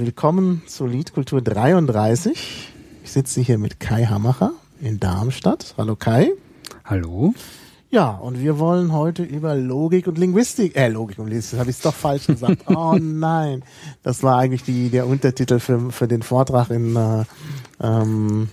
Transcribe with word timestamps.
willkommen 0.00 0.62
zu 0.66 0.86
Liedkultur 0.86 1.42
33. 1.42 2.72
Ich 3.04 3.10
sitze 3.10 3.42
hier 3.42 3.58
mit 3.58 3.80
Kai 3.80 4.06
Hamacher 4.06 4.52
in 4.80 4.98
Darmstadt. 4.98 5.74
Hallo 5.76 5.94
Kai. 5.94 6.32
Hallo. 6.86 7.34
Ja, 7.90 8.12
und 8.12 8.40
wir 8.40 8.58
wollen 8.58 8.94
heute 8.94 9.22
über 9.22 9.54
Logik 9.54 10.06
und 10.06 10.16
Linguistik, 10.16 10.74
äh, 10.74 10.88
Logik 10.88 11.18
und 11.18 11.26
Linguistik, 11.26 11.58
habe 11.58 11.68
ich 11.68 11.76
es 11.76 11.82
doch 11.82 11.92
falsch 11.92 12.28
gesagt. 12.28 12.62
Oh 12.68 12.96
nein, 12.98 13.62
das 14.02 14.22
war 14.22 14.38
eigentlich 14.38 14.62
die, 14.62 14.88
der 14.88 15.06
Untertitel 15.06 15.58
für, 15.58 15.90
für 15.90 16.08
den 16.08 16.22
Vortrag 16.22 16.70
in, 16.70 16.96
äh, 16.96 17.24
ähm, 17.82 18.48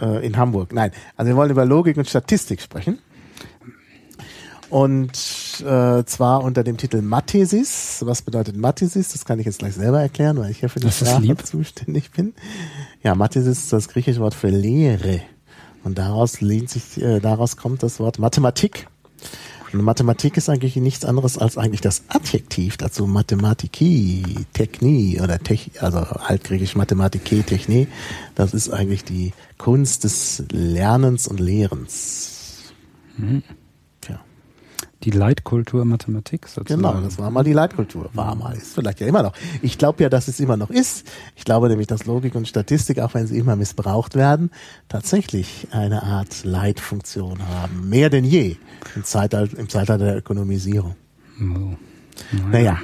äh, 0.00 0.26
in 0.26 0.36
Hamburg. 0.36 0.72
Nein, 0.72 0.90
also 1.16 1.28
wir 1.28 1.36
wollen 1.36 1.52
über 1.52 1.64
Logik 1.64 1.96
und 1.96 2.08
Statistik 2.08 2.60
sprechen. 2.60 2.98
Und 4.74 5.12
äh, 5.64 6.04
zwar 6.04 6.42
unter 6.42 6.64
dem 6.64 6.76
Titel 6.76 7.00
Mathesis. 7.00 8.02
Was 8.04 8.22
bedeutet 8.22 8.56
Mathesis? 8.56 9.12
Das 9.12 9.24
kann 9.24 9.38
ich 9.38 9.46
jetzt 9.46 9.60
gleich 9.60 9.74
selber 9.74 10.00
erklären, 10.00 10.36
weil 10.36 10.50
ich 10.50 10.62
ja 10.62 10.68
für 10.68 10.80
die 10.80 10.90
Sprache 10.90 11.36
zuständig 11.44 12.10
bin. 12.10 12.34
Ja, 13.00 13.14
Mathesis 13.14 13.58
ist 13.58 13.72
das 13.72 13.86
griechische 13.86 14.18
Wort 14.18 14.34
für 14.34 14.48
Lehre. 14.48 15.20
Und 15.84 15.96
daraus 15.96 16.40
lehnt 16.40 16.70
sich, 16.70 17.00
äh, 17.00 17.20
daraus 17.20 17.56
kommt 17.56 17.84
das 17.84 18.00
Wort 18.00 18.18
Mathematik. 18.18 18.88
Und 19.72 19.80
Mathematik 19.80 20.36
ist 20.36 20.48
eigentlich 20.48 20.74
nichts 20.74 21.04
anderes 21.04 21.38
als 21.38 21.56
eigentlich 21.56 21.80
das 21.80 22.02
Adjektiv 22.08 22.76
dazu 22.76 23.06
Mathematiki, 23.06 24.24
Technie 24.54 25.20
oder 25.20 25.38
Tech, 25.38 25.70
also 25.78 25.98
altgriechisch 25.98 26.74
Mathematike, 26.74 27.44
Technie. 27.44 27.86
Das 28.34 28.52
ist 28.52 28.70
eigentlich 28.70 29.04
die 29.04 29.34
Kunst 29.56 30.02
des 30.02 30.42
Lernens 30.50 31.28
und 31.28 31.38
Lehrens. 31.38 32.72
Mhm 33.16 33.44
die 35.04 35.10
Leitkultur 35.10 35.84
Mathematik 35.84 36.48
sozusagen. 36.48 36.82
Genau, 36.82 37.00
das 37.00 37.18
war 37.18 37.30
mal 37.30 37.44
die 37.44 37.52
Leitkultur. 37.52 38.08
War 38.14 38.34
mal, 38.34 38.56
ist 38.56 38.74
vielleicht 38.74 39.00
ja 39.00 39.06
immer 39.06 39.22
noch. 39.22 39.34
Ich 39.62 39.78
glaube 39.78 40.02
ja, 40.02 40.08
dass 40.08 40.28
es 40.28 40.40
immer 40.40 40.56
noch 40.56 40.70
ist. 40.70 41.06
Ich 41.36 41.44
glaube 41.44 41.68
nämlich, 41.68 41.86
dass 41.86 42.06
Logik 42.06 42.34
und 42.34 42.48
Statistik, 42.48 42.98
auch 43.00 43.14
wenn 43.14 43.26
sie 43.26 43.38
immer 43.38 43.56
missbraucht 43.56 44.14
werden, 44.14 44.50
tatsächlich 44.88 45.68
eine 45.70 46.02
Art 46.02 46.44
Leitfunktion 46.44 47.46
haben. 47.46 47.88
Mehr 47.88 48.10
denn 48.10 48.24
je 48.24 48.56
im 48.94 49.04
Zeitalter, 49.04 49.58
im 49.58 49.68
Zeitalter 49.68 50.04
der 50.04 50.16
Ökonomisierung. 50.16 50.94
Oh. 51.38 51.76
Naja. 52.32 52.48
naja. 52.50 52.78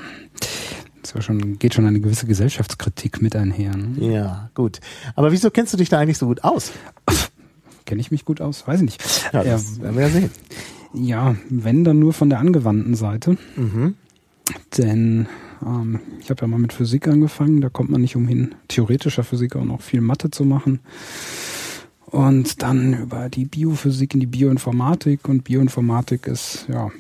Das 1.03 1.25
schon, 1.25 1.59
geht 1.59 1.75
schon 1.75 1.87
eine 1.87 2.01
gewisse 2.01 2.27
Gesellschaftskritik 2.27 3.23
mit 3.23 3.35
einher. 3.35 3.75
Ne? 3.75 4.13
Ja, 4.13 4.51
gut. 4.55 4.81
Aber 5.15 5.33
wieso 5.33 5.51
kennst 5.51 5.73
du 5.73 5.79
dich 5.79 5.89
da 5.89 5.99
eigentlich 5.99 6.19
so 6.19 6.27
gut 6.27 6.45
aus? 6.45 6.73
Kenne 7.87 8.01
ich 8.01 8.11
mich 8.11 8.25
gut 8.25 8.41
aus? 8.41 8.67
Weiß 8.67 8.81
ich 8.81 8.87
nicht. 8.87 9.03
Ja, 9.33 9.43
das 9.43 9.79
ja, 9.79 9.83
werden 9.83 9.97
wir 9.97 10.03
ja 10.03 10.11
sehen. 10.11 10.31
Ja, 10.93 11.37
wenn 11.49 11.85
dann 11.85 11.99
nur 11.99 12.13
von 12.13 12.31
der 12.31 12.41
angewandten 12.41 12.95
Seite. 12.95 13.37
Mhm. 13.57 13.95
Denn 14.77 15.29
ähm, 15.65 16.01
ich 16.21 16.31
habe 16.31 16.43
ja 16.43 16.47
mal 16.49 16.59
mit 16.59 16.73
Physik 16.73 17.07
angefangen, 17.09 17.61
da 17.61 17.69
kommt 17.69 17.91
man 17.91 18.01
nicht 18.01 18.17
umhin, 18.17 18.55
theoretischer 18.69 19.25
Physik 19.25 19.57
auch 19.57 19.65
noch 19.65 19.83
viel 19.83 20.01
Mathe 20.01 20.31
zu 20.31 20.45
machen. 20.45 20.81
Und 22.07 22.63
dann 22.63 23.03
über 23.03 23.29
die 23.29 23.45
Biophysik 23.45 24.15
in 24.15 24.21
die 24.21 24.27
Bioinformatik 24.27 25.29
und 25.29 25.45
Bioinformatik 25.45 26.27
ist, 26.27 26.67
ja, 26.69 26.91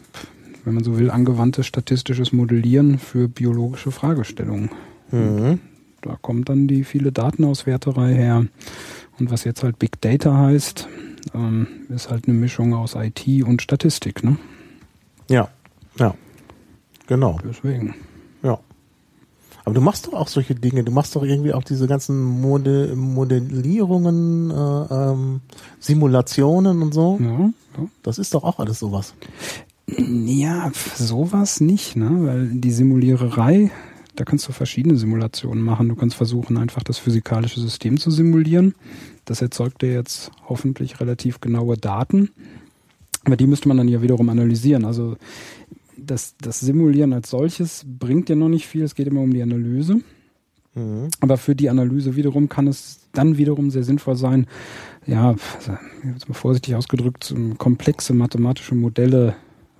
wenn 0.64 0.74
man 0.74 0.84
so 0.84 0.98
will, 0.98 1.10
angewandtes 1.10 1.66
statistisches 1.66 2.32
Modellieren 2.32 2.98
für 2.98 3.28
biologische 3.28 3.90
Fragestellungen. 3.90 4.70
Mhm. 5.10 5.58
Da 6.02 6.16
kommt 6.20 6.48
dann 6.48 6.68
die 6.68 6.84
viele 6.84 7.10
Datenauswerterei 7.12 8.14
her. 8.14 8.46
Und 9.18 9.30
was 9.30 9.44
jetzt 9.44 9.64
halt 9.64 9.78
Big 9.78 10.00
Data 10.00 10.36
heißt, 10.36 10.88
ähm, 11.34 11.66
ist 11.88 12.10
halt 12.10 12.26
eine 12.26 12.36
Mischung 12.36 12.74
aus 12.74 12.94
IT 12.94 13.26
und 13.44 13.62
Statistik, 13.62 14.24
ne? 14.24 14.36
Ja, 15.28 15.48
ja. 15.98 16.14
Genau. 17.06 17.38
Deswegen. 17.44 17.94
Ja. 18.42 18.58
Aber 19.64 19.74
du 19.74 19.80
machst 19.80 20.06
doch 20.06 20.14
auch 20.14 20.28
solche 20.28 20.54
Dinge. 20.54 20.84
Du 20.84 20.92
machst 20.92 21.14
doch 21.16 21.22
irgendwie 21.22 21.52
auch 21.52 21.64
diese 21.64 21.86
ganzen 21.86 22.40
Mode 22.40 22.94
Modellierungen, 22.96 24.50
äh, 24.50 24.54
ähm, 24.54 25.40
Simulationen 25.80 26.82
und 26.82 26.94
so. 26.94 27.18
Ja, 27.20 27.50
ja. 27.78 27.88
Das 28.02 28.18
ist 28.18 28.34
doch 28.34 28.44
auch 28.44 28.58
alles 28.58 28.78
sowas. 28.78 29.14
Ja, 29.86 30.70
sowas 30.96 31.60
nicht, 31.60 31.96
ne? 31.96 32.10
Weil 32.20 32.46
die 32.48 32.70
Simuliererei, 32.70 33.70
da 34.14 34.24
kannst 34.24 34.46
du 34.48 34.52
verschiedene 34.52 34.96
Simulationen 34.96 35.62
machen. 35.64 35.88
Du 35.88 35.96
kannst 35.96 36.16
versuchen, 36.16 36.56
einfach 36.56 36.82
das 36.82 36.98
physikalische 36.98 37.60
System 37.60 37.98
zu 37.98 38.10
simulieren. 38.10 38.74
Das 39.30 39.40
erzeugt 39.40 39.82
dir 39.82 39.92
jetzt 39.92 40.32
hoffentlich 40.48 40.98
relativ 40.98 41.40
genaue 41.40 41.76
Daten. 41.76 42.30
Aber 43.24 43.36
die 43.36 43.46
müsste 43.46 43.68
man 43.68 43.76
dann 43.76 43.86
ja 43.86 44.02
wiederum 44.02 44.28
analysieren. 44.28 44.84
Also 44.84 45.18
das, 45.96 46.34
das 46.40 46.58
Simulieren 46.58 47.12
als 47.12 47.30
solches 47.30 47.86
bringt 47.86 48.28
ja 48.28 48.34
noch 48.34 48.48
nicht 48.48 48.66
viel. 48.66 48.82
Es 48.82 48.96
geht 48.96 49.06
immer 49.06 49.20
um 49.20 49.32
die 49.32 49.40
Analyse. 49.40 50.00
Mhm. 50.74 51.10
Aber 51.20 51.36
für 51.36 51.54
die 51.54 51.70
Analyse 51.70 52.16
wiederum 52.16 52.48
kann 52.48 52.66
es 52.66 53.06
dann 53.12 53.38
wiederum 53.38 53.70
sehr 53.70 53.84
sinnvoll 53.84 54.16
sein, 54.16 54.48
ja, 55.06 55.28
also, 55.28 55.78
jetzt 56.12 56.28
mal 56.28 56.34
vorsichtig 56.34 56.74
ausgedrückt, 56.74 57.32
komplexe 57.56 58.14
mathematische 58.14 58.74
Modelle 58.74 59.36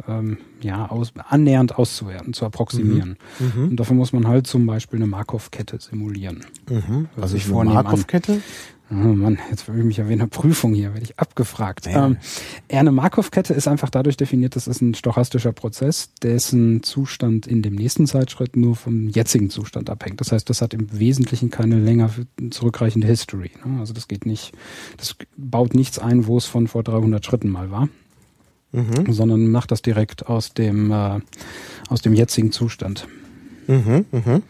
ähm, 0.07 0.39
ja, 0.61 0.89
aus, 0.89 1.13
annähernd 1.29 1.77
auszuwerten, 1.77 2.35
zu 2.35 2.47
approximieren. 2.47 3.17
Mhm. 3.41 3.63
Mhm. 3.63 3.69
Und 3.71 3.77
dafür 3.79 3.97
muss 3.97 4.13
man 4.13 4.29
halt 4.29 4.47
zum 4.47 4.65
Beispiel 4.67 5.01
eine 5.01 5.09
Markov-Kette 5.09 5.81
simulieren. 5.81 6.45
Mhm. 6.71 7.09
Also 7.21 7.37
ich 7.37 7.47
vornehme. 7.47 7.75
Markov-Kette? 7.75 8.41
Oh 8.93 8.95
Mann, 8.95 9.39
jetzt 9.51 9.69
will 9.69 9.79
ich 9.79 9.85
mich 9.85 9.99
ja 9.99 10.09
wie 10.09 10.15
in 10.15 10.21
einer 10.21 10.29
Prüfung 10.29 10.75
hier, 10.75 10.95
werde 10.95 11.05
ich 11.05 11.17
abgefragt. 11.17 11.87
Ja. 11.87 12.07
Ähm, 12.07 12.17
eine 12.69 12.91
Markov-Kette 12.91 13.55
ist 13.55 13.69
einfach 13.69 13.89
dadurch 13.89 14.17
definiert, 14.17 14.57
das 14.57 14.67
ist 14.67 14.81
ein 14.81 14.95
stochastischer 14.95 15.53
Prozess, 15.53 16.11
dessen 16.23 16.83
Zustand 16.83 17.47
in 17.47 17.63
dem 17.63 17.77
nächsten 17.77 18.09
Zeitschritt 18.09 18.57
nur 18.57 18.75
vom 18.75 19.09
jetzigen 19.09 19.49
Zustand 19.49 19.91
abhängt. 19.91 20.21
Das 20.21 20.33
heißt, 20.33 20.51
das 20.51 20.61
hat 20.61 20.75
im 20.75 20.99
Wesentlichen 20.99 21.51
keine 21.51 21.79
länger 21.79 22.11
zurückreichende 22.51 23.07
History. 23.07 23.53
Ne? 23.65 23.79
Also 23.79 23.93
das 23.93 24.09
geht 24.09 24.27
nicht, 24.27 24.53
das 24.97 25.15
baut 25.37 25.75
nichts 25.75 26.01
ein, 26.01 26.27
wo 26.27 26.37
es 26.37 26.47
von 26.47 26.67
vor 26.67 26.83
300 26.83 27.25
Schritten 27.25 27.49
mal 27.49 27.71
war, 27.71 27.89
mhm. 28.73 29.13
sondern 29.13 29.53
macht 29.53 29.71
das 29.71 29.83
direkt 29.83 30.27
aus 30.27 30.53
dem, 30.53 30.91
äh, 30.91 31.21
aus 31.89 32.03
dem 32.03 32.15
jetzigen 32.15 32.51
Zustand. 32.51 33.07
Mhm, 33.69 34.05
mh. 34.11 34.41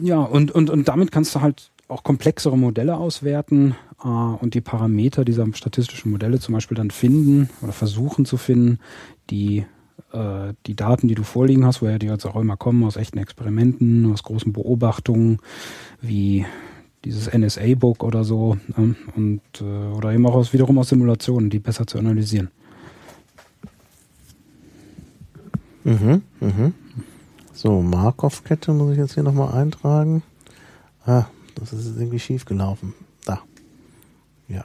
Ja, 0.00 0.20
und, 0.20 0.50
und, 0.50 0.70
und 0.70 0.88
damit 0.88 1.12
kannst 1.12 1.34
du 1.34 1.42
halt 1.42 1.70
auch 1.94 2.02
komplexere 2.02 2.58
Modelle 2.58 2.96
auswerten 2.96 3.76
äh, 4.02 4.08
und 4.08 4.54
die 4.54 4.60
Parameter 4.60 5.24
dieser 5.24 5.46
statistischen 5.54 6.10
Modelle 6.10 6.40
zum 6.40 6.54
Beispiel 6.54 6.76
dann 6.76 6.90
finden 6.90 7.48
oder 7.62 7.72
versuchen 7.72 8.24
zu 8.24 8.36
finden, 8.36 8.80
die 9.30 9.64
äh, 10.12 10.54
die 10.66 10.74
Daten, 10.74 11.06
die 11.06 11.14
du 11.14 11.22
vorliegen 11.22 11.64
hast, 11.64 11.82
woher 11.82 12.00
die 12.00 12.06
jetzt 12.06 12.26
auch 12.26 12.36
immer 12.36 12.56
kommen, 12.56 12.82
aus 12.82 12.96
echten 12.96 13.18
Experimenten, 13.18 14.12
aus 14.12 14.24
großen 14.24 14.52
Beobachtungen, 14.52 15.38
wie 16.00 16.44
dieses 17.04 17.32
NSA-Book 17.32 18.02
oder 18.02 18.24
so, 18.24 18.58
äh, 18.76 18.94
und 19.16 19.40
äh, 19.60 19.64
oder 19.64 20.12
eben 20.12 20.26
auch 20.26 20.34
aus 20.34 20.52
wiederum 20.52 20.78
aus 20.78 20.88
Simulationen, 20.88 21.48
die 21.48 21.60
besser 21.60 21.86
zu 21.86 21.98
analysieren. 21.98 22.50
Mhm, 25.84 26.22
mhm. 26.40 26.74
So, 27.52 27.82
Markov-Kette 27.82 28.72
muss 28.72 28.92
ich 28.92 28.98
jetzt 28.98 29.14
hier 29.14 29.22
nochmal 29.22 29.52
eintragen. 29.54 30.22
Ah, 31.06 31.26
das 31.54 31.72
ist 31.72 31.96
irgendwie 31.96 32.18
schief 32.18 32.44
gelaufen. 32.44 32.94
Da. 33.24 33.40
Ja. 34.48 34.64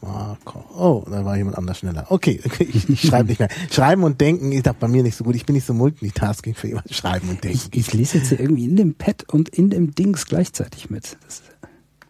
Marco. 0.00 0.64
Oh, 0.76 1.04
da 1.10 1.24
war 1.24 1.36
jemand 1.36 1.58
anders 1.58 1.78
schneller. 1.78 2.06
Okay, 2.08 2.40
okay 2.44 2.64
ich, 2.72 2.88
ich 2.88 3.00
schreibe 3.00 3.28
nicht 3.28 3.40
mehr. 3.40 3.48
Schreiben 3.70 4.04
und 4.04 4.20
denken 4.20 4.52
ist 4.52 4.68
auch 4.68 4.74
bei 4.74 4.88
mir 4.88 5.02
nicht 5.02 5.16
so 5.16 5.24
gut. 5.24 5.34
Ich 5.34 5.44
bin 5.44 5.54
nicht 5.54 5.66
so 5.66 5.74
multitasking 5.74 6.54
für 6.54 6.68
jemanden. 6.68 6.92
Schreiben 6.92 7.28
und 7.28 7.42
denken. 7.42 7.58
Ich, 7.72 7.78
ich 7.78 7.92
lese 7.92 8.18
jetzt 8.18 8.28
hier 8.28 8.40
irgendwie 8.40 8.64
in 8.64 8.76
dem 8.76 8.94
Pad 8.94 9.24
und 9.28 9.48
in 9.48 9.70
dem 9.70 9.94
Dings 9.94 10.26
gleichzeitig 10.26 10.90
mit. 10.90 11.16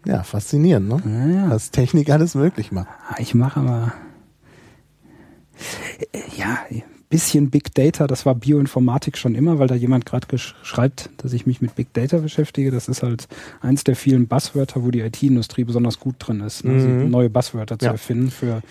Ja, 0.05 0.23
faszinierend, 0.23 0.87
ne? 0.87 1.01
Ja, 1.05 1.41
ja. 1.41 1.49
Was 1.49 1.71
Technik 1.71 2.09
alles 2.09 2.35
möglich 2.35 2.71
macht. 2.71 2.87
Ah, 3.09 3.15
ich 3.17 3.33
mache 3.33 3.59
aber. 3.59 3.93
Ja, 6.37 6.59
bisschen 7.09 7.49
Big 7.49 7.73
Data, 7.73 8.05
das 8.05 8.25
war 8.25 8.35
Bioinformatik 8.35 9.17
schon 9.17 9.33
immer, 9.33 9.57
weil 9.57 9.67
da 9.67 9.73
jemand 9.73 10.05
gerade 10.05 10.27
schreibt, 10.37 11.09
dass 11.17 11.33
ich 11.33 11.47
mich 11.47 11.59
mit 11.59 11.75
Big 11.75 11.91
Data 11.93 12.17
beschäftige. 12.17 12.69
Das 12.69 12.87
ist 12.87 13.01
halt 13.01 13.27
eins 13.61 13.83
der 13.83 13.95
vielen 13.95 14.27
Buzzwörter, 14.27 14.83
wo 14.83 14.91
die 14.91 15.01
IT-Industrie 15.01 15.63
besonders 15.63 15.99
gut 15.99 16.15
drin 16.19 16.41
ist, 16.41 16.63
ne? 16.63 16.73
also 16.73 16.87
mhm. 16.87 17.09
neue 17.09 17.29
Buzzwörter 17.29 17.79
zu 17.79 17.85
ja. 17.85 17.91
erfinden 17.93 18.29
für 18.29 18.61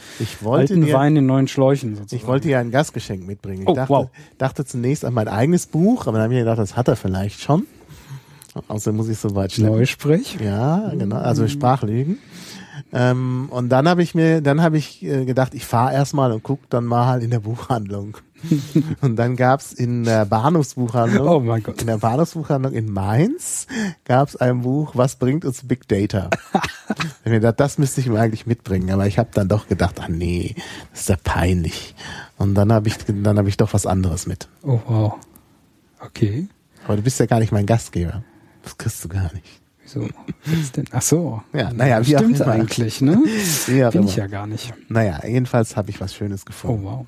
alten 0.45 0.83
dir, 0.83 0.95
Wein 0.95 1.17
in 1.17 1.27
neuen 1.27 1.49
Schläuchen 1.49 1.97
sozusagen. 1.97 2.23
Ich 2.23 2.29
wollte 2.29 2.49
ja 2.49 2.61
ein 2.61 2.71
Gastgeschenk 2.71 3.27
mitbringen. 3.27 3.63
Ich 3.63 3.69
oh, 3.69 3.75
dachte, 3.75 3.93
wow. 3.93 4.11
dachte 4.39 4.65
zunächst 4.65 5.05
an 5.05 5.15
mein 5.15 5.29
eigenes 5.29 5.67
Buch, 5.67 6.07
aber 6.07 6.19
dann 6.19 6.25
habe 6.25 6.35
ich 6.35 6.39
mir 6.39 6.45
gedacht, 6.45 6.59
das 6.59 6.77
hat 6.77 6.87
er 6.87 6.97
vielleicht 6.97 7.41
schon. 7.41 7.67
Außerdem 8.69 8.97
muss 8.97 9.09
ich 9.09 9.19
so 9.19 9.35
weit 9.35 9.53
schleppen. 9.53 9.77
Neusprech? 9.77 10.39
Ja, 10.43 10.93
genau. 10.97 11.17
Also. 11.17 11.47
Sprachlügen. 11.47 12.19
Ähm, 12.93 13.49
und 13.51 13.69
dann 13.69 13.89
habe 13.89 14.03
ich 14.03 14.15
mir, 14.15 14.41
dann 14.41 14.63
habe 14.63 14.79
ich 14.79 15.03
äh, 15.03 15.25
gedacht, 15.25 15.55
ich 15.55 15.67
fahre 15.67 15.93
erstmal 15.93 16.33
und 16.33 16.43
guck 16.43 16.69
dann 16.71 16.85
mal 16.85 17.23
in 17.23 17.31
der 17.31 17.41
Buchhandlung. 17.41 18.17
und 19.01 19.17
dann 19.17 19.37
gab's 19.37 19.73
in 19.73 20.05
der 20.05 20.25
Bahnhofsbuchhandlung, 20.25 21.29
oh 21.29 21.41
mein 21.41 21.63
Gott. 21.63 21.81
in 21.81 21.87
der 21.87 21.99
Bahnhofsbuchhandlung 21.99 22.73
in 22.73 22.91
Mainz 22.91 23.67
gab's 24.05 24.37
ein 24.37 24.63
Buch, 24.63 24.93
was 24.95 25.17
bringt 25.17 25.45
uns 25.45 25.67
Big 25.67 25.89
Data? 25.89 26.31
ich 27.25 27.31
mir 27.31 27.41
gedacht, 27.41 27.61
das 27.61 27.79
müsste 27.79 28.01
ich 28.01 28.09
mir 28.09 28.21
eigentlich 28.21 28.47
mitbringen, 28.47 28.91
aber 28.91 29.07
ich 29.07 29.19
habe 29.19 29.31
dann 29.33 29.49
doch 29.49 29.69
gedacht, 29.69 30.01
ah 30.01 30.09
nee, 30.09 30.55
das 30.91 31.01
ist 31.01 31.09
ja 31.09 31.17
peinlich. 31.23 31.95
Und 32.37 32.55
dann 32.55 32.73
habe 32.73 32.89
ich, 32.89 32.97
dann 33.07 33.39
habe 33.39 33.49
ich 33.49 33.57
doch 33.57 33.75
was 33.75 33.87
anderes 33.87 34.27
mit. 34.27 34.49
Oh 34.63 34.81
wow, 34.87 35.15
okay. 36.01 36.49
Aber 36.85 36.97
du 36.97 37.03
bist 37.03 37.19
ja 37.21 37.27
gar 37.27 37.41
nicht 37.41 37.53
mein 37.53 37.67
Gastgeber. 37.67 38.23
Das 38.63 38.79
kriegst 38.79 39.05
du 39.05 39.09
gar 39.09 39.33
nicht. 39.35 39.61
Wieso? 39.83 40.09
denn? 40.77 40.85
Ach 40.93 41.03
so. 41.03 41.43
Ja, 41.53 41.73
naja, 41.73 42.01
wie 42.07 42.15
Stimmt 42.15 42.43
eigentlich, 42.43 43.01
ne? 43.01 43.23
Bin 43.67 44.05
ich 44.05 44.17
ja 44.17 44.27
gar 44.27 44.47
nicht. 44.47 44.73
Naja, 44.89 45.21
jedenfalls 45.27 45.77
habe 45.77 45.91
ich 45.91 46.01
was 46.01 46.15
Schönes 46.15 46.45
gefunden. 46.45 46.87
Oh, 46.87 46.91
wow. 46.91 47.07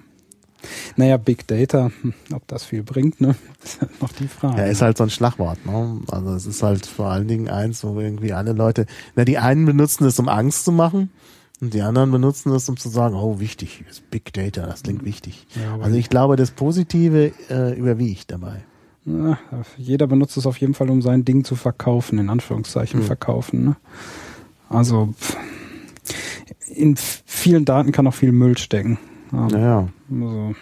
Naja, 1.00 1.16
Big 1.16 1.46
Data, 1.46 1.90
hm, 2.02 2.12
ob 2.34 2.46
das 2.46 2.64
viel 2.64 2.82
bringt, 2.82 3.22
ne? 3.22 3.34
ist 3.64 3.80
halt 3.80 4.02
noch 4.02 4.12
die 4.12 4.28
Frage. 4.28 4.58
Ja, 4.58 4.66
ist 4.66 4.82
halt 4.82 4.98
so 4.98 5.04
ein 5.04 5.08
Schlagwort, 5.08 5.64
ne? 5.64 5.98
Also 6.10 6.34
es 6.34 6.44
ist 6.44 6.62
halt 6.62 6.84
vor 6.84 7.06
allen 7.06 7.26
Dingen 7.26 7.48
eins, 7.48 7.82
wo 7.84 7.98
irgendwie 7.98 8.34
alle 8.34 8.52
Leute, 8.52 8.84
na, 9.16 9.24
die 9.24 9.38
einen 9.38 9.64
benutzen 9.64 10.04
es, 10.04 10.18
um 10.18 10.28
Angst 10.28 10.66
zu 10.66 10.72
machen. 10.72 11.08
Und 11.62 11.72
die 11.72 11.80
anderen 11.80 12.10
benutzen 12.10 12.52
es, 12.52 12.68
um 12.68 12.76
zu 12.76 12.90
sagen, 12.90 13.14
oh, 13.14 13.40
wichtig, 13.40 13.82
ist 13.88 14.10
Big 14.10 14.30
Data, 14.34 14.66
das 14.66 14.82
klingt 14.82 15.02
wichtig. 15.06 15.46
Ja, 15.54 15.78
also 15.82 15.96
ich 15.96 16.10
glaube, 16.10 16.36
das 16.36 16.50
Positive 16.50 17.32
äh, 17.48 17.78
überwiegt 17.78 18.30
dabei. 18.30 18.62
Na, 19.06 19.38
jeder 19.78 20.06
benutzt 20.06 20.36
es 20.36 20.44
auf 20.44 20.58
jeden 20.58 20.74
Fall, 20.74 20.90
um 20.90 21.00
sein 21.00 21.24
Ding 21.24 21.44
zu 21.44 21.56
verkaufen, 21.56 22.18
in 22.18 22.28
Anführungszeichen 22.28 23.00
mhm. 23.00 23.04
verkaufen. 23.04 23.64
Ne? 23.64 23.76
Also 24.68 25.14
in 26.68 26.96
vielen 26.98 27.64
Daten 27.64 27.90
kann 27.90 28.06
auch 28.06 28.14
viel 28.14 28.32
Müll 28.32 28.58
stecken. 28.58 28.98
Ähm, 29.32 29.48
ja. 29.48 29.88
Also, 30.10 30.54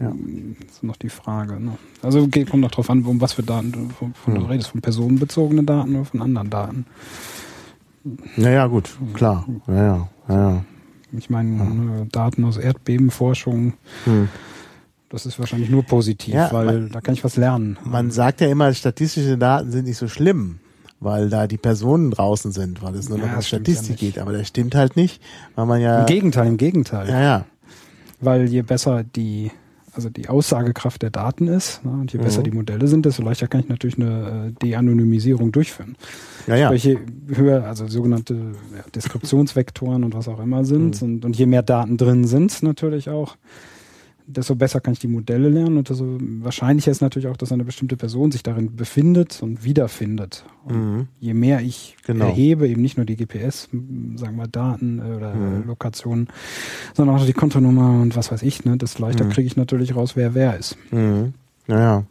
ja. 0.00 0.12
Das 0.60 0.76
ist 0.76 0.82
noch 0.82 0.96
die 0.96 1.08
Frage. 1.08 1.60
Ne? 1.60 1.72
Also 2.02 2.26
geht, 2.28 2.50
kommt 2.50 2.62
noch 2.62 2.70
drauf 2.70 2.90
an, 2.90 3.04
um 3.04 3.20
was 3.20 3.32
für 3.32 3.42
Daten 3.42 3.72
du 3.72 3.88
von, 3.90 4.14
von 4.14 4.34
du 4.34 4.42
redest, 4.42 4.70
von 4.70 4.80
personenbezogenen 4.80 5.66
Daten 5.66 5.96
oder 5.96 6.04
von 6.04 6.22
anderen 6.22 6.50
Daten. 6.50 6.86
Naja, 8.36 8.66
gut, 8.66 8.96
klar. 9.14 9.46
Ja, 9.66 9.74
ja, 9.74 10.08
ja. 10.28 10.64
Ich 11.12 11.30
meine, 11.30 11.56
ja. 11.56 11.64
Ne, 11.64 12.06
Daten 12.10 12.44
aus 12.44 12.56
Erdbebenforschung. 12.56 13.74
Mhm 14.06 14.28
das 15.08 15.26
ist 15.26 15.38
wahrscheinlich 15.38 15.70
nur 15.70 15.82
positiv, 15.84 16.34
ja, 16.34 16.52
weil 16.52 16.66
man, 16.66 16.90
da 16.90 17.00
kann 17.00 17.14
ich 17.14 17.24
was 17.24 17.36
lernen. 17.36 17.78
Man 17.84 18.10
sagt 18.10 18.40
ja 18.40 18.48
immer, 18.48 18.72
statistische 18.74 19.38
Daten 19.38 19.70
sind 19.70 19.86
nicht 19.86 19.96
so 19.96 20.08
schlimm, 20.08 20.58
weil 21.00 21.30
da 21.30 21.46
die 21.46 21.56
Personen 21.56 22.10
draußen 22.10 22.52
sind, 22.52 22.82
weil 22.82 22.94
es 22.94 23.08
nur 23.08 23.18
ja, 23.18 23.26
noch 23.26 23.36
um 23.36 23.42
Statistik 23.42 23.96
geht. 23.96 24.18
Aber 24.18 24.32
das 24.32 24.48
stimmt 24.48 24.74
halt 24.74 24.96
nicht, 24.96 25.22
weil 25.54 25.66
man 25.66 25.80
ja. 25.80 26.00
Im 26.00 26.06
Gegenteil, 26.06 26.46
im 26.46 26.56
Gegenteil. 26.56 27.08
Ja, 27.08 27.20
ja. 27.20 27.44
Weil 28.20 28.48
je 28.48 28.62
besser 28.62 29.04
die, 29.04 29.50
also 29.98 30.10
die 30.10 30.28
Aussagekraft 30.28 31.02
der 31.02 31.10
Daten 31.10 31.48
ist 31.48 31.84
ne, 31.84 31.90
und 31.90 32.12
je 32.12 32.20
mhm. 32.20 32.22
besser 32.22 32.44
die 32.44 32.52
Modelle 32.52 32.86
sind, 32.86 33.04
desto 33.04 33.20
leichter 33.22 33.48
kann 33.48 33.62
ich 33.62 33.68
natürlich 33.68 33.98
eine 33.98 34.52
äh, 34.56 34.64
De-Anonymisierung 34.64 35.50
durchführen. 35.50 35.96
Ja, 36.46 36.54
ja. 36.54 36.68
Sprich, 36.68 36.84
je 36.84 36.98
höher, 37.34 37.64
also 37.64 37.88
sogenannte 37.88 38.34
ja, 38.34 38.84
Deskriptionsvektoren 38.94 40.04
und 40.04 40.14
was 40.14 40.28
auch 40.28 40.38
immer 40.38 40.64
sind 40.64 41.02
mhm. 41.02 41.08
und, 41.08 41.24
und 41.24 41.36
je 41.36 41.46
mehr 41.46 41.62
Daten 41.62 41.96
drin 41.96 42.24
sind 42.28 42.62
natürlich 42.62 43.10
auch, 43.10 43.36
desto 44.28 44.54
besser 44.54 44.80
kann 44.80 44.92
ich 44.92 44.98
die 44.98 45.08
Modelle 45.08 45.48
lernen 45.48 45.78
und 45.78 45.88
desto 45.88 46.04
wahrscheinlicher 46.20 46.90
ist 46.90 47.00
natürlich 47.00 47.28
auch, 47.28 47.36
dass 47.36 47.50
eine 47.50 47.64
bestimmte 47.64 47.96
Person 47.96 48.30
sich 48.30 48.42
darin 48.42 48.76
befindet 48.76 49.42
und 49.42 49.64
wiederfindet. 49.64 50.44
Und 50.64 50.76
mhm. 50.76 51.08
Je 51.18 51.32
mehr 51.32 51.60
ich 51.60 51.96
genau. 52.04 52.26
erhebe, 52.26 52.68
eben 52.68 52.82
nicht 52.82 52.98
nur 52.98 53.06
die 53.06 53.16
GPS, 53.16 53.70
sagen 54.16 54.36
wir 54.36 54.46
Daten 54.46 54.98
äh, 54.98 55.16
oder 55.16 55.34
mhm. 55.34 55.66
Lokationen, 55.66 56.28
sondern 56.94 57.16
auch 57.16 57.24
die 57.24 57.32
Kontonummer 57.32 58.02
und 58.02 58.16
was 58.16 58.30
weiß 58.30 58.42
ich, 58.42 58.64
ne, 58.64 58.76
desto 58.76 59.02
leichter 59.02 59.24
mhm. 59.24 59.30
kriege 59.30 59.46
ich 59.46 59.56
natürlich 59.56 59.96
raus, 59.96 60.14
wer 60.14 60.34
wer 60.34 60.58
ist. 60.58 60.76
Mhm. 60.90 61.32
Ja, 61.66 62.04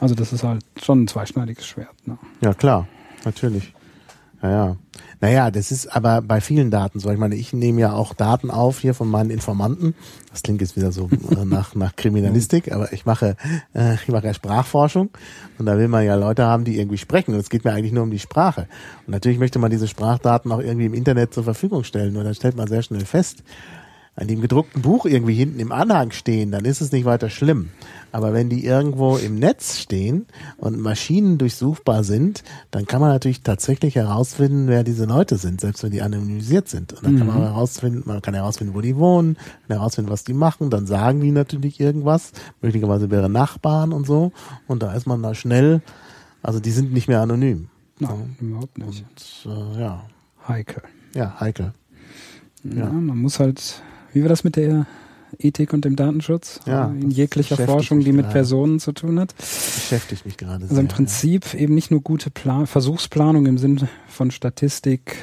Also 0.00 0.14
das 0.14 0.32
ist 0.32 0.44
halt 0.44 0.64
schon 0.80 1.02
ein 1.02 1.08
zweischneidiges 1.08 1.66
Schwert. 1.66 1.94
Ne? 2.06 2.18
Ja, 2.40 2.54
klar, 2.54 2.88
natürlich. 3.24 3.74
Ja, 4.42 4.50
ja. 4.50 4.76
Naja, 5.20 5.50
das 5.50 5.72
ist 5.72 5.88
aber 5.88 6.22
bei 6.22 6.40
vielen 6.40 6.70
Daten 6.70 7.00
so. 7.00 7.10
Ich 7.10 7.18
meine, 7.18 7.34
ich 7.34 7.52
nehme 7.52 7.80
ja 7.80 7.92
auch 7.92 8.14
Daten 8.14 8.50
auf 8.50 8.78
hier 8.78 8.94
von 8.94 9.08
meinen 9.08 9.30
Informanten. 9.30 9.94
Das 10.30 10.42
klingt 10.42 10.60
jetzt 10.60 10.76
wieder 10.76 10.92
so 10.92 11.08
äh, 11.30 11.44
nach, 11.44 11.74
nach 11.74 11.96
Kriminalistik, 11.96 12.70
aber 12.72 12.92
ich 12.92 13.04
mache, 13.04 13.36
äh, 13.74 13.94
ich 13.94 14.08
mache 14.08 14.26
ja 14.26 14.34
Sprachforschung 14.34 15.10
und 15.58 15.66
da 15.66 15.76
will 15.76 15.88
man 15.88 16.04
ja 16.04 16.14
Leute 16.14 16.44
haben, 16.44 16.64
die 16.64 16.78
irgendwie 16.78 16.98
sprechen. 16.98 17.34
Und 17.34 17.40
es 17.40 17.50
geht 17.50 17.64
mir 17.64 17.72
eigentlich 17.72 17.92
nur 17.92 18.04
um 18.04 18.10
die 18.10 18.18
Sprache. 18.20 18.68
Und 19.06 19.12
natürlich 19.12 19.38
möchte 19.38 19.58
man 19.58 19.70
diese 19.70 19.88
Sprachdaten 19.88 20.52
auch 20.52 20.60
irgendwie 20.60 20.86
im 20.86 20.94
Internet 20.94 21.34
zur 21.34 21.44
Verfügung 21.44 21.82
stellen. 21.82 22.16
Und 22.16 22.24
dann 22.24 22.34
stellt 22.34 22.56
man 22.56 22.68
sehr 22.68 22.82
schnell 22.82 23.04
fest, 23.04 23.42
an 24.18 24.26
dem 24.26 24.40
gedruckten 24.40 24.82
Buch 24.82 25.06
irgendwie 25.06 25.34
hinten 25.34 25.60
im 25.60 25.70
Anhang 25.70 26.10
stehen, 26.10 26.50
dann 26.50 26.64
ist 26.64 26.80
es 26.80 26.90
nicht 26.90 27.04
weiter 27.04 27.30
schlimm. 27.30 27.70
Aber 28.12 28.32
wenn 28.32 28.48
die 28.48 28.64
irgendwo 28.64 29.16
im 29.16 29.38
Netz 29.38 29.78
stehen 29.78 30.26
und 30.56 30.78
Maschinen 30.78 31.38
durchsuchbar 31.38 32.04
sind, 32.04 32.42
dann 32.70 32.86
kann 32.86 33.00
man 33.00 33.10
natürlich 33.10 33.42
tatsächlich 33.42 33.96
herausfinden, 33.96 34.68
wer 34.68 34.84
diese 34.84 35.04
Leute 35.04 35.36
sind, 35.36 35.60
selbst 35.60 35.82
wenn 35.82 35.90
die 35.90 36.02
anonymisiert 36.02 36.68
sind. 36.68 36.92
Und 36.92 37.04
dann 37.04 37.14
mhm. 37.14 37.18
kann 37.18 37.26
man 37.26 37.38
mhm. 37.38 37.42
herausfinden, 37.42 38.02
man 38.06 38.22
kann 38.22 38.34
herausfinden, 38.34 38.74
wo 38.74 38.80
die 38.80 38.96
wohnen, 38.96 39.36
herausfinden, 39.68 40.10
was 40.10 40.24
die 40.24 40.34
machen, 40.34 40.70
dann 40.70 40.86
sagen 40.86 41.20
die 41.20 41.30
natürlich 41.30 41.80
irgendwas, 41.80 42.32
möglicherweise 42.60 43.10
wäre 43.10 43.28
Nachbarn 43.28 43.92
und 43.92 44.06
so. 44.06 44.32
Und 44.66 44.82
da 44.82 44.92
ist 44.94 45.06
man 45.06 45.22
da 45.22 45.34
schnell, 45.34 45.82
also 46.42 46.60
die 46.60 46.70
sind 46.70 46.92
nicht 46.92 47.08
mehr 47.08 47.20
anonym. 47.20 47.68
Nein, 47.98 48.36
überhaupt 48.40 48.78
nicht. 48.78 49.04
Und, 49.44 49.52
äh, 49.52 49.80
ja. 49.80 50.04
Heikel. 50.46 50.82
Ja, 51.14 51.38
heikel. 51.40 51.72
Ja, 52.64 52.84
ja, 52.84 52.90
man 52.90 53.18
muss 53.18 53.38
halt 53.38 53.82
wie 54.12 54.22
war 54.22 54.28
das 54.28 54.44
mit 54.44 54.56
der 54.56 54.86
Ethik 55.38 55.72
und 55.72 55.84
dem 55.84 55.96
Datenschutz? 55.96 56.60
Ja, 56.66 56.88
in 56.88 57.10
jeglicher 57.10 57.56
Forschung, 57.56 58.00
die 58.00 58.12
mit 58.12 58.26
gerade. 58.26 58.32
Personen 58.32 58.80
zu 58.80 58.92
tun 58.92 59.20
hat. 59.20 59.36
Beschäftigt 59.36 60.24
mich 60.24 60.36
gerade. 60.36 60.64
Also 60.64 60.80
im 60.80 60.88
Prinzip 60.88 61.52
ja. 61.52 61.60
eben 61.60 61.74
nicht 61.74 61.90
nur 61.90 62.00
gute 62.00 62.30
Plan 62.30 62.66
Versuchsplanung 62.66 63.46
im 63.46 63.58
Sinne 63.58 63.88
von 64.08 64.30
Statistik, 64.30 65.16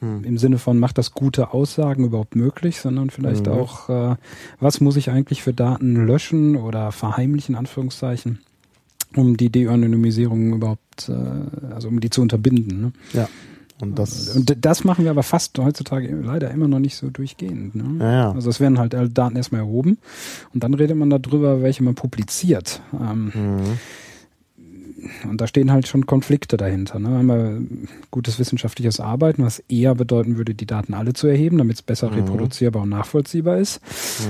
hm. 0.00 0.24
im 0.24 0.38
Sinne 0.38 0.58
von 0.58 0.78
macht 0.78 0.98
das 0.98 1.12
gute 1.12 1.52
Aussagen 1.52 2.04
überhaupt 2.04 2.36
möglich, 2.36 2.80
sondern 2.80 3.10
vielleicht 3.10 3.46
mhm. 3.46 3.52
auch, 3.52 3.88
äh, 3.88 4.16
was 4.60 4.80
muss 4.80 4.96
ich 4.96 5.10
eigentlich 5.10 5.42
für 5.42 5.52
Daten 5.52 6.06
löschen 6.06 6.56
oder 6.56 6.92
verheimlichen, 6.92 7.56
Anführungszeichen, 7.56 8.38
um 9.16 9.36
die 9.36 9.50
De-Anonymisierung 9.50 10.52
überhaupt, 10.52 11.08
äh, 11.08 11.72
also 11.74 11.88
um 11.88 12.00
die 12.00 12.10
zu 12.10 12.22
unterbinden. 12.22 12.80
Ne? 12.80 12.92
Ja. 13.12 13.28
Und 13.80 13.98
das, 13.98 14.34
und 14.34 14.64
das 14.64 14.84
machen 14.84 15.04
wir 15.04 15.12
aber 15.12 15.22
fast 15.22 15.56
heutzutage 15.58 16.08
leider 16.08 16.50
immer 16.50 16.66
noch 16.66 16.80
nicht 16.80 16.96
so 16.96 17.10
durchgehend. 17.10 17.76
Ne? 17.76 18.04
Ja, 18.04 18.12
ja. 18.12 18.32
Also 18.32 18.50
es 18.50 18.58
werden 18.58 18.78
halt 18.78 18.94
Daten 19.16 19.36
erstmal 19.36 19.60
erhoben 19.60 19.98
und 20.52 20.64
dann 20.64 20.74
redet 20.74 20.96
man 20.96 21.10
darüber, 21.10 21.62
welche 21.62 21.84
man 21.84 21.94
publiziert. 21.94 22.80
Ähm, 22.92 23.32
mhm. 23.34 23.78
Und 25.28 25.40
da 25.40 25.46
stehen 25.46 25.70
halt 25.70 25.86
schon 25.86 26.06
Konflikte 26.06 26.56
dahinter. 26.56 26.98
Ne? 26.98 27.18
Einmal 27.18 27.60
gutes 28.10 28.38
wissenschaftliches 28.38 29.00
Arbeiten, 29.00 29.44
was 29.44 29.60
eher 29.68 29.94
bedeuten 29.94 30.36
würde, 30.36 30.54
die 30.54 30.66
Daten 30.66 30.94
alle 30.94 31.12
zu 31.12 31.26
erheben, 31.26 31.58
damit 31.58 31.76
es 31.76 31.82
besser 31.82 32.10
mhm. 32.10 32.16
reproduzierbar 32.16 32.82
und 32.82 32.88
nachvollziehbar 32.88 33.58
ist. 33.58 33.80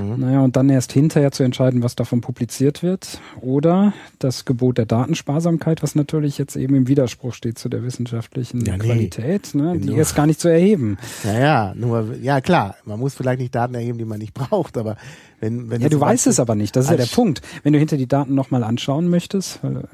Mhm. 0.00 0.20
Naja, 0.20 0.40
und 0.40 0.56
dann 0.56 0.68
erst 0.68 0.92
hinterher 0.92 1.32
zu 1.32 1.42
entscheiden, 1.42 1.82
was 1.82 1.96
davon 1.96 2.20
publiziert 2.20 2.82
wird. 2.82 3.20
Oder 3.40 3.94
das 4.18 4.44
Gebot 4.44 4.78
der 4.78 4.86
Datensparsamkeit, 4.86 5.82
was 5.82 5.94
natürlich 5.94 6.38
jetzt 6.38 6.56
eben 6.56 6.74
im 6.74 6.88
Widerspruch 6.88 7.34
steht 7.34 7.58
zu 7.58 7.68
der 7.68 7.82
wissenschaftlichen 7.82 8.64
ja, 8.64 8.76
nee. 8.76 8.84
Qualität, 8.84 9.54
ne? 9.54 9.78
die 9.78 9.94
ist 9.94 10.14
gar 10.14 10.26
nicht 10.26 10.40
zu 10.40 10.48
erheben. 10.48 10.98
Ja, 11.24 11.38
ja, 11.38 11.74
nur, 11.74 12.14
ja 12.20 12.40
klar, 12.40 12.76
man 12.84 12.98
muss 12.98 13.14
vielleicht 13.14 13.40
nicht 13.40 13.54
Daten 13.54 13.74
erheben, 13.74 13.98
die 13.98 14.04
man 14.04 14.18
nicht 14.18 14.34
braucht, 14.34 14.76
aber 14.76 14.96
wenn, 15.40 15.70
wenn 15.70 15.80
ja, 15.80 15.88
du 15.88 16.00
weißt 16.00 16.26
es 16.26 16.40
aber 16.40 16.54
nicht, 16.54 16.74
das 16.76 16.86
ist 16.86 16.90
ja 16.90 16.96
der 16.96 17.06
Punkt. 17.06 17.42
Wenn 17.62 17.72
du 17.72 17.78
hinter 17.78 17.96
die 17.96 18.08
Daten 18.08 18.34
nochmal 18.34 18.64
anschauen 18.64 19.08
möchtest, 19.08 19.62
weil 19.62 19.84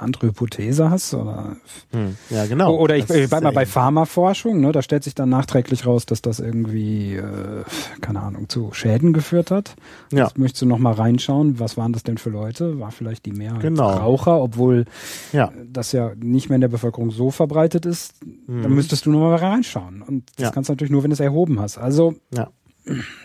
andere 0.00 0.28
Hypothese 0.28 0.90
hast. 0.90 1.14
Oder, 1.14 1.56
hm. 1.92 2.16
Ja, 2.30 2.46
genau. 2.46 2.76
Oder 2.76 2.96
ich, 2.96 3.08
ich 3.10 3.28
bleib 3.28 3.42
mal 3.42 3.52
bei 3.52 3.66
Pharmaforschung, 3.66 4.60
ne, 4.60 4.72
da 4.72 4.82
stellt 4.82 5.04
sich 5.04 5.14
dann 5.14 5.28
nachträglich 5.28 5.86
raus, 5.86 6.06
dass 6.06 6.22
das 6.22 6.40
irgendwie, 6.40 7.16
äh, 7.16 7.64
keine 8.00 8.20
Ahnung, 8.20 8.48
zu 8.48 8.70
Schäden 8.72 9.12
geführt 9.12 9.50
hat. 9.50 9.74
Ja. 10.12 10.24
Jetzt 10.24 10.38
möchtest 10.38 10.62
du 10.62 10.66
noch 10.66 10.78
mal 10.78 10.92
reinschauen, 10.92 11.58
was 11.58 11.76
waren 11.76 11.92
das 11.92 12.02
denn 12.02 12.18
für 12.18 12.30
Leute? 12.30 12.78
War 12.78 12.90
vielleicht 12.90 13.26
die 13.26 13.32
Mehrheit 13.32 13.60
genau. 13.60 13.90
Raucher, 13.90 14.40
obwohl 14.40 14.86
ja. 15.32 15.52
das 15.66 15.92
ja 15.92 16.12
nicht 16.16 16.48
mehr 16.48 16.56
in 16.56 16.62
der 16.62 16.68
Bevölkerung 16.68 17.10
so 17.10 17.30
verbreitet 17.30 17.86
ist. 17.86 18.14
Mhm. 18.24 18.62
Dann 18.62 18.74
müsstest 18.74 19.06
du 19.06 19.10
noch 19.10 19.20
mal 19.20 19.36
reinschauen. 19.36 20.02
Und 20.02 20.24
das 20.36 20.44
ja. 20.44 20.50
kannst 20.50 20.68
du 20.68 20.72
natürlich 20.72 20.92
nur, 20.92 21.02
wenn 21.02 21.10
du 21.10 21.14
es 21.14 21.20
erhoben 21.20 21.60
hast. 21.60 21.78
Also, 21.78 22.14
ja. 22.34 22.50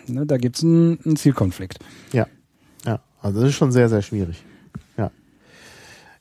ne, 0.08 0.26
da 0.26 0.38
gibt's 0.38 0.64
einen 0.64 1.16
Zielkonflikt. 1.16 1.80
Ja. 2.12 2.28
Ja. 2.86 3.00
Also 3.22 3.42
das 3.42 3.50
ist 3.50 3.56
schon 3.56 3.72
sehr, 3.72 3.90
sehr 3.90 4.02
schwierig. 4.02 4.44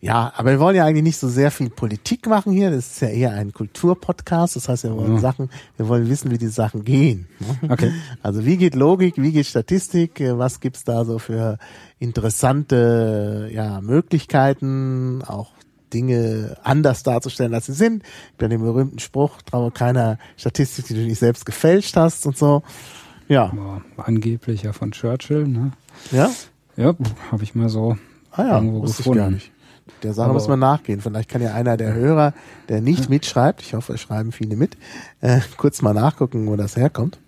Ja, 0.04 0.34
aber 0.36 0.50
wir 0.50 0.60
wollen 0.60 0.76
ja 0.76 0.84
eigentlich 0.84 1.02
nicht 1.02 1.16
so 1.16 1.30
sehr 1.30 1.50
viel 1.50 1.70
Politik 1.70 2.26
machen 2.26 2.52
hier. 2.52 2.70
Das 2.70 2.88
ist 2.88 3.00
ja 3.00 3.08
eher 3.08 3.32
ein 3.32 3.54
Kulturpodcast. 3.54 4.54
Das 4.54 4.68
heißt, 4.68 4.84
wir 4.84 4.94
wollen 4.94 5.14
ja. 5.14 5.18
Sachen, 5.18 5.48
wir 5.78 5.88
wollen 5.88 6.10
wissen, 6.10 6.30
wie 6.30 6.36
die 6.36 6.48
Sachen 6.48 6.84
gehen. 6.84 7.26
Okay. 7.66 7.90
Also 8.22 8.44
wie 8.44 8.58
geht 8.58 8.74
Logik, 8.74 9.14
wie 9.16 9.32
geht 9.32 9.46
Statistik, 9.46 10.20
was 10.20 10.60
gibt's 10.60 10.84
da 10.84 11.06
so 11.06 11.18
für 11.18 11.58
interessante 11.98 13.48
ja, 13.50 13.80
Möglichkeiten, 13.80 15.22
auch 15.22 15.52
Dinge 15.94 16.58
anders 16.62 17.02
darzustellen, 17.02 17.54
als 17.54 17.66
sie 17.66 17.72
sind. 17.72 18.02
Bei 18.36 18.48
dem 18.48 18.60
berühmten 18.60 18.98
Spruch, 18.98 19.40
traue 19.40 19.70
keiner 19.70 20.18
Statistik, 20.36 20.86
die 20.86 20.94
du 20.94 21.00
nicht 21.00 21.18
selbst 21.18 21.46
gefälscht 21.46 21.96
hast 21.96 22.26
und 22.26 22.36
so. 22.36 22.62
Ja. 23.28 23.46
Boah, 23.46 23.82
angeblich 23.96 24.64
ja 24.64 24.74
von 24.74 24.90
Churchill, 24.90 25.48
ne? 25.48 25.72
Ja? 26.12 26.30
Ja, 26.76 26.94
habe 27.30 27.42
ich 27.42 27.54
mal 27.54 27.70
so 27.70 27.96
ah 28.32 28.42
ja, 28.42 28.54
irgendwo 28.56 28.80
gefunden. 28.82 29.40
Der 30.02 30.14
Sache 30.14 30.32
muss 30.32 30.48
man 30.48 30.58
nachgehen. 30.58 31.00
Vielleicht 31.00 31.28
kann 31.28 31.42
ja 31.42 31.54
einer 31.54 31.76
der 31.76 31.94
Hörer, 31.94 32.34
der 32.68 32.80
nicht 32.80 33.08
mitschreibt, 33.08 33.62
ich 33.62 33.74
hoffe, 33.74 33.94
es 33.94 34.00
schreiben 34.00 34.32
viele 34.32 34.56
mit, 34.56 34.76
äh, 35.20 35.40
kurz 35.56 35.82
mal 35.82 35.94
nachgucken, 35.94 36.46
wo 36.46 36.56
das 36.56 36.76
herkommt. 36.76 37.18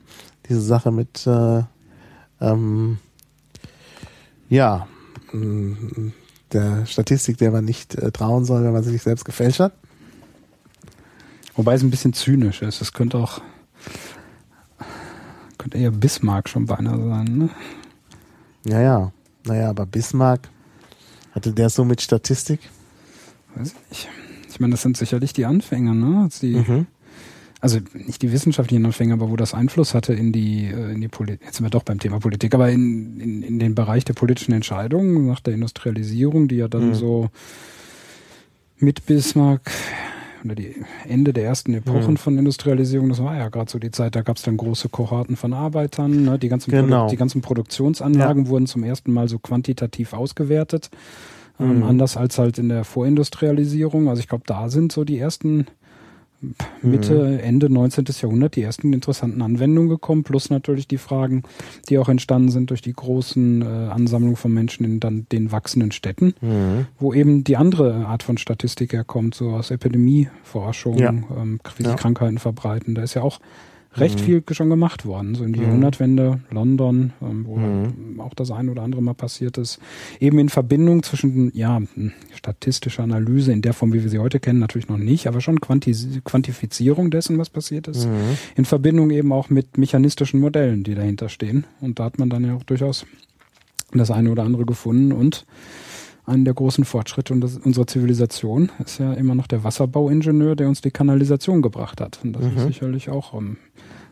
Diese 0.49 0.61
Sache 0.61 0.93
mit, 0.93 1.27
äh, 1.27 1.63
ähm, 2.41 2.99
ja, 4.49 4.87
mm, 5.33 6.13
der 6.53 6.87
Statistik, 6.87 7.39
der 7.39 7.51
man 7.51 7.65
nicht 7.65 7.95
äh, 7.95 8.13
trauen 8.13 8.45
soll, 8.45 8.65
wenn 8.65 8.73
man 8.73 8.83
sie 8.83 8.91
sich 8.91 9.03
selbst 9.03 9.25
gefälscht 9.25 9.61
hat. 9.61 9.73
Wobei 11.55 11.75
es 11.75 11.83
ein 11.83 11.91
bisschen 11.91 12.13
zynisch 12.13 12.63
ist. 12.63 12.81
Es 12.81 12.93
könnte 12.93 13.19
auch 13.19 13.41
könnte 15.59 15.79
eher 15.79 15.91
Bismarck 15.91 16.49
schon 16.49 16.67
beinahe 16.67 17.09
sein, 17.09 17.39
ne? 17.39 17.51
Ja, 18.65 18.81
ja. 18.81 19.13
Naja, 19.45 19.71
aber 19.71 19.87
Bismarck, 19.87 20.49
hatte 21.37 21.53
der 21.53 21.69
so 21.69 21.85
mit 21.85 22.01
Statistik? 22.01 22.61
Weiß 23.55 23.69
ich 23.69 23.89
nicht. 23.91 24.09
Ich 24.49 24.59
meine, 24.59 24.73
das 24.73 24.83
sind 24.83 24.97
sicherlich 24.97 25.35
die 25.35 25.45
Anfänger, 25.45 25.95
ne? 25.95 26.29
Die, 26.41 26.57
mhm. 26.57 26.87
Also 27.61 27.79
nicht 27.93 28.23
die 28.23 28.33
wissenschaftlichen 28.33 28.85
Anfänger, 28.87 29.15
aber 29.15 29.31
wo 29.31 29.37
das 29.37 29.53
Einfluss 29.53 29.93
hatte 29.93 30.15
in 30.15 30.33
die, 30.33 30.65
äh, 30.65 30.93
in 30.93 31.01
die 31.01 31.09
Politik, 31.09 31.43
jetzt 31.45 31.57
sind 31.57 31.67
wir 31.67 31.71
doch 31.71 31.83
beim 31.83 31.99
Thema 31.99 32.21
Politik, 32.21 32.55
aber 32.55 32.71
in, 32.71 33.21
in, 33.21 33.43
in 33.43 33.59
den 33.59 33.75
Bereich 33.75 34.05
der 34.05 34.15
politischen 34.15 34.53
Entscheidungen 34.53 35.27
nach 35.27 35.41
der 35.41 35.55
Industrialisierung, 35.55 36.49
die 36.49 36.57
ja 36.57 36.69
dann 36.69 36.89
mhm. 36.89 36.95
so 36.95 37.29
mit 38.79 39.05
Bismarck 39.07 39.71
oder 40.47 40.55
die 40.55 40.75
Ende 41.09 41.33
der 41.33 41.45
ersten 41.45 41.75
Epochen 41.75 42.13
mhm. 42.13 42.17
von 42.17 42.39
Industrialisierung, 42.39 43.09
das 43.09 43.23
war 43.23 43.37
ja 43.37 43.49
gerade 43.49 43.71
so 43.71 43.79
die 43.79 43.91
Zeit, 43.91 44.17
da 44.17 44.23
gab 44.23 44.37
es 44.37 44.43
dann 44.43 44.57
große 44.57 44.89
Kohorten 44.89 45.37
von 45.37 45.53
Arbeitern, 45.53 46.25
ne? 46.25 46.39
die, 46.39 46.49
ganzen 46.49 46.71
genau. 46.71 47.09
die 47.09 47.17
ganzen 47.17 47.43
Produktionsanlagen 47.43 48.45
ja. 48.45 48.51
wurden 48.51 48.67
zum 48.67 48.85
ersten 48.85 49.13
Mal 49.13 49.29
so 49.29 49.39
quantitativ 49.39 50.13
ausgewertet, 50.13 50.91
ähm, 51.61 51.79
mhm. 51.79 51.83
anders 51.85 52.17
als 52.17 52.39
halt 52.39 52.59
in 52.59 52.69
der 52.69 52.85
Vorindustrialisierung. 52.85 54.09
Also 54.09 54.21
ich 54.21 54.29
glaube, 54.29 54.45
da 54.47 54.69
sind 54.69 54.93
so 54.93 55.05
die 55.05 55.19
ersten 55.19 55.67
Mitte, 56.83 57.15
mhm. 57.15 57.39
Ende 57.39 57.71
19. 57.71 58.05
Jahrhundert 58.21 58.57
die 58.57 58.63
ersten 58.63 58.93
interessanten 58.93 59.43
Anwendungen 59.43 59.89
gekommen, 59.89 60.23
plus 60.23 60.51
natürlich 60.51 60.89
die 60.89 60.99
Fragen, 60.99 61.43
die 61.89 61.99
auch 61.99 62.09
entstanden 62.09 62.51
sind 62.51 62.71
durch 62.71 62.83
die 62.83 62.93
großen 62.93 63.63
äh, 63.63 63.65
Ansammlungen 63.65 64.37
von 64.37 64.53
Menschen 64.53 64.85
in 64.85 65.01
dann 65.01 65.27
den 65.31 65.53
wachsenden 65.53 65.93
Städten, 65.93 66.35
mhm. 66.41 66.87
wo 66.99 67.13
eben 67.13 67.45
die 67.45 67.57
andere 67.57 68.07
Art 68.07 68.23
von 68.23 68.39
Statistik 68.39 68.93
herkommt, 68.93 69.35
so 69.35 69.51
aus 69.51 69.71
Epidemieforschung, 69.71 70.99
ja. 70.99 71.11
ähm, 71.11 71.61
wie 71.77 71.83
sich 71.83 71.93
ja. 71.93 71.97
Krankheiten 71.97 72.39
verbreiten. 72.39 72.95
Da 72.95 73.03
ist 73.03 73.15
ja 73.15 73.23
auch 73.23 73.41
recht 73.99 74.21
mhm. 74.21 74.25
viel 74.25 74.43
schon 74.53 74.71
gemacht 74.71 75.07
worden. 75.07 75.35
So 75.35 75.45
in 75.45 75.53
die 75.53 75.61
mhm. 75.61 75.67
Jahrhundertwende, 75.67 76.41
London, 76.51 77.13
ähm, 77.23 77.47
wo 77.47 77.57
mhm. 77.57 78.21
auch 78.21 78.35
das 78.35 78.51
eine 78.51 78.71
oder 78.71 78.83
andere 78.83 79.03
mal 79.03 79.15
passiert 79.15 79.59
ist. 79.59 79.79
Eben 80.21 80.39
in 80.39 80.49
Verbindung 80.49 81.03
zwischen, 81.03 81.51
ja, 81.55 81.77
hm, 81.77 82.13
statistischer 82.35 83.03
Analyse 83.03 83.53
in 83.53 83.63
der 83.63 83.73
Form, 83.73 83.93
wie 83.93 84.03
wir 84.03 84.11
sie 84.11 84.19
heute 84.19 84.41
kennen, 84.41 84.59
natürlich 84.59 84.89
noch 84.89 84.99
nicht, 84.99 85.27
aber 85.27 85.41
schon 85.41 85.61
Quantis 85.61 86.07
Quantifizierung 86.25 87.11
dessen, 87.11 87.39
was 87.39 87.51
passiert 87.51 87.89
ist. 87.89 88.07
Mhm. 88.07 88.39
In 88.57 88.65
Verbindung 88.65 89.11
eben 89.11 89.33
auch 89.33 89.51
mit 89.51 89.79
mechanistischen 89.79 90.41
Modellen, 90.41 90.85
die 90.85 90.95
dahinter 90.95 91.29
stehen. 91.29 91.65
Und 91.81 91.99
da 91.99 92.05
hat 92.05 92.19
man 92.19 92.31
dann 92.31 92.45
ja 92.45 92.55
auch 92.55 92.65
durchaus 92.65 93.07
das 93.93 94.11
eine 94.11 94.31
oder 94.31 94.43
andere 94.43 94.65
gefunden 94.67 95.13
und 95.13 95.47
einen 96.27 96.45
der 96.45 96.55
großen 96.55 96.85
Fortschritte 96.85 97.33
unserer 97.33 97.87
Zivilisation 97.87 98.71
ist 98.85 98.99
ja 98.99 99.13
immer 99.13 99.37
noch 99.37 99.47
der 99.47 99.63
Wasserbauingenieur, 99.63 100.57
der 100.57 100.69
uns 100.69 100.81
die 100.81 100.91
Kanalisation 100.91 101.63
gebracht 101.63 102.01
hat. 102.01 102.19
Und 102.25 102.33
das 102.33 102.43
mhm. 102.43 102.57
ist 102.57 102.67
sicherlich 102.67 103.11
auch 103.11 103.33
um, 103.33 103.47
ähm, 103.47 103.57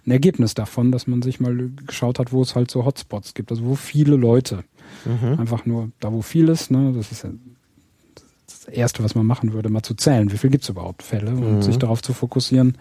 ein 0.06 0.10
Ergebnis 0.10 0.54
davon, 0.54 0.92
dass 0.92 1.06
man 1.06 1.22
sich 1.22 1.40
mal 1.40 1.70
geschaut 1.86 2.18
hat, 2.18 2.32
wo 2.32 2.42
es 2.42 2.54
halt 2.54 2.70
so 2.70 2.84
Hotspots 2.84 3.34
gibt, 3.34 3.50
also 3.50 3.64
wo 3.64 3.74
viele 3.74 4.16
Leute. 4.16 4.64
Mhm. 5.04 5.38
Einfach 5.38 5.66
nur 5.66 5.90
da, 6.00 6.12
wo 6.12 6.22
viel 6.22 6.48
ist, 6.48 6.70
ne, 6.70 6.92
das 6.94 7.10
ist 7.10 7.24
ja 7.24 7.30
das 8.46 8.64
Erste, 8.66 9.02
was 9.02 9.14
man 9.14 9.26
machen 9.26 9.52
würde, 9.52 9.68
mal 9.68 9.82
zu 9.82 9.94
zählen, 9.94 10.30
wie 10.30 10.36
viel 10.36 10.50
gibt 10.50 10.64
es 10.64 10.70
überhaupt 10.70 11.02
Fälle 11.02 11.30
und 11.30 11.56
mhm. 11.56 11.62
sich 11.62 11.78
darauf 11.78 12.02
zu 12.02 12.12
fokussieren, 12.12 12.76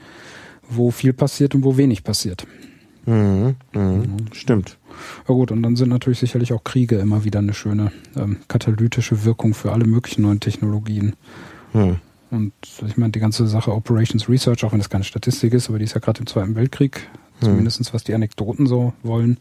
wo 0.70 0.92
viel 0.92 1.14
passiert 1.14 1.56
und 1.56 1.64
wo 1.64 1.78
wenig 1.78 2.04
passiert. 2.04 2.46
Mhm. 3.06 3.56
Mhm. 3.74 4.16
Stimmt. 4.32 4.78
Ja 5.28 5.34
gut, 5.34 5.52
und 5.52 5.64
dann 5.64 5.76
sind 5.76 5.90
natürlich 5.90 6.20
sicherlich 6.20 6.54
auch 6.54 6.64
Kriege 6.64 6.98
immer 6.98 7.24
wieder 7.24 7.40
eine 7.40 7.54
schöne 7.54 7.92
ähm, 8.16 8.38
katalytische 8.48 9.26
Wirkung 9.26 9.54
für 9.54 9.72
alle 9.72 9.86
möglichen 9.86 10.22
neuen 10.22 10.40
Technologien. 10.40 11.16
Mhm. 11.74 11.98
Und 12.34 12.52
ich 12.88 12.98
meine, 12.98 13.12
die 13.12 13.20
ganze 13.20 13.46
Sache 13.46 13.72
Operations 13.72 14.28
Research, 14.28 14.66
auch 14.66 14.72
wenn 14.72 14.80
das 14.80 14.90
keine 14.90 15.04
Statistik 15.04 15.54
ist, 15.54 15.70
aber 15.70 15.78
die 15.78 15.86
ist 15.86 15.94
ja 15.94 16.00
gerade 16.00 16.20
im 16.20 16.26
Zweiten 16.26 16.56
Weltkrieg, 16.56 17.08
hm. 17.40 17.48
zumindest 17.48 17.94
was 17.94 18.04
die 18.04 18.16
Anekdoten 18.16 18.66
so 18.66 18.94
wollen, 19.04 19.38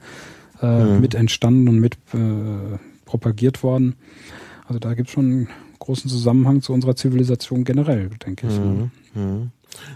äh, 0.60 0.66
hm. 0.66 1.00
mit 1.00 1.14
entstanden 1.14 1.68
und 1.68 1.80
mit 1.80 1.94
äh, 2.12 2.78
propagiert 3.06 3.62
worden. 3.62 3.96
Also 4.66 4.78
da 4.78 4.92
gibt 4.92 5.08
es 5.08 5.14
schon 5.14 5.24
einen 5.24 5.48
großen 5.78 6.10
Zusammenhang 6.10 6.60
zu 6.60 6.74
unserer 6.74 6.94
Zivilisation 6.94 7.64
generell, 7.64 8.10
denke 8.26 8.48
ich. 8.48 8.56
Hm. 8.56 8.90
Hm. 9.14 9.50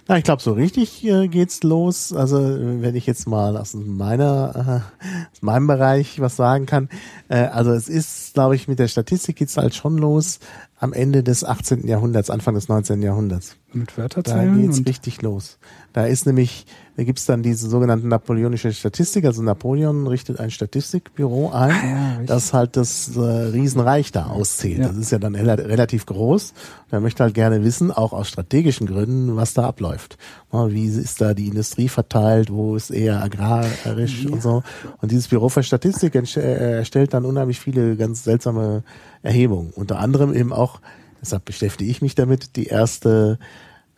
Na, 0.08 0.16
ich 0.16 0.24
glaube, 0.24 0.42
so 0.42 0.52
richtig 0.52 1.04
äh, 1.04 1.28
geht's 1.28 1.62
los. 1.62 2.14
Also 2.14 2.38
wenn 2.38 2.94
ich 2.94 3.06
jetzt 3.06 3.28
mal 3.28 3.58
aus 3.58 3.74
meiner, 3.74 4.82
äh, 4.82 5.06
aus 5.32 5.42
meinem 5.42 5.66
Bereich 5.66 6.18
was 6.18 6.36
sagen 6.36 6.64
kann. 6.64 6.88
Äh, 7.28 7.44
also 7.44 7.72
es 7.72 7.88
ist, 7.88 8.34
glaube 8.34 8.56
ich, 8.56 8.68
mit 8.68 8.78
der 8.78 8.88
Statistik 8.88 9.36
geht's 9.36 9.58
halt 9.58 9.74
schon 9.74 9.98
los 9.98 10.40
am 10.78 10.92
Ende 10.92 11.22
des 11.22 11.44
18. 11.44 11.86
Jahrhunderts, 11.86 12.30
Anfang 12.30 12.54
des 12.54 12.68
19. 12.68 13.02
Jahrhunderts. 13.02 13.56
Mit 13.72 13.96
Wörterzeilen? 13.96 14.54
Da 14.54 14.60
geht's 14.60 14.86
richtig 14.86 15.22
los. 15.22 15.58
Da 15.92 16.06
ist 16.06 16.26
nämlich, 16.26 16.66
da 16.96 17.04
gibt's 17.04 17.26
dann 17.26 17.42
diese 17.42 17.68
sogenannten 17.68 18.08
napoleonische 18.08 18.72
Statistik. 18.72 19.26
Also 19.26 19.42
Napoleon 19.42 20.06
richtet 20.06 20.40
ein 20.40 20.50
Statistikbüro 20.50 21.50
ein, 21.50 21.70
ah, 21.70 21.84
ja, 21.84 22.22
das 22.24 22.54
halt 22.54 22.78
das 22.78 23.14
äh, 23.14 23.20
Riesenreich 23.20 24.12
da 24.12 24.26
auszählt. 24.26 24.78
Ja. 24.78 24.88
Das 24.88 24.96
ist 24.96 25.12
ja 25.12 25.18
dann 25.18 25.34
relativ 25.34 26.06
groß. 26.06 26.54
Er 26.90 27.00
möchte 27.00 27.22
halt 27.22 27.34
gerne 27.34 27.62
wissen, 27.62 27.92
auch 27.92 28.14
aus 28.14 28.28
strategischen 28.28 28.86
Gründen, 28.86 29.36
was 29.36 29.52
da 29.52 29.66
abläuft. 29.66 30.16
Wie 30.50 30.86
ist 30.86 31.20
da 31.20 31.34
die 31.34 31.48
Industrie 31.48 31.88
verteilt? 31.88 32.50
Wo 32.50 32.76
ist 32.76 32.90
eher 32.90 33.22
agrarisch 33.22 34.24
ja. 34.24 34.30
und 34.30 34.40
so? 34.40 34.62
Und 35.02 35.10
dieses 35.10 35.28
Büro 35.28 35.50
für 35.50 35.62
Statistik 35.62 36.14
äh, 36.14 36.78
erstellt 36.78 37.12
dann 37.12 37.26
unheimlich 37.26 37.60
viele 37.60 37.96
ganz 37.96 38.24
seltsame 38.24 38.84
Erhebungen. 39.22 39.70
Unter 39.76 39.98
anderem 39.98 40.32
eben 40.32 40.54
auch, 40.54 40.80
deshalb 41.20 41.44
beschäftige 41.44 41.90
ich 41.90 42.00
mich 42.00 42.14
damit, 42.14 42.56
die 42.56 42.68
erste 42.68 43.38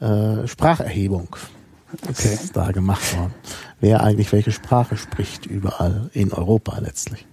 äh, 0.01 0.49
Spracherhebung 0.49 1.37
okay. 2.09 2.35
ist 2.35 2.57
da 2.57 2.71
gemacht 2.71 3.17
worden. 3.17 3.35
Wer 3.81 4.03
eigentlich 4.03 4.33
welche 4.33 4.53
Sprache 4.53 4.97
spricht 4.97 5.47
überall 5.47 6.11
in 6.13 6.33
Europa 6.33 6.79
letztlich. 6.79 7.27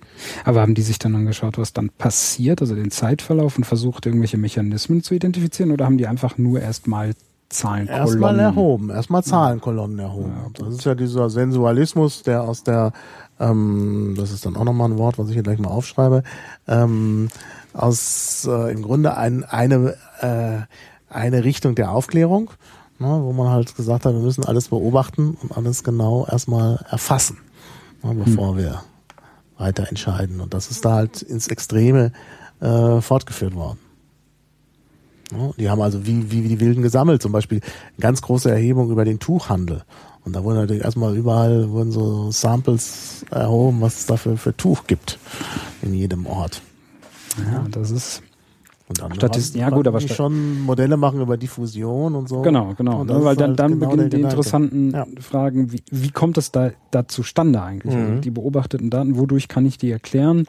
Aber 0.44 0.62
haben 0.62 0.76
die 0.76 0.82
sich 0.82 1.00
dann 1.00 1.16
angeschaut, 1.16 1.58
was 1.58 1.74
dann 1.74 1.90
passiert, 1.90 2.62
also 2.62 2.76
den 2.76 2.92
Zeitverlauf 2.92 3.58
und 3.58 3.66
versucht, 3.66 4.06
irgendwelche 4.06 4.38
Mechanismen 4.38 5.04
zu 5.04 5.14
identifizieren 5.14 5.72
oder 5.72 5.86
haben 5.86 5.98
die 5.98 6.08
einfach 6.08 6.38
nur 6.38 6.62
erstmal 6.62 7.14
Zahlenkolonnen? 7.50 8.08
Erstmal 8.08 8.40
erhoben, 8.40 8.90
erstmal 8.90 9.24
Zahlenkolonnen 9.24 10.00
erhoben. 10.00 10.34
Ja, 10.36 10.66
das 10.66 10.76
ist 10.76 10.86
ja 10.86 10.96
dieser 10.96 11.30
Sensualismus, 11.30 12.24
der 12.24 12.44
aus 12.44 12.64
der, 12.64 12.92
ähm, 13.40 14.16
das 14.18 14.32
ist 14.32 14.46
dann 14.46 14.56
auch 14.56 14.64
nochmal 14.64 14.90
ein 14.90 14.98
Wort, 14.98 15.20
was 15.20 15.28
ich 15.28 15.34
hier 15.34 15.44
gleich 15.44 15.60
mal 15.60 15.70
aufschreibe, 15.70 16.24
ähm, 16.68 17.28
aus 17.74 18.48
äh, 18.50 18.72
im 18.72 18.82
Grunde 18.82 19.18
ein, 19.18 19.44
eine, 19.44 19.96
äh, 20.22 21.14
eine 21.14 21.44
Richtung 21.44 21.76
der 21.76 21.92
Aufklärung, 21.92 22.52
ne, 23.00 23.08
wo 23.08 23.34
man 23.34 23.50
halt 23.50 23.76
gesagt 23.76 24.06
hat, 24.06 24.14
wir 24.14 24.22
müssen 24.22 24.46
alles 24.46 24.70
beobachten 24.70 25.38
und 25.42 25.56
alles 25.56 25.84
genau 25.84 26.26
erstmal 26.26 26.86
erfassen, 26.90 27.38
ne, 28.04 28.14
bevor 28.16 28.52
hm. 28.52 28.58
wir 28.58 28.82
weiter 29.58 29.88
entscheiden. 29.90 30.42
Und 30.42 30.54
das 30.54 30.72
ist 30.72 30.86
da 30.86 30.94
halt 30.94 31.22
ins 31.22 31.48
Extreme 31.48 32.12
äh, 32.60 33.02
fortgeführt 33.02 33.56
worden. 33.56 33.80
Ne, 35.32 35.54
die 35.58 35.70
haben 35.70 35.82
also 35.82 36.06
wie, 36.06 36.32
wie, 36.32 36.44
wie 36.44 36.50
die 36.50 36.60
Wilden 36.60 36.82
gesammelt, 36.82 37.22
zum 37.22 37.32
Beispiel 37.32 37.62
ganz 38.00 38.22
große 38.22 38.50
Erhebung 38.50 38.92
über 38.92 39.06
den 39.06 39.20
Tuchhandel. 39.20 39.84
Und 40.24 40.36
da 40.36 40.44
wurden 40.44 40.58
natürlich 40.58 40.84
erstmal 40.84 41.16
überall 41.16 41.70
wurden 41.70 41.92
so 41.92 42.32
Samples 42.32 43.26
erhoben, 43.30 43.82
was 43.82 44.00
es 44.00 44.06
dafür 44.08 44.38
für 44.38 44.58
Tuch 44.58 44.88
gibt 44.88 45.20
in 45.84 45.94
jedem 45.94 46.26
Ort. 46.26 46.62
Ja, 47.38 47.66
das 47.70 47.92
ist 47.92 48.24
und 48.88 49.02
dann 49.02 49.16
Statist 49.16 49.56
ja 49.56 49.72
gut, 49.72 49.88
aber 49.88 50.00
Stat 50.00 50.16
schon 50.16 50.62
Modelle 50.62 50.96
machen 50.96 51.20
über 51.20 51.38
Diffusion 51.38 52.14
und 52.14 52.30
so. 52.30 52.44
Genau, 52.44 52.76
genau. 52.76 53.04
Ne, 53.04 53.24
weil 53.24 53.36
dann, 53.36 53.50
halt 53.50 53.60
dann 53.60 53.72
genau 53.80 53.90
beginnen 53.90 54.10
die 54.12 54.22
interessanten 54.22 54.92
ja. 54.92 55.08
Fragen, 55.20 55.72
wie, 55.72 55.82
wie 55.90 56.12
kommt 56.12 56.38
es 56.38 56.52
da, 56.52 56.72
da 56.92 57.08
zustande 57.08 57.62
eigentlich? 57.62 57.96
Also 57.96 58.06
mhm. 58.06 58.12
Also 58.12 58.22
die 58.22 58.32
beobachteten 58.32 58.92
Daten, 58.92 59.18
wodurch 59.18 59.48
kann 59.48 59.66
ich 59.66 59.80
die 59.80 59.90
erklären? 59.90 60.46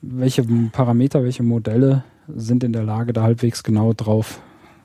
Welche 0.00 0.44
Parameter, 0.72 1.24
welche 1.24 1.42
Modelle 1.42 2.04
sind 2.34 2.64
in 2.64 2.72
der 2.72 2.84
Lage, 2.84 3.12
da 3.12 3.22
halbwegs 3.22 3.62
genau 3.62 3.92
drauf 3.92 4.40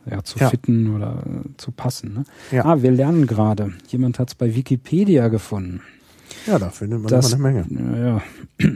ja, 0.10 0.22
zu 0.24 0.40
ja. 0.40 0.50
fitten 0.50 0.94
oder 0.94 1.24
äh, 1.26 1.50
zu 1.56 1.72
passen? 1.72 2.14
Ne? 2.14 2.24
Ja. 2.52 2.66
Ah, 2.66 2.82
wir 2.82 2.92
lernen 2.92 3.28
gerade. 3.28 3.72
Jemand 3.88 4.20
hat 4.20 4.30
es 4.30 4.36
bei 4.36 4.56
Wikipedia 4.56 5.30
gefunden. 5.30 5.82
Ja, 6.48 6.60
da 6.60 6.70
findet 6.70 7.00
man 7.00 7.10
das, 7.10 7.34
eine 7.34 7.44
Menge. 7.44 8.22
Ja, 8.60 8.68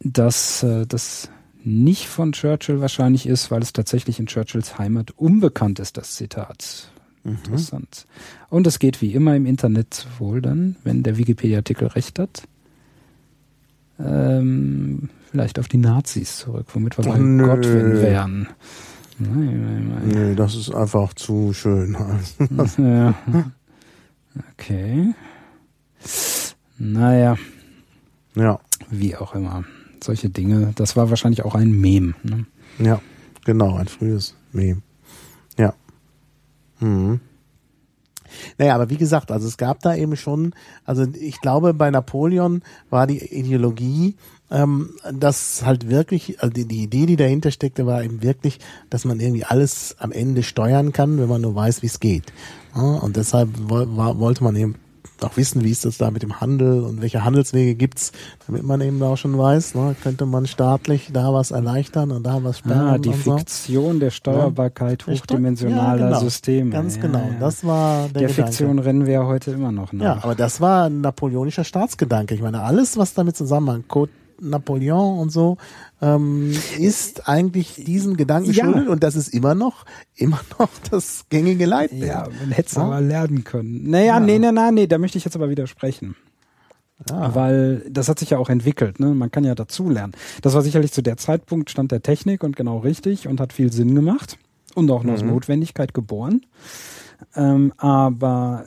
dass 0.00 0.62
äh, 0.62 0.86
das 0.86 1.30
nicht 1.64 2.06
von 2.06 2.32
Churchill 2.32 2.80
wahrscheinlich 2.80 3.26
ist, 3.26 3.50
weil 3.50 3.62
es 3.62 3.72
tatsächlich 3.72 4.18
in 4.18 4.26
Churchills 4.26 4.78
Heimat 4.78 5.12
unbekannt 5.12 5.78
ist, 5.78 5.96
das 5.96 6.14
Zitat. 6.16 6.90
Mhm. 7.24 7.32
Interessant. 7.32 8.06
Und 8.48 8.66
es 8.66 8.78
geht 8.78 9.02
wie 9.02 9.14
immer 9.14 9.36
im 9.36 9.46
Internet 9.46 10.06
wohl 10.18 10.40
dann, 10.40 10.76
wenn 10.84 11.02
der 11.02 11.16
Wikipedia-Artikel 11.16 11.88
recht 11.88 12.18
hat, 12.18 12.42
ähm, 13.98 15.10
vielleicht 15.30 15.58
auf 15.58 15.68
die 15.68 15.76
Nazis 15.76 16.38
zurück, 16.38 16.66
womit 16.72 16.96
wir 16.96 17.04
bei 17.04 17.18
nö. 17.18 17.44
Godwin 17.44 17.92
wären. 18.00 18.48
Nein, 19.18 19.62
nein, 19.62 19.88
nein. 19.88 20.28
Nee, 20.30 20.34
das 20.34 20.54
ist 20.54 20.74
einfach 20.74 21.12
zu 21.12 21.52
schön. 21.52 21.94
ja. 22.78 23.14
Okay. 24.52 25.14
Naja. 26.78 27.36
Ja. 28.34 28.60
Wie 28.88 29.14
auch 29.16 29.34
immer 29.34 29.64
solche 30.04 30.30
Dinge. 30.30 30.72
Das 30.76 30.96
war 30.96 31.10
wahrscheinlich 31.10 31.44
auch 31.44 31.54
ein 31.54 31.70
Mem. 31.70 32.14
Ne? 32.22 32.46
Ja. 32.78 33.00
genau, 33.44 33.76
ein 33.76 33.88
frühes 33.88 34.34
Mem. 34.52 34.82
Ja. 35.58 35.74
Mhm. 36.80 37.20
Naja, 38.58 38.74
aber 38.74 38.90
wie 38.90 38.96
gesagt, 38.96 39.30
also 39.30 39.46
es 39.46 39.56
gab 39.56 39.80
da 39.80 39.94
eben 39.94 40.16
schon, 40.16 40.54
also 40.84 41.04
ich 41.20 41.40
glaube, 41.40 41.74
bei 41.74 41.90
Napoleon 41.90 42.62
war 42.88 43.06
die 43.06 43.18
Ideologie, 43.18 44.16
ähm, 44.50 44.90
dass 45.12 45.64
halt 45.64 45.88
wirklich, 45.88 46.40
also 46.40 46.52
die, 46.52 46.66
die 46.66 46.82
Idee, 46.82 47.06
die 47.06 47.16
dahinter 47.16 47.50
steckte, 47.50 47.86
war 47.86 48.02
eben 48.02 48.22
wirklich, 48.22 48.58
dass 48.88 49.04
man 49.04 49.20
irgendwie 49.20 49.44
alles 49.44 49.96
am 49.98 50.12
Ende 50.12 50.42
steuern 50.42 50.92
kann, 50.92 51.18
wenn 51.18 51.28
man 51.28 51.40
nur 51.40 51.54
weiß, 51.54 51.82
wie 51.82 51.86
es 51.86 52.00
geht. 52.00 52.32
Ja, 52.74 52.82
und 52.82 53.16
deshalb 53.16 53.50
wollte 53.68 54.44
man 54.44 54.56
eben 54.56 54.76
auch 55.24 55.36
wissen, 55.36 55.64
wie 55.64 55.70
ist 55.70 55.84
das 55.84 55.98
da 55.98 56.10
mit 56.10 56.22
dem 56.22 56.40
Handel 56.40 56.82
und 56.82 57.02
welche 57.02 57.24
Handelswege 57.24 57.74
gibt's, 57.74 58.12
damit 58.46 58.62
man 58.62 58.80
eben 58.80 59.02
auch 59.02 59.16
schon 59.16 59.36
weiß, 59.36 59.74
ne, 59.74 59.94
könnte 60.02 60.26
man 60.26 60.46
staatlich 60.46 61.10
da 61.12 61.32
was 61.32 61.50
erleichtern 61.50 62.10
und 62.10 62.24
da 62.24 62.42
was 62.42 62.58
sperren. 62.58 62.88
Ah, 62.88 62.98
die 62.98 63.12
Fiktion 63.12 63.94
so. 63.94 63.98
der 63.98 64.10
Steuerbarkeit 64.10 65.04
ja. 65.06 65.12
hochdimensionaler 65.12 66.00
ja, 66.00 66.08
genau. 66.08 66.20
Systeme. 66.20 66.70
Ganz 66.70 66.96
ja, 66.96 67.02
genau, 67.02 67.30
das 67.38 67.64
war 67.64 68.08
der, 68.08 68.20
der 68.20 68.28
Gedanke. 68.28 68.42
Fiktion 68.42 68.78
rennen 68.78 69.06
wir 69.06 69.26
heute 69.26 69.52
immer 69.52 69.72
noch 69.72 69.92
nach. 69.92 70.04
Ja, 70.04 70.18
aber 70.22 70.34
das 70.34 70.60
war 70.60 70.86
ein 70.86 71.00
napoleonischer 71.00 71.64
Staatsgedanke. 71.64 72.34
Ich 72.34 72.42
meine, 72.42 72.62
alles, 72.62 72.96
was 72.96 73.14
damit 73.14 73.36
zusammenhängt, 73.36 73.88
Code 73.88 74.10
Napoleon 74.40 75.18
und 75.18 75.30
so, 75.30 75.56
ähm, 76.00 76.52
ist 76.78 77.28
eigentlich 77.28 77.74
diesen 77.74 78.16
Gedanken 78.16 78.52
ja. 78.52 78.64
schuldet 78.64 78.88
und 78.88 79.02
das 79.02 79.16
ist 79.16 79.28
immer 79.28 79.54
noch, 79.54 79.84
immer 80.14 80.40
noch 80.58 80.70
das 80.90 81.24
gängige 81.28 81.66
Leitbild. 81.66 82.04
Ja, 82.04 82.28
man 82.40 82.50
hätte 82.50 82.68
es 82.68 82.74
ja? 82.74 82.82
aber 82.82 83.00
lernen 83.00 83.44
können. 83.44 83.90
Naja, 83.90 84.04
ja. 84.06 84.20
nee, 84.20 84.38
nee, 84.38 84.52
nee, 84.52 84.70
nee, 84.72 84.86
da 84.86 84.98
möchte 84.98 85.18
ich 85.18 85.24
jetzt 85.24 85.36
aber 85.36 85.50
widersprechen. 85.50 86.16
Ja. 87.08 87.34
Weil 87.34 87.86
das 87.88 88.08
hat 88.08 88.18
sich 88.18 88.30
ja 88.30 88.38
auch 88.38 88.50
entwickelt, 88.50 89.00
ne? 89.00 89.14
Man 89.14 89.30
kann 89.30 89.44
ja 89.44 89.54
dazulernen. 89.54 90.12
Das 90.42 90.54
war 90.54 90.60
sicherlich 90.60 90.92
zu 90.92 91.02
der 91.02 91.16
Zeitpunkt 91.16 91.70
Stand 91.70 91.92
der 91.92 92.02
Technik 92.02 92.44
und 92.44 92.56
genau 92.56 92.78
richtig 92.78 93.26
und 93.26 93.40
hat 93.40 93.54
viel 93.54 93.72
Sinn 93.72 93.94
gemacht 93.94 94.36
und 94.74 94.90
auch 94.90 95.02
mhm. 95.02 95.10
aus 95.10 95.22
Notwendigkeit 95.22 95.94
geboren. 95.94 96.42
Ähm, 97.34 97.72
aber 97.78 98.66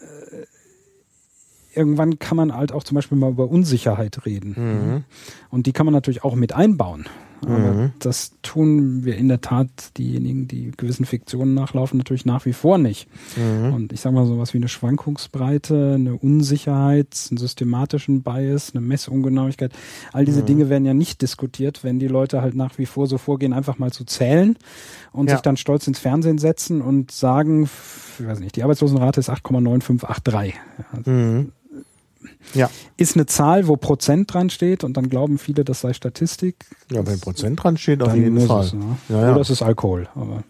irgendwann 1.75 2.19
kann 2.19 2.37
man 2.37 2.55
halt 2.55 2.71
auch 2.71 2.83
zum 2.83 2.95
Beispiel 2.95 3.17
mal 3.17 3.31
über 3.31 3.49
Unsicherheit 3.49 4.25
reden. 4.25 4.55
Mhm. 4.57 5.03
Und 5.49 5.65
die 5.65 5.73
kann 5.73 5.85
man 5.85 5.93
natürlich 5.93 6.23
auch 6.23 6.35
mit 6.35 6.53
einbauen. 6.53 7.05
Aber 7.45 7.73
mhm. 7.73 7.91
das 7.99 8.33
tun 8.41 9.03
wir 9.03 9.17
in 9.17 9.27
der 9.27 9.41
Tat, 9.41 9.69
diejenigen, 9.97 10.47
die 10.47 10.71
gewissen 10.75 11.05
Fiktionen 11.05 11.53
nachlaufen, 11.53 11.97
natürlich 11.97 12.25
nach 12.25 12.45
wie 12.45 12.53
vor 12.53 12.77
nicht. 12.77 13.07
Mhm. 13.35 13.73
Und 13.73 13.93
ich 13.93 14.01
sage 14.01 14.15
mal 14.15 14.25
sowas 14.25 14.53
wie 14.53 14.57
eine 14.57 14.67
Schwankungsbreite, 14.67 15.93
eine 15.95 16.15
Unsicherheit, 16.15 17.27
einen 17.29 17.37
systematischen 17.37 18.23
Bias, 18.23 18.71
eine 18.73 18.81
Messungenauigkeit, 18.81 19.73
all 20.11 20.25
diese 20.25 20.41
mhm. 20.41 20.45
Dinge 20.45 20.69
werden 20.69 20.85
ja 20.85 20.93
nicht 20.93 21.21
diskutiert, 21.21 21.83
wenn 21.83 21.99
die 21.99 22.07
Leute 22.07 22.41
halt 22.41 22.55
nach 22.55 22.77
wie 22.77 22.85
vor 22.85 23.07
so 23.07 23.17
vorgehen, 23.17 23.53
einfach 23.53 23.77
mal 23.77 23.91
zu 23.91 24.05
zählen 24.05 24.57
und 25.11 25.29
ja. 25.29 25.35
sich 25.35 25.41
dann 25.41 25.57
stolz 25.57 25.87
ins 25.87 25.99
Fernsehen 25.99 26.37
setzen 26.37 26.81
und 26.81 27.11
sagen, 27.11 27.69
ich 28.19 28.25
weiß 28.25 28.39
nicht, 28.39 28.55
die 28.55 28.63
Arbeitslosenrate 28.63 29.19
ist 29.19 29.29
8,9583. 29.29 30.53
Also 30.91 31.11
mhm 31.11 31.51
ja. 32.53 32.69
Ist 32.97 33.15
eine 33.15 33.25
Zahl, 33.25 33.67
wo 33.67 33.75
Prozent 33.77 34.33
dran 34.33 34.49
steht 34.49 34.83
und 34.83 34.97
dann 34.97 35.09
glauben 35.09 35.37
viele, 35.37 35.63
das 35.63 35.81
sei 35.81 35.93
Statistik. 35.93 36.65
Ja, 36.91 37.05
wenn 37.05 37.19
Prozent 37.19 37.63
dran 37.63 37.77
steht, 37.77 38.01
auf 38.01 38.15
jeden 38.15 38.39
Fall. 38.47 38.65
Es, 38.65 38.73
ne? 38.73 38.97
ja, 39.09 39.21
ja. 39.21 39.31
Oder 39.31 39.41
es 39.41 39.49
ist 39.49 39.61
Alkohol. 39.61 40.07
Aber. 40.15 40.43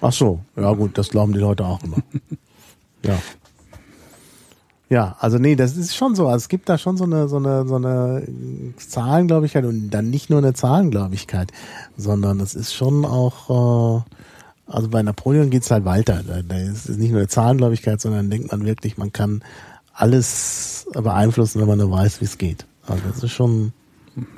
Ach 0.00 0.12
so, 0.12 0.40
ja 0.56 0.72
gut, 0.72 0.96
das 0.96 1.08
glauben 1.08 1.32
die 1.32 1.40
Leute 1.40 1.64
auch 1.64 1.82
immer. 1.82 1.98
ja. 3.04 3.18
Ja, 4.90 5.16
also 5.20 5.36
nee, 5.38 5.54
das 5.54 5.76
ist 5.76 5.94
schon 5.94 6.14
so. 6.14 6.28
Also 6.28 6.44
es 6.44 6.48
gibt 6.48 6.68
da 6.68 6.78
schon 6.78 6.96
so 6.96 7.04
eine, 7.04 7.28
so 7.28 7.36
eine, 7.36 7.66
so 7.66 7.76
eine 7.76 8.26
Zahlengläubigkeit 8.78 9.64
und 9.66 9.90
dann 9.90 10.08
nicht 10.08 10.30
nur 10.30 10.38
eine 10.38 10.54
Zahlengläubigkeit, 10.54 11.52
sondern 11.96 12.40
es 12.40 12.54
ist 12.54 12.72
schon 12.72 13.04
auch, 13.04 14.00
äh, 14.00 14.02
also 14.66 14.88
bei 14.88 15.02
Napoleon 15.02 15.50
geht's 15.50 15.70
halt 15.70 15.84
weiter. 15.84 16.22
Da, 16.26 16.40
da 16.40 16.56
ist 16.56 16.88
es 16.88 16.96
nicht 16.96 17.10
nur 17.10 17.20
eine 17.20 17.28
Zahlengläubigkeit, 17.28 18.00
sondern 18.00 18.30
denkt 18.30 18.50
man 18.50 18.64
wirklich, 18.64 18.96
man 18.96 19.12
kann 19.12 19.42
alles 19.98 20.86
beeinflussen, 20.92 21.60
wenn 21.60 21.68
man 21.68 21.78
nur 21.78 21.90
weiß, 21.90 22.20
wie 22.20 22.24
es 22.24 22.38
geht. 22.38 22.66
Also 22.86 23.02
das 23.08 23.22
ist 23.22 23.32
schon 23.32 23.72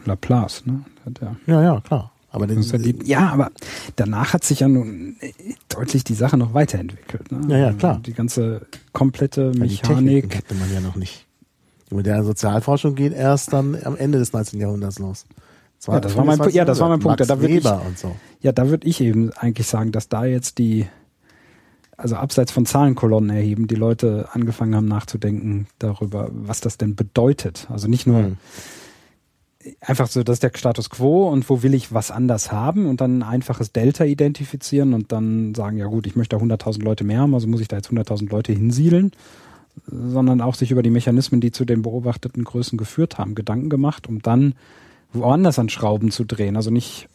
Laplace, 0.05 0.64
ne? 0.66 0.85
Ja, 1.20 1.37
ja, 1.46 1.62
ja 1.62 1.81
klar. 1.81 2.12
Aber 2.33 2.46
den, 2.46 2.62
ja, 3.05 3.31
aber 3.31 3.51
danach 3.96 4.35
hat 4.35 4.44
sich 4.44 4.61
ja 4.61 4.68
nun 4.68 5.16
deutlich 5.68 6.05
die 6.05 6.14
Sache 6.14 6.37
noch 6.37 6.55
weiterentwickelt. 6.55 7.33
Ne? 7.33 7.40
Ja, 7.49 7.59
ja, 7.59 7.73
klar. 7.73 8.01
Die 8.07 8.12
ganze 8.12 8.66
komplette 8.92 9.53
Mechanik. 9.53 10.31
Die 10.31 10.37
hatte 10.37 10.55
man 10.55 10.73
ja 10.73 10.81
noch 10.81 10.94
nicht. 10.94 11.27
Die 11.90 11.94
moderne 11.94 12.23
Sozialforschung 12.23 12.94
geht 12.94 13.12
erst 13.12 13.53
dann 13.53 13.77
am 13.83 13.96
Ende 13.96 14.18
des 14.18 14.33
19. 14.33 14.61
Jahrhunderts 14.61 15.01
los. 15.01 15.27
ja, 15.88 15.99
das 15.99 16.16
war 16.16 16.25
mein, 16.25 16.38
ja, 16.51 16.64
das 16.64 16.79
war 16.79 16.88
mein 16.88 17.01
Punkt. 17.01 17.18
Max 17.18 17.27
da 17.27 17.40
würde 17.40 17.55
ich, 17.55 17.64
so. 17.99 18.14
Ja, 18.40 18.53
da 18.53 18.68
würde 18.68 18.87
ich 18.87 19.01
eben 19.01 19.33
eigentlich 19.33 19.66
sagen, 19.66 19.90
dass 19.90 20.09
da 20.09 20.25
jetzt 20.25 20.59
die 20.59 20.87
also 22.01 22.17
abseits 22.17 22.51
von 22.51 22.67
Zahlenkolonnen 22.67 23.31
erheben, 23.31 23.67
die 23.67 23.75
Leute 23.75 24.29
angefangen 24.33 24.75
haben 24.75 24.89
nachzudenken 24.89 25.67
darüber, 25.79 26.31
was 26.33 26.61
das 26.61 26.79
denn 26.79 26.97
bedeutet. 26.97 27.67
Also 27.71 27.89
nicht 27.89 28.07
nur 28.07 28.23
mhm. 28.23 28.37
einfach 29.81 30.09
so, 30.09 30.23
das 30.23 30.37
ist 30.37 30.43
der 30.43 30.53
Status 30.55 30.89
quo 30.89 31.29
und 31.29 31.49
wo 31.51 31.63
will 31.63 31.75
ich 31.75 31.93
was 31.93 32.11
anders 32.11 32.51
haben 32.53 32.87
und 32.87 33.01
dann 33.01 33.19
ein 33.19 33.23
einfaches 33.23 33.73
Delta 33.73 34.05
identifizieren 34.05 34.95
und 34.95 35.13
dann 35.13 35.55
sagen, 35.55 35.77
ja 35.77 35.87
gut, 35.87 36.07
ich 36.07 36.17
möchte 36.17 36.37
100.000 36.37 36.83
Leute 36.83 37.05
mehr 37.05 37.21
haben, 37.21 37.35
also 37.35 37.47
muss 37.47 37.61
ich 37.61 37.69
da 37.69 37.77
jetzt 37.77 37.91
100.000 37.91 38.31
Leute 38.31 38.53
hinsiedeln, 38.53 39.13
sondern 39.87 40.41
auch 40.41 40.55
sich 40.55 40.71
über 40.71 40.83
die 40.83 40.91
Mechanismen, 40.91 41.41
die 41.41 41.53
zu 41.53 41.65
den 41.65 41.83
beobachteten 41.83 42.45
Größen 42.45 42.79
geführt 42.79 43.19
haben, 43.19 43.35
Gedanken 43.35 43.69
gemacht, 43.69 44.09
um 44.09 44.23
dann 44.23 44.55
woanders 45.13 45.59
an 45.59 45.69
Schrauben 45.69 46.11
zu 46.11 46.25
drehen. 46.25 46.57
Also 46.57 46.71
nicht 46.71 47.09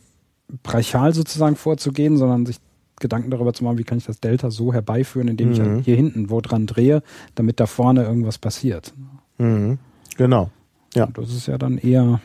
brachial 0.64 1.14
sozusagen 1.14 1.56
vorzugehen, 1.56 2.18
sondern 2.18 2.46
sich 2.46 2.58
Gedanken 3.00 3.30
darüber 3.30 3.54
zu 3.54 3.64
machen, 3.64 3.78
wie 3.78 3.84
kann 3.84 3.98
ich 3.98 4.06
das 4.06 4.20
Delta 4.20 4.52
so 4.52 4.74
herbeiführen, 4.74 5.28
indem 5.28 5.52
ich 5.52 5.60
mhm. 5.60 5.80
hier 5.80 5.96
hinten 5.96 6.30
wo 6.30 6.42
dran 6.42 6.66
drehe, 6.66 7.04
damit 7.36 7.60
da 7.60 7.66
vorne 7.66 8.04
irgendwas 8.04 8.38
passiert. 8.38 8.94
Mhm. 9.38 9.80
Genau. 10.18 10.50
Ja. 10.94 11.06
Und 11.06 11.18
das 11.18 11.30
ist 11.30 11.48
ja 11.48 11.58
dann 11.58 11.78
eher 11.78 12.22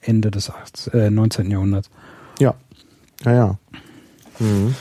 Ende 0.00 0.30
des 0.30 0.50
18, 0.50 0.92
äh, 0.92 1.10
19. 1.10 1.50
Jahrhunderts. 1.50 1.90
Ja. 2.38 2.54
Ja, 3.24 3.32
ja. 3.32 3.58
Mhm. 4.40 4.74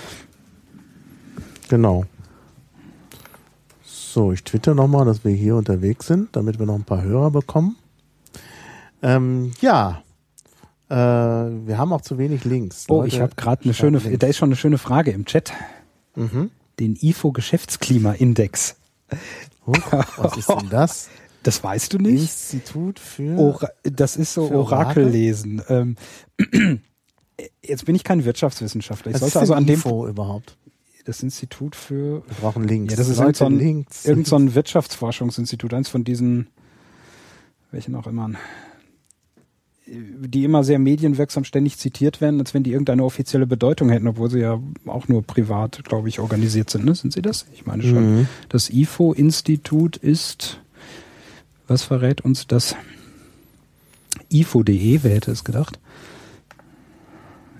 Genau. 1.70 2.06
So, 3.84 4.32
ich 4.32 4.44
twitter 4.44 4.74
nochmal, 4.74 5.06
dass 5.06 5.24
wir 5.24 5.32
hier 5.32 5.56
unterwegs 5.56 6.08
sind, 6.08 6.36
damit 6.36 6.60
wir 6.60 6.66
noch 6.66 6.76
ein 6.76 6.84
paar 6.84 7.04
Hörer 7.04 7.32
bekommen. 7.32 7.78
Ähm, 9.04 9.52
ja, 9.62 10.04
äh, 10.92 11.68
wir 11.68 11.78
haben 11.78 11.94
auch 11.94 12.02
zu 12.02 12.18
wenig 12.18 12.44
Links. 12.44 12.86
Oh, 12.90 12.98
Leute, 12.98 13.16
ich 13.16 13.22
habe 13.22 13.34
gerade 13.36 13.64
eine 13.64 13.74
schöne, 13.74 14.00
Links. 14.00 14.20
da 14.20 14.28
ist 14.28 14.38
schon 14.38 14.50
eine 14.50 14.58
schöne 14.58 14.78
Frage 14.78 15.12
im 15.12 15.26
Chat. 15.26 15.54
Mhm. 16.16 16.52
Den 16.80 16.98
IFO 17.00 17.32
Geschäftsklimaindex. 17.32 18.76
Oh, 19.66 19.74
was 20.18 20.38
ist 20.38 20.50
denn 20.50 20.70
das? 20.70 21.10
Das 21.44 21.64
weißt 21.64 21.94
du 21.94 21.98
nicht? 21.98 22.22
Institut 22.22 23.00
für. 23.00 23.36
Ora 23.36 23.70
das 23.82 24.16
ist 24.16 24.36
so 24.36 24.52
Orakellesen. 24.52 25.60
Ähm, 25.70 25.96
jetzt 27.64 27.86
bin 27.86 27.96
ich 27.96 28.04
kein 28.04 28.26
Wirtschaftswissenschaftler. 28.26 29.10
Ich 29.10 29.16
was 29.16 29.22
sollte 29.22 29.40
also 29.40 29.56
an 29.56 29.68
IFO 29.68 30.06
dem 30.06 30.12
überhaupt. 30.12 30.56
Das 31.06 31.24
Institut 31.24 31.76
für. 31.76 32.22
Wir 32.28 32.36
brauchen 32.42 32.68
Links. 32.68 32.94
Ja, 32.94 32.98
das 32.98 33.10
ist 33.10 33.18
irgend 33.18 33.38
so, 33.38 33.46
ein, 33.46 33.60
irgend 34.04 34.28
so 34.28 34.36
ein 34.36 34.54
Wirtschaftsforschungsinstitut, 34.54 35.74
eins 35.74 35.90
von 35.90 36.04
diesen, 36.04 36.46
welchen 37.72 37.96
auch 37.96 38.06
immer 38.06 38.30
die 39.92 40.44
immer 40.44 40.64
sehr 40.64 40.80
medienwirksam 40.80 41.44
ständig 41.44 41.78
zitiert 41.78 42.22
werden, 42.22 42.40
als 42.40 42.54
wenn 42.54 42.64
die 42.64 42.72
irgendeine 42.72 43.04
offizielle 43.04 43.48
Bedeutung 43.48 43.90
hätten, 43.90 44.08
obwohl 44.08 44.30
sie 44.30 44.40
ja 44.40 44.60
auch 44.86 45.08
nur 45.08 45.24
privat, 45.24 45.84
glaube 45.84 46.10
ich, 46.10 46.20
organisiert 46.20 46.70
sind. 46.70 46.86
Ne? 46.86 46.96
Sind 46.96 47.14
sie 47.14 47.22
das? 47.22 47.46
Ich 47.54 47.66
meine 47.66 47.84
schon. 47.84 48.20
Mhm. 48.20 48.28
Das 48.50 48.70
IFO-Institut 48.70 49.98
ist, 49.98 50.60
was 51.68 51.84
verrät 51.84 52.22
uns 52.22 52.48
das? 52.48 52.76
IFO.de, 54.30 55.00
wer 55.04 55.16
hätte 55.16 55.32
es 55.32 55.44
gedacht? 55.44 55.80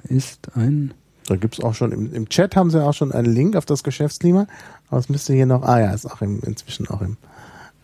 Ist 0.04 0.56
ein 0.56 0.94
da 1.28 1.36
gibt's 1.38 1.62
auch 1.62 1.74
schon, 1.74 1.92
im, 1.92 2.14
im 2.14 2.30
Chat 2.30 2.56
haben 2.56 2.72
sie 2.72 2.84
auch 2.84 2.94
schon 2.94 3.12
einen 3.12 3.34
Link 3.34 3.56
auf 3.56 3.66
das 3.66 3.84
Geschäftsklima, 3.84 4.48
aber 4.90 5.00
es 5.00 5.08
müsste 5.08 5.34
hier 5.34 5.46
noch, 5.46 5.64
ah 5.64 5.80
ja, 5.80 5.94
ist 5.94 6.06
auch 6.06 6.22
im, 6.22 6.42
inzwischen 6.42 6.90
auch 6.90 7.02
im, 7.02 7.16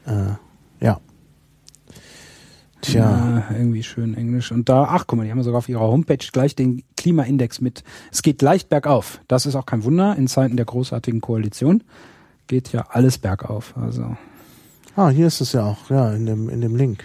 äh, 0.05 0.33
ja, 0.83 0.99
Tja. 2.81 3.45
Ja, 3.49 3.55
irgendwie 3.55 3.83
schön 3.83 4.13
Englisch. 4.15 4.51
Und 4.51 4.69
da, 4.69 4.85
ach 4.89 5.05
guck 5.07 5.17
mal, 5.17 5.25
die 5.25 5.31
haben 5.31 5.41
sogar 5.43 5.59
auf 5.59 5.69
ihrer 5.69 5.81
Homepage 5.81 6.25
gleich 6.31 6.55
den 6.55 6.83
Klimaindex 6.95 7.59
mit. 7.61 7.83
Es 8.11 8.21
geht 8.21 8.41
leicht 8.41 8.69
bergauf. 8.69 9.19
Das 9.27 9.45
ist 9.45 9.55
auch 9.55 9.65
kein 9.65 9.83
Wunder. 9.83 10.15
In 10.15 10.27
Zeiten 10.27 10.57
der 10.57 10.65
großartigen 10.65 11.21
Koalition 11.21 11.83
geht 12.47 12.71
ja 12.71 12.85
alles 12.89 13.17
bergauf. 13.17 13.75
Also. 13.77 14.15
Ah, 14.95 15.09
hier 15.09 15.27
ist 15.27 15.41
es 15.41 15.53
ja 15.53 15.63
auch, 15.63 15.89
ja, 15.89 16.13
in 16.13 16.25
dem, 16.25 16.49
in 16.49 16.61
dem 16.61 16.75
Link. 16.75 17.03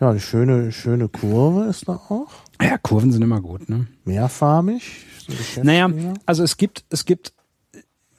Ja, 0.00 0.10
eine 0.10 0.20
schöne, 0.20 0.72
schöne 0.72 1.08
Kurve 1.08 1.68
ist 1.68 1.88
da 1.88 1.94
auch. 2.08 2.30
Ja, 2.60 2.76
Kurven 2.78 3.12
sind 3.12 3.22
immer 3.22 3.40
gut, 3.40 3.68
ne? 3.68 3.86
Mehrfarbig. 4.04 5.06
Naja, 5.62 5.88
also 6.26 6.42
es 6.42 6.56
gibt, 6.56 6.84
es 6.90 7.04
gibt, 7.04 7.32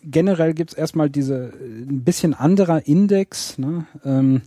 generell 0.01 0.53
gibt 0.53 0.71
es 0.71 0.77
erstmal 0.77 1.09
diese, 1.09 1.51
ein 1.61 2.03
bisschen 2.03 2.33
anderer 2.33 2.87
Index, 2.87 3.57
ne? 3.57 3.85
Ähm, 4.05 4.43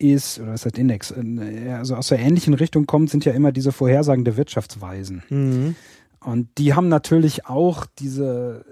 ist, 0.00 0.40
oder 0.40 0.52
was 0.52 0.64
heißt 0.64 0.78
Index, 0.78 1.12
äh, 1.12 1.70
also 1.72 1.96
aus 1.96 2.08
der 2.08 2.18
ähnlichen 2.18 2.54
Richtung 2.54 2.86
kommt, 2.86 3.10
sind 3.10 3.24
ja 3.24 3.32
immer 3.32 3.52
diese 3.52 3.72
Vorhersagen 3.72 4.24
der 4.24 4.36
Wirtschaftsweisen. 4.36 5.22
Mhm. 5.28 5.76
Und 6.20 6.48
die 6.58 6.74
haben 6.74 6.88
natürlich 6.88 7.46
auch 7.46 7.86
diese 7.98 8.64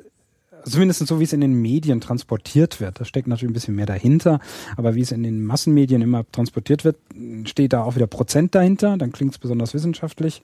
zumindest 0.65 1.07
so, 1.07 1.21
wie 1.21 1.25
es 1.25 1.33
in 1.33 1.41
den 1.41 1.55
Medien 1.55 2.01
transportiert 2.01 2.81
wird. 2.81 3.01
Da 3.01 3.05
steckt 3.05 3.29
natürlich 3.29 3.51
ein 3.51 3.55
bisschen 3.55 3.75
mehr 3.75 3.87
dahinter, 3.87 4.41
aber 4.77 4.95
wie 4.95 5.01
es 5.01 5.13
in 5.13 5.23
den 5.23 5.45
Massenmedien 5.45 6.03
immer 6.03 6.25
transportiert 6.31 6.85
wird, 6.85 6.97
steht 7.45 7.73
da 7.73 7.83
auch 7.83 7.97
wieder 7.97 8.07
Prozent 8.07 8.55
dahinter, 8.55 8.97
dann 8.97 9.13
klingt 9.13 9.33
es 9.33 9.39
besonders 9.39 9.75
wissenschaftlich. 9.75 10.43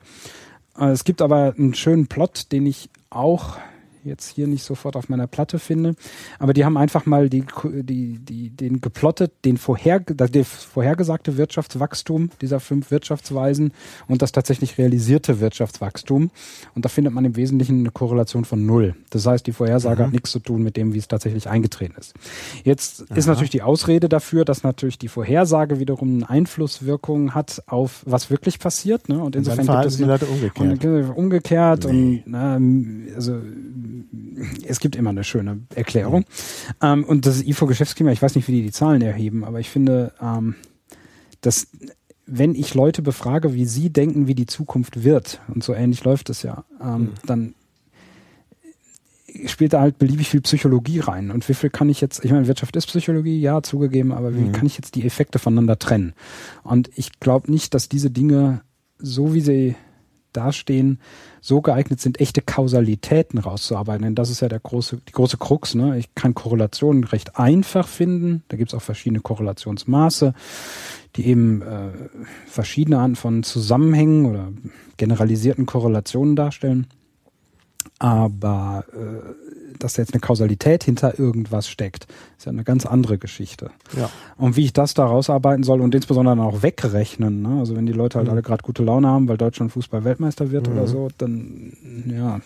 Äh, 0.77 0.89
es 0.89 1.03
gibt 1.03 1.21
aber 1.21 1.53
einen 1.57 1.73
schönen 1.73 2.07
Plot, 2.07 2.51
den 2.51 2.65
ich 2.65 2.89
auch 3.09 3.57
jetzt 4.05 4.29
hier 4.29 4.47
nicht 4.47 4.63
sofort 4.63 4.95
auf 4.95 5.09
meiner 5.09 5.27
Platte 5.27 5.59
finde. 5.59 5.95
Aber 6.39 6.53
die 6.53 6.65
haben 6.65 6.77
einfach 6.77 7.05
mal 7.05 7.29
die, 7.29 7.43
die, 7.63 8.19
die, 8.19 8.49
den 8.49 8.81
geplottet, 8.81 9.33
den 9.43 9.57
vorher, 9.57 9.99
das 9.99 10.31
vorhergesagte 10.63 11.37
Wirtschaftswachstum 11.37 12.29
dieser 12.41 12.59
fünf 12.59 12.91
Wirtschaftsweisen 12.91 13.73
und 14.07 14.21
das 14.21 14.31
tatsächlich 14.31 14.77
realisierte 14.77 15.39
Wirtschaftswachstum. 15.39 16.31
Und 16.75 16.85
da 16.85 16.89
findet 16.89 17.13
man 17.13 17.25
im 17.25 17.35
Wesentlichen 17.35 17.79
eine 17.79 17.91
Korrelation 17.91 18.45
von 18.45 18.65
null. 18.65 18.95
Das 19.09 19.25
heißt, 19.25 19.45
die 19.47 19.51
Vorhersage 19.51 20.01
mhm. 20.01 20.05
hat 20.05 20.13
nichts 20.13 20.31
zu 20.31 20.39
tun 20.39 20.63
mit 20.63 20.77
dem, 20.77 20.93
wie 20.93 20.99
es 20.99 21.07
tatsächlich 21.07 21.49
eingetreten 21.49 21.95
ist. 21.97 22.13
Jetzt 22.63 23.05
Aha. 23.09 23.15
ist 23.15 23.25
natürlich 23.27 23.49
die 23.49 23.61
Ausrede 23.61 24.09
dafür, 24.09 24.45
dass 24.45 24.63
natürlich 24.63 24.97
die 24.97 25.07
Vorhersage 25.07 25.79
wiederum 25.79 26.15
eine 26.15 26.29
Einflusswirkung 26.29 27.33
hat 27.33 27.63
auf 27.67 28.03
was 28.05 28.29
wirklich 28.29 28.59
passiert. 28.59 29.09
Ne? 29.09 29.21
Und 29.21 29.35
insofern 29.35 29.65
gibt 29.65 29.85
es 29.85 29.99
umgekehrt. 29.99 30.59
Und, 30.59 31.15
umgekehrt 31.15 31.85
nee. 31.85 32.23
und 32.25 32.31
na, 32.31 32.59
also 33.15 33.39
es 34.65 34.79
gibt 34.79 34.95
immer 34.95 35.11
eine 35.11 35.23
schöne 35.23 35.61
Erklärung. 35.73 36.25
Ähm, 36.81 37.03
und 37.03 37.25
das 37.25 37.41
IFO-Geschäftsklima, 37.41 38.11
ich 38.11 38.21
weiß 38.21 38.35
nicht, 38.35 38.47
wie 38.47 38.53
die 38.53 38.63
die 38.63 38.71
Zahlen 38.71 39.01
erheben, 39.01 39.43
aber 39.43 39.59
ich 39.59 39.69
finde, 39.69 40.13
ähm, 40.21 40.55
dass 41.41 41.67
wenn 42.25 42.55
ich 42.55 42.73
Leute 42.73 43.01
befrage, 43.01 43.53
wie 43.53 43.65
sie 43.65 43.91
denken, 43.91 44.27
wie 44.27 44.35
die 44.35 44.47
Zukunft 44.47 45.03
wird, 45.03 45.41
und 45.47 45.63
so 45.63 45.73
ähnlich 45.73 46.03
läuft 46.03 46.29
es 46.29 46.41
ja, 46.41 46.65
ähm, 46.81 47.01
mhm. 47.01 47.09
dann 47.25 47.55
spielt 49.47 49.73
da 49.73 49.81
halt 49.81 49.97
beliebig 49.97 50.29
viel 50.29 50.41
Psychologie 50.41 50.99
rein. 50.99 51.29
Und 51.29 51.47
wie 51.49 51.53
viel 51.53 51.69
kann 51.69 51.89
ich 51.89 52.01
jetzt, 52.01 52.23
ich 52.23 52.31
meine, 52.31 52.47
Wirtschaft 52.47 52.75
ist 52.75 52.87
Psychologie, 52.87 53.39
ja, 53.39 53.61
zugegeben, 53.61 54.11
aber 54.11 54.33
wie 54.33 54.41
mhm. 54.41 54.51
kann 54.53 54.65
ich 54.65 54.77
jetzt 54.77 54.95
die 54.95 55.05
Effekte 55.05 55.39
voneinander 55.39 55.77
trennen? 55.77 56.13
Und 56.63 56.89
ich 56.95 57.19
glaube 57.19 57.51
nicht, 57.51 57.73
dass 57.73 57.89
diese 57.89 58.09
Dinge, 58.09 58.61
so 58.97 59.33
wie 59.33 59.41
sie 59.41 59.75
dastehen, 60.35 60.99
so 61.41 61.61
geeignet 61.61 61.99
sind, 61.99 62.19
echte 62.19 62.41
Kausalitäten 62.41 63.39
rauszuarbeiten. 63.39 64.03
Denn 64.03 64.15
das 64.15 64.29
ist 64.29 64.41
ja 64.41 64.49
der 64.49 64.59
große, 64.59 64.99
die 65.07 65.11
große 65.11 65.37
Krux. 65.37 65.75
Ne? 65.75 65.97
Ich 65.97 66.13
kann 66.15 66.33
Korrelationen 66.33 67.03
recht 67.03 67.37
einfach 67.37 67.87
finden. 67.87 68.43
Da 68.47 68.57
gibt 68.57 68.71
es 68.71 68.75
auch 68.75 68.81
verschiedene 68.81 69.21
Korrelationsmaße, 69.21 70.33
die 71.15 71.27
eben 71.27 71.61
äh, 71.61 71.89
verschiedene 72.45 72.99
Arten 72.99 73.15
von 73.15 73.43
Zusammenhängen 73.43 74.25
oder 74.25 74.51
generalisierten 74.97 75.65
Korrelationen 75.65 76.35
darstellen. 76.35 76.87
Aber 77.99 78.85
äh, 78.93 79.44
dass 79.79 79.93
da 79.93 80.01
jetzt 80.01 80.13
eine 80.13 80.21
Kausalität 80.21 80.83
hinter 80.83 81.19
irgendwas 81.19 81.67
steckt, 81.67 82.07
ist 82.37 82.45
ja 82.45 82.51
eine 82.51 82.63
ganz 82.63 82.85
andere 82.85 83.17
Geschichte. 83.17 83.71
Ja. 83.97 84.09
Und 84.37 84.55
wie 84.55 84.65
ich 84.65 84.73
das 84.73 84.93
da 84.93 85.05
rausarbeiten 85.05 85.63
soll 85.63 85.81
und 85.81 85.93
insbesondere 85.95 86.35
dann 86.35 86.45
auch 86.45 86.63
wegrechnen, 86.63 87.41
ne? 87.41 87.59
also 87.59 87.75
wenn 87.75 87.85
die 87.85 87.93
Leute 87.93 88.17
halt 88.17 88.27
mhm. 88.27 88.33
alle 88.33 88.41
gerade 88.41 88.63
gute 88.63 88.83
Laune 88.83 89.07
haben, 89.07 89.27
weil 89.27 89.37
Deutschland 89.37 89.71
Fußball-Weltmeister 89.71 90.51
wird 90.51 90.67
mhm. 90.67 90.73
oder 90.73 90.87
so, 90.87 91.07
dann 91.17 91.73
ja, 92.07 92.39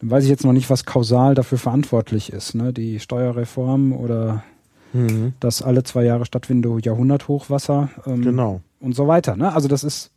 dann 0.00 0.10
weiß 0.10 0.24
ich 0.24 0.30
jetzt 0.30 0.44
noch 0.44 0.52
nicht, 0.52 0.70
was 0.70 0.84
kausal 0.84 1.34
dafür 1.34 1.58
verantwortlich 1.58 2.32
ist. 2.32 2.54
Ne? 2.54 2.72
Die 2.72 3.00
Steuerreform 3.00 3.92
oder 3.92 4.44
mhm. 4.92 5.34
das 5.40 5.62
alle 5.62 5.82
zwei 5.84 6.04
Jahre 6.04 6.24
stattfindende 6.24 6.78
Jahrhunderthochwasser 6.82 7.90
ähm, 8.06 8.22
genau. 8.22 8.60
und 8.80 8.94
so 8.94 9.06
weiter. 9.08 9.36
Ne? 9.36 9.52
Also 9.54 9.68
das 9.68 9.84
ist 9.84 10.10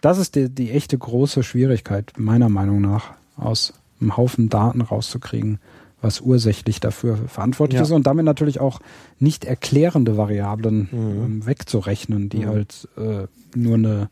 das 0.00 0.18
ist 0.18 0.34
die, 0.34 0.48
die 0.48 0.70
echte 0.70 0.96
große 0.98 1.42
Schwierigkeit 1.42 2.12
meiner 2.16 2.48
Meinung 2.48 2.80
nach 2.80 3.14
aus 3.36 3.74
einen 4.00 4.16
Haufen 4.16 4.48
Daten 4.48 4.80
rauszukriegen, 4.80 5.58
was 6.02 6.20
ursächlich 6.20 6.80
dafür 6.80 7.16
verantwortlich 7.26 7.78
ja. 7.78 7.82
ist 7.82 7.90
und 7.90 8.06
damit 8.06 8.24
natürlich 8.24 8.60
auch 8.60 8.80
nicht 9.18 9.44
erklärende 9.44 10.16
Variablen 10.16 10.88
mhm. 10.90 11.24
ähm, 11.24 11.46
wegzurechnen, 11.46 12.28
die 12.28 12.44
mhm. 12.44 12.46
halt 12.46 12.88
äh, 12.96 13.26
nur 13.56 13.74
eine 13.74 14.08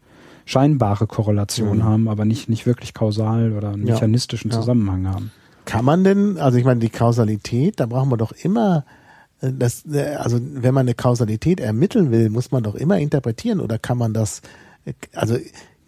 scheinbare 0.46 1.06
Korrelation 1.06 1.78
mhm. 1.78 1.84
haben, 1.84 2.08
aber 2.08 2.24
nicht, 2.24 2.48
nicht 2.48 2.66
wirklich 2.66 2.94
kausal 2.94 3.52
oder 3.52 3.70
einen 3.70 3.86
ja. 3.86 3.94
mechanistischen 3.94 4.50
ja. 4.50 4.58
Zusammenhang 4.58 5.06
haben. 5.08 5.30
Kann 5.64 5.84
man 5.84 6.04
denn, 6.04 6.38
also 6.38 6.58
ich 6.58 6.64
meine, 6.64 6.80
die 6.80 6.90
Kausalität, 6.90 7.80
da 7.80 7.86
brauchen 7.86 8.10
wir 8.10 8.18
doch 8.18 8.32
immer 8.32 8.84
äh, 9.40 9.52
das, 9.52 9.84
äh, 9.86 10.16
also 10.16 10.38
wenn 10.40 10.74
man 10.74 10.86
eine 10.86 10.94
Kausalität 10.94 11.60
ermitteln 11.60 12.10
will, 12.10 12.30
muss 12.30 12.50
man 12.50 12.62
doch 12.62 12.74
immer 12.74 12.98
interpretieren 12.98 13.60
oder 13.60 13.78
kann 13.78 13.98
man 13.98 14.12
das, 14.12 14.42
äh, 14.84 14.92
also 15.14 15.36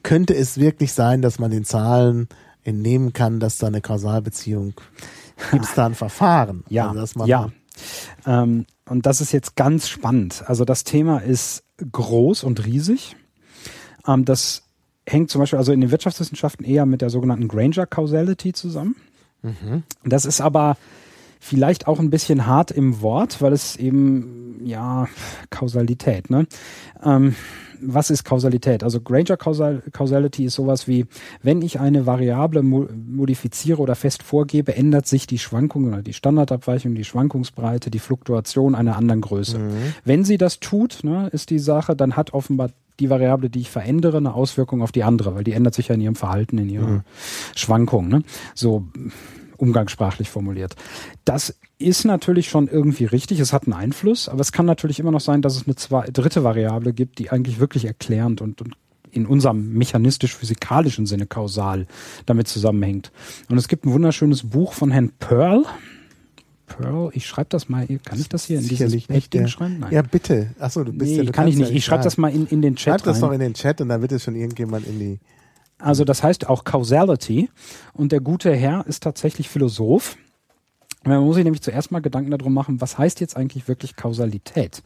könnte 0.03 0.35
es 0.35 0.59
wirklich 0.59 0.93
sein, 0.93 1.21
dass 1.21 1.39
man 1.39 1.51
den 1.51 1.65
Zahlen 1.65 2.29
entnehmen 2.67 3.13
kann, 3.13 3.41
dass 3.41 3.59
da 3.59 3.67
eine 3.69 3.81
Kausalbeziehung 3.81 4.75
gibt 5.53 5.65
es 5.65 5.75
da 5.75 5.87
ein 5.87 5.95
Verfahren. 5.95 6.65
Ja, 6.69 6.91
also, 6.91 7.25
ja. 7.27 7.51
Ähm, 8.27 8.67
und 8.89 9.07
das 9.07 9.21
ist 9.21 9.33
jetzt 9.33 9.57
ganz 9.57 9.89
spannend. 9.89 10.45
Also 10.47 10.65
das 10.65 10.85
Thema 10.85 11.19
ist 11.19 11.63
groß 11.93 12.45
und 12.45 12.65
riesig. 12.65 13.17
Ähm, 14.07 14.25
das 14.25 14.63
hängt 15.07 15.31
zum 15.31 15.41
Beispiel 15.41 15.59
also 15.59 15.73
in 15.73 15.81
den 15.81 15.91
Wirtschaftswissenschaften 15.91 16.65
eher 16.65 16.87
mit 16.87 17.03
der 17.03 17.11
sogenannten 17.11 17.49
Granger 17.49 17.87
Causality 17.87 18.53
zusammen. 18.53 18.97
Mhm. 19.43 19.83
Das 20.05 20.25
ist 20.25 20.41
aber 20.41 20.77
vielleicht 21.47 21.87
auch 21.87 22.01
ein 22.01 22.11
bisschen 22.11 22.47
hart 22.47 22.71
im 22.71 23.01
Wort, 23.01 23.41
weil 23.41 23.53
es 23.53 23.77
eben 23.77 24.61
ja 24.65 25.09
Kausalität. 25.51 26.29
Ne? 26.29 26.47
Ähm, 27.03 27.37
was 27.81 28.11
ist 28.11 28.25
Kausalität? 28.25 28.83
Also 28.83 29.01
Granger 29.01 29.37
Causal 29.37 29.83
Causality 29.93 30.47
ist 30.47 30.55
sowas 30.55 30.89
wie, 30.89 31.07
wenn 31.43 31.63
ich 31.63 31.79
eine 31.79 32.07
Variable 32.07 32.63
mo 32.63 32.87
modifiziere 33.07 33.81
oder 33.81 33.95
fest 33.95 34.23
vorgebe, 34.23 34.75
ändert 34.75 35.07
sich 35.07 35.27
die 35.27 35.39
Schwankung 35.39 35.87
oder 35.89 36.03
die 36.03 36.15
Standardabweichung, 36.15 36.95
die 36.95 37.05
Schwankungsbreite, 37.05 37.91
die 37.91 37.99
Fluktuation 37.99 38.75
einer 38.75 38.97
anderen 38.97 39.21
Größe. 39.21 39.59
Mhm. 39.59 39.73
Wenn 40.05 40.25
sie 40.25 40.39
das 40.39 40.59
tut, 40.59 41.01
ne, 41.03 41.29
ist 41.33 41.51
die 41.51 41.59
Sache, 41.59 41.95
dann 41.95 42.17
hat 42.17 42.33
offenbar 42.33 42.71
die 42.99 43.11
Variable, 43.11 43.51
die 43.51 43.61
ich 43.61 43.71
verändere, 43.71 44.17
eine 44.17 44.35
Auswirkung 44.35 44.81
auf 44.81 44.91
die 44.91 45.05
andere, 45.05 45.35
weil 45.35 45.45
die 45.45 45.53
ändert 45.53 45.75
sich 45.75 45.89
ja 45.89 45.95
in 45.95 46.01
ihrem 46.01 46.17
Verhalten, 46.17 46.57
in 46.59 46.71
ihrer 46.71 46.87
mhm. 46.87 47.03
Schwankung. 47.55 48.09
Ne? 48.09 48.23
So 48.55 48.87
umgangssprachlich 49.57 50.31
formuliert. 50.31 50.75
Das 51.25 51.55
ist 51.79 52.05
natürlich 52.05 52.49
schon 52.49 52.69
irgendwie 52.69 53.05
richtig, 53.05 53.41
es 53.41 53.53
hat 53.53 53.65
einen 53.65 53.75
Einfluss, 53.75 54.29
aber 54.29 54.41
es 54.41 54.53
kann 54.53 54.67
natürlich 54.67 54.99
immer 54.99 55.11
noch 55.11 55.21
sein, 55.21 55.43
dass 55.43 55.57
es 55.57 55.67
eine 55.67 55.77
zwei, 55.77 56.07
dritte 56.11 56.45
Variable 56.45 56.93
gibt, 56.93 57.19
die 57.19 57.31
eigentlich 57.31 57.61
wirklich 57.61 57.85
erklärend 57.85 58.41
und, 58.41 58.63
und 58.63 58.77
in 59.11 59.27
unserem 59.27 59.73
mechanistisch-physikalischen 59.75 61.07
Sinne 61.07 61.27
kausal 61.27 61.87
damit 62.27 62.49
zusammenhängt. 62.49 63.13
Und 63.49 63.59
es 63.59 63.69
gibt 63.69 63.87
ein 63.87 63.93
wunderschönes 63.93 64.45
Buch 64.45 64.73
von 64.73 64.91
Herrn 64.91 65.11
Pearl. 65.19 65.65
Pearl, 66.67 67.11
ich 67.15 67.27
schreibe 67.27 67.49
das 67.51 67.69
mal, 67.69 67.87
kann 68.05 68.19
ich 68.19 68.29
das 68.29 68.45
hier 68.45 68.59
in 68.59 68.65
Sicherlich 68.65 69.07
dieses 69.07 69.31
Pad 69.31 69.51
schreiben? 69.51 69.79
Nein. 69.81 69.93
Ja, 69.93 70.03
bitte. 70.03 70.51
Achso, 70.59 70.85
du 70.85 70.93
bist 70.93 71.13
nee, 71.13 71.19
ja, 71.19 71.25
du 71.25 71.33
kann 71.33 71.49
ich 71.49 71.57
nicht. 71.57 71.71
Ja 71.71 71.77
ich 71.77 71.85
schreibe 71.85 72.05
das 72.05 72.17
mal 72.17 72.33
in, 72.33 72.47
in 72.47 72.61
den 72.61 72.77
Chat 72.77 73.01
Schreib 73.01 73.05
das 73.05 73.21
noch 73.21 73.33
in 73.33 73.41
den 73.41 73.55
Chat 73.55 73.81
und 73.81 73.89
dann 73.89 74.03
wird 74.03 74.13
es 74.13 74.25
schon 74.25 74.35
irgendjemand 74.35 74.87
in 74.87 74.99
die 74.99 75.19
also 75.79 76.05
das 76.05 76.23
heißt 76.23 76.49
auch 76.49 76.65
Causality. 76.65 77.51
Und 77.93 78.13
der 78.13 78.21
gute 78.21 78.55
Herr 78.55 78.87
ist 78.87 79.03
tatsächlich 79.03 79.49
Philosoph. 79.49 80.17
Man 81.05 81.23
muss 81.23 81.37
sich 81.37 81.45
nämlich 81.45 81.63
zuerst 81.63 81.93
mal 81.93 82.01
Gedanken 82.01 82.31
darum 82.31 82.53
machen, 82.53 82.81
was 82.81 82.99
heißt 82.99 83.21
jetzt 83.21 83.37
eigentlich 83.37 83.69
wirklich 83.69 83.95
Kausalität? 83.97 84.83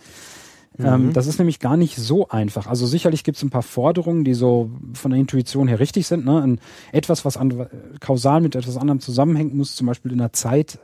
Mhm. 0.76 0.86
Ähm, 0.86 1.12
das 1.12 1.26
ist 1.26 1.38
nämlich 1.38 1.60
gar 1.60 1.76
nicht 1.76 1.96
so 1.96 2.28
einfach. 2.28 2.66
Also 2.66 2.86
sicherlich 2.86 3.24
gibt 3.24 3.36
es 3.36 3.42
ein 3.42 3.50
paar 3.50 3.62
Forderungen, 3.62 4.24
die 4.24 4.34
so 4.34 4.70
von 4.92 5.10
der 5.10 5.20
Intuition 5.20 5.68
her 5.68 5.80
richtig 5.80 6.06
sind. 6.06 6.24
Ne? 6.24 6.42
Ein, 6.42 6.60
etwas, 6.92 7.24
was 7.24 7.36
an, 7.36 7.66
kausal 8.00 8.40
mit 8.40 8.54
etwas 8.54 8.76
anderem 8.76 9.00
zusammenhängt, 9.00 9.54
muss 9.54 9.76
zum 9.76 9.86
Beispiel 9.86 10.12
in 10.12 10.18
der 10.18 10.32
Zeit 10.32 10.78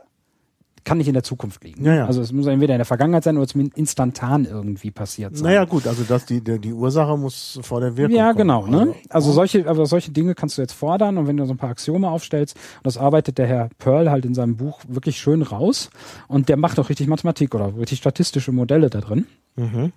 kann 0.87 0.99
nicht 0.99 1.09
in 1.09 1.13
der 1.13 1.23
Zukunft 1.23 1.65
liegen. 1.65 1.83
Ja, 1.83 1.95
ja. 1.95 2.05
Also 2.05 2.21
es 2.21 2.31
muss 2.31 2.47
entweder 2.47 2.73
in 2.73 2.79
der 2.79 2.85
Vergangenheit 2.85 3.25
sein 3.25 3.35
oder 3.35 3.45
zumindest 3.45 3.77
instantan 3.77 4.45
irgendwie 4.45 4.89
passiert 4.89 5.35
sein. 5.35 5.43
Naja 5.43 5.65
gut, 5.65 5.85
also 5.85 6.03
dass 6.03 6.25
die, 6.25 6.39
die, 6.39 6.59
die 6.59 6.71
Ursache 6.71 7.17
muss 7.17 7.59
vor 7.61 7.81
der 7.81 7.97
Wirkung 7.97 8.15
Ja, 8.15 8.31
genau. 8.31 8.67
Ne? 8.67 8.95
Also, 9.09 9.27
also 9.27 9.31
solche, 9.33 9.67
aber 9.67 9.85
solche 9.85 10.11
Dinge 10.11 10.33
kannst 10.33 10.57
du 10.57 10.61
jetzt 10.61 10.71
fordern 10.71 11.17
und 11.17 11.27
wenn 11.27 11.35
du 11.35 11.45
so 11.45 11.53
ein 11.53 11.57
paar 11.57 11.71
Axiome 11.71 12.09
aufstellst, 12.09 12.55
und 12.55 12.85
das 12.85 12.97
arbeitet 12.97 13.37
der 13.37 13.47
Herr 13.47 13.69
Pearl 13.79 14.09
halt 14.09 14.23
in 14.23 14.33
seinem 14.33 14.55
Buch 14.55 14.79
wirklich 14.87 15.17
schön 15.17 15.41
raus 15.41 15.89
und 16.29 16.47
der 16.47 16.55
macht 16.55 16.79
auch 16.79 16.87
richtig 16.87 17.07
Mathematik 17.07 17.53
oder 17.53 17.77
richtig 17.77 17.97
statistische 17.97 18.53
Modelle 18.53 18.89
da 18.89 19.01
drin. 19.01 19.27
Mhm. 19.57 19.91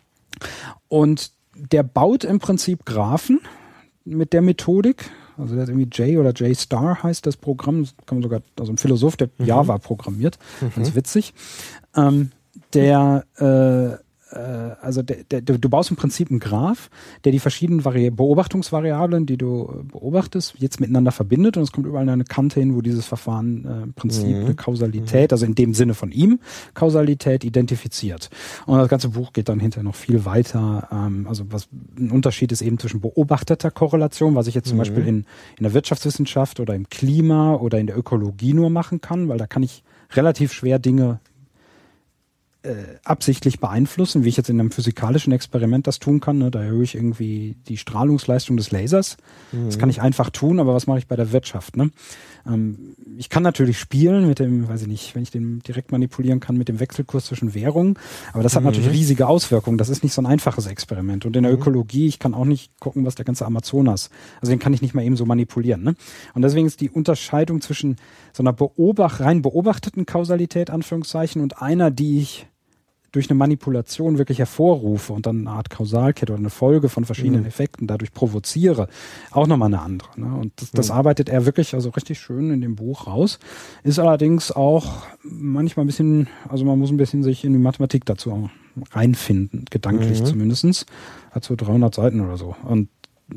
Und 0.88 1.30
der 1.54 1.84
baut 1.84 2.24
im 2.24 2.40
Prinzip 2.40 2.84
Graphen 2.84 3.38
mit 4.04 4.32
der 4.32 4.42
Methodik, 4.42 5.08
also 5.40 5.54
der 5.54 5.62
hat 5.62 5.68
irgendwie 5.68 5.88
J 5.90 6.18
oder 6.18 6.32
J 6.32 6.56
Star 6.56 7.02
heißt 7.02 7.26
das 7.26 7.36
Programm. 7.36 7.86
Kann 8.06 8.18
man 8.18 8.22
sogar, 8.22 8.42
also 8.58 8.72
ein 8.72 8.78
Philosoph, 8.78 9.16
der 9.16 9.28
mhm. 9.38 9.46
Java 9.46 9.78
programmiert. 9.78 10.38
Mhm. 10.60 10.72
Ganz 10.76 10.94
witzig. 10.94 11.34
Ähm, 11.96 12.30
der 12.74 13.24
äh, 13.36 14.02
also 14.36 15.02
der, 15.02 15.40
der, 15.40 15.58
du 15.58 15.68
baust 15.68 15.90
im 15.90 15.96
Prinzip 15.96 16.30
einen 16.30 16.40
Graph, 16.40 16.90
der 17.24 17.32
die 17.32 17.38
verschiedenen 17.38 17.84
Vari 17.84 18.10
Beobachtungsvariablen, 18.10 19.26
die 19.26 19.36
du 19.36 19.84
beobachtest, 19.92 20.54
jetzt 20.58 20.80
miteinander 20.80 21.12
verbindet 21.12 21.56
und 21.56 21.62
es 21.62 21.72
kommt 21.72 21.86
überall 21.86 22.08
eine 22.08 22.24
Kante 22.24 22.60
hin, 22.60 22.74
wo 22.74 22.80
dieses 22.80 23.06
Verfahren 23.06 23.64
äh, 23.64 23.82
im 23.82 23.92
Prinzip 23.94 24.36
mhm. 24.36 24.44
eine 24.44 24.54
Kausalität, 24.54 25.32
also 25.32 25.46
in 25.46 25.54
dem 25.54 25.74
Sinne 25.74 25.94
von 25.94 26.12
ihm, 26.12 26.40
Kausalität 26.74 27.44
identifiziert. 27.44 28.30
Und 28.66 28.78
das 28.78 28.88
ganze 28.88 29.10
Buch 29.10 29.32
geht 29.32 29.48
dann 29.48 29.60
hinterher 29.60 29.84
noch 29.84 29.94
viel 29.94 30.24
weiter. 30.24 30.88
Ähm, 30.92 31.26
also 31.28 31.44
was 31.50 31.68
ein 31.98 32.10
Unterschied 32.10 32.52
ist 32.52 32.62
eben 32.62 32.78
zwischen 32.78 33.00
beobachteter 33.00 33.70
Korrelation, 33.70 34.34
was 34.34 34.46
ich 34.46 34.54
jetzt 34.54 34.68
zum 34.68 34.76
mhm. 34.76 34.80
Beispiel 34.80 35.06
in, 35.06 35.24
in 35.56 35.62
der 35.62 35.74
Wirtschaftswissenschaft 35.74 36.60
oder 36.60 36.74
im 36.74 36.88
Klima 36.88 37.54
oder 37.54 37.78
in 37.78 37.86
der 37.86 37.98
Ökologie 37.98 38.54
nur 38.54 38.70
machen 38.70 39.00
kann, 39.00 39.28
weil 39.28 39.38
da 39.38 39.46
kann 39.46 39.62
ich 39.62 39.82
relativ 40.12 40.52
schwer 40.52 40.78
Dinge 40.78 41.20
äh, 42.62 42.98
absichtlich 43.04 43.58
beeinflussen, 43.58 44.24
wie 44.24 44.28
ich 44.28 44.36
jetzt 44.36 44.50
in 44.50 44.60
einem 44.60 44.70
physikalischen 44.70 45.32
Experiment 45.32 45.86
das 45.86 45.98
tun 45.98 46.20
kann. 46.20 46.38
Ne? 46.38 46.50
Da 46.50 46.62
erhöhe 46.62 46.82
ich 46.82 46.94
irgendwie 46.94 47.56
die 47.68 47.78
Strahlungsleistung 47.78 48.58
des 48.58 48.70
Lasers. 48.70 49.16
Mhm. 49.52 49.66
Das 49.66 49.78
kann 49.78 49.88
ich 49.88 50.02
einfach 50.02 50.28
tun, 50.28 50.60
aber 50.60 50.74
was 50.74 50.86
mache 50.86 50.98
ich 50.98 51.06
bei 51.06 51.16
der 51.16 51.32
Wirtschaft? 51.32 51.78
Ne? 51.78 51.90
Ähm, 52.46 52.96
ich 53.16 53.30
kann 53.30 53.42
natürlich 53.42 53.78
spielen 53.78 54.28
mit 54.28 54.40
dem, 54.40 54.68
weiß 54.68 54.82
ich 54.82 54.88
nicht, 54.88 55.14
wenn 55.14 55.22
ich 55.22 55.30
den 55.30 55.60
direkt 55.60 55.90
manipulieren 55.90 56.40
kann 56.40 56.58
mit 56.58 56.68
dem 56.68 56.80
Wechselkurs 56.80 57.26
zwischen 57.26 57.54
Währungen, 57.54 57.98
aber 58.34 58.42
das 58.42 58.54
hat 58.56 58.62
mhm. 58.62 58.68
natürlich 58.68 58.90
riesige 58.90 59.26
Auswirkungen. 59.26 59.78
Das 59.78 59.88
ist 59.88 60.02
nicht 60.02 60.12
so 60.12 60.20
ein 60.20 60.26
einfaches 60.26 60.66
Experiment. 60.66 61.24
Und 61.24 61.36
in 61.36 61.44
der 61.44 61.52
mhm. 61.52 61.58
Ökologie, 61.58 62.08
ich 62.08 62.18
kann 62.18 62.34
auch 62.34 62.44
nicht 62.44 62.78
gucken, 62.78 63.06
was 63.06 63.14
der 63.14 63.24
ganze 63.24 63.46
Amazonas, 63.46 64.10
also 64.42 64.52
den 64.52 64.58
kann 64.58 64.74
ich 64.74 64.82
nicht 64.82 64.94
mal 64.94 65.02
eben 65.02 65.16
so 65.16 65.24
manipulieren. 65.24 65.82
Ne? 65.82 65.94
Und 66.34 66.42
deswegen 66.42 66.66
ist 66.66 66.82
die 66.82 66.90
Unterscheidung 66.90 67.62
zwischen 67.62 67.96
so 68.34 68.42
einer 68.42 68.52
beobacht, 68.52 69.20
rein 69.20 69.40
beobachteten 69.40 70.04
Kausalität, 70.04 70.68
Anführungszeichen, 70.68 71.40
und 71.40 71.62
einer, 71.62 71.90
die 71.90 72.20
ich 72.20 72.46
durch 73.12 73.28
eine 73.28 73.38
Manipulation 73.38 74.18
wirklich 74.18 74.38
hervorrufe 74.38 75.12
und 75.12 75.26
dann 75.26 75.46
eine 75.46 75.56
Art 75.56 75.70
Kausalkette 75.70 76.32
oder 76.32 76.40
eine 76.40 76.50
Folge 76.50 76.88
von 76.88 77.04
verschiedenen 77.04 77.40
mhm. 77.40 77.46
Effekten 77.46 77.86
dadurch 77.86 78.12
provoziere, 78.12 78.88
auch 79.30 79.46
nochmal 79.46 79.66
eine 79.66 79.82
andere. 79.82 80.08
Ne? 80.16 80.32
Und 80.34 80.52
das, 80.56 80.70
das 80.70 80.88
mhm. 80.88 80.94
arbeitet 80.94 81.28
er 81.28 81.46
wirklich 81.46 81.74
also 81.74 81.90
richtig 81.90 82.20
schön 82.20 82.50
in 82.50 82.60
dem 82.60 82.76
Buch 82.76 83.06
raus. 83.06 83.38
Ist 83.82 83.98
allerdings 83.98 84.52
auch 84.52 85.02
manchmal 85.22 85.84
ein 85.84 85.88
bisschen, 85.88 86.28
also 86.48 86.64
man 86.64 86.78
muss 86.78 86.90
ein 86.90 86.96
bisschen 86.96 87.22
sich 87.22 87.44
in 87.44 87.52
die 87.52 87.58
Mathematik 87.58 88.04
dazu 88.04 88.50
reinfinden, 88.92 89.64
gedanklich 89.70 90.20
mhm. 90.20 90.26
zumindestens. 90.26 90.86
Hat 91.32 91.44
so 91.44 91.56
300 91.56 91.94
Seiten 91.94 92.20
oder 92.20 92.36
so. 92.36 92.54
Und 92.62 92.88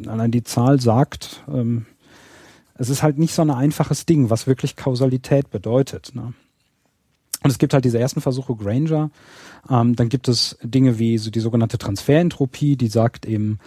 allein 0.07 0.31
die 0.31 0.43
Zahl 0.43 0.79
sagt, 0.79 1.43
ähm, 1.47 1.85
es 2.75 2.89
ist 2.89 3.03
halt 3.03 3.17
nicht 3.17 3.33
so 3.33 3.41
ein 3.41 3.51
einfaches 3.51 4.05
Ding, 4.05 4.29
was 4.29 4.47
wirklich 4.47 4.75
Kausalität 4.75 5.49
bedeutet. 5.49 6.11
Ne? 6.13 6.33
Und 7.43 7.49
es 7.49 7.57
gibt 7.57 7.73
halt 7.73 7.85
diese 7.85 7.99
ersten 7.99 8.21
Versuche, 8.21 8.55
Granger. 8.55 9.11
Ähm, 9.69 9.95
dann 9.95 10.09
gibt 10.09 10.27
es 10.27 10.57
Dinge 10.63 10.97
wie 10.97 11.17
so 11.17 11.29
die 11.29 11.39
sogenannte 11.39 11.77
Transferentropie, 11.77 12.75
die 12.77 12.87
sagt 12.87 13.25
eben, 13.25 13.59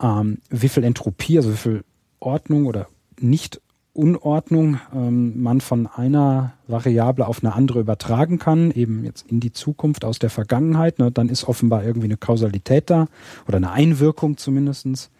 ähm, 0.00 0.38
wie 0.50 0.68
viel 0.68 0.84
Entropie, 0.84 1.38
also 1.38 1.52
wie 1.52 1.56
viel 1.56 1.84
Ordnung 2.20 2.66
oder 2.66 2.88
nicht 3.18 3.60
Unordnung 3.98 4.78
ähm, 4.94 5.42
man 5.42 5.60
von 5.60 5.88
einer 5.88 6.52
Variable 6.68 7.26
auf 7.26 7.42
eine 7.42 7.54
andere 7.54 7.80
übertragen 7.80 8.38
kann, 8.38 8.70
eben 8.70 9.04
jetzt 9.04 9.26
in 9.28 9.40
die 9.40 9.52
Zukunft 9.52 10.04
aus 10.04 10.20
der 10.20 10.30
Vergangenheit. 10.30 11.00
Ne, 11.00 11.10
dann 11.10 11.28
ist 11.28 11.48
offenbar 11.48 11.82
irgendwie 11.82 12.06
eine 12.06 12.16
Kausalität 12.16 12.90
da 12.90 13.08
oder 13.48 13.56
eine 13.56 13.72
Einwirkung 13.72 14.36
zumindestens 14.36 15.10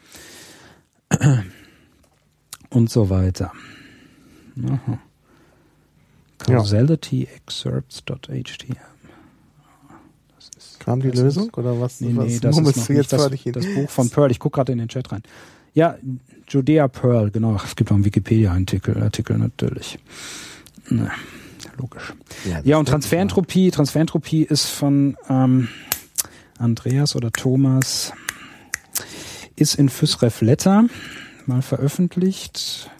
und 2.70 2.88
so 2.88 3.10
weiter. 3.10 3.52
Aha. 4.64 5.00
Causalityexcerpts.htm. 6.38 8.76
Kam 10.78 11.00
die 11.00 11.10
Lösung 11.10 11.48
ist, 11.48 11.58
oder 11.58 11.80
was? 11.80 12.00
Nee, 12.00 12.12
nee, 12.12 12.16
was 12.16 12.40
das 12.40 12.56
ist 12.56 12.64
noch 12.64 12.88
jetzt 12.88 13.12
das, 13.12 13.30
das 13.30 13.66
Buch 13.74 13.90
von 13.90 14.08
Pearl. 14.10 14.30
Ich 14.30 14.38
gucke 14.38 14.54
gerade 14.56 14.72
in 14.72 14.78
den 14.78 14.88
Chat 14.88 15.12
rein. 15.12 15.22
Ja, 15.74 15.98
Judea 16.48 16.88
Pearl, 16.88 17.30
genau. 17.30 17.56
Es 17.56 17.76
gibt 17.76 17.90
auch 17.90 17.96
einen 17.96 18.04
Wikipedia-Artikel 18.04 19.02
Artikel 19.02 19.38
natürlich. 19.38 19.98
Na, 20.88 21.10
logisch. 21.76 22.14
Ja, 22.48 22.60
ja 22.64 22.78
und 22.78 22.88
Transferentropie. 22.88 23.70
Transferentropie 23.70 24.44
ist 24.44 24.66
von 24.66 25.16
ähm, 25.28 25.68
Andreas 26.58 27.16
oder 27.16 27.30
Thomas. 27.32 28.12
Ist 29.56 29.74
in 29.74 29.88
FysRef 29.88 30.40
Letter 30.40 30.86
mal 31.46 31.62
veröffentlicht 31.62 32.90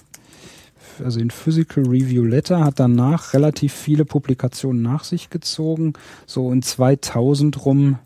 also 1.03 1.21
in 1.21 1.31
Physical 1.31 1.87
Review 1.87 2.25
Letter, 2.25 2.65
hat 2.65 2.79
danach 2.81 3.35
relativ 3.35 3.73
viele 3.73 4.05
Publikationen 4.05 4.83
nach 4.83 5.05
sich 5.05 5.31
gezogen, 5.31 5.95
so 6.27 6.53
in 6.53 6.63
2000 6.63 7.65
rum, 7.65 7.99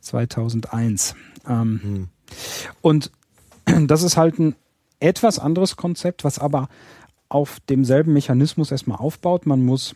2001. 0.00 1.14
Ähm, 1.48 1.80
hm. 1.82 2.08
Und 2.80 3.10
das 3.86 4.02
ist 4.02 4.16
halt 4.16 4.38
ein 4.38 4.54
etwas 5.00 5.38
anderes 5.38 5.76
Konzept, 5.76 6.24
was 6.24 6.38
aber 6.38 6.68
auf 7.28 7.58
demselben 7.68 8.12
Mechanismus 8.12 8.70
erstmal 8.70 8.98
aufbaut. 8.98 9.46
Man 9.46 9.64
muss 9.64 9.94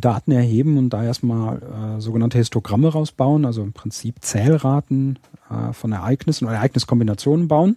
Daten 0.00 0.32
erheben 0.32 0.78
und 0.78 0.90
da 0.90 1.04
erstmal 1.04 1.58
äh, 1.58 2.00
sogenannte 2.00 2.38
Histogramme 2.38 2.88
rausbauen, 2.88 3.44
also 3.44 3.62
im 3.62 3.72
Prinzip 3.72 4.16
Zählraten 4.20 5.18
äh, 5.50 5.72
von 5.72 5.92
Ereignissen 5.92 6.46
oder 6.46 6.56
Ereigniskombinationen 6.56 7.48
bauen. 7.48 7.76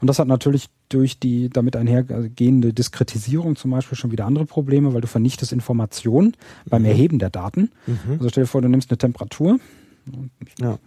Und 0.00 0.06
das 0.06 0.18
hat 0.18 0.28
natürlich 0.28 0.68
durch 0.88 1.18
die 1.18 1.50
damit 1.50 1.76
einhergehende 1.76 2.72
Diskretisierung 2.72 3.56
zum 3.56 3.72
Beispiel 3.72 3.98
schon 3.98 4.12
wieder 4.12 4.26
andere 4.26 4.46
Probleme, 4.46 4.94
weil 4.94 5.00
du 5.00 5.08
vernichtest 5.08 5.52
Informationen 5.52 6.34
beim 6.66 6.82
mhm. 6.82 6.88
Erheben 6.88 7.18
der 7.18 7.30
Daten. 7.30 7.70
Mhm. 7.86 8.12
Also 8.12 8.28
stell 8.28 8.44
dir 8.44 8.48
vor, 8.48 8.62
du 8.62 8.68
nimmst 8.68 8.90
eine 8.90 8.98
Temperatur, 8.98 9.58
ja. 10.58 10.78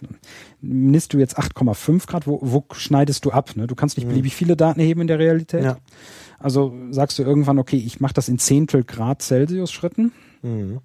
Nimmst 0.61 1.13
du 1.13 1.19
jetzt 1.19 1.37
8,5 1.37 2.07
Grad, 2.07 2.27
wo, 2.27 2.39
wo 2.41 2.65
schneidest 2.73 3.25
du 3.25 3.31
ab? 3.31 3.55
Ne? 3.55 3.67
Du 3.67 3.75
kannst 3.75 3.97
nicht 3.97 4.05
mhm. 4.05 4.11
beliebig 4.11 4.35
viele 4.35 4.55
Daten 4.55 4.79
erheben 4.79 5.01
in 5.01 5.07
der 5.07 5.19
Realität. 5.19 5.63
Ja. 5.63 5.77
Also 6.39 6.73
sagst 6.89 7.19
du 7.19 7.23
irgendwann, 7.23 7.59
okay, 7.59 7.77
ich 7.77 7.99
mache 7.99 8.13
das 8.13 8.29
in 8.29 8.39
Zehntel 8.39 8.83
Grad 8.83 9.21
Celsius 9.21 9.71
Schritten. 9.71 10.11
Mhm. 10.41 10.79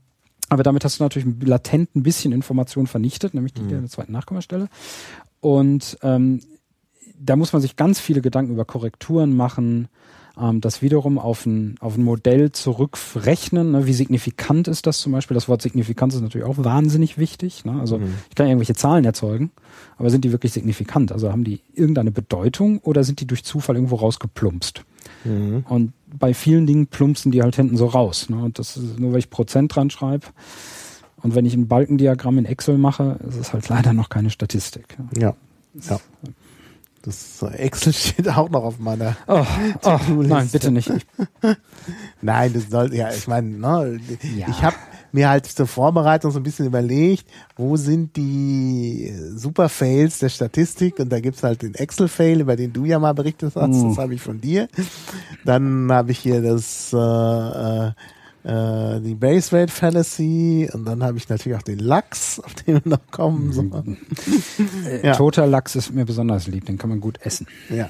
Aber 0.49 0.63
damit 0.63 0.85
hast 0.85 1.01
du 1.01 1.05
natürlich 1.05 1.29
latent 1.43 1.95
ein 1.97 2.03
bisschen 2.03 2.33
Information 2.33 2.87
vernichtet, 2.87 3.35
nämlich 3.35 3.55
die 3.55 3.63
mhm. 3.63 3.69
der 3.69 3.87
zweiten 3.87 4.13
Nachkommastelle. 4.13 4.69
Und 5.41 5.99
ähm, 6.03 6.41
da 7.19 7.37
muss 7.37 7.53
man 7.53 7.63
sich 7.63 7.77
ganz 7.77 7.99
viele 8.01 8.21
Gedanken 8.21 8.53
über 8.53 8.65
Korrekturen 8.65 9.35
machen, 9.37 9.89
ähm, 10.39 10.61
das 10.61 10.83
wiederum 10.83 11.19
auf 11.19 11.47
ein, 11.47 11.77
auf 11.81 11.97
ein 11.97 12.05
Modell 12.05 12.53
zurückrechnen. 12.53 13.73
Ne? 13.73 13.87
Wie 13.87 13.93
signifikant 13.93 14.69
ist 14.69 14.87
das 14.87 15.01
zum 15.01 15.13
Beispiel? 15.13 15.35
Das 15.35 15.49
Wort 15.49 15.63
Signifikanz 15.63 16.15
ist 16.15 16.21
natürlich 16.21 16.47
auch 16.47 16.59
wahnsinnig 16.59 17.19
wichtig. 17.19 17.65
Ne? 17.65 17.79
Also 17.81 17.99
mhm. 17.99 18.15
ich 18.29 18.35
kann 18.35 18.47
irgendwelche 18.47 18.75
Zahlen 18.75 19.05
erzeugen, 19.05 19.51
aber 19.97 20.11
sind 20.11 20.25
die 20.25 20.33
wirklich 20.33 20.53
signifikant? 20.53 21.11
Also 21.13 21.33
haben 21.33 21.45
die 21.45 21.61
irgendeine 21.75 22.13
Bedeutung 22.13 22.79
oder 22.81 23.03
sind 23.03 23.21
die 23.21 23.27
durch 23.27 23.45
Zufall 23.45 23.77
irgendwo 23.77 23.97
rausgeplumpst? 23.97 24.85
Mhm. 25.25 25.65
Und 25.69 25.93
bei 26.07 26.35
vielen 26.35 26.67
Dingen 26.67 26.87
plumpsen 26.87 27.33
die 27.33 27.43
halt 27.43 27.57
hinten 27.57 27.77
so 27.77 27.87
raus. 27.87 28.29
Ne? 28.29 28.37
Und 28.37 28.59
das 28.59 28.77
ist 28.77 28.99
nur, 28.99 29.13
weil 29.13 29.19
ich 29.19 29.31
Prozent 29.31 29.75
dran 29.75 29.91
schreibe. 29.91 30.27
Und 31.23 31.35
wenn 31.35 31.47
ich 31.47 31.55
ein 31.55 31.67
Balkendiagramm 31.67 32.39
in 32.39 32.45
Excel 32.45 32.79
mache, 32.79 33.19
ist 33.29 33.37
es 33.37 33.53
halt 33.53 33.69
leider 33.69 33.93
noch 33.93 34.09
keine 34.09 34.31
Statistik. 34.31 34.97
Ja. 35.19 35.35
ja. 35.89 36.01
Das 37.03 37.43
Excel 37.43 37.93
steht 37.93 38.29
auch 38.29 38.51
noch 38.51 38.65
auf 38.65 38.79
meiner 38.79 39.17
oh, 39.27 39.45
oh 39.85 39.99
Nein, 40.09 40.49
bitte 40.51 40.71
nicht. 40.71 40.91
nein, 42.23 42.53
das 42.53 42.69
soll, 42.69 42.95
ja, 42.95 43.11
ich 43.13 43.27
meine, 43.29 43.49
ne, 43.49 44.01
ja. 44.37 44.49
ich 44.49 44.63
habe 44.63 44.77
mir 45.17 45.31
halt 45.31 45.47
zur 45.47 45.67
Vorbereitung 45.67 46.31
so 46.31 46.39
ein 46.39 46.43
bisschen 46.43 46.67
überlegt, 46.67 47.27
wo 47.57 47.77
sind 47.77 48.17
die 48.17 49.13
Super-Fails 49.35 50.19
der 50.19 50.29
Statistik 50.29 50.99
und 50.99 51.11
da 51.11 51.21
gibt's 51.21 51.43
halt 51.43 51.63
den 51.63 51.75
Excel-Fail, 51.75 52.43
über 52.43 52.55
den 52.55 52.75
du 52.75 52.85
ja 52.85 52.99
mal 52.99 53.15
berichtet 53.15 53.57
hast, 53.57 53.83
mm. 53.83 53.89
das 53.89 53.99
habe 53.99 54.15
ich 54.15 54.21
von 54.21 54.43
dir. 54.43 54.69
Dann 55.45 55.91
habe 55.91 56.13
ich 56.13 56.19
hier 56.19 56.43
das 56.43 56.93
äh, 56.93 56.99
äh, 56.99 57.93
äh, 58.45 59.01
die 59.01 59.15
Base 59.15 59.57
Rate 59.57 59.73
Fallacy 59.73 60.69
und 60.73 60.85
dann 60.85 61.03
habe 61.03 61.17
ich 61.17 61.29
natürlich 61.31 61.59
auch 61.59 61.63
den 61.63 61.79
Lachs, 61.79 62.39
auf 62.45 62.53
den 62.55 62.75
wir 62.75 62.83
noch 62.85 63.11
kommen. 63.11 63.53
So. 63.53 63.63
Äh, 64.87 65.07
ja. 65.07 65.15
Toter 65.15 65.47
Lachs 65.47 65.77
ist 65.77 65.95
mir 65.95 66.05
besonders 66.05 66.47
lieb, 66.47 66.67
den 66.67 66.77
kann 66.77 66.91
man 66.91 67.01
gut 67.01 67.19
essen. 67.23 67.47
Ja. 67.71 67.89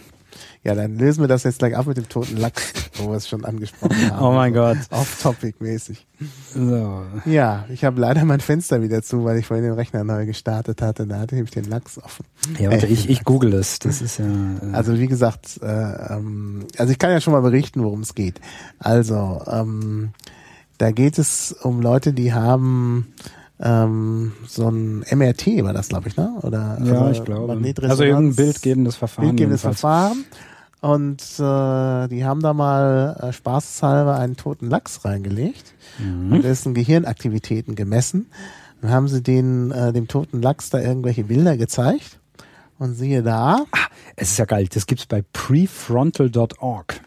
Ja, 0.66 0.74
dann 0.74 0.98
lösen 0.98 1.20
wir 1.20 1.28
das 1.28 1.44
jetzt 1.44 1.60
gleich 1.60 1.76
ab 1.76 1.86
mit 1.86 1.96
dem 1.96 2.08
toten 2.08 2.36
Lachs, 2.38 2.72
wo 2.94 3.10
wir 3.10 3.18
es 3.18 3.28
schon 3.28 3.44
angesprochen 3.44 4.10
haben. 4.10 4.20
Oh 4.26 4.32
mein 4.32 4.52
Gott. 4.52 4.78
Off-Topic-mäßig. 4.90 6.04
So. 6.52 7.04
Ja, 7.24 7.66
ich 7.68 7.84
habe 7.84 8.00
leider 8.00 8.24
mein 8.24 8.40
Fenster 8.40 8.82
wieder 8.82 9.00
zu, 9.00 9.24
weil 9.24 9.38
ich 9.38 9.46
vorhin 9.46 9.64
den 9.64 9.74
Rechner 9.74 10.02
neu 10.02 10.26
gestartet 10.26 10.82
hatte. 10.82 11.06
Da 11.06 11.20
hatte 11.20 11.36
ich 11.36 11.50
den 11.52 11.66
Lachs 11.66 11.98
offen. 12.02 12.24
Ja, 12.58 12.72
warte, 12.72 12.88
ich, 12.88 13.08
ich 13.08 13.22
google 13.22 13.52
es. 13.52 13.78
Das 13.78 14.02
ist 14.02 14.18
ja. 14.18 14.24
Äh 14.24 14.72
also 14.72 14.98
wie 14.98 15.06
gesagt, 15.06 15.60
äh, 15.62 15.66
ähm, 15.66 16.66
also 16.78 16.90
ich 16.90 16.98
kann 16.98 17.12
ja 17.12 17.20
schon 17.20 17.32
mal 17.32 17.42
berichten, 17.42 17.84
worum 17.84 18.00
es 18.00 18.16
geht. 18.16 18.40
Also, 18.80 19.42
ähm, 19.46 20.14
da 20.78 20.90
geht 20.90 21.16
es 21.20 21.52
um 21.52 21.80
Leute, 21.80 22.12
die 22.12 22.34
haben 22.34 23.14
ähm, 23.60 24.32
so 24.48 24.68
ein 24.68 25.04
MRT 25.10 25.62
war 25.62 25.72
das, 25.72 25.88
glaube 25.88 26.08
ich, 26.08 26.16
ne? 26.16 26.34
Oder 26.42 26.78
ja, 26.82 27.02
also 27.02 27.10
ich 27.12 27.24
glaube. 27.24 27.56
Also 27.82 28.02
irgendein 28.02 28.34
bildgebendes 28.34 28.96
Verfahren. 28.96 29.28
Bildgebendes 29.28 29.60
Verfahren. 29.60 30.24
Und 30.86 31.20
äh, 31.40 32.08
die 32.08 32.24
haben 32.24 32.40
da 32.42 32.52
mal 32.52 33.16
äh, 33.20 33.32
spaßeshalber 33.32 34.20
einen 34.20 34.36
toten 34.36 34.70
Lachs 34.70 35.04
reingelegt 35.04 35.74
mhm. 35.98 36.32
und 36.32 36.44
dessen 36.44 36.74
Gehirnaktivitäten 36.74 37.74
gemessen. 37.74 38.30
Dann 38.80 38.92
haben 38.92 39.08
sie 39.08 39.20
den, 39.20 39.72
äh, 39.72 39.92
dem 39.92 40.06
toten 40.06 40.40
Lachs 40.40 40.70
da 40.70 40.78
irgendwelche 40.78 41.24
Bilder 41.24 41.56
gezeigt. 41.56 42.20
Und 42.78 42.94
siehe 42.94 43.24
da. 43.24 43.64
Ah, 43.72 43.86
es 44.14 44.30
ist 44.30 44.38
ja 44.38 44.44
geil. 44.44 44.68
Das 44.72 44.86
gibt's 44.86 45.06
bei 45.06 45.24
prefrontal.org. 45.32 47.00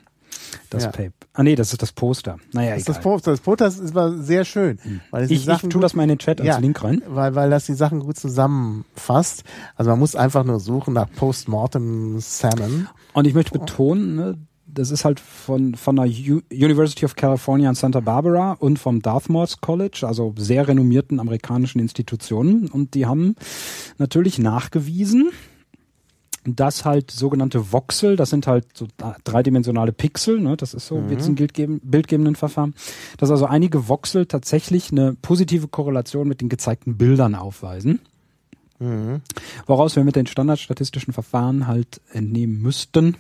Das 0.69 0.84
ja. 0.84 0.91
Paper. 0.91 1.13
Ah 1.34 1.43
nee, 1.43 1.56
das 1.56 1.72
ist 1.72 1.82
das 1.82 1.91
Poster. 1.91 2.38
Naja, 2.54 2.76
das, 2.76 2.84
egal. 2.84 2.95
das 2.95 3.04
Poster. 3.04 3.32
Das 3.32 3.39
Poster 3.39 3.67
ist, 3.67 3.95
war 3.95 4.13
sehr 4.17 4.45
schön. 4.45 4.78
Hm. 4.82 5.02
Weil 5.12 5.32
ich, 5.32 5.48
ich 5.48 5.62
tue 5.62 5.82
das 5.82 5.93
mal 5.93 6.04
in 6.04 6.10
den 6.10 6.19
Chat 6.19 6.39
als 6.41 6.48
ja, 6.48 6.58
Link 6.58 6.84
rein. 6.84 7.02
Weil, 7.08 7.36
weil 7.36 7.50
das 7.50 7.65
die 7.65 7.74
Sachen 7.74 8.00
gut 8.00 8.17
zusammenfasst. 8.17 9.43
Also 9.76 9.91
man 9.91 10.00
muss 10.00 10.15
einfach 10.15 10.43
nur 10.43 10.60
suchen 10.60 10.93
nach 10.93 11.10
Postmortem 11.12 12.19
Salmon. 12.19 12.88
Und 13.13 13.26
ich 13.26 13.34
möchte 13.34 13.58
betonen, 13.58 14.15
ne, 14.15 14.38
das 14.74 14.91
ist 14.91 15.06
halt 15.06 15.19
von, 15.19 15.76
von 15.76 15.95
der 15.95 16.06
U 16.06 16.41
University 16.52 17.06
of 17.06 17.15
California 17.15 17.69
in 17.69 17.76
Santa 17.76 18.00
Barbara 18.00 18.54
und 18.54 18.80
vom 18.80 19.02
Dartmouth 19.02 19.62
College, 19.62 20.06
also 20.06 20.34
sehr 20.38 20.67
renommierten 20.67 21.19
amerikanischen 21.19 21.80
Institutionen. 21.80 22.67
Und 22.67 22.93
die 22.93 23.06
haben 23.06 23.36
natürlich 23.98 24.39
nachgewiesen, 24.39 25.32
dass 26.45 26.86
halt 26.86 27.12
sogenannte 27.12 27.71
Voxel, 27.71 28.15
das 28.15 28.30
sind 28.30 28.47
halt 28.47 28.65
so 28.73 28.88
dreidimensionale 29.23 29.91
Pixel, 29.91 30.39
ne, 30.39 30.58
das 30.58 30.73
ist 30.73 30.88
so 30.88 30.97
mhm. 30.97 31.12
jetzt 31.12 31.28
ein 31.28 31.36
bildgeben, 31.36 31.80
bildgebenden 31.84 32.36
Verfahren, 32.36 32.73
dass 33.17 33.32
also 33.32 33.45
einige 33.45 33.88
Voxel 33.88 34.25
tatsächlich 34.25 34.91
eine 34.91 35.15
positive 35.21 35.67
Korrelation 35.67 36.28
mit 36.28 36.41
den 36.41 36.49
gezeigten 36.49 36.97
Bildern 36.97 37.36
aufweisen. 37.36 37.99
Mhm. 38.80 39.21
Woraus 39.65 39.97
wir 39.97 40.06
mit 40.06 40.15
den 40.15 40.25
standardstatistischen 40.25 41.13
Verfahren 41.13 41.67
halt 41.67 41.99
entnehmen 42.13 42.62
müssten, 42.62 43.17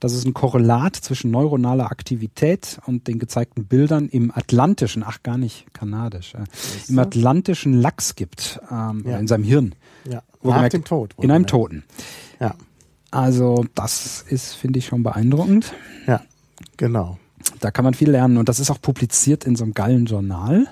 dass 0.00 0.14
es 0.14 0.24
ein 0.24 0.32
Korrelat 0.32 0.96
zwischen 0.96 1.30
neuronaler 1.30 1.90
Aktivität 1.90 2.80
und 2.86 3.08
den 3.08 3.18
gezeigten 3.18 3.66
Bildern 3.66 4.08
im 4.08 4.30
atlantischen, 4.34 5.04
ach 5.06 5.22
gar 5.22 5.36
nicht 5.36 5.72
kanadisch, 5.74 6.34
äh, 6.34 6.44
im 6.88 6.98
atlantischen 6.98 7.74
Lachs 7.74 8.14
gibt, 8.14 8.58
ähm, 8.70 9.04
ja. 9.06 9.18
in 9.18 9.28
seinem 9.28 9.44
Hirn. 9.44 9.74
Ja. 10.08 10.22
Nach 10.42 10.68
dem 10.70 10.84
Tod. 10.84 11.14
In 11.20 11.30
einem 11.30 11.46
Toten. 11.46 11.84
Ja. 12.42 12.54
Also 13.12 13.64
das 13.74 14.24
ist, 14.28 14.54
finde 14.54 14.80
ich, 14.80 14.86
schon 14.86 15.02
beeindruckend. 15.02 15.72
Ja, 16.06 16.22
genau. 16.76 17.18
Da 17.60 17.70
kann 17.70 17.84
man 17.84 17.94
viel 17.94 18.10
lernen 18.10 18.36
und 18.36 18.48
das 18.48 18.58
ist 18.58 18.70
auch 18.70 18.80
publiziert 18.80 19.44
in 19.44 19.54
so 19.54 19.64
einem 19.64 19.74
geilen 19.74 20.06
Journal. 20.06 20.66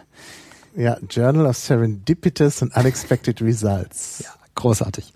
Ja, 0.77 0.97
Journal 1.09 1.47
of 1.47 1.57
Serendipitous 1.57 2.63
and 2.63 2.75
Unexpected 2.77 3.41
Results. 3.43 4.21
Ja, 4.25 4.31
großartig. 4.55 5.13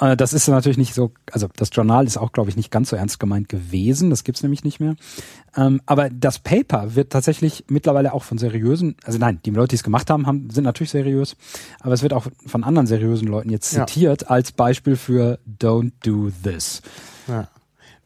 Äh, 0.00 0.16
das 0.16 0.32
ist 0.32 0.48
natürlich 0.48 0.78
nicht 0.78 0.94
so, 0.94 1.12
also 1.32 1.48
das 1.56 1.70
Journal 1.72 2.06
ist 2.06 2.16
auch, 2.16 2.32
glaube 2.32 2.50
ich, 2.50 2.56
nicht 2.56 2.70
ganz 2.70 2.90
so 2.90 2.96
ernst 2.96 3.18
gemeint 3.20 3.48
gewesen. 3.48 4.10
Das 4.10 4.24
gibt's 4.24 4.42
nämlich 4.42 4.64
nicht 4.64 4.80
mehr. 4.80 4.96
Ähm, 5.56 5.80
aber 5.86 6.10
das 6.10 6.38
Paper 6.38 6.94
wird 6.94 7.10
tatsächlich 7.10 7.64
mittlerweile 7.68 8.12
auch 8.12 8.22
von 8.22 8.38
seriösen, 8.38 8.96
also 9.04 9.18
nein, 9.18 9.40
die 9.44 9.50
Leute, 9.50 9.68
die 9.68 9.76
es 9.76 9.82
gemacht 9.82 10.10
haben, 10.10 10.26
haben, 10.26 10.50
sind 10.50 10.64
natürlich 10.64 10.90
seriös, 10.90 11.36
aber 11.80 11.94
es 11.94 12.02
wird 12.02 12.12
auch 12.12 12.26
von 12.46 12.64
anderen 12.64 12.86
seriösen 12.86 13.28
Leuten 13.28 13.50
jetzt 13.50 13.70
zitiert 13.70 14.22
ja. 14.22 14.28
als 14.28 14.52
Beispiel 14.52 14.96
für 14.96 15.38
Don't 15.60 15.92
do 16.04 16.30
this. 16.42 16.82
Ja. 17.26 17.48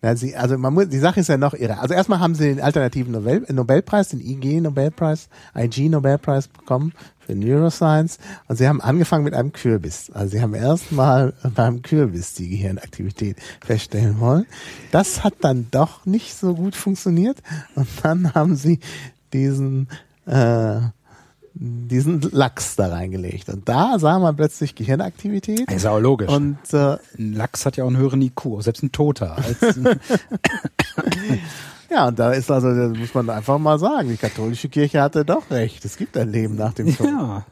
Ja, 0.03 0.17
sie, 0.17 0.35
also 0.35 0.57
man 0.57 0.73
muss, 0.73 0.89
die 0.89 0.99
Sache 0.99 1.21
ist 1.21 1.29
ja 1.29 1.37
noch 1.37 1.53
irre. 1.53 1.79
Also 1.79 1.93
erstmal 1.93 2.21
haben 2.21 2.35
sie 2.35 2.45
den 2.45 2.61
alternativen 2.61 3.13
Nobel, 3.13 3.45
Nobelpreis, 3.51 4.09
den 4.09 4.21
IG 4.21 4.61
Nobelpreis, 4.63 5.29
IG 5.55 5.91
Nobelpreis 5.91 6.49
bekommen 6.49 6.95
für 7.31 7.37
Neuroscience 7.37 8.19
und 8.49 8.57
sie 8.57 8.69
haben 8.69 8.81
angefangen 8.81 9.25
mit 9.25 9.35
einem 9.35 9.53
Kürbis. 9.53 10.11
Also 10.13 10.33
sie 10.33 10.43
haben 10.43 10.55
erstmal 10.55 11.33
beim 11.55 11.83
Kürbis 11.83 12.35
die 12.35 12.49
Gehirnaktivität 12.49 13.37
feststellen 13.65 14.19
wollen. 14.21 14.47
Das 14.91 15.23
hat 15.23 15.35
dann 15.41 15.69
doch 15.71 16.07
nicht 16.07 16.35
so 16.35 16.55
gut 16.55 16.75
funktioniert 16.75 17.39
und 17.75 17.87
dann 18.03 18.35
haben 18.35 18.57
sie 18.57 18.81
diesen 19.33 19.89
äh, 20.27 20.81
diesen 21.53 22.21
Lachs 22.31 22.77
da 22.77 22.89
reingelegt. 22.89 23.49
Und 23.49 23.69
da 23.69 23.99
sah 23.99 24.19
man 24.19 24.37
plötzlich 24.37 24.75
Gehirnaktivität. 24.77 25.71
Ist 25.71 25.87
auch 25.87 25.99
logisch. 25.99 26.29
Und 26.29 26.59
äh, 26.73 26.97
ein 27.19 27.35
Lachs 27.35 27.67
hat 27.67 27.77
ja 27.77 27.85
auch 27.85 27.89
einen 27.89 27.97
höheren 27.97 28.23
IQ, 28.23 28.63
selbst 28.63 28.83
ein 28.83 28.93
Toter. 28.93 29.37
ja, 31.91 32.09
und 32.09 32.19
da 32.19 32.33
ist 32.33 32.51
also, 32.51 32.75
das 32.75 32.97
muss 32.97 33.15
man 33.15 33.31
einfach 33.31 33.59
mal 33.59 33.79
sagen, 33.79 34.09
die 34.09 34.17
katholische 34.17 34.69
Kirche 34.69 35.03
hatte 35.03 35.25
doch 35.25 35.51
recht. 35.51 35.85
Es 35.85 35.97
gibt 35.97 36.17
ein 36.17 36.31
Leben 36.31 36.55
nach 36.55 36.73
dem 36.73 36.97
Tod. 36.97 37.07
Ja. 37.07 37.45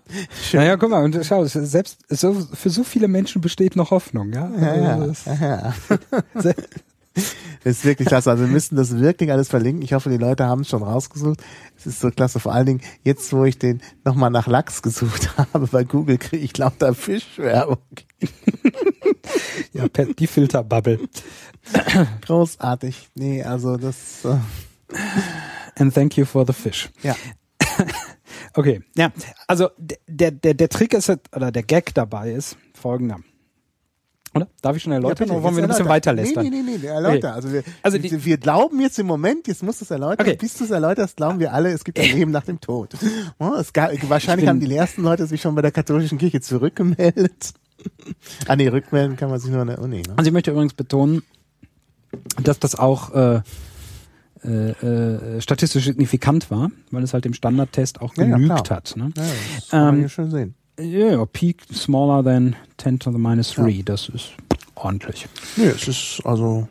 Schön. 0.42 0.60
Naja, 0.60 0.76
guck 0.76 0.90
mal, 0.90 1.04
und 1.04 1.18
schau, 1.24 1.44
selbst 1.44 1.98
so, 2.08 2.34
für 2.52 2.70
so 2.70 2.84
viele 2.84 3.08
Menschen 3.08 3.40
besteht 3.40 3.76
noch 3.76 3.90
Hoffnung, 3.90 4.32
ja. 4.32 4.50
Also, 4.50 5.30
ja, 5.30 5.74
ja. 6.34 6.54
ist 7.64 7.84
wirklich 7.84 8.08
klasse. 8.08 8.30
Also 8.30 8.44
wir 8.44 8.50
müssten 8.50 8.76
das 8.76 8.98
wirklich 8.98 9.30
alles 9.30 9.48
verlinken. 9.48 9.82
Ich 9.82 9.92
hoffe, 9.92 10.10
die 10.10 10.16
Leute 10.16 10.46
haben 10.46 10.62
es 10.62 10.68
schon 10.68 10.82
rausgesucht. 10.82 11.42
Es 11.76 11.86
ist 11.86 12.00
so 12.00 12.10
klasse. 12.10 12.40
Vor 12.40 12.52
allen 12.52 12.66
Dingen 12.66 12.80
jetzt, 13.04 13.32
wo 13.32 13.44
ich 13.44 13.58
den 13.58 13.80
nochmal 14.04 14.30
nach 14.30 14.46
Lachs 14.46 14.82
gesucht 14.82 15.36
habe 15.52 15.66
bei 15.66 15.84
Google, 15.84 16.18
kriege 16.18 16.44
ich 16.44 16.56
lauter 16.56 16.94
Fischwerbung. 16.94 17.78
ja, 19.72 19.86
die 19.88 20.26
Filterbubble. 20.26 21.00
Großartig. 22.26 23.10
Nee, 23.14 23.42
also 23.42 23.76
das. 23.76 24.24
Uh 24.24 24.38
And 25.78 25.94
thank 25.94 26.16
you 26.16 26.24
for 26.24 26.44
the 26.46 26.52
fish. 26.52 26.90
Ja. 27.02 27.14
okay, 28.54 28.80
ja. 28.96 29.12
Also 29.46 29.70
der, 30.06 30.32
der, 30.32 30.54
der 30.54 30.68
Trick 30.68 30.92
ist, 30.92 31.10
oder 31.34 31.52
der 31.52 31.62
Gag 31.62 31.94
dabei 31.94 32.32
ist 32.32 32.56
folgender. 32.74 33.18
Oder? 34.34 34.48
Darf 34.60 34.76
ich 34.76 34.82
schon 34.82 34.92
erläutern 34.92 35.28
ja, 35.28 35.34
oder 35.34 35.42
wollen 35.42 35.56
wir 35.56 35.62
ein 35.62 35.68
bisschen 35.68 35.88
weiter 35.88 36.12
lästern? 36.12 36.44
Nee, 36.44 36.50
nee, 36.50 36.62
nee, 36.62 36.78
nee, 36.78 36.86
erläuter. 36.86 37.28
Okay. 37.28 37.36
Also, 37.36 37.52
wir, 37.52 37.62
also 37.82 37.98
die, 37.98 38.24
wir 38.24 38.36
glauben 38.36 38.80
jetzt 38.80 38.98
im 38.98 39.06
Moment, 39.06 39.48
jetzt 39.48 39.62
musst 39.62 39.80
du 39.80 39.84
es 39.84 39.90
erläutern, 39.90 40.26
okay. 40.26 40.36
bis 40.36 40.58
du 40.58 40.64
es 40.64 40.70
erläuterst, 40.70 41.16
glauben 41.16 41.38
wir 41.38 41.52
alle, 41.52 41.70
es 41.70 41.82
gibt 41.82 41.98
ein 41.98 42.14
Leben 42.14 42.30
nach 42.30 42.44
dem 42.44 42.60
Tod. 42.60 42.94
Oh, 43.38 43.54
es 43.58 43.72
gab, 43.72 43.90
wahrscheinlich 44.08 44.48
haben 44.48 44.60
die 44.60 44.74
ersten 44.74 45.02
Leute 45.02 45.26
sich 45.26 45.40
schon 45.40 45.54
bei 45.54 45.62
der 45.62 45.70
katholischen 45.70 46.18
Kirche 46.18 46.40
zurückgemeldet. 46.40 47.54
ah 48.48 48.56
nee, 48.56 48.68
rückmelden 48.68 49.16
kann 49.16 49.30
man 49.30 49.38
sich 49.38 49.50
nur 49.50 49.60
an 49.60 49.68
der 49.68 49.78
Uni. 49.78 50.02
Ne? 50.02 50.14
Also 50.16 50.28
ich 50.28 50.32
möchte 50.32 50.50
übrigens 50.50 50.74
betonen, 50.74 51.22
dass 52.42 52.58
das 52.58 52.74
auch 52.74 53.14
äh, 53.14 53.40
äh, 54.44 54.70
äh, 54.70 55.40
statistisch 55.40 55.84
signifikant 55.84 56.50
war, 56.50 56.70
weil 56.90 57.02
es 57.02 57.12
halt 57.12 57.24
dem 57.24 57.34
Standardtest 57.34 58.00
auch 58.00 58.14
genügt 58.14 58.48
ja, 58.48 58.76
hat. 58.76 58.94
Ne? 58.96 59.12
Ja, 59.16 59.22
das 59.56 59.68
kann 59.68 59.84
man 59.84 59.94
ähm, 59.94 60.00
hier 60.00 60.08
schön 60.08 60.30
sehen. 60.30 60.54
Ja, 60.78 60.84
yeah, 60.84 61.26
peak 61.26 61.62
smaller 61.72 62.22
than 62.22 62.54
10 62.76 63.00
to 63.00 63.10
the 63.10 63.18
minus 63.18 63.54
3. 63.54 63.68
Ja. 63.68 63.82
Das 63.84 64.08
ist 64.08 64.30
ordentlich. 64.76 65.26
Nee, 65.56 65.66
es 65.66 65.88
ist 65.88 66.22
also. 66.24 66.68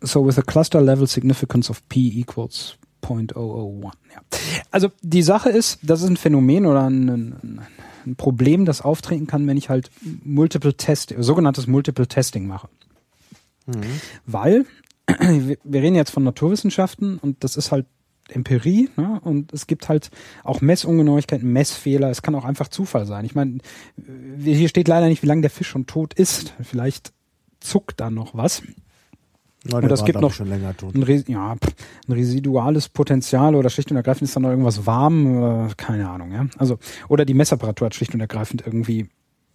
So 0.00 0.24
with 0.24 0.38
a 0.38 0.42
cluster 0.42 0.82
level 0.82 1.06
significance 1.06 1.70
of 1.70 1.82
P 1.88 2.00
equals 2.00 2.76
0.001. 3.02 3.84
Ja. 3.84 4.20
Also 4.70 4.90
die 5.02 5.22
Sache 5.22 5.50
ist, 5.50 5.78
das 5.82 6.02
ist 6.02 6.08
ein 6.08 6.16
Phänomen 6.16 6.66
oder 6.66 6.84
ein, 6.84 7.08
ein, 7.08 7.60
ein 8.06 8.16
Problem, 8.16 8.64
das 8.64 8.80
auftreten 8.80 9.26
kann, 9.26 9.46
wenn 9.46 9.56
ich 9.56 9.70
halt 9.70 9.90
Multiple 10.24 10.74
Test, 10.74 11.14
sogenanntes 11.18 11.66
Multiple 11.66 12.06
Testing 12.06 12.46
mache. 12.46 12.68
Mhm. 13.66 14.00
Weil 14.26 14.66
wir 15.06 15.82
reden 15.82 15.96
jetzt 15.96 16.10
von 16.10 16.24
Naturwissenschaften 16.24 17.18
und 17.18 17.44
das 17.44 17.56
ist 17.56 17.72
halt 17.72 17.86
Empirie 18.28 18.88
ne? 18.96 19.20
und 19.22 19.52
es 19.52 19.66
gibt 19.66 19.88
halt 19.88 20.10
auch 20.44 20.60
Messungenauigkeiten, 20.60 21.52
Messfehler. 21.52 22.10
Es 22.10 22.22
kann 22.22 22.34
auch 22.34 22.44
einfach 22.44 22.68
Zufall 22.68 23.06
sein. 23.06 23.24
Ich 23.24 23.34
meine, 23.34 23.58
hier 24.42 24.68
steht 24.68 24.88
leider 24.88 25.08
nicht, 25.08 25.22
wie 25.22 25.26
lange 25.26 25.42
der 25.42 25.50
Fisch 25.50 25.68
schon 25.68 25.86
tot 25.86 26.14
ist. 26.14 26.54
Vielleicht 26.62 27.12
zuckt 27.60 28.00
da 28.00 28.10
noch 28.10 28.34
was. 28.34 28.62
Na, 29.66 29.78
und 29.78 29.90
es 29.90 30.04
gibt 30.04 30.20
noch 30.20 30.38
ein, 30.40 31.24
ja, 31.26 31.52
ein 31.52 32.12
residuales 32.12 32.90
Potenzial 32.90 33.54
oder 33.54 33.70
schlicht 33.70 33.90
und 33.90 33.96
ergreifend 33.96 34.28
ist 34.28 34.36
da 34.36 34.40
noch 34.40 34.50
irgendwas 34.50 34.84
warm, 34.84 35.38
oder, 35.38 35.70
keine 35.76 36.08
Ahnung. 36.08 36.32
Ja? 36.32 36.46
Also 36.58 36.78
oder 37.08 37.24
die 37.24 37.32
Messapparatur 37.32 37.86
hat 37.86 37.94
schlicht 37.94 38.12
und 38.12 38.20
ergreifend 38.20 38.62
irgendwie 38.66 39.08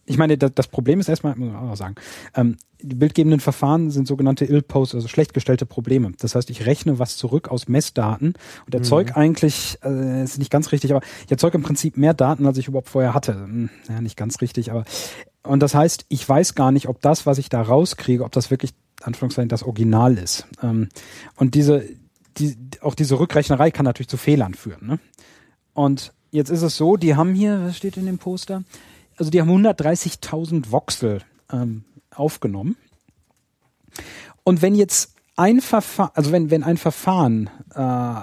ich 0.09 0.17
meine, 0.17 0.37
das, 0.37 0.67
Problem 0.67 0.99
ist 0.99 1.07
erstmal, 1.07 1.35
muss 1.35 1.53
man 1.53 1.69
auch 1.69 1.75
sagen, 1.75 1.95
ähm, 2.35 2.57
die 2.81 2.95
bildgebenden 2.95 3.39
Verfahren 3.39 3.91
sind 3.91 4.07
sogenannte 4.07 4.45
ill-post, 4.45 4.95
also 4.95 5.07
schlecht 5.07 5.35
gestellte 5.35 5.67
Probleme. 5.67 6.11
Das 6.19 6.33
heißt, 6.33 6.49
ich 6.49 6.65
rechne 6.65 6.97
was 6.97 7.15
zurück 7.15 7.49
aus 7.49 7.67
Messdaten 7.67 8.33
und 8.65 8.73
erzeuge 8.73 9.11
mhm. 9.11 9.17
eigentlich, 9.17 9.77
äh, 9.83 10.23
ist 10.23 10.39
nicht 10.39 10.49
ganz 10.49 10.71
richtig, 10.71 10.91
aber 10.91 11.05
ich 11.25 11.31
erzeuge 11.31 11.57
im 11.57 11.63
Prinzip 11.63 11.95
mehr 11.95 12.15
Daten, 12.15 12.47
als 12.47 12.57
ich 12.57 12.67
überhaupt 12.67 12.89
vorher 12.89 13.13
hatte. 13.13 13.33
Hm, 13.33 13.69
ja, 13.87 14.01
nicht 14.01 14.17
ganz 14.17 14.41
richtig, 14.41 14.71
aber 14.71 14.83
und 15.43 15.61
das 15.61 15.75
heißt, 15.75 16.05
ich 16.09 16.27
weiß 16.27 16.55
gar 16.55 16.71
nicht, 16.71 16.87
ob 16.87 17.01
das, 17.01 17.27
was 17.27 17.37
ich 17.37 17.49
da 17.49 17.61
rauskriege, 17.61 18.23
ob 18.23 18.31
das 18.31 18.49
wirklich, 18.49 18.71
Anführungszeichen, 19.03 19.49
das 19.49 19.63
Original 19.63 20.17
ist. 20.17 20.47
Ähm, 20.63 20.89
und 21.35 21.53
diese, 21.53 21.85
die, 22.37 22.57
auch 22.81 22.95
diese 22.95 23.19
Rückrechnerei 23.19 23.69
kann 23.69 23.85
natürlich 23.85 24.09
zu 24.09 24.17
Fehlern 24.17 24.55
führen. 24.55 24.87
Ne? 24.87 24.99
Und 25.73 26.13
jetzt 26.31 26.49
ist 26.49 26.63
es 26.63 26.77
so, 26.77 26.97
die 26.97 27.15
haben 27.15 27.35
hier, 27.35 27.61
was 27.63 27.77
steht 27.77 27.95
in 27.95 28.07
dem 28.07 28.17
Poster? 28.17 28.63
Also 29.19 29.29
die 29.29 29.41
haben 29.41 29.49
130.000 29.49 30.71
Voxel 30.71 31.21
ähm, 31.51 31.83
aufgenommen. 32.15 32.77
Und 34.43 34.61
wenn 34.61 34.75
jetzt 34.75 35.13
ein 35.35 35.61
Verfahren, 35.61 36.11
also 36.15 36.31
wenn, 36.31 36.49
wenn 36.49 36.63
ein 36.63 36.77
Verfahren 36.77 37.49
äh, 37.75 38.21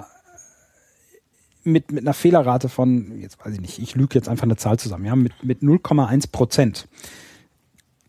mit, 1.63 1.91
mit 1.91 2.03
einer 2.03 2.13
Fehlerrate 2.13 2.67
von, 2.67 3.19
jetzt 3.19 3.43
weiß 3.43 3.53
ich 3.53 3.61
nicht, 3.61 3.79
ich 3.79 3.95
lüge 3.95 4.15
jetzt 4.15 4.27
einfach 4.27 4.43
eine 4.43 4.57
Zahl 4.57 4.79
zusammen, 4.79 5.05
ja, 5.05 5.15
mit, 5.15 5.43
mit 5.43 5.61
0,1 5.61 6.31
Prozent 6.31 6.87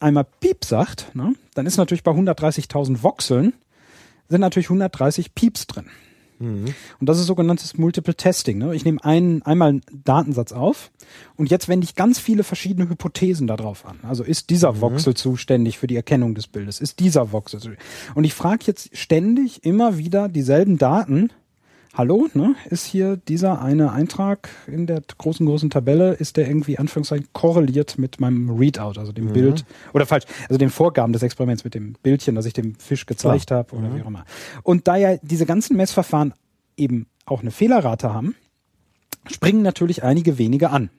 einmal 0.00 0.24
Piep 0.24 0.64
sagt, 0.64 1.14
ne, 1.14 1.34
dann 1.54 1.66
ist 1.66 1.76
natürlich 1.76 2.04
bei 2.04 2.12
130.000 2.12 3.02
Voxeln 3.02 3.52
sind 4.28 4.40
natürlich 4.40 4.66
130 4.66 5.34
Pieps 5.34 5.66
drin. 5.66 5.86
Mhm. 6.38 6.74
Und 7.00 7.08
das 7.08 7.18
ist 7.18 7.26
sogenanntes 7.26 7.76
Multiple 7.76 8.14
Testing. 8.14 8.58
Ne? 8.58 8.74
Ich 8.74 8.84
nehme 8.84 9.02
einen, 9.04 9.42
einmal 9.42 9.70
einen 9.70 9.82
Datensatz 10.04 10.52
auf 10.52 10.90
und 11.36 11.50
jetzt 11.50 11.68
wende 11.68 11.84
ich 11.84 11.94
ganz 11.94 12.18
viele 12.18 12.44
verschiedene 12.44 12.88
Hypothesen 12.88 13.46
darauf 13.46 13.86
an. 13.86 13.98
Also 14.02 14.24
ist 14.24 14.50
dieser 14.50 14.72
mhm. 14.72 14.80
Voxel 14.80 15.14
zuständig 15.14 15.78
für 15.78 15.86
die 15.86 15.96
Erkennung 15.96 16.34
des 16.34 16.46
Bildes? 16.46 16.80
Ist 16.80 17.00
dieser 17.00 17.32
Voxel 17.32 17.60
zuständig? 17.60 17.84
Und 18.14 18.24
ich 18.24 18.34
frage 18.34 18.64
jetzt 18.66 18.96
ständig 18.96 19.64
immer 19.64 19.98
wieder 19.98 20.28
dieselben 20.28 20.78
Daten. 20.78 21.30
Hallo, 21.98 22.28
ne? 22.32 22.54
Ist 22.70 22.86
hier 22.86 23.16
dieser 23.16 23.60
eine 23.60 23.90
Eintrag 23.90 24.50
in 24.68 24.86
der 24.86 25.02
großen, 25.18 25.44
großen 25.44 25.68
Tabelle, 25.68 26.12
ist 26.12 26.36
der 26.36 26.46
irgendwie 26.46 26.78
Anführungszeichen 26.78 27.26
korreliert 27.32 27.98
mit 27.98 28.20
meinem 28.20 28.50
Readout, 28.50 29.00
also 29.00 29.10
dem 29.10 29.24
mhm. 29.24 29.32
Bild, 29.32 29.64
oder 29.92 30.06
falsch, 30.06 30.24
also 30.48 30.58
den 30.58 30.70
Vorgaben 30.70 31.12
des 31.12 31.24
Experiments 31.24 31.64
mit 31.64 31.74
dem 31.74 31.94
Bildchen, 32.00 32.36
das 32.36 32.46
ich 32.46 32.52
dem 32.52 32.76
Fisch 32.76 33.04
gezeigt 33.06 33.50
habe 33.50 33.74
oder 33.74 33.88
mhm. 33.88 33.96
wie 33.96 34.02
auch 34.02 34.06
immer. 34.06 34.24
Und 34.62 34.86
da 34.86 34.94
ja 34.94 35.16
diese 35.22 35.44
ganzen 35.44 35.76
Messverfahren 35.76 36.34
eben 36.76 37.08
auch 37.26 37.40
eine 37.40 37.50
Fehlerrate 37.50 38.14
haben, 38.14 38.36
springen 39.26 39.62
natürlich 39.62 40.04
einige 40.04 40.38
wenige 40.38 40.70
an. 40.70 40.90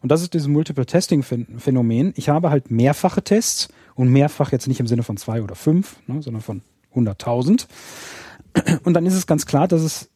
Und 0.00 0.10
das 0.10 0.22
ist 0.22 0.34
dieses 0.34 0.48
Multiple 0.48 0.86
Testing 0.86 1.22
Phänomen. 1.22 2.14
Ich 2.16 2.28
habe 2.30 2.50
halt 2.50 2.68
mehrfache 2.68 3.22
Tests 3.22 3.68
und 3.94 4.08
mehrfach 4.08 4.50
jetzt 4.50 4.66
nicht 4.66 4.80
im 4.80 4.88
Sinne 4.88 5.04
von 5.04 5.16
zwei 5.18 5.40
oder 5.40 5.54
fünf, 5.54 5.98
ne, 6.08 6.20
sondern 6.20 6.42
von 6.42 6.62
100.000. 6.96 7.68
Und 8.82 8.94
dann 8.94 9.06
ist 9.06 9.14
es 9.14 9.28
ganz 9.28 9.46
klar, 9.46 9.68
dass 9.68 9.82
es 9.82 10.11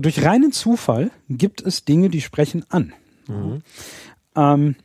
durch 0.00 0.24
reinen 0.24 0.52
Zufall 0.52 1.10
gibt 1.28 1.60
es 1.60 1.84
Dinge, 1.84 2.08
die 2.08 2.20
sprechen 2.20 2.64
an. 2.70 2.92
Mhm. 3.28 3.62
Ähm, 4.36 4.76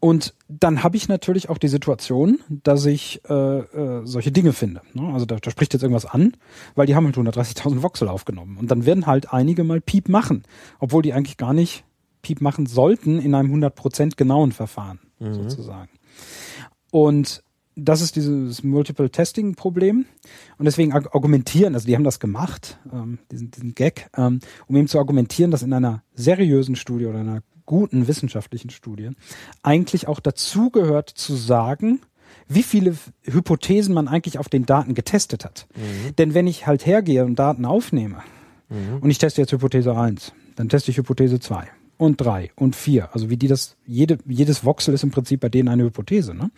und 0.00 0.34
dann 0.48 0.82
habe 0.82 0.96
ich 0.96 1.08
natürlich 1.08 1.50
auch 1.50 1.58
die 1.58 1.68
Situation, 1.68 2.38
dass 2.48 2.86
ich 2.86 3.20
äh, 3.28 3.34
äh, 3.34 4.06
solche 4.06 4.32
Dinge 4.32 4.52
finde. 4.52 4.80
Ne? 4.94 5.12
Also 5.12 5.26
da, 5.26 5.36
da 5.36 5.50
spricht 5.50 5.74
jetzt 5.74 5.82
irgendwas 5.82 6.06
an, 6.06 6.36
weil 6.74 6.86
die 6.86 6.94
haben 6.94 7.04
halt 7.04 7.16
130.000 7.16 7.82
Voxel 7.82 8.08
aufgenommen. 8.08 8.56
Und 8.56 8.70
dann 8.70 8.86
werden 8.86 9.06
halt 9.06 9.32
einige 9.32 9.62
mal 9.62 9.80
Piep 9.80 10.08
machen, 10.08 10.44
obwohl 10.78 11.02
die 11.02 11.12
eigentlich 11.12 11.36
gar 11.36 11.52
nicht 11.52 11.84
Piep 12.22 12.40
machen 12.40 12.66
sollten 12.66 13.18
in 13.20 13.34
einem 13.34 13.54
100% 13.54 14.16
genauen 14.16 14.52
Verfahren 14.52 15.00
mhm. 15.18 15.34
sozusagen. 15.34 15.90
Und 16.90 17.43
das 17.76 18.00
ist 18.00 18.16
dieses 18.16 18.62
Multiple 18.62 19.10
Testing 19.10 19.54
Problem. 19.54 20.06
Und 20.58 20.64
deswegen 20.64 20.92
argumentieren, 20.92 21.74
also 21.74 21.86
die 21.86 21.96
haben 21.96 22.04
das 22.04 22.20
gemacht, 22.20 22.78
ähm, 22.92 23.18
diesen, 23.30 23.50
diesen 23.50 23.74
Gag, 23.74 24.08
ähm, 24.16 24.40
um 24.66 24.76
eben 24.76 24.88
zu 24.88 24.98
argumentieren, 24.98 25.50
dass 25.50 25.62
in 25.62 25.72
einer 25.72 26.02
seriösen 26.14 26.76
Studie 26.76 27.06
oder 27.06 27.20
einer 27.20 27.42
guten 27.66 28.06
wissenschaftlichen 28.06 28.70
Studie 28.70 29.10
eigentlich 29.62 30.06
auch 30.06 30.20
dazugehört 30.20 31.10
zu 31.10 31.34
sagen, 31.34 32.00
wie 32.46 32.62
viele 32.62 32.94
Hypothesen 33.22 33.94
man 33.94 34.06
eigentlich 34.06 34.38
auf 34.38 34.48
den 34.48 34.66
Daten 34.66 34.94
getestet 34.94 35.44
hat. 35.44 35.66
Mhm. 35.74 36.16
Denn 36.16 36.34
wenn 36.34 36.46
ich 36.46 36.66
halt 36.66 36.84
hergehe 36.84 37.24
und 37.24 37.38
Daten 37.38 37.64
aufnehme 37.64 38.22
mhm. 38.68 38.98
und 39.00 39.10
ich 39.10 39.18
teste 39.18 39.40
jetzt 39.40 39.52
Hypothese 39.52 39.96
1, 39.96 40.32
dann 40.56 40.68
teste 40.68 40.90
ich 40.90 40.98
Hypothese 40.98 41.40
2 41.40 41.68
und 42.04 42.16
3 42.16 42.50
und 42.56 42.76
4. 42.76 43.12
Also 43.12 43.30
wie 43.30 43.36
die 43.36 43.48
das, 43.48 43.76
jede, 43.86 44.18
jedes 44.26 44.64
Voxel 44.64 44.94
ist 44.94 45.02
im 45.02 45.10
Prinzip 45.10 45.40
bei 45.40 45.48
denen 45.48 45.68
eine 45.68 45.84
Hypothese. 45.84 46.34
Ne? 46.34 46.44
Mhm. 46.44 46.50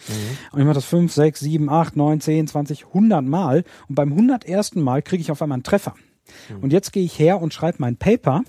Und 0.53 0.61
ich 0.61 0.65
mache 0.65 0.75
das 0.75 0.85
5, 0.85 1.13
6, 1.13 1.41
7, 1.41 1.69
8, 1.71 1.97
9, 1.97 2.21
10, 2.21 2.49
20, 2.49 2.87
100 2.87 3.25
Mal 3.25 3.65
und 3.89 3.95
beim 3.95 4.13
101. 4.13 4.75
Mal 4.77 5.03
kriege 5.03 5.21
ich 5.21 5.31
auf 5.31 5.43
einmal 5.43 5.57
einen 5.57 5.63
Treffer. 5.63 5.95
Mhm. 6.51 6.63
Und 6.63 6.73
jetzt 6.73 6.93
gehe 6.93 7.05
ich 7.05 7.19
her 7.19 7.41
und 7.41 7.55
schreibe 7.55 7.79
mein 7.81 7.97
Paper 7.97 8.43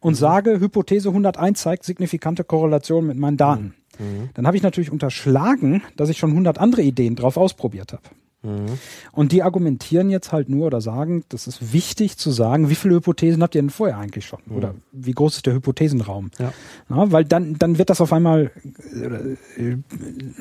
und 0.00 0.12
mhm. 0.12 0.18
sage, 0.18 0.60
Hypothese 0.60 1.08
101 1.08 1.60
zeigt 1.60 1.84
signifikante 1.84 2.44
Korrelation 2.44 3.06
mit 3.06 3.16
meinen 3.16 3.36
Daten. 3.36 3.74
Mhm. 3.98 4.04
mhm. 4.04 4.30
Dann 4.34 4.46
habe 4.46 4.56
ich 4.56 4.62
natürlich 4.62 4.92
unterschlagen, 4.92 5.82
dass 5.96 6.08
ich 6.08 6.18
schon 6.18 6.30
100 6.30 6.58
andere 6.58 6.82
Ideen 6.82 7.16
drauf 7.16 7.36
ausprobiert 7.36 7.92
habe. 7.92 8.02
Mhm. 8.42 8.78
Und 9.12 9.32
die 9.32 9.42
argumentieren 9.42 10.08
jetzt 10.08 10.32
halt 10.32 10.48
nur 10.48 10.66
oder 10.66 10.80
sagen, 10.80 11.24
das 11.28 11.46
ist 11.46 11.72
wichtig 11.72 12.16
zu 12.16 12.30
sagen, 12.30 12.70
wie 12.70 12.74
viele 12.74 12.94
Hypothesen 12.94 13.42
habt 13.42 13.54
ihr 13.54 13.60
denn 13.60 13.70
vorher 13.70 13.98
eigentlich 13.98 14.26
schon? 14.26 14.40
Mhm. 14.46 14.56
Oder 14.56 14.74
wie 14.92 15.12
groß 15.12 15.36
ist 15.36 15.46
der 15.46 15.54
Hypothesenraum? 15.54 16.30
Ja. 16.38 16.52
Na, 16.88 17.12
weil 17.12 17.24
dann, 17.24 17.58
dann 17.58 17.76
wird 17.78 17.90
das 17.90 18.00
auf 18.00 18.12
einmal, 18.12 18.50
äh, 18.94 19.76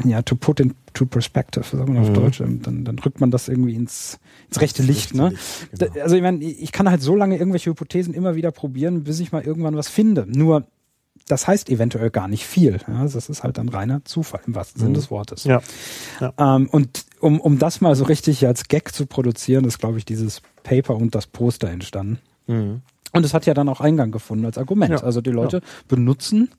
ja, 0.07 0.21
to 0.21 0.35
put 0.35 0.61
into 0.61 1.05
perspective, 1.05 1.65
sagen 1.65 1.93
wir 1.93 2.01
mhm. 2.01 2.07
auf 2.07 2.13
Deutsch, 2.13 2.37
dann, 2.37 2.83
dann 2.83 2.99
rückt 2.99 3.19
man 3.19 3.31
das 3.31 3.49
irgendwie 3.49 3.75
ins, 3.75 4.19
ins 4.47 4.61
rechte 4.61 4.81
Licht. 4.81 5.13
Ne? 5.13 5.33
Genau. 5.77 5.91
Also 6.01 6.15
ich 6.15 6.21
meine, 6.21 6.43
ich 6.43 6.71
kann 6.71 6.89
halt 6.89 7.01
so 7.01 7.15
lange 7.15 7.37
irgendwelche 7.37 7.71
Hypothesen 7.71 8.13
immer 8.13 8.35
wieder 8.35 8.51
probieren, 8.51 9.03
bis 9.03 9.19
ich 9.19 9.31
mal 9.31 9.43
irgendwann 9.43 9.75
was 9.75 9.89
finde. 9.89 10.25
Nur 10.25 10.65
das 11.27 11.47
heißt 11.47 11.69
eventuell 11.69 12.09
gar 12.09 12.27
nicht 12.27 12.45
viel. 12.45 12.79
Ja, 12.87 13.03
das 13.03 13.29
ist 13.29 13.43
halt 13.43 13.57
dann 13.57 13.69
reiner 13.69 14.03
Zufall 14.05 14.41
im 14.47 14.55
wahrsten 14.55 14.79
Sinne 14.79 14.91
mhm. 14.91 14.95
des 14.95 15.11
Wortes. 15.11 15.43
Ja. 15.43 15.61
ja. 16.19 16.33
Ähm, 16.37 16.69
und 16.69 17.05
um, 17.19 17.39
um 17.39 17.59
das 17.59 17.81
mal 17.81 17.95
so 17.95 18.05
richtig 18.05 18.45
als 18.47 18.67
Gag 18.67 18.93
zu 18.93 19.05
produzieren, 19.05 19.65
ist, 19.65 19.79
glaube 19.79 19.97
ich, 19.97 20.05
dieses 20.05 20.41
Paper 20.63 20.95
und 20.95 21.15
das 21.15 21.27
Poster 21.27 21.69
entstanden. 21.69 22.19
Mhm. 22.47 22.81
Und 23.11 23.25
es 23.25 23.33
hat 23.33 23.45
ja 23.47 23.55
dann 23.55 23.69
auch 23.69 23.81
Eingang 23.81 24.11
gefunden 24.11 24.45
als 24.45 24.57
Argument. 24.57 24.91
Ja. 24.91 25.03
Also 25.03 25.21
die 25.21 25.31
Leute 25.31 25.57
ja. 25.57 25.63
benutzen 25.87 26.49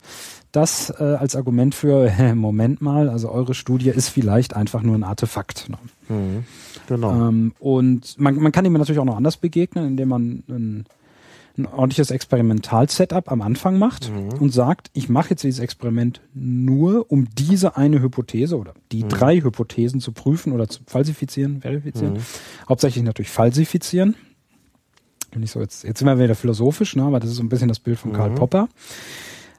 das 0.53 0.91
äh, 0.99 1.03
als 1.05 1.37
Argument 1.37 1.75
für, 1.75 2.11
Moment 2.35 2.81
mal, 2.81 3.09
also 3.09 3.31
eure 3.31 3.55
Studie 3.55 3.91
ist 3.91 4.09
vielleicht 4.09 4.57
einfach 4.57 4.83
nur 4.83 4.97
ein 4.97 5.05
Artefakt. 5.05 5.69
Ne? 5.69 5.79
Mhm. 6.09 6.45
Genau. 6.89 7.29
Ähm, 7.29 7.53
und 7.61 8.19
man, 8.19 8.35
man 8.37 8.53
kann 8.53 8.65
ihm 8.65 8.73
natürlich 8.73 8.99
auch 8.99 9.05
noch 9.05 9.17
anders 9.17 9.37
begegnen, 9.37 9.87
indem 9.87 10.09
man 10.09 10.43
ein 10.49 10.87
ein 11.57 11.67
ordentliches 11.67 12.11
Experimental-Setup 12.11 13.31
am 13.31 13.43
Anfang 13.43 13.79
macht 13.79 14.11
mhm. 14.11 14.41
und 14.41 14.51
sagt, 14.51 14.91
ich 14.93 15.09
mache 15.09 15.31
jetzt 15.31 15.43
dieses 15.43 15.61
Experiment 15.61 16.21
nur, 16.33 17.11
um 17.11 17.29
diese 17.35 17.77
eine 17.77 18.01
Hypothese 18.01 18.57
oder 18.57 18.75
die 18.93 19.05
mhm. 19.05 19.09
drei 19.09 19.41
Hypothesen 19.41 20.01
zu 20.01 20.13
prüfen 20.13 20.53
oder 20.53 20.69
zu 20.69 20.81
falsifizieren, 20.87 21.61
verifizieren. 21.61 22.15
Mhm. 22.15 22.23
Hauptsächlich 22.69 23.05
natürlich 23.05 23.31
falsifizieren. 23.31 24.17
Und 25.35 25.43
ich 25.43 25.51
so, 25.51 25.61
jetzt, 25.61 25.85
jetzt 25.85 25.99
sind 25.99 26.09
wir 26.09 26.19
wieder 26.19 26.35
philosophisch, 26.35 26.97
ne, 26.97 27.05
aber 27.05 27.21
das 27.21 27.31
ist 27.31 27.37
so 27.37 27.43
ein 27.43 27.49
bisschen 27.49 27.69
das 27.69 27.81
Bild 27.81 27.99
von 27.99 28.13
Karl 28.13 28.31
mhm. 28.31 28.37
Popper. 28.37 28.69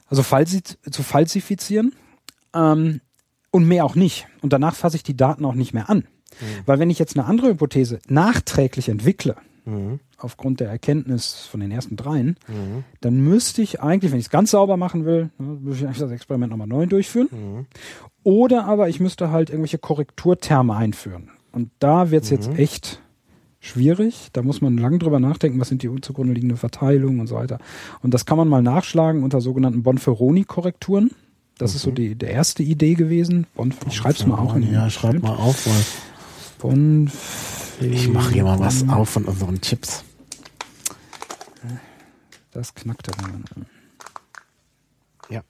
Also 0.08 0.24
falsi 0.24 0.62
zu 0.64 1.04
falsifizieren 1.04 1.94
ähm, 2.54 3.00
und 3.52 3.68
mehr 3.68 3.86
auch 3.86 3.96
nicht. 3.96 4.28
Und 4.42 4.52
danach 4.54 4.76
fasse 4.76 4.98
ich 4.98 5.04
die 5.04 5.16
Daten 5.16 5.46
auch 5.46 5.56
nicht 5.56 5.74
mehr 5.74 5.90
an. 5.90 6.00
Mhm. 6.00 6.46
Weil 6.66 6.80
wenn 6.80 6.90
ich 6.90 7.00
jetzt 7.00 7.18
eine 7.18 7.26
andere 7.26 7.48
Hypothese 7.50 8.00
nachträglich 8.08 8.90
entwickle, 8.90 9.38
mhm. 9.66 10.00
aufgrund 10.18 10.60
der 10.60 10.70
Erkenntnis 10.70 11.46
von 11.46 11.60
den 11.60 11.72
ersten 11.72 11.96
dreien, 11.96 12.38
mhm. 12.48 12.84
dann 13.02 13.22
müsste 13.22 13.62
ich 13.62 13.82
eigentlich, 13.82 14.12
wenn 14.12 14.20
ich 14.20 14.26
es 14.26 14.32
ganz 14.32 14.52
sauber 14.52 14.78
machen 14.78 15.06
will, 15.06 15.30
ne, 15.38 15.58
müsste 15.62 15.84
ich 15.84 15.86
eigentlich 15.88 16.00
das 16.00 16.12
Experiment 16.12 16.52
nochmal 16.52 16.68
neu 16.68 16.86
durchführen. 16.86 17.30
Mhm. 17.32 17.66
Oder 18.24 18.66
aber 18.66 18.90
ich 18.90 19.00
müsste 19.00 19.32
halt 19.32 19.50
irgendwelche 19.50 19.78
Korrekturterme 19.80 20.76
einführen. 20.76 21.30
Und 21.52 21.70
da 21.80 22.12
wird 22.12 22.24
es 22.24 22.30
jetzt 22.30 22.52
mhm. 22.52 22.58
echt 22.58 23.02
schwierig. 23.60 24.30
Da 24.34 24.42
muss 24.42 24.62
man 24.62 24.78
lang 24.78 25.00
drüber 25.00 25.20
nachdenken, 25.20 25.60
was 25.60 25.70
sind 25.70 25.84
die 25.84 25.90
zugrunde 26.02 26.34
liegenden 26.34 26.58
Verteilungen 26.58 27.20
und 27.20 27.28
so 27.28 27.36
weiter. 27.36 27.60
Und 28.02 28.14
das 28.14 28.26
kann 28.26 28.38
man 28.38 28.48
mal 28.48 28.62
nachschlagen 28.62 29.24
unter 29.24 29.42
sogenannten 29.42 29.84
Bonferroni-Korrekturen. 29.84 31.12
Das 31.58 31.76
ist 31.76 31.84
so 31.84 31.92
die, 31.92 32.16
die 32.16 32.26
erste 32.26 32.64
Idee 32.64 32.96
gewesen. 32.96 33.46
Bonf 33.54 33.78
ich 33.86 33.94
schreib's 33.94 34.26
mal 34.26 34.40
auch 34.40 34.56
in 34.56 34.64
den 34.64 34.74
Ja, 34.74 34.90
schreib 34.90 35.22
mal 35.22 35.36
auf. 35.36 35.68
Weil 35.68 35.84
Bonferoni. 36.58 37.12
Ich 37.82 38.08
mache 38.08 38.34
hier 38.34 38.44
mal 38.44 38.60
was 38.60 38.88
auf 38.88 39.10
von 39.10 39.26
unseren 39.26 39.60
Chips. 39.60 40.04
Das 42.52 42.76
knackt 42.76 43.08
dann. 43.08 43.46
Ja. 45.30 45.42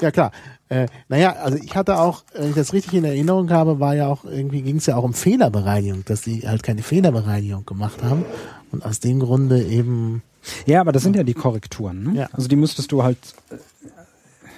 Ja, 0.00 0.10
klar. 0.10 0.32
Äh, 0.68 0.86
naja, 1.08 1.32
also 1.32 1.58
ich 1.58 1.76
hatte 1.76 1.98
auch, 1.98 2.24
wenn 2.32 2.50
ich 2.50 2.54
das 2.54 2.72
richtig 2.72 2.94
in 2.94 3.04
Erinnerung 3.04 3.50
habe, 3.50 3.80
war 3.80 3.94
ja 3.94 4.08
auch, 4.08 4.24
irgendwie 4.24 4.62
ging 4.62 4.76
es 4.76 4.86
ja 4.86 4.96
auch 4.96 5.02
um 5.02 5.14
Fehlerbereinigung, 5.14 6.04
dass 6.04 6.22
sie 6.22 6.48
halt 6.48 6.62
keine 6.62 6.82
Fehlerbereinigung 6.82 7.66
gemacht 7.66 8.02
haben 8.02 8.24
und 8.72 8.84
aus 8.84 9.00
dem 9.00 9.20
Grunde 9.20 9.62
eben. 9.62 10.22
Ja, 10.66 10.80
aber 10.80 10.92
das 10.92 11.02
sind 11.02 11.16
ja 11.16 11.22
die 11.22 11.34
Korrekturen. 11.34 12.02
Ne? 12.02 12.20
Ja. 12.20 12.28
Also 12.32 12.48
die 12.48 12.56
müsstest 12.56 12.92
du 12.92 13.02
halt 13.02 13.18
äh, 13.50 13.56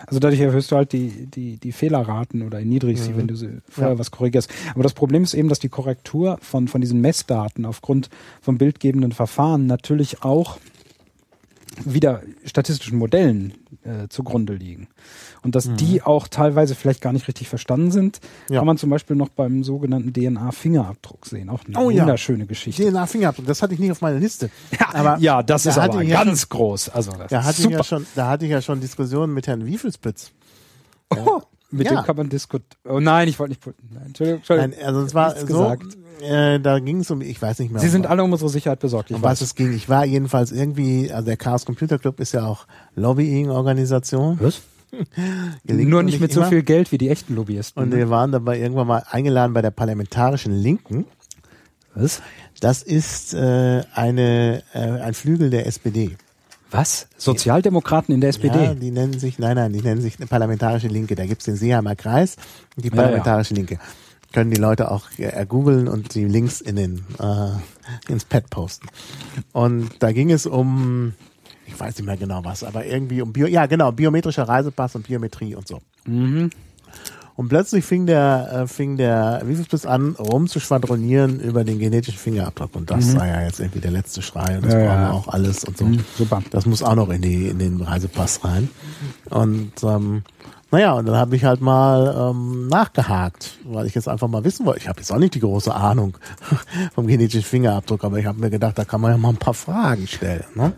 also 0.07 0.21
dadurch 0.21 0.41
erhöhst 0.41 0.71
du 0.71 0.77
halt 0.77 0.93
die, 0.93 1.27
die, 1.27 1.57
die 1.57 1.73
Fehlerraten 1.73 2.43
oder 2.43 2.59
erniedrigst 2.59 3.05
sie, 3.05 3.11
mhm. 3.11 3.17
wenn 3.19 3.27
du 3.27 3.37
sie 3.37 3.49
vorher 3.69 3.95
ja. 3.95 3.99
was 3.99 4.11
korrigierst. 4.11 4.51
Aber 4.75 4.83
das 4.83 4.95
Problem 4.95 5.23
ist 5.23 5.35
eben, 5.35 5.49
dass 5.49 5.59
die 5.59 5.69
Korrektur 5.69 6.39
von, 6.41 6.69
von 6.69 6.81
diesen 6.81 7.01
Messdaten 7.01 7.65
aufgrund 7.65 8.09
von 8.41 8.57
bildgebenden 8.59 9.13
Verfahren 9.13 9.67
natürlich 9.67 10.23
auch 10.23 10.59
wieder 11.85 12.23
statistischen 12.45 12.99
Modellen 12.99 13.55
äh, 13.85 14.09
zugrunde 14.09 14.55
liegen. 14.55 14.89
Und 15.43 15.55
dass 15.55 15.67
mhm. 15.67 15.77
die 15.77 16.03
auch 16.03 16.29
teilweise 16.29 16.75
vielleicht 16.75 17.01
gar 17.01 17.13
nicht 17.13 17.29
richtig 17.29 17.49
verstanden 17.49 17.91
sind, 17.91 18.21
ja. 18.49 18.59
kann 18.59 18.67
man 18.67 18.79
zum 18.79 18.91
Beispiel 18.91 19.17
noch 19.17 19.29
beim 19.29 19.63
sogenannten 19.63 20.13
DNA-Fingerabdruck 20.13 21.27
sehen. 21.27 21.51
Auch 21.51 21.65
eine 21.65 21.79
oh, 21.79 21.91
wunderschöne 21.91 22.41
ja. 22.41 22.47
Geschichte. 22.47 22.91
DNA-Fingerabdruck, 22.91 23.47
das 23.47 23.63
hatte 23.63 23.75
ich 23.75 23.81
nicht 23.81 23.93
auf 23.93 24.01
meiner 24.01 24.19
Liste. 24.19 24.51
Ja, 24.79 24.95
aber 24.95 25.19
ja 25.19 25.43
das 25.43 25.65
da 25.65 25.71
ist 25.71 25.79
aber 25.79 26.05
ganz 26.05 26.41
schon, 26.43 26.49
groß. 26.51 26.89
Also 26.89 27.13
das 27.13 27.31
da, 27.31 27.45
hatte 27.45 27.63
super. 27.63 27.71
Ich 27.71 27.77
ja 27.79 27.85
schon, 27.85 28.07
da 28.15 28.29
hatte 28.29 28.45
ich 28.45 28.51
ja 28.51 28.63
schon 28.63 28.81
Diskussionen 28.81 29.33
mit 29.35 29.47
Herrn 29.47 29.67
Wiefelspitz. 29.67 30.33
Oh, 31.11 31.41
mit 31.77 31.91
dem 31.91 32.03
kann 32.03 32.17
man 32.17 32.29
diskutieren. 32.29 32.81
Oh 32.89 33.01
nein, 33.01 33.29
ich 33.29 33.39
wollte 33.39 33.51
nicht. 33.51 33.67
Nein, 33.67 34.07
Entschuldigung, 34.07 34.39
Entschuldigung. 34.39 34.71
Nein, 34.71 34.87
also 34.87 35.03
es 35.03 35.15
war 35.15 35.37
so, 35.37 35.47
gesagt. 35.47 35.97
Äh, 36.21 36.61
da 36.61 36.79
ging 36.79 37.01
es 37.01 37.11
um, 37.11 37.21
ich 37.21 37.41
weiß 37.41 37.59
nicht 37.59 37.73
mehr. 37.73 37.81
Sie 37.81 37.89
sind 37.89 38.07
alle 38.07 38.25
um 38.25 38.33
unsere 38.33 38.49
Sicherheit 38.49 38.81
besorgt. 38.81 39.11
um 39.11 39.23
was 39.23 39.41
es 39.41 39.55
ging. 39.55 39.73
Ich 39.73 39.89
war 39.89 40.05
jedenfalls 40.05 40.51
irgendwie, 40.51 41.13
also 41.13 41.27
der 41.27 41.37
Chaos 41.37 41.67
Computer 41.67 41.99
Club 41.99 42.21
ist 42.21 42.33
ja 42.33 42.47
auch 42.47 42.67
Lobbying-Organisation. 42.95 44.39
Was? 44.41 44.63
Nur 45.65 46.03
nicht, 46.03 46.15
nicht 46.15 46.21
mit 46.21 46.35
immer. 46.35 46.45
so 46.45 46.51
viel 46.51 46.63
Geld 46.63 46.93
wie 46.93 46.99
die 46.99 47.11
echten 47.11 47.35
Lobbyisten. 47.35 47.83
Und 47.83 47.91
ne? 47.91 47.97
wir 47.97 48.11
waren 48.11 48.33
dabei 48.33 48.59
irgendwann 48.59 48.87
mal 48.87 49.03
eingeladen 49.11 49.53
bei 49.53 49.63
der 49.63 49.71
parlamentarischen 49.71 50.53
Linken. 50.53 51.05
Was? 51.95 52.23
Das 52.61 52.83
ist 52.83 53.35
äh, 53.35 53.83
eine, 53.93 54.63
äh, 54.73 54.79
ein 54.79 55.15
Flügel 55.15 55.51
der 55.51 55.67
SPD. 55.67 56.17
Was? 56.71 57.07
Sozialdemokraten 57.17 58.15
in 58.15 58.21
der 58.21 58.31
SPD? 58.31 58.65
Ja, 58.65 58.75
die 58.75 58.91
nennen 58.91 59.19
sich, 59.19 59.39
nein, 59.39 59.57
nein, 59.57 59.73
die 59.73 59.83
nennen 59.83 60.01
sich 60.01 60.19
eine 60.19 60.27
parlamentarische 60.27 60.89
Linke. 60.89 61.15
Da 61.15 61.27
gibt's 61.27 61.45
den 61.45 61.57
Seeheimer 61.57 61.95
Kreis 61.95 62.37
und 62.77 62.85
die 62.85 62.91
parlamentarische 62.91 63.55
ja, 63.55 63.61
ja. 63.61 63.67
Linke. 63.67 63.85
Können 64.33 64.51
die 64.51 64.61
Leute 64.61 64.91
auch 64.91 65.07
äh, 65.19 65.47
googeln 65.47 65.87
und 65.89 66.15
die 66.15 66.25
Links 66.25 66.61
in 66.61 66.77
den, 66.77 67.05
äh, 67.21 68.13
ins 68.13 68.25
Pad 68.25 68.51
posten. 68.51 68.89
Und 69.53 69.91
da 70.01 70.13
ging 70.13 70.31
es 70.31 70.47
um, 70.47 71.15
ich 71.67 71.79
weiß 71.79 71.97
nicht 71.97 72.07
mehr 72.07 72.17
genau 72.17 72.45
was, 72.45 72.65
aber 72.65 72.85
irgendwie 72.85 73.23
um 73.23 73.33
Bio, 73.33 73.47
ja 73.47 73.67
genau, 73.67 73.93
biometrischer 73.93 74.49
Reisepass 74.49 74.97
und 74.97 75.07
Biometrie 75.07 75.55
und 75.55 75.69
so. 75.69 75.81
Mhm. 76.05 76.51
Und 77.37 77.49
plötzlich 77.49 77.85
fing 77.85 78.07
der, 78.07 78.49
äh, 78.53 78.67
fing 78.67 78.97
der 78.97 79.43
Visusbis 79.45 79.85
an, 79.85 80.17
rumzuschwadronieren 80.19 81.39
über 81.41 81.65
den 81.65 81.79
genetischen 81.79 82.19
Fingerabdruck. 82.19 82.75
Und 82.75 82.91
das 82.91 83.07
mhm. 83.07 83.19
sei 83.19 83.29
ja 83.29 83.43
jetzt 83.43 83.61
irgendwie 83.61 83.81
der 83.81 83.91
letzte 83.91 84.23
Schrei. 84.23 84.57
Und 84.57 84.65
das 84.65 84.73
ja, 84.73 84.87
brauchen 84.87 85.01
wir 85.01 85.13
auch 85.13 85.29
alles 85.29 85.65
und 85.65 85.77
so. 85.77 85.85
Mhm, 85.85 86.05
super. 86.17 86.43
Das 86.51 86.65
muss 86.65 86.83
auch 86.83 86.95
noch 86.95 87.11
in, 87.11 87.21
die, 87.21 87.49
in 87.49 87.59
den 87.59 87.81
Reisepass 87.83 88.43
rein. 88.43 88.71
Und 89.29 89.73
ähm, 89.83 90.23
naja, 90.71 90.95
und 90.95 91.07
dann 91.07 91.17
habe 91.17 91.37
ich 91.37 91.45
halt 91.45 91.61
mal 91.61 92.31
ähm, 92.31 92.69
nachgehakt, 92.69 93.59
weil 93.65 93.87
ich 93.87 93.95
jetzt 93.95 94.09
einfach 94.09 94.29
mal 94.29 94.43
wissen 94.43 94.67
wollte. 94.67 94.81
Ich 94.81 94.89
habe 94.89 94.99
jetzt 94.99 95.13
auch 95.13 95.19
nicht 95.19 95.35
die 95.35 95.41
große 95.41 95.73
Ahnung 95.75 96.17
vom 96.95 97.07
genetischen 97.07 97.43
Fingerabdruck, 97.43 98.03
aber 98.03 98.19
ich 98.19 98.27
habe 98.27 98.41
mir 98.41 98.51
gedacht, 98.51 98.77
da 98.79 98.85
kann 98.85 99.01
man 99.01 99.13
ja 99.13 99.19
mal 99.19 99.29
ein 99.29 99.37
paar 99.37 99.55
Fragen 99.55 100.07
stellen. 100.07 100.45
Ne? 100.55 100.73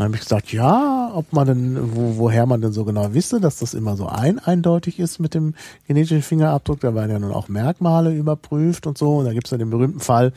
Dann 0.00 0.06
habe 0.06 0.16
ich 0.16 0.22
gesagt, 0.22 0.50
ja, 0.50 1.10
ob 1.12 1.30
man 1.34 1.46
denn, 1.46 1.94
wo, 1.94 2.16
woher 2.16 2.46
man 2.46 2.62
denn 2.62 2.72
so 2.72 2.86
genau 2.86 3.12
wisse, 3.12 3.38
dass 3.38 3.58
das 3.58 3.74
immer 3.74 3.98
so 3.98 4.06
ein 4.06 4.38
eindeutig 4.38 4.98
ist 4.98 5.18
mit 5.18 5.34
dem 5.34 5.52
genetischen 5.86 6.22
Fingerabdruck. 6.22 6.80
Da 6.80 6.94
werden 6.94 7.10
ja 7.10 7.18
nun 7.18 7.32
auch 7.32 7.48
Merkmale 7.48 8.16
überprüft 8.16 8.86
und 8.86 8.96
so. 8.96 9.18
Und 9.18 9.26
da 9.26 9.34
gibt 9.34 9.46
es 9.46 9.50
ja 9.50 9.58
den 9.58 9.68
berühmten 9.68 10.00
Fall, 10.00 10.32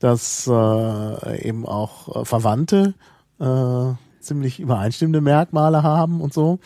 dass 0.00 0.48
äh, 0.48 1.48
eben 1.48 1.64
auch 1.64 2.22
äh, 2.22 2.24
Verwandte 2.24 2.94
äh, 3.38 3.92
ziemlich 4.18 4.58
übereinstimmende 4.58 5.20
Merkmale 5.20 5.84
haben 5.84 6.20
und 6.20 6.34
so. 6.34 6.58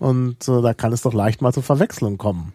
Und 0.00 0.48
äh, 0.48 0.62
da 0.62 0.74
kann 0.74 0.92
es 0.92 1.02
doch 1.02 1.14
leicht 1.14 1.42
mal 1.42 1.52
zur 1.52 1.62
Verwechslung 1.62 2.18
kommen. 2.18 2.52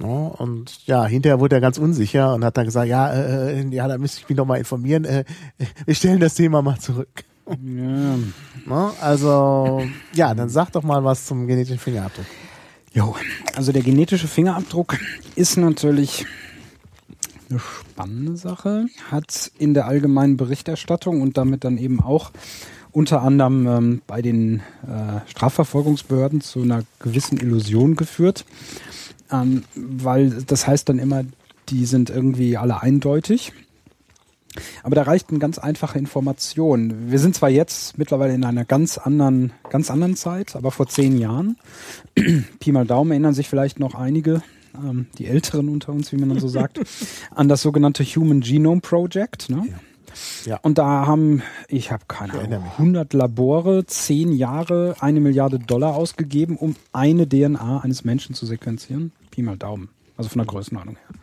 Ja, 0.00 0.08
und 0.08 0.88
ja, 0.88 1.06
hinterher 1.06 1.38
wurde 1.38 1.54
er 1.54 1.60
ganz 1.60 1.78
unsicher 1.78 2.34
und 2.34 2.44
hat 2.44 2.56
dann 2.56 2.64
gesagt, 2.64 2.88
ja, 2.88 3.12
äh, 3.12 3.60
äh 3.60 3.68
ja, 3.68 3.86
da 3.86 3.96
müsste 3.96 4.22
ich 4.22 4.28
mich 4.28 4.36
noch 4.36 4.46
mal 4.46 4.58
informieren. 4.58 5.04
Äh, 5.04 5.22
wir 5.84 5.94
stellen 5.94 6.18
das 6.18 6.34
Thema 6.34 6.62
mal 6.62 6.80
zurück. 6.80 7.22
Ja. 7.60 8.18
Ne? 8.64 8.92
Also, 9.00 9.82
ja, 10.14 10.34
dann 10.34 10.48
sag 10.48 10.70
doch 10.70 10.84
mal 10.84 11.02
was 11.02 11.26
zum 11.26 11.48
genetischen 11.48 11.80
Fingerabdruck. 11.80 12.26
Jo, 12.92 13.16
also 13.56 13.72
der 13.72 13.82
genetische 13.82 14.28
Fingerabdruck 14.28 14.98
ist 15.34 15.56
natürlich 15.56 16.26
eine 17.50 17.58
spannende 17.58 18.36
Sache, 18.36 18.86
hat 19.10 19.50
in 19.58 19.74
der 19.74 19.86
allgemeinen 19.86 20.36
Berichterstattung 20.36 21.22
und 21.22 21.36
damit 21.36 21.64
dann 21.64 21.76
eben 21.76 22.00
auch 22.00 22.30
unter 22.92 23.22
anderem 23.22 23.66
ähm, 23.66 24.02
bei 24.06 24.22
den 24.22 24.60
äh, 24.86 25.28
Strafverfolgungsbehörden 25.28 26.40
zu 26.40 26.62
einer 26.62 26.82
gewissen 27.00 27.38
Illusion 27.38 27.96
geführt, 27.96 28.44
ähm, 29.30 29.64
weil 29.74 30.30
das 30.46 30.66
heißt 30.66 30.88
dann 30.88 30.98
immer, 30.98 31.24
die 31.70 31.86
sind 31.86 32.10
irgendwie 32.10 32.56
alle 32.56 32.82
eindeutig. 32.82 33.52
Aber 34.82 34.94
da 34.94 35.02
reicht 35.02 35.30
eine 35.30 35.38
ganz 35.38 35.58
einfache 35.58 35.98
Information. 35.98 37.10
Wir 37.10 37.18
sind 37.18 37.34
zwar 37.34 37.50
jetzt 37.50 37.98
mittlerweile 37.98 38.34
in 38.34 38.44
einer 38.44 38.64
ganz 38.64 38.98
anderen, 38.98 39.52
ganz 39.70 39.90
anderen 39.90 40.16
Zeit, 40.16 40.56
aber 40.56 40.70
vor 40.70 40.86
zehn 40.86 41.18
Jahren, 41.18 41.56
Pi 42.60 42.72
mal 42.72 42.86
Daumen 42.86 43.10
erinnern 43.12 43.34
sich 43.34 43.48
vielleicht 43.48 43.80
noch 43.80 43.94
einige, 43.94 44.42
ähm, 44.74 45.06
die 45.18 45.26
Älteren 45.26 45.68
unter 45.68 45.92
uns, 45.92 46.12
wie 46.12 46.16
man 46.16 46.28
dann 46.28 46.40
so 46.40 46.48
sagt, 46.48 46.80
an 47.34 47.48
das 47.48 47.62
sogenannte 47.62 48.04
Human 48.04 48.40
Genome 48.40 48.80
Project. 48.80 49.50
Ne? 49.50 49.64
Ja. 49.70 49.76
Ja. 50.44 50.58
Und 50.62 50.78
da 50.78 51.06
haben, 51.06 51.42
ich 51.68 51.90
habe 51.90 52.04
keine 52.06 52.34
Ahnung, 52.34 52.64
100 52.78 53.12
Labore, 53.12 53.86
zehn 53.86 54.32
Jahre, 54.32 54.96
eine 55.00 55.20
Milliarde 55.20 55.58
Dollar 55.58 55.94
ausgegeben, 55.94 56.56
um 56.56 56.76
eine 56.92 57.28
DNA 57.28 57.80
eines 57.80 58.04
Menschen 58.04 58.34
zu 58.34 58.46
sequenzieren. 58.46 59.12
Pi 59.30 59.42
mal 59.42 59.56
Daumen. 59.56 59.88
Also 60.16 60.28
von 60.28 60.40
der 60.40 60.46
Größenordnung 60.46 60.96
her. 60.96 61.20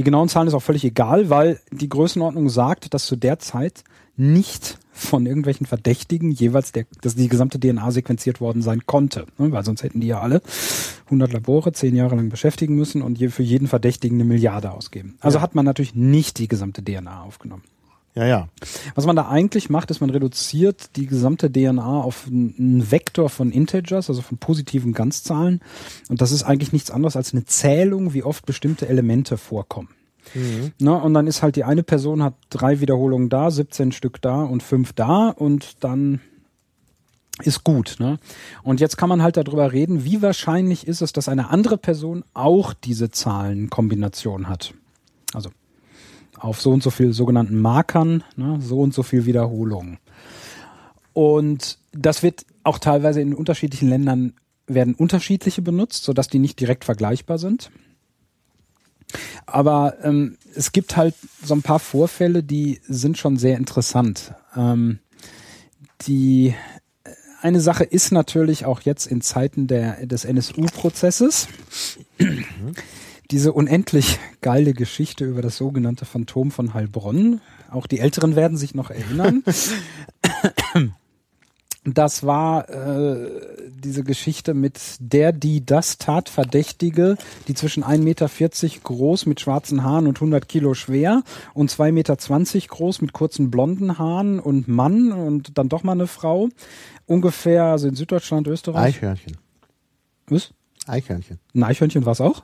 Die 0.00 0.04
genauen 0.04 0.30
Zahlen 0.30 0.48
ist 0.48 0.54
auch 0.54 0.62
völlig 0.62 0.82
egal, 0.86 1.28
weil 1.28 1.60
die 1.70 1.90
Größenordnung 1.90 2.48
sagt, 2.48 2.94
dass 2.94 3.04
zu 3.04 3.16
der 3.16 3.38
Zeit 3.38 3.84
nicht 4.16 4.78
von 4.92 5.26
irgendwelchen 5.26 5.66
Verdächtigen 5.66 6.30
jeweils 6.30 6.72
der, 6.72 6.86
dass 7.02 7.16
die 7.16 7.28
gesamte 7.28 7.60
DNA 7.60 7.90
sequenziert 7.90 8.40
worden 8.40 8.62
sein 8.62 8.86
konnte. 8.86 9.26
Ne? 9.36 9.52
Weil 9.52 9.62
sonst 9.62 9.82
hätten 9.82 10.00
die 10.00 10.06
ja 10.06 10.22
alle 10.22 10.40
100 11.04 11.34
Labore 11.34 11.72
zehn 11.72 11.94
Jahre 11.94 12.16
lang 12.16 12.30
beschäftigen 12.30 12.76
müssen 12.76 13.02
und 13.02 13.18
für 13.18 13.42
jeden 13.42 13.68
Verdächtigen 13.68 14.16
eine 14.16 14.24
Milliarde 14.24 14.70
ausgeben. 14.70 15.18
Also 15.20 15.36
ja. 15.36 15.42
hat 15.42 15.54
man 15.54 15.66
natürlich 15.66 15.94
nicht 15.94 16.38
die 16.38 16.48
gesamte 16.48 16.82
DNA 16.82 17.22
aufgenommen. 17.22 17.64
Ja, 18.14 18.26
ja. 18.26 18.48
Was 18.94 19.06
man 19.06 19.14
da 19.14 19.28
eigentlich 19.28 19.70
macht, 19.70 19.90
ist, 19.90 20.00
man 20.00 20.10
reduziert 20.10 20.96
die 20.96 21.06
gesamte 21.06 21.50
DNA 21.50 22.02
auf 22.02 22.26
einen 22.26 22.90
Vektor 22.90 23.28
von 23.28 23.52
Integers, 23.52 24.08
also 24.08 24.20
von 24.20 24.38
positiven 24.38 24.92
Ganzzahlen. 24.92 25.60
Und 26.08 26.20
das 26.20 26.32
ist 26.32 26.42
eigentlich 26.42 26.72
nichts 26.72 26.90
anderes 26.90 27.16
als 27.16 27.32
eine 27.32 27.44
Zählung, 27.44 28.12
wie 28.12 28.24
oft 28.24 28.46
bestimmte 28.46 28.88
Elemente 28.88 29.36
vorkommen. 29.38 29.90
Mhm. 30.34 30.72
Na, 30.80 30.96
und 30.96 31.14
dann 31.14 31.26
ist 31.26 31.42
halt 31.42 31.56
die 31.56 31.64
eine 31.64 31.82
Person 31.82 32.22
hat 32.22 32.34
drei 32.50 32.80
Wiederholungen 32.80 33.28
da, 33.28 33.50
17 33.50 33.92
Stück 33.92 34.20
da 34.20 34.42
und 34.42 34.62
fünf 34.62 34.92
da 34.92 35.28
und 35.28 35.82
dann 35.84 36.20
ist 37.42 37.64
gut. 37.64 37.96
Ne? 38.00 38.18
Und 38.62 38.80
jetzt 38.80 38.96
kann 38.96 39.08
man 39.08 39.22
halt 39.22 39.36
darüber 39.36 39.72
reden, 39.72 40.04
wie 40.04 40.20
wahrscheinlich 40.20 40.86
ist 40.86 41.00
es, 41.00 41.12
dass 41.12 41.28
eine 41.28 41.50
andere 41.50 41.78
Person 41.78 42.24
auch 42.34 42.74
diese 42.74 43.10
Zahlenkombination 43.10 44.48
hat. 44.48 44.74
Also 45.32 45.50
auf 46.40 46.60
so 46.60 46.72
und 46.72 46.82
so 46.82 46.90
viel 46.90 47.12
sogenannten 47.12 47.60
Markern, 47.60 48.24
ne, 48.36 48.58
so 48.60 48.80
und 48.80 48.94
so 48.94 49.02
viel 49.02 49.26
Wiederholungen. 49.26 49.98
Und 51.12 51.78
das 51.92 52.22
wird 52.22 52.46
auch 52.64 52.78
teilweise 52.78 53.20
in 53.20 53.34
unterschiedlichen 53.34 53.88
Ländern 53.88 54.34
werden 54.66 54.94
unterschiedliche 54.94 55.62
benutzt, 55.62 56.04
sodass 56.04 56.28
die 56.28 56.38
nicht 56.38 56.58
direkt 56.58 56.84
vergleichbar 56.84 57.38
sind. 57.38 57.70
Aber 59.44 59.96
ähm, 60.02 60.38
es 60.54 60.72
gibt 60.72 60.96
halt 60.96 61.14
so 61.44 61.54
ein 61.54 61.62
paar 61.62 61.80
Vorfälle, 61.80 62.42
die 62.42 62.80
sind 62.86 63.18
schon 63.18 63.36
sehr 63.36 63.56
interessant. 63.56 64.32
Ähm, 64.56 65.00
die 66.02 66.54
äh, 67.02 67.10
eine 67.42 67.60
Sache 67.60 67.84
ist 67.84 68.12
natürlich 68.12 68.64
auch 68.64 68.82
jetzt 68.82 69.06
in 69.06 69.20
Zeiten 69.20 69.66
der, 69.66 70.06
des 70.06 70.24
NSU-Prozesses. 70.24 71.48
Mhm 72.18 72.74
diese 73.30 73.52
unendlich 73.52 74.18
geile 74.40 74.72
Geschichte 74.74 75.24
über 75.24 75.42
das 75.42 75.56
sogenannte 75.56 76.04
Phantom 76.04 76.50
von 76.50 76.74
Heilbronn. 76.74 77.40
Auch 77.70 77.86
die 77.86 78.00
Älteren 78.00 78.36
werden 78.36 78.56
sich 78.56 78.74
noch 78.74 78.90
erinnern. 78.90 79.44
Das 81.84 82.26
war 82.26 82.68
äh, 82.68 83.30
diese 83.70 84.04
Geschichte 84.04 84.52
mit 84.52 84.78
der, 84.98 85.32
die 85.32 85.64
das 85.64 85.96
Tatverdächtige, 85.96 87.16
die 87.48 87.54
zwischen 87.54 87.82
1,40 87.82 87.98
Meter 88.02 88.28
groß 88.84 89.24
mit 89.24 89.40
schwarzen 89.40 89.82
Haaren 89.82 90.06
und 90.06 90.18
100 90.18 90.46
Kilo 90.46 90.74
schwer 90.74 91.22
und 91.54 91.70
2,20 91.70 91.92
Meter 91.92 92.16
groß 92.68 93.00
mit 93.00 93.14
kurzen 93.14 93.50
blonden 93.50 93.98
Haaren 93.98 94.40
und 94.40 94.68
Mann 94.68 95.10
und 95.10 95.56
dann 95.56 95.70
doch 95.70 95.82
mal 95.82 95.92
eine 95.92 96.06
Frau. 96.06 96.50
Ungefähr, 97.06 97.64
also 97.64 97.88
in 97.88 97.94
Süddeutschland, 97.94 98.46
Österreich. 98.46 98.96
Eichhörnchen. 98.96 99.38
Was? 100.26 100.52
Eichhörnchen. 100.86 101.38
Ein 101.54 101.62
Eichhörnchen 101.62 102.04
war 102.04 102.12
es 102.12 102.20
auch? 102.20 102.42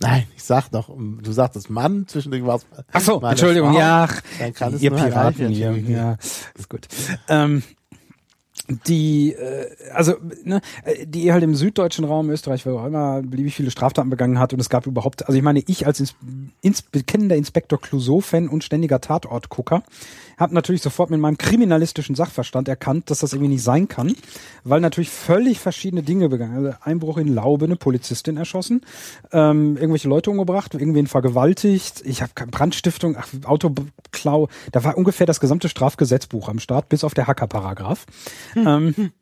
Nein, 0.00 0.24
ich 0.36 0.44
sag 0.44 0.68
doch, 0.70 0.90
du 0.96 1.32
sagtest 1.32 1.70
Mann, 1.70 2.06
zwischendurch 2.06 2.44
war 2.44 2.56
es. 2.56 2.66
Ach 2.92 3.00
so, 3.00 3.20
Entschuldigung, 3.20 3.72
Frau, 3.72 3.78
ja. 3.78 4.08
Dann 4.38 4.52
kann 4.52 4.74
es 4.74 4.82
ihr 4.82 4.90
Piraten 4.90 5.48
hier. 5.48 5.74
Ja, 5.76 6.16
ist 6.54 6.68
gut. 6.68 6.86
Ähm, 7.28 7.62
die, 8.86 9.32
äh, 9.32 9.68
also, 9.92 10.14
ne, 10.44 10.60
die 11.04 11.32
halt 11.32 11.44
im 11.44 11.54
süddeutschen 11.54 12.04
Raum 12.04 12.30
Österreich, 12.30 12.66
wo 12.66 12.78
auch 12.78 12.86
immer 12.86 13.22
beliebig 13.22 13.54
viele 13.54 13.70
Straftaten 13.70 14.10
begangen 14.10 14.38
hat 14.38 14.52
und 14.52 14.60
es 14.60 14.68
gab 14.68 14.86
überhaupt, 14.86 15.26
also 15.26 15.38
ich 15.38 15.44
meine, 15.44 15.62
ich 15.66 15.86
als 15.86 16.00
ins, 16.00 16.14
ins, 16.62 16.82
bekennender 16.82 17.36
Inspektor 17.36 17.80
Clouseau-Fan 17.80 18.48
und 18.48 18.64
ständiger 18.64 19.00
Tatortgucker 19.00 19.82
habe 20.36 20.54
natürlich 20.54 20.82
sofort 20.82 21.10
mit 21.10 21.20
meinem 21.20 21.38
kriminalistischen 21.38 22.14
Sachverstand 22.14 22.68
erkannt, 22.68 23.10
dass 23.10 23.20
das 23.20 23.32
irgendwie 23.32 23.54
nicht 23.54 23.62
sein 23.62 23.88
kann, 23.88 24.14
weil 24.64 24.80
natürlich 24.80 25.10
völlig 25.10 25.60
verschiedene 25.60 26.02
Dinge 26.02 26.28
begangen. 26.28 26.56
Also 26.56 26.78
Einbruch 26.82 27.16
in 27.18 27.28
Laube, 27.28 27.64
eine 27.64 27.76
Polizistin 27.76 28.36
erschossen, 28.36 28.82
ähm, 29.32 29.76
irgendwelche 29.76 30.08
Leute 30.08 30.30
umgebracht, 30.30 30.74
irgendwen 30.74 31.06
vergewaltigt, 31.06 32.02
ich 32.04 32.22
habe 32.22 32.32
Brandstiftung, 32.50 33.16
ach, 33.18 33.28
Autoklau, 33.44 34.48
da 34.72 34.84
war 34.84 34.96
ungefähr 34.96 35.26
das 35.26 35.40
gesamte 35.40 35.68
Strafgesetzbuch 35.68 36.48
am 36.48 36.58
Start, 36.58 36.88
bis 36.88 37.04
auf 37.04 37.14
der 37.14 37.26
Hacker-Paragraph. 37.26 38.06
Hm. 38.52 38.66
Ähm, 38.66 39.12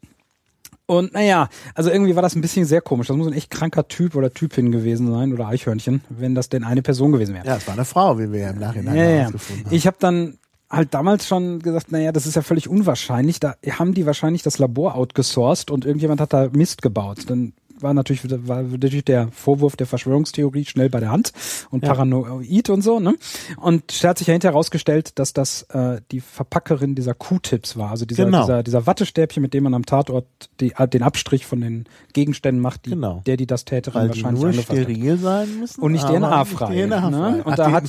und 0.87 1.15
naja, 1.15 1.49
also 1.75 1.91
irgendwie 1.91 2.15
war 2.15 2.23
das 2.23 2.35
ein 2.35 2.43
bisschen 2.43 2.67
sehr 2.67 2.83
komisch. 2.83 3.07
Das 3.07 3.17
muss 3.17 3.27
ein 3.27 3.33
echt 3.33 3.51
kranker 3.51 3.89
Typ 3.89 4.15
oder 4.15 4.33
Typin 4.35 4.71
gewesen 4.71 5.11
sein 5.11 5.33
oder 5.33 5.49
Eichhörnchen, 5.49 6.03
wenn 6.11 6.35
das 6.35 6.51
denn 6.51 6.63
eine 6.63 6.83
Person 6.83 7.11
gewesen 7.11 7.35
wäre. 7.35 7.47
Ja, 7.47 7.57
es 7.57 7.67
war 7.67 7.75
eine 7.75 7.87
Frau, 7.87 8.19
wie 8.19 8.31
wir 8.33 8.41
ja 8.41 8.51
im 8.51 8.59
Nachhinein 8.59 8.97
ja, 8.97 9.09
ja. 9.09 9.25
haben. 9.25 9.41
Ich 9.71 9.87
habe 9.87 9.97
dann 9.99 10.39
halt 10.77 10.95
damals 10.95 11.27
schon 11.27 11.61
gesagt, 11.61 11.93
naja, 11.93 12.13
das 12.13 12.27
ist 12.27 12.37
ja 12.37 12.43
völlig 12.43 12.69
unwahrscheinlich. 12.69 13.41
Da 13.41 13.55
haben 13.71 13.95
die 13.95 14.07
wahrscheinlich 14.07 14.43
das 14.43 14.59
Labor 14.59 14.95
outgesourced 14.95 15.71
und 15.71 15.85
irgendjemand 15.85 16.21
hat 16.21 16.33
da 16.33 16.49
Mist 16.53 16.83
gebaut. 16.83 17.19
Dann 17.29 17.53
war 17.81 17.95
natürlich, 17.95 18.23
war 18.47 18.63
natürlich 18.63 19.05
der 19.05 19.29
Vorwurf 19.29 19.77
der 19.77 19.87
Verschwörungstheorie 19.87 20.65
schnell 20.65 20.89
bei 20.89 21.01
der 21.01 21.11
Hand 21.11 21.33
und 21.71 21.83
ja. 21.83 21.91
paranoid 21.91 22.71
und 22.71 22.83
so, 22.83 23.01
ne? 23.01 23.15
Und 23.57 23.93
es 23.93 24.05
hat 24.05 24.19
sich 24.19 24.29
ja 24.29 24.33
hinterher 24.33 24.55
herausgestellt, 24.55 25.19
dass 25.19 25.33
das 25.33 25.63
äh, 25.71 26.01
die 26.11 26.21
Verpackerin 26.21 26.95
dieser 26.95 27.15
Q-Tips 27.15 27.77
war, 27.77 27.91
also 27.91 28.05
dieser, 28.05 28.27
genau. 28.27 28.43
dieser, 28.43 28.63
dieser 28.63 28.87
Wattestäbchen, 28.87 29.43
mit 29.43 29.55
dem 29.55 29.65
man 29.65 29.75
am 29.75 29.87
Tatort 29.87 30.27
die, 30.61 30.75
äh, 30.77 30.89
den 30.89 31.03
Abstrich 31.03 31.47
von 31.47 31.61
den 31.61 31.85
Gegenständen 32.13 32.63
macht, 32.63 32.87
die, 32.87 32.91
genau. 32.91 33.23
der 33.27 33.37
die 33.37 33.47
das 33.47 33.65
Täterin 33.65 34.03
Weil 34.03 34.09
wahrscheinlich 34.09 34.41
die 34.41 34.57
nur 34.57 34.63
steril 34.63 35.19
sein 35.19 35.59
müssen 35.59 35.81
und 35.81 35.93
nicht 35.93 36.07
DNA-frei. 36.07 36.87
DNA 36.87 37.11
ne? 37.11 37.43
Und 37.45 37.53
hat 37.53 37.59
da 37.59 37.73
hat, 37.73 37.85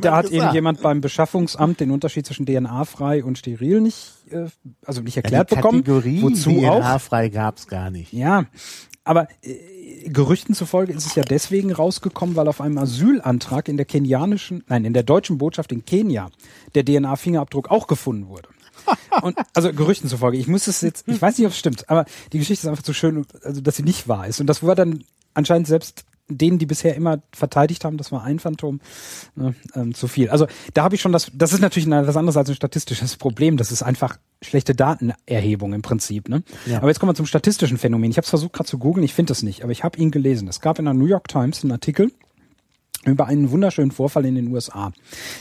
da 0.00 0.16
hat 0.16 0.30
eben 0.30 0.52
jemand 0.52 0.82
beim 0.82 1.00
Beschaffungsamt 1.00 1.80
den 1.80 1.90
Unterschied 1.90 2.26
zwischen 2.26 2.46
DNA-frei 2.46 3.24
und 3.24 3.38
steril 3.38 3.80
nicht 3.80 4.14
äh, 4.30 4.46
also 4.84 5.02
nicht 5.02 5.16
erklärt 5.16 5.50
ja, 5.50 5.56
die 5.56 5.62
bekommen. 5.62 5.84
Kategorie 5.84 6.22
wozu 6.22 6.50
DNA-frei 6.50 7.28
gab's 7.28 7.66
gar 7.66 7.90
nicht. 7.90 8.12
Ja, 8.12 8.46
aber 9.06 9.28
äh, 9.42 10.08
Gerüchten 10.08 10.54
zufolge 10.54 10.92
ist 10.92 11.06
es 11.06 11.14
ja 11.14 11.22
deswegen 11.22 11.72
rausgekommen, 11.72 12.36
weil 12.36 12.48
auf 12.48 12.60
einem 12.60 12.78
Asylantrag 12.78 13.68
in 13.68 13.76
der 13.76 13.86
kenianischen, 13.86 14.62
nein, 14.68 14.84
in 14.84 14.92
der 14.92 15.02
deutschen 15.02 15.38
Botschaft 15.38 15.72
in 15.72 15.84
Kenia 15.84 16.30
der 16.74 16.84
DNA-Fingerabdruck 16.84 17.70
auch 17.70 17.86
gefunden 17.86 18.28
wurde. 18.28 18.48
Und 19.22 19.36
also 19.54 19.72
Gerüchten 19.72 20.08
zufolge. 20.08 20.38
Ich 20.38 20.46
muss 20.46 20.66
es 20.66 20.80
jetzt, 20.80 21.08
ich 21.08 21.20
weiß 21.20 21.38
nicht, 21.38 21.46
ob 21.46 21.52
es 21.52 21.58
stimmt, 21.58 21.88
aber 21.88 22.04
die 22.32 22.38
Geschichte 22.38 22.66
ist 22.66 22.70
einfach 22.70 22.84
so 22.84 22.92
schön, 22.92 23.26
also 23.42 23.60
dass 23.60 23.76
sie 23.76 23.82
nicht 23.82 24.06
wahr 24.06 24.26
ist. 24.26 24.40
Und 24.40 24.46
das 24.46 24.62
war 24.62 24.74
dann 24.74 25.04
anscheinend 25.34 25.66
selbst 25.66 26.04
denen, 26.28 26.58
die 26.58 26.66
bisher 26.66 26.94
immer 26.94 27.22
verteidigt 27.32 27.84
haben, 27.84 27.96
das 27.96 28.10
war 28.12 28.24
ein 28.24 28.38
Phantom, 28.38 28.80
ne, 29.34 29.54
ähm, 29.74 29.94
zu 29.94 30.08
viel. 30.08 30.28
Also 30.28 30.46
da 30.74 30.82
habe 30.82 30.94
ich 30.94 31.00
schon 31.00 31.12
das, 31.12 31.30
das 31.32 31.52
ist 31.52 31.60
natürlich 31.60 31.86
ein, 31.86 32.06
was 32.06 32.16
anderes 32.16 32.36
als 32.36 32.48
ein 32.48 32.56
statistisches 32.56 33.16
Problem. 33.16 33.56
Das 33.56 33.70
ist 33.70 33.82
einfach 33.82 34.18
schlechte 34.42 34.74
Datenerhebung 34.74 35.72
im 35.72 35.82
Prinzip. 35.82 36.28
Ne? 36.28 36.42
Ja. 36.66 36.78
Aber 36.78 36.88
jetzt 36.88 36.98
kommen 36.98 37.10
wir 37.10 37.14
zum 37.14 37.26
statistischen 37.26 37.78
Phänomen. 37.78 38.10
Ich 38.10 38.16
habe 38.16 38.24
es 38.24 38.30
versucht 38.30 38.52
gerade 38.52 38.68
zu 38.68 38.78
googeln, 38.78 39.04
ich 39.04 39.14
finde 39.14 39.32
es 39.32 39.42
nicht, 39.42 39.62
aber 39.62 39.72
ich 39.72 39.84
habe 39.84 39.98
ihn 39.98 40.10
gelesen. 40.10 40.48
Es 40.48 40.60
gab 40.60 40.78
in 40.78 40.84
der 40.84 40.94
New 40.94 41.06
York 41.06 41.28
Times 41.28 41.62
einen 41.62 41.72
Artikel 41.72 42.10
über 43.04 43.26
einen 43.26 43.50
wunderschönen 43.50 43.92
Vorfall 43.92 44.24
in 44.26 44.34
den 44.34 44.48
USA. 44.48 44.92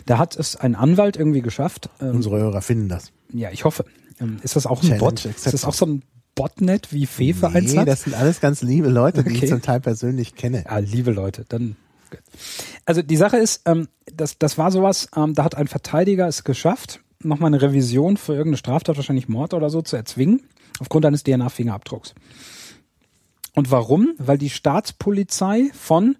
Da 0.05 0.17
hat 0.17 0.35
es 0.35 0.55
ein 0.55 0.75
Anwalt 0.75 1.17
irgendwie 1.17 1.41
geschafft. 1.41 1.89
Ähm, 1.99 2.17
Unsere 2.17 2.37
Hörer 2.37 2.61
finden 2.61 2.89
das. 2.89 3.11
Ja, 3.33 3.49
ich 3.51 3.65
hoffe. 3.65 3.85
Ähm, 4.19 4.37
ist 4.43 4.55
das 4.55 4.65
auch 4.65 4.81
ein 4.81 4.87
Challenge 4.87 4.99
Bot? 4.99 5.13
Accepted. 5.13 5.45
Ist 5.45 5.53
das 5.53 5.65
auch 5.65 5.73
so 5.73 5.85
ein 5.87 6.03
Botnet 6.35 6.91
wie 6.91 7.05
Fefe 7.05 7.49
nee, 7.49 7.57
eins 7.57 7.77
hat? 7.77 7.87
das 7.87 8.03
sind 8.03 8.13
alles 8.13 8.41
ganz 8.41 8.61
liebe 8.61 8.89
Leute, 8.89 9.23
die 9.23 9.31
okay. 9.31 9.45
ich 9.45 9.49
zum 9.49 9.61
Teil 9.61 9.79
persönlich 9.79 10.35
kenne. 10.35 10.65
Ja, 10.65 10.77
liebe 10.79 11.11
Leute, 11.11 11.45
dann 11.47 11.77
also 12.85 13.01
die 13.01 13.17
Sache 13.17 13.37
ist, 13.37 13.61
ähm, 13.65 13.87
das, 14.13 14.37
das 14.37 14.57
war 14.57 14.71
sowas, 14.71 15.09
ähm, 15.15 15.33
da 15.33 15.43
hat 15.43 15.55
ein 15.55 15.67
Verteidiger 15.67 16.27
es 16.27 16.43
geschafft, 16.43 16.99
nochmal 17.19 17.47
eine 17.47 17.61
Revision 17.61 18.17
für 18.17 18.33
irgendeine 18.33 18.57
Straftat, 18.57 18.97
wahrscheinlich 18.97 19.27
Mord 19.27 19.53
oder 19.53 19.69
so, 19.69 19.81
zu 19.81 19.95
erzwingen, 19.95 20.43
aufgrund 20.79 21.05
eines 21.05 21.23
DNA-Fingerabdrucks. 21.23 22.13
Und 23.53 23.71
warum? 23.71 24.13
Weil 24.17 24.37
die 24.37 24.49
Staatspolizei 24.49 25.71
von 25.73 26.17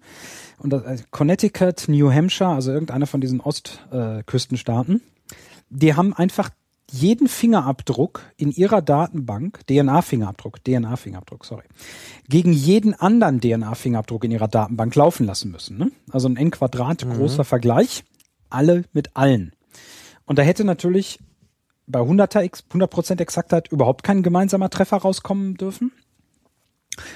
und 0.58 0.70
das, 0.70 0.82
äh, 0.84 0.98
Connecticut, 1.10 1.84
New 1.88 2.10
Hampshire, 2.10 2.50
also 2.50 2.72
irgendeiner 2.72 3.06
von 3.06 3.20
diesen 3.20 3.40
Ostküstenstaaten, 3.40 5.02
die 5.68 5.94
haben 5.94 6.14
einfach 6.14 6.50
jeden 6.90 7.28
Fingerabdruck 7.28 8.22
in 8.36 8.50
ihrer 8.50 8.80
Datenbank, 8.80 9.66
DNA-Fingerabdruck, 9.66 10.62
DNA-Fingerabdruck, 10.64 11.44
sorry, 11.44 11.64
gegen 12.28 12.52
jeden 12.52 12.94
anderen 12.94 13.40
DNA-Fingerabdruck 13.40 14.24
in 14.24 14.30
ihrer 14.30 14.48
Datenbank 14.48 14.94
laufen 14.94 15.26
lassen 15.26 15.50
müssen. 15.50 15.78
Ne? 15.78 15.90
Also 16.10 16.28
ein 16.28 16.36
n 16.36 16.50
Quadrat 16.50 17.04
mhm. 17.04 17.14
großer 17.14 17.44
Vergleich, 17.44 18.04
alle 18.50 18.84
mit 18.92 19.16
allen. 19.16 19.52
Und 20.26 20.38
da 20.38 20.42
hätte 20.42 20.64
natürlich 20.64 21.18
bei 21.86 22.00
100 22.00 22.34
100% 22.34 23.20
Exaktheit 23.20 23.70
überhaupt 23.70 24.02
kein 24.02 24.22
gemeinsamer 24.22 24.70
Treffer 24.70 24.98
rauskommen 24.98 25.54
dürfen. 25.54 25.92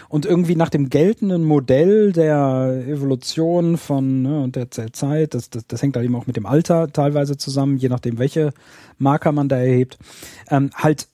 Und 0.09 0.27
irgendwie 0.27 0.57
nach 0.57 0.69
dem 0.69 0.91
geltenden 0.91 1.45
Modell 1.45 2.13
der 2.13 2.85
Evolution 2.87 3.77
von 3.77 4.23
ne, 4.23 4.43
und 4.43 4.57
der 4.57 4.71
Zeit, 4.71 5.35
das, 5.35 5.51
das, 5.51 5.67
das 5.67 5.83
hängt 5.83 5.97
halt 5.97 6.05
eben 6.05 6.15
auch 6.15 6.27
mit 6.27 6.37
dem 6.37 6.47
Alter 6.47 6.93
teilweise 6.93 7.37
zusammen, 7.37 7.77
je 7.77 7.89
nachdem, 7.89 8.19
welche 8.19 8.53
Marker 8.99 9.33
man 9.33 9.49
da 9.49 9.57
erhebt, 9.57 9.99
ähm, 10.51 10.71
halt 10.75 11.09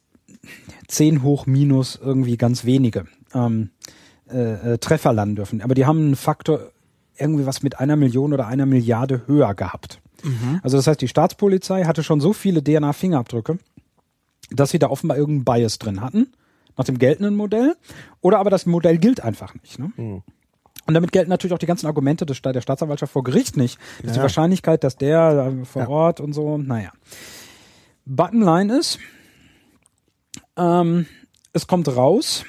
10 0.89 1.23
hoch 1.23 1.47
minus 1.47 1.99
irgendwie 2.03 2.37
ganz 2.37 2.65
wenige 2.65 3.07
ähm, 3.35 3.71
äh, 4.31 4.75
äh, 4.75 4.79
Treffer 4.79 5.13
landen 5.13 5.37
dürfen. 5.37 5.63
Aber 5.63 5.75
die 5.75 5.87
haben 5.87 5.99
einen 5.99 6.17
Faktor 6.17 6.73
irgendwie 7.19 7.47
was 7.47 7.63
mit 7.63 7.81
einer 7.81 7.97
Million 7.97 8.33
oder 8.33 8.47
einer 8.47 8.67
Milliarde 8.67 9.23
höher 9.27 9.55
gehabt. 9.55 10.01
Mhm. 10.23 10.61
Also 10.63 10.77
das 10.77 10.87
heißt, 10.87 11.01
die 11.01 11.09
Staatspolizei 11.09 11.85
hatte 11.85 12.03
schon 12.03 12.21
so 12.21 12.33
viele 12.33 12.63
DNA-Fingerabdrücke, 12.63 13.59
dass 14.51 14.71
sie 14.71 14.79
da 14.79 14.89
offenbar 14.89 15.17
irgendeinen 15.17 15.45
Bias 15.45 15.79
drin 15.79 16.01
hatten 16.01 16.29
nach 16.77 16.85
dem 16.85 16.99
geltenden 16.99 17.37
Modell, 17.37 17.77
oder 18.21 18.39
aber 18.39 18.51
das 18.51 18.67
Modell 18.67 18.99
gilt 18.99 19.23
einfach 19.23 19.55
nicht. 19.55 19.79
Ne? 19.79 19.93
Mhm. 19.97 20.23
Und 20.87 20.95
damit 20.95 21.11
gelten 21.11 21.31
natürlich 21.31 21.53
auch 21.53 21.59
die 21.59 21.67
ganzen 21.67 21.87
Argumente 21.87 22.27
des, 22.27 22.41
der 22.43 22.61
Staatsanwaltschaft 22.61 23.13
vor 23.13 23.25
Gericht 23.25 23.57
nicht. 23.57 23.79
Ja. 24.05 24.13
Die 24.13 24.21
Wahrscheinlichkeit, 24.21 24.85
dass 24.85 24.97
der 24.97 25.53
äh, 25.61 25.65
vor 25.65 25.83
ja. 25.83 25.89
Ort 25.89 26.21
und 26.21 26.33
so, 26.33 26.59
naja. 26.59 26.93
Buttonline 28.05 28.79
ist, 28.79 29.01
ähm, 30.57 31.07
es 31.53 31.67
kommt 31.67 31.89
raus, 31.89 32.45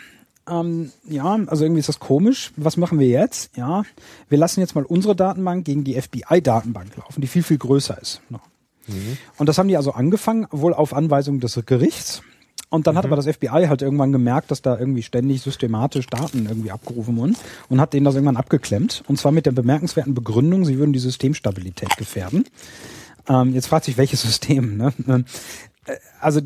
ähm, 0.48 0.92
ja, 1.08 1.38
also 1.48 1.66
irgendwie 1.66 1.80
ist 1.80 1.90
das 1.90 2.00
komisch. 2.00 2.52
Was 2.56 2.78
machen 2.78 3.00
wir 3.00 3.08
jetzt? 3.08 3.58
Ja, 3.58 3.84
wir 4.30 4.38
lassen 4.38 4.60
jetzt 4.60 4.76
mal 4.76 4.86
unsere 4.86 5.16
Datenbank 5.16 5.66
gegen 5.66 5.84
die 5.84 6.00
FBI-Datenbank 6.00 6.96
laufen, 6.96 7.22
die 7.22 7.28
viel, 7.28 7.44
viel 7.44 7.58
größer 7.58 8.00
ist. 8.02 8.22
Mhm. 8.30 9.18
Und 9.38 9.50
das 9.50 9.58
haben 9.58 9.68
die 9.68 9.78
also 9.78 9.92
angefangen, 9.92 10.48
wohl 10.52 10.74
auf 10.74 10.94
Anweisung 10.94 11.40
des 11.40 11.60
Gerichts. 11.66 12.22
Und 12.70 12.86
dann 12.86 12.96
mhm. 12.96 12.98
hat 12.98 13.06
aber 13.06 13.16
das 13.16 13.28
FBI 13.28 13.68
halt 13.68 13.82
irgendwann 13.82 14.12
gemerkt, 14.12 14.52
dass 14.52 14.62
da 14.62 14.78
irgendwie 14.78 15.04
ständig 15.04 15.42
systematisch 15.42 16.08
Daten 16.08 16.48
irgendwie 16.48 16.72
abgerufen 16.72 17.16
wurden 17.18 17.38
und 17.70 17.80
hat 17.80 17.94
denen 17.94 18.06
das 18.06 18.16
irgendwann 18.16 18.38
abgeklemmt. 18.38 19.04
Und 19.08 19.18
zwar 19.18 19.32
mit 19.32 19.46
der 19.46 19.54
bemerkenswerten 19.54 20.14
Begründung, 20.14 20.66
sie 20.66 20.78
würden 20.78 20.94
die 20.94 21.00
Systemstabilität 21.00 21.96
gefährden. 21.98 22.46
Ähm, 23.30 23.54
jetzt 23.54 23.68
fragt 23.68 23.86
sich, 23.86 23.98
welches 23.98 24.22
System. 24.24 24.78
Ne? 24.78 24.94
Äh, 25.86 25.94
also 26.20 26.42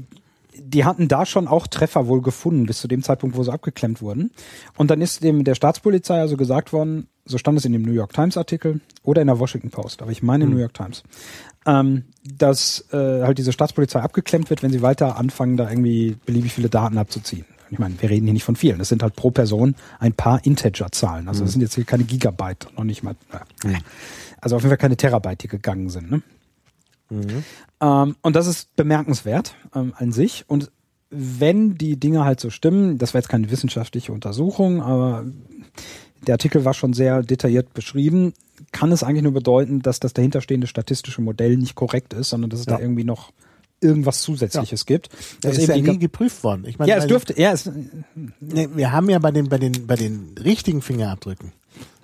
die 0.54 0.86
hatten 0.86 1.08
da 1.08 1.26
schon 1.26 1.48
auch 1.48 1.68
Treffer 1.68 2.08
wohl 2.08 2.22
gefunden, 2.22 2.66
bis 2.66 2.80
zu 2.80 2.88
dem 2.88 3.04
Zeitpunkt, 3.04 3.36
wo 3.36 3.44
sie 3.44 3.52
abgeklemmt 3.52 4.02
wurden. 4.02 4.32
Und 4.78 4.92
dann 4.92 5.02
ist 5.02 5.24
dem 5.24 5.44
der 5.44 5.56
Staatspolizei 5.56 6.20
also 6.20 6.38
gesagt 6.38 6.72
worden, 6.72 7.08
so 7.26 7.38
stand 7.38 7.58
es 7.58 7.66
in 7.66 7.74
dem 7.74 7.84
New 7.84 7.92
York 7.92 8.14
Times 8.14 8.38
Artikel 8.38 8.82
oder 9.04 9.22
in 9.22 9.28
der 9.28 9.40
Washington 9.40 9.70
Post, 9.70 10.02
aber 10.02 10.12
ich 10.12 10.24
meine 10.24 10.46
mhm. 10.46 10.54
New 10.54 10.60
York 10.60 10.74
Times, 10.74 11.04
ähm, 11.66 12.06
dass 12.24 12.86
äh, 12.92 13.24
halt 13.24 13.38
diese 13.38 13.52
Staatspolizei 13.52 14.02
abgeklemmt 14.02 14.50
wird, 14.50 14.64
wenn 14.64 14.72
sie 14.72 14.82
weiter 14.82 15.18
anfangen, 15.18 15.58
da 15.58 15.70
irgendwie 15.70 16.18
beliebig 16.26 16.54
viele 16.54 16.70
Daten 16.70 16.98
abzuziehen. 16.98 17.46
Ich 17.70 17.80
meine, 17.80 17.96
wir 18.02 18.10
reden 18.10 18.26
hier 18.26 18.34
nicht 18.34 18.44
von 18.44 18.58
vielen. 18.58 18.80
Das 18.80 18.90
sind 18.90 19.02
halt 19.02 19.16
pro 19.16 19.32
Person 19.32 19.76
ein 20.00 20.12
paar 20.12 20.46
Integer-Zahlen. 20.46 21.30
Also 21.30 21.42
das 21.42 21.52
mhm. 21.52 21.54
sind 21.54 21.62
jetzt 21.62 21.76
hier 21.76 21.86
keine 21.86 22.04
Gigabyte, 22.04 22.68
noch 22.76 22.84
nicht 22.84 23.02
mal. 23.02 23.16
Äh, 23.64 23.68
mhm. 23.68 23.78
Also 24.42 24.58
auf 24.58 24.62
jeden 24.62 24.72
Fall 24.72 24.78
keine 24.78 24.98
Terabyte, 24.98 25.44
die 25.44 25.48
gegangen 25.48 25.90
sind. 25.90 26.12
Ne? 26.12 26.22
Mhm. 27.10 27.44
Ähm, 27.80 28.16
und 28.22 28.36
das 28.36 28.48
ist 28.48 28.76
bemerkenswert 28.76 29.56
ähm, 29.74 29.94
an 29.96 30.12
sich. 30.12 30.44
Und 30.48 30.70
wenn 31.10 31.78
die 31.78 31.98
Dinge 31.98 32.26
halt 32.26 32.40
so 32.40 32.50
stimmen, 32.50 32.98
das 32.98 33.14
war 33.14 33.20
jetzt 33.20 33.30
keine 33.30 33.52
wissenschaftliche 33.52 34.12
Untersuchung, 34.12 34.82
aber 34.82 35.26
der 36.28 36.36
Artikel 36.36 36.66
war 36.66 36.74
schon 36.74 36.94
sehr 36.94 37.24
detailliert 37.24 37.74
beschrieben, 37.74 38.34
kann 38.72 38.92
es 38.92 39.04
eigentlich 39.04 39.24
nur 39.24 39.34
bedeuten, 39.34 39.82
dass 39.82 40.00
das 40.00 40.14
dahinterstehende 40.14 40.68
statistische 40.68 41.22
Modell 41.22 41.58
nicht 41.58 41.76
korrekt 41.76 42.14
ist, 42.14 42.30
sondern 42.30 42.50
dass 42.50 42.62
es 42.62 42.66
ja. 42.68 42.76
da 42.76 42.82
irgendwie 42.82 43.04
noch 43.04 43.32
irgendwas 43.82 44.22
Zusätzliches 44.22 44.82
ja. 44.82 44.86
gibt. 44.86 45.10
Das, 45.42 45.56
das 45.56 45.58
ist 45.58 45.68
ja 45.68 45.78
nie 45.78 45.98
geprüft 45.98 46.44
worden. 46.44 46.66
Ich 46.68 46.78
meine, 46.78 46.92
ja, 46.92 46.98
es 46.98 47.08
dürfte, 47.08 47.40
ja, 47.40 47.52
es, 47.52 47.66
ne, 48.40 48.70
wir 48.76 48.92
haben 48.92 49.10
ja 49.10 49.18
bei 49.20 49.32
den, 49.32 49.50
bei 49.50 49.58
den, 49.58 49.88
bei 49.88 49.96
den 49.96 50.36
richtigen 50.44 50.82
Fingerabdrücken, 50.82 51.52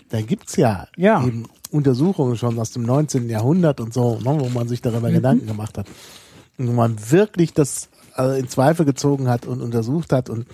da 0.09 0.21
gibt's 0.21 0.55
ja, 0.55 0.87
ja. 0.97 1.23
eben 1.23 1.45
Untersuchungen 1.69 2.35
schon 2.37 2.57
aus 2.59 2.71
dem 2.71 2.83
19. 2.83 3.29
Jahrhundert 3.29 3.79
und 3.79 3.93
so, 3.93 4.19
ne, 4.19 4.39
wo 4.39 4.49
man 4.49 4.67
sich 4.67 4.81
darüber 4.81 5.09
mhm. 5.09 5.15
Gedanken 5.15 5.47
gemacht 5.47 5.77
hat. 5.77 5.87
Und 6.57 6.69
wo 6.69 6.71
man 6.71 6.95
wirklich 7.11 7.53
das 7.53 7.89
also 8.13 8.35
in 8.35 8.47
Zweifel 8.47 8.85
gezogen 8.85 9.29
hat 9.29 9.45
und 9.45 9.61
untersucht 9.61 10.11
hat 10.11 10.29
und 10.29 10.47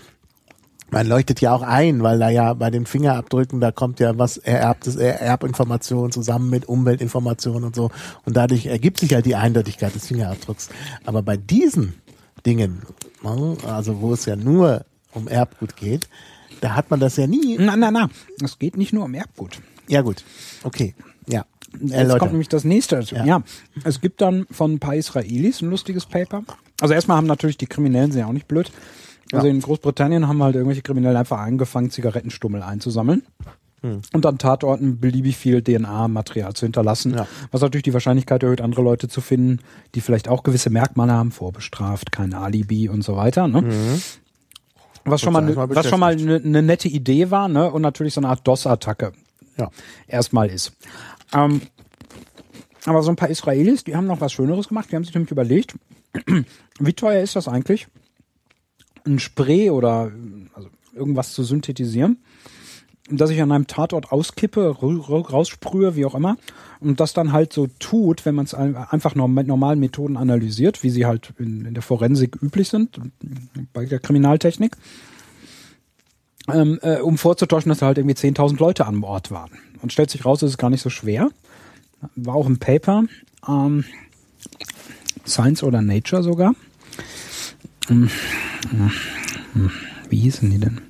man 0.94 1.08
leuchtet 1.08 1.42
ja 1.42 1.54
auch 1.54 1.64
ein, 1.64 2.04
weil 2.04 2.20
da 2.20 2.30
ja 2.30 2.54
bei 2.54 2.70
den 2.70 2.86
Fingerabdrücken, 2.86 3.60
da 3.60 3.72
kommt 3.72 4.00
ja 4.00 4.18
was 4.18 4.38
ererbtes, 4.38 4.96
Erbinformation 4.96 6.12
zusammen 6.12 6.50
mit 6.50 6.70
Umweltinformationen 6.70 7.64
und 7.66 7.76
so. 7.76 7.90
Und 8.26 8.38
dadurch 8.38 8.68
ergibt 8.68 9.00
sich 9.00 9.14
halt 9.14 9.26
die 9.26 9.36
Eindeutigkeit 9.36 9.94
des 9.94 10.08
Fingerabdrucks. 10.08 10.70
Aber 11.04 11.24
bei 11.24 11.36
diesen 11.36 11.96
Dingen, 12.46 12.84
also 13.66 14.02
wo 14.02 14.14
es 14.14 14.26
ja 14.26 14.36
nur 14.36 14.86
um 15.14 15.28
Erbgut 15.28 15.76
geht, 15.76 16.08
da 16.62 16.76
hat 16.76 16.92
man 16.92 17.00
das 17.00 17.18
ja 17.18 17.26
nie. 17.28 17.58
Nein, 17.58 17.80
nein, 17.80 17.94
nein. 17.94 18.10
Es 18.42 18.60
geht 18.60 18.78
nicht 18.78 18.94
nur 18.94 19.06
um 19.06 19.14
Erbgut. 19.16 19.60
Ja, 19.88 20.02
gut. 20.02 20.24
Okay. 20.64 20.94
Ja. 21.28 21.46
Jetzt 21.82 22.20
kommt 22.20 22.34
nämlich 22.34 22.50
das 22.50 22.66
nächste. 22.66 23.00
Ja. 23.00 23.26
ja. 23.26 23.44
Es 23.84 24.00
gibt 24.00 24.22
dann 24.22 24.46
von 24.52 24.74
ein 24.74 24.80
paar 24.80 24.96
Israelis 24.96 25.62
ein 25.62 25.72
lustiges 25.72 26.06
Paper. 26.06 26.44
Also 26.80 26.94
erstmal 26.94 27.18
haben 27.18 27.28
natürlich 27.28 27.58
die 27.58 27.66
Kriminellen 27.66 28.12
sind 28.12 28.22
ja 28.22 28.28
auch 28.28 28.34
nicht 28.34 28.48
blöd. 28.48 28.72
Also 29.34 29.48
ja. 29.48 29.54
in 29.54 29.62
Großbritannien 29.62 30.28
haben 30.28 30.42
halt 30.44 30.56
irgendwelche 30.56 30.84
Kriminellen 30.84 31.18
einfach 31.18 31.40
angefangen, 31.40 31.90
Zigarettenstummel 31.90 32.62
einzusammeln. 32.62 33.24
Hm. 33.82 34.02
Und 34.14 34.26
an 34.26 34.38
Tatorten 34.38 35.00
beliebig 35.00 35.36
viel 35.36 35.62
DNA-Material 35.62 36.54
zu 36.54 36.66
hinterlassen, 36.66 37.16
ja. 37.16 37.28
was 37.52 37.62
natürlich 37.62 37.84
die 37.84 37.94
Wahrscheinlichkeit 37.94 38.42
erhöht, 38.42 38.62
andere 38.62 38.82
Leute 38.82 39.10
zu 39.10 39.20
finden, 39.20 39.60
die 39.94 40.02
vielleicht 40.02 40.30
auch 40.30 40.44
gewisse 40.44 40.70
Merkmale 40.70 41.12
haben, 41.12 41.32
vorbestraft, 41.32 42.12
kein 42.12 42.34
Alibi 42.34 42.88
und 42.88 43.04
so 43.04 43.18
weiter. 43.18 43.48
Ne? 43.50 43.62
Mhm. 43.62 44.02
Was 45.04 45.20
schon 45.20 45.34
mal, 45.34 45.42
mal 45.42 45.70
was 45.70 45.90
schon 45.90 46.00
mal 46.00 46.14
eine 46.14 46.40
ne 46.40 46.62
nette 46.62 46.88
Idee 46.88 47.30
war, 47.30 47.50
ne? 47.50 47.70
Und 47.70 47.82
natürlich 47.82 48.14
so 48.14 48.22
eine 48.22 48.30
Art 48.30 48.48
DOS-Attacke. 48.48 49.12
Ja. 49.58 49.70
Erstmal 50.08 50.48
ist. 50.48 50.72
Ähm, 51.34 51.62
aber 52.86 53.04
so 53.04 53.10
ein 53.10 53.18
paar 53.18 53.30
Israelis, 53.30 53.84
die 53.84 53.98
haben 53.98 54.08
noch 54.08 54.22
was 54.22 54.32
Schöneres 54.32 54.70
gemacht. 54.70 54.90
Die 54.92 54.96
haben 54.96 55.04
sich 55.04 55.14
nämlich 55.14 55.32
überlegt, 55.32 55.76
wie 56.80 56.94
teuer 56.94 57.22
ist 57.22 57.36
das 57.36 57.50
eigentlich, 57.50 57.88
ein 59.06 59.20
Spray 59.20 59.70
oder 59.70 60.12
also 60.54 60.70
irgendwas 60.94 61.34
zu 61.34 61.44
synthetisieren, 61.44 62.18
dass 63.10 63.30
ich 63.30 63.42
an 63.42 63.52
einem 63.52 63.68
Tatort 63.68 64.12
auskippe, 64.12 64.78
raussprühe, 64.80 65.96
wie 65.96 66.06
auch 66.06 66.16
immer, 66.16 66.38
und 66.80 67.00
das 67.00 67.14
dann 67.14 67.32
halt 67.32 67.54
so 67.54 67.68
tut, 67.80 68.26
wenn 68.26 68.36
man 68.36 68.46
es 68.46 68.54
einfach 68.54 69.16
nur 69.16 69.28
mit 69.28 69.48
normalen 69.48 69.80
Methoden 69.80 70.18
analysiert, 70.18 70.84
wie 70.84 70.90
sie 70.90 71.06
halt 71.06 71.34
in, 71.38 71.66
in 71.66 71.74
der 71.74 71.84
Forensik 71.84 72.42
üblich 72.42 72.70
sind, 72.70 73.00
bei 73.74 73.86
der 73.86 74.00
Kriminaltechnik, 74.00 74.76
ähm, 76.50 76.80
äh, 76.82 77.00
um 77.00 77.18
vorzutäuschen, 77.18 77.70
dass 77.70 77.80
da 77.80 77.88
halt 77.88 77.98
irgendwie 77.98 78.16
10.000 78.16 78.60
Leute 78.60 78.86
an 78.86 79.04
Ort 79.04 79.32
waren. 79.32 79.52
Und 79.82 79.94
stellt 79.94 80.10
sich 80.10 80.26
raus, 80.26 80.42
es 80.42 80.52
ist 80.52 80.58
gar 80.58 80.70
nicht 80.70 80.82
so 80.82 80.90
schwer. 80.90 81.30
War 82.16 82.36
auch 82.36 82.48
ein 82.48 82.58
Paper, 82.58 83.04
ähm, 83.48 83.86
Science 85.26 85.64
oder 85.64 85.82
Nature 85.82 86.24
sogar. 86.24 86.54
Wie 90.10 90.18
hießen 90.18 90.50
die 90.50 90.60
denn? 90.60 90.82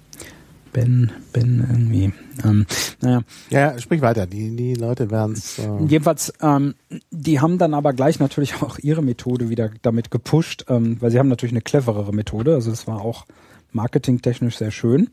Ben, 0.74 1.12
Ben 1.32 1.66
irgendwie. 1.70 2.14
Ähm, 2.44 2.66
naja. 3.00 3.22
Ja, 3.50 3.78
sprich 3.80 4.02
weiter. 4.02 4.26
Die, 4.26 4.56
die 4.56 4.74
Leute 4.74 5.12
werden 5.12 5.34
es. 5.34 5.60
Äh 5.60 5.70
Jedenfalls, 5.88 6.34
ähm, 6.42 6.74
die 7.12 7.40
haben 7.40 7.60
dann 7.60 7.76
aber 7.76 7.94
gleich 7.94 8.20
natürlich 8.20 8.56
auch 8.62 8.80
ihre 8.80 9.04
Methode 9.04 9.50
wieder 9.50 9.70
damit 9.84 10.10
gepusht, 10.12 10.66
ähm, 10.70 10.98
weil 11.00 11.12
sie 11.12 11.20
haben 11.20 11.30
natürlich 11.30 11.54
eine 11.54 11.62
cleverere 11.62 12.14
Methode. 12.14 12.56
Also 12.56 12.72
es 12.72 12.88
war 12.88 13.02
auch 13.02 13.26
marketingtechnisch 13.72 14.58
sehr 14.58 14.72
schön. 14.72 15.10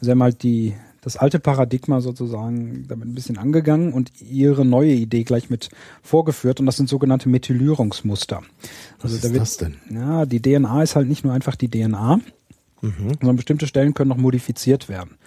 Sie 0.00 0.10
haben 0.10 0.22
halt 0.22 0.42
die 0.42 0.74
das 1.04 1.18
alte 1.18 1.38
Paradigma 1.38 2.00
sozusagen 2.00 2.86
damit 2.88 3.08
ein 3.08 3.14
bisschen 3.14 3.36
angegangen 3.36 3.92
und 3.92 4.10
ihre 4.22 4.64
neue 4.64 4.92
Idee 4.92 5.22
gleich 5.22 5.50
mit 5.50 5.68
vorgeführt 6.02 6.60
und 6.60 6.66
das 6.66 6.78
sind 6.78 6.88
sogenannte 6.88 7.28
Methylierungsmuster. 7.28 8.40
Was 9.00 9.04
also 9.04 9.16
ist 9.16 9.24
da 9.24 9.30
wird, 9.30 9.42
das 9.42 9.56
denn? 9.58 9.76
Ja, 9.90 10.24
die 10.24 10.40
DNA 10.40 10.82
ist 10.82 10.96
halt 10.96 11.06
nicht 11.06 11.22
nur 11.22 11.34
einfach 11.34 11.56
die 11.56 11.68
DNA, 11.68 12.20
mhm. 12.80 12.92
sondern 13.20 13.36
bestimmte 13.36 13.66
Stellen 13.66 13.92
können 13.92 14.08
noch 14.08 14.16
modifiziert 14.16 14.88
werden. 14.88 15.18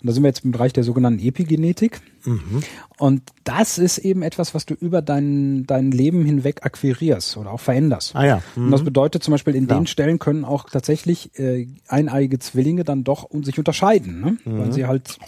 Und 0.00 0.06
da 0.06 0.12
sind 0.12 0.22
wir 0.22 0.28
jetzt 0.28 0.44
im 0.44 0.52
Bereich 0.52 0.72
der 0.72 0.84
sogenannten 0.84 1.20
Epigenetik. 1.20 2.00
Mhm. 2.24 2.62
Und 2.98 3.22
das 3.44 3.78
ist 3.78 3.98
eben 3.98 4.22
etwas, 4.22 4.54
was 4.54 4.66
du 4.66 4.74
über 4.74 5.02
dein, 5.02 5.66
dein 5.66 5.90
Leben 5.90 6.24
hinweg 6.24 6.64
akquirierst 6.64 7.36
oder 7.36 7.52
auch 7.52 7.60
veränderst. 7.60 8.14
Ah 8.14 8.26
ja. 8.26 8.42
Mhm. 8.54 8.66
Und 8.66 8.70
das 8.72 8.84
bedeutet 8.84 9.22
zum 9.22 9.32
Beispiel, 9.32 9.54
in 9.54 9.66
Klar. 9.66 9.80
den 9.80 9.86
Stellen 9.86 10.18
können 10.18 10.44
auch 10.44 10.68
tatsächlich 10.68 11.38
äh, 11.38 11.66
eineige 11.88 12.38
Zwillinge 12.38 12.84
dann 12.84 13.04
doch 13.04 13.28
sich 13.42 13.58
unterscheiden, 13.58 14.20
ne? 14.20 14.36
Mhm. 14.44 14.58
weil 14.58 14.72
sie 14.72 14.86
halt 14.86 15.18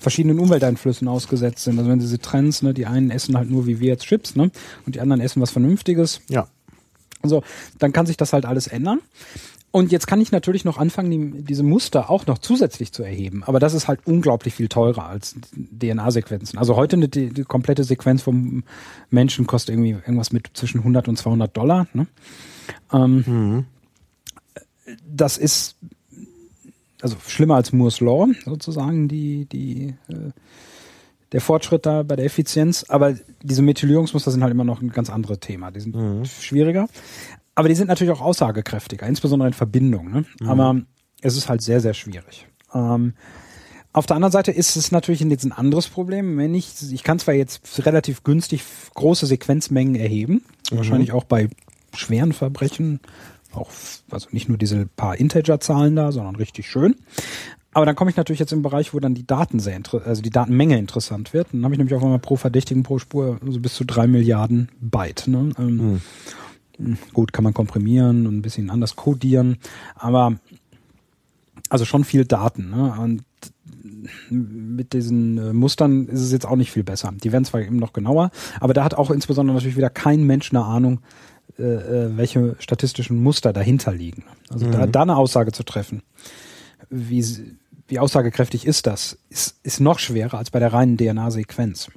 verschiedenen 0.00 0.38
Umwelteinflüssen 0.38 1.08
ausgesetzt 1.08 1.64
sind. 1.64 1.78
Also 1.78 1.90
wenn 1.90 2.00
sie 2.00 2.18
trennst, 2.18 2.62
ne, 2.62 2.74
die 2.74 2.86
einen 2.86 3.10
essen 3.10 3.36
halt 3.36 3.50
nur 3.50 3.66
wie 3.66 3.80
wir 3.80 3.88
jetzt 3.88 4.06
Chips, 4.06 4.36
ne? 4.36 4.50
Und 4.86 4.94
die 4.94 5.00
anderen 5.00 5.20
essen 5.20 5.40
was 5.40 5.50
Vernünftiges. 5.50 6.20
Ja. 6.28 6.48
So, 7.22 7.42
dann 7.78 7.92
kann 7.92 8.06
sich 8.06 8.16
das 8.16 8.32
halt 8.32 8.44
alles 8.44 8.66
ändern. 8.66 9.00
Und 9.74 9.90
jetzt 9.90 10.06
kann 10.06 10.20
ich 10.20 10.30
natürlich 10.30 10.64
noch 10.64 10.78
anfangen, 10.78 11.10
die, 11.10 11.42
diese 11.42 11.64
Muster 11.64 12.08
auch 12.08 12.26
noch 12.26 12.38
zusätzlich 12.38 12.92
zu 12.92 13.02
erheben. 13.02 13.42
Aber 13.42 13.58
das 13.58 13.74
ist 13.74 13.88
halt 13.88 13.98
unglaublich 14.04 14.54
viel 14.54 14.68
teurer 14.68 15.06
als 15.08 15.34
DNA-Sequenzen. 15.52 16.60
Also 16.60 16.76
heute 16.76 16.94
eine 16.94 17.08
die, 17.08 17.30
die 17.30 17.42
komplette 17.42 17.82
Sequenz 17.82 18.22
vom 18.22 18.62
Menschen 19.10 19.48
kostet 19.48 19.74
irgendwie 19.74 19.90
irgendwas 19.90 20.30
mit 20.30 20.48
zwischen 20.54 20.78
100 20.78 21.08
und 21.08 21.16
200 21.16 21.56
Dollar. 21.56 21.88
Ne? 21.92 22.06
Ähm, 22.92 23.24
mhm. 23.26 23.64
Das 25.08 25.38
ist 25.38 25.74
also 27.02 27.16
schlimmer 27.26 27.56
als 27.56 27.72
Moore's 27.72 27.98
Law 27.98 28.28
sozusagen 28.44 29.08
die 29.08 29.46
die 29.46 29.96
äh, 30.06 30.30
der 31.32 31.40
Fortschritt 31.40 31.84
da 31.84 32.04
bei 32.04 32.14
der 32.14 32.26
Effizienz. 32.26 32.84
Aber 32.88 33.16
diese 33.42 33.62
Methylierungsmuster 33.62 34.30
sind 34.30 34.44
halt 34.44 34.52
immer 34.52 34.62
noch 34.62 34.80
ein 34.80 34.90
ganz 34.90 35.10
anderes 35.10 35.40
Thema. 35.40 35.72
Die 35.72 35.80
sind 35.80 35.96
mhm. 35.96 36.24
schwieriger. 36.26 36.86
Aber 37.54 37.68
die 37.68 37.74
sind 37.74 37.88
natürlich 37.88 38.12
auch 38.12 38.20
aussagekräftiger, 38.20 39.06
insbesondere 39.06 39.48
in 39.48 39.54
Verbindung. 39.54 40.10
Ne? 40.10 40.24
Mhm. 40.40 40.48
Aber 40.48 40.80
es 41.20 41.36
ist 41.36 41.48
halt 41.48 41.62
sehr, 41.62 41.80
sehr 41.80 41.94
schwierig. 41.94 42.46
Ähm, 42.72 43.14
auf 43.92 44.06
der 44.06 44.16
anderen 44.16 44.32
Seite 44.32 44.50
ist 44.50 44.76
es 44.76 44.90
natürlich 44.90 45.20
jetzt 45.20 45.44
ein 45.44 45.52
anderes 45.52 45.86
Problem. 45.86 46.36
Wenn 46.36 46.52
ich, 46.54 46.74
ich 46.92 47.04
kann 47.04 47.20
zwar 47.20 47.34
jetzt 47.34 47.86
relativ 47.86 48.24
günstig 48.24 48.62
große 48.94 49.26
Sequenzmengen 49.26 49.94
erheben, 49.94 50.42
mhm. 50.70 50.76
wahrscheinlich 50.76 51.12
auch 51.12 51.24
bei 51.24 51.48
schweren 51.94 52.32
Verbrechen, 52.32 53.00
auch, 53.52 53.70
also 54.10 54.28
nicht 54.32 54.48
nur 54.48 54.58
diese 54.58 54.86
paar 54.86 55.16
Integer-Zahlen 55.16 55.94
da, 55.94 56.10
sondern 56.10 56.34
richtig 56.34 56.68
schön. 56.68 56.96
Aber 57.72 57.86
dann 57.86 57.96
komme 57.96 58.10
ich 58.10 58.16
natürlich 58.16 58.40
jetzt 58.40 58.52
im 58.52 58.62
Bereich, 58.62 58.94
wo 58.94 59.00
dann 59.00 59.14
die 59.14 59.26
Daten 59.26 59.58
sehr 59.58 59.80
also 60.04 60.22
die 60.22 60.30
Datenmenge 60.30 60.78
interessant 60.78 61.32
wird. 61.32 61.48
Dann 61.52 61.64
habe 61.64 61.74
ich 61.74 61.78
nämlich 61.78 61.94
auch 61.94 62.02
immer 62.02 62.18
pro 62.18 62.36
Verdächtigen 62.36 62.84
pro 62.84 62.98
Spur 62.98 63.38
so 63.44 63.60
bis 63.60 63.74
zu 63.74 63.84
drei 63.84 64.06
Milliarden 64.06 64.70
Byte. 64.80 65.28
Ne? 65.28 65.50
Ähm, 65.58 65.76
mhm. 65.76 66.00
Gut, 67.12 67.32
kann 67.32 67.44
man 67.44 67.54
komprimieren 67.54 68.26
und 68.26 68.36
ein 68.36 68.42
bisschen 68.42 68.70
anders 68.70 68.96
codieren, 68.96 69.58
aber 69.94 70.38
also 71.68 71.84
schon 71.84 72.04
viel 72.04 72.24
Daten. 72.24 72.70
Ne? 72.70 72.94
Und 73.00 73.22
mit 74.30 74.92
diesen 74.92 75.38
äh, 75.38 75.52
Mustern 75.52 76.06
ist 76.08 76.20
es 76.20 76.32
jetzt 76.32 76.46
auch 76.46 76.56
nicht 76.56 76.70
viel 76.70 76.84
besser. 76.84 77.12
Die 77.22 77.32
werden 77.32 77.44
zwar 77.44 77.62
eben 77.62 77.76
noch 77.76 77.92
genauer, 77.92 78.30
aber 78.60 78.74
da 78.74 78.84
hat 78.84 78.94
auch 78.94 79.10
insbesondere 79.10 79.54
natürlich 79.54 79.76
wieder 79.76 79.90
kein 79.90 80.24
Mensch 80.24 80.52
eine 80.52 80.64
Ahnung, 80.64 81.00
äh, 81.58 81.62
äh 81.62 82.16
welche 82.16 82.56
statistischen 82.58 83.22
Muster 83.22 83.52
dahinter 83.52 83.92
liegen. 83.92 84.24
Also 84.50 84.66
mhm. 84.66 84.72
da, 84.72 84.86
da 84.86 85.02
eine 85.02 85.16
Aussage 85.16 85.52
zu 85.52 85.62
treffen, 85.62 86.02
wie, 86.90 87.24
wie 87.88 87.98
aussagekräftig 87.98 88.66
ist 88.66 88.86
das, 88.86 89.18
ist, 89.30 89.58
ist 89.62 89.80
noch 89.80 89.98
schwerer 89.98 90.38
als 90.38 90.50
bei 90.50 90.58
der 90.58 90.72
reinen 90.72 90.96
DNA-Sequenz. 90.96 91.88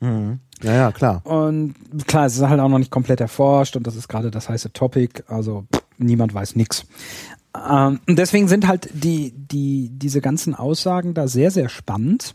Mhm. 0.00 0.40
Ja, 0.62 0.74
ja, 0.74 0.92
klar. 0.92 1.24
Und 1.24 1.74
klar, 2.06 2.26
es 2.26 2.36
ist 2.36 2.42
halt 2.42 2.60
auch 2.60 2.68
noch 2.68 2.78
nicht 2.78 2.90
komplett 2.90 3.20
erforscht 3.20 3.76
und 3.76 3.86
das 3.86 3.96
ist 3.96 4.08
gerade 4.08 4.30
das 4.30 4.48
heiße 4.48 4.72
Topic, 4.72 5.22
also 5.28 5.66
pff, 5.72 5.82
niemand 5.98 6.34
weiß 6.34 6.56
nix. 6.56 6.84
Ähm, 7.54 8.00
und 8.06 8.18
deswegen 8.18 8.48
sind 8.48 8.66
halt 8.66 8.90
die, 8.92 9.32
die, 9.32 9.90
diese 9.92 10.20
ganzen 10.20 10.54
Aussagen 10.54 11.14
da 11.14 11.28
sehr, 11.28 11.50
sehr 11.50 11.68
spannend. 11.68 12.34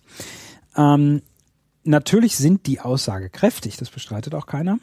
Ähm, 0.75 1.21
natürlich 1.83 2.37
sind 2.37 2.65
die 2.65 2.79
aussagekräftig, 2.79 3.77
das 3.77 3.89
bestreitet 3.89 4.35
auch 4.35 4.45
keiner. 4.45 4.79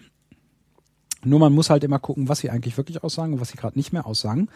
Nur 1.24 1.38
man 1.38 1.53
muss 1.53 1.70
halt 1.70 1.84
immer 1.84 1.99
gucken, 1.99 2.28
was 2.28 2.38
sie 2.38 2.51
eigentlich 2.51 2.76
wirklich 2.76 3.03
aussagen 3.03 3.34
und 3.34 3.41
was 3.41 3.51
sie 3.51 3.59
gerade 3.59 3.78
nicht 3.78 3.93
mehr 3.93 4.07
aussagen. 4.07 4.49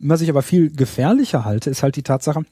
Was 0.00 0.20
ich 0.20 0.30
aber 0.30 0.42
viel 0.42 0.70
gefährlicher 0.70 1.44
halte, 1.44 1.70
ist 1.70 1.82
halt 1.82 1.96
die 1.96 2.02
Tatsache, 2.02 2.44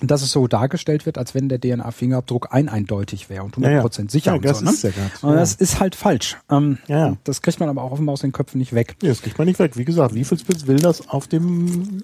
dass 0.00 0.22
es 0.22 0.32
so 0.32 0.46
dargestellt 0.46 1.06
wird, 1.06 1.18
als 1.18 1.34
wenn 1.34 1.48
der 1.48 1.60
DNA-Fingerabdruck 1.60 2.48
ein 2.52 2.68
eindeutig 2.68 3.28
wäre 3.28 3.44
und 3.44 3.56
100% 3.56 3.62
ja, 3.64 3.82
ja. 3.82 4.08
sicher 4.08 4.30
ja, 4.30 4.36
und 4.36 4.44
das 4.44 4.58
so. 4.58 4.64
Ne? 4.64 4.70
Ist 4.70 4.82
ja 4.82 4.90
und 5.22 5.34
das 5.34 5.54
ist 5.54 5.80
halt 5.80 5.94
falsch. 5.94 6.36
Ähm, 6.50 6.78
ja. 6.88 7.16
Das 7.24 7.42
kriegt 7.42 7.60
man 7.60 7.68
aber 7.68 7.82
auch 7.82 7.92
offenbar 7.92 8.14
aus 8.14 8.20
den 8.20 8.32
Köpfen 8.32 8.58
nicht 8.58 8.72
weg. 8.72 8.96
Ja, 9.02 9.10
das 9.10 9.22
kriegt 9.22 9.38
man 9.38 9.46
nicht 9.46 9.58
weg. 9.58 9.76
Wie 9.76 9.84
gesagt, 9.84 10.14
wie 10.14 10.24
viel 10.24 10.38
Spitz 10.38 10.66
will 10.66 10.78
das 10.78 11.08
auf 11.08 11.28
dem 11.28 12.02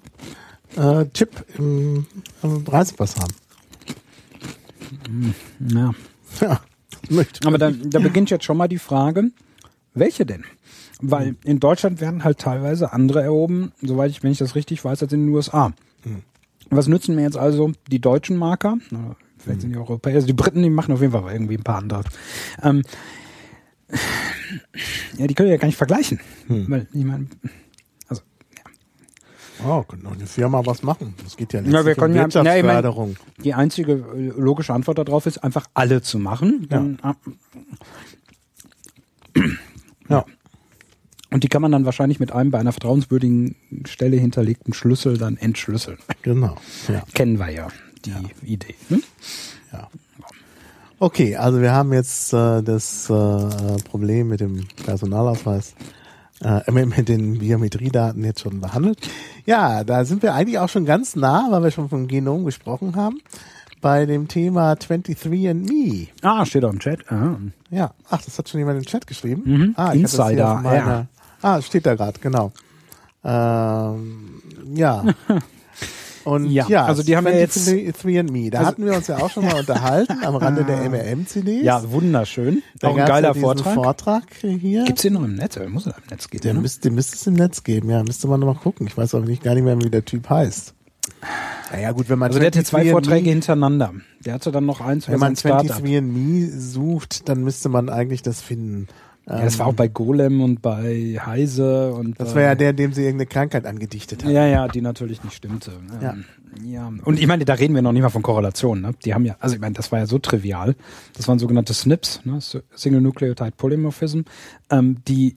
äh, 0.76 1.06
Chip 1.14 1.44
im, 1.58 2.06
im 2.42 2.64
Reisepass 2.66 3.16
haben? 3.16 3.34
Ja. 5.60 5.94
Ja. 6.40 6.60
Aber 7.44 7.58
da, 7.58 7.70
da 7.70 7.98
beginnt 7.98 8.30
jetzt 8.30 8.44
schon 8.44 8.56
mal 8.56 8.68
die 8.68 8.78
Frage, 8.78 9.30
welche 9.94 10.26
denn? 10.26 10.44
Weil 11.00 11.36
in 11.44 11.60
Deutschland 11.60 12.00
werden 12.00 12.24
halt 12.24 12.38
teilweise 12.38 12.92
andere 12.92 13.22
erhoben, 13.22 13.72
soweit 13.82 14.10
ich, 14.10 14.22
wenn 14.22 14.32
ich 14.32 14.38
das 14.38 14.54
richtig 14.54 14.84
weiß, 14.84 15.02
als 15.02 15.12
in 15.12 15.26
den 15.26 15.34
USA. 15.34 15.72
Hm. 16.02 16.22
Was 16.70 16.88
nützen 16.88 17.14
mir 17.14 17.22
jetzt 17.22 17.36
also 17.36 17.72
die 17.90 18.00
deutschen 18.00 18.36
Marker? 18.36 18.78
Vielleicht 19.38 19.60
sind 19.60 19.72
die 19.72 19.78
Europäer, 19.78 20.14
also 20.14 20.26
die 20.26 20.32
Briten, 20.32 20.62
die 20.62 20.70
machen 20.70 20.92
auf 20.92 21.00
jeden 21.00 21.12
Fall 21.12 21.32
irgendwie 21.32 21.56
ein 21.56 21.62
paar 21.62 21.78
andere. 21.78 22.02
Ähm, 22.62 22.82
ja, 25.16 25.26
die 25.26 25.34
können 25.34 25.48
ja 25.48 25.56
gar 25.56 25.66
nicht 25.66 25.76
vergleichen. 25.76 26.20
Hm. 26.48 26.66
Weil, 26.68 26.88
ich 26.92 27.04
meine, 27.04 27.28
also, 28.08 28.22
ja. 28.56 29.64
Oh, 29.64 29.82
können 29.82 30.02
doch 30.02 30.12
eine 30.12 30.26
Firma 30.26 30.64
was 30.64 30.82
machen. 30.82 31.14
Das 31.22 31.36
geht 31.36 31.52
ja 31.52 31.60
nicht 31.60 31.72
ja, 31.72 31.86
wir 31.86 31.94
können 31.94 32.14
um 32.14 32.20
Wirtschaftsförderung. 32.20 33.10
Ja, 33.10 33.14
ich 33.14 33.36
mein, 33.36 33.44
die 33.44 33.54
einzige 33.54 33.94
logische 34.36 34.74
Antwort 34.74 34.98
darauf 34.98 35.26
ist, 35.26 35.38
einfach 35.38 35.66
alle 35.74 36.02
zu 36.02 36.18
machen. 36.18 36.66
Dann, 36.68 36.98
ja. 37.02 37.16
ja. 40.08 40.24
Und 41.36 41.44
die 41.44 41.48
kann 41.48 41.60
man 41.60 41.70
dann 41.70 41.84
wahrscheinlich 41.84 42.18
mit 42.18 42.32
einem 42.32 42.50
bei 42.50 42.58
einer 42.58 42.72
vertrauenswürdigen 42.72 43.56
Stelle 43.84 44.16
hinterlegten 44.16 44.72
Schlüssel 44.72 45.18
dann 45.18 45.36
entschlüsseln. 45.36 45.98
Genau. 46.22 46.56
Ja. 46.88 47.02
Kennen 47.12 47.38
wir 47.38 47.50
ja 47.50 47.68
die 48.06 48.10
ja. 48.10 48.20
Idee. 48.42 48.74
Hm? 48.88 49.02
Ja. 49.70 49.88
Okay, 50.98 51.36
also 51.36 51.60
wir 51.60 51.72
haben 51.72 51.92
jetzt 51.92 52.32
äh, 52.32 52.62
das 52.62 53.10
äh, 53.10 53.82
Problem 53.84 54.28
mit 54.28 54.40
dem 54.40 54.66
Personalausweis, 54.86 55.74
äh, 56.42 56.72
mit 56.72 57.10
den 57.10 57.38
Biometriedaten 57.38 58.24
jetzt 58.24 58.40
schon 58.40 58.62
behandelt. 58.62 59.06
Ja, 59.44 59.84
da 59.84 60.06
sind 60.06 60.22
wir 60.22 60.32
eigentlich 60.32 60.58
auch 60.58 60.70
schon 60.70 60.86
ganz 60.86 61.16
nah, 61.16 61.48
weil 61.50 61.64
wir 61.64 61.70
schon 61.70 61.90
vom 61.90 62.08
Genom 62.08 62.46
gesprochen 62.46 62.96
haben, 62.96 63.20
bei 63.82 64.06
dem 64.06 64.26
Thema 64.26 64.72
23andMe. 64.72 66.08
Ah, 66.22 66.46
steht 66.46 66.64
auch 66.64 66.72
im 66.72 66.78
Chat. 66.78 67.00
Aha. 67.12 67.36
Ja, 67.70 67.92
ach, 68.08 68.22
das 68.22 68.38
hat 68.38 68.48
schon 68.48 68.58
jemand 68.58 68.78
im 68.78 68.86
Chat 68.86 69.06
geschrieben. 69.06 69.42
Mhm. 69.44 69.74
Ah, 69.76 69.92
ich 69.92 70.00
Insider, 70.00 70.54
meiner, 70.62 70.76
ja. 70.76 71.06
Ah, 71.42 71.60
steht 71.62 71.86
da 71.86 71.94
gerade, 71.94 72.18
genau. 72.20 72.52
Ähm, 73.24 74.42
ja. 74.74 75.04
Und 76.26 76.50
ja, 76.50 76.66
ja 76.66 76.84
also 76.86 77.04
die 77.04 77.16
haben 77.16 77.24
ja 77.26 77.34
jetzt 77.34 77.68
3 77.68 77.92
Da 78.50 78.58
also, 78.58 78.68
hatten 78.68 78.84
wir 78.84 78.94
uns 78.94 79.06
ja 79.06 79.18
auch 79.18 79.30
schon 79.30 79.44
mal 79.44 79.54
unterhalten 79.60 80.24
am 80.24 80.34
Rande 80.34 80.64
der 80.64 80.78
MRM-CD. 80.90 81.62
Ja, 81.62 81.88
wunderschön. 81.88 82.64
Da 82.80 82.88
auch 82.88 82.98
ein 82.98 83.06
geiler 83.06 83.28
ja 83.28 83.40
Vortrag. 83.40 83.74
Vortrag 83.74 84.24
hier. 84.40 84.82
Gibt's 84.84 85.02
den 85.02 85.12
noch 85.12 85.22
im 85.22 85.36
Netz? 85.36 85.56
Muss 85.68 85.86
er 85.86 85.96
im 85.96 86.02
Netz 86.10 86.28
geben. 86.28 86.42
Der 86.42 86.54
ne? 86.54 86.60
müsste, 86.60 86.90
müsste 86.90 87.14
es 87.14 87.26
im 87.28 87.34
Netz 87.34 87.62
geben, 87.62 87.90
ja. 87.90 88.02
Müsste 88.02 88.26
man 88.26 88.40
noch 88.40 88.46
mal 88.48 88.60
gucken. 88.60 88.88
Ich 88.88 88.96
weiß 88.96 89.14
auch 89.14 89.20
nicht, 89.20 89.44
gar 89.44 89.54
nicht 89.54 89.62
mehr, 89.62 89.80
wie 89.80 89.88
der 89.88 90.04
Typ 90.04 90.28
heißt. 90.28 90.74
Naja, 91.72 91.92
gut, 91.92 92.08
wenn 92.08 92.18
man. 92.18 92.28
Also 92.28 92.40
der 92.40 92.48
hatte 92.48 92.64
zwei 92.64 92.90
Vorträge 92.90 93.30
hintereinander. 93.30 93.92
Der 94.24 94.34
hatte 94.34 94.50
dann 94.50 94.66
noch 94.66 94.80
eins. 94.80 95.08
Wenn 95.08 95.20
man 95.20 95.34
23andMe 95.34 96.50
sucht, 96.58 97.28
dann 97.28 97.42
müsste 97.44 97.68
man 97.68 97.88
eigentlich 97.88 98.22
das 98.22 98.40
finden. 98.40 98.88
Ja, 99.28 99.42
das 99.42 99.58
war 99.58 99.66
auch 99.66 99.74
bei 99.74 99.88
Golem 99.88 100.40
und 100.40 100.62
bei 100.62 101.18
Heise 101.24 101.92
und. 101.92 102.20
Das 102.20 102.34
war 102.36 102.42
ja 102.42 102.54
der, 102.54 102.72
dem 102.72 102.92
sie 102.92 103.02
irgendeine 103.02 103.26
Krankheit 103.26 103.66
angedichtet 103.66 104.24
hat. 104.24 104.30
Ja, 104.30 104.46
ja, 104.46 104.68
die 104.68 104.80
natürlich 104.80 105.24
nicht 105.24 105.34
stimmte. 105.34 105.72
Ja. 106.00 106.12
Ähm, 106.12 106.24
ja. 106.64 106.92
Und 107.04 107.18
ich 107.18 107.26
meine, 107.26 107.44
da 107.44 107.54
reden 107.54 107.74
wir 107.74 107.82
noch 107.82 107.92
nicht 107.92 108.02
mal 108.02 108.08
von 108.08 108.22
Korrelationen. 108.22 108.82
Ne? 108.82 108.94
Die 109.04 109.14
haben 109.14 109.24
ja, 109.24 109.36
also 109.40 109.56
ich 109.56 109.60
meine, 109.60 109.74
das 109.74 109.90
war 109.90 109.98
ja 109.98 110.06
so 110.06 110.18
trivial. 110.18 110.76
Das 111.14 111.26
waren 111.26 111.40
sogenannte 111.40 111.74
SNPs, 111.74 112.20
ne? 112.24 112.38
Single 112.74 113.00
Nucleotide 113.00 113.52
Polymorphism, 113.56 114.20
ähm, 114.70 114.98
die 115.08 115.36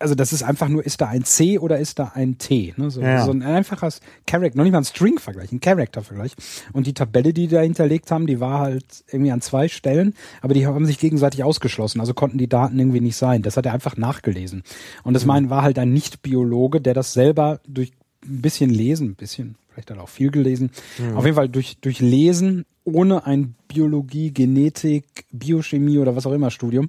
also 0.00 0.14
das 0.14 0.32
ist 0.32 0.42
einfach 0.42 0.68
nur, 0.68 0.84
ist 0.84 1.00
da 1.00 1.08
ein 1.08 1.24
C 1.24 1.58
oder 1.58 1.78
ist 1.78 1.98
da 1.98 2.12
ein 2.14 2.38
T? 2.38 2.74
Ne? 2.76 2.90
So, 2.90 3.02
ja. 3.02 3.24
so 3.24 3.30
ein 3.30 3.42
einfaches 3.42 4.00
Character, 4.26 4.56
noch 4.56 4.64
nicht 4.64 4.72
mal 4.72 4.78
ein 4.78 4.84
String-Vergleich, 4.84 5.52
ein 5.52 5.60
Character-Vergleich. 5.60 6.32
Und 6.72 6.86
die 6.86 6.94
Tabelle, 6.94 7.32
die 7.32 7.46
die 7.46 7.54
da 7.54 7.60
hinterlegt 7.60 8.10
haben, 8.10 8.26
die 8.26 8.40
war 8.40 8.60
halt 8.60 8.84
irgendwie 9.10 9.30
an 9.30 9.40
zwei 9.40 9.68
Stellen, 9.68 10.14
aber 10.40 10.54
die 10.54 10.66
haben 10.66 10.86
sich 10.86 10.98
gegenseitig 10.98 11.44
ausgeschlossen, 11.44 12.00
also 12.00 12.14
konnten 12.14 12.38
die 12.38 12.48
Daten 12.48 12.78
irgendwie 12.78 13.00
nicht 13.00 13.16
sein. 13.16 13.42
Das 13.42 13.56
hat 13.56 13.66
er 13.66 13.72
einfach 13.72 13.96
nachgelesen. 13.96 14.62
Und 15.04 15.14
das 15.14 15.24
mhm. 15.24 15.28
mein, 15.28 15.50
war 15.50 15.62
halt 15.62 15.78
ein 15.78 15.92
Nicht-Biologe, 15.92 16.80
der 16.80 16.94
das 16.94 17.12
selber 17.12 17.60
durch 17.66 17.92
ein 18.24 18.40
bisschen 18.42 18.70
Lesen, 18.70 19.10
ein 19.10 19.14
bisschen, 19.14 19.56
vielleicht 19.70 19.90
hat 19.90 19.98
er 19.98 20.02
auch 20.02 20.08
viel 20.08 20.30
gelesen, 20.30 20.70
mhm. 20.98 21.16
auf 21.16 21.24
jeden 21.24 21.36
Fall 21.36 21.48
durch, 21.48 21.78
durch 21.80 22.00
Lesen 22.00 22.64
ohne 22.84 23.26
ein 23.26 23.54
Biologie, 23.68 24.32
Genetik, 24.32 25.04
Biochemie 25.32 25.98
oder 25.98 26.16
was 26.16 26.26
auch 26.26 26.32
immer 26.32 26.50
Studium, 26.50 26.88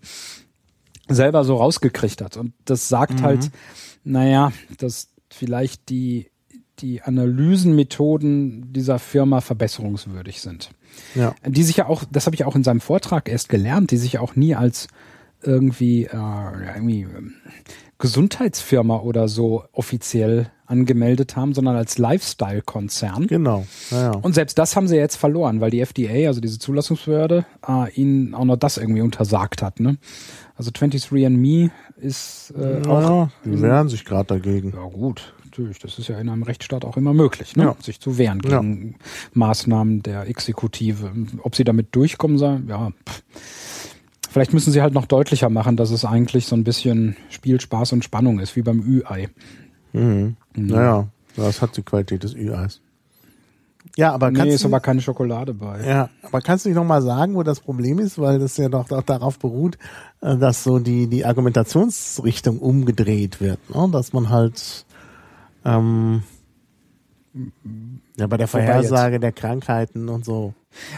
selber 1.15 1.43
so 1.43 1.55
rausgekriegt 1.55 2.21
hat. 2.21 2.37
Und 2.37 2.53
das 2.65 2.89
sagt 2.89 3.19
mhm. 3.19 3.23
halt, 3.23 3.51
naja, 4.03 4.51
dass 4.77 5.09
vielleicht 5.29 5.89
die, 5.89 6.31
die 6.79 7.01
Analysenmethoden 7.01 8.73
dieser 8.73 8.99
Firma 8.99 9.41
verbesserungswürdig 9.41 10.41
sind. 10.41 10.71
Ja. 11.15 11.35
Die 11.45 11.63
sich 11.63 11.77
ja 11.77 11.87
auch, 11.87 12.03
das 12.11 12.25
habe 12.25 12.35
ich 12.35 12.45
auch 12.45 12.55
in 12.55 12.63
seinem 12.63 12.81
Vortrag 12.81 13.29
erst 13.29 13.49
gelernt, 13.49 13.91
die 13.91 13.97
sich 13.97 14.19
auch 14.19 14.35
nie 14.35 14.55
als 14.55 14.87
irgendwie, 15.43 16.05
äh, 16.05 16.75
irgendwie 16.75 17.01
ähm, 17.01 17.33
Gesundheitsfirma 17.97 18.97
oder 18.97 19.27
so 19.27 19.63
offiziell 19.71 20.51
angemeldet 20.65 21.35
haben, 21.35 21.53
sondern 21.53 21.75
als 21.75 21.97
Lifestyle-Konzern. 21.97 23.27
Genau. 23.27 23.65
Ja, 23.91 24.01
ja. 24.03 24.11
Und 24.11 24.33
selbst 24.33 24.57
das 24.57 24.75
haben 24.75 24.87
sie 24.87 24.95
jetzt 24.95 25.17
verloren, 25.17 25.61
weil 25.61 25.69
die 25.69 25.81
FDA, 25.81 26.27
also 26.27 26.39
diese 26.39 26.59
Zulassungsbehörde, 26.59 27.45
äh, 27.67 27.91
ihnen 27.93 28.33
auch 28.33 28.45
noch 28.45 28.55
das 28.55 28.77
irgendwie 28.77 29.01
untersagt 29.01 29.61
hat. 29.61 29.79
Ne? 29.79 29.97
Also 30.61 30.69
23andMe 30.69 31.71
ist 31.97 32.53
äh, 32.55 32.83
ja, 32.83 32.87
auch. 32.87 33.29
Die 33.43 33.59
wehren 33.63 33.89
sich 33.89 34.05
gerade 34.05 34.27
dagegen. 34.27 34.73
Ja 34.75 34.83
gut, 34.83 35.33
natürlich. 35.43 35.79
Das 35.79 35.97
ist 35.97 36.07
ja 36.07 36.19
in 36.19 36.29
einem 36.29 36.43
Rechtsstaat 36.43 36.85
auch 36.85 36.97
immer 36.97 37.15
möglich, 37.15 37.55
ne? 37.55 37.63
Ja. 37.63 37.75
sich 37.81 37.99
zu 37.99 38.19
wehren 38.19 38.37
gegen 38.37 38.91
ja. 38.91 38.97
Maßnahmen 39.33 40.03
der 40.03 40.27
Exekutive. 40.27 41.13
Ob 41.41 41.55
sie 41.55 41.63
damit 41.63 41.95
durchkommen 41.95 42.37
sollen, 42.37 42.67
ja. 42.67 42.91
Pff. 43.09 43.23
Vielleicht 44.29 44.53
müssen 44.53 44.71
sie 44.71 44.83
halt 44.83 44.93
noch 44.93 45.07
deutlicher 45.07 45.49
machen, 45.49 45.77
dass 45.77 45.89
es 45.89 46.05
eigentlich 46.05 46.45
so 46.45 46.55
ein 46.55 46.63
bisschen 46.63 47.15
Spiel, 47.31 47.59
Spaß 47.59 47.93
und 47.93 48.03
Spannung 48.03 48.37
ist, 48.37 48.55
wie 48.55 48.61
beim 48.61 48.81
Ü-Ei. 48.81 49.29
Mhm. 49.93 50.35
Mhm. 50.55 50.67
Naja, 50.67 51.07
das 51.37 51.63
hat 51.63 51.75
die 51.75 51.81
Qualität 51.81 52.21
des 52.21 52.35
Ü-Eis. 52.35 52.81
Ja, 53.97 54.13
aber 54.13 54.27
kannst 54.27 54.45
nee, 54.45 54.53
ist 54.53 54.65
aber 54.65 54.79
keine 54.79 55.01
Schokolade 55.01 55.53
bei. 55.53 55.85
Ja, 55.85 56.09
aber 56.21 56.41
kannst 56.41 56.65
du 56.65 56.69
nicht 56.69 56.75
nochmal 56.75 57.01
sagen, 57.01 57.35
wo 57.35 57.43
das 57.43 57.59
Problem 57.59 57.99
ist, 57.99 58.19
weil 58.19 58.39
das 58.39 58.57
ja 58.57 58.69
doch, 58.69 58.87
doch 58.87 59.03
darauf 59.03 59.37
beruht, 59.39 59.77
äh, 60.21 60.37
dass 60.37 60.63
so 60.63 60.79
die, 60.79 61.07
die 61.07 61.25
Argumentationsrichtung 61.25 62.59
umgedreht 62.59 63.41
wird, 63.41 63.59
ne? 63.73 63.89
dass 63.91 64.13
man 64.13 64.29
halt 64.29 64.85
ähm, 65.65 66.23
ja 68.17 68.27
bei 68.27 68.37
der 68.37 68.47
Vorhersage 68.47 69.19
der 69.19 69.31
Krankheiten 69.31 70.09
und 70.09 70.25
so. 70.25 70.53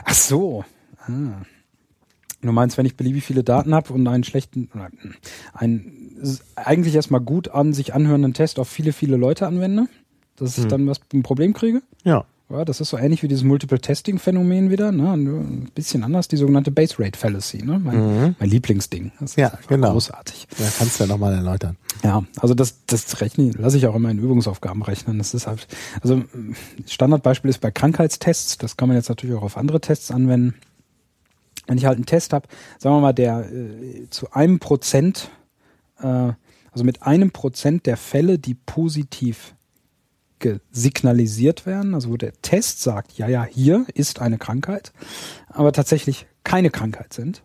Ach 0.06 0.14
so. 0.14 0.66
Ah. 1.00 1.42
Du 2.42 2.52
meinst, 2.52 2.78
wenn 2.78 2.86
ich 2.86 2.98
beliebig 2.98 3.24
viele 3.24 3.44
Daten 3.44 3.74
habe 3.74 3.94
und 3.94 4.06
einen 4.08 4.24
schlechten, 4.24 4.70
einen 5.54 6.44
eigentlich 6.56 6.96
erstmal 6.96 7.22
gut 7.22 7.50
an 7.50 7.74
sich 7.74 7.94
anhörenden 7.94 8.34
Test 8.34 8.60
auf 8.60 8.68
viele, 8.68 8.92
viele 8.92 9.16
Leute 9.16 9.48
anwende, 9.48 9.88
dass 10.36 10.58
ich 10.58 10.64
hm. 10.64 10.70
dann 10.70 10.88
was 10.88 11.00
ein 11.14 11.24
Problem 11.24 11.54
kriege? 11.54 11.82
Ja. 12.04 12.26
Ja, 12.54 12.66
das 12.66 12.80
ist 12.80 12.90
so 12.90 12.98
ähnlich 12.98 13.24
wie 13.24 13.28
dieses 13.28 13.44
Multiple-Testing-Phänomen 13.44 14.70
wieder, 14.70 14.92
ne? 14.92 15.14
ein 15.14 15.72
bisschen 15.74 16.04
anders, 16.04 16.28
die 16.28 16.38
sogenannte 16.38 16.70
Base-Rate-Fallacy, 16.70 17.64
ne? 17.64 17.80
mein, 17.80 17.96
mhm. 17.98 18.36
mein 18.38 18.50
Lieblingsding. 18.50 19.12
Das 19.20 19.36
ja, 19.38 19.58
genau. 19.68 19.94
großartig. 19.94 20.48
Ja, 20.60 20.68
kannst 20.78 21.00
du 21.00 21.06
ja 21.06 21.08
nochmal 21.08 21.34
erläutern. 21.34 21.78
Ja, 22.04 22.24
also 22.38 22.54
das, 22.54 22.86
das 22.86 23.22
rechne, 23.22 23.54
lasse 23.58 23.78
ich 23.78 23.88
auch 23.88 23.96
immer 23.96 24.12
in 24.12 24.20
Übungsaufgaben 24.20 24.84
rechnen. 24.84 25.18
Das 25.18 25.34
ist 25.34 25.48
halt, 25.48 25.68
also 26.04 26.22
Standardbeispiel 26.86 27.50
ist 27.50 27.60
bei 27.60 27.72
Krankheitstests, 27.72 28.60
das 28.60 28.78
kann 28.78 28.88
man 28.88 28.98
jetzt 28.98 29.10
natürlich 29.10 29.36
auch 29.36 29.42
auf 29.42 29.58
andere 29.58 29.82
Tests 29.82 30.12
anwenden. 30.12 30.54
Wenn 31.66 31.80
ich 31.80 31.86
halt 31.86 31.96
einen 31.96 32.06
Test 32.06 32.34
habe, 32.34 32.48
sagen 32.78 32.96
wir 32.98 33.02
mal, 33.02 33.14
der 33.14 33.52
äh, 33.52 34.10
zu 34.12 34.32
einem 34.32 34.60
Prozent, 34.60 35.32
äh, 36.00 36.34
also 36.72 36.84
mit 36.84 37.02
einem 37.02 37.32
Prozent 37.32 37.88
der 37.88 37.98
Fälle, 37.98 38.38
die 38.38 38.54
positiv 38.54 39.56
signalisiert 40.72 41.66
werden, 41.66 41.94
also 41.94 42.10
wo 42.10 42.18
der 42.18 42.34
Test 42.42 42.82
sagt, 42.82 43.14
ja, 43.18 43.28
ja, 43.28 43.44
hier 43.44 43.86
ist 43.94 44.20
eine 44.22 44.38
Krankheit, 44.38 44.92
aber 45.48 45.72
tatsächlich 45.72 46.28
keine 46.44 46.70
Krankheit 46.70 47.14
sind. 47.14 47.44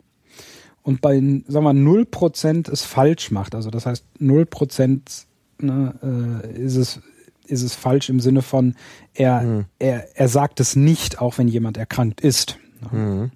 Und 0.83 1.01
bei, 1.01 1.17
sagen 1.47 1.65
wir, 1.65 2.07
0% 2.07 2.71
es 2.71 2.83
falsch 2.83 3.31
macht, 3.31 3.55
also 3.55 3.71
das 3.71 3.87
heißt 3.87 4.05
0% 4.21 5.27
ne, 5.61 6.43
äh, 6.45 6.61
ist 6.61 6.77
es 6.77 7.01
ist 7.49 7.63
es 7.63 7.75
falsch 7.75 8.11
im 8.11 8.21
Sinne 8.21 8.43
von, 8.43 8.75
er, 9.15 9.41
mhm. 9.41 9.65
er, 9.79 10.17
er 10.19 10.29
sagt 10.29 10.61
es 10.61 10.77
nicht, 10.77 11.21
auch 11.21 11.39
wenn 11.39 11.49
jemand 11.49 11.77
erkrankt 11.77 12.21
ist. 12.21 12.59
Mhm. 12.93 13.31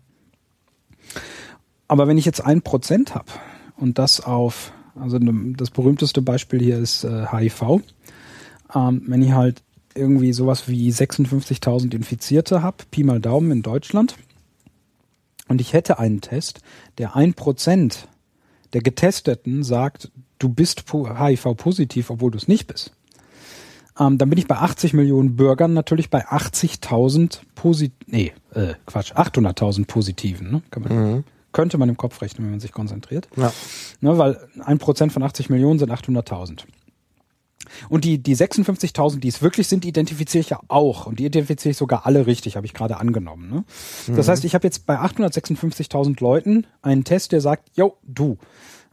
Aber 1.88 2.06
wenn 2.06 2.18
ich 2.18 2.24
jetzt 2.24 2.44
ein 2.44 2.62
Prozent 2.62 3.14
habe 3.14 3.32
und 3.76 3.98
das 3.98 4.20
auf, 4.20 4.72
also 4.94 5.18
das 5.18 5.70
berühmteste 5.70 6.22
Beispiel 6.22 6.60
hier 6.60 6.78
ist 6.78 7.04
äh, 7.04 7.26
HIV, 7.30 7.82
ähm, 8.74 9.02
wenn 9.06 9.22
ich 9.22 9.32
halt 9.32 9.62
irgendwie 9.94 10.32
sowas 10.32 10.68
wie 10.68 10.90
56.000 10.90 11.94
Infizierte 11.94 12.62
habe, 12.62 12.78
Pi 12.90 13.04
mal 13.04 13.20
Daumen 13.20 13.50
in 13.50 13.62
Deutschland, 13.62 14.16
und 15.48 15.60
ich 15.60 15.72
hätte 15.74 15.98
einen 15.98 16.20
Test, 16.20 16.60
der 16.98 17.14
ein 17.14 17.34
Prozent 17.34 18.08
der 18.72 18.80
Getesteten 18.80 19.64
sagt, 19.64 20.10
du 20.38 20.48
bist 20.48 20.84
HIV-positiv, 20.90 22.08
obwohl 22.10 22.30
du 22.30 22.38
es 22.38 22.48
nicht 22.48 22.66
bist, 22.66 22.92
ähm, 23.98 24.16
dann 24.16 24.30
bin 24.30 24.38
ich 24.38 24.46
bei 24.46 24.56
80 24.56 24.94
Millionen 24.94 25.36
Bürgern 25.36 25.74
natürlich 25.74 26.08
bei 26.08 26.26
80.000 26.26 27.40
Posit 27.54 27.92
nee, 28.06 28.32
äh, 28.54 28.74
Quatsch, 28.86 29.12
800.000 29.12 29.86
Positiven. 29.86 30.50
Ne? 30.50 30.62
Kann 30.70 30.84
man, 30.84 31.12
mhm. 31.12 31.24
Könnte 31.52 31.76
man 31.76 31.90
im 31.90 31.98
Kopf 31.98 32.22
rechnen, 32.22 32.46
wenn 32.46 32.52
man 32.52 32.60
sich 32.60 32.72
konzentriert. 32.72 33.28
Ja. 33.36 33.52
Ne, 34.00 34.16
weil 34.16 34.40
ein 34.64 34.78
Prozent 34.78 35.12
von 35.12 35.22
80 35.22 35.50
Millionen 35.50 35.78
sind 35.78 35.92
800.000. 35.92 36.60
Und 37.88 38.04
die, 38.04 38.18
die 38.18 38.36
56.000, 38.36 39.20
die 39.20 39.28
es 39.28 39.42
wirklich 39.42 39.68
sind, 39.68 39.84
identifiziere 39.84 40.40
ich 40.40 40.50
ja 40.50 40.60
auch. 40.68 41.06
Und 41.06 41.18
die 41.18 41.26
identifiziere 41.26 41.70
ich 41.70 41.76
sogar 41.76 42.06
alle 42.06 42.26
richtig, 42.26 42.56
habe 42.56 42.66
ich 42.66 42.74
gerade 42.74 42.98
angenommen. 42.98 43.48
Ne? 43.48 43.64
Mhm. 44.06 44.16
Das 44.16 44.28
heißt, 44.28 44.44
ich 44.44 44.54
habe 44.54 44.66
jetzt 44.66 44.86
bei 44.86 44.98
856.000 44.98 46.20
Leuten 46.20 46.66
einen 46.82 47.04
Test, 47.04 47.32
der 47.32 47.40
sagt, 47.40 47.70
yo, 47.74 47.96
du. 48.02 48.38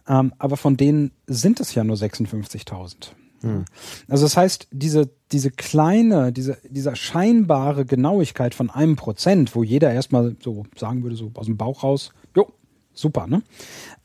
Ähm, 0.07 0.33
aber 0.37 0.57
von 0.57 0.77
denen 0.77 1.11
sind 1.27 1.59
es 1.59 1.75
ja 1.75 1.83
nur 1.83 1.95
56.000. 1.95 3.11
Mhm. 3.41 3.65
Also 4.07 4.25
das 4.25 4.37
heißt, 4.37 4.67
diese, 4.71 5.09
diese 5.31 5.51
kleine, 5.51 6.31
diese, 6.31 6.57
dieser 6.67 6.95
scheinbare 6.95 7.85
Genauigkeit 7.85 8.55
von 8.55 8.69
einem 8.69 8.95
Prozent, 8.95 9.55
wo 9.55 9.63
jeder 9.63 9.93
erstmal 9.93 10.35
so 10.43 10.65
sagen 10.75 11.03
würde, 11.03 11.15
so 11.15 11.31
aus 11.35 11.45
dem 11.45 11.57
Bauch 11.57 11.83
raus, 11.83 12.11
jo, 12.35 12.47
super, 12.93 13.27
ne? 13.27 13.43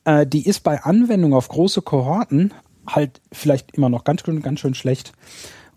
Äh, 0.05 0.27
die 0.27 0.47
ist 0.47 0.62
bei 0.62 0.83
Anwendung 0.83 1.35
auf 1.35 1.49
große 1.49 1.83
Kohorten 1.83 2.53
halt 2.87 3.20
vielleicht 3.32 3.76
immer 3.76 3.89
noch 3.89 4.05
ganz, 4.05 4.22
ganz 4.22 4.61
schön 4.61 4.74
schlecht. 4.74 5.12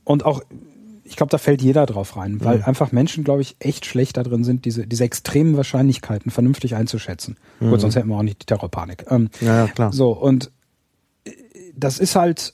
Und 0.03 0.25
auch, 0.25 0.41
ich 1.03 1.15
glaube, 1.15 1.29
da 1.29 1.37
fällt 1.37 1.61
jeder 1.61 1.85
drauf 1.85 2.17
rein, 2.17 2.43
weil 2.43 2.57
mhm. 2.57 2.63
einfach 2.63 2.91
Menschen, 2.91 3.23
glaube 3.23 3.41
ich, 3.41 3.55
echt 3.59 3.85
schlecht 3.85 4.17
da 4.17 4.23
drin 4.23 4.43
sind, 4.43 4.65
diese, 4.65 4.87
diese 4.87 5.03
extremen 5.03 5.57
Wahrscheinlichkeiten 5.57 6.31
vernünftig 6.31 6.75
einzuschätzen. 6.75 7.37
Mhm. 7.59 7.71
Gut, 7.71 7.81
sonst 7.81 7.95
hätten 7.95 8.09
wir 8.09 8.17
auch 8.17 8.23
nicht 8.23 8.41
die 8.41 8.45
Terrorpanik. 8.45 9.05
Ähm, 9.09 9.29
ja, 9.41 9.65
ja, 9.65 9.67
klar. 9.67 9.93
So, 9.93 10.11
und 10.11 10.51
äh, 11.25 11.31
das 11.75 11.99
ist 11.99 12.15
halt, 12.15 12.53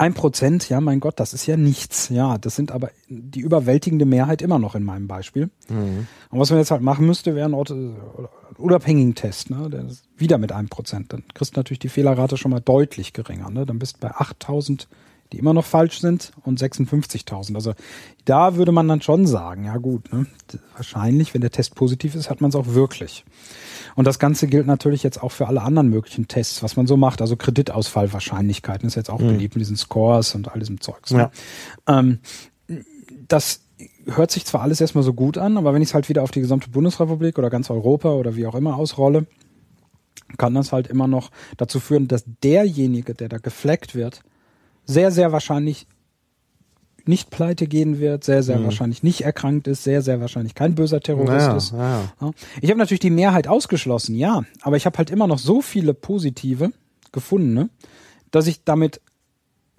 ein 0.00 0.14
Prozent, 0.14 0.66
ja, 0.70 0.80
mein 0.80 0.98
Gott, 0.98 1.20
das 1.20 1.34
ist 1.34 1.44
ja 1.44 1.58
nichts. 1.58 2.08
Ja, 2.08 2.38
das 2.38 2.56
sind 2.56 2.72
aber 2.72 2.88
die 3.08 3.40
überwältigende 3.40 4.06
Mehrheit 4.06 4.40
immer 4.40 4.58
noch 4.58 4.74
in 4.74 4.82
meinem 4.82 5.06
Beispiel. 5.06 5.50
Mhm. 5.68 6.06
Und 6.30 6.38
was 6.38 6.48
man 6.48 6.58
jetzt 6.58 6.70
halt 6.70 6.80
machen 6.80 7.04
müsste, 7.04 7.34
wäre 7.34 7.46
ein 7.46 7.52
unabhängigen 8.60 9.14
Test, 9.14 9.50
ne? 9.50 9.68
Der 9.70 9.86
ist 9.86 10.04
wieder 10.16 10.38
mit 10.38 10.52
einem 10.52 10.68
Prozent. 10.68 11.12
Dann 11.12 11.24
kriegst 11.34 11.56
du 11.56 11.60
natürlich 11.60 11.78
die 11.78 11.88
Fehlerrate 11.88 12.36
schon 12.36 12.50
mal 12.50 12.60
deutlich 12.60 13.12
geringer. 13.12 13.50
Ne? 13.50 13.66
Dann 13.66 13.78
bist 13.78 13.96
du 13.96 14.00
bei 14.00 14.10
8000 14.14 14.88
die 15.32 15.38
immer 15.38 15.54
noch 15.54 15.64
falsch 15.64 16.00
sind 16.00 16.32
und 16.42 16.60
56.000. 16.60 17.54
Also 17.54 17.74
da 18.24 18.56
würde 18.56 18.72
man 18.72 18.88
dann 18.88 19.00
schon 19.00 19.26
sagen, 19.26 19.64
ja 19.64 19.76
gut, 19.76 20.12
ne, 20.12 20.26
wahrscheinlich, 20.74 21.34
wenn 21.34 21.40
der 21.40 21.50
Test 21.50 21.74
positiv 21.74 22.14
ist, 22.14 22.30
hat 22.30 22.40
man 22.40 22.48
es 22.48 22.56
auch 22.56 22.66
wirklich. 22.66 23.24
Und 23.94 24.06
das 24.06 24.18
Ganze 24.18 24.46
gilt 24.46 24.66
natürlich 24.66 25.02
jetzt 25.02 25.22
auch 25.22 25.32
für 25.32 25.46
alle 25.46 25.62
anderen 25.62 25.88
möglichen 25.88 26.26
Tests, 26.26 26.62
was 26.62 26.76
man 26.76 26.86
so 26.86 26.96
macht. 26.96 27.20
Also 27.20 27.36
Kreditausfallwahrscheinlichkeiten 27.36 28.86
ist 28.86 28.96
jetzt 28.96 29.10
auch 29.10 29.20
mhm. 29.20 29.28
beliebt 29.28 29.54
mit 29.54 29.60
diesen 29.60 29.76
Scores 29.76 30.34
und 30.34 30.50
all 30.50 30.58
diesem 30.58 30.80
Zeugs. 30.80 31.12
Ne? 31.12 31.30
Ja. 31.86 31.98
Ähm, 31.98 32.18
das 33.28 33.60
hört 34.06 34.30
sich 34.30 34.44
zwar 34.44 34.62
alles 34.62 34.80
erstmal 34.80 35.04
so 35.04 35.14
gut 35.14 35.38
an, 35.38 35.56
aber 35.56 35.74
wenn 35.74 35.82
ich 35.82 35.88
es 35.88 35.94
halt 35.94 36.08
wieder 36.08 36.22
auf 36.22 36.30
die 36.30 36.40
gesamte 36.40 36.70
Bundesrepublik 36.70 37.38
oder 37.38 37.50
ganz 37.50 37.70
Europa 37.70 38.12
oder 38.12 38.36
wie 38.36 38.46
auch 38.46 38.54
immer 38.54 38.76
ausrolle, 38.76 39.26
kann 40.38 40.54
das 40.54 40.72
halt 40.72 40.86
immer 40.86 41.06
noch 41.06 41.30
dazu 41.56 41.80
führen, 41.80 42.08
dass 42.08 42.24
derjenige, 42.42 43.14
der 43.14 43.28
da 43.28 43.38
gefleckt 43.38 43.94
wird, 43.94 44.22
sehr, 44.84 45.10
sehr 45.10 45.32
wahrscheinlich 45.32 45.86
nicht 47.06 47.30
pleite 47.30 47.66
gehen 47.66 47.98
wird, 47.98 48.24
sehr, 48.24 48.42
sehr 48.42 48.58
mhm. 48.58 48.64
wahrscheinlich 48.64 49.02
nicht 49.02 49.22
erkrankt 49.22 49.66
ist, 49.66 49.84
sehr, 49.84 50.02
sehr 50.02 50.20
wahrscheinlich 50.20 50.54
kein 50.54 50.74
böser 50.74 51.00
Terrorist 51.00 51.46
naja, 51.46 51.56
ist. 51.56 51.72
Naja. 51.72 52.32
Ich 52.60 52.70
habe 52.70 52.78
natürlich 52.78 53.00
die 53.00 53.10
Mehrheit 53.10 53.48
ausgeschlossen, 53.48 54.14
ja, 54.14 54.44
aber 54.62 54.76
ich 54.76 54.86
habe 54.86 54.98
halt 54.98 55.10
immer 55.10 55.26
noch 55.26 55.38
so 55.38 55.62
viele 55.62 55.94
positive 55.94 56.72
gefunden, 57.12 57.54
ne, 57.54 57.70
dass 58.30 58.46
ich 58.46 58.64
damit 58.64 59.00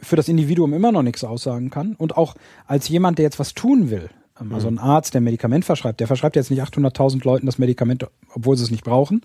für 0.01 0.15
das 0.15 0.27
Individuum 0.27 0.73
immer 0.73 0.91
noch 0.91 1.03
nichts 1.03 1.23
aussagen 1.23 1.69
kann 1.69 1.95
und 1.95 2.17
auch 2.17 2.35
als 2.67 2.87
jemand, 2.89 3.17
der 3.17 3.23
jetzt 3.23 3.39
was 3.39 3.53
tun 3.53 3.89
will, 3.89 4.09
ähm, 4.39 4.53
also 4.53 4.69
mhm. 4.69 4.77
ein 4.77 4.79
Arzt, 4.79 5.13
der 5.13 5.21
Medikament 5.21 5.65
verschreibt, 5.65 5.99
der 5.99 6.07
verschreibt 6.07 6.35
jetzt 6.35 6.51
nicht 6.51 6.61
800.000 6.61 7.23
Leuten 7.23 7.45
das 7.45 7.57
Medikament, 7.57 8.05
obwohl 8.33 8.57
sie 8.57 8.63
es 8.63 8.71
nicht 8.71 8.83
brauchen, 8.83 9.21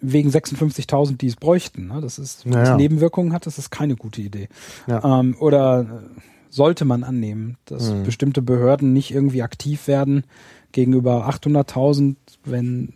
wegen 0.00 0.30
56.000, 0.30 1.16
die 1.16 1.28
es 1.28 1.36
bräuchten. 1.36 1.88
Ne? 1.88 2.00
Das 2.00 2.18
ist, 2.18 2.44
wenn 2.44 2.52
naja. 2.52 2.72
es 2.72 2.76
Nebenwirkungen 2.76 3.32
hat, 3.32 3.46
das 3.46 3.58
ist 3.58 3.70
keine 3.70 3.96
gute 3.96 4.20
Idee. 4.20 4.48
Ja. 4.86 5.20
Ähm, 5.20 5.36
oder 5.38 5.82
äh, 5.82 6.20
sollte 6.50 6.84
man 6.84 7.04
annehmen, 7.04 7.56
dass 7.64 7.90
mhm. 7.90 8.02
bestimmte 8.02 8.42
Behörden 8.42 8.92
nicht 8.92 9.12
irgendwie 9.12 9.42
aktiv 9.42 9.86
werden 9.86 10.24
gegenüber 10.72 11.28
800.000, 11.28 12.16
wenn 12.44 12.94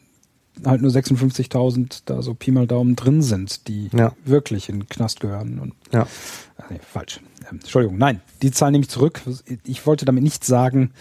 halt 0.65 0.83
nur 0.83 0.91
56.000 0.91 2.03
da 2.07 2.23
so 2.23 2.35
Pi 2.35 2.51
mal 2.51 2.67
Daumen 2.67 2.97
drin 2.97 3.23
sind, 3.23 3.69
die 3.69 3.91
ja. 3.93 4.13
wirklich 4.25 4.69
in 4.69 4.81
den 4.81 4.89
Knast 4.89 5.21
gehören. 5.21 5.59
Und, 5.59 5.75
ja. 5.93 6.03
Äh, 6.03 6.75
nee, 6.75 6.81
falsch. 6.81 7.21
Ähm, 7.51 7.59
Entschuldigung, 7.61 7.99
nein, 7.99 8.21
die 8.43 8.51
Zahl 8.51 8.71
nehme 8.71 8.83
ich 8.83 8.91
zurück. 8.91 9.23
Ich 9.65 9.87
wollte 9.87 10.05
damit 10.05 10.23
nicht 10.23 10.45
sagen, 10.45 10.93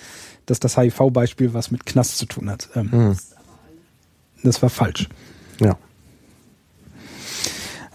dass 0.45 0.60
das 0.60 0.78
HIV-Beispiel 0.78 1.53
was 1.53 1.72
mit 1.72 1.86
Knast 1.86 2.18
zu 2.18 2.26
tun 2.26 2.49
hat. 2.49 2.70
Ähm, 2.76 2.89
mhm. 2.91 3.18
Das 4.43 4.62
war 4.62 4.70
falsch. 4.70 5.10
Ja. 5.60 5.78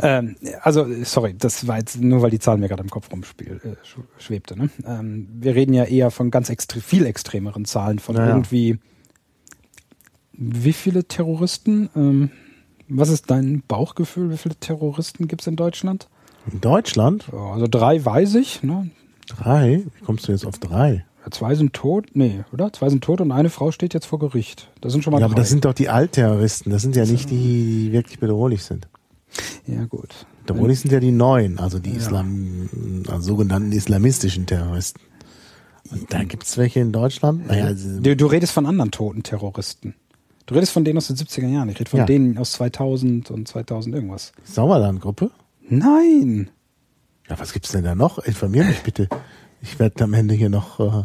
Ähm, 0.03 0.37
also, 0.63 0.87
sorry, 1.05 1.35
das 1.39 1.67
war 1.67 1.79
jetzt 1.79 2.01
nur, 2.01 2.23
weil 2.23 2.31
die 2.31 2.39
Zahl 2.39 2.57
mir 2.57 2.69
gerade 2.69 2.83
im 2.83 2.91
Kopf 2.91 3.13
rumspiel, 3.13 3.61
äh, 3.63 3.77
schwebte. 4.19 4.59
Ne? 4.59 4.71
Ähm, 4.87 5.29
wir 5.33 5.55
reden 5.55 5.75
ja 5.75 5.85
eher 5.85 6.11
von 6.11 6.31
ganz 6.31 6.49
extre 6.49 6.81
viel 6.81 7.05
extremeren 7.05 7.67
Zahlen, 7.67 7.99
von 7.99 8.15
naja. 8.15 8.31
irgendwie 8.31 8.79
wie 10.41 10.73
viele 10.73 11.05
Terroristen? 11.05 11.91
Ähm, 11.95 12.31
was 12.89 13.11
ist 13.11 13.31
dein 13.31 13.63
Bauchgefühl? 13.69 14.31
Wie 14.31 14.39
viele 14.39 14.57
Terroristen 14.57 15.29
gibt 15.29 15.43
es 15.43 15.47
in 15.47 15.55
Deutschland? 15.55 16.09
In 16.51 16.61
Deutschland? 16.61 17.33
Also 17.33 17.67
drei 17.71 18.05
weiß 18.05 18.35
ich. 18.37 18.63
Ne? 18.63 18.91
Drei? 19.29 19.83
Wie 19.85 20.05
kommst 20.05 20.27
du 20.27 20.33
jetzt 20.33 20.47
auf 20.47 20.59
drei? 20.59 21.05
Zwei 21.31 21.55
sind 21.55 21.75
tot, 21.75 22.07
nee, 22.15 22.45
oder? 22.51 22.73
Zwei 22.73 22.89
sind 22.89 23.05
tot 23.05 23.21
und 23.21 23.31
eine 23.31 23.51
Frau 23.51 23.71
steht 23.71 23.93
jetzt 23.93 24.07
vor 24.07 24.19
Gericht. 24.19 24.71
Das 24.81 24.93
sind 24.93 25.05
schon 25.05 25.13
mal 25.13 25.21
ja, 25.21 25.27
drei. 25.27 25.33
aber 25.33 25.41
das 25.41 25.51
sind 25.51 25.67
doch 25.67 25.75
die 25.75 25.91
Altterroristen. 25.91 26.73
Das 26.73 26.81
sind 26.81 26.97
ja 26.97 27.05
nicht 27.05 27.29
die, 27.31 27.37
die 27.37 27.93
wirklich 27.93 28.19
bedrohlich 28.19 28.65
sind. 28.65 28.89
Ja, 29.67 29.85
gut. 29.85 30.09
Bedrohlich 30.47 30.81
sind 30.81 30.91
ja 30.91 30.99
die 30.99 31.13
neuen, 31.13 31.59
also 31.59 31.79
die 31.79 31.91
ja. 31.91 31.99
Islam, 31.99 33.05
also 33.07 33.21
sogenannten 33.21 33.71
islamistischen 33.71 34.47
Terroristen. 34.47 35.03
Und 35.91 36.13
da 36.13 36.25
gibt's 36.25 36.57
welche 36.57 36.81
in 36.81 36.91
Deutschland? 36.91 37.47
Naja, 37.47 37.67
also 37.67 38.01
du, 38.01 38.17
du 38.17 38.27
redest 38.27 38.53
von 38.53 38.65
anderen 38.65 38.91
toten 38.91 39.23
Terroristen. 39.23 39.95
Du 40.51 40.57
redest 40.57 40.73
von 40.73 40.85
denen 40.85 40.99
aus 40.99 41.07
den 41.07 41.15
70er 41.15 41.47
Jahren. 41.47 41.69
Ich 41.69 41.79
rede 41.79 41.89
von 41.89 42.01
ja. 42.01 42.07
denen 42.07 42.37
aus 42.37 42.51
2000 42.55 43.31
und 43.31 43.47
2000 43.47 43.95
irgendwas. 43.95 44.33
Sauerland-Gruppe? 44.43 45.31
Nein. 45.69 46.51
Ja, 47.29 47.39
was 47.39 47.53
gibt's 47.53 47.71
denn 47.71 47.85
da 47.85 47.95
noch? 47.95 48.19
Informier 48.19 48.65
mich 48.65 48.81
bitte. 48.83 49.09
Ich 49.63 49.79
werde 49.79 50.03
am 50.03 50.13
Ende 50.13 50.35
hier 50.35 50.49
noch 50.49 50.81
äh, 50.81 51.05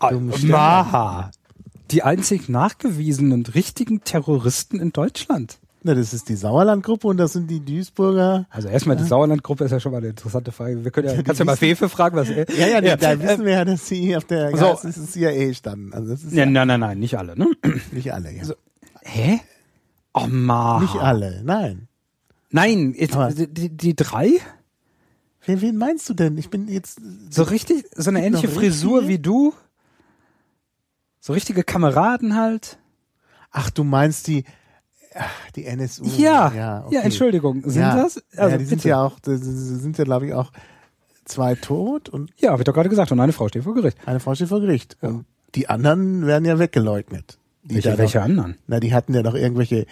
ah, 0.00 0.10
Maha. 0.42 1.30
Die 1.92 2.02
einzig 2.02 2.48
nachgewiesenen 2.48 3.46
richtigen 3.46 4.02
Terroristen 4.02 4.80
in 4.80 4.90
Deutschland. 4.90 5.60
Na, 5.84 5.94
das 5.94 6.12
ist 6.12 6.28
die 6.28 6.34
Sauerlandgruppe 6.34 7.06
und 7.06 7.18
das 7.18 7.34
sind 7.34 7.48
die 7.48 7.64
Duisburger. 7.64 8.46
Also 8.50 8.66
erstmal 8.66 8.96
die 8.96 9.04
Sauerlandgruppe 9.04 9.66
ist 9.66 9.70
ja 9.70 9.78
schon 9.78 9.92
mal 9.92 9.98
eine 9.98 10.08
interessante 10.08 10.50
Frage. 10.50 10.82
Wir 10.82 10.90
können 10.90 11.06
ja, 11.06 11.14
ja 11.14 11.22
kannst 11.22 11.38
ja 11.38 11.44
mal 11.44 11.56
Fefe 11.56 11.88
fragen, 11.88 12.16
was 12.16 12.28
er. 12.28 12.50
Ja, 12.50 12.66
ja, 12.66 12.82
ja, 12.82 12.96
da 12.96 13.22
wissen 13.22 13.44
wir 13.44 13.52
ja, 13.52 13.64
dass 13.64 13.86
sie 13.86 14.16
auf 14.16 14.24
der 14.24 14.56
so. 14.56 14.74
CIA 14.74 15.54
standen. 15.54 15.94
Also 15.94 16.10
das 16.10 16.24
ist 16.24 16.32
ja, 16.32 16.40
ja, 16.40 16.46
nein, 16.50 16.66
nein, 16.66 16.80
nein, 16.80 16.98
nicht 16.98 17.16
alle, 17.16 17.38
ne? 17.38 17.46
Nicht 17.92 18.12
alle, 18.12 18.32
ja. 18.32 18.44
So, 18.44 18.54
hä? 19.02 19.40
Oh 20.12 20.26
man. 20.28 20.82
Nicht 20.82 20.96
alle, 20.96 21.42
nein. 21.44 21.88
Nein, 22.50 22.94
jetzt, 22.96 23.16
die, 23.36 23.68
die 23.68 23.94
drei? 23.94 24.40
Wen, 25.46 25.60
wen 25.60 25.76
meinst 25.76 26.08
du 26.08 26.14
denn? 26.14 26.36
Ich 26.36 26.50
bin 26.50 26.68
jetzt. 26.68 27.00
So 27.30 27.44
richtig, 27.44 27.84
so 27.94 28.10
eine 28.10 28.24
ähnliche 28.24 28.48
Frisur 28.48 29.08
wie 29.08 29.18
du? 29.18 29.54
So 31.20 31.32
richtige 31.32 31.62
Kameraden 31.62 32.36
halt? 32.36 32.78
Ach, 33.50 33.70
du 33.70 33.84
meinst 33.84 34.26
die, 34.26 34.44
die 35.56 35.66
NSU. 35.66 36.04
Ja, 36.16 36.52
ja, 36.52 36.84
okay. 36.86 36.94
ja 36.94 37.00
Entschuldigung. 37.02 37.62
Sind 37.68 37.82
ja. 37.82 37.96
das? 37.96 38.22
Also 38.36 38.42
ja, 38.42 38.48
die 38.48 38.56
bitte. 38.58 38.68
sind 38.68 38.84
ja 38.84 39.02
auch, 39.02 39.18
die 39.20 39.36
sind 39.36 39.98
ja, 39.98 40.04
glaube 40.04 40.26
ich, 40.26 40.34
auch 40.34 40.50
zwei 41.24 41.54
tot 41.54 42.08
und. 42.08 42.30
Ja, 42.38 42.50
habe 42.52 42.62
ich 42.62 42.64
doch 42.64 42.74
gerade 42.74 42.88
gesagt. 42.88 43.10
Und 43.12 43.20
eine 43.20 43.32
Frau 43.32 43.48
steht 43.48 43.64
vor 43.64 43.74
Gericht. 43.74 43.96
Eine 44.06 44.20
Frau 44.20 44.34
steht 44.34 44.48
vor 44.48 44.60
Gericht. 44.60 44.96
Ja. 45.02 45.08
Und 45.08 45.26
die 45.54 45.68
anderen 45.68 46.26
werden 46.26 46.44
ja 46.44 46.58
weggeleugnet. 46.58 47.38
Welche, 47.74 47.98
welche 47.98 48.18
noch, 48.18 48.24
anderen? 48.24 48.56
Na, 48.66 48.80
die 48.80 48.94
hatten 48.94 49.14
ja 49.14 49.22
doch 49.22 49.34
irgendwelche. 49.34 49.86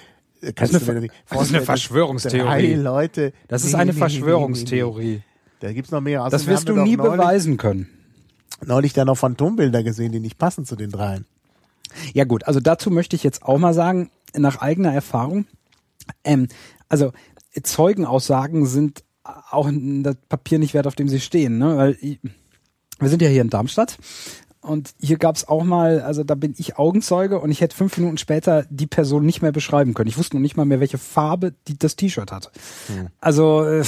Das 0.55 0.71
ist 0.71 0.89
eine, 0.89 1.09
das 1.29 1.43
ist 1.43 1.55
eine 1.55 1.63
Verschwörungstheorie. 1.63 2.75
Leute. 2.75 3.33
Das 3.49 3.65
ist 3.65 3.75
eine 3.75 3.93
Verschwörungstheorie. 3.93 5.23
Da 5.61 5.73
gibt's 5.73 5.91
noch 5.91 6.01
mehr. 6.01 6.25
Außerdem 6.25 6.39
das 6.39 6.47
wirst 6.47 6.69
du 6.69 6.75
nie 6.75 6.97
neulich, 6.97 7.13
beweisen 7.13 7.57
können. 7.57 7.89
Neulich 8.65 8.93
da 8.93 9.05
noch 9.05 9.17
Phantombilder 9.17 9.83
gesehen, 9.83 10.13
die 10.13 10.21
nicht 10.21 10.39
passen 10.39 10.65
zu 10.65 10.77
den 10.77 10.91
dreien. 10.91 11.27
Ja 12.13 12.25
gut, 12.25 12.45
also 12.45 12.61
dazu 12.61 12.91
möchte 12.91 13.17
ich 13.17 13.25
jetzt 13.25 13.43
auch 13.43 13.59
mal 13.59 13.75
sagen, 13.75 14.11
nach 14.37 14.61
eigener 14.61 14.93
Erfahrung, 14.93 15.47
ähm, 16.23 16.49
also 16.89 17.13
Zeugenaussagen 17.61 18.67
sind 18.67 19.05
auch 19.25 19.69
das 19.73 20.17
Papier 20.29 20.59
nicht 20.59 20.75
wert, 20.75 20.87
auf 20.87 20.95
dem 20.95 21.09
sie 21.09 21.21
stehen. 21.21 21.59
Ne? 21.59 21.77
Weil 21.77 21.99
wir 22.99 23.09
sind 23.09 23.23
ja 23.23 23.29
hier 23.29 23.43
in 23.43 23.51
Darmstadt 23.51 23.99
und 24.61 24.91
hier 24.99 25.19
gab 25.19 25.37
es 25.37 25.49
auch 25.49 25.65
mal, 25.65 26.01
also 26.01 26.25
da 26.25 26.35
bin 26.35 26.55
ich 26.59 26.79
Augenzeuge 26.79 27.39
und 27.39 27.51
ich 27.51 27.61
hätte 27.61 27.77
fünf 27.77 27.97
Minuten 27.97 28.19
später 28.19 28.67
die 28.71 28.87
Person 28.87 29.25
nicht 29.25 29.41
mehr 29.41 29.53
beschreiben 29.53 29.95
können. 29.95 30.09
Ich 30.09 30.19
wusste 30.19 30.37
noch 30.37 30.43
nicht 30.43 30.57
mal 30.57 30.65
mehr, 30.65 30.81
welche 30.81 30.99
Farbe 30.99 31.55
die, 31.69 31.79
das 31.79 31.97
T-Shirt 31.97 32.33
hatte. 32.33 32.51
Hm. 32.89 33.09
Also 33.21 33.65
äh, 33.65 33.85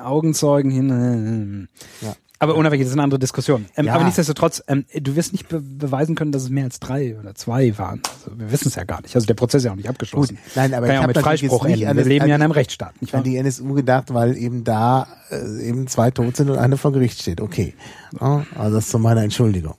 Augenzeugen 0.00 0.70
hin. 0.70 1.68
Äh, 2.00 2.04
ja. 2.06 2.16
Aber 2.40 2.56
unabhängig, 2.56 2.84
das 2.84 2.90
ist 2.90 2.94
eine 2.94 3.04
andere 3.04 3.20
Diskussion. 3.20 3.66
Ähm, 3.76 3.86
ja. 3.86 3.94
Aber 3.94 4.04
nichtsdestotrotz, 4.04 4.62
ähm, 4.66 4.84
du 4.92 5.16
wirst 5.16 5.32
nicht 5.32 5.48
be 5.48 5.60
beweisen 5.60 6.14
können, 6.14 6.32
dass 6.32 6.42
es 6.42 6.50
mehr 6.50 6.64
als 6.64 6.80
drei 6.80 7.16
oder 7.18 7.34
zwei 7.34 7.76
waren. 7.78 8.02
Also, 8.04 8.38
wir 8.38 8.50
wissen 8.50 8.68
es 8.68 8.74
ja 8.74 8.84
gar 8.84 9.00
nicht. 9.02 9.14
Also 9.14 9.26
der 9.26 9.34
Prozess 9.34 9.62
ist 9.62 9.66
ja 9.66 9.72
auch 9.72 9.76
nicht 9.76 9.88
abgeschlossen. 9.88 10.36
Gut, 10.36 10.56
nein, 10.56 10.74
aber 10.74 10.86
Kann 10.86 10.96
ich 10.96 11.02
habe 11.02 11.12
mit 11.14 11.18
Freispruch 11.18 11.64
enden. 11.64 11.96
Wir 11.96 12.04
leben 12.04 12.26
ja 12.26 12.34
in 12.34 12.42
einem 12.42 12.50
Rechtsstaat. 12.50 13.00
Nicht 13.00 13.12
wahr? 13.12 13.18
an 13.18 13.24
die 13.24 13.36
NSU 13.36 13.72
gedacht, 13.74 14.12
weil 14.12 14.36
eben 14.36 14.64
da 14.64 15.06
äh, 15.30 15.68
eben 15.68 15.86
zwei 15.86 16.10
tot 16.10 16.36
sind 16.36 16.50
und 16.50 16.58
eine 16.58 16.76
vor 16.76 16.92
Gericht 16.92 17.20
steht. 17.22 17.40
Okay. 17.40 17.74
Ja, 18.20 18.44
also 18.56 18.76
das 18.76 18.86
ist 18.86 18.90
zu 18.90 18.98
meiner 18.98 19.22
Entschuldigung. 19.22 19.76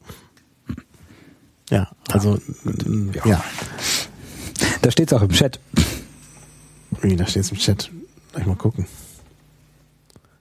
Ja, 1.69 1.89
also 2.11 2.39
ja. 3.13 3.25
ja. 3.25 3.43
Da 4.81 4.91
steht 4.91 5.11
es 5.11 5.17
auch 5.17 5.21
im 5.21 5.29
Chat. 5.29 5.59
Wie, 7.01 7.15
da 7.15 7.25
steht 7.25 7.43
es 7.43 7.51
im 7.51 7.57
Chat. 7.57 7.91
Lass 8.33 8.41
ich 8.41 8.47
mal 8.47 8.55
gucken. 8.55 8.85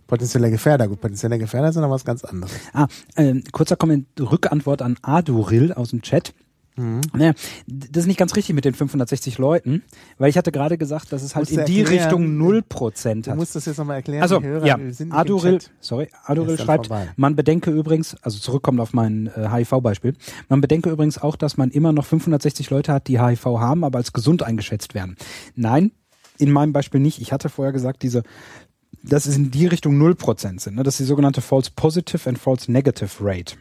Potenzieller 0.07 0.51
Gefährder. 0.51 0.89
Gut, 0.89 1.01
potenzieller 1.01 1.39
Gefährder 1.39 1.69
ist 1.69 1.77
noch 1.77 1.91
was 1.91 2.05
ganz 2.05 2.25
anderes. 2.25 2.53
Ah, 2.73 2.87
äh, 3.17 3.41
kurzer 3.53 3.77
Kommentar, 3.77 4.31
Rückantwort 4.31 4.83
an 4.83 4.97
Aduril 5.03 5.73
aus 5.73 5.91
dem 5.91 6.03
Chat. 6.03 6.35
Mhm. 6.77 7.03
Naja, 7.13 7.33
das 7.69 8.03
ist 8.03 8.07
nicht 8.07 8.17
ganz 8.19 8.35
richtig 8.35 8.55
mit 8.55 8.65
den 8.65 8.75
560 8.75 9.39
Leuten, 9.39 9.85
weil 10.19 10.29
ich 10.29 10.37
hatte 10.37 10.51
gerade 10.51 10.77
gesagt, 10.77 11.13
dass 11.13 11.23
es 11.23 11.37
halt 11.37 11.49
in 11.51 11.65
die 11.67 11.81
erklären, 11.81 12.03
Richtung 12.03 12.37
0% 12.37 13.17
hat. 13.17 13.27
Du 13.29 13.35
musst 13.37 13.55
das 13.55 13.67
jetzt 13.67 13.79
nochmal 13.79 13.97
erklären. 13.97 14.23
Also, 14.23 14.43
Hörer, 14.43 14.67
ja, 14.67 14.79
Aduril, 15.11 15.61
sorry, 15.79 16.09
Aduril 16.25 16.59
schreibt, 16.59 16.89
vorbei. 16.89 17.11
man 17.17 17.37
bedenke 17.37 17.71
übrigens, 17.71 18.17
also 18.23 18.41
zurückkommt 18.41 18.81
auf 18.81 18.93
mein 18.93 19.29
äh, 19.37 19.49
HIV-Beispiel, 19.51 20.15
man 20.49 20.61
bedenke 20.61 20.91
übrigens 20.91 21.19
auch, 21.19 21.37
dass 21.37 21.57
man 21.57 21.71
immer 21.71 21.93
noch 21.93 22.07
560 22.07 22.71
Leute 22.71 22.93
hat, 22.93 23.07
die 23.07 23.21
HIV 23.21 23.45
haben, 23.45 23.85
aber 23.85 23.99
als 23.99 24.13
gesund 24.13 24.43
eingeschätzt 24.43 24.95
werden. 24.95 25.15
Nein, 25.55 25.93
in 26.39 26.51
meinem 26.51 26.73
Beispiel 26.73 27.01
nicht. 27.01 27.21
Ich 27.21 27.33
hatte 27.33 27.49
vorher 27.49 27.73
gesagt, 27.73 28.03
diese 28.03 28.25
dass 29.05 29.27
es 29.27 29.37
in 29.37 29.51
die 29.51 29.67
Richtung 29.67 30.01
0% 30.01 30.61
sind. 30.61 30.77
Ne? 30.77 30.83
Das 30.83 30.95
ist 30.95 31.01
die 31.01 31.09
sogenannte 31.09 31.41
False 31.41 31.71
Positive 31.75 32.29
and 32.29 32.39
False 32.39 32.71
Negative 32.71 33.11
Rate. 33.21 33.57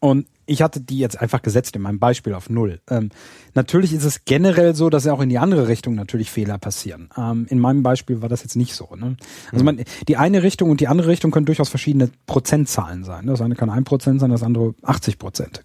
Und 0.00 0.26
ich 0.46 0.62
hatte 0.62 0.80
die 0.80 0.98
jetzt 0.98 1.20
einfach 1.20 1.42
gesetzt 1.42 1.76
in 1.76 1.82
meinem 1.82 1.98
Beispiel 1.98 2.34
auf 2.34 2.48
null. 2.48 2.80
Ähm, 2.88 3.10
natürlich 3.54 3.92
ist 3.92 4.04
es 4.04 4.24
generell 4.24 4.74
so, 4.74 4.88
dass 4.88 5.04
ja 5.04 5.12
auch 5.12 5.20
in 5.20 5.28
die 5.28 5.38
andere 5.38 5.68
Richtung 5.68 5.94
natürlich 5.94 6.30
Fehler 6.30 6.58
passieren. 6.58 7.10
Ähm, 7.16 7.46
in 7.50 7.58
meinem 7.58 7.82
Beispiel 7.82 8.22
war 8.22 8.28
das 8.28 8.42
jetzt 8.42 8.56
nicht 8.56 8.74
so. 8.74 8.88
Ne? 8.96 9.16
Also 9.52 9.64
man, 9.64 9.84
die 10.08 10.16
eine 10.16 10.42
Richtung 10.42 10.70
und 10.70 10.80
die 10.80 10.88
andere 10.88 11.08
Richtung 11.08 11.30
können 11.30 11.46
durchaus 11.46 11.68
verschiedene 11.68 12.10
Prozentzahlen 12.26 13.04
sein. 13.04 13.26
Das 13.26 13.42
eine 13.42 13.54
kann 13.54 13.70
ein 13.70 13.84
Prozent 13.84 14.20
sein, 14.20 14.30
das 14.30 14.42
andere 14.42 14.74
80 14.82 15.18
Prozent. 15.18 15.62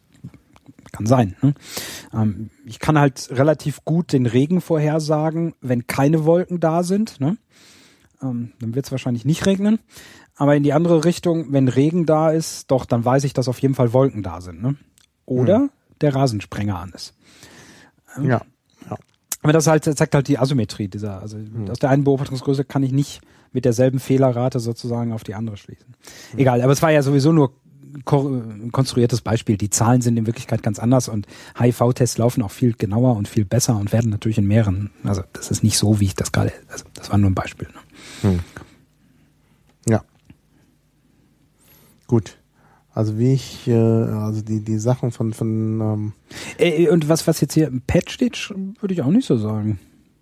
Kann 0.92 1.06
sein. 1.06 1.36
Ne? 1.42 1.56
Ähm, 2.14 2.50
ich 2.66 2.80
kann 2.80 3.00
halt 3.00 3.30
relativ 3.32 3.86
gut 3.86 4.12
den 4.12 4.26
Regen 4.26 4.60
vorhersagen, 4.62 5.56
wenn 5.62 5.88
keine 5.88 6.26
Wolken 6.26 6.60
da 6.60 6.84
sind. 6.84 7.20
Ne? 7.20 7.38
Ähm, 8.22 8.52
dann 8.60 8.76
wird 8.76 8.86
es 8.86 8.92
wahrscheinlich 8.92 9.26
nicht 9.26 9.46
regnen. 9.46 9.80
Aber 10.36 10.56
in 10.56 10.64
die 10.64 10.74
andere 10.74 11.06
Richtung, 11.06 11.52
wenn 11.54 11.68
Regen 11.68 12.06
da 12.06 12.30
ist, 12.30 12.70
doch, 12.72 12.86
dann 12.86 13.06
weiß 13.06 13.24
ich, 13.24 13.34
dass 13.34 13.48
auf 13.48 13.60
jeden 13.60 13.76
Fall 13.76 13.94
Wolken 13.94 14.22
da 14.22 14.42
sind. 14.42 14.62
Ne? 14.62 14.76
Oder 15.26 15.58
hm. 15.58 15.70
der 16.02 16.14
Rasensprenger 16.14 16.78
an 16.78 16.92
ist. 16.94 17.14
Ähm, 18.18 18.26
ja. 18.26 18.42
ja. 18.90 18.98
Aber 19.42 19.54
das 19.54 19.68
halt, 19.68 19.86
zeigt 19.86 20.14
halt 20.14 20.28
die 20.28 20.38
Asymmetrie 20.38 20.88
dieser, 20.88 21.22
also 21.22 21.38
hm. 21.38 21.70
aus 21.70 21.80
der 21.80 21.90
einen 21.90 22.04
Beobachtungsgröße 22.04 22.66
kann 22.66 22.84
ich 22.84 22.92
nicht 22.92 23.22
mit 23.54 23.64
derselben 23.64 24.00
Fehlerrate 24.00 24.60
sozusagen 24.60 25.14
auf 25.14 25.24
die 25.24 25.36
andere 25.36 25.56
schließen. 25.56 25.96
Hm. 26.32 26.40
Egal, 26.40 26.62
aber 26.62 26.74
es 26.74 26.82
war 26.82 26.92
ja 26.92 27.02
sowieso 27.02 27.32
nur 27.32 27.54
ein 27.96 28.72
konstruiertes 28.72 29.22
Beispiel. 29.22 29.58
Die 29.58 29.70
Zahlen 29.70 30.02
sind 30.02 30.18
in 30.18 30.26
Wirklichkeit 30.26 30.62
ganz 30.64 30.80
anders 30.80 31.08
und 31.08 31.28
HIV-Tests 31.58 32.18
laufen 32.18 32.44
auch 32.44 32.52
viel 32.52 32.74
genauer 32.74 33.16
und 33.16 33.28
viel 33.30 33.46
besser 33.46 33.78
und 33.78 33.94
werden 33.94 34.12
natürlich 34.12 34.38
in 34.38 34.48
mehreren. 34.48 34.92
Also 35.04 35.24
das 35.32 35.50
ist 35.50 35.64
nicht 35.64 35.78
so, 35.78 36.02
wie 36.02 36.06
ich 36.06 36.16
das 36.16 36.34
gerade. 36.34 36.52
Also 36.70 36.86
das 36.94 37.10
war 37.10 37.18
nur 37.18 37.30
ein 37.30 37.36
Beispiel. 37.36 37.68
Ne? 37.70 37.80
Hm. 38.26 38.40
Ja. 39.88 40.04
Gut. 42.08 42.38
Also 42.94 43.18
wie 43.20 43.34
ich, 43.34 43.68
äh, 43.68 43.74
also 43.74 44.42
die, 44.42 44.62
die 44.62 44.80
Sachen 44.80 45.12
von, 45.12 45.34
von 45.34 45.82
ähm 45.82 46.14
äh, 46.58 46.90
Und 46.90 47.10
was, 47.10 47.28
was 47.28 47.42
jetzt 47.42 47.54
hier 47.54 47.68
im 47.68 47.82
Patch 47.82 48.14
steht, 48.14 48.54
würde 48.80 48.94
ich 48.94 49.02
auch 49.02 49.12
nicht 49.12 49.28
so 49.28 49.38
sagen. 49.38 49.80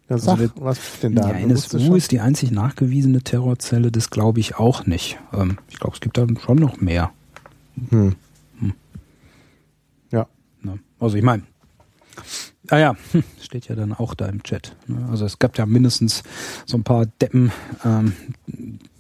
Ja, 0.09 0.17
sag, 0.17 0.39
also, 0.39 0.53
was 0.55 0.99
denn 1.01 1.15
da? 1.15 1.31
Die 1.31 1.43
NSU 1.43 1.95
ist 1.95 2.11
die 2.11 2.19
einzig 2.19 2.51
nachgewiesene 2.51 3.21
Terrorzelle, 3.21 3.89
das 3.91 4.09
glaube 4.09 4.39
ich 4.41 4.55
auch 4.57 4.85
nicht. 4.85 5.17
Ähm, 5.31 5.59
ich 5.69 5.79
glaube, 5.79 5.95
es 5.95 6.01
gibt 6.01 6.17
da 6.17 6.27
schon 6.43 6.57
noch 6.57 6.81
mehr. 6.81 7.11
Hm. 7.89 8.15
Hm. 8.59 8.73
Ja. 10.11 10.27
Also 10.99 11.15
ich 11.15 11.23
meine, 11.23 11.43
Ah 12.69 12.77
ja, 12.77 12.95
hm, 13.11 13.23
steht 13.41 13.67
ja 13.67 13.75
dann 13.75 13.93
auch 13.93 14.13
da 14.13 14.27
im 14.27 14.41
Chat. 14.43 14.75
Ne? 14.87 15.05
Also 15.09 15.25
es 15.25 15.37
gab 15.39 15.57
ja 15.57 15.65
mindestens 15.65 16.23
so 16.65 16.77
ein 16.77 16.83
paar 16.83 17.05
Deppen, 17.05 17.51
ähm, 17.83 18.13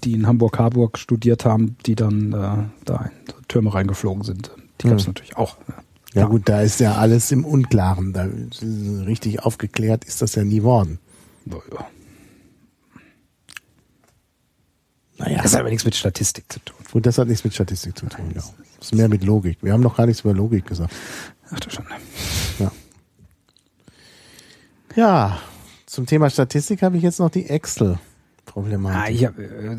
die 0.03 0.13
in 0.13 0.27
Hamburg-Harburg 0.27 0.97
studiert 0.97 1.45
haben, 1.45 1.77
die 1.85 1.95
dann 1.95 2.33
äh, 2.33 2.83
da 2.83 3.05
in 3.05 3.47
Türme 3.47 3.73
reingeflogen 3.73 4.23
sind. 4.23 4.51
Die 4.81 4.87
gab 4.87 4.97
es 4.97 5.05
hm. 5.05 5.11
natürlich 5.11 5.37
auch. 5.37 5.57
Ja. 6.13 6.21
ja 6.21 6.27
gut, 6.27 6.49
da 6.49 6.61
ist 6.61 6.81
ja 6.81 6.95
alles 6.95 7.31
im 7.31 7.45
Unklaren. 7.45 8.11
Da 8.11 8.27
richtig 9.05 9.41
aufgeklärt 9.43 10.03
ist 10.03 10.21
das 10.21 10.35
ja 10.35 10.43
nie 10.43 10.63
worden. 10.63 10.99
Naja. 11.45 11.87
naja. 15.17 15.41
Das 15.41 15.53
hat 15.53 15.61
aber 15.61 15.69
nichts 15.69 15.85
mit 15.85 15.95
Statistik 15.95 16.51
zu 16.51 16.59
tun. 16.59 16.77
Gut, 16.91 17.05
das 17.05 17.17
hat 17.17 17.29
nichts 17.29 17.45
mit 17.45 17.53
Statistik 17.53 17.97
zu 17.97 18.07
tun, 18.07 18.25
ja. 18.35 18.43
Das 18.77 18.87
ist 18.87 18.95
mehr 18.95 19.07
mit 19.07 19.23
Logik. 19.23 19.59
Wir 19.61 19.71
haben 19.71 19.81
noch 19.81 19.95
gar 19.95 20.05
nichts 20.05 20.21
über 20.21 20.33
Logik 20.33 20.65
gesagt. 20.65 20.93
Ach 21.49 21.59
du 21.61 21.69
schon. 21.69 21.85
Ja. 24.95 25.39
Zum 25.85 26.05
Thema 26.05 26.29
Statistik 26.29 26.81
habe 26.81 26.97
ich 26.97 27.03
jetzt 27.03 27.19
noch 27.19 27.29
die 27.29 27.47
Excel-Problematik. 27.49 29.01
Ah, 29.01 29.09
ich 29.09 29.25
hab, 29.25 29.37
äh, 29.37 29.77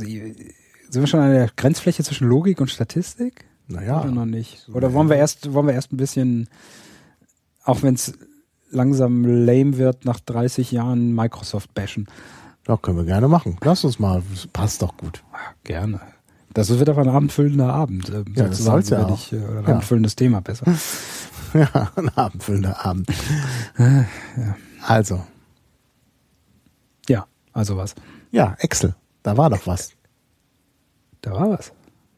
sind 0.88 1.02
wir 1.02 1.06
schon 1.06 1.20
an 1.20 1.32
der 1.32 1.50
Grenzfläche 1.56 2.04
zwischen 2.04 2.28
Logik 2.28 2.60
und 2.60 2.70
Statistik? 2.70 3.46
Naja. 3.66 4.00
Oder 4.00 4.10
noch 4.10 4.26
nicht? 4.26 4.68
Oder 4.72 4.92
wollen 4.92 5.08
wir 5.08 5.16
erst, 5.16 5.52
wollen 5.52 5.66
wir 5.66 5.74
erst 5.74 5.92
ein 5.92 5.96
bisschen, 5.96 6.48
auch 7.64 7.82
wenn 7.82 7.94
es 7.94 8.12
langsam 8.70 9.24
lame 9.24 9.78
wird, 9.78 10.04
nach 10.04 10.20
30 10.20 10.70
Jahren 10.70 11.14
Microsoft 11.14 11.74
bashen? 11.74 12.06
Ja, 12.68 12.76
können 12.76 12.96
wir 12.96 13.04
gerne 13.04 13.28
machen. 13.28 13.56
Lass 13.62 13.84
uns 13.84 13.98
mal. 13.98 14.22
Das 14.30 14.46
passt 14.46 14.82
doch 14.82 14.96
gut. 14.96 15.22
Ja, 15.32 15.38
gerne. 15.64 16.00
Das 16.52 16.68
wird 16.78 16.88
aber 16.88 17.02
ein 17.02 17.08
abendfüllender 17.08 17.72
Abend. 17.72 18.08
Äh, 18.10 18.24
ja, 18.36 18.48
das 18.48 18.58
soll's 18.58 18.90
ja 18.90 19.04
auch. 19.04 19.18
Ich, 19.18 19.32
äh, 19.32 19.36
ein 19.36 19.64
ja. 19.64 19.68
abendfüllendes 19.70 20.14
Thema 20.14 20.40
besser. 20.40 20.66
ja, 21.54 21.90
ein 21.96 22.08
abendfüllender 22.10 22.84
Abend. 22.84 23.08
ja. 23.78 24.04
Also. 24.86 25.24
Ja, 27.08 27.26
also 27.52 27.76
was? 27.76 27.94
Ja, 28.30 28.56
Excel. 28.58 28.94
Da 29.22 29.36
war 29.36 29.50
doch 29.50 29.66
was. 29.66 29.92
Da 31.20 31.32
war 31.32 31.50
was. 31.50 31.72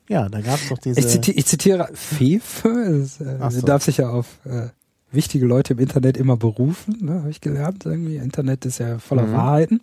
Ja, 0.08 0.28
da 0.28 0.40
gab 0.40 0.56
es 0.56 0.68
doch 0.68 0.78
diese. 0.78 1.00
Ich, 1.00 1.08
ziti 1.08 1.32
ich 1.32 1.46
zitiere 1.46 1.88
Fefe. 1.94 2.68
Äh, 2.68 3.50
sie 3.50 3.60
so. 3.60 3.66
darf 3.66 3.82
sich 3.82 3.98
ja 3.98 4.10
auf 4.10 4.26
äh, 4.44 4.68
wichtige 5.10 5.46
Leute 5.46 5.74
im 5.74 5.78
Internet 5.80 6.16
immer 6.16 6.36
berufen, 6.36 6.98
ne, 7.00 7.20
habe 7.20 7.30
ich 7.30 7.40
gelernt. 7.40 7.86
Irgendwie 7.86 8.16
Internet 8.16 8.64
ist 8.66 8.78
ja 8.78 8.98
voller 8.98 9.26
mhm. 9.26 9.32
Wahrheiten. 9.32 9.80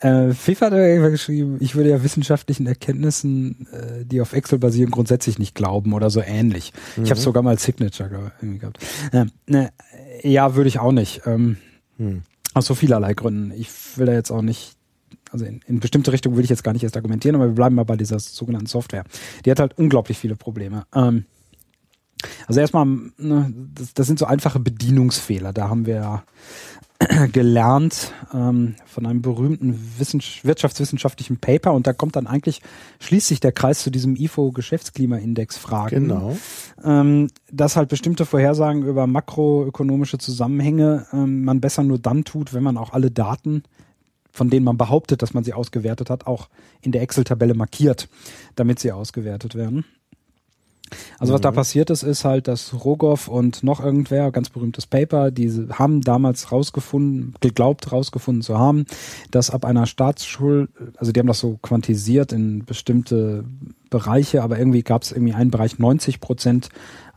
Äh, 0.00 0.32
FIFA 0.32 0.66
hat 0.66 0.72
ja 0.72 1.08
geschrieben, 1.08 1.58
ich 1.60 1.74
würde 1.74 1.90
ja 1.90 2.02
wissenschaftlichen 2.02 2.66
Erkenntnissen, 2.66 3.66
äh, 3.72 4.04
die 4.04 4.20
auf 4.20 4.32
Excel 4.32 4.58
basieren, 4.58 4.90
grundsätzlich 4.90 5.38
nicht 5.38 5.54
glauben 5.54 5.92
oder 5.92 6.08
so 6.08 6.22
ähnlich. 6.22 6.72
Mhm. 6.96 7.04
Ich 7.04 7.10
habe 7.10 7.20
sogar 7.20 7.42
mal 7.42 7.58
Signature 7.58 8.32
irgendwie 8.40 8.58
gehabt. 8.60 8.78
Äh, 9.12 9.26
ne, 9.46 9.72
ja, 10.22 10.54
würde 10.54 10.68
ich 10.68 10.78
auch 10.78 10.92
nicht. 10.92 11.22
Ähm, 11.26 11.58
hm. 12.00 12.22
Aus 12.54 12.66
so 12.66 12.74
vielerlei 12.74 13.12
Gründen. 13.14 13.52
Ich 13.52 13.68
will 13.96 14.06
da 14.06 14.12
jetzt 14.12 14.30
auch 14.30 14.42
nicht, 14.42 14.72
also 15.30 15.44
in, 15.44 15.60
in 15.66 15.80
bestimmte 15.80 16.12
Richtungen 16.12 16.36
will 16.36 16.42
ich 16.42 16.50
jetzt 16.50 16.64
gar 16.64 16.72
nicht 16.72 16.82
erst 16.82 16.96
argumentieren, 16.96 17.36
aber 17.36 17.46
wir 17.46 17.54
bleiben 17.54 17.76
mal 17.76 17.84
bei 17.84 17.96
dieser 17.96 18.18
sogenannten 18.18 18.66
Software. 18.66 19.04
Die 19.44 19.50
hat 19.50 19.60
halt 19.60 19.78
unglaublich 19.78 20.18
viele 20.18 20.34
Probleme. 20.34 20.86
Ähm, 20.94 21.26
also 22.48 22.60
erstmal, 22.60 22.86
ne, 22.86 23.52
das, 23.74 23.94
das 23.94 24.06
sind 24.06 24.18
so 24.18 24.24
einfache 24.24 24.58
Bedienungsfehler. 24.58 25.52
Da 25.52 25.68
haben 25.68 25.86
wir 25.86 26.24
gelernt 27.32 28.12
ähm, 28.34 28.74
von 28.86 29.06
einem 29.06 29.22
berühmten 29.22 29.78
wirtschaftswissenschaftlichen 30.42 31.38
Paper 31.38 31.72
und 31.72 31.86
da 31.86 31.92
kommt 31.92 32.16
dann 32.16 32.26
eigentlich, 32.26 32.60
schließt 33.00 33.28
sich 33.28 33.40
der 33.40 33.52
Kreis 33.52 33.82
zu 33.82 33.90
diesem 33.90 34.16
IFO-Geschäftsklimaindex-Fragen, 34.16 36.08
genau. 36.08 36.36
ähm, 36.84 37.28
dass 37.50 37.76
halt 37.76 37.88
bestimmte 37.88 38.26
Vorhersagen 38.26 38.82
über 38.84 39.06
makroökonomische 39.06 40.18
Zusammenhänge 40.18 41.06
ähm, 41.12 41.44
man 41.44 41.60
besser 41.60 41.82
nur 41.82 41.98
dann 41.98 42.24
tut, 42.24 42.52
wenn 42.52 42.62
man 42.62 42.76
auch 42.76 42.92
alle 42.92 43.10
Daten 43.10 43.62
von 44.32 44.48
denen 44.48 44.64
man 44.64 44.76
behauptet, 44.76 45.22
dass 45.22 45.34
man 45.34 45.42
sie 45.42 45.54
ausgewertet 45.54 46.08
hat, 46.08 46.26
auch 46.28 46.48
in 46.82 46.92
der 46.92 47.02
Excel-Tabelle 47.02 47.54
markiert, 47.54 48.08
damit 48.54 48.78
sie 48.78 48.92
ausgewertet 48.92 49.56
werden. 49.56 49.84
Also 51.18 51.32
was 51.32 51.40
da 51.40 51.50
mhm. 51.50 51.56
passiert 51.56 51.90
ist, 51.90 52.02
ist 52.02 52.24
halt, 52.24 52.48
dass 52.48 52.84
Rogoff 52.84 53.28
und 53.28 53.62
noch 53.62 53.80
irgendwer, 53.80 54.30
ganz 54.30 54.48
berühmtes 54.48 54.86
Paper, 54.86 55.30
die 55.30 55.50
haben 55.72 56.00
damals 56.00 56.52
rausgefunden, 56.52 57.34
geglaubt 57.40 57.92
rausgefunden 57.92 58.42
zu 58.42 58.58
haben, 58.58 58.86
dass 59.30 59.50
ab 59.50 59.64
einer 59.64 59.86
Staatsschuld, 59.86 60.70
also 60.96 61.12
die 61.12 61.20
haben 61.20 61.26
das 61.26 61.40
so 61.40 61.58
quantisiert 61.62 62.32
in 62.32 62.64
bestimmte 62.64 63.44
Bereiche, 63.90 64.42
aber 64.42 64.58
irgendwie 64.58 64.82
gab 64.82 65.02
es 65.02 65.12
irgendwie 65.12 65.34
einen 65.34 65.50
Bereich 65.50 65.78
90 65.78 66.20
Prozent 66.20 66.68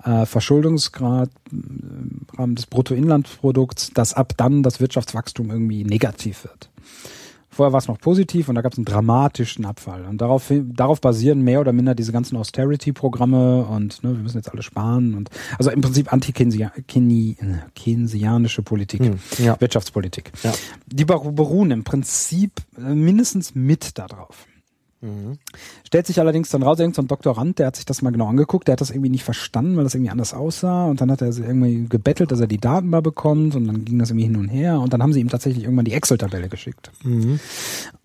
äh, 0.03 0.25
Verschuldungsgrad 0.25 1.29
im 1.51 2.21
Rahmen 2.37 2.55
des 2.55 2.65
Bruttoinlandsprodukts, 2.65 3.91
dass 3.93 4.13
ab 4.13 4.33
dann 4.37 4.63
das 4.63 4.79
Wirtschaftswachstum 4.79 5.49
irgendwie 5.49 5.83
negativ 5.83 6.43
wird. 6.43 6.69
Vorher 7.53 7.71
war 7.71 7.77
es 7.77 7.87
noch 7.87 7.99
positiv 7.99 8.49
und 8.49 8.55
da 8.55 8.61
gab 8.61 8.73
es 8.73 8.79
einen 8.79 8.85
dramatischen 8.85 9.65
Abfall. 9.65 10.05
Und 10.05 10.21
darauf, 10.21 10.51
darauf 10.51 11.01
basieren 11.01 11.41
mehr 11.41 11.61
oder 11.61 11.71
minder 11.71 11.93
diese 11.93 12.11
ganzen 12.11 12.35
Austerity-Programme 12.37 13.65
und 13.65 14.03
ne, 14.03 14.15
wir 14.15 14.23
müssen 14.23 14.37
jetzt 14.37 14.51
alle 14.51 14.63
sparen 14.63 15.13
und 15.13 15.29
also 15.57 15.69
im 15.69 15.81
Prinzip 15.81 16.11
anti-keynesianische 16.11 18.63
Politik, 18.63 19.01
hm, 19.01 19.19
ja. 19.37 19.55
Wirtschaftspolitik. 19.59 20.31
Ja. 20.43 20.53
Die 20.87 21.05
beruhen 21.05 21.69
im 21.71 21.83
Prinzip 21.83 22.53
äh, 22.77 22.95
mindestens 22.95 23.53
mit 23.53 23.99
darauf. 23.99 24.47
Mhm. 25.03 25.37
Stellt 25.85 26.07
sich 26.07 26.19
allerdings 26.19 26.49
dann 26.49 26.63
raus, 26.63 26.79
irgendein 26.79 27.03
so 27.03 27.07
Doktorand, 27.07 27.59
der 27.59 27.67
hat 27.67 27.75
sich 27.75 27.85
das 27.85 28.01
mal 28.01 28.11
genau 28.11 28.27
angeguckt, 28.27 28.67
der 28.67 28.73
hat 28.73 28.81
das 28.81 28.89
irgendwie 28.89 29.09
nicht 29.09 29.25
verstanden, 29.25 29.75
weil 29.75 29.83
das 29.83 29.93
irgendwie 29.93 30.11
anders 30.11 30.33
aussah 30.33 30.85
und 30.85 31.01
dann 31.01 31.11
hat 31.11 31.21
er 31.21 31.27
irgendwie 31.27 31.87
gebettelt, 31.89 32.31
dass 32.31 32.39
er 32.39 32.47
die 32.47 32.57
Daten 32.57 32.89
mal 32.89 33.01
bekommt 33.01 33.53
und 33.55 33.67
dann 33.67 33.83
ging 33.83 33.99
das 33.99 34.11
irgendwie 34.11 34.27
hin 34.27 34.37
und 34.37 34.47
her 34.47 34.79
und 34.79 34.93
dann 34.93 35.03
haben 35.03 35.11
sie 35.11 35.19
ihm 35.19 35.27
tatsächlich 35.27 35.65
irgendwann 35.65 35.85
die 35.85 35.93
Excel-Tabelle 35.93 36.47
geschickt. 36.47 36.89
Mhm. 37.03 37.41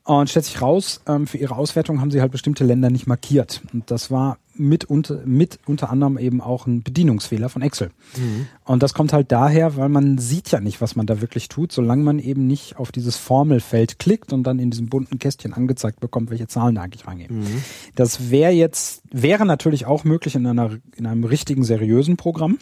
Und 0.03 0.31
stellt 0.31 0.47
sich 0.47 0.61
raus, 0.61 1.03
ähm, 1.07 1.27
für 1.27 1.39
ihre 1.39 1.55
Auswertung 1.55 2.01
haben 2.01 2.11
sie 2.11 2.21
halt 2.21 2.33
bestimmte 2.33 2.65
Länder 2.65 2.89
nicht 2.91 3.07
markiert. 3.07 3.61
Und 3.75 3.91
das 3.91 4.11
war 4.11 4.39
mit 4.59 4.85
unter, 4.85 5.23
mit 5.25 5.59
unter 5.67 5.91
anderem 5.91 6.19
eben 6.19 6.41
auch 6.41 6.67
ein 6.67 6.83
Bedienungsfehler 6.83 7.49
von 7.49 7.63
Excel. 7.63 7.91
Mhm. 8.17 8.47
Und 8.65 8.83
das 8.83 8.95
kommt 8.95 9.13
halt 9.13 9.33
daher, 9.33 9.77
weil 9.77 9.89
man 9.89 10.19
sieht 10.19 10.51
ja 10.51 10.61
nicht, 10.61 10.81
was 10.81 10.97
man 10.97 11.07
da 11.07 11.21
wirklich 11.21 11.49
tut, 11.49 11.73
solange 11.73 12.03
man 12.03 12.19
eben 12.19 12.47
nicht 12.47 12.77
auf 12.77 12.93
dieses 12.93 13.17
Formelfeld 13.17 13.99
klickt 13.99 14.33
und 14.33 14.45
dann 14.45 14.59
in 14.59 14.71
diesem 14.71 14.89
bunten 14.89 15.19
Kästchen 15.19 15.53
angezeigt 15.53 16.01
bekommt, 16.01 16.31
welche 16.31 16.47
Zahlen 16.47 16.75
da 16.75 16.83
eigentlich 16.83 17.07
reingehen. 17.07 17.41
Mhm. 17.41 17.63
Das 17.95 18.31
wäre 18.31 18.53
jetzt, 18.53 19.03
wäre 19.11 19.47
natürlich 19.47 19.87
auch 19.87 20.05
möglich 20.05 20.35
in 20.35 20.47
einer, 20.47 20.71
in 20.97 21.07
einem 21.07 21.25
richtigen, 21.25 21.65
seriösen 21.65 22.17
Programm 22.17 22.59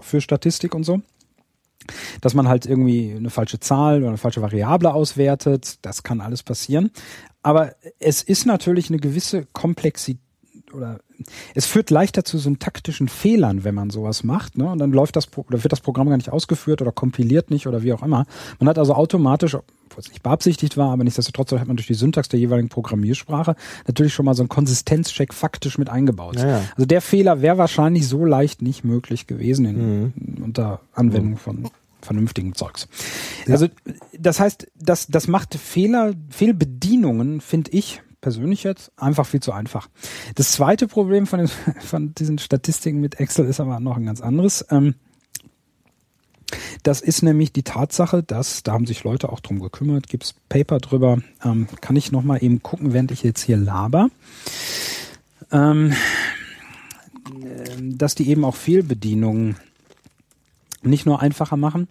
für 0.00 0.20
Statistik 0.20 0.74
und 0.74 0.84
so 0.84 1.00
dass 2.20 2.34
man 2.34 2.48
halt 2.48 2.66
irgendwie 2.66 3.14
eine 3.16 3.30
falsche 3.30 3.60
Zahl 3.60 3.98
oder 3.98 4.08
eine 4.08 4.18
falsche 4.18 4.42
Variable 4.42 4.92
auswertet. 4.92 5.78
Das 5.82 6.02
kann 6.02 6.20
alles 6.20 6.42
passieren. 6.42 6.90
Aber 7.42 7.76
es 8.00 8.22
ist 8.22 8.44
natürlich 8.44 8.90
eine 8.90 8.98
gewisse 8.98 9.46
Komplexität 9.52 10.20
oder 10.76 11.00
es 11.54 11.66
führt 11.66 11.90
leichter 11.90 12.24
zu 12.24 12.38
syntaktischen 12.38 13.08
Fehlern, 13.08 13.64
wenn 13.64 13.74
man 13.74 13.90
sowas 13.90 14.22
macht, 14.22 14.58
ne? 14.58 14.70
Und 14.70 14.78
dann 14.78 14.92
läuft 14.92 15.16
das 15.16 15.28
oder 15.36 15.64
wird 15.64 15.72
das 15.72 15.80
Programm 15.80 16.08
gar 16.08 16.16
nicht 16.16 16.30
ausgeführt 16.30 16.82
oder 16.82 16.92
kompiliert 16.92 17.50
nicht 17.50 17.66
oder 17.66 17.82
wie 17.82 17.92
auch 17.92 18.02
immer. 18.02 18.26
Man 18.58 18.68
hat 18.68 18.78
also 18.78 18.94
automatisch, 18.94 19.54
obwohl 19.54 19.98
es 19.98 20.08
nicht 20.10 20.22
beabsichtigt 20.22 20.76
war, 20.76 20.92
aber 20.92 21.04
nichtsdestotrotz 21.04 21.52
hat 21.52 21.66
man 21.66 21.76
durch 21.76 21.86
die 21.86 21.94
Syntax 21.94 22.28
der 22.28 22.38
jeweiligen 22.38 22.68
Programmiersprache 22.68 23.56
natürlich 23.86 24.14
schon 24.14 24.26
mal 24.26 24.34
so 24.34 24.42
einen 24.42 24.48
Konsistenzcheck 24.48 25.32
faktisch 25.32 25.78
mit 25.78 25.88
eingebaut. 25.88 26.36
Ja, 26.36 26.48
ja. 26.48 26.62
Also 26.76 26.86
der 26.86 27.00
Fehler 27.00 27.42
wäre 27.42 27.58
wahrscheinlich 27.58 28.06
so 28.06 28.24
leicht 28.24 28.62
nicht 28.62 28.84
möglich 28.84 29.26
gewesen 29.26 29.66
in, 29.66 30.02
mhm. 30.02 30.12
unter 30.44 30.80
Anwendung 30.92 31.32
mhm. 31.32 31.38
von 31.38 31.70
vernünftigen 32.02 32.54
Zeugs. 32.54 32.88
Ja. 33.46 33.54
Also 33.54 33.68
das 34.18 34.38
heißt, 34.38 34.68
das, 34.78 35.06
das 35.08 35.28
macht 35.28 35.54
Fehler, 35.54 36.14
Fehlbedienungen, 36.30 37.40
finde 37.40 37.72
ich, 37.72 38.02
persönlich 38.26 38.64
jetzt 38.64 38.90
einfach 38.96 39.24
viel 39.24 39.38
zu 39.38 39.52
einfach. 39.52 39.88
Das 40.34 40.50
zweite 40.50 40.88
Problem 40.88 41.28
von, 41.28 41.38
den, 41.38 41.48
von 41.80 42.12
diesen 42.12 42.38
Statistiken 42.38 43.00
mit 43.00 43.20
Excel 43.20 43.46
ist 43.46 43.60
aber 43.60 43.78
noch 43.78 43.96
ein 43.96 44.04
ganz 44.04 44.20
anderes. 44.20 44.66
Ähm, 44.68 44.96
das 46.82 47.02
ist 47.02 47.22
nämlich 47.22 47.52
die 47.52 47.62
Tatsache, 47.62 48.24
dass, 48.24 48.64
da 48.64 48.72
haben 48.72 48.84
sich 48.84 49.04
Leute 49.04 49.28
auch 49.28 49.38
drum 49.38 49.60
gekümmert, 49.60 50.08
gibt's 50.08 50.34
Paper 50.48 50.80
drüber, 50.80 51.18
ähm, 51.44 51.68
kann 51.80 51.94
ich 51.94 52.10
nochmal 52.10 52.42
eben 52.42 52.64
gucken, 52.64 52.92
während 52.92 53.12
ich 53.12 53.22
jetzt 53.22 53.42
hier 53.42 53.58
laber, 53.58 54.08
ähm, 55.52 55.92
dass 57.80 58.16
die 58.16 58.28
eben 58.28 58.44
auch 58.44 58.56
Fehlbedienungen 58.56 59.54
nicht 60.82 61.06
nur 61.06 61.22
einfacher 61.22 61.56
machen, 61.56 61.86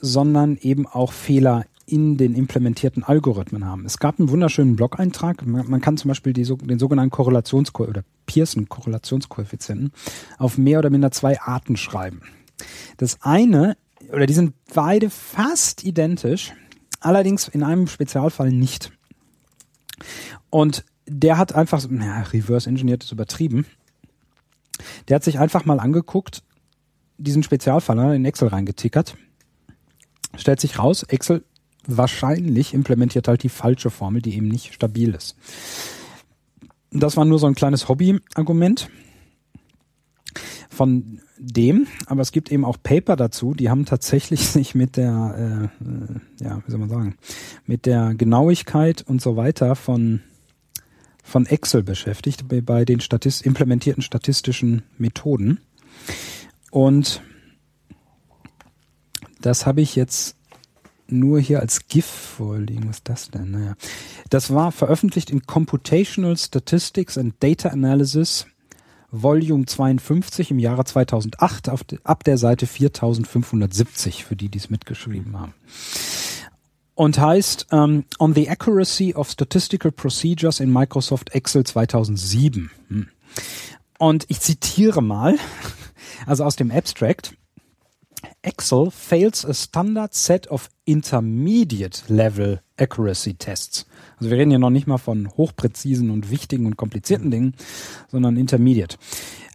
sondern 0.00 0.56
eben 0.60 0.88
auch 0.88 1.12
Fehler 1.12 1.66
in 1.88 2.18
den 2.18 2.34
implementierten 2.34 3.02
Algorithmen 3.02 3.64
haben. 3.64 3.86
Es 3.86 3.98
gab 3.98 4.18
einen 4.18 4.28
wunderschönen 4.28 4.76
Blog-Eintrag. 4.76 5.44
Man, 5.46 5.68
man, 5.68 5.80
kann 5.80 5.96
zum 5.96 6.08
Beispiel 6.08 6.34
die, 6.34 6.44
den 6.44 6.78
sogenannten 6.78 7.10
Korrelationskoeffizienten 7.10 8.02
oder 8.02 8.24
Pearson-Korrelationskoeffizienten 8.26 9.92
auf 10.36 10.58
mehr 10.58 10.80
oder 10.80 10.90
minder 10.90 11.10
zwei 11.10 11.40
Arten 11.40 11.76
schreiben. 11.76 12.20
Das 12.98 13.22
eine, 13.22 13.76
oder 14.12 14.26
die 14.26 14.34
sind 14.34 14.54
beide 14.74 15.08
fast 15.08 15.82
identisch, 15.82 16.52
allerdings 17.00 17.48
in 17.48 17.62
einem 17.62 17.86
Spezialfall 17.86 18.50
nicht. 18.50 18.92
Und 20.50 20.84
der 21.06 21.38
hat 21.38 21.54
einfach, 21.54 21.88
naja, 21.88 22.22
reverse 22.32 22.68
engineert 22.68 23.04
ist 23.04 23.12
übertrieben. 23.12 23.64
Der 25.08 25.16
hat 25.16 25.24
sich 25.24 25.38
einfach 25.38 25.64
mal 25.64 25.80
angeguckt, 25.80 26.42
diesen 27.16 27.42
Spezialfall 27.42 28.14
in 28.14 28.26
Excel 28.26 28.48
reingetickert. 28.48 29.16
Stellt 30.36 30.60
sich 30.60 30.78
raus, 30.78 31.02
Excel 31.04 31.44
wahrscheinlich 31.88 32.74
implementiert 32.74 33.26
halt 33.26 33.42
die 33.42 33.48
falsche 33.48 33.90
Formel, 33.90 34.22
die 34.22 34.36
eben 34.36 34.48
nicht 34.48 34.74
stabil 34.74 35.14
ist. 35.14 35.36
Das 36.90 37.16
war 37.16 37.24
nur 37.24 37.38
so 37.38 37.46
ein 37.46 37.54
kleines 37.54 37.88
Hobby-Argument 37.88 38.88
von 40.70 41.20
dem, 41.38 41.86
aber 42.06 42.20
es 42.20 42.32
gibt 42.32 42.52
eben 42.52 42.64
auch 42.64 42.76
Paper 42.82 43.16
dazu, 43.16 43.54
die 43.54 43.70
haben 43.70 43.84
tatsächlich 43.84 44.40
sich 44.48 44.74
mit 44.74 44.96
der, 44.96 45.70
äh, 45.80 46.44
ja, 46.44 46.62
wie 46.64 46.70
soll 46.70 46.80
man 46.80 46.88
sagen, 46.88 47.16
mit 47.66 47.86
der 47.86 48.14
Genauigkeit 48.14 49.02
und 49.02 49.20
so 49.20 49.36
weiter 49.36 49.74
von 49.74 50.20
von 51.28 51.44
Excel 51.44 51.82
beschäftigt 51.82 52.44
bei 52.64 52.86
den 52.86 53.00
Statist 53.00 53.44
implementierten 53.44 54.02
statistischen 54.02 54.82
Methoden. 54.96 55.60
Und 56.70 57.22
das 59.42 59.66
habe 59.66 59.82
ich 59.82 59.94
jetzt 59.94 60.37
nur 61.08 61.40
hier 61.40 61.60
als 61.60 61.88
GIF 61.88 62.06
vorliegen. 62.06 62.88
Was 62.88 62.98
ist 62.98 63.08
das 63.08 63.30
denn? 63.30 63.50
Naja. 63.50 63.74
Das 64.30 64.52
war 64.52 64.72
veröffentlicht 64.72 65.30
in 65.30 65.46
Computational 65.46 66.36
Statistics 66.36 67.18
and 67.18 67.34
Data 67.40 67.70
Analysis 67.70 68.46
Volume 69.10 69.64
52 69.64 70.50
im 70.50 70.58
Jahre 70.58 70.84
2008 70.84 71.70
auf, 71.70 71.84
ab 72.04 72.24
der 72.24 72.36
Seite 72.36 72.66
4570, 72.66 74.24
für 74.24 74.36
die, 74.36 74.50
die 74.50 74.58
es 74.58 74.68
mitgeschrieben 74.68 75.38
haben. 75.38 75.54
Und 76.94 77.18
heißt 77.18 77.68
um, 77.70 77.78
ähm, 77.78 78.04
On 78.18 78.34
the 78.34 78.50
Accuracy 78.50 79.14
of 79.14 79.30
Statistical 79.30 79.92
Procedures 79.92 80.60
in 80.60 80.72
Microsoft 80.72 81.30
Excel 81.30 81.64
2007. 81.64 82.70
Hm. 82.88 83.08
Und 83.98 84.26
ich 84.28 84.40
zitiere 84.40 85.02
mal, 85.02 85.36
also 86.26 86.44
aus 86.44 86.56
dem 86.56 86.70
Abstract. 86.70 87.34
Excel 88.42 88.90
fails 88.90 89.44
a 89.44 89.52
standard 89.52 90.14
set 90.14 90.48
of 90.48 90.68
intermediate 90.84 92.04
level 92.08 92.60
accuracy 92.78 93.34
tests. 93.34 93.86
Also 94.18 94.30
wir 94.30 94.38
reden 94.38 94.50
hier 94.50 94.58
noch 94.58 94.70
nicht 94.70 94.86
mal 94.86 94.98
von 94.98 95.28
hochpräzisen 95.36 96.10
und 96.10 96.30
wichtigen 96.30 96.66
und 96.66 96.76
komplizierten 96.76 97.30
Dingen, 97.30 97.54
sondern 98.08 98.36
intermediate. 98.36 98.96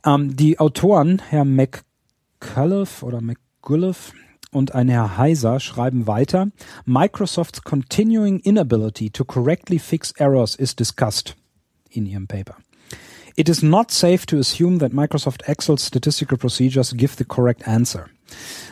Ähm, 0.06 0.36
die 0.36 0.60
Autoren, 0.60 1.22
Herr 1.30 1.46
McCullough 1.46 3.04
oder 3.04 3.22
McGullough 3.22 4.14
und 4.52 4.76
ein 4.76 4.90
Herr 4.90 5.18
Heiser 5.18 5.60
schreiben 5.60 6.06
weiter, 6.06 6.50
Microsoft's 6.86 7.62
continuing 7.64 8.40
inability 8.40 9.10
to 9.10 9.24
correctly 9.24 9.80
fix 9.80 10.12
errors 10.18 10.56
is 10.56 10.76
discussed 10.76 11.36
in 11.90 12.06
ihrem 12.06 12.28
Paper. 12.28 12.58
It 13.36 13.50
is 13.50 13.64
not 13.64 13.90
safe 13.90 14.28
to 14.28 14.38
assume 14.38 14.78
that 14.80 14.94
Microsoft 14.94 15.48
Excel's 15.48 15.88
statistical 15.88 16.38
procedures 16.38 16.94
give 16.96 17.16
the 17.18 17.26
correct 17.26 17.68
answer. 17.68 18.10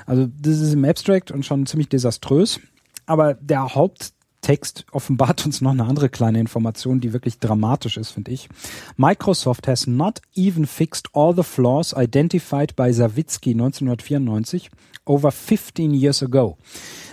Also 0.05 0.27
das 0.27 0.59
ist 0.59 0.73
im 0.73 0.85
Abstract 0.85 1.31
und 1.31 1.45
schon 1.45 1.65
ziemlich 1.65 1.89
desaströs. 1.89 2.59
Aber 3.05 3.33
der 3.35 3.75
Haupttext 3.75 4.85
offenbart 4.91 5.45
uns 5.45 5.61
noch 5.61 5.71
eine 5.71 5.85
andere 5.85 6.09
kleine 6.09 6.39
Information, 6.39 6.99
die 6.99 7.13
wirklich 7.13 7.39
dramatisch 7.39 7.97
ist, 7.97 8.11
finde 8.11 8.31
ich. 8.31 8.49
Microsoft 8.97 9.67
has 9.67 9.87
not 9.87 10.21
even 10.35 10.65
fixed 10.65 11.09
all 11.13 11.35
the 11.35 11.43
flaws 11.43 11.93
identified 11.97 12.75
by 12.75 12.93
Savitsky 12.93 13.51
1994 13.51 14.69
over 15.05 15.31
15 15.31 15.93
years 15.93 16.23
ago. 16.23 16.57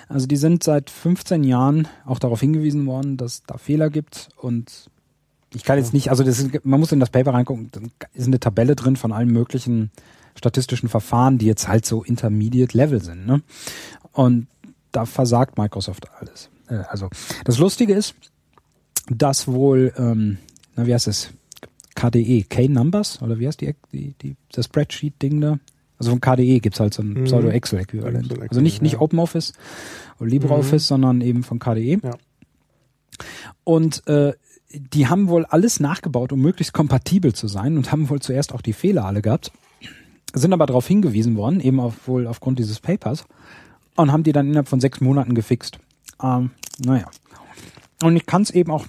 Also 0.08 0.26
die 0.26 0.36
sind 0.36 0.64
seit 0.64 0.90
15 0.90 1.44
Jahren 1.44 1.88
auch 2.06 2.18
darauf 2.18 2.40
hingewiesen 2.40 2.86
worden, 2.86 3.16
dass 3.16 3.42
da 3.44 3.58
Fehler 3.58 3.90
gibt 3.90 4.28
und 4.36 4.90
ich 5.54 5.64
kann 5.64 5.78
jetzt 5.78 5.94
nicht, 5.94 6.10
also 6.10 6.24
das 6.24 6.44
man 6.62 6.80
muss 6.80 6.92
in 6.92 7.00
das 7.00 7.10
Paper 7.10 7.32
reingucken, 7.32 7.70
da 7.72 7.80
ist 8.12 8.26
eine 8.26 8.40
Tabelle 8.40 8.76
drin 8.76 8.96
von 8.96 9.12
allen 9.12 9.30
möglichen 9.30 9.90
statistischen 10.38 10.88
Verfahren, 10.88 11.38
die 11.38 11.46
jetzt 11.46 11.68
halt 11.68 11.84
so 11.84 12.02
Intermediate 12.02 12.76
Level 12.76 13.02
sind. 13.02 13.26
Ne? 13.26 13.42
Und 14.12 14.46
da 14.92 15.04
versagt 15.04 15.58
Microsoft 15.58 16.06
alles. 16.18 16.48
Äh, 16.68 16.84
also 16.88 17.10
das 17.44 17.58
Lustige 17.58 17.92
ist, 17.92 18.14
dass 19.10 19.48
wohl, 19.48 19.92
ähm, 19.96 20.38
na 20.76 20.86
wie 20.86 20.94
heißt 20.94 21.08
es, 21.08 21.30
KDE, 21.94 22.44
K-Numbers, 22.44 23.22
oder 23.22 23.38
wie 23.38 23.48
heißt 23.48 23.60
die, 23.60 23.74
die, 23.92 24.14
die 24.22 24.36
das 24.52 24.66
Spreadsheet-Ding 24.66 25.40
da? 25.40 25.58
Also 25.98 26.12
von 26.12 26.20
KDE 26.20 26.60
gibt's 26.60 26.78
halt 26.78 26.94
so 26.94 27.02
ein 27.02 27.14
mhm. 27.14 27.24
Pseudo-Excel-Äquivalent. 27.24 28.40
Also 28.48 28.60
nicht, 28.60 28.82
nicht 28.82 29.00
OpenOffice 29.00 29.52
oder 30.20 30.30
LibreOffice, 30.30 30.84
mhm. 30.84 30.86
sondern 30.86 31.20
eben 31.20 31.42
von 31.42 31.58
KDE. 31.58 31.98
Ja. 32.02 32.12
Und 33.64 34.06
äh, 34.06 34.34
die 34.70 35.08
haben 35.08 35.28
wohl 35.28 35.44
alles 35.46 35.80
nachgebaut, 35.80 36.32
um 36.32 36.40
möglichst 36.40 36.72
kompatibel 36.72 37.34
zu 37.34 37.48
sein 37.48 37.76
und 37.76 37.90
haben 37.90 38.08
wohl 38.10 38.20
zuerst 38.20 38.52
auch 38.52 38.60
die 38.60 38.74
Fehler 38.74 39.04
alle 39.04 39.22
gehabt 39.22 39.50
sind 40.34 40.52
aber 40.52 40.66
darauf 40.66 40.86
hingewiesen 40.86 41.36
worden, 41.36 41.60
eben 41.60 41.80
auf, 41.80 42.06
wohl 42.06 42.26
aufgrund 42.26 42.58
dieses 42.58 42.80
Papers, 42.80 43.24
und 43.96 44.12
haben 44.12 44.22
die 44.22 44.32
dann 44.32 44.46
innerhalb 44.46 44.68
von 44.68 44.80
sechs 44.80 45.00
Monaten 45.00 45.34
gefixt. 45.34 45.78
Ähm, 46.22 46.50
naja. 46.84 47.06
Und 48.02 48.16
ich 48.16 48.26
kann 48.26 48.42
es 48.42 48.50
eben 48.50 48.70
auch 48.70 48.86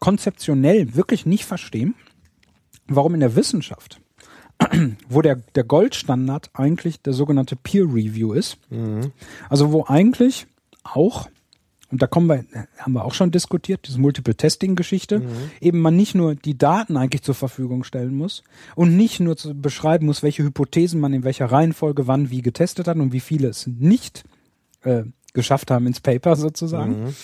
konzeptionell 0.00 0.94
wirklich 0.94 1.26
nicht 1.26 1.44
verstehen, 1.44 1.94
warum 2.88 3.14
in 3.14 3.20
der 3.20 3.36
Wissenschaft, 3.36 4.00
wo 5.08 5.22
der, 5.22 5.36
der 5.54 5.64
Goldstandard 5.64 6.50
eigentlich 6.54 7.00
der 7.00 7.12
sogenannte 7.12 7.56
Peer 7.56 7.84
Review 7.84 8.32
ist, 8.32 8.58
mhm. 8.70 9.12
also 9.48 9.72
wo 9.72 9.84
eigentlich 9.86 10.46
auch 10.82 11.28
und 11.90 12.02
da 12.02 12.06
kommen 12.06 12.28
wir, 12.28 12.44
haben 12.78 12.92
wir 12.92 13.04
auch 13.04 13.14
schon 13.14 13.30
diskutiert, 13.30 13.86
diese 13.86 14.00
Multiple-Testing-Geschichte, 14.00 15.20
mhm. 15.20 15.26
eben 15.60 15.80
man 15.80 15.96
nicht 15.96 16.14
nur 16.14 16.34
die 16.34 16.56
Daten 16.56 16.96
eigentlich 16.96 17.22
zur 17.22 17.34
Verfügung 17.34 17.82
stellen 17.84 18.14
muss 18.14 18.44
und 18.76 18.96
nicht 18.96 19.20
nur 19.20 19.36
zu 19.36 19.54
beschreiben 19.54 20.06
muss, 20.06 20.22
welche 20.22 20.44
Hypothesen 20.44 21.00
man 21.00 21.12
in 21.12 21.24
welcher 21.24 21.46
Reihenfolge 21.46 22.06
wann 22.06 22.30
wie 22.30 22.42
getestet 22.42 22.86
hat 22.86 22.96
und 22.96 23.12
wie 23.12 23.20
viele 23.20 23.48
es 23.48 23.66
nicht 23.66 24.24
äh, 24.82 25.02
geschafft 25.32 25.70
haben 25.70 25.86
ins 25.86 26.00
Paper 26.00 26.36
sozusagen. 26.36 27.04
Mhm. 27.04 27.14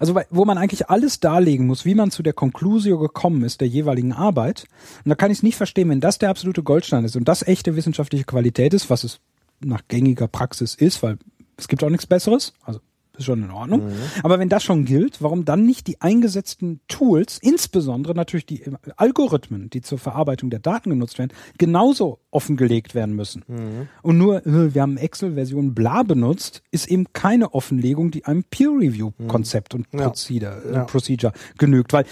Also 0.00 0.20
wo 0.30 0.44
man 0.44 0.58
eigentlich 0.58 0.90
alles 0.90 1.20
darlegen 1.20 1.68
muss, 1.68 1.84
wie 1.84 1.94
man 1.94 2.10
zu 2.10 2.24
der 2.24 2.32
Conclusio 2.32 2.98
gekommen 2.98 3.44
ist 3.44 3.60
der 3.60 3.68
jeweiligen 3.68 4.12
Arbeit. 4.12 4.64
Und 5.04 5.10
da 5.10 5.14
kann 5.14 5.30
ich 5.30 5.38
es 5.38 5.42
nicht 5.44 5.56
verstehen, 5.56 5.88
wenn 5.88 6.00
das 6.00 6.18
der 6.18 6.30
absolute 6.30 6.64
Goldstein 6.64 7.04
ist 7.04 7.14
und 7.14 7.28
das 7.28 7.46
echte 7.46 7.76
wissenschaftliche 7.76 8.24
Qualität 8.24 8.74
ist, 8.74 8.90
was 8.90 9.04
es 9.04 9.20
nach 9.60 9.82
gängiger 9.86 10.26
Praxis 10.26 10.74
ist, 10.74 11.02
weil 11.04 11.16
es 11.56 11.68
gibt 11.68 11.84
auch 11.84 11.90
nichts 11.90 12.06
Besseres. 12.06 12.54
Also 12.64 12.80
ist 13.16 13.24
schon 13.24 13.42
in 13.42 13.50
Ordnung. 13.50 13.86
Mhm. 13.86 13.92
Aber 14.22 14.38
wenn 14.38 14.48
das 14.48 14.62
schon 14.62 14.84
gilt, 14.84 15.22
warum 15.22 15.44
dann 15.44 15.64
nicht 15.66 15.86
die 15.86 16.00
eingesetzten 16.00 16.80
Tools, 16.88 17.38
insbesondere 17.40 18.14
natürlich 18.14 18.46
die 18.46 18.62
Algorithmen, 18.96 19.70
die 19.70 19.82
zur 19.82 19.98
Verarbeitung 19.98 20.50
der 20.50 20.60
Daten 20.60 20.90
genutzt 20.90 21.18
werden, 21.18 21.32
genauso 21.58 22.20
offengelegt 22.30 22.94
werden 22.94 23.14
müssen? 23.14 23.44
Mhm. 23.46 23.88
Und 24.02 24.18
nur, 24.18 24.46
äh, 24.46 24.74
wir 24.74 24.82
haben 24.82 24.96
Excel-Version 24.96 25.74
bla 25.74 26.02
benutzt, 26.02 26.62
ist 26.70 26.88
eben 26.88 27.06
keine 27.12 27.54
Offenlegung, 27.54 28.10
die 28.10 28.24
einem 28.24 28.44
Peer-Review-Konzept 28.44 29.74
mhm. 29.74 29.84
und 29.90 30.00
ja. 30.00 30.08
Procedure, 30.08 30.62
äh, 30.64 30.74
ja. 30.74 30.84
Procedure 30.84 31.32
genügt. 31.58 31.92
Weil 31.92 32.06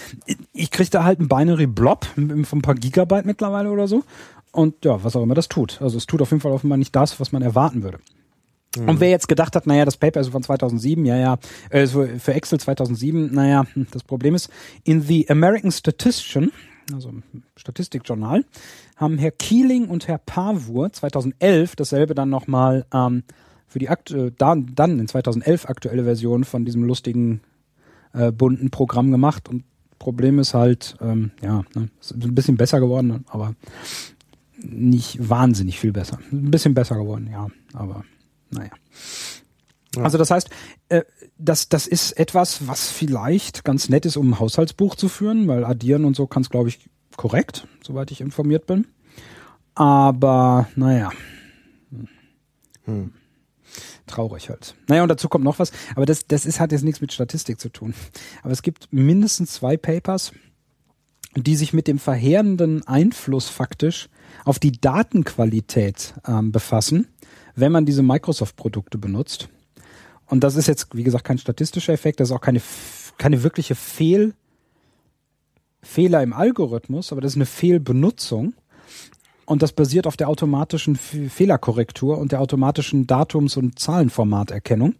ich 0.53 0.71
kriege 0.71 0.89
da 0.89 1.03
halt 1.03 1.19
ein 1.19 1.27
Binary 1.27 1.67
Blob 1.67 2.05
von 2.05 2.45
ein 2.59 2.61
paar 2.61 2.75
Gigabyte 2.75 3.25
mittlerweile 3.25 3.71
oder 3.71 3.87
so. 3.87 4.03
Und 4.51 4.83
ja, 4.85 5.03
was 5.03 5.15
auch 5.15 5.23
immer 5.23 5.33
das 5.33 5.47
tut. 5.47 5.81
Also 5.81 5.97
es 5.97 6.05
tut 6.05 6.21
auf 6.21 6.31
jeden 6.31 6.41
Fall 6.41 6.51
offenbar 6.51 6.77
nicht 6.77 6.95
das, 6.95 7.19
was 7.19 7.31
man 7.31 7.41
erwarten 7.41 7.83
würde. 7.83 7.99
Mhm. 8.77 8.89
Und 8.89 8.99
wer 8.99 9.09
jetzt 9.09 9.27
gedacht 9.27 9.55
hat, 9.55 9.67
naja, 9.67 9.85
das 9.85 9.97
Paper 9.97 10.21
ist 10.21 10.29
von 10.29 10.43
2007, 10.43 11.05
ja, 11.05 11.17
ja, 11.17 11.37
äh, 11.69 11.87
für 11.87 12.33
Excel 12.33 12.59
2007, 12.59 13.33
naja, 13.33 13.65
hm, 13.73 13.87
das 13.91 14.03
Problem 14.03 14.35
ist, 14.35 14.49
in 14.83 15.01
the 15.01 15.29
American 15.29 15.71
Statistician, 15.71 16.51
also 16.93 17.11
Statistikjournal, 17.57 18.45
haben 18.95 19.17
Herr 19.17 19.31
Keeling 19.31 19.87
und 19.87 20.07
Herr 20.07 20.19
Pavur 20.19 20.91
2011 20.91 21.75
dasselbe 21.75 22.15
dann 22.15 22.29
nochmal 22.29 22.85
ähm, 22.93 23.23
für 23.67 23.79
die 23.79 23.89
Akt 23.89 24.11
äh, 24.11 24.31
dann, 24.37 24.73
dann 24.75 24.99
in 24.99 25.07
2011 25.07 25.67
aktuelle 25.67 26.03
Version 26.03 26.43
von 26.43 26.65
diesem 26.65 26.83
lustigen 26.83 27.41
äh, 28.13 28.31
bunten 28.31 28.69
Programm 28.69 29.11
gemacht 29.11 29.49
und 29.49 29.63
Problem 29.99 30.39
ist 30.39 30.55
halt, 30.55 30.95
ähm, 30.99 31.29
ja, 31.43 31.63
ne, 31.75 31.89
ist 31.99 32.11
ein 32.11 32.33
bisschen 32.33 32.57
besser 32.57 32.79
geworden, 32.79 33.23
aber 33.27 33.53
nicht 34.57 35.29
wahnsinnig 35.29 35.79
viel 35.79 35.91
besser. 35.91 36.17
Ein 36.31 36.49
bisschen 36.49 36.73
besser 36.73 36.95
geworden, 36.95 37.29
ja, 37.31 37.49
aber 37.73 38.03
naja. 38.51 38.71
Ja. 39.95 40.03
Also 40.03 40.17
das 40.17 40.31
heißt, 40.31 40.49
äh, 40.89 41.03
das, 41.37 41.67
das 41.69 41.87
ist 41.87 42.13
etwas, 42.13 42.67
was 42.67 42.89
vielleicht 42.89 43.63
ganz 43.63 43.89
nett 43.89 44.05
ist, 44.05 44.15
um 44.15 44.31
ein 44.31 44.39
Haushaltsbuch 44.39 44.95
zu 44.95 45.09
führen, 45.09 45.47
weil 45.47 45.65
addieren 45.65 46.05
und 46.05 46.15
so 46.15 46.27
kann 46.27 46.43
es, 46.43 46.49
glaube 46.49 46.69
ich, 46.69 46.89
korrekt, 47.17 47.67
soweit 47.83 48.11
ich 48.11 48.21
informiert 48.21 48.65
bin. 48.65 48.87
Aber 49.75 50.67
naja. 50.75 51.11
Hm. 52.85 53.13
Traurig 54.07 54.49
halt. 54.49 54.75
Naja, 54.87 55.03
und 55.03 55.09
dazu 55.09 55.29
kommt 55.29 55.45
noch 55.45 55.59
was, 55.59 55.71
aber 55.95 56.05
das, 56.05 56.27
das 56.27 56.45
ist, 56.45 56.59
hat 56.59 56.71
jetzt 56.71 56.83
nichts 56.83 56.99
mit 56.99 57.13
Statistik 57.13 57.59
zu 57.59 57.69
tun. 57.69 57.93
Aber 58.43 58.51
es 58.51 58.61
gibt 58.61 58.91
mindestens 58.91 59.53
zwei 59.53 59.77
Papers, 59.77 60.33
die 61.35 61.55
sich 61.55 61.71
mit 61.71 61.87
dem 61.87 61.99
verheerenden 61.99 62.85
Einfluss 62.87 63.47
faktisch 63.47 64.09
auf 64.43 64.59
die 64.59 64.73
Datenqualität 64.73 66.15
ähm, 66.27 66.51
befassen 66.51 67.07
wenn 67.55 67.71
man 67.71 67.85
diese 67.85 68.03
Microsoft-Produkte 68.03 68.97
benutzt. 68.97 69.49
Und 70.27 70.43
das 70.43 70.55
ist 70.55 70.67
jetzt, 70.67 70.95
wie 70.95 71.03
gesagt, 71.03 71.25
kein 71.25 71.37
statistischer 71.37 71.93
Effekt, 71.93 72.19
das 72.19 72.29
ist 72.29 72.35
auch 72.35 72.41
keine, 72.41 72.61
keine 73.17 73.43
wirkliche 73.43 73.75
Fehl, 73.75 74.33
Fehler 75.83 76.21
im 76.21 76.33
Algorithmus, 76.33 77.11
aber 77.11 77.21
das 77.21 77.33
ist 77.33 77.37
eine 77.37 77.45
Fehlbenutzung. 77.45 78.53
Und 79.45 79.61
das 79.61 79.73
basiert 79.73 80.07
auf 80.07 80.15
der 80.15 80.29
automatischen 80.29 80.95
Fehlerkorrektur 80.95 82.17
und 82.17 82.31
der 82.31 82.39
automatischen 82.39 83.07
Datums- 83.07 83.57
und 83.57 83.77
Zahlenformaterkennung. 83.79 84.95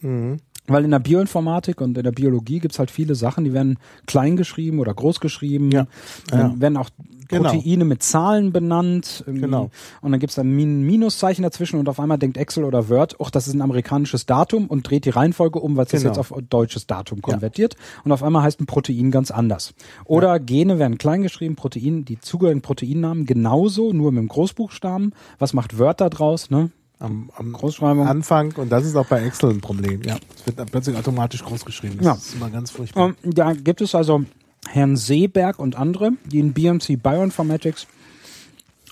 Mhm. 0.00 0.36
Weil 0.66 0.84
in 0.84 0.90
der 0.90 1.00
Bioinformatik 1.00 1.80
und 1.80 1.96
in 1.96 2.04
der 2.04 2.12
Biologie 2.12 2.60
gibt's 2.60 2.78
halt 2.78 2.90
viele 2.90 3.14
Sachen, 3.14 3.44
die 3.44 3.52
werden 3.52 3.78
klein 4.06 4.36
geschrieben 4.36 4.78
oder 4.78 4.94
groß 4.94 5.20
geschrieben, 5.20 5.70
ja. 5.72 5.86
ja. 6.30 6.54
werden 6.60 6.76
auch 6.76 6.90
genau. 7.30 7.50
Proteine 7.50 7.84
mit 7.84 8.02
Zahlen 8.02 8.52
benannt. 8.52 9.24
Irgendwie. 9.26 9.42
Genau. 9.42 9.70
Und 10.00 10.12
dann 10.12 10.20
gibt's 10.20 10.36
da 10.36 10.42
ein 10.42 10.84
Minuszeichen 10.86 11.42
dazwischen 11.42 11.78
und 11.78 11.88
auf 11.88 12.00
einmal 12.00 12.18
denkt 12.18 12.36
Excel 12.36 12.64
oder 12.64 12.88
Word, 12.88 13.16
ach, 13.20 13.30
das 13.30 13.48
ist 13.48 13.54
ein 13.54 13.62
amerikanisches 13.62 14.26
Datum 14.26 14.66
und 14.66 14.88
dreht 14.88 15.04
die 15.04 15.10
Reihenfolge 15.10 15.58
um, 15.58 15.76
weil 15.76 15.86
es 15.86 15.92
genau. 15.92 16.04
jetzt 16.06 16.18
auf 16.18 16.34
deutsches 16.48 16.86
Datum 16.86 17.22
konvertiert. 17.22 17.74
Ja. 17.74 18.02
Und 18.04 18.12
auf 18.12 18.22
einmal 18.22 18.42
heißt 18.42 18.60
ein 18.60 18.66
Protein 18.66 19.10
ganz 19.10 19.30
anders. 19.30 19.74
Oder 20.04 20.28
ja. 20.28 20.38
Gene 20.38 20.78
werden 20.78 20.98
klein 20.98 21.22
geschrieben, 21.22 21.56
Protein, 21.56 22.04
die 22.04 22.20
zugehörigen 22.20 22.62
Proteinnamen 22.62 23.26
genauso, 23.26 23.92
nur 23.92 24.12
mit 24.12 24.22
dem 24.22 24.28
Großbuchstaben. 24.28 25.14
Was 25.38 25.52
macht 25.52 25.78
Word 25.78 26.00
da 26.00 26.08
draus? 26.08 26.50
Ne? 26.50 26.70
Am, 27.00 27.30
am 27.34 27.52
Großschreibung. 27.52 28.06
Anfang 28.06 28.52
und 28.56 28.70
das 28.70 28.84
ist 28.84 28.94
auch 28.94 29.06
bei 29.06 29.22
Excel 29.24 29.50
ein 29.50 29.60
Problem. 29.60 30.02
Ja, 30.02 30.16
es 30.36 30.46
wird 30.46 30.58
dann 30.58 30.66
plötzlich 30.66 30.96
automatisch 30.96 31.42
großgeschrieben. 31.42 31.98
Das 31.98 32.06
ja. 32.06 32.12
ist 32.14 32.34
immer 32.34 32.50
ganz 32.50 32.70
furchtbar. 32.70 33.14
Um, 33.22 33.34
da 33.34 33.52
gibt 33.54 33.80
es 33.80 33.94
also 33.94 34.24
Herrn 34.68 34.96
Seeberg 34.96 35.58
und 35.58 35.76
andere, 35.76 36.12
die 36.26 36.38
in 36.38 36.52
BMC 36.52 37.02
Bioinformatics 37.02 37.86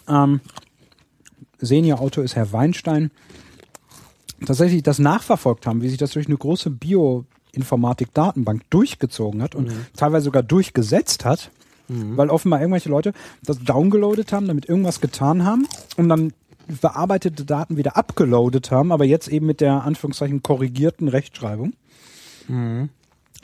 ähm, 0.09 0.41
Senior 1.61 2.01
Autor 2.01 2.25
ist 2.25 2.35
Herr 2.35 2.53
Weinstein, 2.53 3.11
tatsächlich 4.45 4.83
das 4.83 4.99
nachverfolgt 4.99 5.67
haben, 5.67 5.83
wie 5.83 5.89
sich 5.89 5.99
das 5.99 6.13
durch 6.13 6.27
eine 6.27 6.37
große 6.37 6.71
Bioinformatik-Datenbank 6.71 8.63
durchgezogen 8.71 9.43
hat 9.43 9.55
und 9.55 9.69
mhm. 9.69 9.87
teilweise 9.97 10.25
sogar 10.25 10.43
durchgesetzt 10.43 11.25
hat, 11.25 11.51
mhm. 11.89 12.17
weil 12.17 12.31
offenbar 12.31 12.61
irgendwelche 12.61 12.89
Leute 12.89 13.13
das 13.43 13.59
downgeloadet 13.59 14.33
haben, 14.33 14.47
damit 14.47 14.67
irgendwas 14.69 15.01
getan 15.01 15.45
haben 15.45 15.67
und 15.97 16.09
dann 16.09 16.33
bearbeitete 16.81 17.45
Daten 17.45 17.77
wieder 17.77 17.97
abgeloadet 17.97 18.70
haben, 18.70 18.93
aber 18.93 19.05
jetzt 19.05 19.28
eben 19.28 19.47
mit 19.47 19.61
der 19.61 19.85
Anführungszeichen 19.85 20.43
korrigierten 20.43 21.09
Rechtschreibung. 21.09 21.74
Mhm. 22.47 22.90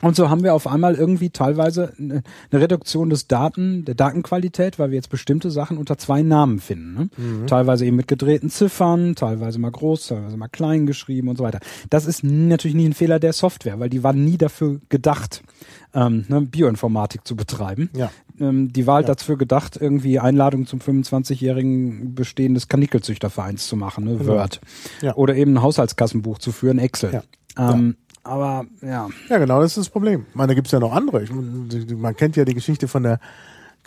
Und 0.01 0.15
so 0.15 0.29
haben 0.29 0.43
wir 0.43 0.53
auf 0.53 0.67
einmal 0.67 0.95
irgendwie 0.95 1.29
teilweise 1.29 1.93
eine 1.97 2.21
Reduktion 2.51 3.09
des 3.09 3.27
Daten, 3.27 3.85
der 3.85 3.95
Datenqualität, 3.95 4.77
weil 4.77 4.91
wir 4.91 4.95
jetzt 4.95 5.09
bestimmte 5.09 5.51
Sachen 5.51 5.77
unter 5.77 5.97
zwei 5.97 6.21
Namen 6.21 6.59
finden. 6.59 6.93
Ne? 6.93 7.09
Mhm. 7.15 7.47
Teilweise 7.47 7.85
eben 7.85 7.95
mit 7.95 8.07
gedrehten 8.07 8.49
Ziffern, 8.49 9.15
teilweise 9.15 9.57
mal 9.57 9.71
groß, 9.71 10.07
teilweise 10.07 10.35
mal 10.35 10.49
klein 10.49 10.85
geschrieben 10.85 11.29
und 11.29 11.37
so 11.37 11.43
weiter. 11.45 11.59
Das 11.89 12.05
ist 12.05 12.23
natürlich 12.23 12.75
nicht 12.75 12.87
ein 12.87 12.93
Fehler 12.93 13.19
der 13.19 13.31
Software, 13.31 13.79
weil 13.79 13.89
die 13.89 14.03
war 14.03 14.11
nie 14.11 14.37
dafür 14.37 14.81
gedacht, 14.89 15.41
ähm, 15.93 16.25
ne, 16.27 16.41
Bioinformatik 16.41 17.25
zu 17.25 17.37
betreiben. 17.37 17.89
Ja. 17.95 18.11
Ähm, 18.39 18.73
die 18.73 18.85
war 18.85 18.95
halt 18.95 19.07
ja. 19.07 19.15
dafür 19.15 19.37
gedacht, 19.37 19.77
irgendwie 19.79 20.19
Einladungen 20.19 20.67
zum 20.67 20.79
25-jährigen 20.79 22.13
Bestehen 22.15 22.53
des 22.53 22.67
Kanickelzüchtervereins 22.67 23.67
zu 23.67 23.77
machen, 23.77 24.03
ne, 24.03 24.17
genau. 24.17 24.33
Word. 24.33 24.59
Ja. 25.01 25.15
Oder 25.15 25.35
eben 25.35 25.53
ein 25.53 25.61
Haushaltskassenbuch 25.61 26.37
zu 26.39 26.51
führen, 26.51 26.79
Excel. 26.79 27.13
Ja. 27.13 27.71
Ähm, 27.71 27.95
aber 28.25 28.65
ja. 28.81 29.07
Ja, 29.29 29.37
genau, 29.37 29.61
das 29.61 29.71
ist 29.71 29.77
das 29.77 29.89
Problem. 29.89 30.25
Ich 30.29 30.35
meine, 30.35 30.49
da 30.49 30.53
gibt's 30.55 30.71
ja 30.71 30.79
noch 30.79 30.93
andere. 30.93 31.23
Ich, 31.23 31.31
man 31.31 32.15
kennt 32.15 32.35
ja 32.35 32.43
die 32.43 32.53
Geschichte 32.53 32.87
von 32.87 33.03
der 33.03 33.19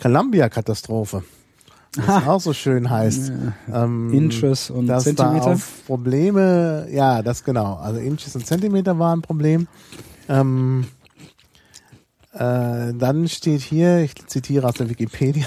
Columbia-Katastrophe. 0.01 1.23
Was 1.95 2.27
auch 2.27 2.39
so 2.39 2.53
schön 2.53 2.89
heißt. 2.89 3.31
Ähm, 3.73 4.13
Inches 4.13 4.69
und 4.69 4.87
dass 4.87 5.03
Zentimeter. 5.03 5.45
Da 5.45 5.51
auf 5.53 5.85
Probleme, 5.87 6.87
ja, 6.91 7.21
das 7.21 7.43
genau. 7.43 7.75
Also 7.75 7.99
Inches 7.99 8.35
und 8.35 8.45
Zentimeter 8.45 8.97
waren 8.99 9.19
ein 9.19 9.21
Problem. 9.23 9.67
Ähm, 10.27 10.85
äh, 12.39 12.93
dann 12.93 13.27
steht 13.27 13.59
hier, 13.59 13.99
ich 13.99 14.15
zitiere 14.27 14.65
aus 14.65 14.75
der 14.75 14.89
Wikipedia, 14.89 15.45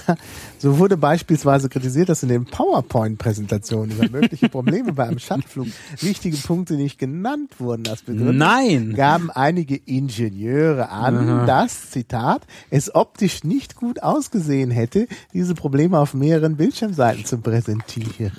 so 0.58 0.76
wurde 0.78 0.98
beispielsweise 0.98 1.70
kritisiert, 1.70 2.10
dass 2.10 2.22
in 2.22 2.28
den 2.28 2.44
PowerPoint-Präsentationen 2.44 3.92
über 3.92 4.10
mögliche 4.10 4.50
Probleme 4.50 4.92
bei 4.92 5.04
einem 5.04 5.18
Shuttleflug 5.18 5.68
wichtige 6.00 6.36
Punkte 6.36 6.74
nicht 6.74 6.98
genannt 6.98 7.58
wurden 7.58 7.88
als 7.88 8.02
Begriff. 8.02 8.36
Nein! 8.36 8.92
Gaben 8.94 9.30
einige 9.30 9.76
Ingenieure 9.76 10.90
an, 10.90 11.16
Aha. 11.16 11.46
dass, 11.46 11.90
Zitat, 11.90 12.42
es 12.68 12.94
optisch 12.94 13.42
nicht 13.42 13.74
gut 13.76 14.02
ausgesehen 14.02 14.70
hätte, 14.70 15.08
diese 15.32 15.54
Probleme 15.54 15.98
auf 15.98 16.12
mehreren 16.12 16.56
Bildschirmseiten 16.56 17.24
zu 17.24 17.38
präsentieren. 17.38 18.32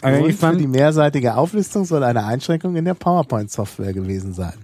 Also 0.00 0.24
Und 0.24 0.32
für 0.32 0.56
die 0.56 0.66
mehrseitige 0.66 1.36
Auflistung 1.36 1.84
soll 1.84 2.04
eine 2.04 2.24
Einschränkung 2.24 2.74
in 2.74 2.86
der 2.86 2.94
PowerPoint-Software 2.94 3.92
gewesen 3.92 4.32
sein. 4.32 4.54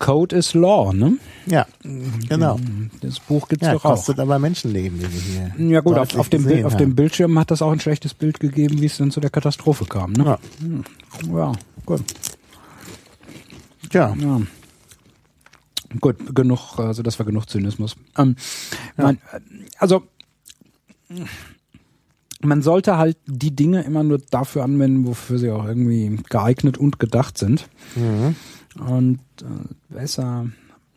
Code 0.00 0.34
is 0.34 0.54
Law, 0.54 0.92
ne? 0.94 1.18
Ja, 1.46 1.66
genau. 1.82 2.58
Das 3.02 3.20
Buch 3.20 3.46
gibt's 3.48 3.66
ja, 3.66 3.74
doch 3.74 3.84
auch. 3.84 3.90
kostet 3.90 4.18
aber 4.18 4.38
Menschenleben, 4.38 4.98
wie 4.98 5.02
wir 5.02 5.52
hier. 5.56 5.70
Ja 5.72 5.80
gut, 5.82 5.98
auf, 5.98 6.16
auf, 6.16 6.30
dem 6.30 6.44
Bild, 6.44 6.64
auf 6.64 6.76
dem 6.76 6.96
Bildschirm 6.96 7.38
hat 7.38 7.50
das 7.50 7.60
auch 7.60 7.70
ein 7.70 7.80
schlechtes 7.80 8.14
Bild 8.14 8.40
gegeben, 8.40 8.80
wie 8.80 8.86
es 8.86 8.96
dann 8.96 9.10
zu 9.10 9.20
der 9.20 9.28
Katastrophe 9.28 9.84
kam, 9.84 10.12
ne? 10.12 10.24
Ja. 10.24 10.38
Hm. 10.60 10.84
Ja, 11.36 11.52
gut. 11.84 12.02
Tja. 13.90 14.16
Ja. 14.18 14.40
Gut, 16.00 16.34
genug, 16.34 16.78
also 16.78 17.02
das 17.02 17.18
war 17.18 17.26
genug 17.26 17.50
Zynismus. 17.50 17.94
Ähm, 18.16 18.36
ja. 18.96 19.04
mein, 19.04 19.18
also 19.78 20.04
man 22.40 22.62
sollte 22.62 22.96
halt 22.96 23.18
die 23.26 23.54
Dinge 23.54 23.82
immer 23.82 24.02
nur 24.02 24.18
dafür 24.30 24.64
anwenden, 24.64 25.06
wofür 25.06 25.38
sie 25.38 25.50
auch 25.50 25.66
irgendwie 25.66 26.18
geeignet 26.30 26.78
und 26.78 26.98
gedacht 26.98 27.36
sind. 27.36 27.68
Mhm. 27.96 28.34
Und 28.78 29.20
äh, 29.42 29.92
besser. 29.94 30.46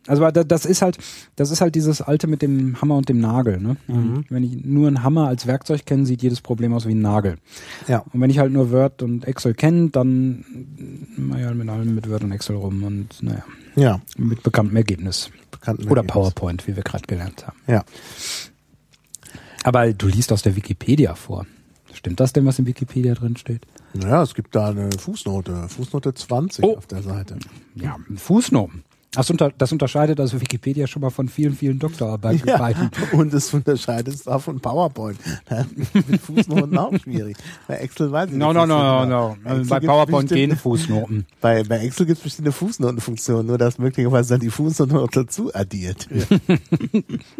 Also 0.06 0.30
das 0.30 0.66
ist 0.66 0.82
halt, 0.82 0.98
das 1.36 1.50
ist 1.50 1.62
halt 1.62 1.74
dieses 1.74 2.02
alte 2.02 2.26
mit 2.26 2.42
dem 2.42 2.80
Hammer 2.80 2.96
und 2.96 3.08
dem 3.08 3.20
Nagel. 3.20 3.58
Ne? 3.58 3.76
Mhm. 3.86 4.24
Wenn 4.28 4.42
ich 4.42 4.62
nur 4.64 4.86
einen 4.86 5.02
Hammer 5.02 5.28
als 5.28 5.46
Werkzeug 5.46 5.86
kenne, 5.86 6.04
sieht 6.04 6.22
jedes 6.22 6.42
Problem 6.42 6.74
aus 6.74 6.86
wie 6.86 6.94
ein 6.94 7.00
Nagel. 7.00 7.36
Ja. 7.88 8.04
Und 8.12 8.20
wenn 8.20 8.28
ich 8.28 8.38
halt 8.38 8.52
nur 8.52 8.70
Word 8.70 9.02
und 9.02 9.26
Excel 9.26 9.54
kenne, 9.54 9.88
dann 9.88 10.44
naja, 11.16 11.52
mit 11.54 11.68
allem 11.70 11.94
mit 11.94 12.10
Word 12.10 12.22
und 12.24 12.32
Excel 12.32 12.56
rum 12.56 12.82
und 12.82 13.22
naja. 13.22 13.44
Ja. 13.76 14.00
Mit 14.18 14.42
bekanntem 14.42 14.76
Ergebnis. 14.76 15.30
Bekannten 15.50 15.84
Oder 15.84 16.02
Ergebnis. 16.02 16.12
PowerPoint, 16.12 16.66
wie 16.68 16.76
wir 16.76 16.82
gerade 16.82 17.06
gelernt 17.06 17.46
haben. 17.46 17.56
Ja. 17.66 17.82
Aber 19.62 19.90
du 19.94 20.06
liest 20.06 20.30
aus 20.32 20.42
der 20.42 20.54
Wikipedia 20.54 21.14
vor. 21.14 21.46
Stimmt 21.94 22.20
das 22.20 22.34
denn, 22.34 22.44
was 22.44 22.58
in 22.58 22.66
Wikipedia 22.66 23.14
drin 23.14 23.38
steht? 23.38 23.66
Naja, 23.94 24.22
es 24.22 24.34
gibt 24.34 24.54
da 24.54 24.68
eine 24.68 24.90
Fußnote, 24.92 25.68
Fußnote 25.68 26.14
20 26.14 26.64
oh. 26.64 26.76
auf 26.76 26.86
der 26.86 27.02
Seite. 27.02 27.38
Ja, 27.74 27.96
Fußnoten. 28.16 28.84
Das, 29.14 29.30
unter, 29.30 29.52
das 29.56 29.70
unterscheidet 29.70 30.18
also 30.18 30.40
Wikipedia 30.40 30.88
schon 30.88 31.02
mal 31.02 31.10
von 31.10 31.28
vielen, 31.28 31.54
vielen 31.54 31.78
Doktorarbeiten. 31.78 32.48
Ja, 32.48 32.74
und 33.12 33.32
es 33.32 33.54
unterscheidet 33.54 34.14
es 34.14 34.26
auch 34.26 34.40
von 34.40 34.58
PowerPoint. 34.58 35.18
Mit 36.08 36.20
Fußnoten 36.20 36.76
auch 36.76 36.92
schwierig. 36.98 37.36
Bei 37.68 37.76
Excel 37.76 38.10
weiß 38.10 38.30
ich 38.30 38.36
no, 38.36 38.52
nicht. 38.52 38.66
No, 38.66 38.66
no, 38.66 39.06
no, 39.06 39.36
no. 39.44 39.64
Bei 39.68 39.78
PowerPoint 39.78 40.30
gehen 40.30 40.56
Fußnoten. 40.56 41.26
Bei, 41.40 41.62
bei 41.62 41.78
Excel 41.78 42.06
gibt 42.06 42.18
es 42.18 42.24
bestimmte 42.24 42.52
Fußnotenfunktionen, 42.52 43.46
nur 43.46 43.58
dass 43.58 43.78
möglicherweise 43.78 44.34
dann 44.34 44.40
die 44.40 44.50
Fußnoten 44.50 44.96
noch 44.96 45.08
dazu 45.08 45.54
addiert 45.54 46.08
wird. 46.10 46.28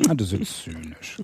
ah, 0.09 0.15
das 0.15 0.33
ist 0.33 0.39
jetzt 0.39 0.63
zynisch. 0.63 1.19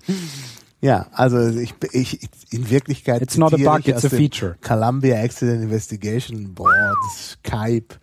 Ja, 0.81 1.09
also 1.13 1.47
ich, 1.49 1.75
ich 1.93 2.29
in 2.51 2.71
Wirklichkeit 2.71 3.21
It's 3.21 3.37
not 3.37 3.53
a 3.53 3.57
bug, 3.59 3.87
it's 3.87 4.05
a 4.05 4.09
feature. 4.09 4.57
Columbia 4.63 5.23
Accident 5.23 5.63
Investigation 5.63 6.55
Board, 6.55 6.97
Skype, 7.15 7.97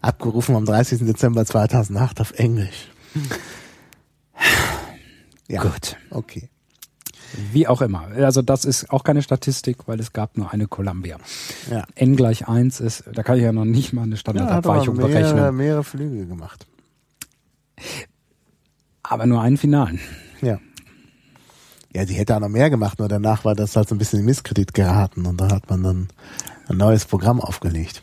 abgerufen 0.00 0.56
am 0.56 0.64
30. 0.64 1.00
Dezember 1.00 1.46
2008 1.46 2.20
auf 2.20 2.32
Englisch. 2.32 2.88
Ja, 5.48 5.62
gut. 5.62 5.96
Okay. 6.10 6.50
Wie 7.52 7.68
auch 7.68 7.80
immer. 7.80 8.08
Also 8.16 8.42
das 8.42 8.64
ist 8.64 8.90
auch 8.90 9.04
keine 9.04 9.22
Statistik, 9.22 9.86
weil 9.86 10.00
es 10.00 10.12
gab 10.12 10.36
nur 10.36 10.52
eine 10.52 10.66
Columbia. 10.66 11.18
Ja. 11.70 11.84
N 11.94 12.16
gleich 12.16 12.48
1 12.48 12.80
ist, 12.80 13.04
da 13.12 13.22
kann 13.22 13.36
ich 13.36 13.44
ja 13.44 13.52
noch 13.52 13.64
nicht 13.64 13.92
mal 13.92 14.02
eine 14.02 14.16
Standardabweichung 14.16 14.96
ja, 14.96 15.06
mehrere, 15.06 15.22
berechnen. 15.22 15.56
mehrere 15.56 15.84
Flüge 15.84 16.26
gemacht. 16.26 16.66
Aber 19.02 19.26
nur 19.26 19.40
einen 19.40 19.56
finalen. 19.56 20.00
Ja. 20.42 20.58
Ja, 21.96 22.04
sie 22.04 22.12
hätte 22.12 22.36
auch 22.36 22.40
noch 22.40 22.50
mehr 22.50 22.68
gemacht, 22.68 22.98
nur 22.98 23.08
danach 23.08 23.46
war 23.46 23.54
das 23.54 23.74
halt 23.74 23.88
so 23.88 23.94
ein 23.94 23.98
bisschen 23.98 24.18
in 24.18 24.26
Misskredit 24.26 24.74
geraten 24.74 25.24
und 25.24 25.40
da 25.40 25.50
hat 25.50 25.70
man 25.70 25.82
dann 25.82 26.08
ein 26.68 26.76
neues 26.76 27.06
Programm 27.06 27.40
aufgelegt. 27.40 28.02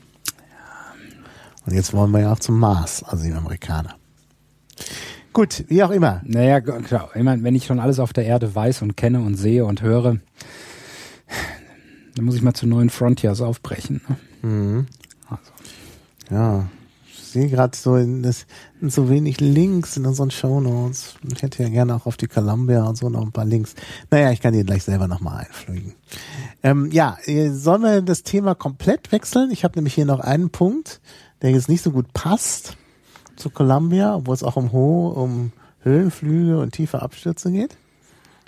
Und 1.68 1.76
jetzt 1.76 1.94
wollen 1.94 2.10
wir 2.10 2.22
ja 2.22 2.34
auch 2.34 2.40
zum 2.40 2.58
Mars, 2.58 3.04
also 3.04 3.24
die 3.24 3.32
Amerikaner. 3.32 3.94
Gut, 5.32 5.66
wie 5.68 5.84
auch 5.84 5.92
immer. 5.92 6.24
Naja, 6.26 6.60
klar. 6.60 7.12
Ich 7.14 7.22
meine, 7.22 7.44
wenn 7.44 7.54
ich 7.54 7.68
schon 7.68 7.80
alles 7.80 8.00
auf 8.00 8.14
der 8.14 8.26
Erde 8.26 8.56
weiß 8.56 8.82
und 8.82 8.98
kenne 8.98 9.22
und 9.22 9.36
sehe 9.36 9.64
und 9.64 9.84
höre, 9.84 10.18
dann 12.16 12.26
muss 12.26 12.34
ich 12.34 12.42
mal 12.42 12.56
zu 12.56 12.66
neuen 12.66 12.90
Frontiers 12.90 13.42
aufbrechen. 13.42 14.02
Ne? 14.42 14.50
Mhm. 14.50 14.88
Also. 15.30 15.52
Ja, 16.32 16.68
sehe 17.34 17.50
gerade 17.50 17.76
so, 17.76 17.98
das 17.98 18.46
sind 18.80 18.94
so 18.94 19.10
wenig 19.10 19.42
Links 19.42 19.98
in 19.98 20.06
unseren 20.06 20.32
Shownotes. 20.32 21.16
Ich 21.34 21.42
hätte 21.42 21.64
ja 21.64 21.70
gerne 21.70 21.96
auch 21.96 22.06
auf 22.06 22.18
die 22.18 22.28
Columbia 22.28 22.84
und 22.84 22.96
so 22.96 23.10
noch 23.10 23.22
ein 23.22 23.32
paar 23.32 23.46
Links. 23.46 23.76
Naja, 24.10 24.32
ich 24.32 24.40
kann 24.40 24.54
die 24.54 24.64
gleich 24.64 24.84
selber 24.84 25.08
nochmal 25.08 25.46
einfliegen. 25.46 25.94
Ähm, 26.62 26.90
ja, 26.92 27.18
äh, 27.26 27.50
sollen 27.50 27.82
wir 27.82 28.02
das 28.02 28.24
Thema 28.24 28.56
komplett 28.56 29.12
wechseln? 29.12 29.52
Ich 29.52 29.64
habe 29.64 29.76
nämlich 29.78 29.94
hier 29.94 30.06
noch 30.06 30.20
einen 30.20 30.50
Punkt, 30.50 31.02
der 31.42 31.52
jetzt 31.52 31.70
nicht 31.70 31.84
so 31.84 31.92
gut 31.92 32.14
passt 32.14 32.78
zu 33.36 33.50
Columbia, 33.50 34.16
obwohl 34.16 34.36
es 34.36 34.44
auch 34.44 34.56
um 34.56 34.72
hohe, 34.72 35.14
um 35.14 35.52
Höhenflüge 35.82 36.60
und 36.60 36.72
tiefe 36.72 37.02
Abstürze 37.02 37.52
geht. 37.52 37.76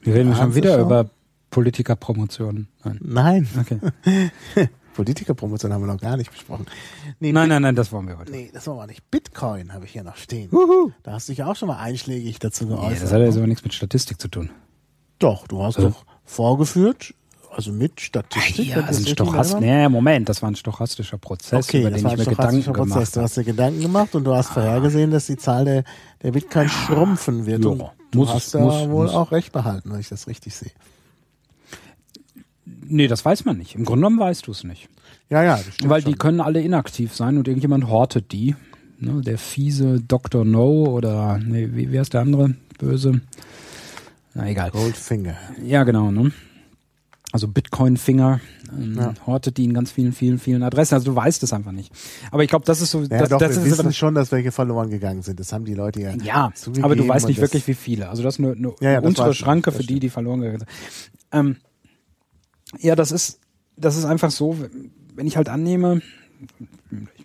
Wir 0.03 0.13
reden 0.13 0.35
schon 0.35 0.55
wieder 0.55 0.77
über 0.77 1.09
Politikerpromotionen. 1.49 2.67
Nein. 2.83 2.99
Nein. 3.01 3.47
Okay. 3.59 3.79
Politikerpromotion 4.95 5.71
haben 5.73 5.81
wir 5.81 5.93
noch 5.93 5.99
gar 5.99 6.17
nicht 6.17 6.31
besprochen. 6.31 6.65
Nee, 7.19 7.31
nein, 7.31 7.49
nein, 7.49 7.61
nein, 7.61 7.75
das 7.75 7.91
wollen 7.91 8.07
wir 8.07 8.17
heute. 8.17 8.31
Nee, 8.31 8.49
das 8.53 8.65
wollen 8.67 8.79
wir 8.79 8.87
nicht. 8.87 9.09
Bitcoin 9.11 9.73
habe 9.73 9.85
ich 9.85 9.91
hier 9.91 10.03
noch 10.03 10.15
stehen. 10.15 10.49
Uhu. 10.51 10.91
Da 11.03 11.13
hast 11.13 11.27
du 11.27 11.33
dich 11.33 11.43
auch 11.43 11.55
schon 11.55 11.67
mal 11.67 11.77
einschlägig 11.77 12.39
dazu 12.39 12.67
geäußert. 12.67 12.91
Nee, 12.91 12.99
das 12.99 13.11
hat 13.11 13.21
ja 13.21 13.27
aber 13.27 13.47
nichts 13.47 13.63
mit 13.63 13.73
Statistik 13.73 14.19
zu 14.19 14.27
tun. 14.27 14.49
Doch, 15.19 15.47
du 15.47 15.61
hast 15.61 15.77
also. 15.77 15.89
doch 15.89 16.05
vorgeführt, 16.23 17.13
also 17.55 17.71
mit 17.71 18.01
Statistik. 18.01 18.67
Ja, 18.67 18.81
also 18.81 19.01
ein 19.01 19.07
Stochast 19.07 19.59
nee, 19.59 19.87
Moment, 19.87 20.27
das 20.27 20.41
war 20.41 20.51
ein 20.51 20.55
stochastischer 20.55 21.17
Prozess, 21.17 21.67
okay, 21.67 21.81
über 21.81 21.89
den 21.89 21.97
ich 21.97 22.03
mir 22.03 22.17
Gedanken 22.17 22.63
Prozess. 22.63 22.73
gemacht 22.73 22.91
habe. 22.91 23.11
Du 23.11 23.21
hast 23.21 23.37
dir 23.37 23.43
Gedanken 23.43 23.81
gemacht 23.81 24.15
und 24.15 24.23
du 24.25 24.35
hast 24.35 24.49
ah. 24.51 24.53
vorhergesehen, 24.55 25.11
dass 25.11 25.27
die 25.27 25.37
Zahl 25.37 25.65
der, 25.65 25.83
der 26.21 26.31
Bitcoin 26.31 26.67
schrumpfen 26.67 27.45
wird. 27.45 27.63
Ja, 27.63 27.71
du 28.11 28.19
muss, 28.19 28.33
hast 28.33 28.53
ja 28.53 28.59
muss, 28.59 28.89
wohl 28.89 29.05
muss. 29.05 29.13
auch 29.13 29.31
recht 29.31 29.51
behalten, 29.53 29.91
wenn 29.91 29.99
ich 29.99 30.09
das 30.09 30.27
richtig 30.27 30.55
sehe. 30.55 30.71
Nee, 32.65 33.07
das 33.07 33.23
weiß 33.23 33.45
man 33.45 33.57
nicht. 33.57 33.75
Im 33.75 33.85
Grunde 33.85 34.01
genommen 34.01 34.19
weißt 34.19 34.47
du 34.47 34.51
es 34.51 34.63
nicht. 34.63 34.89
Ja, 35.29 35.43
ja. 35.43 35.59
Weil 35.83 36.01
schon. 36.01 36.11
die 36.11 36.17
können 36.17 36.41
alle 36.41 36.61
inaktiv 36.61 37.13
sein 37.15 37.37
und 37.37 37.47
irgendjemand 37.47 37.87
hortet 37.87 38.31
die. 38.31 38.55
Ne, 38.97 39.21
der 39.21 39.37
fiese 39.37 39.99
Dr. 40.01 40.45
No 40.45 40.85
oder 40.85 41.37
nee, 41.37 41.69
wie, 41.73 41.91
wie 41.91 41.99
heißt 41.99 42.13
der 42.13 42.21
andere? 42.21 42.55
Böse. 42.79 43.21
Na 44.33 44.47
egal. 44.49 44.71
Goldfinger. 44.71 45.35
Ja, 45.63 45.83
genau, 45.83 46.11
ne? 46.11 46.31
Also 47.31 47.49
Bitcoin-Finger, 47.49 48.39
ähm, 48.71 48.95
ja. 48.97 49.13
hortet 49.27 49.57
die 49.57 49.65
in 49.65 49.73
ganz 49.73 49.91
vielen, 49.91 50.13
vielen, 50.13 50.39
vielen 50.39 50.63
Adressen. 50.63 50.93
Also 50.95 51.11
du 51.11 51.15
weißt 51.17 51.43
es 51.43 51.51
einfach 51.51 51.73
nicht. 51.73 51.91
Aber 52.31 52.43
ich 52.43 52.49
glaube, 52.49 52.63
das 52.65 52.81
ist 52.81 52.91
so. 52.91 53.01
Ja, 53.01 53.07
das, 53.19 53.29
doch, 53.29 53.39
das 53.39 53.57
wir 53.57 53.63
ist 53.63 53.77
wissen 53.77 53.91
schon, 53.91 54.15
dass 54.15 54.31
welche 54.31 54.53
verloren 54.53 54.89
gegangen 54.89 55.21
sind. 55.21 55.41
Das 55.41 55.51
haben 55.51 55.65
die 55.65 55.73
Leute 55.73 55.99
ja. 55.99 56.13
Ja, 56.23 56.53
aber 56.81 56.95
du 56.95 57.05
weißt 57.05 57.27
nicht 57.27 57.41
wirklich, 57.41 57.67
wie 57.67 57.73
viele. 57.73 58.07
Also 58.07 58.23
das 58.23 58.35
ist 58.35 58.39
eine, 58.39 58.53
eine 58.53 58.73
ja, 58.79 58.91
ja, 58.91 58.99
untere 59.01 59.33
Schranke 59.33 59.73
für 59.73 59.83
die, 59.83 59.99
die 59.99 60.09
verloren 60.09 60.39
gegangen 60.39 60.59
sind. 60.59 60.69
Ähm, 61.33 61.57
ja, 62.79 62.95
das 62.95 63.11
ist, 63.11 63.39
das 63.77 63.97
ist 63.97 64.05
einfach 64.05 64.31
so, 64.31 64.57
wenn 65.15 65.27
ich 65.27 65.37
halt 65.37 65.49
annehme, 65.49 66.01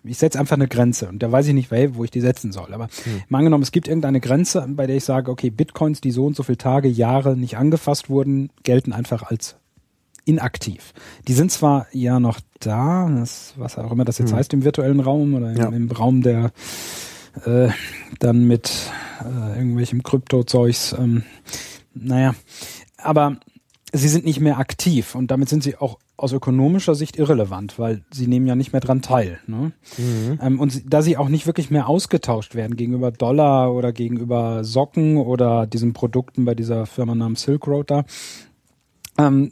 ich 0.04 0.18
setze 0.18 0.38
einfach 0.38 0.56
eine 0.56 0.68
Grenze 0.68 1.08
und 1.08 1.22
da 1.22 1.30
weiß 1.30 1.46
ich 1.48 1.54
nicht, 1.54 1.70
wo 1.70 2.04
ich 2.04 2.10
die 2.10 2.20
setzen 2.20 2.52
soll. 2.52 2.72
Aber 2.72 2.88
hm. 3.04 3.22
mal 3.28 3.38
angenommen, 3.38 3.62
es 3.62 3.72
gibt 3.72 3.88
irgendeine 3.88 4.20
Grenze, 4.20 4.66
bei 4.68 4.86
der 4.86 4.96
ich 4.96 5.04
sage, 5.04 5.30
okay, 5.30 5.50
Bitcoins, 5.50 6.00
die 6.00 6.10
so 6.10 6.26
und 6.26 6.36
so 6.36 6.42
viele 6.42 6.58
Tage, 6.58 6.88
Jahre 6.88 7.36
nicht 7.36 7.56
angefasst 7.56 8.08
wurden, 8.08 8.50
gelten 8.62 8.92
einfach 8.92 9.22
als 9.24 9.56
inaktiv. 10.24 10.92
Die 11.28 11.32
sind 11.32 11.50
zwar 11.50 11.86
ja 11.92 12.20
noch 12.20 12.40
da, 12.60 13.08
das, 13.08 13.54
was 13.56 13.78
auch 13.78 13.90
immer 13.90 14.04
das 14.04 14.18
jetzt 14.18 14.30
hm. 14.30 14.38
heißt 14.38 14.52
im 14.54 14.64
virtuellen 14.64 15.00
Raum 15.00 15.34
oder 15.34 15.52
ja. 15.52 15.66
im, 15.66 15.74
im, 15.74 15.90
Raum 15.90 16.22
der 16.22 16.52
äh, 17.44 17.68
dann 18.18 18.46
mit 18.46 18.70
äh, 19.22 19.58
irgendwelchem 19.58 20.02
Krypto-Zeugs, 20.02 20.94
ähm, 20.98 21.24
naja, 21.94 22.34
aber 22.98 23.38
sie 23.92 24.08
sind 24.08 24.24
nicht 24.24 24.40
mehr 24.40 24.58
aktiv 24.58 25.14
und 25.14 25.30
damit 25.30 25.48
sind 25.48 25.62
sie 25.62 25.76
auch 25.76 25.98
aus 26.16 26.32
ökonomischer 26.32 26.94
Sicht 26.94 27.18
irrelevant, 27.18 27.78
weil 27.78 28.04
sie 28.12 28.26
nehmen 28.26 28.46
ja 28.46 28.54
nicht 28.54 28.72
mehr 28.72 28.80
dran 28.80 29.02
teil. 29.02 29.38
Ne? 29.46 29.72
Mhm. 29.96 30.38
Ähm, 30.40 30.60
und 30.60 30.70
sie, 30.70 30.84
da 30.86 31.02
sie 31.02 31.16
auch 31.16 31.28
nicht 31.28 31.46
wirklich 31.46 31.70
mehr 31.70 31.88
ausgetauscht 31.88 32.54
werden 32.54 32.76
gegenüber 32.76 33.10
Dollar 33.10 33.74
oder 33.74 33.92
gegenüber 33.92 34.64
Socken 34.64 35.16
oder 35.16 35.66
diesen 35.66 35.92
Produkten 35.92 36.44
bei 36.44 36.54
dieser 36.54 36.86
Firma 36.86 37.14
namens 37.14 37.42
Silk 37.42 37.66
Road 37.66 37.90
da, 37.90 38.04
ähm, 39.18 39.50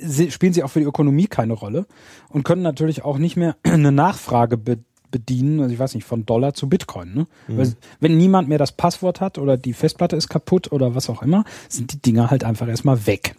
sie, 0.00 0.30
spielen 0.30 0.52
sie 0.52 0.62
auch 0.62 0.70
für 0.70 0.80
die 0.80 0.86
Ökonomie 0.86 1.26
keine 1.26 1.54
Rolle 1.54 1.86
und 2.28 2.44
können 2.44 2.62
natürlich 2.62 3.04
auch 3.04 3.18
nicht 3.18 3.36
mehr 3.36 3.56
eine 3.62 3.92
Nachfrage 3.92 4.56
be 4.56 4.78
bedienen, 5.10 5.60
also 5.60 5.72
ich 5.72 5.78
weiß 5.78 5.94
nicht, 5.94 6.04
von 6.04 6.26
Dollar 6.26 6.54
zu 6.54 6.68
Bitcoin. 6.68 7.14
Ne? 7.14 7.26
Mhm. 7.48 7.74
Wenn 8.00 8.16
niemand 8.16 8.48
mehr 8.48 8.58
das 8.58 8.72
Passwort 8.72 9.20
hat 9.20 9.38
oder 9.38 9.56
die 9.56 9.72
Festplatte 9.72 10.16
ist 10.16 10.28
kaputt 10.28 10.72
oder 10.72 10.94
was 10.94 11.08
auch 11.08 11.22
immer, 11.22 11.44
sind 11.68 11.92
die 11.92 11.98
Dinger 12.02 12.30
halt 12.30 12.44
einfach 12.44 12.68
erstmal 12.68 13.06
weg. 13.06 13.34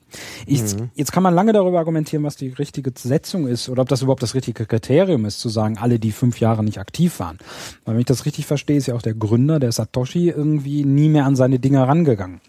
Ich, 0.46 0.62
mhm. 0.62 0.90
Jetzt 0.96 1.12
kann 1.12 1.24
man 1.24 1.34
lange 1.34 1.54
darüber 1.54 1.80
argumentieren, 1.80 2.24
was 2.24 2.36
die 2.36 2.50
richtige 2.50 2.92
Setzung 2.96 3.48
ist 3.48 3.70
oder 3.70 3.84
ob 3.84 3.90
das 3.90 4.02
überhaupt 4.02 4.24
das 4.24 4.36
richtige 4.36 4.66
Kriterium 4.66 5.26
ist, 5.26 5.40
zu 5.40 5.50
sagen, 5.50 5.78
alle, 5.78 6.00
die 6.00 6.12
fünf 6.12 6.40
Jahre 6.40 6.64
nicht 6.64 6.80
aktiv 6.80 7.20
waren. 7.20 7.38
Weil 7.86 7.96
wenn 7.96 8.02
ich 8.02 8.08
das 8.08 8.26
richtig 8.26 8.46
verstehe, 8.46 8.78
ist 8.78 8.88
ja 8.88 8.96
auch 8.96 9.02
der 9.02 9.14
Gründer, 9.14 9.60
der 9.60 9.72
Satoshi, 9.72 10.30
irgendwie 10.30 10.84
nie 10.86 11.10
mehr 11.10 11.26
an 11.26 11.36
seine 11.36 11.60
Dinger 11.60 11.88
rangegangen. 11.88 12.42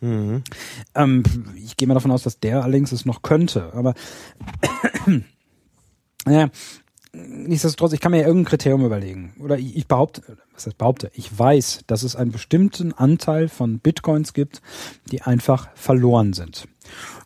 Mhm. 0.00 0.42
Ähm, 0.94 1.22
ich 1.56 1.76
gehe 1.76 1.88
mal 1.88 1.94
davon 1.94 2.10
aus, 2.10 2.22
dass 2.22 2.38
der 2.38 2.62
allerdings 2.62 2.92
es 2.92 3.04
noch 3.04 3.22
könnte, 3.22 3.72
aber 3.74 3.94
naja, 6.24 6.50
nichtsdestotrotz, 7.26 7.92
ich 7.92 8.00
kann 8.00 8.12
mir 8.12 8.20
ja 8.20 8.26
irgendein 8.26 8.50
Kriterium 8.50 8.84
überlegen. 8.84 9.34
Oder 9.40 9.58
ich, 9.58 9.76
ich 9.76 9.86
behaupte, 9.86 10.22
was 10.52 10.66
heißt 10.66 10.78
behaupte, 10.78 11.10
ich 11.14 11.36
weiß, 11.36 11.84
dass 11.86 12.02
es 12.02 12.16
einen 12.16 12.32
bestimmten 12.32 12.92
Anteil 12.92 13.48
von 13.48 13.78
Bitcoins 13.78 14.32
gibt, 14.32 14.62
die 15.10 15.22
einfach 15.22 15.68
verloren 15.74 16.32
sind. 16.32 16.68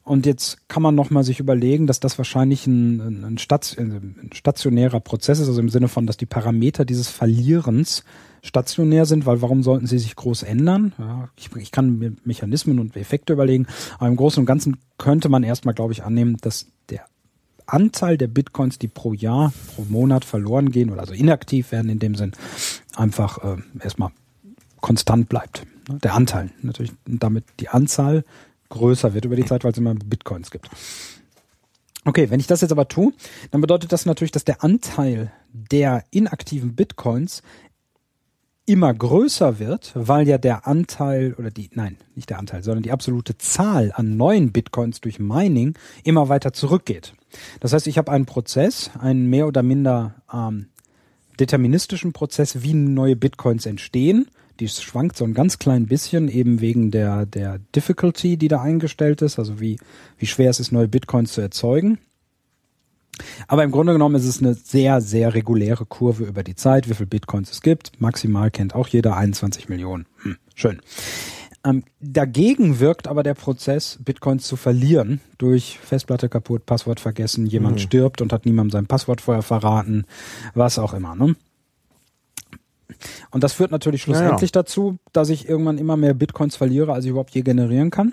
Und 0.05 0.27
jetzt 0.27 0.69
kann 0.69 0.83
man 0.83 0.97
nochmal 0.97 1.23
sich 1.23 1.39
überlegen, 1.39 1.87
dass 1.87 2.01
das 2.01 2.19
wahrscheinlich 2.19 2.67
ein, 2.67 3.25
ein, 3.25 3.39
stationärer 3.39 4.99
Prozess 4.99 5.39
ist, 5.39 5.49
also 5.49 5.61
im 5.61 5.69
Sinne 5.69 5.87
von, 5.87 6.07
dass 6.07 6.17
die 6.17 6.27
Parameter 6.27 6.85
dieses 6.85 7.09
Verlierens 7.09 8.03
stationär 8.43 9.07
sind, 9.07 9.25
weil 9.27 9.41
warum 9.41 9.63
sollten 9.63 9.87
sie 9.87 10.01
sich 10.01 10.17
groß 10.17 10.43
ändern? 10.43 10.93
Ja, 10.99 11.29
ich, 11.37 11.55
ich, 11.55 11.71
kann 11.71 11.99
mir 11.99 12.15
Mechanismen 12.25 12.81
und 12.81 12.97
Effekte 12.97 13.33
überlegen, 13.33 13.69
aber 13.99 14.09
im 14.09 14.17
Großen 14.17 14.41
und 14.41 14.47
Ganzen 14.47 14.79
könnte 14.99 15.29
man 15.29 15.45
erstmal, 15.45 15.75
glaube 15.75 15.93
ich, 15.93 16.03
annehmen, 16.03 16.37
dass 16.41 16.67
der 16.89 17.05
Anteil 17.73 18.19
der 18.19 18.29
Bitcoins, 18.29 18.79
die 18.79 18.89
pro 18.89 19.13
Jahr, 19.13 19.53
pro 19.75 19.85
Monat 19.89 20.25
verloren 20.25 20.71
gehen 20.71 20.91
oder 20.91 21.01
also 21.01 21.15
inaktiv 21.15 21.73
werden 21.73 21.91
in 21.91 21.99
dem 21.99 22.15
Sinn, 22.15 22.33
einfach 22.95 23.39
äh, 23.39 23.57
erstmal 23.81 24.11
konstant 24.81 25.29
bleibt. 25.29 25.65
Ne? 25.89 25.99
Der 25.99 26.15
Anteil 26.15 26.51
natürlich 26.63 26.93
damit 27.07 27.45
die 27.61 27.69
Anzahl 27.69 28.25
größer 28.69 29.15
wird 29.15 29.25
über 29.25 29.37
die 29.37 29.45
Zeit, 29.45 29.65
weil 29.65 29.73
es 29.73 29.79
immer 29.79 29.95
Bitcoins 29.95 30.51
gibt. 30.51 30.69
Okay, 32.05 32.31
wenn 32.31 32.41
ich 32.41 32.47
das 32.49 32.63
jetzt 32.63 32.73
aber 32.73 32.89
tue, 32.89 33.13
dann 33.53 33.61
bedeutet 33.61 33.93
das 33.93 34.07
natürlich, 34.07 34.33
dass 34.33 34.45
der 34.45 34.65
Anteil 34.65 35.31
der 35.53 36.05
inaktiven 36.11 36.75
Bitcoins 36.75 37.43
immer 38.65 38.95
größer 38.95 39.59
wird, 39.59 39.93
weil 39.95 40.29
ja 40.29 40.39
der 40.39 40.67
Anteil 40.67 41.35
oder 41.35 41.51
die, 41.51 41.71
nein, 41.75 41.97
nicht 42.15 42.31
der 42.31 42.39
Anteil, 42.39 42.63
sondern 42.63 42.83
die 42.83 42.93
absolute 42.93 43.37
Zahl 43.39 43.93
an 43.95 44.17
neuen 44.17 44.53
Bitcoins 44.53 45.01
durch 45.01 45.19
Mining 45.19 45.75
immer 46.05 46.29
weiter 46.29 46.53
zurückgeht. 46.53 47.15
Das 47.61 47.73
heißt, 47.73 47.87
ich 47.87 47.99
habe 47.99 48.13
einen 48.13 48.27
Prozess, 48.27 48.91
einen 48.99 49.29
mehr 49.29 49.49
oder 49.49 49.63
minder 49.63 50.15
ähm, 50.33 50.67
deterministischen 51.41 52.13
Prozess, 52.13 52.63
wie 52.63 52.75
neue 52.75 53.17
Bitcoins 53.17 53.67
entstehen. 53.67 54.29
Die 54.61 54.69
schwankt 54.69 55.17
so 55.17 55.25
ein 55.25 55.35
ganz 55.35 55.59
klein 55.59 55.87
bisschen 55.87 56.29
eben 56.29 56.61
wegen 56.61 56.91
der, 56.91 57.27
der 57.27 57.59
Difficulty, 57.75 58.37
die 58.37 58.49
da 58.49 58.61
eingestellt 58.61 59.23
ist, 59.23 59.39
also 59.39 59.61
wie, 59.61 59.79
wie 60.19 60.27
schwer 60.27 60.51
es 60.51 60.61
ist, 60.61 60.71
neue 60.71 60.89
Bitcoins 60.89 61.33
zu 61.33 61.41
erzeugen. 61.41 61.99
Aber 63.47 63.65
im 63.65 63.71
Grunde 63.71 63.93
genommen 63.93 64.15
ist 64.15 64.27
es 64.27 64.41
eine 64.41 64.55
sehr, 64.55 65.01
sehr 65.01 65.35
reguläre 65.35 65.85
Kurve 65.87 66.25
über 66.25 66.43
die 66.43 66.55
Zeit, 66.55 66.89
wie 66.89 66.95
viel 66.95 67.07
Bitcoins 67.07 67.51
es 67.51 67.61
gibt. 67.61 68.01
Maximal 68.01 68.51
kennt 68.51 68.75
auch 68.75 68.89
jeder 68.89 69.17
21 69.17 69.69
Millionen. 69.69 70.07
Hm, 70.23 70.37
schön. 70.55 70.81
Ähm, 71.65 71.85
dagegen 72.01 72.81
wirkt 72.81 73.07
aber 73.07 73.23
der 73.23 73.35
Prozess, 73.35 73.99
Bitcoins 74.03 74.47
zu 74.47 74.57
verlieren, 74.57 75.21
durch 75.39 75.79
Festplatte 75.79 76.29
kaputt, 76.29 76.67
Passwort 76.67 76.99
vergessen, 76.99 77.47
jemand 77.47 77.77
mhm. 77.77 77.81
stirbt 77.81 78.21
und 78.21 78.33
hat 78.33 78.47
niemandem 78.47 78.73
sein 78.73 78.87
Passwort 78.87 79.21
vorher 79.21 79.43
verraten, 79.43 80.05
was 80.55 80.79
auch 80.79 80.93
immer. 80.93 81.15
Ne? 81.15 81.37
Und 83.31 83.45
das 83.45 83.53
führt 83.53 83.71
natürlich 83.71 84.03
schlussendlich 84.03 84.51
ja, 84.51 84.59
ja. 84.59 84.63
dazu, 84.63 84.99
dass 85.13 85.29
ich 85.29 85.49
irgendwann 85.49 85.79
immer 85.79 85.97
mehr 85.97 86.15
Bitcoins 86.15 86.57
verliere, 86.57 86.93
als 86.93 87.05
ich 87.05 87.11
überhaupt 87.11 87.35
je 87.35 87.43
generieren 87.43 87.91
kann. 87.91 88.13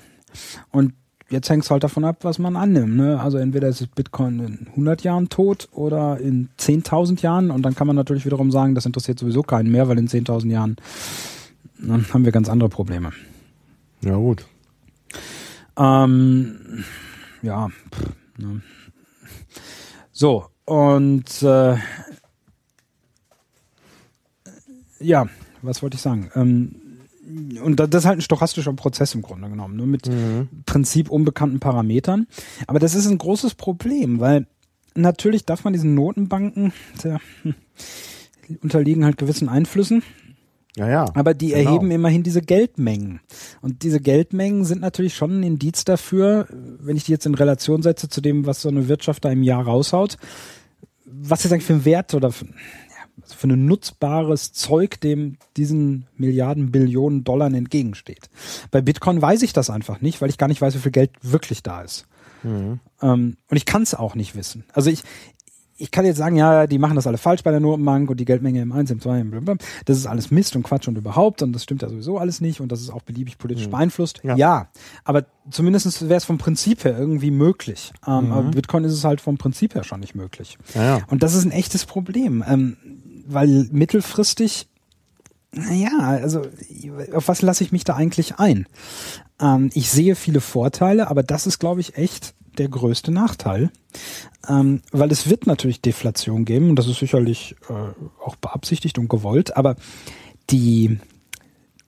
Und 0.71 0.93
jetzt 1.29 1.49
hängt 1.49 1.63
es 1.63 1.71
halt 1.71 1.83
davon 1.83 2.05
ab, 2.05 2.17
was 2.21 2.39
man 2.39 2.55
annimmt. 2.55 2.95
Ne? 2.95 3.19
Also 3.19 3.37
entweder 3.37 3.67
ist 3.67 3.95
Bitcoin 3.95 4.39
in 4.39 4.67
100 4.71 5.03
Jahren 5.03 5.29
tot 5.29 5.69
oder 5.71 6.19
in 6.19 6.49
10.000 6.59 7.21
Jahren. 7.21 7.51
Und 7.51 7.63
dann 7.63 7.75
kann 7.75 7.87
man 7.87 7.95
natürlich 7.95 8.25
wiederum 8.25 8.51
sagen, 8.51 8.75
das 8.75 8.85
interessiert 8.85 9.19
sowieso 9.19 9.43
keinen 9.43 9.71
mehr, 9.71 9.87
weil 9.87 9.97
in 9.97 10.07
10.000 10.07 10.51
Jahren 10.51 10.77
dann 11.79 12.05
haben 12.13 12.25
wir 12.25 12.31
ganz 12.31 12.49
andere 12.49 12.69
Probleme. 12.69 13.11
Ja, 14.01 14.15
gut. 14.15 14.45
Ähm, 15.77 16.83
ja. 17.41 17.69
Pff, 17.69 18.09
ne. 18.37 18.61
So, 20.11 20.45
und 20.65 21.41
äh, 21.43 21.77
ja, 24.99 25.27
was 25.61 25.81
wollte 25.81 25.95
ich 25.95 26.01
sagen? 26.01 26.29
Ähm, 26.35 26.75
und 27.63 27.79
das 27.79 27.89
ist 27.93 28.05
halt 28.05 28.19
ein 28.19 28.21
stochastischer 28.21 28.73
Prozess 28.73 29.13
im 29.13 29.21
Grunde 29.21 29.49
genommen, 29.49 29.75
nur 29.75 29.87
mit 29.87 30.07
mhm. 30.07 30.47
Prinzip 30.65 31.09
unbekannten 31.09 31.59
Parametern. 31.59 32.27
Aber 32.67 32.79
das 32.79 32.95
ist 32.95 33.07
ein 33.07 33.17
großes 33.17 33.55
Problem, 33.55 34.19
weil 34.19 34.47
natürlich 34.95 35.45
darf 35.45 35.63
man 35.63 35.73
diesen 35.73 35.93
Notenbanken, 35.95 36.73
hm, 37.01 37.55
unterliegen 38.61 39.05
halt 39.05 39.17
gewissen 39.17 39.49
Einflüssen. 39.49 40.03
Ja, 40.75 40.89
ja. 40.89 41.05
Aber 41.13 41.33
die 41.33 41.49
genau. 41.49 41.71
erheben 41.71 41.91
immerhin 41.91 42.23
diese 42.23 42.41
Geldmengen. 42.41 43.19
Und 43.61 43.83
diese 43.83 43.99
Geldmengen 43.99 44.65
sind 44.65 44.81
natürlich 44.81 45.15
schon 45.15 45.39
ein 45.39 45.43
Indiz 45.43 45.83
dafür, 45.83 46.47
wenn 46.51 46.95
ich 46.95 47.03
die 47.03 47.11
jetzt 47.11 47.25
in 47.25 47.35
Relation 47.35 47.81
setze 47.81 48.07
zu 48.07 48.21
dem, 48.21 48.45
was 48.45 48.61
so 48.61 48.69
eine 48.69 48.87
Wirtschaft 48.87 49.25
da 49.25 49.31
im 49.31 49.43
Jahr 49.43 49.63
raushaut, 49.63 50.17
was 51.05 51.43
ist 51.43 51.51
eigentlich 51.51 51.65
für 51.65 51.73
ein 51.73 51.85
Wert 51.85 52.13
oder 52.13 52.31
für, 52.31 52.45
für 53.25 53.47
ein 53.47 53.65
nutzbares 53.65 54.53
Zeug, 54.53 54.99
dem 55.01 55.37
diesen 55.57 56.07
Milliarden, 56.17 56.71
Billionen 56.71 57.23
Dollar 57.23 57.47
entgegensteht. 57.47 58.29
Bei 58.71 58.81
Bitcoin 58.81 59.21
weiß 59.21 59.41
ich 59.41 59.53
das 59.53 59.69
einfach 59.69 60.01
nicht, 60.01 60.21
weil 60.21 60.29
ich 60.29 60.37
gar 60.37 60.47
nicht 60.47 60.61
weiß, 60.61 60.75
wie 60.75 60.79
viel 60.79 60.91
Geld 60.91 61.11
wirklich 61.21 61.63
da 61.63 61.81
ist. 61.81 62.05
Mhm. 62.43 62.79
Ähm, 63.01 63.37
und 63.49 63.57
ich 63.57 63.65
kann 63.65 63.83
es 63.83 63.95
auch 63.95 64.15
nicht 64.15 64.35
wissen. 64.35 64.63
Also 64.73 64.89
ich, 64.89 65.03
ich 65.79 65.91
kann 65.91 66.05
jetzt 66.05 66.17
sagen, 66.17 66.35
ja, 66.35 66.67
die 66.67 66.77
machen 66.77 66.95
das 66.95 67.07
alle 67.07 67.17
falsch 67.17 67.41
bei 67.41 67.51
der 67.51 67.61
Notenbank 67.61 68.09
und 68.09 68.19
die 68.19 68.25
Geldmenge 68.25 68.61
im 68.61 68.71
1, 68.73 68.91
im 68.91 68.99
2, 68.99 69.21
im 69.21 69.31
blablabla. 69.31 69.65
das 69.85 69.97
ist 69.97 70.07
alles 70.07 70.29
Mist 70.29 70.55
und 70.55 70.63
Quatsch 70.63 70.87
und 70.87 70.97
überhaupt 70.97 71.41
und 71.41 71.53
das 71.53 71.63
stimmt 71.63 71.81
ja 71.81 71.89
sowieso 71.89 72.17
alles 72.17 72.41
nicht 72.41 72.59
und 72.59 72.71
das 72.71 72.81
ist 72.81 72.89
auch 72.89 73.01
beliebig 73.01 73.37
politisch 73.37 73.67
mhm. 73.67 73.71
beeinflusst. 73.71 74.19
Ja. 74.23 74.35
ja. 74.35 74.67
aber 75.05 75.25
zumindest 75.49 76.01
wäre 76.03 76.17
es 76.17 76.25
vom 76.25 76.37
Prinzip 76.37 76.83
her 76.83 76.97
irgendwie 76.97 77.31
möglich. 77.31 77.93
Ähm, 78.05 78.25
mhm. 78.25 78.31
Aber 78.33 78.51
Bitcoin 78.51 78.83
ist 78.83 78.93
es 78.93 79.05
halt 79.05 79.21
vom 79.21 79.37
Prinzip 79.37 79.73
her 79.73 79.83
schon 79.83 80.01
nicht 80.01 80.15
möglich. 80.15 80.57
Ja, 80.75 80.83
ja. 80.97 81.03
Und 81.07 81.23
das 81.23 81.33
ist 81.33 81.45
ein 81.45 81.51
echtes 81.51 81.85
Problem, 81.85 82.43
ähm, 82.47 82.77
weil 83.33 83.67
mittelfristig 83.71 84.67
naja, 85.51 85.97
also 85.99 86.43
auf 87.13 87.27
was 87.27 87.41
lasse 87.41 87.63
ich 87.63 87.71
mich 87.71 87.83
da 87.83 87.95
eigentlich 87.95 88.35
ein? 88.35 88.67
Ähm, 89.41 89.71
ich 89.73 89.89
sehe 89.89 90.15
viele 90.15 90.41
Vorteile, 90.41 91.09
aber 91.09 91.23
das 91.23 91.47
ist, 91.47 91.57
glaube 91.57 91.81
ich, 91.81 91.97
echt 91.97 92.35
der 92.57 92.69
größte 92.69 93.11
Nachteil, 93.11 93.71
ähm, 94.47 94.81
weil 94.91 95.11
es 95.11 95.29
wird 95.29 95.47
natürlich 95.47 95.81
Deflation 95.81 96.45
geben 96.45 96.69
und 96.69 96.75
das 96.75 96.87
ist 96.87 96.99
sicherlich 96.99 97.55
äh, 97.69 97.73
auch 98.23 98.35
beabsichtigt 98.35 98.99
und 98.99 99.09
gewollt, 99.09 99.55
aber 99.55 99.75
die, 100.49 100.99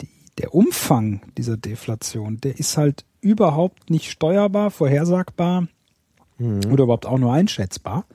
die, 0.02 0.10
der 0.38 0.56
Umfang 0.56 1.22
dieser 1.38 1.58
Deflation, 1.58 2.40
der 2.40 2.58
ist 2.58 2.78
halt 2.78 3.06
überhaupt 3.20 3.90
nicht 3.90 4.10
steuerbar, 4.10 4.72
vorhersagbar 4.72 5.68
mhm. 6.38 6.62
oder 6.72 6.84
überhaupt 6.86 7.06
auch 7.06 7.20
nur 7.20 7.34
einschätzbar. 7.34 8.06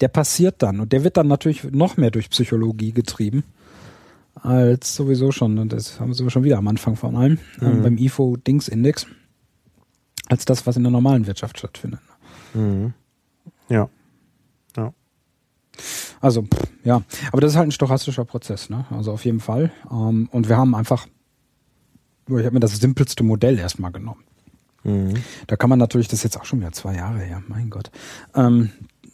Der 0.00 0.08
passiert 0.08 0.62
dann 0.62 0.80
und 0.80 0.92
der 0.92 1.04
wird 1.04 1.16
dann 1.16 1.28
natürlich 1.28 1.64
noch 1.64 1.96
mehr 1.96 2.10
durch 2.10 2.30
Psychologie 2.30 2.92
getrieben 2.92 3.44
als 4.34 4.94
sowieso 4.94 5.32
schon, 5.32 5.58
und 5.58 5.72
das 5.72 6.00
haben 6.00 6.16
wir 6.16 6.30
schon 6.30 6.44
wieder 6.44 6.58
am 6.58 6.68
Anfang 6.68 6.96
von 6.96 7.16
allem, 7.16 7.38
äh, 7.60 7.64
mhm. 7.64 7.78
äh, 7.78 7.82
beim 7.82 7.98
IFO-Dings-Index 7.98 9.06
als 10.28 10.44
das, 10.44 10.66
was 10.66 10.76
in 10.76 10.84
der 10.84 10.92
normalen 10.92 11.26
Wirtschaft 11.26 11.58
stattfindet. 11.58 12.00
Mhm. 12.54 12.94
Ja. 13.68 13.88
Ja. 14.76 14.92
Also, 16.20 16.46
ja. 16.84 17.02
Aber 17.32 17.40
das 17.40 17.52
ist 17.52 17.56
halt 17.56 17.68
ein 17.68 17.72
stochastischer 17.72 18.24
Prozess, 18.24 18.70
ne? 18.70 18.86
Also 18.90 19.12
auf 19.12 19.24
jeden 19.24 19.40
Fall. 19.40 19.72
Ähm, 19.90 20.28
und 20.30 20.48
wir 20.48 20.56
haben 20.56 20.74
einfach, 20.74 21.06
ich 22.28 22.34
habe 22.34 22.52
mir 22.52 22.60
das 22.60 22.76
simpelste 22.76 23.24
Modell 23.24 23.58
erstmal 23.58 23.90
genommen. 23.90 24.24
Mhm. 24.84 25.14
Da 25.46 25.56
kann 25.56 25.68
man 25.68 25.78
natürlich, 25.78 26.08
das 26.08 26.20
ist 26.20 26.24
jetzt 26.24 26.40
auch 26.40 26.44
schon 26.44 26.60
wieder 26.60 26.72
zwei 26.72 26.94
Jahre 26.94 27.18
her, 27.18 27.42
mein 27.48 27.70
Gott. 27.70 27.90
Ähm, 28.34 28.70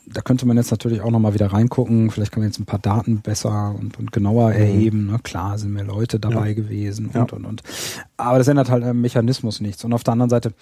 da 0.08 0.20
könnte 0.20 0.46
man 0.46 0.56
jetzt 0.56 0.70
natürlich 0.70 1.00
auch 1.00 1.10
nochmal 1.10 1.34
wieder 1.34 1.52
reingucken. 1.52 2.10
Vielleicht 2.10 2.30
kann 2.30 2.40
man 2.40 2.48
jetzt 2.48 2.60
ein 2.60 2.64
paar 2.64 2.78
Daten 2.78 3.20
besser 3.22 3.74
und, 3.76 3.98
und 3.98 4.12
genauer 4.12 4.50
mhm. 4.50 4.56
erheben. 4.56 5.06
Ne? 5.06 5.18
Klar 5.22 5.58
sind 5.58 5.72
mehr 5.72 5.84
Leute 5.84 6.20
dabei 6.20 6.48
ja. 6.48 6.54
gewesen 6.54 7.06
und, 7.06 7.14
ja. 7.14 7.22
und, 7.22 7.44
und. 7.44 7.62
Aber 8.16 8.38
das 8.38 8.46
ändert 8.46 8.70
halt 8.70 8.84
am 8.84 9.00
Mechanismus 9.00 9.60
nichts. 9.60 9.84
Und 9.84 9.92
auf 9.92 10.04
der 10.04 10.12
anderen 10.12 10.30
Seite, 10.30 10.54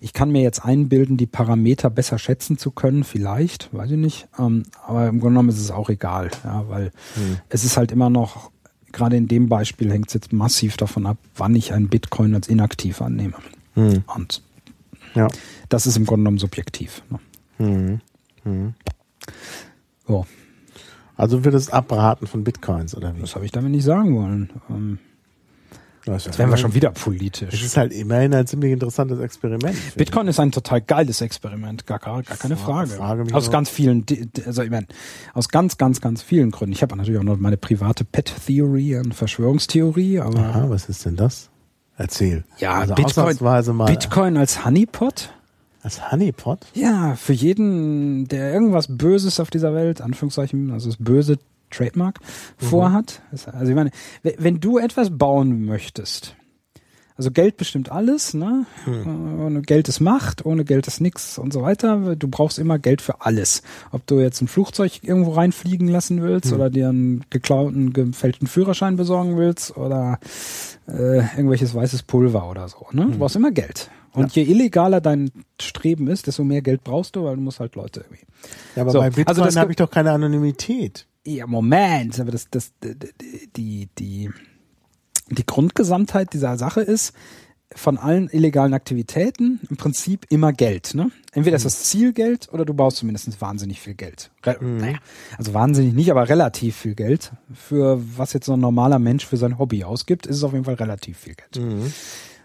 ich 0.00 0.14
kann 0.14 0.30
mir 0.30 0.42
jetzt 0.42 0.64
einbilden, 0.64 1.18
die 1.18 1.26
Parameter 1.26 1.90
besser 1.90 2.18
schätzen 2.18 2.56
zu 2.56 2.70
können, 2.70 3.04
vielleicht, 3.04 3.72
weiß 3.74 3.90
ich 3.90 3.98
nicht. 3.98 4.28
Ähm, 4.38 4.62
aber 4.86 5.08
im 5.08 5.20
Grunde 5.20 5.34
genommen 5.34 5.48
ist 5.50 5.60
es 5.60 5.70
auch 5.70 5.90
egal, 5.90 6.30
ja, 6.42 6.64
weil 6.68 6.92
mhm. 7.16 7.38
es 7.50 7.64
ist 7.64 7.76
halt 7.76 7.92
immer 7.92 8.08
noch, 8.08 8.50
gerade 8.92 9.16
in 9.16 9.28
dem 9.28 9.50
Beispiel 9.50 9.92
hängt 9.92 10.08
es 10.08 10.14
jetzt 10.14 10.32
massiv 10.32 10.78
davon 10.78 11.06
ab, 11.06 11.18
wann 11.36 11.54
ich 11.54 11.74
einen 11.74 11.88
Bitcoin 11.88 12.34
als 12.34 12.48
inaktiv 12.48 13.02
annehme. 13.02 13.34
Mhm. 13.74 14.02
Und 14.14 14.42
ja. 15.14 15.28
das 15.68 15.86
ist 15.86 15.98
im 15.98 16.06
Grunde 16.06 16.22
genommen 16.22 16.38
subjektiv. 16.38 17.02
Ne? 17.10 17.18
Mhm. 18.50 18.74
So. 20.06 20.26
Also 21.16 21.44
würdest 21.44 21.72
abraten 21.72 22.26
von 22.26 22.44
Bitcoins, 22.44 22.96
oder 22.96 23.14
wie? 23.14 23.20
Das 23.20 23.34
habe 23.34 23.44
ich 23.44 23.52
damit 23.52 23.70
nicht 23.72 23.84
sagen 23.84 24.16
wollen. 24.16 24.50
Ähm, 24.70 24.98
Jetzt 26.06 26.38
wären 26.38 26.50
wir 26.50 26.56
schon 26.56 26.74
wieder 26.74 26.90
politisch. 26.90 27.52
Es 27.52 27.62
ist 27.62 27.76
halt 27.76 27.92
immerhin 27.92 28.32
ein 28.34 28.46
ziemlich 28.46 28.72
interessantes 28.72 29.20
Experiment. 29.20 29.76
Bitcoin 29.96 30.28
ist 30.28 30.40
ein 30.40 30.50
total 30.50 30.80
geiles 30.80 31.20
Experiment, 31.20 31.86
gar, 31.86 31.98
gar, 31.98 32.22
gar 32.22 32.36
keine 32.38 32.56
Frage. 32.56 32.90
Frage 32.90 33.34
aus 33.34 33.50
ganz 33.50 33.68
vielen, 33.68 34.06
also 34.46 34.62
ich 34.62 34.70
meine, 34.70 34.86
aus 35.34 35.50
ganz, 35.50 35.76
ganz, 35.76 36.00
ganz 36.00 36.22
vielen 36.22 36.50
Gründen. 36.52 36.72
Ich 36.72 36.82
habe 36.82 36.96
natürlich 36.96 37.20
auch 37.20 37.24
noch 37.24 37.36
meine 37.36 37.58
private 37.58 38.04
Pet-Theory 38.04 38.96
und 38.96 39.14
Verschwörungstheorie. 39.14 40.20
Aber 40.20 40.38
Aha, 40.38 40.70
was 40.70 40.88
ist 40.88 41.04
denn 41.04 41.16
das? 41.16 41.50
Erzähl. 41.96 42.44
Ja, 42.58 42.78
also 42.78 42.94
Bitcoin, 42.94 43.36
Bitcoin 43.84 44.36
als 44.38 44.64
Honeypot? 44.64 45.34
Als 45.82 46.10
Honeypot? 46.10 46.66
Ja, 46.74 47.14
für 47.16 47.32
jeden, 47.32 48.28
der 48.28 48.52
irgendwas 48.52 48.86
Böses 48.88 49.40
auf 49.40 49.50
dieser 49.50 49.74
Welt, 49.74 50.00
Anführungszeichen, 50.00 50.70
also 50.70 50.90
das 50.90 50.98
böse 50.98 51.38
Trademark, 51.70 52.20
mhm. 52.60 52.64
vorhat. 52.66 53.22
Also 53.30 53.70
ich 53.70 53.74
meine, 53.74 53.90
wenn 54.22 54.60
du 54.60 54.78
etwas 54.78 55.16
bauen 55.16 55.64
möchtest, 55.64 56.36
also 57.20 57.30
Geld 57.32 57.58
bestimmt 57.58 57.92
alles, 57.92 58.32
ne? 58.32 58.64
Hm. 58.86 59.40
Ohne 59.42 59.60
Geld 59.60 59.90
ist 59.90 60.00
Macht, 60.00 60.46
ohne 60.46 60.64
Geld 60.64 60.86
ist 60.86 61.02
nix 61.02 61.36
und 61.36 61.52
so 61.52 61.60
weiter. 61.60 62.16
Du 62.16 62.28
brauchst 62.28 62.58
immer 62.58 62.78
Geld 62.78 63.02
für 63.02 63.20
alles. 63.20 63.62
Ob 63.92 64.06
du 64.06 64.20
jetzt 64.20 64.40
ein 64.40 64.48
Flugzeug 64.48 65.04
irgendwo 65.04 65.32
reinfliegen 65.32 65.86
lassen 65.86 66.22
willst 66.22 66.50
hm. 66.50 66.54
oder 66.54 66.70
dir 66.70 66.88
einen 66.88 67.26
geklauten, 67.28 67.92
gefälschten 67.92 68.48
Führerschein 68.48 68.96
besorgen 68.96 69.36
willst 69.36 69.76
oder 69.76 70.18
äh, 70.88 71.18
irgendwelches 71.36 71.74
weißes 71.74 72.04
Pulver 72.04 72.48
oder 72.48 72.66
so. 72.68 72.86
Ne? 72.92 73.04
Du 73.04 73.12
hm. 73.12 73.18
brauchst 73.18 73.36
immer 73.36 73.50
Geld. 73.50 73.90
Und 74.12 74.34
ja. 74.34 74.42
je 74.42 74.50
illegaler 74.50 75.00
dein 75.00 75.30
Streben 75.60 76.08
ist, 76.08 76.26
desto 76.26 76.44
mehr 76.44 76.62
Geld 76.62 76.82
brauchst 76.82 77.16
du, 77.16 77.24
weil 77.24 77.36
du 77.36 77.42
musst 77.42 77.60
halt 77.60 77.76
Leute 77.76 78.00
irgendwie. 78.00 78.26
Ja, 78.74 78.82
aber 78.82 78.90
so, 78.90 78.98
bei 78.98 79.10
Bitcoin 79.10 79.38
also 79.38 79.60
habe 79.60 79.72
ich 79.72 79.76
doch 79.76 79.90
keine 79.90 80.10
Anonymität. 80.12 81.06
Ja, 81.24 81.46
Moment, 81.46 82.18
aber 82.18 82.32
das, 82.32 82.48
das, 82.50 82.72
die, 83.56 83.88
die, 83.98 84.30
die 85.28 85.46
Grundgesamtheit 85.46 86.32
dieser 86.32 86.56
Sache 86.56 86.80
ist, 86.80 87.12
von 87.74 87.98
allen 87.98 88.28
illegalen 88.30 88.74
Aktivitäten 88.74 89.60
im 89.68 89.76
Prinzip 89.76 90.26
immer 90.28 90.52
Geld. 90.52 90.94
Ne? 90.94 91.10
Entweder 91.32 91.56
ist 91.56 91.64
das 91.64 91.84
Ziel 91.84 92.12
Geld 92.12 92.48
oder 92.52 92.64
du 92.64 92.74
baust 92.74 92.96
zumindest 92.96 93.40
wahnsinnig 93.40 93.80
viel 93.80 93.94
Geld. 93.94 94.32
Re 94.44 94.56
mhm. 94.60 94.78
naja, 94.78 94.98
also 95.38 95.54
wahnsinnig 95.54 95.94
nicht, 95.94 96.10
aber 96.10 96.28
relativ 96.28 96.76
viel 96.76 96.94
Geld. 96.94 97.32
Für 97.54 98.00
was 98.16 98.32
jetzt 98.32 98.46
so 98.46 98.54
ein 98.54 98.60
normaler 98.60 98.98
Mensch 98.98 99.24
für 99.24 99.36
sein 99.36 99.58
Hobby 99.58 99.84
ausgibt, 99.84 100.26
ist 100.26 100.36
es 100.36 100.44
auf 100.44 100.52
jeden 100.52 100.64
Fall 100.64 100.74
relativ 100.74 101.18
viel 101.18 101.34
Geld. 101.34 101.64
Mhm. 101.64 101.92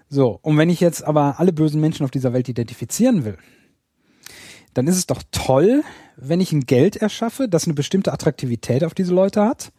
So, 0.10 0.40
und 0.42 0.58
wenn 0.58 0.70
ich 0.70 0.80
jetzt 0.80 1.04
aber 1.04 1.40
alle 1.40 1.54
bösen 1.54 1.82
Menschen 1.82 2.04
auf 2.04 2.12
dieser 2.12 2.34
Welt 2.34 2.48
identifizieren 2.48 3.26
will, 3.26 3.38
dann 4.74 4.88
ist 4.88 4.98
es 4.98 5.08
doch 5.08 5.24
toll, 5.32 5.84
wenn 6.18 6.42
ich 6.42 6.52
ein 6.52 6.66
Geld 6.66 6.96
erschaffe, 6.96 7.48
das 7.48 7.66
eine 7.66 7.74
bestimmte 7.74 8.14
Attraktivität 8.14 8.84
auf 8.84 8.94
diese 8.94 9.14
Leute 9.14 9.44
hat. 9.44 9.72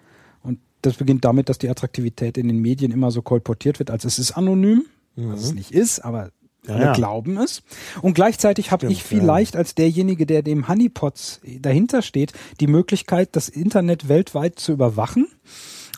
Und 0.43 0.59
das 0.83 0.95
beginnt 0.95 1.25
damit, 1.25 1.49
dass 1.49 1.59
die 1.59 1.69
Attraktivität 1.69 2.39
in 2.39 2.49
den 2.49 2.59
Medien 2.59 2.93
immer 2.93 3.11
so 3.11 3.23
kolportiert 3.23 3.79
wird, 3.79 3.91
als 3.91 4.05
es 4.05 4.19
ist 4.19 4.33
anonym 4.33 4.87
mhm. 5.17 5.33
was 5.33 5.43
es 5.43 5.55
nicht 5.55 5.73
ist, 5.73 6.01
aber 6.01 6.31
alle 6.67 6.85
ja, 6.85 6.93
glauben 6.93 7.39
es. 7.39 7.63
Und 8.03 8.15
gleichzeitig 8.15 8.73
habe 8.73 8.91
ich 8.91 9.05
vielleicht 9.05 9.55
ja. 9.55 9.61
als 9.61 9.75
derjenige, 9.77 10.27
der 10.27 10.43
dem 10.43 10.67
Honeypots 10.69 11.41
dahinter 11.61 12.03
steht, 12.03 12.33
die 12.61 12.67
Möglichkeit, 12.67 13.37
das 13.37 13.49
Internet 13.49 14.09
weltweit 14.09 14.59
zu 14.59 14.73
überwachen 14.73 15.29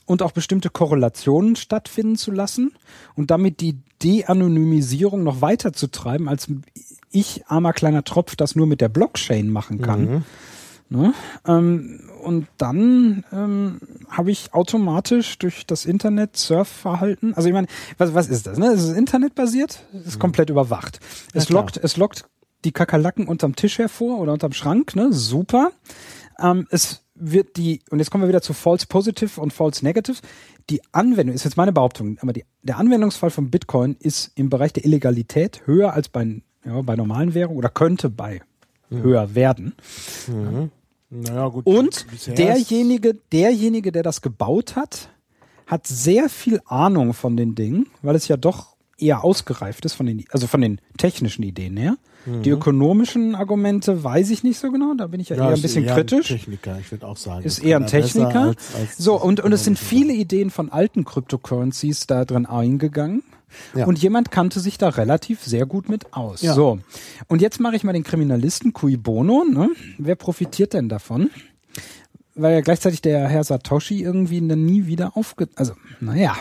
und 0.08 0.22
auch 0.22 0.32
bestimmte 0.32 0.70
Korrelationen 0.70 1.54
stattfinden 1.54 2.16
zu 2.16 2.30
lassen 2.30 2.72
und 3.14 3.30
damit 3.30 3.60
die 3.60 3.78
De-Anonymisierung 4.02 5.22
noch 5.22 5.42
weiter 5.42 5.74
zu 5.74 5.88
treiben, 5.88 6.28
als 6.28 6.48
ich, 7.10 7.44
armer 7.46 7.74
kleiner 7.74 8.04
Tropf, 8.04 8.34
das 8.34 8.56
nur 8.56 8.66
mit 8.66 8.80
der 8.80 8.88
Blockchain 8.88 9.50
machen 9.50 9.82
kann. 9.82 10.00
Mhm. 10.00 10.24
Ne? 10.90 11.14
Ähm, 11.46 12.00
und 12.22 12.46
dann 12.56 13.24
ähm, 13.32 13.80
habe 14.08 14.30
ich 14.30 14.54
automatisch 14.54 15.36
durch 15.38 15.66
das 15.66 15.84
Internet 15.84 16.38
Surfverhalten, 16.38 17.34
also 17.34 17.46
ich 17.46 17.54
meine, 17.54 17.66
was, 17.98 18.14
was 18.14 18.28
ist 18.28 18.46
das? 18.46 18.58
Ne? 18.58 18.68
Es 18.68 18.84
ist 18.84 18.96
internetbasiert, 18.96 19.84
es 19.92 20.06
ist 20.06 20.16
mhm. 20.16 20.20
komplett 20.20 20.48
überwacht. 20.48 21.00
Es 21.34 21.50
ja, 21.50 21.54
lockt, 21.54 21.76
es 21.76 21.98
lockt 21.98 22.24
die 22.64 22.72
Kakerlaken 22.72 23.28
unterm 23.28 23.54
Tisch 23.56 23.78
hervor 23.78 24.18
oder 24.18 24.32
unterm 24.32 24.52
Schrank, 24.52 24.96
ne? 24.96 25.12
Super. 25.12 25.70
Ähm, 26.40 26.66
es 26.70 27.04
wird 27.20 27.56
die, 27.56 27.80
und 27.90 27.98
jetzt 27.98 28.10
kommen 28.10 28.24
wir 28.24 28.28
wieder 28.28 28.42
zu 28.42 28.52
False 28.52 28.86
Positive 28.86 29.40
und 29.40 29.52
False 29.52 29.84
Negative. 29.84 30.18
Die 30.70 30.80
Anwendung, 30.92 31.34
ist 31.34 31.44
jetzt 31.44 31.56
meine 31.56 31.72
Behauptung, 31.72 32.18
aber 32.20 32.32
die, 32.32 32.44
der 32.62 32.78
Anwendungsfall 32.78 33.30
von 33.30 33.50
Bitcoin 33.50 33.96
ist 34.00 34.32
im 34.34 34.50
Bereich 34.50 34.72
der 34.72 34.84
Illegalität 34.84 35.62
höher 35.66 35.92
als 35.92 36.08
bei, 36.08 36.42
ja, 36.64 36.80
bei 36.82 36.96
normalen 36.96 37.34
Währungen 37.34 37.58
oder 37.58 37.68
könnte 37.68 38.10
bei 38.10 38.40
mhm. 38.90 39.02
höher 39.02 39.34
werden. 39.34 39.74
Mhm. 40.26 40.70
Naja, 41.10 41.48
gut. 41.48 41.66
Und 41.66 42.06
derjenige, 42.26 43.14
derjenige, 43.32 43.92
der 43.92 44.02
das 44.02 44.20
gebaut 44.20 44.76
hat, 44.76 45.10
hat 45.66 45.86
sehr 45.86 46.28
viel 46.28 46.60
Ahnung 46.66 47.14
von 47.14 47.36
den 47.36 47.54
Dingen, 47.54 47.86
weil 48.02 48.14
es 48.14 48.28
ja 48.28 48.36
doch 48.36 48.76
eher 48.98 49.24
ausgereift 49.24 49.84
ist 49.84 49.94
von 49.94 50.06
den, 50.06 50.24
also 50.30 50.46
von 50.46 50.60
den 50.60 50.80
technischen 50.96 51.42
Ideen 51.42 51.76
her. 51.76 51.96
Mhm. 52.28 52.42
Die 52.42 52.50
ökonomischen 52.50 53.34
Argumente 53.34 54.04
weiß 54.04 54.30
ich 54.30 54.42
nicht 54.44 54.58
so 54.58 54.70
genau, 54.70 54.94
da 54.94 55.06
bin 55.06 55.20
ich 55.20 55.30
ja, 55.30 55.36
ja 55.36 55.48
eher 55.48 55.54
ein 55.54 55.62
bisschen 55.62 55.84
eher 55.84 55.94
kritisch. 55.94 56.30
Ein 56.30 56.38
Techniker, 56.38 56.78
ich 56.78 56.90
würde 56.90 57.06
auch 57.06 57.16
sagen. 57.16 57.44
Ist 57.44 57.58
eher 57.60 57.78
ein 57.78 57.86
Techniker. 57.86 58.48
Als, 58.48 58.74
als 58.74 58.96
so, 58.98 59.20
und, 59.20 59.40
und 59.40 59.52
es 59.52 59.64
sind 59.64 59.78
viele 59.78 60.12
Ideen 60.12 60.50
von 60.50 60.70
alten 60.70 61.04
Cryptocurrencies 61.04 62.06
da 62.06 62.24
drin 62.24 62.46
eingegangen. 62.46 63.22
Ja. 63.74 63.86
Und 63.86 63.98
jemand 63.98 64.30
kannte 64.30 64.60
sich 64.60 64.76
da 64.76 64.90
relativ 64.90 65.42
sehr 65.42 65.64
gut 65.64 65.88
mit 65.88 66.12
aus. 66.12 66.42
Ja. 66.42 66.52
So. 66.52 66.80
Und 67.28 67.40
jetzt 67.40 67.60
mache 67.60 67.76
ich 67.76 67.84
mal 67.84 67.94
den 67.94 68.04
Kriminalisten 68.04 68.74
Cui 68.74 68.96
Bono. 68.96 69.44
Ne? 69.44 69.70
Wer 69.96 70.16
profitiert 70.16 70.74
denn 70.74 70.88
davon? 70.88 71.30
Weil 72.34 72.54
ja 72.54 72.60
gleichzeitig 72.60 73.00
der 73.00 73.26
Herr 73.26 73.44
Satoshi 73.44 74.02
irgendwie 74.02 74.40
nie 74.40 74.86
wieder 74.86 75.16
aufge... 75.16 75.48
Also, 75.54 75.72
naja. 76.00 76.36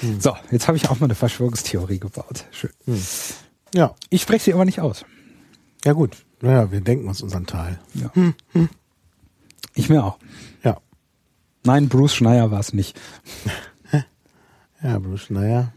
Hm. 0.00 0.20
So, 0.20 0.34
jetzt 0.50 0.68
habe 0.68 0.76
ich 0.76 0.90
auch 0.90 1.00
mal 1.00 1.06
eine 1.06 1.14
Verschwörungstheorie 1.14 1.98
gebaut. 1.98 2.44
Schön. 2.50 2.70
Hm. 2.84 3.02
Ja. 3.74 3.94
Ich 4.10 4.22
spreche 4.22 4.44
sie 4.44 4.54
aber 4.54 4.64
nicht 4.64 4.80
aus. 4.80 5.04
Ja 5.84 5.92
gut. 5.92 6.24
Naja, 6.40 6.70
wir 6.70 6.80
denken 6.80 7.08
uns 7.08 7.22
unseren 7.22 7.46
Teil. 7.46 7.78
Ja. 7.94 8.10
Hm. 8.14 8.34
Hm. 8.52 8.68
Ich 9.74 9.88
mir 9.88 10.04
auch. 10.04 10.18
Ja. 10.62 10.78
Nein, 11.64 11.88
Bruce 11.88 12.14
Schneier 12.14 12.50
war 12.50 12.60
es 12.60 12.72
nicht. 12.72 12.98
ja, 14.82 14.98
Bruce 14.98 15.22
Schneier. 15.22 15.72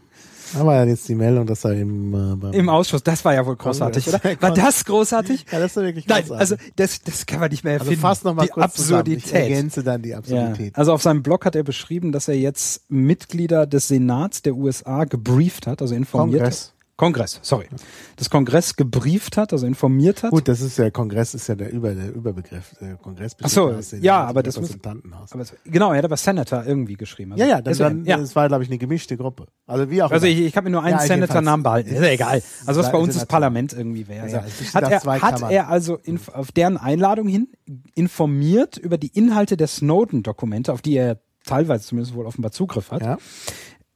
Da 0.52 0.64
war 0.64 0.76
ja 0.76 0.84
jetzt 0.84 1.08
die 1.08 1.16
Meldung, 1.16 1.46
dass 1.46 1.64
er 1.64 1.72
im, 1.72 2.14
äh, 2.42 2.56
im 2.56 2.68
Ausschuss, 2.68 3.02
das 3.02 3.24
war 3.24 3.34
ja 3.34 3.44
wohl 3.44 3.56
großartig, 3.56 4.06
oder? 4.08 4.20
War 4.40 4.54
das 4.54 4.84
großartig? 4.84 5.46
Ja, 5.50 5.58
das 5.58 5.74
war 5.74 5.82
wirklich 5.82 6.06
großartig. 6.06 6.30
Nein, 6.30 6.38
also 6.38 6.56
das, 6.76 7.00
das 7.02 7.26
kann 7.26 7.40
man 7.40 7.50
nicht 7.50 7.64
mehr 7.64 7.72
also 7.72 7.86
erfinden. 7.86 8.04
Also 8.04 8.14
fass 8.20 8.24
noch 8.24 8.34
mal 8.34 8.42
die 8.42 8.50
kurz 8.50 8.64
Absurdität. 8.64 9.22
Zusammen. 9.22 9.44
Ich 9.44 9.50
ergänze 9.50 9.82
dann 9.82 10.02
die 10.02 10.14
Absurdität. 10.14 10.72
Ja. 10.72 10.78
Also 10.78 10.92
auf 10.92 11.02
seinem 11.02 11.22
Blog 11.24 11.44
hat 11.44 11.56
er 11.56 11.64
beschrieben, 11.64 12.12
dass 12.12 12.28
er 12.28 12.36
jetzt 12.36 12.88
Mitglieder 12.88 13.66
des 13.66 13.88
Senats 13.88 14.42
der 14.42 14.54
USA 14.54 15.04
gebrieft 15.04 15.66
hat, 15.66 15.82
also 15.82 15.94
informiert 15.94 16.42
Kongress. 16.42 16.73
Kongress, 16.96 17.40
sorry. 17.42 17.66
Das 18.14 18.30
Kongress 18.30 18.76
gebrieft 18.76 19.36
hat, 19.36 19.52
also 19.52 19.66
informiert 19.66 20.22
hat. 20.22 20.30
Gut, 20.30 20.46
das 20.46 20.60
ist 20.60 20.78
ja 20.78 20.90
Kongress 20.90 21.34
ist 21.34 21.48
ja 21.48 21.56
der, 21.56 21.72
Über, 21.72 21.92
der 21.92 22.14
Überbegriff. 22.14 22.76
Der 22.80 22.94
Kongress 22.96 23.36
Ach 23.42 23.48
so, 23.48 23.74
ja, 24.00 24.22
aber 24.22 24.44
das 24.44 24.60
muss, 24.60 24.76
aber 24.84 25.44
genau, 25.64 25.90
er 25.90 25.98
hat 25.98 26.04
aber 26.04 26.16
Senator 26.16 26.64
irgendwie 26.64 26.94
geschrieben. 26.94 27.32
Also, 27.32 27.42
ja, 27.42 27.50
ja, 27.50 27.62
das, 27.62 27.78
dann, 27.78 28.04
ja. 28.04 28.16
das 28.16 28.36
war 28.36 28.46
glaube 28.46 28.62
ich 28.62 28.68
eine 28.68 28.78
gemischte 28.78 29.16
Gruppe. 29.16 29.48
Also 29.66 29.90
wie 29.90 30.04
auch 30.04 30.10
Also 30.12 30.26
immer. 30.26 30.38
ich, 30.38 30.46
ich 30.46 30.56
habe 30.56 30.66
mir 30.66 30.70
nur 30.70 30.84
einen 30.84 30.98
ja, 30.98 31.04
Senator-Namen 31.04 31.64
behalten. 31.64 31.90
Ist 31.90 32.00
ja 32.00 32.10
egal. 32.10 32.42
Also 32.64 32.80
was 32.80 32.92
bei 32.92 32.98
uns 32.98 33.14
das 33.14 33.26
Parlament 33.26 33.72
irgendwie 33.72 34.06
wäre. 34.06 34.28
Ja, 34.28 34.44
hat, 34.74 34.84
er, 34.84 35.22
hat 35.22 35.50
er 35.50 35.68
also 35.68 35.98
auf 36.32 36.52
deren 36.52 36.76
Einladung 36.76 37.26
hin 37.26 37.48
informiert 37.96 38.76
über 38.76 38.98
die 38.98 39.08
Inhalte 39.08 39.56
der 39.56 39.66
Snowden-Dokumente, 39.66 40.72
auf 40.72 40.80
die 40.80 40.94
er 40.94 41.18
teilweise 41.44 41.86
zumindest 41.86 42.14
wohl 42.14 42.24
offenbar 42.24 42.52
Zugriff 42.52 42.92
hat. 42.92 43.02
Ja 43.02 43.18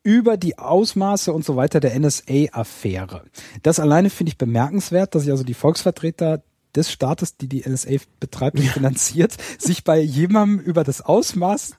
über 0.02 0.36
die 0.36 0.58
Ausmaße 0.58 1.32
und 1.32 1.44
so 1.44 1.56
weiter 1.56 1.80
der 1.80 1.98
NSA-Affäre. 1.98 3.24
Das 3.62 3.80
alleine 3.80 4.10
finde 4.10 4.30
ich 4.30 4.38
bemerkenswert, 4.38 5.14
dass 5.14 5.22
sich 5.22 5.30
also 5.30 5.44
die 5.44 5.54
Volksvertreter 5.54 6.42
des 6.74 6.92
Staates, 6.92 7.36
die 7.36 7.48
die 7.48 7.68
NSA 7.68 7.96
betreibt 8.20 8.58
und 8.58 8.66
finanziert, 8.66 9.36
sich 9.58 9.84
bei 9.84 10.00
jemandem 10.00 10.60
über 10.60 10.84
das 10.84 11.00
Ausmaß 11.00 11.72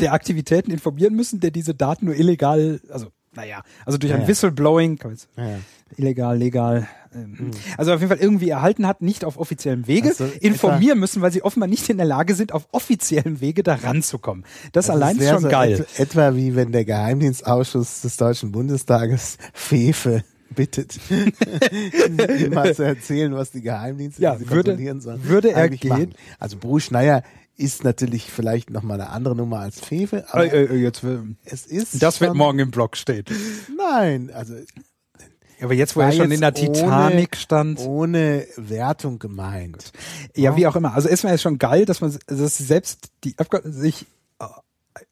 der 0.00 0.12
Aktivitäten 0.12 0.70
informieren 0.70 1.14
müssen, 1.14 1.40
der 1.40 1.50
diese 1.50 1.74
Daten 1.74 2.06
nur 2.06 2.14
illegal, 2.14 2.80
also 2.90 3.08
naja, 3.34 3.62
also 3.84 3.98
durch 3.98 4.12
ein 4.12 4.22
ja, 4.22 4.28
Whistleblowing, 4.28 4.98
ja. 5.36 5.58
illegal, 5.96 6.38
legal, 6.38 6.88
ähm, 7.14 7.36
mhm. 7.38 7.50
also 7.76 7.92
auf 7.92 8.00
jeden 8.00 8.10
Fall 8.10 8.22
irgendwie 8.22 8.48
erhalten 8.48 8.86
hat, 8.86 9.02
nicht 9.02 9.24
auf 9.24 9.38
offiziellem 9.38 9.86
Wege, 9.86 10.08
also 10.08 10.24
informieren 10.40 10.98
müssen, 10.98 11.22
weil 11.22 11.32
sie 11.32 11.42
offenbar 11.42 11.68
nicht 11.68 11.88
in 11.88 11.96
der 11.96 12.06
Lage 12.06 12.34
sind, 12.34 12.52
auf 12.52 12.68
offiziellem 12.72 13.40
Wege 13.40 13.62
da 13.62 13.74
ranzukommen. 13.74 14.44
Das 14.72 14.90
also 14.90 15.02
allein 15.02 15.18
ist 15.18 15.28
schon 15.28 15.42
so 15.42 15.48
geil. 15.48 15.86
Etwa 15.96 16.34
wie 16.34 16.54
wenn 16.56 16.72
der 16.72 16.84
Geheimdienstausschuss 16.84 18.02
des 18.02 18.16
Deutschen 18.16 18.52
Bundestages 18.52 19.38
Fefe 19.52 20.24
bittet, 20.54 20.98
mal 22.50 22.74
zu 22.74 22.82
erzählen, 22.82 23.34
was 23.34 23.50
die 23.50 23.60
Geheimdienste 23.60 24.22
ja, 24.22 24.34
die 24.36 24.48
würde, 24.48 24.70
kontrollieren 24.70 25.00
sollen. 25.00 25.24
Würde 25.24 25.52
er 25.52 25.68
gehen? 25.68 25.88
Machen. 25.90 26.14
Also 26.38 26.56
Bruce 26.56 26.84
Schneier 26.84 27.22
ist 27.58 27.82
natürlich 27.84 28.30
vielleicht 28.30 28.70
nochmal 28.70 29.00
eine 29.00 29.10
andere 29.10 29.34
Nummer 29.34 29.58
als 29.58 29.80
Fefe, 29.80 30.24
aber 30.30 30.52
äh, 30.52 30.64
äh, 30.64 30.76
jetzt, 30.76 31.02
es 31.44 31.66
ist 31.66 32.00
das 32.02 32.20
wird 32.20 32.34
morgen 32.34 32.60
im 32.60 32.70
Blog 32.70 32.96
stehen. 32.96 33.24
Nein, 33.76 34.30
also 34.32 34.54
aber 35.60 35.74
jetzt, 35.74 35.96
wo 35.96 36.00
er 36.00 36.12
schon 36.12 36.30
in 36.30 36.40
der 36.40 36.54
Titanic 36.54 37.30
ohne, 37.32 37.36
stand. 37.36 37.80
Ohne 37.80 38.46
Wertung 38.56 39.18
gemeint. 39.18 39.92
Ja, 40.36 40.56
wie 40.56 40.66
auch 40.66 40.76
immer. 40.76 40.94
Also 40.94 41.08
erstmal 41.08 41.34
ist 41.34 41.42
schon 41.42 41.58
geil, 41.58 41.84
dass 41.84 42.00
man 42.00 42.16
dass 42.26 42.58
selbst 42.58 43.10
die 43.24 43.34
sich 43.64 44.06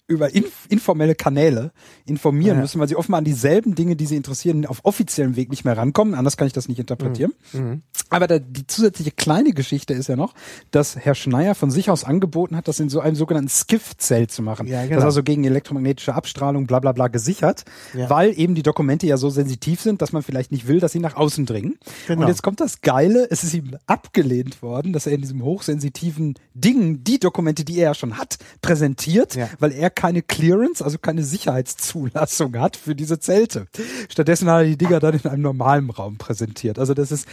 über 0.09 0.35
inf 0.35 0.67
informelle 0.69 1.15
Kanäle 1.15 1.73
informieren 2.05 2.57
ja. 2.57 2.63
müssen, 2.63 2.81
weil 2.81 2.89
sie 2.89 2.97
offenbar 2.97 3.19
an 3.19 3.25
dieselben 3.25 3.75
Dinge, 3.75 3.97
die 3.97 4.07
sie 4.07 4.17
interessieren, 4.17 4.67
auf 4.67 4.81
offiziellem 4.85 5.37
Weg 5.37 5.51
nicht 5.51 5.65
mehr 5.65 5.77
rankommen. 5.77 6.15
Anders 6.15 6.37
kann 6.37 6.47
ich 6.47 6.53
das 6.53 6.69
nicht 6.69 6.79
interpretieren. 6.79 7.35
Mhm. 7.53 7.61
mhm. 7.61 7.83
Aber 8.09 8.29
da, 8.29 8.39
die 8.39 8.67
zusätzliche 8.67 9.11
kleine 9.11 9.53
Geschichte 9.53 9.93
ist 9.93 10.09
ja 10.09 10.15
noch, 10.15 10.35
dass 10.71 10.97
Herr 10.97 11.17
Schneier 11.17 11.57
von 11.57 11.73
sich 11.73 11.91
aus 11.91 12.05
angeboten 12.05 12.57
hat, 12.57 12.69
das 12.69 12.79
in 12.79 12.89
so 12.89 13.01
einem 13.01 13.17
sogenannten 13.17 13.49
Skiff-Zelt 13.49 14.31
zu 14.31 14.43
machen. 14.43 14.69
Ja, 14.69 14.83
genau. 14.83 14.95
Das 14.95 14.99
ist 14.99 15.05
also 15.07 15.23
gegen 15.25 15.43
elektromagnetische 15.43 16.15
Abstrahlung 16.15 16.69
bla 16.69 16.79
bla 16.79 16.93
bla 16.93 17.09
gesichert, 17.09 17.65
ja. 17.95 18.09
weil 18.09 18.39
eben 18.39 18.55
die 18.55 18.63
Dokumente 18.63 19.09
ja 19.09 19.17
so 19.17 19.29
sensitiv 19.29 19.81
sind, 19.81 20.03
dass 20.03 20.13
man 20.13 20.23
vielleicht 20.23 20.53
nicht 20.53 20.69
will, 20.69 20.79
dass 20.79 20.93
sie 20.93 21.01
nach 21.01 21.17
außen 21.17 21.47
dringen. 21.47 21.79
Genau. 22.07 22.23
Und 22.23 22.29
jetzt 22.29 22.45
kommt 22.45 22.61
das 22.61 22.81
Geile, 22.81 23.27
es 23.29 23.43
ist 23.43 23.55
ihm 23.55 23.77
abgelehnt 23.87 24.63
worden, 24.63 24.93
dass 24.93 25.07
er 25.07 25.13
in 25.13 25.23
diesem 25.23 25.43
hochsensitiven 25.43 26.35
Ding 26.55 27.03
die 27.03 27.19
Dokumente, 27.19 27.65
die 27.65 27.79
er 27.79 27.89
ja 27.89 27.95
schon 27.95 28.19
hat, 28.19 28.39
präsentiert, 28.63 29.37
weil 29.59 29.73
er 29.73 29.91
keine 29.97 30.23
Clearance, 30.23 30.85
also 30.85 30.99
keine 30.99 31.25
Sicherheitszulassung 31.25 32.57
hat 32.59 32.77
für 32.77 32.95
diese 32.95 33.19
Zelte. 33.19 33.67
Stattdessen 34.09 34.49
hat 34.49 34.63
er 34.63 34.67
die 34.67 34.77
Dinger 34.77 35.01
dann 35.01 35.15
in 35.15 35.29
einem 35.29 35.43
normalen 35.43 35.91
Raum 35.91 36.19
präsentiert. 36.19 36.79
Also 36.79 36.95
das 36.95 37.11
ist, 37.11 37.27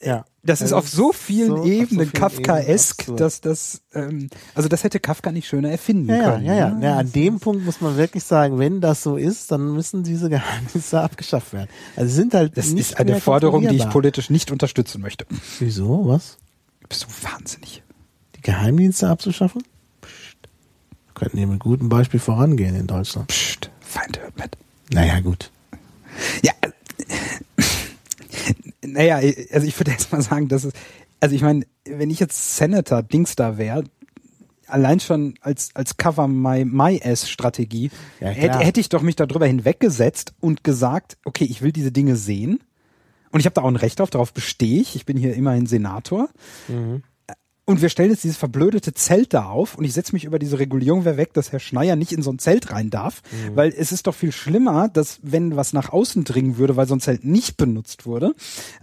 ja, 0.00 0.24
das 0.42 0.62
ist 0.62 0.72
auf 0.72 0.88
so 0.88 1.12
vielen 1.12 1.48
so, 1.48 1.64
Ebenen 1.64 2.06
so 2.06 2.12
Kafkaesk, 2.12 3.14
dass 3.16 3.40
das, 3.40 3.82
ähm, 3.92 4.30
also 4.54 4.68
das 4.68 4.82
hätte 4.82 4.98
Kafka 4.98 5.30
nicht 5.30 5.46
schöner 5.46 5.70
erfinden 5.70 6.08
ja, 6.08 6.30
können. 6.30 6.46
Ja, 6.46 6.54
ja, 6.54 6.68
ja. 6.68 6.80
ja 6.80 6.96
an 6.96 7.12
dem 7.12 7.38
Punkt 7.38 7.64
muss 7.64 7.80
man 7.80 7.96
wirklich 7.96 8.24
sagen, 8.24 8.58
wenn 8.58 8.80
das 8.80 9.02
so 9.02 9.16
ist, 9.16 9.52
dann 9.52 9.74
müssen 9.74 10.02
diese 10.02 10.28
Geheimnisse 10.30 11.00
abgeschafft 11.00 11.52
werden. 11.52 11.68
Also 11.94 12.14
sind 12.14 12.34
halt 12.34 12.56
das 12.56 12.68
ist 12.68 12.98
eine 12.98 13.20
Forderung, 13.20 13.68
die 13.68 13.76
ich 13.76 13.88
politisch 13.90 14.30
nicht 14.30 14.50
unterstützen 14.50 15.00
möchte. 15.02 15.26
Wieso? 15.58 16.08
Was? 16.08 16.38
Bist 16.88 17.04
du 17.04 17.28
wahnsinnig? 17.30 17.82
Die 18.36 18.40
Geheimdienste 18.40 19.08
abzuschaffen? 19.08 19.62
Könnten 21.16 21.38
hier 21.38 21.48
mit 21.48 21.58
gutem 21.58 21.88
Beispiel 21.88 22.20
vorangehen 22.20 22.76
in 22.76 22.86
Deutschland. 22.86 23.26
Psst, 23.26 23.70
Feind 23.80 24.20
hört 24.20 24.38
mit. 24.38 24.56
Naja, 24.92 25.18
gut. 25.18 25.50
Ja, 26.42 26.52
naja, 28.96 29.16
also 29.52 29.66
ich 29.66 29.78
würde 29.78 29.90
erst 29.90 30.12
mal 30.12 30.22
sagen, 30.22 30.48
dass 30.48 30.64
es, 30.64 30.72
also 31.20 31.34
ich 31.34 31.42
meine, 31.42 31.66
wenn 31.84 32.10
ich 32.10 32.20
jetzt 32.20 32.56
Senator 32.56 33.02
Dings 33.02 33.36
da 33.36 33.58
wäre, 33.58 33.84
allein 34.66 35.00
schon 35.00 35.34
als, 35.40 35.70
als 35.74 35.96
Cover 35.96 36.28
My, 36.28 36.64
My 36.64 36.98
S 36.98 37.28
Strategie, 37.28 37.90
ja, 38.20 38.28
hätte, 38.28 38.58
hätte 38.58 38.80
ich 38.80 38.88
doch 38.88 39.02
mich 39.02 39.16
darüber 39.16 39.46
hinweggesetzt 39.46 40.34
und 40.40 40.64
gesagt, 40.64 41.18
okay, 41.24 41.44
ich 41.44 41.62
will 41.62 41.72
diese 41.72 41.92
Dinge 41.92 42.16
sehen. 42.16 42.60
Und 43.32 43.40
ich 43.40 43.46
habe 43.46 43.54
da 43.54 43.62
auch 43.62 43.68
ein 43.68 43.76
Recht 43.76 43.98
drauf, 43.98 44.10
darauf 44.10 44.32
bestehe 44.32 44.80
ich. 44.80 44.96
Ich 44.96 45.04
bin 45.04 45.16
hier 45.16 45.34
immerhin 45.34 45.66
Senator. 45.66 46.28
Mhm. 46.68 47.02
Und 47.68 47.82
wir 47.82 47.88
stellen 47.88 48.10
jetzt 48.10 48.22
dieses 48.22 48.36
verblödete 48.36 48.94
Zelt 48.94 49.34
da 49.34 49.46
auf 49.46 49.74
und 49.76 49.84
ich 49.84 49.92
setze 49.92 50.12
mich 50.12 50.24
über 50.24 50.38
diese 50.38 50.60
Regulierung 50.60 51.04
weg, 51.04 51.32
dass 51.32 51.50
Herr 51.50 51.58
Schneier 51.58 51.96
nicht 51.96 52.12
in 52.12 52.22
so 52.22 52.30
ein 52.30 52.38
Zelt 52.38 52.70
rein 52.70 52.90
darf, 52.90 53.22
mhm. 53.32 53.56
weil 53.56 53.74
es 53.76 53.90
ist 53.90 54.06
doch 54.06 54.14
viel 54.14 54.30
schlimmer, 54.30 54.88
dass 54.88 55.18
wenn 55.22 55.56
was 55.56 55.72
nach 55.72 55.92
außen 55.92 56.22
dringen 56.22 56.58
würde, 56.58 56.76
weil 56.76 56.86
so 56.86 56.94
ein 56.94 57.00
Zelt 57.00 57.24
nicht 57.24 57.56
benutzt 57.56 58.06
wurde, 58.06 58.34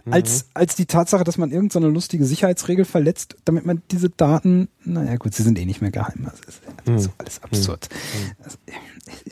mhm. 0.04 0.12
als, 0.12 0.48
als 0.52 0.76
die 0.76 0.84
Tatsache, 0.84 1.24
dass 1.24 1.38
man 1.38 1.50
irgendeine 1.50 1.86
so 1.86 1.92
lustige 1.92 2.26
Sicherheitsregel 2.26 2.84
verletzt, 2.84 3.36
damit 3.46 3.64
man 3.64 3.80
diese 3.90 4.10
Daten, 4.10 4.68
naja 4.84 5.16
gut, 5.16 5.34
sie 5.34 5.44
sind 5.44 5.58
eh 5.58 5.64
nicht 5.64 5.80
mehr 5.80 5.90
geheim. 5.90 6.26
Das 6.30 6.40
ist, 6.40 6.60
das 6.84 7.02
ist 7.04 7.08
mhm. 7.08 7.14
alles 7.16 7.42
absurd. 7.42 7.88
Mhm. 7.90 8.44
Also, 8.44 8.58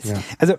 ja. 0.03 0.23
also 0.39 0.55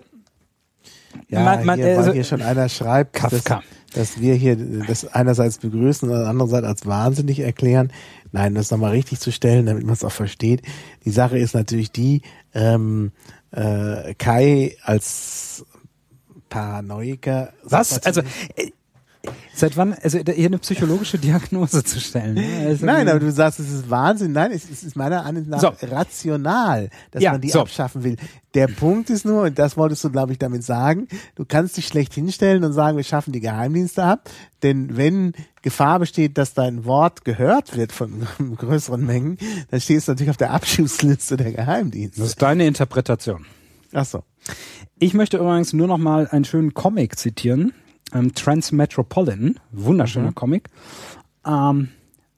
ja, 1.29 1.43
man, 1.43 1.65
man, 1.65 1.79
hier, 1.79 1.99
also, 1.99 2.13
hier 2.13 2.25
schon 2.25 2.43
einer 2.43 2.69
schreibt, 2.69 3.15
Kafka. 3.15 3.63
Dass, 3.93 4.13
dass 4.13 4.21
wir 4.21 4.35
hier 4.35 4.57
das 4.57 5.07
einerseits 5.07 5.59
begrüßen 5.59 6.09
und 6.11 6.17
andererseits 6.17 6.67
als 6.67 6.87
wahnsinnig 6.87 7.41
erklären. 7.41 7.93
Nein, 8.33 8.55
das 8.55 8.71
nochmal 8.71 8.91
richtig 8.91 9.21
zu 9.21 9.31
stellen, 9.31 9.67
damit 9.67 9.85
man 9.85 9.93
es 9.93 10.05
auch 10.05 10.13
versteht. 10.13 10.63
Die 11.05 11.11
Sache 11.11 11.39
ist 11.39 11.55
natürlich 11.55 11.93
die, 11.93 12.23
ähm, 12.55 13.13
äh, 13.53 14.15
Kai 14.15 14.77
als 14.83 15.65
Paranoiker. 16.49 17.53
Was? 17.63 18.05
Also, 18.05 18.23
äh, 18.57 18.71
Seit 19.57 19.77
wann, 19.77 19.95
also 19.95 20.19
hier 20.19 20.47
eine 20.47 20.59
psychologische 20.59 21.17
Diagnose 21.17 21.85
zu 21.85 22.01
stellen? 22.01 22.35
Ne? 22.35 22.67
Also 22.67 22.85
Nein, 22.85 23.09
aber 23.09 23.21
du 23.21 23.31
sagst, 23.31 23.61
es 23.61 23.71
ist 23.71 23.89
Wahnsinn. 23.89 24.33
Nein, 24.33 24.51
es 24.51 24.65
ist 24.65 24.97
meiner 24.97 25.25
Ansicht 25.25 25.49
nach 25.49 25.61
so. 25.61 25.73
rational, 25.83 26.91
dass 27.13 27.23
ja, 27.23 27.33
man 27.33 27.41
die 27.41 27.51
so. 27.51 27.61
abschaffen 27.61 28.03
will. 28.03 28.17
Der 28.55 28.67
Punkt 28.67 29.11
ist 29.11 29.25
nur, 29.25 29.43
und 29.43 29.59
das 29.59 29.77
wolltest 29.77 30.03
du, 30.03 30.11
glaube 30.11 30.33
ich, 30.33 30.39
damit 30.39 30.65
sagen, 30.65 31.07
du 31.37 31.45
kannst 31.45 31.77
dich 31.77 31.87
schlecht 31.87 32.15
hinstellen 32.15 32.65
und 32.65 32.73
sagen, 32.73 32.97
wir 32.97 33.05
schaffen 33.05 33.33
die 33.33 33.41
Geheimdienste 33.41 34.03
ab. 34.03 34.29
Denn 34.65 34.97
wenn 34.97 35.35
Gefahr 35.63 36.01
besteht, 36.01 36.37
dass 36.37 36.55
dein 36.55 36.85
Wort 36.85 37.25
gehört 37.25 37.77
wird 37.77 37.93
von 37.93 38.27
größeren 38.57 39.05
Mengen, 39.07 39.39
dann 39.71 39.81
stehst 39.81 40.09
du 40.09 40.13
natürlich 40.13 40.31
auf 40.31 40.37
der 40.37 40.51
Abschussliste 40.51 41.37
der 41.37 41.53
Geheimdienste. 41.53 42.21
Das 42.21 42.31
ist 42.31 42.43
deine 42.43 42.67
Interpretation. 42.67 43.47
Ach 43.93 44.05
so. 44.05 44.25
Ich 44.99 45.15
möchte 45.15 45.39
übrigens 45.39 45.73
nur 45.73 45.87
noch 45.87 45.99
mal 45.99 46.27
einen 46.27 46.45
schönen 46.45 46.75
Comic 46.75 47.19
zitieren 47.19 47.73
ähm, 48.13 48.35
Transmetropolitan, 48.35 49.59
wunderschöner 49.73 50.31
mhm. 50.31 50.35
Comic, 50.35 50.71
ähm, 51.47 51.89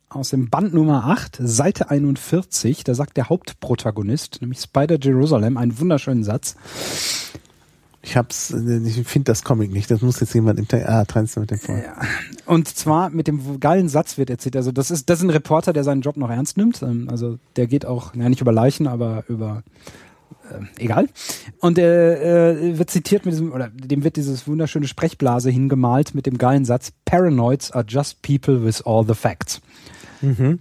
aus 0.08 0.30
dem 0.30 0.48
Band 0.48 0.72
Nummer 0.72 1.06
8, 1.06 1.38
Seite 1.40 1.90
41, 1.90 2.84
da 2.84 2.94
sagt 2.94 3.16
der 3.16 3.28
Hauptprotagonist, 3.28 4.40
nämlich 4.40 4.60
Spider 4.60 4.98
Jerusalem, 5.00 5.56
einen 5.56 5.78
wunderschönen 5.78 6.24
Satz. 6.24 6.56
Ich 8.06 8.16
hab's, 8.16 8.50
ich 8.52 9.04
finde 9.08 9.32
das 9.32 9.42
Comic 9.42 9.72
nicht. 9.72 9.90
Das 9.90 10.00
muss 10.00 10.20
jetzt 10.20 10.32
jemand 10.32 10.60
im 10.60 10.66
ah, 10.86 11.04
Transmetropolitan. 11.04 11.82
Ja. 11.82 12.06
Und 12.46 12.68
zwar 12.68 13.10
mit 13.10 13.26
dem 13.26 13.58
geilen 13.58 13.88
Satz 13.88 14.16
wird 14.16 14.30
erzählt. 14.30 14.54
Also 14.54 14.70
das 14.70 14.92
ist, 14.92 15.10
das 15.10 15.18
ist 15.18 15.24
ein 15.24 15.30
Reporter, 15.30 15.72
der 15.72 15.82
seinen 15.82 16.02
Job 16.02 16.16
noch 16.16 16.30
ernst 16.30 16.56
nimmt. 16.56 16.82
Ähm, 16.82 17.08
also 17.10 17.40
der 17.56 17.66
geht 17.66 17.84
auch, 17.84 18.14
ja 18.14 18.28
nicht 18.28 18.40
über 18.40 18.52
Leichen, 18.52 18.86
aber 18.86 19.24
über 19.26 19.64
äh, 20.50 20.82
egal. 20.82 21.08
Und 21.60 21.78
er 21.78 22.56
äh, 22.56 22.78
wird 22.78 22.90
zitiert 22.90 23.24
mit 23.24 23.34
diesem, 23.34 23.52
oder 23.52 23.68
dem 23.68 24.04
wird 24.04 24.16
dieses 24.16 24.46
wunderschöne 24.46 24.86
Sprechblase 24.86 25.50
hingemalt 25.50 26.14
mit 26.14 26.26
dem 26.26 26.38
geilen 26.38 26.64
Satz, 26.64 26.92
Paranoids 27.04 27.70
are 27.72 27.84
just 27.86 28.22
people 28.22 28.64
with 28.64 28.82
all 28.82 29.04
the 29.06 29.14
facts. 29.14 29.60
Mhm. 30.20 30.60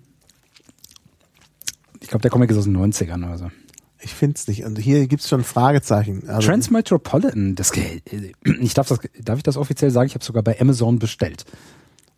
Ich 2.02 2.10
glaube, 2.10 2.22
der 2.22 2.32
Comic 2.32 2.52
ist 2.52 2.58
aus 2.58 2.66
den 2.66 2.78
90ern 2.78 3.26
oder 3.26 3.38
so. 3.38 3.52
Ich 4.00 4.14
finde 4.14 4.36
es 4.36 4.48
nicht. 4.48 4.64
Und 4.64 4.78
hier 4.78 5.08
gibt 5.08 5.24
es 5.24 5.30
schon 5.30 5.44
Fragezeichen. 5.44 6.30
Also 6.30 6.48
Transmetropolitan, 6.48 7.56
das, 7.56 7.72
ich 7.74 8.74
darf, 8.76 8.88
das, 8.88 9.00
darf 9.24 9.38
ich 9.38 9.44
das 9.44 9.58
offiziell 9.58 9.90
sagen? 9.90 10.08
Ich 10.08 10.14
habe 10.14 10.24
sogar 10.24 10.44
bei 10.44 10.60
Amazon 10.62 11.00
bestellt. 11.00 11.46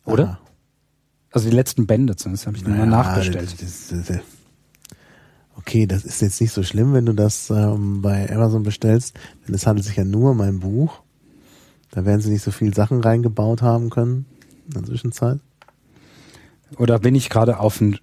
Oder? 0.03 0.23
Aha. 0.23 0.39
Also 1.31 1.49
die 1.49 1.55
letzten 1.55 1.87
Bände 1.87 2.15
zumindest 2.15 2.47
habe 2.47 2.57
ich 2.57 2.63
naja, 2.63 2.85
nochmal 2.85 3.03
nachbestellt. 3.03 3.53
Das, 3.61 3.87
das, 3.87 4.07
das, 4.07 4.19
okay, 5.57 5.85
das 5.85 6.05
ist 6.05 6.21
jetzt 6.21 6.39
nicht 6.39 6.53
so 6.53 6.63
schlimm, 6.63 6.93
wenn 6.93 7.05
du 7.05 7.13
das 7.13 7.49
ähm, 7.49 8.01
bei 8.01 8.31
Amazon 8.33 8.63
bestellst, 8.63 9.17
denn 9.47 9.55
es 9.55 9.67
handelt 9.67 9.85
sich 9.85 9.97
ja 9.97 10.05
nur 10.05 10.31
um 10.31 10.41
ein 10.41 10.59
Buch. 10.59 11.01
Da 11.91 12.05
werden 12.05 12.21
sie 12.21 12.31
nicht 12.31 12.43
so 12.43 12.51
viel 12.51 12.73
Sachen 12.73 13.01
reingebaut 13.01 13.61
haben 13.61 13.89
können 13.89 14.25
in 14.67 14.73
der 14.73 14.83
Zwischenzeit. 14.83 15.39
Oder 16.77 16.99
bin 16.99 17.15
ich 17.15 17.29
gerade 17.29 17.59
auf 17.59 17.81
ein 17.81 17.99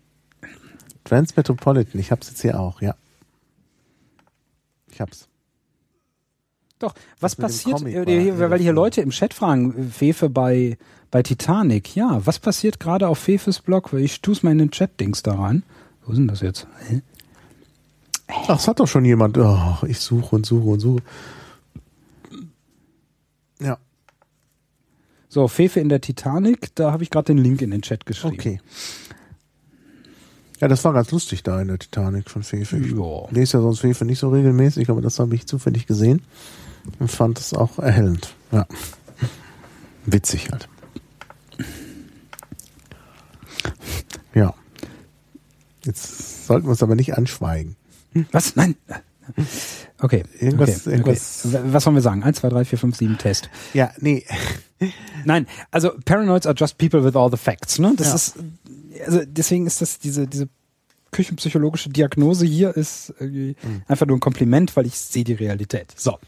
Transmetropolitan, 1.05 2.01
ich 2.01 2.11
hab's 2.11 2.29
jetzt 2.29 2.41
hier 2.43 2.59
auch, 2.59 2.81
ja. 2.81 2.95
Ich 4.91 5.01
hab's. 5.01 5.29
Doch, 6.79 6.95
was 7.21 7.37
passiert, 7.37 7.83
äh, 7.83 8.51
weil 8.51 8.59
hier 8.59 8.73
Leute 8.73 9.01
im 9.01 9.11
Chat 9.11 9.35
fragen, 9.35 9.91
Fefe 9.91 10.29
bei, 10.29 10.77
bei 11.11 11.23
Titanic, 11.23 11.95
ja, 11.95 12.25
was 12.27 12.39
passiert 12.39 12.81
gerade 12.81 13.09
auf 13.09 13.19
Fefes 13.19 13.61
Blog? 13.61 13.93
Ich 13.93 14.23
tu's 14.23 14.43
mal 14.43 14.53
in 14.53 14.59
den 14.59 14.71
Chat-Dings 14.71 15.23
da 15.23 15.35
rein. 15.35 15.63
Wo 16.05 16.15
sind 16.15 16.29
das 16.29 16.41
jetzt? 16.41 16.67
Hä? 16.89 17.03
Ach, 18.27 18.59
es 18.59 18.69
hat 18.69 18.81
doch 18.81 18.89
schon 18.89 19.05
jemand. 19.05 19.39
Oh, 19.39 19.77
ich 19.87 19.99
suche 19.99 20.37
und 20.37 20.47
suche 20.47 20.69
und 20.69 20.81
suche. 20.81 21.03
Ja. 23.61 23.79
So, 25.29 25.49
Fefe 25.49 25.81
in 25.81 25.89
der 25.89 26.01
Titanic, 26.01 26.75
da 26.75 26.93
habe 26.93 27.03
ich 27.03 27.11
gerade 27.11 27.27
den 27.27 27.39
Link 27.39 27.61
in 27.63 27.71
den 27.71 27.83
Chat 27.83 28.07
geschrieben. 28.07 28.37
Okay. 28.39 28.61
Ja, 30.61 30.69
das 30.69 30.85
war 30.85 30.93
ganz 30.93 31.11
lustig 31.11 31.43
da 31.43 31.61
in 31.61 31.69
der 31.69 31.79
Titanic 31.79 32.31
von 32.31 32.43
Fefe. 32.43 32.79
Ich 32.79 32.93
ja. 32.93 33.29
lese 33.31 33.59
ja 33.59 33.63
sonst 33.63 33.81
Fefe 33.81 34.05
nicht 34.05 34.21
so 34.21 34.31
regelmäßig, 34.31 34.89
aber 34.89 35.03
das 35.03 35.19
habe 35.19 35.35
ich 35.35 35.47
zufällig 35.47 35.87
gesehen 35.87 36.23
und 36.99 37.11
fand 37.11 37.39
es 37.39 37.53
auch 37.53 37.79
erhellend. 37.79 38.35
Ja. 38.53 38.67
Witzig 40.07 40.51
halt. 40.51 40.69
Ja. 44.35 44.55
Jetzt 45.85 46.47
sollten 46.47 46.67
wir 46.67 46.71
uns 46.71 46.83
aber 46.83 46.95
nicht 46.95 47.15
anschweigen. 47.17 47.77
Was? 48.33 48.57
Nein. 48.57 48.77
Okay. 50.01 50.25
Irgendwas, 50.39 50.87
okay. 50.87 50.91
irgendwas. 50.91 51.47
Okay. 51.47 51.61
Was 51.67 51.85
sollen 51.85 51.97
wir 51.97 52.03
sagen? 52.03 52.23
1, 52.23 52.39
2, 52.39 52.49
3, 52.49 52.65
4, 52.65 52.79
5, 52.79 52.97
7, 52.97 53.19
Test. 53.19 53.51
Ja, 53.73 53.91
nee. 53.99 54.25
Nein, 55.25 55.47
also 55.71 55.93
Paranoids 56.05 56.47
are 56.47 56.55
just 56.57 56.79
people 56.79 57.03
with 57.05 57.17
all 57.17 57.31
the 57.31 57.37
facts, 57.37 57.79
ne? 57.79 57.95
Das 57.97 58.09
ja. 58.09 58.15
ist, 58.15 58.35
also 59.07 59.23
deswegen 59.27 59.67
ist 59.67 59.81
das 59.81 59.99
diese, 59.99 60.27
diese 60.27 60.49
küchenpsychologische 61.11 61.91
Diagnose 61.91 62.45
hier 62.45 62.77
ist 62.77 63.15
mhm. 63.21 63.55
einfach 63.87 64.07
nur 64.07 64.17
ein 64.17 64.21
Kompliment, 64.21 64.77
weil 64.77 64.87
ich 64.87 64.99
sehe 64.99 65.25
die 65.25 65.33
Realität. 65.33 65.93
So. 65.97 66.19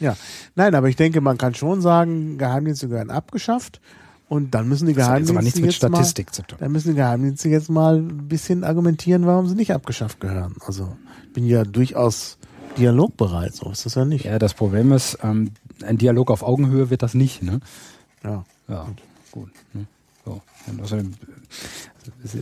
Ja. 0.00 0.16
Nein, 0.56 0.74
aber 0.74 0.88
ich 0.88 0.96
denke, 0.96 1.20
man 1.20 1.38
kann 1.38 1.54
schon 1.54 1.80
sagen, 1.80 2.38
Geheimdienste 2.38 2.88
gehören 2.88 3.10
abgeschafft. 3.10 3.80
Und 4.28 4.54
dann 4.54 4.66
müssen 4.66 4.86
die 4.86 4.94
Geheimdienste 4.94 5.44
das 5.44 5.58
jetzt 5.58 5.74
Statistik 5.74 6.28
mal, 6.28 6.32
zu 6.32 6.42
tun. 6.42 6.58
Dann 6.58 6.72
müssen 6.72 6.88
die 6.88 6.94
Geheimdienste 6.94 7.50
jetzt 7.50 7.68
mal 7.68 7.98
ein 7.98 8.28
bisschen 8.28 8.64
argumentieren, 8.64 9.26
warum 9.26 9.46
sie 9.46 9.54
nicht 9.54 9.72
abgeschafft 9.72 10.20
gehören. 10.20 10.56
Also 10.64 10.96
bin 11.32 11.46
ja 11.46 11.64
durchaus 11.64 12.38
dialogbereit, 12.78 13.54
so 13.54 13.70
ist 13.70 13.86
das 13.86 13.94
ja 13.94 14.04
nicht. 14.04 14.24
Ja, 14.24 14.38
das 14.38 14.54
Problem 14.54 14.92
ist, 14.92 15.18
ähm, 15.22 15.52
ein 15.82 15.98
Dialog 15.98 16.30
auf 16.30 16.42
Augenhöhe 16.42 16.90
wird 16.90 17.02
das 17.02 17.14
nicht, 17.14 17.42
ne? 17.42 17.60
Ja. 18.24 18.44
Ja, 18.68 18.84
gut. 18.84 19.02
gut 19.32 19.50
ne? 19.74 19.86
so. 20.24 20.40
außerdem, 20.82 21.14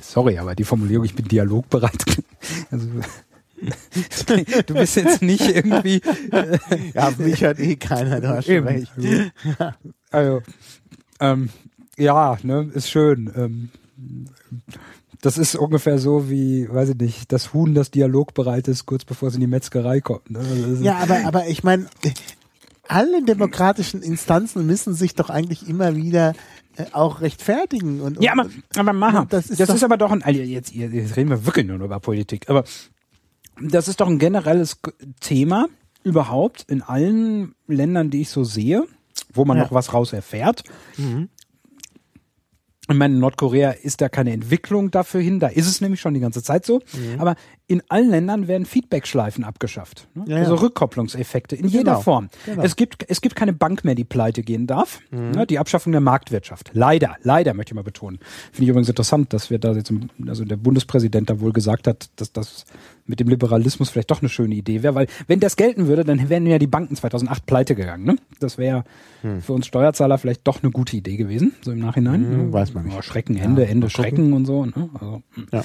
sorry, 0.03 0.39
aber 0.39 0.55
die 0.55 0.65
Formulierung, 0.65 1.05
ich 1.05 1.15
bin 1.15 1.27
dialogbereit, 1.27 2.05
also, 2.71 2.87
du 4.67 4.75
bist 4.75 4.97
jetzt 4.97 5.23
nicht 5.23 5.49
irgendwie. 5.49 6.01
ja, 6.95 7.13
mich 7.19 7.43
hört 7.43 7.59
eh 7.59 7.77
keiner, 7.77 8.27
hast 8.29 8.47
schon 8.47 8.65
recht. 8.65 8.91
Also, 10.11 10.43
ähm, 11.21 11.51
ja, 11.97 12.39
ne, 12.43 12.71
ist 12.73 12.91
schön. 12.91 13.31
Ähm, 13.37 13.71
das 15.21 15.39
ist 15.39 15.55
ungefähr 15.55 15.99
so 15.99 16.31
wie, 16.31 16.69
weiß 16.69 16.91
ich 16.91 16.97
nicht, 16.97 17.33
das 17.33 17.53
Huhn, 17.53 17.75
das 17.75 17.91
dialogbereit 17.91 18.69
ist, 18.69 18.87
kurz 18.87 19.05
bevor 19.05 19.29
es 19.29 19.35
in 19.35 19.41
die 19.41 19.47
Metzgerei 19.47 20.01
kommt. 20.01 20.31
Ne? 20.31 20.41
Ja, 20.81 20.99
aber, 20.99 21.25
aber 21.25 21.47
ich 21.49 21.63
meine, 21.63 21.87
alle 22.89 23.23
demokratischen 23.23 24.03
Instanzen 24.03 24.67
müssen 24.67 24.95
sich 24.95 25.15
doch 25.15 25.31
eigentlich 25.31 25.69
immer 25.69 25.95
wieder 25.95 26.35
äh, 26.77 26.87
auch 26.93 27.21
rechtfertigen. 27.21 28.01
Und, 28.01 28.23
ja, 28.23 28.33
aber, 28.33 28.49
aber 28.77 28.93
Maha, 28.93 29.27
das, 29.29 29.51
ist, 29.51 29.61
das 29.61 29.71
ist 29.71 29.85
aber 29.85 29.97
doch 29.97 30.11
ein, 30.11 30.23
also 30.23 30.41
jetzt, 30.41 30.75
jetzt 30.75 31.17
reden 31.17 31.31
wir 31.31 31.45
wirklich 31.45 31.67
nur 31.67 31.79
über 31.79 32.01
Politik, 32.01 32.49
aber 32.49 32.65
das 33.61 33.89
ist 33.89 34.01
doch 34.01 34.09
ein 34.09 34.19
generelles 34.19 34.79
Thema 35.21 35.69
überhaupt 36.03 36.65
in 36.69 36.83
allen 36.83 37.55
Ländern, 37.67 38.11
die 38.11 38.23
ich 38.23 38.31
so 38.31 38.43
sehe, 38.43 38.87
wo 39.35 39.45
man 39.45 39.59
ja. 39.59 39.65
noch 39.65 39.73
was 39.73 39.93
raus 39.93 40.13
erfährt. 40.13 40.65
Mhm. 40.97 41.29
Ich 42.91 42.97
meine, 42.97 43.15
in 43.15 43.21
Nordkorea 43.21 43.71
ist 43.71 44.01
da 44.01 44.09
keine 44.09 44.33
Entwicklung 44.33 44.91
dafür 44.91 45.21
hin, 45.21 45.39
da 45.39 45.47
ist 45.47 45.69
es 45.69 45.81
nämlich 45.81 46.01
schon 46.01 46.15
die 46.15 46.21
ganze 46.21 46.43
Zeit 46.43 46.67
so. 46.67 46.81
Mhm. 46.93 47.21
Aber 47.21 47.37
in 47.71 47.83
allen 47.89 48.11
Ländern 48.11 48.49
werden 48.49 48.67
Feedback-Schleifen 48.67 49.45
abgeschafft. 49.45 50.09
Ne? 50.15 50.25
Ja, 50.27 50.37
also 50.39 50.57
ja. 50.57 50.61
Rückkopplungseffekte 50.61 51.55
in 51.55 51.63
genau. 51.63 51.77
jeder 51.77 52.01
Form. 52.01 52.29
Genau. 52.45 52.65
Es 52.65 52.75
gibt 52.75 53.05
es 53.09 53.21
gibt 53.21 53.37
keine 53.37 53.53
Bank 53.53 53.85
mehr, 53.85 53.95
die 53.95 54.03
pleite 54.03 54.43
gehen 54.43 54.67
darf. 54.67 54.99
Mhm. 55.13 55.31
Ne? 55.31 55.47
Die 55.47 55.61
Abschaffung 55.61 55.93
der 55.93 56.01
Marktwirtschaft. 56.01 56.73
Leider, 56.73 57.15
leider 57.23 57.55
möchte 57.55 57.71
ich 57.71 57.77
mal 57.77 57.85
betonen. 57.85 58.19
Finde 58.51 58.65
ich 58.65 58.69
übrigens 58.71 58.89
interessant, 58.89 59.33
dass 59.33 59.51
wir 59.51 59.61
da 59.61 59.73
jetzt, 59.73 59.93
also 60.27 60.45
der 60.45 60.57
Bundespräsident 60.57 61.31
da 61.31 61.39
wohl 61.39 61.53
gesagt 61.53 61.87
hat, 61.87 62.11
dass 62.17 62.33
das 62.33 62.65
mit 63.11 63.21
dem 63.21 63.29
Liberalismus 63.29 63.91
vielleicht 63.91 64.11
doch 64.11 64.23
eine 64.23 64.29
schöne 64.29 64.55
Idee 64.55 64.83
wäre, 64.83 64.95
weil 64.95 65.07
wenn 65.27 65.41
das 65.41 65.57
gelten 65.57 65.87
würde, 65.87 66.05
dann 66.05 66.29
wären 66.29 66.47
ja 66.47 66.59
die 66.59 66.67
Banken 66.67 66.97
2008 66.97 67.45
pleite 67.45 67.75
gegangen. 67.75 68.05
Ne? 68.05 68.17
Das 68.39 68.57
wäre 68.57 68.85
hm. 69.23 69.43
für 69.43 69.53
uns 69.53 69.67
Steuerzahler 69.67 70.17
vielleicht 70.17 70.47
doch 70.47 70.63
eine 70.63 70.71
gute 70.71 70.97
Idee 70.97 71.17
gewesen, 71.17 71.53
so 71.63 71.73
im 71.73 71.81
Nachhinein. 71.81 72.23
Hm, 72.23 72.47
ne? 72.47 72.53
Weiß 72.53 72.73
man 72.73 72.87
nicht. 72.87 72.97
Oh, 72.97 73.03
Schrecken, 73.03 73.37
Ende, 73.37 73.65
ja, 73.65 73.69
Ende, 73.69 73.91
Schrecken 73.91 74.33
und 74.33 74.47
so. 74.47 74.65
Ne? 74.65 74.89
Also, 74.95 75.23
hm. 75.35 75.47
ja. 75.53 75.65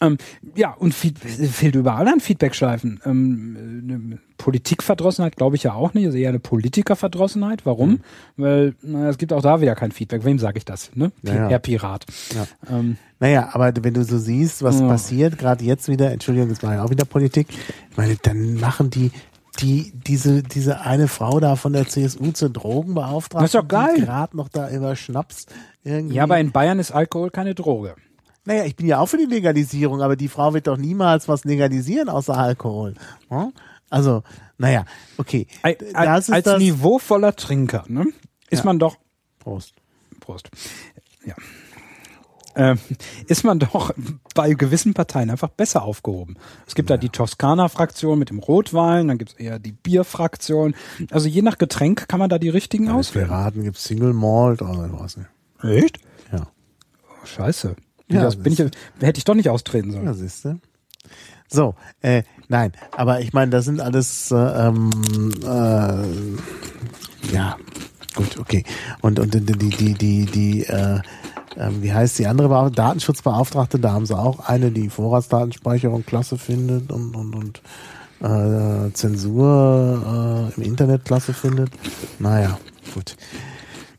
Ähm, 0.00 0.18
ja, 0.54 0.72
und 0.72 0.94
fehlt 1.36 1.74
überall 1.74 2.08
an 2.08 2.20
Feedbackschleifen. 2.20 3.00
Ähm, 3.04 3.56
eine 3.82 4.18
Politikverdrossenheit 4.38 5.36
glaube 5.36 5.56
ich 5.56 5.62
ja 5.62 5.74
auch 5.74 5.94
nicht, 5.94 6.06
also 6.06 6.18
eher 6.18 6.28
eine 6.28 6.38
Politikerverdrossenheit. 6.38 7.64
Warum? 7.64 7.90
Mhm. 7.90 8.00
Weil 8.36 8.74
na, 8.82 9.08
es 9.08 9.18
gibt 9.18 9.32
auch 9.32 9.42
da 9.42 9.60
wieder 9.60 9.74
kein 9.74 9.92
Feedback. 9.92 10.24
Wem 10.24 10.38
sage 10.38 10.58
ich 10.58 10.64
das? 10.64 10.90
Ne? 10.94 11.12
Ja, 11.22 11.48
Herr 11.48 11.58
Pirat. 11.58 12.06
Ja. 12.34 12.46
Ähm, 12.76 12.96
naja, 13.18 13.50
aber 13.52 13.72
wenn 13.80 13.94
du 13.94 14.04
so 14.04 14.18
siehst, 14.18 14.62
was 14.62 14.80
ja. 14.80 14.88
passiert, 14.88 15.38
gerade 15.38 15.64
jetzt 15.64 15.88
wieder, 15.88 16.10
Entschuldigung, 16.12 16.48
das 16.48 16.62
war 16.62 16.74
ja 16.74 16.84
auch 16.84 16.90
wieder 16.90 17.04
Politik, 17.04 17.48
ich 17.90 17.96
meine, 17.96 18.16
dann 18.22 18.54
machen 18.54 18.90
die 18.90 19.10
die 19.60 19.90
diese 19.94 20.42
diese 20.42 20.82
eine 20.82 21.08
Frau 21.08 21.40
da 21.40 21.56
von 21.56 21.72
der 21.72 21.88
CSU 21.88 22.32
zur 22.32 22.50
Drogenbeauftragten, 22.50 23.42
das 23.42 23.54
ist 23.54 23.54
doch 23.54 23.66
geil. 23.66 24.00
gerade 24.00 24.36
noch 24.36 24.48
da 24.48 24.68
über 24.68 24.96
Schnaps 24.96 25.46
irgendwie. 25.82 26.16
Ja, 26.16 26.24
aber 26.24 26.38
in 26.38 26.52
Bayern 26.52 26.78
ist 26.78 26.90
Alkohol 26.90 27.30
keine 27.30 27.54
Droge. 27.54 27.94
Naja, 28.46 28.64
ich 28.64 28.76
bin 28.76 28.86
ja 28.86 29.00
auch 29.00 29.06
für 29.06 29.18
die 29.18 29.26
Legalisierung, 29.26 30.00
aber 30.02 30.16
die 30.16 30.28
Frau 30.28 30.54
wird 30.54 30.68
doch 30.68 30.76
niemals 30.76 31.28
was 31.28 31.44
legalisieren 31.44 32.08
außer 32.08 32.36
Alkohol. 32.36 32.94
Hm? 33.28 33.52
Also, 33.90 34.22
naja, 34.56 34.84
okay. 35.18 35.46
Das 35.62 36.30
als 36.30 36.44
das 36.44 36.58
niveauvoller 36.58 37.34
Trinker, 37.34 37.84
ne, 37.88 38.06
ist 38.48 38.60
ja. 38.60 38.64
man 38.64 38.78
doch. 38.78 38.96
Prost. 39.40 39.74
Prost. 40.20 40.48
Ja. 41.24 41.34
Ähm, 42.54 42.78
ist 43.26 43.44
man 43.44 43.58
doch 43.58 43.90
bei 44.34 44.54
gewissen 44.54 44.94
Parteien 44.94 45.28
einfach 45.28 45.50
besser 45.50 45.82
aufgehoben. 45.82 46.36
Es 46.66 46.74
gibt 46.74 46.88
ja. 46.88 46.96
da 46.96 47.00
die 47.00 47.10
Toskana-Fraktion 47.10 48.18
mit 48.18 48.30
dem 48.30 48.38
Rotwein, 48.38 49.08
dann 49.08 49.18
gibt 49.18 49.32
es 49.32 49.36
eher 49.36 49.58
die 49.58 49.72
Bier-Fraktion. 49.72 50.74
Also 51.10 51.28
je 51.28 51.42
nach 51.42 51.58
Getränk 51.58 52.08
kann 52.08 52.18
man 52.18 52.30
da 52.30 52.38
die 52.38 52.48
richtigen 52.48 52.86
ja, 52.86 52.94
auswählen. 52.94 53.26
Piraten 53.26 53.62
gibt 53.62 53.76
Single 53.76 54.14
Malt 54.14 54.62
oder 54.62 54.88
was 54.92 55.18
nicht. 55.18 55.28
Echt? 55.62 55.98
Ja. 56.32 56.46
Oh, 57.08 57.26
scheiße. 57.26 57.76
Ja, 58.08 58.22
das 58.22 58.36
bin 58.36 58.52
ich, 58.52 58.58
hätte 58.58 59.18
ich 59.18 59.24
doch 59.24 59.34
nicht 59.34 59.48
austreten 59.48 59.90
sollen. 59.90 60.06
Ja, 60.06 60.14
siehst 60.14 60.44
du. 60.44 60.58
So, 61.48 61.74
äh, 62.02 62.22
nein, 62.48 62.72
aber 62.92 63.20
ich 63.20 63.32
meine, 63.32 63.50
das 63.50 63.64
sind 63.64 63.80
alles, 63.80 64.30
äh, 64.32 64.36
ähm, 64.36 64.90
äh, 65.42 66.04
ja, 67.32 67.56
gut, 68.14 68.38
okay. 68.38 68.64
Und 69.00 69.18
und 69.18 69.34
die 69.34 69.40
die 69.40 69.94
die 69.94 70.26
die 70.26 70.64
äh, 70.64 71.00
äh, 71.56 71.70
wie 71.80 71.92
heißt 71.92 72.18
die 72.18 72.26
andere 72.26 72.70
Datenschutzbeauftragte? 72.70 73.78
Da 73.78 73.92
haben 73.92 74.06
sie 74.06 74.18
auch 74.18 74.40
eine, 74.40 74.70
die 74.70 74.88
Vorratsdatenspeicherung 74.88 76.04
klasse 76.04 76.36
findet 76.38 76.90
und 76.90 77.14
und 77.14 77.34
und 77.34 77.62
äh, 78.20 78.92
Zensur 78.92 80.52
äh, 80.52 80.60
im 80.60 80.62
Internet 80.62 81.04
klasse 81.04 81.32
findet. 81.32 81.70
Naja, 82.18 82.58
gut. 82.94 83.16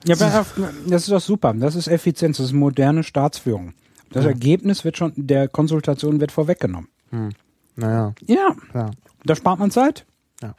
Ja, 0.06 0.16
das 0.16 1.04
ist 1.04 1.12
doch 1.12 1.22
super. 1.22 1.54
Das 1.54 1.76
ist 1.76 1.88
Effizienz, 1.88 2.38
das 2.38 2.48
ist 2.48 2.54
moderne 2.54 3.04
Staatsführung. 3.04 3.74
Das 4.12 4.24
ja. 4.24 4.30
Ergebnis 4.32 4.84
wird 4.84 4.98
schon, 4.98 5.14
der 5.16 5.48
Konsultation 5.48 6.20
wird 6.20 6.32
vorweggenommen. 6.32 6.90
Hm. 7.10 7.30
Naja. 7.76 8.14
Ja. 8.26 8.56
ja. 8.74 8.92
Da 9.26 9.36
spart 9.36 9.60
man 9.60 9.72
Zeit. 9.72 10.06
Ja. 10.42 10.56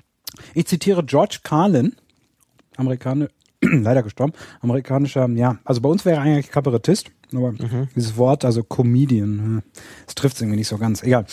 Ich 0.55 0.66
zitiere 0.66 1.05
George 1.05 1.41
Carlin, 1.43 1.97
Amerikaner, 2.77 3.29
leider 3.61 4.03
gestorben, 4.03 4.33
amerikanischer, 4.61 5.29
ja, 5.31 5.59
also 5.65 5.81
bei 5.81 5.89
uns 5.89 6.05
wäre 6.05 6.16
er 6.16 6.23
eigentlich 6.23 6.51
Kabarettist, 6.51 7.11
aber 7.33 7.53
mhm. 7.53 7.89
dieses 7.97 8.16
Wort, 8.16 8.45
also 8.45 8.62
Comedian, 8.62 9.62
das 10.07 10.15
trifft 10.15 10.37
es 10.37 10.43
irgendwie 10.43 10.59
nicht 10.59 10.69
so 10.69 10.79
ganz. 10.79 11.03
Egal. 11.03 11.27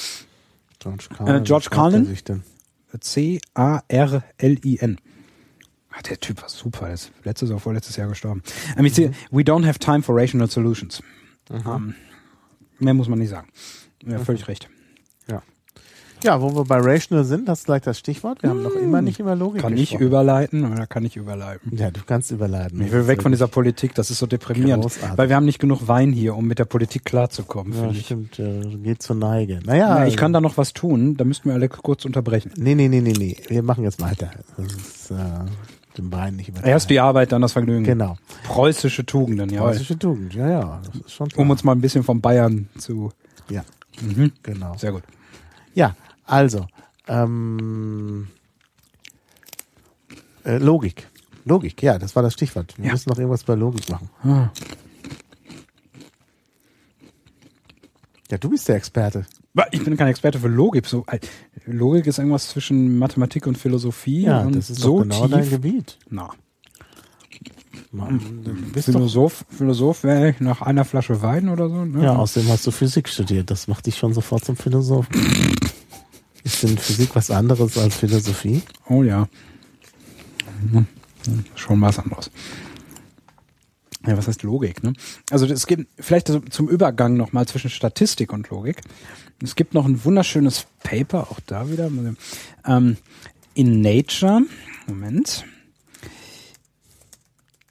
George 0.80 1.08
Carlin. 1.16 1.36
Äh, 1.36 1.42
George 1.42 1.68
Carlin. 1.70 2.18
C-A-R-L-I-N. 3.00 4.98
Ach, 5.92 6.02
der 6.02 6.20
Typ 6.20 6.42
war 6.42 6.50
super. 6.50 6.88
Er 6.88 6.94
ist 6.94 7.12
letztes 7.24 7.50
oder 7.50 7.60
vorletztes 7.60 7.96
Jahr 7.96 8.08
gestorben. 8.08 8.42
Mhm. 8.78 9.14
We 9.32 9.42
don't 9.42 9.66
have 9.66 9.80
time 9.80 10.02
for 10.02 10.16
rational 10.16 10.50
solutions. 10.50 11.02
Ähm, 11.52 11.96
mehr 12.80 12.94
muss 12.94 13.08
man 13.08 13.20
nicht 13.20 13.30
sagen. 13.30 13.48
Ja, 14.06 14.20
völlig 14.20 14.42
mhm. 14.42 14.48
recht. 14.48 14.70
Ja. 15.30 15.42
Ja, 16.24 16.42
wo 16.42 16.56
wir 16.56 16.64
bei 16.64 16.80
Rational 16.80 17.24
sind, 17.24 17.48
das 17.48 17.60
ist 17.60 17.66
gleich 17.66 17.82
das 17.84 18.00
Stichwort. 18.00 18.42
Wir 18.42 18.50
haben 18.50 18.64
noch 18.64 18.76
immer 18.76 19.02
nicht 19.02 19.20
über 19.20 19.36
Logik 19.36 19.62
Kann 19.62 19.76
gesprochen. 19.76 20.02
ich 20.02 20.08
überleiten 20.08 20.72
oder 20.72 20.88
kann 20.88 21.06
ich 21.06 21.18
überleiten? 21.18 21.78
Ja, 21.78 21.92
du 21.92 22.02
kannst 22.06 22.32
überleiten. 22.32 22.82
Ich 22.82 22.92
will 22.92 23.08
weg 23.08 23.22
von 23.22 23.32
dieser 23.32 23.48
Politik, 23.48 23.94
das 23.96 24.10
ist 24.10 24.20
so 24.20 24.26
deprimierend. 24.26 24.84
Großartig. 24.84 25.18
Weil 25.18 25.30
wir 25.30 25.36
haben 25.36 25.46
nicht 25.46 25.60
genug 25.60 25.88
Wein 25.88 26.12
hier, 26.12 26.36
um 26.36 26.48
mit 26.48 26.58
der 26.58 26.66
Politik 26.66 27.06
klarzukommen. 27.06 27.74
Ja, 27.74 27.94
stimmt, 27.94 28.40
äh, 28.40 28.62
geht 28.78 29.04
zur 29.04 29.18
Neige. 29.18 29.60
Naja. 29.66 30.00
Ja, 30.00 30.08
ich 30.08 30.18
kann 30.18 30.34
da 30.34 30.42
noch 30.42 30.58
was 30.58 30.74
tun, 30.74 31.18
da 31.18 31.26
müssten 31.26 31.50
wir 31.50 31.54
alle 31.54 31.70
kurz 31.70 32.06
unterbrechen. 32.06 32.52
Nee, 32.56 32.76
nee, 32.76 32.88
nee, 32.88 33.02
nee, 33.02 33.14
nee. 33.16 33.38
Wir 33.48 33.62
machen 33.62 33.84
jetzt 33.84 34.02
weiter. 34.02 34.32
Das 34.58 34.74
ist, 34.74 35.12
äh, 35.12 35.16
den 35.98 36.12
Wein 36.12 36.36
nicht 36.36 36.50
übertreiben. 36.50 36.72
Erst 36.72 36.90
die 36.90 37.00
Arbeit, 37.00 37.32
dann 37.32 37.42
das 37.42 37.54
Vergnügen. 37.54 37.84
Genau. 37.84 38.18
Preußische 38.44 39.06
Tugenden, 39.06 39.50
ja. 39.50 39.62
Preußische 39.62 39.98
Tugend, 39.98 40.34
ja, 40.34 40.50
ja. 40.50 40.82
Das 40.86 40.96
ist 40.96 41.12
schon 41.12 41.30
klar. 41.30 41.42
Um 41.42 41.50
uns 41.50 41.64
mal 41.64 41.74
ein 41.74 41.82
bisschen 41.82 42.04
von 42.04 42.22
Bayern 42.22 42.68
zu. 42.78 43.12
Ja. 43.50 43.64
Mhm. 44.02 44.32
Genau. 44.44 44.76
Sehr 44.78 44.92
gut. 44.92 45.04
Ja, 45.74 45.96
also, 46.26 46.66
ähm, 47.08 48.28
äh, 50.44 50.58
Logik. 50.58 51.08
Logik, 51.46 51.82
ja, 51.84 52.00
das 52.00 52.16
war 52.16 52.24
das 52.24 52.34
Stichwort. 52.34 52.78
Wir 52.78 52.88
ja. 52.88 52.92
müssen 52.92 53.10
noch 53.10 53.18
irgendwas 53.18 53.44
bei 53.44 53.56
Logik 53.56 53.88
machen. 53.90 54.10
Ah. 54.24 54.50
Ja, 58.32 58.38
du 58.40 58.50
bist 58.50 58.68
der 58.68 58.78
Experte. 58.78 59.26
Ich 59.72 59.84
bin 59.84 59.96
kein 59.96 60.08
Experte 60.08 60.40
für 60.40 60.48
Logik. 60.48 60.86
So, 60.86 61.06
äh, 61.08 61.20
Logik 61.66 62.08
ist 62.08 62.18
irgendwas 62.18 62.50
zwischen 62.50 62.98
Mathematik 62.98 63.48
und 63.48 63.58
Philosophie. 63.58 64.24
Ja, 64.24 64.42
und 64.42 64.56
das 64.56 64.70
ist 64.70 64.82
so 64.82 64.98
genau 64.98 65.22
tief. 65.22 65.32
dein 65.32 65.50
Gebiet. 65.50 65.98
Na. 66.10 66.30
Man, 67.92 68.20
Philosoph, 68.74 69.46
Philosoph 69.50 70.04
wäre 70.04 70.32
ich 70.32 70.42
nach 70.42 70.62
einer 70.62 70.84
Flasche 70.84 71.22
Wein 71.22 71.48
oder 71.48 71.70
so. 71.70 71.86
Ne? 71.86 72.04
Ja, 72.04 72.16
außerdem 72.18 72.50
hast 72.50 72.68
du 72.68 72.72
Physik 72.72 73.08
studiert. 73.08 73.50
Das 73.50 73.70
macht 73.70 73.86
dich 73.86 73.96
schon 73.98 74.14
sofort 74.14 74.44
zum 74.44 74.58
Philosophen. 74.58 75.16
ist 76.44 76.64
denn 76.64 76.78
Physik 76.78 77.16
was 77.16 77.32
anderes 77.32 77.78
als 77.78 77.96
Philosophie? 77.96 78.62
Oh 78.90 79.04
ja. 79.04 79.30
Hm, 80.72 80.86
schon 81.56 81.80
was 81.80 81.98
anderes. 82.00 82.30
Ja, 84.06 84.18
was 84.18 84.28
heißt 84.28 84.44
Logik? 84.44 84.84
Ne? 84.84 84.94
Also 85.32 85.46
es 85.46 85.68
gibt 85.68 85.88
vielleicht 86.00 86.32
zum 86.52 86.70
Übergang 86.70 87.18
nochmal 87.18 87.48
zwischen 87.48 87.70
Statistik 87.70 88.32
und 88.34 88.50
Logik. 88.50 88.82
Es 89.42 89.56
gibt 89.56 89.74
noch 89.74 89.86
ein 89.86 90.04
wunderschönes 90.06 90.68
Paper, 90.84 91.32
auch 91.32 91.40
da 91.46 91.70
wieder, 91.70 91.90
ähm, 92.66 92.98
in 93.54 93.82
Nature. 93.82 94.44
Moment. 94.88 95.46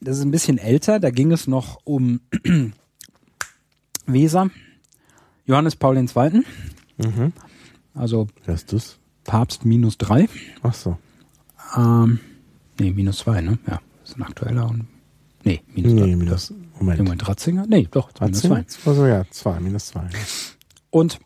Das 0.00 0.18
ist 0.18 0.24
ein 0.24 0.30
bisschen 0.30 0.58
älter, 0.58 1.00
da 1.00 1.10
ging 1.10 1.32
es 1.32 1.46
noch 1.46 1.80
um 1.84 2.20
Weser, 4.06 4.50
Johannes 5.46 5.76
Paul 5.76 5.96
II. 5.96 6.42
Mhm. 6.98 7.32
Also 7.94 8.28
Wer 8.44 8.54
ist 8.54 8.72
das? 8.72 8.98
Papst 9.24 9.64
minus 9.64 9.96
drei. 9.96 10.28
Ach 10.62 10.74
so. 10.74 10.98
Ähm, 11.76 12.20
nee, 12.78 12.92
minus 12.92 13.18
zwei, 13.18 13.40
ne? 13.40 13.58
Ja, 13.66 13.80
ist 14.04 14.18
ein 14.18 14.22
aktueller 14.22 14.68
und 14.68 14.86
Nee, 15.44 15.62
minus 15.74 15.92
nee. 15.92 16.16
Minus, 16.16 16.54
Moment. 16.78 16.98
Moment, 16.98 17.28
Ratzinger? 17.28 17.66
Nee, 17.68 17.86
doch, 17.90 18.08
Ratzinger? 18.18 18.56
minus 18.56 18.68
zwei. 18.68 18.90
Also 18.90 19.06
ja, 19.06 19.24
zwei, 19.30 19.60
minus 19.60 19.86
zwei. 19.86 20.08
Und 20.90 21.20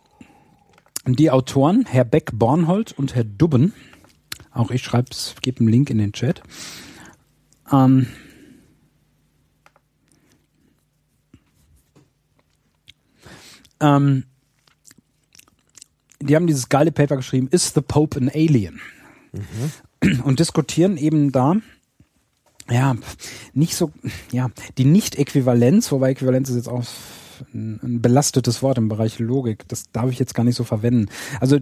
die 1.06 1.30
Autoren, 1.30 1.86
Herr 1.88 2.04
Beck 2.04 2.32
Bornhold 2.34 2.92
und 2.98 3.14
Herr 3.14 3.24
Dubben, 3.24 3.72
auch 4.50 4.70
ich 4.70 4.82
schreibe 4.82 5.08
es, 5.10 5.36
gebe 5.40 5.60
einen 5.60 5.68
Link 5.68 5.88
in 5.90 5.98
den 5.98 6.12
Chat, 6.12 6.42
ähm, 7.72 8.08
ähm, 13.80 14.24
die 16.20 16.34
haben 16.34 16.46
dieses 16.46 16.68
geile 16.68 16.90
Paper 16.90 17.16
geschrieben, 17.16 17.48
Is 17.50 17.72
the 17.74 17.80
Pope 17.80 18.18
an 18.18 18.28
Alien? 18.28 18.80
Mhm. 19.32 20.20
Und 20.24 20.40
diskutieren 20.40 20.96
eben 20.96 21.32
da, 21.32 21.56
ja, 22.70 22.96
nicht 23.54 23.76
so, 23.76 23.90
ja, 24.32 24.48
die 24.76 24.84
Nicht-Äquivalenz, 24.84 25.90
wobei 25.92 26.10
Äquivalenz 26.10 26.50
ist 26.50 26.56
jetzt 26.56 26.68
auch 26.68 26.84
ein, 27.54 28.00
belastetes 28.02 28.62
Wort 28.62 28.78
im 28.78 28.88
Bereich 28.88 29.18
Logik. 29.18 29.66
Das 29.68 29.90
darf 29.92 30.10
ich 30.10 30.18
jetzt 30.18 30.34
gar 30.34 30.44
nicht 30.44 30.56
so 30.56 30.64
verwenden. 30.64 31.06
Also 31.40 31.58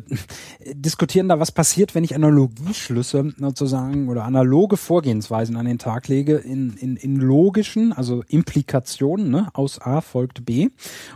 diskutieren 0.72 1.28
da, 1.28 1.40
was 1.40 1.52
passiert, 1.52 1.94
wenn 1.94 2.04
ich 2.04 2.14
Analogieschlüsse 2.14 3.34
sozusagen 3.38 4.08
oder 4.08 4.24
analoge 4.24 4.76
Vorgehensweisen 4.76 5.56
an 5.56 5.66
den 5.66 5.78
Tag 5.78 6.08
lege 6.08 6.36
in, 6.36 6.74
in, 6.74 6.96
in 6.96 7.16
logischen, 7.16 7.92
also 7.92 8.22
Implikationen, 8.28 9.30
ne? 9.30 9.48
aus 9.52 9.80
A 9.80 10.00
folgt 10.00 10.44
B. 10.44 10.68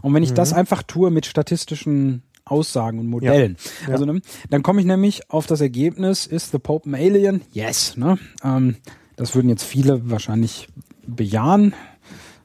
Und 0.03 0.15
wenn 0.15 0.23
ich 0.23 0.31
mhm. 0.31 0.37
das 0.37 0.53
einfach 0.53 0.83
tue 0.83 1.11
mit 1.11 1.27
statistischen 1.27 2.23
Aussagen 2.45 2.99
und 2.99 3.07
Modellen. 3.07 3.57
Ja. 3.83 3.89
Ja. 3.89 3.93
Also 3.95 4.07
ne, 4.07 4.21
dann 4.49 4.63
komme 4.63 4.81
ich 4.81 4.87
nämlich 4.87 5.31
auf 5.31 5.47
das 5.47 5.61
Ergebnis, 5.61 6.27
ist 6.27 6.51
the 6.51 6.59
Pope 6.59 6.89
an 6.89 6.95
Alien? 6.95 7.43
Yes. 7.53 7.97
Ne? 7.97 8.19
Ähm, 8.43 8.77
das 9.21 9.35
würden 9.35 9.51
jetzt 9.51 9.65
viele 9.65 10.09
wahrscheinlich 10.09 10.67
bejahen, 11.07 11.75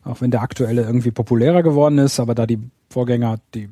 auch 0.04 0.20
wenn 0.20 0.30
der 0.30 0.42
aktuelle 0.42 0.82
irgendwie 0.82 1.12
populärer 1.12 1.64
geworden 1.64 1.98
ist, 2.00 2.20
aber 2.20 2.36
da 2.36 2.46
die 2.46 2.60
Vorgänger, 2.90 3.40
die 3.54 3.70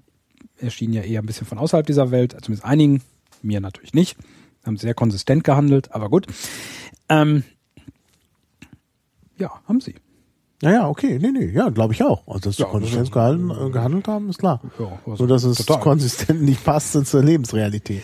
erschienen 0.58 0.94
ja 0.94 1.02
eher 1.02 1.22
ein 1.22 1.26
bisschen 1.26 1.46
von 1.46 1.58
außerhalb 1.58 1.86
dieser 1.86 2.12
Welt, 2.12 2.32
zumindest 2.42 2.64
einigen, 2.64 3.02
mir 3.42 3.60
natürlich 3.60 3.94
nicht, 3.94 4.16
haben 4.66 4.78
sehr 4.78 4.94
konsistent 4.94 5.44
gehandelt, 5.44 5.92
aber 5.92 6.10
gut. 6.10 6.28
Ähm, 7.10 7.44
ja, 9.38 9.52
haben 9.68 9.82
sie. 9.82 9.96
Ja, 10.62 10.72
ja, 10.72 10.88
okay, 10.88 11.20
nee, 11.22 11.32
nee, 11.32 11.52
ja, 11.52 11.68
glaube 11.72 11.94
ich 11.94 12.02
auch. 12.06 12.26
Also, 12.26 12.40
dass 12.40 12.56
sie 12.56 12.64
ja, 12.64 12.70
konsistent 12.70 13.12
gehalten, 13.12 13.50
äh, 13.52 13.70
gehandelt 13.70 14.08
haben, 14.08 14.30
ist 14.30 14.40
klar. 14.40 14.62
Ja, 14.80 14.98
also 15.06 15.26
Nur, 15.26 15.28
dass 15.28 15.44
es 15.44 15.58
total. 15.58 15.82
konsistent 15.82 16.42
nicht 16.42 16.64
passt 16.64 16.94
zur 17.06 17.22
Lebensrealität. 17.22 18.04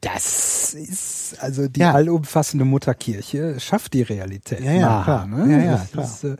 Das 0.00 0.74
ist, 0.74 1.36
also 1.40 1.68
die 1.68 1.80
ja. 1.80 1.92
allumfassende 1.92 2.64
Mutterkirche 2.64 3.58
schafft 3.60 3.94
die 3.94 4.02
Realität. 4.02 4.60
Ja, 4.60 4.72
ja, 4.72 4.80
nah, 4.80 5.04
klar. 5.04 5.26
Ne? 5.26 5.52
Ja, 5.52 5.64
ja, 5.64 5.86
klar. 5.90 6.04
Ist, 6.04 6.24
äh, 6.24 6.36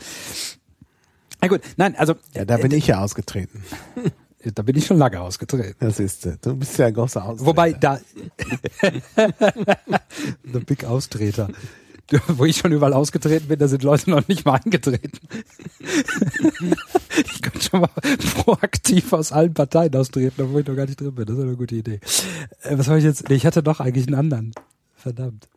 na 1.40 1.48
gut, 1.48 1.60
nein, 1.76 1.96
also. 1.96 2.14
Ja, 2.34 2.44
da 2.44 2.56
bin 2.56 2.70
äh, 2.70 2.76
ich 2.76 2.86
ja 2.86 3.00
ausgetreten. 3.00 3.62
Da 4.56 4.62
bin 4.62 4.76
ich 4.76 4.86
schon 4.86 4.98
lange 4.98 5.20
ausgetreten. 5.20 5.76
Das 5.78 6.00
ist, 6.00 6.26
du 6.26 6.56
bist 6.56 6.76
ja 6.76 6.86
ein 6.86 6.94
großer 6.94 7.24
Austreter. 7.24 7.46
Wobei, 7.46 7.74
da, 7.74 8.00
The 10.42 10.58
Big 10.66 10.84
Austreter. 10.84 11.48
wo 12.28 12.44
ich 12.44 12.56
schon 12.56 12.72
überall 12.72 12.92
ausgetreten 12.92 13.48
bin, 13.48 13.58
da 13.58 13.68
sind 13.68 13.82
Leute 13.82 14.10
noch 14.10 14.26
nicht 14.28 14.44
mal 14.44 14.60
eingetreten. 14.62 15.18
ich 17.16 17.42
könnte 17.42 17.62
schon 17.62 17.80
mal 17.80 17.90
proaktiv 18.36 19.12
aus 19.12 19.32
allen 19.32 19.54
Parteien 19.54 19.94
austreten, 19.94 20.42
obwohl 20.42 20.60
ich 20.60 20.66
noch 20.66 20.76
gar 20.76 20.86
nicht 20.86 21.00
drin 21.00 21.14
bin. 21.14 21.26
Das 21.26 21.36
ist 21.36 21.42
eine 21.42 21.56
gute 21.56 21.74
Idee. 21.74 22.00
Äh, 22.62 22.78
was 22.78 22.88
habe 22.88 22.98
ich 22.98 23.04
jetzt? 23.04 23.30
Ich 23.30 23.46
hatte 23.46 23.62
doch 23.62 23.80
eigentlich 23.80 24.06
einen 24.06 24.16
anderen. 24.16 24.52
Verdammt. 24.94 25.48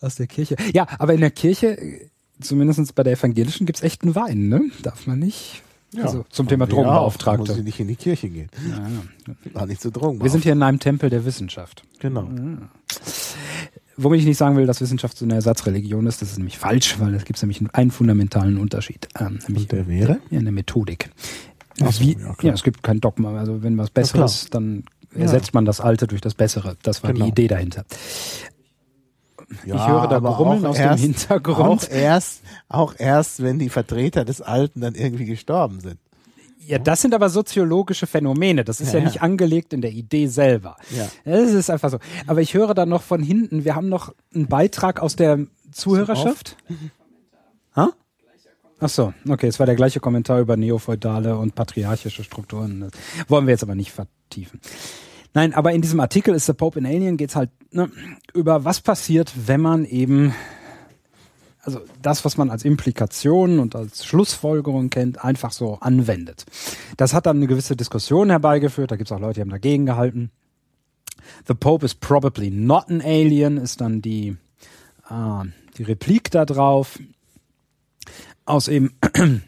Aus 0.00 0.16
der 0.16 0.26
Kirche. 0.26 0.56
Ja, 0.72 0.86
aber 0.98 1.14
in 1.14 1.20
der 1.20 1.30
Kirche, 1.30 1.78
zumindest 2.40 2.94
bei 2.94 3.02
der 3.02 3.12
evangelischen, 3.12 3.66
gibt's 3.66 3.82
echt 3.82 4.02
einen 4.02 4.14
Wein, 4.14 4.48
ne? 4.48 4.62
Darf 4.82 5.06
man 5.06 5.18
nicht 5.18 5.62
ja, 5.92 6.04
also 6.04 6.24
zum 6.30 6.46
Thema 6.46 6.66
Drogenbeauftragte. 6.66 7.46
Muss 7.46 7.54
sie 7.54 7.62
nicht 7.62 7.80
in 7.80 7.88
die 7.88 7.96
Kirche 7.96 8.28
gehen. 8.28 8.48
Ja, 8.68 8.78
ja. 8.78 9.54
War 9.54 9.66
nicht 9.66 9.82
so 9.82 9.90
Drogen. 9.90 10.22
Wir 10.22 10.30
sind 10.30 10.44
hier 10.44 10.52
in 10.52 10.62
einem 10.62 10.78
Tempel 10.78 11.10
der 11.10 11.24
Wissenschaft. 11.24 11.82
Genau. 11.98 12.22
Ja 12.22 12.70
womit 13.96 14.20
ich 14.20 14.26
nicht 14.26 14.38
sagen 14.38 14.56
will, 14.56 14.66
dass 14.66 14.80
Wissenschaft 14.80 15.16
so 15.16 15.24
eine 15.24 15.34
Ersatzreligion 15.34 16.06
ist, 16.06 16.22
das 16.22 16.32
ist 16.32 16.38
nämlich 16.38 16.58
falsch, 16.58 16.98
weil 16.98 17.14
es 17.14 17.24
gibt 17.24 17.40
nämlich 17.42 17.62
einen 17.72 17.90
fundamentalen 17.90 18.58
Unterschied. 18.58 19.08
Ähm, 19.18 19.38
nämlich 19.46 19.64
Und 19.64 19.72
der 19.72 19.88
wäre? 19.88 20.18
Ja, 20.30 20.38
eine 20.38 20.52
Methodik. 20.52 21.10
So, 21.78 22.00
Wie, 22.00 22.12
ja, 22.18 22.34
ja, 22.42 22.52
es 22.52 22.62
gibt 22.62 22.82
kein 22.82 23.00
Dogma. 23.00 23.38
Also 23.38 23.62
wenn 23.62 23.78
was 23.78 23.90
Besseres, 23.90 24.48
dann 24.50 24.84
ersetzt 25.14 25.54
man 25.54 25.64
das 25.64 25.80
Alte 25.80 26.06
durch 26.06 26.20
das 26.20 26.34
Bessere. 26.34 26.76
Das 26.82 27.02
war 27.02 27.12
genau. 27.12 27.26
die 27.26 27.30
Idee 27.30 27.48
dahinter. 27.48 27.84
Ja, 29.64 29.74
ich 29.74 29.88
höre 29.88 30.06
da 30.06 30.18
Grummeln 30.20 30.64
aus 30.64 30.78
erst, 30.78 31.02
dem 31.02 31.12
Hintergrund. 31.12 31.88
Auch 31.88 31.90
erst, 31.90 32.42
auch 32.68 32.94
erst, 32.96 33.42
wenn 33.42 33.58
die 33.58 33.68
Vertreter 33.68 34.24
des 34.24 34.40
Alten 34.40 34.80
dann 34.80 34.94
irgendwie 34.94 35.24
gestorben 35.24 35.80
sind. 35.80 35.98
Ja, 36.66 36.78
das 36.78 37.00
sind 37.00 37.14
aber 37.14 37.30
soziologische 37.30 38.06
Phänomene. 38.06 38.64
Das 38.64 38.80
ist 38.80 38.92
ja, 38.92 38.98
ja 38.98 39.04
nicht 39.06 39.22
angelegt 39.22 39.72
in 39.72 39.80
der 39.80 39.92
Idee 39.92 40.26
selber. 40.26 40.76
Ja. 40.90 41.08
Das 41.24 41.50
ist 41.52 41.70
einfach 41.70 41.90
so. 41.90 41.98
Aber 42.26 42.42
ich 42.42 42.54
höre 42.54 42.74
da 42.74 42.86
noch 42.86 43.02
von 43.02 43.22
hinten, 43.22 43.64
wir 43.64 43.74
haben 43.74 43.88
noch 43.88 44.14
einen 44.34 44.46
Beitrag 44.46 45.00
aus 45.00 45.16
der 45.16 45.46
Zuhörerschaft. 45.72 46.56
Ha? 47.76 47.92
Ach 48.80 48.88
so, 48.88 49.14
okay, 49.28 49.46
es 49.46 49.60
war 49.60 49.66
der 49.66 49.76
gleiche 49.76 50.00
Kommentar 50.00 50.40
über 50.40 50.56
neofeudale 50.56 51.36
und 51.36 51.54
patriarchische 51.54 52.24
Strukturen. 52.24 52.80
Das 52.80 52.90
wollen 53.30 53.46
wir 53.46 53.52
jetzt 53.52 53.62
aber 53.62 53.76
nicht 53.76 53.92
vertiefen. 53.92 54.60
Nein, 55.34 55.54
aber 55.54 55.72
in 55.72 55.80
diesem 55.80 56.00
Artikel 56.00 56.34
ist 56.34 56.46
The 56.46 56.52
Pope 56.52 56.80
in 56.80 56.86
Alien 56.86 57.16
geht's 57.16 57.36
halt 57.36 57.50
ne, 57.70 57.88
über 58.34 58.64
was 58.64 58.80
passiert, 58.80 59.32
wenn 59.46 59.60
man 59.60 59.84
eben 59.84 60.34
also 61.62 61.80
das, 62.00 62.24
was 62.24 62.36
man 62.36 62.50
als 62.50 62.64
Implikation 62.64 63.58
und 63.58 63.76
als 63.76 64.04
Schlussfolgerung 64.04 64.90
kennt, 64.90 65.22
einfach 65.22 65.52
so 65.52 65.78
anwendet. 65.80 66.46
Das 66.96 67.12
hat 67.12 67.26
dann 67.26 67.36
eine 67.36 67.46
gewisse 67.46 67.76
Diskussion 67.76 68.30
herbeigeführt. 68.30 68.90
Da 68.90 68.96
gibt 68.96 69.10
es 69.10 69.12
auch 69.12 69.20
Leute, 69.20 69.34
die 69.34 69.40
haben 69.42 69.50
dagegen 69.50 69.86
gehalten. 69.86 70.30
The 71.46 71.54
Pope 71.54 71.84
is 71.84 71.94
probably 71.94 72.50
not 72.50 72.88
an 72.88 73.02
alien, 73.02 73.56
ist 73.56 73.80
dann 73.80 74.02
die, 74.02 74.36
äh, 75.08 75.44
die 75.76 75.82
Replik 75.82 76.30
da 76.30 76.44
drauf. 76.44 76.98
Aus 78.46 78.68
eben 78.68 78.92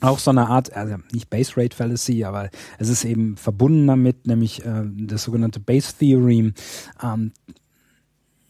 auch 0.00 0.18
so 0.18 0.30
einer 0.30 0.48
Art, 0.50 0.72
also 0.74 0.96
nicht 1.12 1.30
Base 1.30 1.52
Rate 1.56 1.76
Fallacy, 1.76 2.24
aber 2.24 2.50
es 2.78 2.88
ist 2.88 3.04
eben 3.04 3.36
verbunden 3.36 3.86
damit, 3.86 4.26
nämlich 4.26 4.64
äh, 4.64 4.82
das 4.84 5.24
sogenannte 5.24 5.60
Base 5.60 5.94
Theorem. 5.96 6.54
Ähm, 7.02 7.32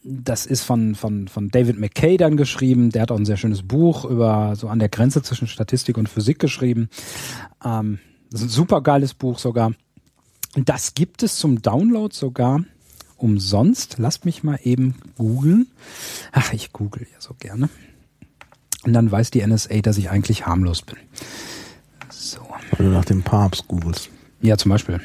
das 0.02 0.46
ist 0.46 0.62
von, 0.62 0.94
von, 0.94 1.28
von 1.28 1.48
David 1.48 1.78
McKay 1.78 2.16
dann 2.16 2.36
geschrieben. 2.36 2.90
Der 2.90 3.02
hat 3.02 3.10
auch 3.10 3.18
ein 3.18 3.26
sehr 3.26 3.36
schönes 3.36 3.62
Buch 3.62 4.04
über 4.04 4.56
so 4.56 4.68
an 4.68 4.78
der 4.78 4.88
Grenze 4.88 5.22
zwischen 5.22 5.46
Statistik 5.46 5.98
und 5.98 6.08
Physik 6.08 6.38
geschrieben. 6.38 6.88
Ähm, 7.64 7.98
das 8.30 8.40
ist 8.40 8.46
ein 8.48 8.50
super 8.50 8.80
geiles 8.80 9.14
Buch 9.14 9.38
sogar. 9.38 9.72
Das 10.56 10.94
gibt 10.94 11.22
es 11.22 11.36
zum 11.36 11.62
Download 11.62 12.14
sogar 12.14 12.64
umsonst. 13.16 13.96
Lasst 13.98 14.24
mich 14.24 14.42
mal 14.42 14.58
eben 14.62 14.94
googeln. 15.16 15.68
Ach, 16.32 16.52
ich 16.52 16.72
google 16.72 17.06
ja 17.12 17.20
so 17.20 17.34
gerne. 17.38 17.68
Und 18.84 18.94
dann 18.94 19.10
weiß 19.10 19.30
die 19.30 19.46
NSA, 19.46 19.80
dass 19.82 19.98
ich 19.98 20.10
eigentlich 20.10 20.46
harmlos 20.46 20.82
bin. 20.82 20.96
So. 22.08 22.40
Du 22.78 22.84
nach 22.84 23.04
dem 23.04 23.22
Papst 23.22 23.68
googelst. 23.68 24.08
Ja, 24.40 24.56
zum 24.56 24.70
Beispiel. 24.70 25.00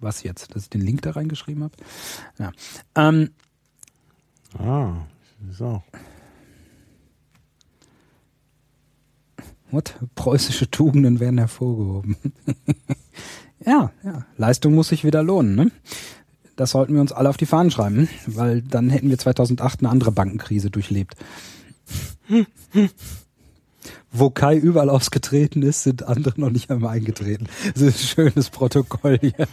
Was 0.00 0.22
jetzt? 0.22 0.54
Dass 0.54 0.64
ich 0.64 0.70
den 0.70 0.80
Link 0.80 1.02
da 1.02 1.10
reingeschrieben 1.10 1.64
habe? 1.64 1.74
Ja. 2.38 2.52
Ähm, 2.94 3.30
ah, 4.58 4.92
so. 5.50 5.82
What? 9.70 9.96
Preußische 10.14 10.70
Tugenden 10.70 11.20
werden 11.20 11.38
hervorgehoben. 11.38 12.16
ja, 13.66 13.92
ja. 14.02 14.26
Leistung 14.36 14.74
muss 14.74 14.88
sich 14.88 15.04
wieder 15.04 15.22
lohnen, 15.22 15.56
ne? 15.56 15.70
Das 16.58 16.72
sollten 16.72 16.94
wir 16.94 17.00
uns 17.00 17.12
alle 17.12 17.28
auf 17.28 17.36
die 17.36 17.46
Fahnen 17.46 17.70
schreiben, 17.70 18.08
weil 18.26 18.62
dann 18.62 18.90
hätten 18.90 19.10
wir 19.10 19.16
2008 19.16 19.78
eine 19.78 19.90
andere 19.90 20.10
Bankenkrise 20.10 20.70
durchlebt. 20.70 21.14
Wo 24.10 24.30
Kai 24.30 24.56
überall 24.56 24.88
ausgetreten 24.88 25.62
ist, 25.62 25.82
sind 25.82 26.02
andere 26.02 26.40
noch 26.40 26.48
nicht 26.48 26.70
einmal 26.70 26.96
eingetreten. 26.96 27.46
Das 27.74 27.82
ist 27.82 28.00
ein 28.00 28.06
schönes 28.32 28.48
Protokoll 28.48 29.18
hier. 29.20 29.46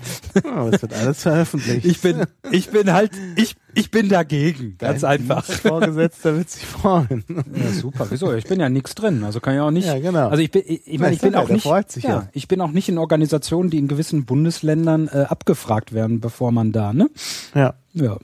Oh, 0.45 0.69
es 0.71 0.81
wird 0.81 0.93
alles 0.93 1.23
veröffentlicht. 1.23 1.85
Ich 1.85 1.99
bin, 1.99 2.23
ich 2.51 2.69
bin 2.69 2.93
halt, 2.93 3.11
ich, 3.35 3.57
ich 3.73 3.91
bin 3.91 4.07
dagegen. 4.07 4.77
Ganz 4.77 5.01
Dein 5.01 5.19
einfach. 5.21 5.43
Vorgesetzter 5.43 6.37
wird 6.37 6.49
sich 6.49 6.65
freuen. 6.65 7.25
Ja, 7.27 7.71
super. 7.71 8.07
Wieso? 8.09 8.33
Ich 8.33 8.45
bin 8.45 8.61
ja 8.61 8.69
nichts 8.69 8.95
drin. 8.95 9.25
Also 9.25 9.41
kann 9.41 9.55
ja 9.55 9.63
auch 9.63 9.71
nicht. 9.71 9.87
Ja, 9.87 9.99
genau. 9.99 10.29
Also 10.29 10.41
ich 10.41 10.51
bin, 10.51 10.63
ich, 10.65 10.87
ich 10.87 10.99
meine, 10.99 11.15
ich 11.15 11.21
bin 11.21 11.35
auch 11.35 11.49
nicht, 11.49 11.65
ja, 11.65 11.83
ja, 12.01 12.29
ich 12.31 12.47
bin 12.47 12.61
auch 12.61 12.71
nicht 12.71 12.87
in 12.87 12.97
Organisationen, 12.97 13.69
die 13.69 13.77
in 13.77 13.89
gewissen 13.89 14.25
Bundesländern 14.25 15.09
äh, 15.09 15.25
abgefragt 15.27 15.91
werden, 15.91 16.21
bevor 16.21 16.53
man 16.53 16.71
da, 16.71 16.93
ne? 16.93 17.09
Ja. 17.53 17.73
Ja. 17.91 18.17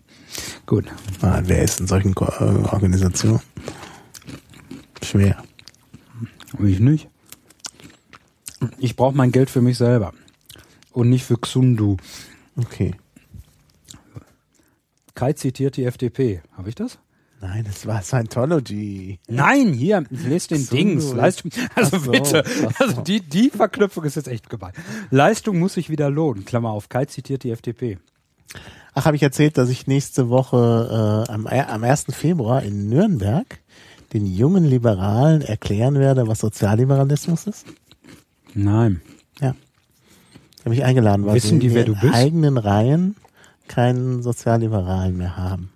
Gut. 0.66 0.86
Ah, 1.22 1.42
wer 1.44 1.62
ist 1.62 1.82
in 1.82 1.88
solchen 1.88 2.16
Ko 2.16 2.26
äh, 2.26 2.44
Organisationen? 2.74 3.42
Schwer. 5.04 5.44
Ich 6.60 6.80
nicht. 6.80 7.10
Ich 8.78 8.96
brauche 8.96 9.16
mein 9.16 9.32
Geld 9.32 9.50
für 9.50 9.62
mich 9.62 9.78
selber. 9.78 10.14
Und 10.92 11.10
nicht 11.10 11.26
für 11.26 11.38
Xundu. 11.38 11.98
Okay. 12.58 12.96
Kai 15.16 15.34
zitiert 15.34 15.78
die 15.78 15.86
FDP. 15.86 16.42
Habe 16.54 16.70
ich 16.70 16.76
das? 16.76 17.00
Nein, 17.42 17.64
das 17.66 17.88
war 17.88 18.04
Scientology. 18.04 19.20
Nein, 19.28 19.74
hier, 19.74 20.04
lest 20.12 20.52
den 20.52 20.68
Dings. 20.68 21.12
Leistung, 21.12 21.52
also 21.76 21.98
so, 21.98 22.12
bitte. 22.12 22.44
Also 22.78 23.02
die, 23.02 23.20
die 23.20 23.50
Verknüpfung 23.50 24.04
ist 24.04 24.16
jetzt 24.16 24.28
echt 24.28 24.48
gemein. 24.50 24.74
Leistung 25.10 25.58
muss 25.58 25.74
sich 25.74 25.90
wieder 25.90 26.12
lohnen. 26.12 26.46
Klammer 26.46 26.70
auf, 26.70 26.88
Kai 26.90 27.06
zitiert 27.06 27.44
die 27.44 27.50
FDP. 27.50 27.98
Ach, 28.94 29.06
habe 29.06 29.16
ich 29.16 29.24
erzählt, 29.24 29.58
dass 29.58 29.70
ich 29.70 29.88
nächste 29.88 30.30
Woche 30.30 31.26
äh, 31.28 31.32
am, 31.32 31.48
am 31.48 31.84
1. 31.84 32.08
Februar 32.10 32.62
in 32.62 32.90
Nürnberg 32.90 33.61
den 34.14 34.26
jungen 34.26 34.66
Liberalen 34.66 35.42
erklären 35.42 35.96
werde, 35.96 36.28
was 36.28 36.40
Sozialliberalismus 36.40 37.48
ist? 37.48 37.66
Nein. 38.54 39.02
Ja. 39.40 39.56
Habe 40.66 40.76
ich 40.76 40.84
eingeladen, 40.84 41.26
weil 41.26 41.36
Wissen 41.36 41.62
sie 41.62 41.68
die, 41.68 41.74
wer 41.74 41.86
in 41.86 41.94
du 41.94 42.00
bist? 42.00 42.14
eigenen 42.14 42.58
Reihen 42.58 43.16
keinen 43.68 44.22
Sozialliberalen 44.22 45.18
mehr 45.18 45.38
haben. 45.38 45.72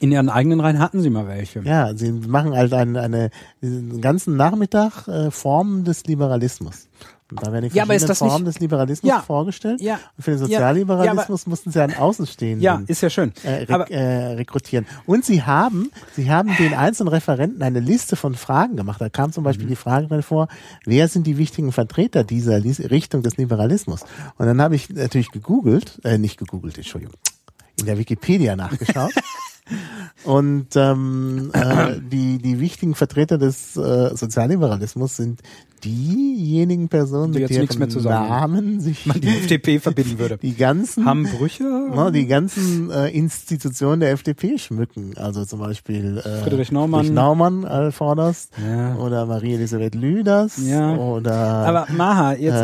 In 0.00 0.10
ihren 0.10 0.30
eigenen 0.30 0.60
Reihen 0.60 0.78
hatten 0.78 1.02
sie 1.02 1.10
mal 1.10 1.28
welche. 1.28 1.60
Ja, 1.60 1.94
sie 1.94 2.12
machen 2.12 2.54
halt 2.54 2.72
eine, 2.72 3.00
eine 3.00 3.30
diesen 3.60 4.00
ganzen 4.00 4.36
Nachmittag 4.36 5.06
äh, 5.06 5.30
Formen 5.30 5.84
des 5.84 6.06
Liberalismus. 6.06 6.88
Da 7.40 7.52
werden 7.52 7.68
die 7.70 7.76
Ja, 7.76 7.86
verschiedenen 7.86 8.16
Formen 8.16 8.44
des 8.44 8.60
Liberalismus 8.60 9.08
Ja. 9.08 9.20
vorgestellt. 9.20 9.80
Ja. 9.80 9.98
Und 10.16 10.22
für 10.24 10.30
den 10.32 10.40
Ja, 10.40 10.46
Sozialliberalismus 10.46 11.46
mussten 11.46 11.70
sie 11.70 11.82
einen 11.82 11.94
Außenstehenden 11.94 12.62
Ja, 12.62 12.82
ist 12.86 13.00
ja 13.02 13.10
schön. 13.10 13.32
äh, 13.44 13.64
rek 13.72 13.90
äh, 13.90 14.02
rekrutieren. 14.34 14.86
Und 15.06 15.24
sie 15.24 15.42
haben, 15.42 15.90
sie 16.16 16.30
haben 16.30 16.54
den 16.58 16.74
einzelnen 16.74 17.08
Referenten 17.08 17.62
eine 17.62 17.80
Liste 17.80 18.16
von 18.16 18.34
Fragen 18.34 18.76
gemacht. 18.76 19.00
Da 19.00 19.08
kam 19.08 19.32
zum 19.32 19.42
Mhm. 19.42 19.46
Beispiel 19.46 19.66
die 19.68 19.76
Frage 19.76 20.08
drin 20.08 20.22
vor, 20.22 20.48
wer 20.84 21.08
sind 21.08 21.26
die 21.26 21.38
wichtigen 21.38 21.72
Vertreter 21.72 22.24
dieser 22.24 22.58
Lis- 22.60 22.80
Richtung 22.90 23.22
des 23.22 23.36
Liberalismus? 23.36 24.02
Und 24.38 24.46
dann 24.46 24.60
habe 24.60 24.74
ich 24.74 24.90
natürlich 24.90 25.30
gegoogelt, 25.30 26.00
äh, 26.04 26.18
nicht 26.18 26.38
gegoogelt, 26.38 26.76
Entschuldigung, 26.76 27.14
in 27.78 27.86
der 27.86 27.98
Wikipedia 27.98 28.56
nachgeschaut. 28.56 29.12
Und 30.24 30.68
ähm, 30.76 31.50
äh, 31.52 31.96
die, 32.00 32.38
die 32.38 32.60
wichtigen 32.60 32.94
Vertreter 32.94 33.38
des 33.38 33.76
äh, 33.76 34.14
Sozialliberalismus 34.16 35.16
sind 35.16 35.40
diejenigen 35.84 36.88
Personen, 36.88 37.32
Die 37.32 37.40
mit 37.40 37.50
deren. 37.50 37.68
Namen 38.04 38.80
sich 38.80 39.04
man 39.04 39.20
die 39.20 39.28
FDP 39.28 39.80
verbinden 39.80 40.18
würde. 40.18 40.38
die 40.38 40.54
ganzen 40.54 41.04
Haben 41.06 41.24
Brüche? 41.24 41.64
Ne, 41.64 42.12
die 42.12 42.26
ganzen 42.26 42.90
äh, 42.90 43.08
Institutionen 43.08 44.00
der 44.00 44.12
FDP 44.12 44.58
schmücken. 44.58 45.14
Also 45.16 45.44
zum 45.44 45.58
Beispiel 45.58 46.18
äh, 46.18 46.42
Friedrich 46.42 46.70
Naumann. 46.70 47.00
Friedrich 47.00 47.14
Naumann 47.14 47.92
vorderst 47.92 48.52
Ja. 48.64 48.94
oder 48.96 49.26
Marie-Elisabeth 49.26 49.94
Lüders 49.96 50.56
Ja. 50.64 50.94
oder 50.96 51.34
Aber 51.34 51.86
Maha, 51.92 52.34
jetzt, 52.34 52.54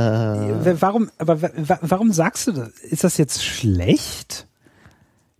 Äh. 0.66 0.80
warum, 0.80 1.10
aber 1.18 1.42
wa- 1.42 1.50
wa- 1.56 1.78
warum 1.82 2.12
sagst 2.12 2.46
du 2.46 2.52
das? 2.52 2.68
Ist 2.88 3.02
das 3.04 3.16
jetzt 3.18 3.44
schlecht, 3.44 4.46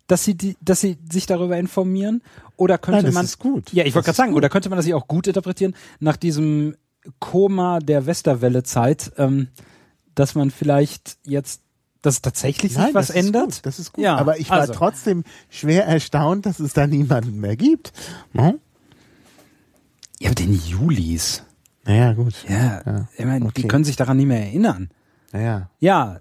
dass 0.08 0.24
sie 0.24 0.34
die, 0.34 0.56
dass 0.60 0.80
sie 0.80 0.98
sich 1.10 1.26
darüber 1.26 1.56
informieren? 1.56 2.22
Oder 2.56 2.76
könnte 2.78 2.96
Nein, 2.98 3.04
das 3.06 3.14
man, 3.14 3.24
ist 3.24 3.38
gut. 3.38 3.72
ja, 3.72 3.84
ich 3.84 3.94
wollte 3.94 4.06
gerade 4.06 4.16
sagen, 4.16 4.32
gut. 4.32 4.38
oder 4.38 4.48
könnte 4.48 4.68
man 4.68 4.78
das 4.78 4.90
auch 4.92 5.06
gut 5.06 5.28
interpretieren 5.28 5.74
nach 6.00 6.16
diesem 6.16 6.74
Koma 7.20 7.78
der 7.78 8.06
Westerwelle-Zeit, 8.06 9.12
ähm, 9.16 9.48
dass 10.14 10.34
man 10.34 10.50
vielleicht 10.50 11.18
jetzt, 11.24 11.62
dass 12.02 12.20
tatsächlich 12.22 12.72
sich 12.72 12.80
Nein, 12.80 12.94
was 12.94 13.08
das 13.08 13.16
ändert? 13.16 13.44
Gut, 13.44 13.60
das 13.66 13.78
ist 13.78 13.92
gut. 13.92 14.04
Ja, 14.04 14.16
Aber 14.16 14.38
ich 14.38 14.50
war 14.50 14.60
also. 14.60 14.72
trotzdem 14.72 15.22
schwer 15.48 15.86
erstaunt, 15.86 16.46
dass 16.46 16.58
es 16.58 16.72
da 16.72 16.86
niemanden 16.86 17.38
mehr 17.38 17.56
gibt. 17.56 17.92
Ne? 18.32 18.58
Ja, 20.18 20.30
aber 20.30 20.34
den 20.34 20.54
Julis. 20.54 21.44
Naja, 21.84 22.12
gut. 22.12 22.34
Ja, 22.48 22.82
Ja, 22.84 23.08
ich 23.16 23.24
meine, 23.24 23.40
die 23.40 23.46
okay. 23.46 23.68
können 23.68 23.84
sich 23.84 23.96
daran 23.96 24.16
nicht 24.16 24.26
mehr 24.26 24.40
erinnern. 24.40 24.90
Naja. 25.32 25.70
Ja. 25.78 26.18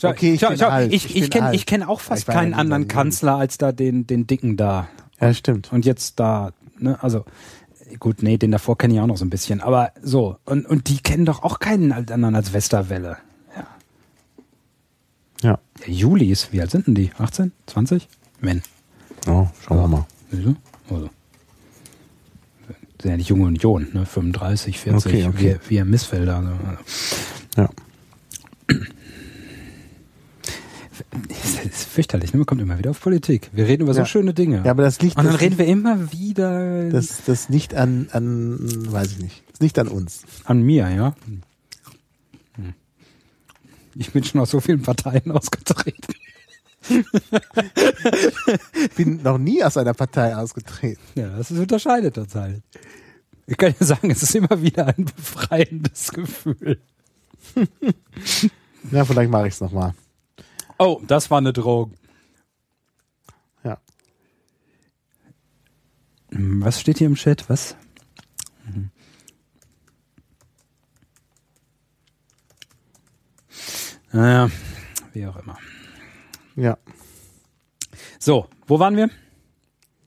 Schau, 0.00 0.10
Okay, 0.10 0.34
ich 0.34 0.40
schau, 0.40 0.48
bin 0.48 0.58
schau, 0.58 0.68
alt, 0.68 0.92
ich, 0.92 1.04
ich 1.06 1.22
ich, 1.22 1.30
kenne 1.30 1.56
kenn 1.58 1.82
auch 1.82 2.00
fast 2.00 2.26
ja 2.26 2.34
keinen 2.34 2.50
nie 2.50 2.56
anderen 2.56 2.88
Kanzler 2.88 3.36
als 3.36 3.58
da 3.58 3.72
den, 3.72 4.06
den 4.06 4.26
Dicken 4.26 4.56
da. 4.56 4.88
Ja, 5.20 5.32
stimmt. 5.32 5.72
Und 5.72 5.84
jetzt 5.84 6.18
da, 6.18 6.52
ne, 6.78 7.02
also 7.02 7.24
gut, 7.98 8.22
nee, 8.22 8.36
den 8.36 8.50
davor 8.50 8.76
kenne 8.76 8.94
ich 8.94 9.00
auch 9.00 9.06
noch 9.06 9.16
so 9.16 9.24
ein 9.24 9.30
bisschen. 9.30 9.60
Aber 9.60 9.92
so, 10.02 10.36
und, 10.44 10.66
und 10.66 10.88
die 10.88 10.98
kennen 10.98 11.24
doch 11.24 11.42
auch 11.42 11.58
keinen 11.58 11.92
anderen 11.92 12.34
als 12.34 12.52
Westerwelle. 12.52 13.18
Ja. 13.56 13.66
Ja. 15.42 15.58
Der 15.86 15.92
Julis, 15.92 16.48
wie 16.52 16.60
alt 16.60 16.70
sind 16.70 16.86
denn 16.86 16.94
die? 16.94 17.10
18? 17.18 17.52
20? 17.66 18.08
Men. 18.40 18.62
Oh, 19.26 19.46
schauen 19.64 19.78
wir 19.78 19.88
mal. 19.88 20.06
Du? 20.30 20.56
Also. 20.90 21.10
Sind 23.00 23.10
ja 23.10 23.16
nicht 23.16 23.28
junge 23.28 23.44
Union, 23.44 23.88
ne? 23.92 24.06
35, 24.06 24.78
40, 24.78 25.06
Okay, 25.06 25.26
okay. 25.26 25.58
Wie, 25.64 25.70
wie 25.70 25.80
ein 25.80 25.90
Missfelder. 25.90 26.36
Also. 26.36 26.50
Ja. 27.56 27.68
Das 31.28 31.64
ist 31.64 31.84
fürchterlich, 31.88 32.32
ne? 32.32 32.38
man 32.38 32.46
kommt 32.46 32.60
immer 32.60 32.78
wieder 32.78 32.90
auf 32.90 33.00
Politik. 33.00 33.50
Wir 33.52 33.66
reden 33.66 33.82
über 33.84 33.94
so 33.94 34.00
Ja. 34.00 34.06
schöne 34.06 34.34
Dinge. 34.34 34.62
Ja, 34.64 34.70
aber 34.72 34.82
das 34.82 35.00
liegt 35.00 35.16
Und 35.16 35.24
dann 35.24 35.34
reden 35.36 35.58
wir 35.58 35.66
immer 35.66 36.12
wieder 36.12 36.90
das, 36.90 37.24
das 37.24 37.48
nicht 37.48 37.74
an, 37.74 38.08
an, 38.12 38.58
weiß 38.92 39.12
ich 39.12 39.18
nicht, 39.18 39.42
das 39.52 39.60
nicht 39.60 39.78
an 39.78 39.88
uns. 39.88 40.22
an 40.44 40.62
mir, 40.62 40.88
ja. 40.90 41.14
Hm. 41.26 41.42
Ich 43.96 44.10
bin 44.12 44.24
schon 44.24 44.40
aus 44.40 44.50
so 44.50 44.60
vielen 44.60 44.82
Parteien 44.82 45.30
ausgetreten. 45.30 46.14
Ich 48.74 48.90
bin 48.96 49.22
noch 49.22 49.38
nie 49.38 49.62
aus 49.62 49.76
einer 49.76 49.94
Partei 49.94 50.36
ausgetreten. 50.36 51.00
Ja, 51.14 51.28
das 51.36 51.50
ist 51.52 51.58
unterscheidet 51.58 52.16
das 52.16 52.34
halt. 52.34 52.62
Ich 53.46 53.56
kann 53.56 53.74
ja 53.78 53.86
sagen, 53.86 54.10
es 54.10 54.22
ist 54.22 54.34
immer 54.34 54.60
wieder 54.62 54.88
ein 54.88 55.04
befreiendes 55.04 56.10
Gefühl. 56.12 56.78
Ja, 58.90 59.02
vielleicht 59.06 59.30
mache 59.30 59.48
ich 59.48 59.54
es 59.54 59.60
nochmal. 59.62 59.94
Oh, 60.78 61.00
das 61.06 61.30
war 61.30 61.38
eine 61.38 61.52
Drohung. 61.52 61.94
Ja. 63.62 63.78
Was 66.30 66.80
steht 66.80 66.98
hier 66.98 67.06
im 67.06 67.14
Chat? 67.14 67.48
Was? 67.48 67.76
Mhm. 68.66 68.90
Naja, 74.12 74.50
wie 75.12 75.26
auch 75.26 75.36
immer. 75.36 75.58
Ja. 76.56 76.78
So, 78.18 78.46
wo 78.66 78.78
waren 78.78 78.96
wir? 78.96 79.10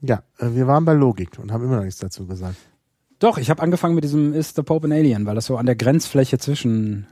Ja, 0.01 0.23
äh, 0.37 0.51
wir 0.51 0.67
waren 0.67 0.85
bei 0.85 0.93
Logik 0.93 1.39
und 1.39 1.51
haben 1.51 1.63
immer 1.63 1.77
noch 1.77 1.83
nichts 1.83 1.99
dazu 1.99 2.25
gesagt. 2.25 2.57
Doch, 3.19 3.37
ich 3.37 3.49
habe 3.49 3.61
angefangen 3.61 3.95
mit 3.95 4.03
diesem 4.03 4.33
Is 4.33 4.53
the 4.55 4.63
Pope 4.63 4.85
an 4.85 4.91
Alien, 4.91 5.25
weil 5.25 5.35
das 5.35 5.47
so 5.47 5.57
an 5.57 5.65
der 5.65 5.75
Grenzfläche 5.75 6.37
zwischen 6.37 7.07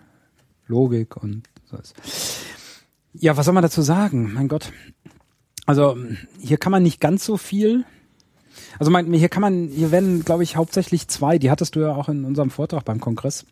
Logik 0.67 1.17
und 1.17 1.49
so 1.65 1.77
ist. 1.77 1.95
Ja, 3.19 3.37
was 3.37 3.45
soll 3.45 3.53
man 3.53 3.63
dazu 3.63 3.81
sagen? 3.81 4.33
Mein 4.33 4.47
Gott. 4.47 4.71
Also, 5.65 5.97
hier 6.39 6.57
kann 6.57 6.71
man 6.71 6.83
nicht 6.83 6.99
ganz 6.99 7.25
so 7.25 7.37
viel. 7.37 7.85
Also, 8.77 8.91
mein, 8.91 9.11
hier 9.13 9.29
kann 9.29 9.41
man, 9.41 9.69
hier 9.69 9.91
werden, 9.91 10.23
glaube 10.23 10.43
ich, 10.43 10.55
hauptsächlich 10.55 11.07
zwei, 11.07 11.39
die 11.39 11.49
hattest 11.49 11.75
du 11.75 11.81
ja 11.81 11.95
auch 11.95 12.09
in 12.09 12.25
unserem 12.25 12.49
Vortrag 12.49 12.85
beim 12.85 12.99
Kongress. 12.99 13.45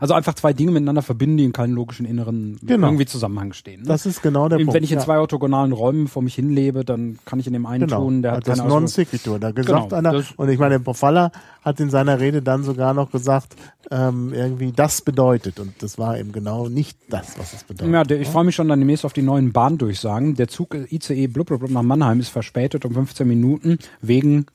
Also 0.00 0.14
einfach 0.14 0.34
zwei 0.34 0.52
Dinge 0.52 0.70
miteinander 0.72 1.02
verbinden, 1.02 1.36
die 1.38 1.44
in 1.44 1.52
keinem 1.52 1.74
logischen 1.74 2.06
inneren 2.06 2.58
Genau. 2.62 2.88
irgendwie 2.88 3.06
Zusammenhang 3.06 3.52
stehen. 3.52 3.82
Ne? 3.82 3.88
Das 3.88 4.06
ist 4.06 4.22
genau 4.22 4.48
der 4.48 4.58
Wenn 4.58 4.66
Punkt. 4.66 4.82
ich 4.82 4.92
in 4.92 4.98
ja. 4.98 5.04
zwei 5.04 5.18
orthogonalen 5.18 5.72
Räumen 5.72 6.08
vor 6.08 6.22
mich 6.22 6.34
hinlebe, 6.34 6.84
dann 6.84 7.18
kann 7.24 7.38
ich 7.38 7.46
in 7.46 7.52
dem 7.52 7.66
einen 7.66 7.86
Genau. 7.86 8.02
tun, 8.02 8.22
der 8.22 8.32
hat 8.32 8.48
das 8.48 8.58
keine 8.58 8.68
Non 8.68 8.86
sequitur. 8.88 9.38
Da 9.38 9.50
gesagt 9.50 9.90
Genau, 9.90 9.94
einer, 9.96 10.22
und 10.36 10.48
ich 10.48 10.58
meine, 10.58 10.80
Pofalla 10.80 11.30
hat 11.62 11.80
in 11.80 11.90
seiner 11.90 12.20
Rede 12.20 12.42
dann 12.42 12.62
sogar 12.62 12.94
noch 12.94 13.10
gesagt, 13.10 13.56
ähm, 13.90 14.32
irgendwie 14.32 14.72
das 14.72 15.00
bedeutet. 15.02 15.60
Und 15.60 15.82
das 15.82 15.98
war 15.98 16.18
eben 16.18 16.32
genau 16.32 16.68
nicht 16.68 16.98
das, 17.08 17.38
was 17.38 17.52
es 17.52 17.64
bedeutet. 17.64 17.92
Ja, 17.92 18.04
der, 18.04 18.20
ich 18.20 18.28
freue 18.28 18.44
mich 18.44 18.54
schon 18.54 18.68
dann 18.68 18.78
demnächst 18.78 19.04
auf 19.04 19.12
die 19.12 19.22
neuen 19.22 19.52
Bahndurchsagen. 19.52 20.34
Der 20.36 20.48
Zug 20.48 20.74
ICE 20.74 21.26
blub, 21.28 21.46
blub, 21.48 21.60
blub 21.60 21.70
nach 21.70 21.82
Mannheim 21.82 22.20
ist 22.20 22.28
verspätet 22.28 22.84
um 22.84 22.94
15 22.94 23.26
Minuten 23.26 23.78
wegen, 24.00 24.46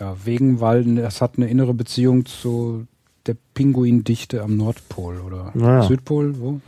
ja, 0.00 0.16
wegen, 0.24 0.60
weil 0.60 0.84
das 0.96 1.20
hat 1.20 1.36
eine 1.36 1.46
innere 1.48 1.74
Beziehung 1.74 2.26
zu 2.26 2.86
der 3.26 3.36
Pinguindichte 3.54 4.42
am 4.42 4.56
Nordpol 4.56 5.20
oder 5.20 5.52
Ja, 5.54 5.80
ja. 5.80 5.82
Südpol, 5.82 6.38
wo? 6.38 6.60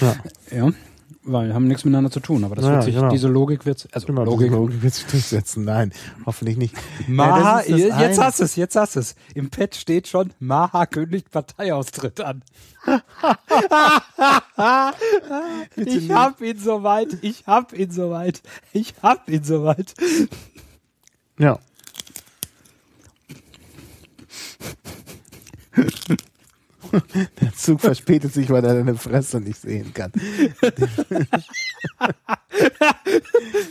Ja. 0.00 0.16
Ja. 0.56 0.72
weil 1.22 1.52
haben 1.54 1.66
nichts 1.68 1.84
miteinander 1.84 2.10
zu 2.10 2.20
tun, 2.20 2.42
aber 2.44 2.54
das 2.56 2.64
Ja, 2.64 2.72
wird 2.72 2.84
sich, 2.84 2.94
genau. 2.94 3.10
diese 3.10 3.28
Logik 3.28 3.66
wird, 3.66 3.86
also 3.92 4.06
Genau, 4.06 4.24
Logik. 4.24 4.50
Logik 4.50 4.82
wird 4.82 4.94
sich 4.94 5.06
durchsetzen. 5.06 5.64
Nein, 5.64 5.92
hoffentlich 6.26 6.56
nicht. 6.56 6.74
Maha, 7.08 7.62
Ja, 7.66 7.76
jetzt 7.76 8.18
eine. 8.18 8.24
hast 8.26 8.40
du 8.40 8.44
es, 8.44 8.56
jetzt 8.56 8.76
hast 8.76 8.96
du 8.96 9.00
es. 9.00 9.14
Im 9.34 9.50
Pad 9.50 9.74
steht 9.74 10.08
schon, 10.08 10.32
Maha 10.40 10.86
kündigt 10.86 11.30
Parteiaustritt 11.30 12.20
an. 12.22 12.42
ich 15.76 16.10
hab 16.10 16.40
ihn 16.40 16.58
soweit, 16.58 17.18
ich 17.22 17.46
hab 17.46 17.72
ihn 17.72 17.90
soweit, 17.90 18.42
ich 18.72 18.94
hab 19.02 19.28
ihn 19.28 19.44
soweit. 19.44 19.94
Ja. 21.38 21.58
Der 27.40 27.52
Zug 27.54 27.80
verspätet 27.80 28.32
sich, 28.32 28.48
weil 28.50 28.64
er 28.64 28.74
deine 28.74 28.94
Fresse 28.94 29.40
nicht 29.40 29.60
sehen 29.60 29.92
kann. 29.92 30.12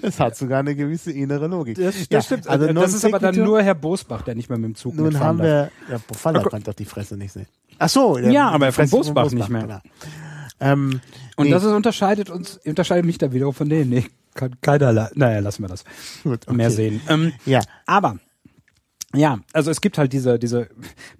Es 0.01 0.19
hat 0.19 0.35
sogar 0.35 0.59
eine 0.59 0.75
gewisse 0.75 1.11
innere 1.11 1.47
Logik. 1.47 1.77
Das, 1.77 1.95
das 1.95 2.07
Ja, 2.09 2.21
stimmt. 2.21 2.47
Also 2.47 2.71
das 2.73 2.93
ist 2.93 3.05
aber 3.05 3.19
dann 3.19 3.35
nur 3.35 3.61
Herr 3.61 3.75
Bosbach, 3.75 4.23
der 4.23 4.35
nicht 4.35 4.49
mehr 4.49 4.57
mit 4.57 4.65
dem 4.71 4.75
Zug 4.75 4.95
Nun 4.95 5.19
haben 5.19 5.39
wir, 5.39 5.71
ja, 5.89 5.97
Pofalla 5.99 6.43
kann 6.43 6.63
doch 6.63 6.73
die 6.73 6.85
Fresse 6.85 7.17
nicht 7.17 7.31
sehen. 7.31 7.47
Ach 7.79 7.89
so. 7.89 8.17
Ja, 8.17 8.49
aber 8.49 8.71
von 8.71 8.87
Fresse 8.87 8.91
Bosbach 9.13 9.31
nicht 9.31 9.49
mehr. 9.49 9.61
genau. 9.61 9.79
Ähm, 10.59 11.01
Und 11.35 11.45
nee, 11.45 11.51
das 11.51 11.63
ist, 11.63 11.71
unterscheidet 11.71 12.29
uns, 12.29 12.57
unterscheidet 12.65 13.05
mich 13.05 13.17
da 13.17 13.31
wiederum 13.31 13.53
von 13.53 13.69
denen. 13.69 13.89
Nee, 13.91 14.05
kann 14.33 14.55
keiner, 14.61 15.09
naja, 15.13 15.39
lassen 15.39 15.63
wir 15.63 15.69
das. 15.69 15.83
gut, 16.23 16.47
okay. 16.47 16.55
Mehr 16.55 16.71
sehen. 16.71 16.99
Ähm, 17.07 17.33
Ja, 17.45 17.61
Aber 17.85 18.17
ja, 19.17 19.39
also 19.53 19.71
es 19.71 19.81
gibt 19.81 19.97
halt 19.97 20.13
diese, 20.13 20.39
diese 20.39 20.69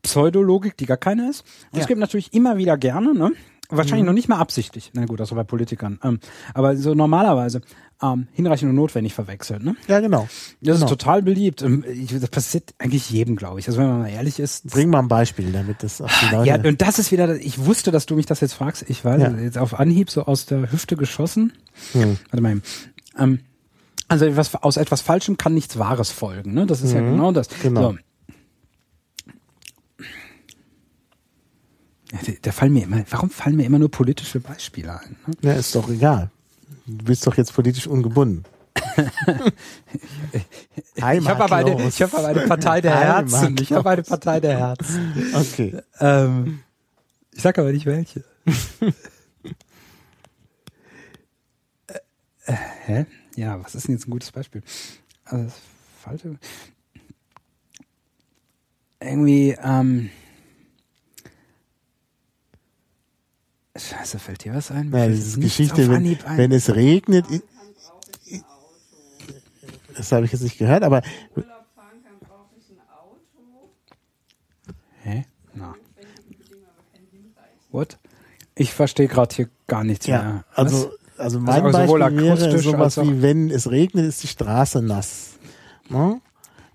Pseudologik, 0.02 0.78
die 0.78 0.86
gar 0.86 0.98
keine 0.98 1.30
ist. 1.30 1.41
Und 1.72 1.78
Ja. 1.78 1.82
es 1.82 1.88
gibt 1.88 1.99
natürlich 1.99 2.34
immer 2.34 2.57
wieder 2.57 2.78
gerne, 2.78 3.14
ne? 3.14 3.32
Wahrscheinlich 3.69 4.03
mhm. 4.03 4.07
noch 4.07 4.14
nicht 4.14 4.30
mal 4.30 4.38
absichtlich. 4.38 4.91
Na 4.94 5.06
gut, 5.06 5.19
war 5.19 5.28
bei 5.28 5.44
Politikern. 5.44 5.99
Ähm, 6.02 6.19
aber 6.53 6.78
so 6.78 6.94
normalerweise 6.94 7.61
ähm, 8.02 8.28
hinreichend 8.32 8.69
und 8.69 8.76
notwendig 8.76 9.14
verwechselt. 9.14 9.61
Ne? 9.61 9.76
Ja, 9.90 9.99
genau. 9.99 10.28
Das 10.61 10.76
genau. 10.76 10.86
ist 10.86 10.90
total 10.90 11.22
beliebt. 11.22 11.61
Ähm, 11.64 11.84
das 12.10 12.30
passiert 12.30 12.74
eigentlich 12.78 13.10
jedem, 13.10 13.36
glaube 13.36 13.60
ich. 13.60 13.68
Also 13.68 13.80
wenn 13.80 13.90
man 13.90 13.99
mal 13.99 14.10
ehrlich 14.10 14.40
ist. 14.40 14.68
Bring 14.68 14.90
mal 14.90 14.99
ein 14.99 15.10
Beispiel, 15.10 15.52
damit 15.52 15.84
das 15.84 15.99
auf 15.99 16.11
die 16.22 16.34
Leute. 16.34 16.48
Ja, 16.48 16.56
und 16.56 16.82
das 16.82 16.98
ist 16.98 17.11
wieder, 17.11 17.36
ich 17.36 17.65
wusste, 17.65 17.91
dass 17.91 18.06
du 18.06 18.15
mich 18.15 18.26
das 18.26 18.40
jetzt 18.40 18.53
fragst. 18.53 18.86
Ich 18.88 19.03
weiß, 19.03 19.22
ja. 19.22 19.32
jetzt 19.32 19.57
auf 19.57 19.78
Anhieb 19.78 20.10
so 20.11 20.24
aus 20.24 20.45
der 20.45 20.72
Hüfte 20.72 20.95
geschossen. 20.95 21.52
Hm. 21.91 22.18
Warte 22.32 22.41
mal. 22.41 22.61
Ähm, 23.18 23.40
also 24.07 24.25
etwas, 24.25 24.55
aus 24.55 24.77
etwas 24.77 25.01
Falschem 25.01 25.38
kann 25.38 25.53
nichts 25.53 25.77
Wahres 25.77 26.11
folgen. 26.11 26.53
Ne? 26.53 26.65
Das 26.65 26.81
ist 26.81 26.91
mhm. 26.91 26.95
ja 26.95 27.01
genau 27.01 27.31
das. 27.31 27.49
Genau. 27.61 27.91
So. 27.91 27.97
Ja, 32.11 32.19
da 32.41 32.51
fallen 32.51 32.73
mir 32.73 32.84
immer, 32.84 33.03
warum 33.09 33.29
fallen 33.29 33.57
mir 33.57 33.65
immer 33.65 33.79
nur 33.79 33.91
politische 33.91 34.39
Beispiele 34.39 34.97
ein? 34.99 35.17
Ne? 35.27 35.35
Ja, 35.41 35.53
ist 35.53 35.75
doch 35.75 35.89
egal. 35.89 36.31
Du 36.85 37.03
bist 37.03 37.27
doch 37.27 37.35
jetzt 37.35 37.53
politisch 37.53 37.85
ungebunden. 37.85 38.45
ich 40.95 41.03
habe 41.03 41.43
aber, 41.43 41.55
eine, 41.55 41.91
hab 41.91 42.13
aber 42.13 42.27
eine 42.27 42.47
Partei 42.47 42.79
der 42.79 42.95
Herzen. 42.95 43.57
Ich 43.59 43.73
habe 43.73 43.89
eine 43.89 44.03
Partei 44.03 44.39
der 44.39 44.57
Herzen. 44.57 45.13
Okay. 45.34 45.81
Ähm, 45.99 46.59
ich 47.34 47.41
sag 47.41 47.57
aber 47.59 47.73
nicht 47.73 47.85
welche. 47.85 48.23
äh, 51.88 51.99
äh, 52.45 52.55
hä? 52.85 53.05
Ja, 53.38 53.64
was 53.64 53.76
ist 53.76 53.88
denn 53.88 53.95
jetzt 53.95 54.07
ein 54.07 54.11
gutes 54.11 54.31
Beispiel? 54.31 54.64
Also 55.26 55.45
das 55.45 55.53
falsche. 56.01 56.39
Irgendwie, 58.99 59.55
ähm, 59.61 60.09
Scheiße, 63.76 64.18
fällt 64.18 64.43
dir 64.43 64.55
was 64.55 64.72
ein? 64.72 64.91
Ja, 64.91 65.07
diese 65.07 65.39
Geschichte, 65.39 65.88
wenn, 65.88 66.18
wenn 66.35 66.51
es 66.51 66.73
regnet, 66.73 67.27
das 69.95 70.11
habe 70.11 70.26
ich 70.26 70.31
jetzt 70.31 70.41
nicht 70.41 70.57
gehört, 70.57 70.81
aber 70.81 71.03
Hä? 75.03 75.26
Na. 75.53 75.76
What? 77.69 77.99
Ich 78.55 78.73
verstehe 78.73 79.07
gerade 79.07 79.35
hier 79.35 79.49
gar 79.68 79.84
nichts 79.84 80.07
ja, 80.07 80.23
mehr. 80.23 80.45
Also, 80.55 80.91
also 81.18 81.39
mein 81.39 81.64
also 81.64 81.98
Beispiel 81.98 82.23
wäre 82.23 82.60
sowas 82.60 82.98
wie, 82.98 83.22
wenn 83.22 83.49
es 83.49 83.69
regnet, 83.69 84.06
ist 84.06 84.23
die 84.23 84.27
Straße 84.27 84.81
nass. 84.81 85.31
Ne? 85.89 86.22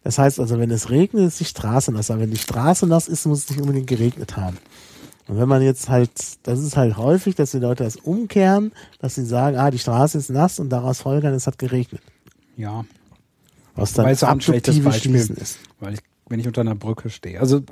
Das 0.04 0.18
heißt 0.18 0.40
also, 0.40 0.58
wenn 0.58 0.70
es 0.70 0.90
regnet, 0.90 1.28
ist 1.28 1.40
die 1.40 1.44
Straße 1.44 1.92
nass. 1.92 2.10
Aber 2.10 2.20
wenn 2.20 2.30
die 2.30 2.38
Straße 2.38 2.86
nass 2.86 3.08
ist, 3.08 3.26
muss 3.26 3.44
es 3.44 3.50
nicht 3.50 3.60
unbedingt 3.60 3.86
geregnet 3.86 4.36
haben. 4.36 4.58
Und 5.28 5.38
wenn 5.38 5.48
man 5.48 5.62
jetzt 5.62 5.88
halt, 5.88 6.10
das 6.42 6.60
ist 6.60 6.76
halt 6.76 6.96
häufig, 6.96 7.36
dass 7.36 7.52
die 7.52 7.58
Leute 7.58 7.84
das 7.84 7.96
umkehren, 7.96 8.72
dass 8.98 9.14
sie 9.14 9.24
sagen, 9.24 9.56
ah, 9.56 9.70
die 9.70 9.78
Straße 9.78 10.18
ist 10.18 10.30
nass 10.30 10.58
und 10.58 10.70
daraus 10.70 11.02
folgern, 11.02 11.32
es 11.34 11.46
hat 11.46 11.58
geregnet. 11.58 12.02
Ja. 12.56 12.84
Was 13.74 13.92
dann 13.92 14.06
weil 14.06 14.16
ein 14.16 14.40
schlechtes 14.40 14.82
Beispiel 14.82 15.14
ist. 15.14 15.58
Weil 15.80 15.94
ich, 15.94 16.00
wenn 16.28 16.40
ich 16.40 16.46
unter 16.46 16.62
einer 16.62 16.74
Brücke 16.74 17.08
stehe. 17.08 17.40
Also. 17.40 17.62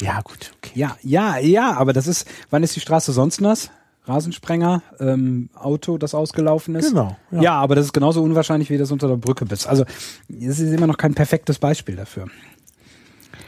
Ja, 0.00 0.20
gut. 0.20 0.52
Okay. 0.58 0.72
Ja, 0.74 0.96
ja, 1.02 1.38
ja, 1.38 1.72
aber 1.72 1.92
das 1.92 2.06
ist, 2.06 2.28
wann 2.50 2.62
ist 2.62 2.76
die 2.76 2.80
Straße 2.80 3.12
sonst 3.12 3.40
nass? 3.40 3.70
Rasensprenger, 4.06 4.82
ähm, 5.00 5.48
Auto, 5.54 5.96
das 5.96 6.14
ausgelaufen 6.14 6.74
ist. 6.74 6.90
Genau. 6.90 7.16
Ja. 7.30 7.42
ja, 7.42 7.52
aber 7.54 7.74
das 7.74 7.86
ist 7.86 7.92
genauso 7.92 8.22
unwahrscheinlich, 8.22 8.68
wie 8.70 8.78
das 8.78 8.92
unter 8.92 9.08
der 9.08 9.16
Brücke 9.16 9.46
bist. 9.46 9.66
Also, 9.66 9.84
es 10.28 10.60
ist 10.60 10.72
immer 10.72 10.86
noch 10.86 10.98
kein 10.98 11.14
perfektes 11.14 11.58
Beispiel 11.58 11.96
dafür. 11.96 12.26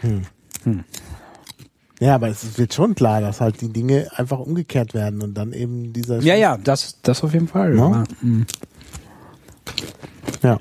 Hm. 0.01 0.23
Hm. 0.65 0.85
Ja, 2.01 2.15
aber 2.15 2.29
es 2.29 2.59
wird 2.59 2.75
schon 2.75 2.95
klar, 2.95 3.21
dass 3.21 3.41
halt 3.41 3.61
die 3.61 3.73
Dinge 3.73 4.09
einfach 4.15 4.39
umgekehrt 4.39 4.95
werden 4.95 5.23
und 5.23 5.35
dann 5.35 5.53
eben 5.53 5.93
dieser. 5.93 6.21
Ja, 6.21 6.35
ja, 6.35 6.57
das, 6.57 7.01
das 7.03 7.23
auf 7.25 7.33
jeden 7.33 7.49
Fall. 7.49 7.75
No? 7.75 8.05
Hm. 8.21 8.47
Ja. 10.43 10.61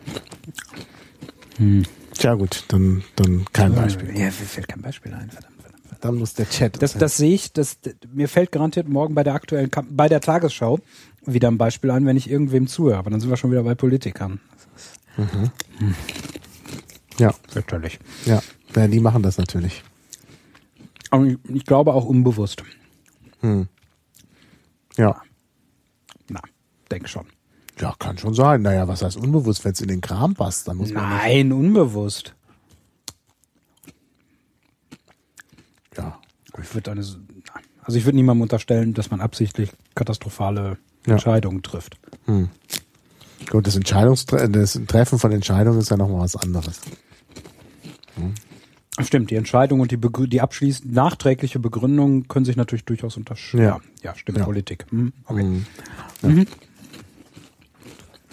Hm. 1.57 1.84
Tja 2.13 2.34
gut, 2.34 2.63
dann, 2.69 3.03
dann 3.15 3.45
kein 3.51 3.76
Beispiel. 3.76 4.09
Ja, 4.09 4.26
mir 4.26 4.31
fällt 4.31 4.67
kein 4.67 4.81
Beispiel 4.81 5.13
ein, 5.13 5.30
verdammt. 5.30 5.55
Dann 6.01 6.15
muss 6.15 6.34
der 6.34 6.49
Chat. 6.49 6.81
Das, 6.81 6.93
das 6.93 7.17
sehe 7.17 7.34
ich, 7.34 7.53
das, 7.53 7.77
mir 8.13 8.30
fällt 8.30 8.51
garantiert 8.51 8.88
morgen 8.88 9.15
bei 9.15 9.23
der 9.23 9.34
aktuellen, 9.34 9.69
bei 9.89 10.07
der 10.07 10.22
Tagesschau 10.22 10.80
wieder 11.26 11.47
ein 11.49 11.57
Beispiel 11.57 11.91
ein, 11.91 12.05
wenn 12.05 12.17
ich 12.17 12.30
irgendwem 12.30 12.67
zuhöre. 12.67 12.97
Aber 12.97 13.09
dann 13.09 13.19
sind 13.19 13.30
wir 13.30 13.38
schon 13.38 13.51
wieder 13.51 13.63
bei 13.63 13.76
Politikern. 13.76 14.39
Mhm. 15.17 15.51
Hm. 15.80 15.95
Ja. 17.19 17.34
Natürlich. 17.53 17.99
Ja. 18.26 18.41
ja, 18.76 18.88
die 18.88 18.99
machen 18.99 19.23
das 19.23 19.38
natürlich. 19.38 19.84
Aber 21.09 21.26
ich, 21.26 21.38
ich 21.47 21.65
glaube 21.65 21.93
auch 21.93 22.05
unbewusst. 22.05 22.63
Hm. 23.41 23.67
Ja. 24.97 25.22
Na, 26.27 26.41
denke 26.91 27.07
schon. 27.07 27.26
Ja, 27.80 27.93
kann 27.99 28.17
schon 28.17 28.34
sein. 28.34 28.61
Naja, 28.61 28.88
was 28.88 29.01
heißt 29.01 29.17
unbewusst? 29.17 29.65
Wenn 29.65 29.73
es 29.73 29.81
in 29.81 29.89
den 29.89 30.01
Kram 30.01 30.34
passt, 30.34 30.67
dann 30.67 30.77
muss 30.77 30.91
man. 30.91 31.03
Nein, 31.03 31.51
unbewusst. 31.51 32.35
Ich 36.61 36.73
würde 36.73 36.91
eine, 36.91 37.02
also 37.02 37.98
ich 37.98 38.06
würde 38.06 38.15
niemandem 38.15 38.44
unterstellen, 38.44 38.94
dass 38.94 39.11
man 39.11 39.22
absichtlich 39.22 39.72
katastrophale 39.95 40.77
ja. 41.06 41.14
Entscheidungen 41.14 41.61
trifft. 41.61 41.98
Hm. 42.26 42.49
Gut, 43.49 43.68
das 43.68 43.76
Entscheidungstre 43.76 44.49
das 44.49 44.80
Treffen 44.88 45.19
von 45.19 45.32
Entscheidungen 45.32 45.80
ist 45.80 45.91
ja 45.91 45.98
nochmal 45.98 46.22
was 46.22 46.36
anderes. 46.36 46.82
Hm. 48.15 48.34
Stimmt, 49.02 49.30
die 49.30 49.36
Entscheidung 49.36 49.82
und 49.82 49.91
die, 49.91 49.98
Begrü 49.98 50.26
die 50.27 50.40
abschließend 50.40 50.94
nachträgliche 50.94 51.60
Begründung 51.60 52.30
können 52.30 52.45
sich 52.45 52.56
natürlich 52.56 52.86
durchaus 52.86 53.18
unterscheiden. 53.18 53.65
Ja. 53.65 53.80
ja, 54.02 54.15
stimmt, 54.15 54.38
ja. 54.38 54.45
Politik. 54.45 54.86
Hm, 54.90 55.11
okay. 55.26 55.41
Hm. 55.41 55.65
Ja. 56.22 56.30
Mhm. 56.30 56.48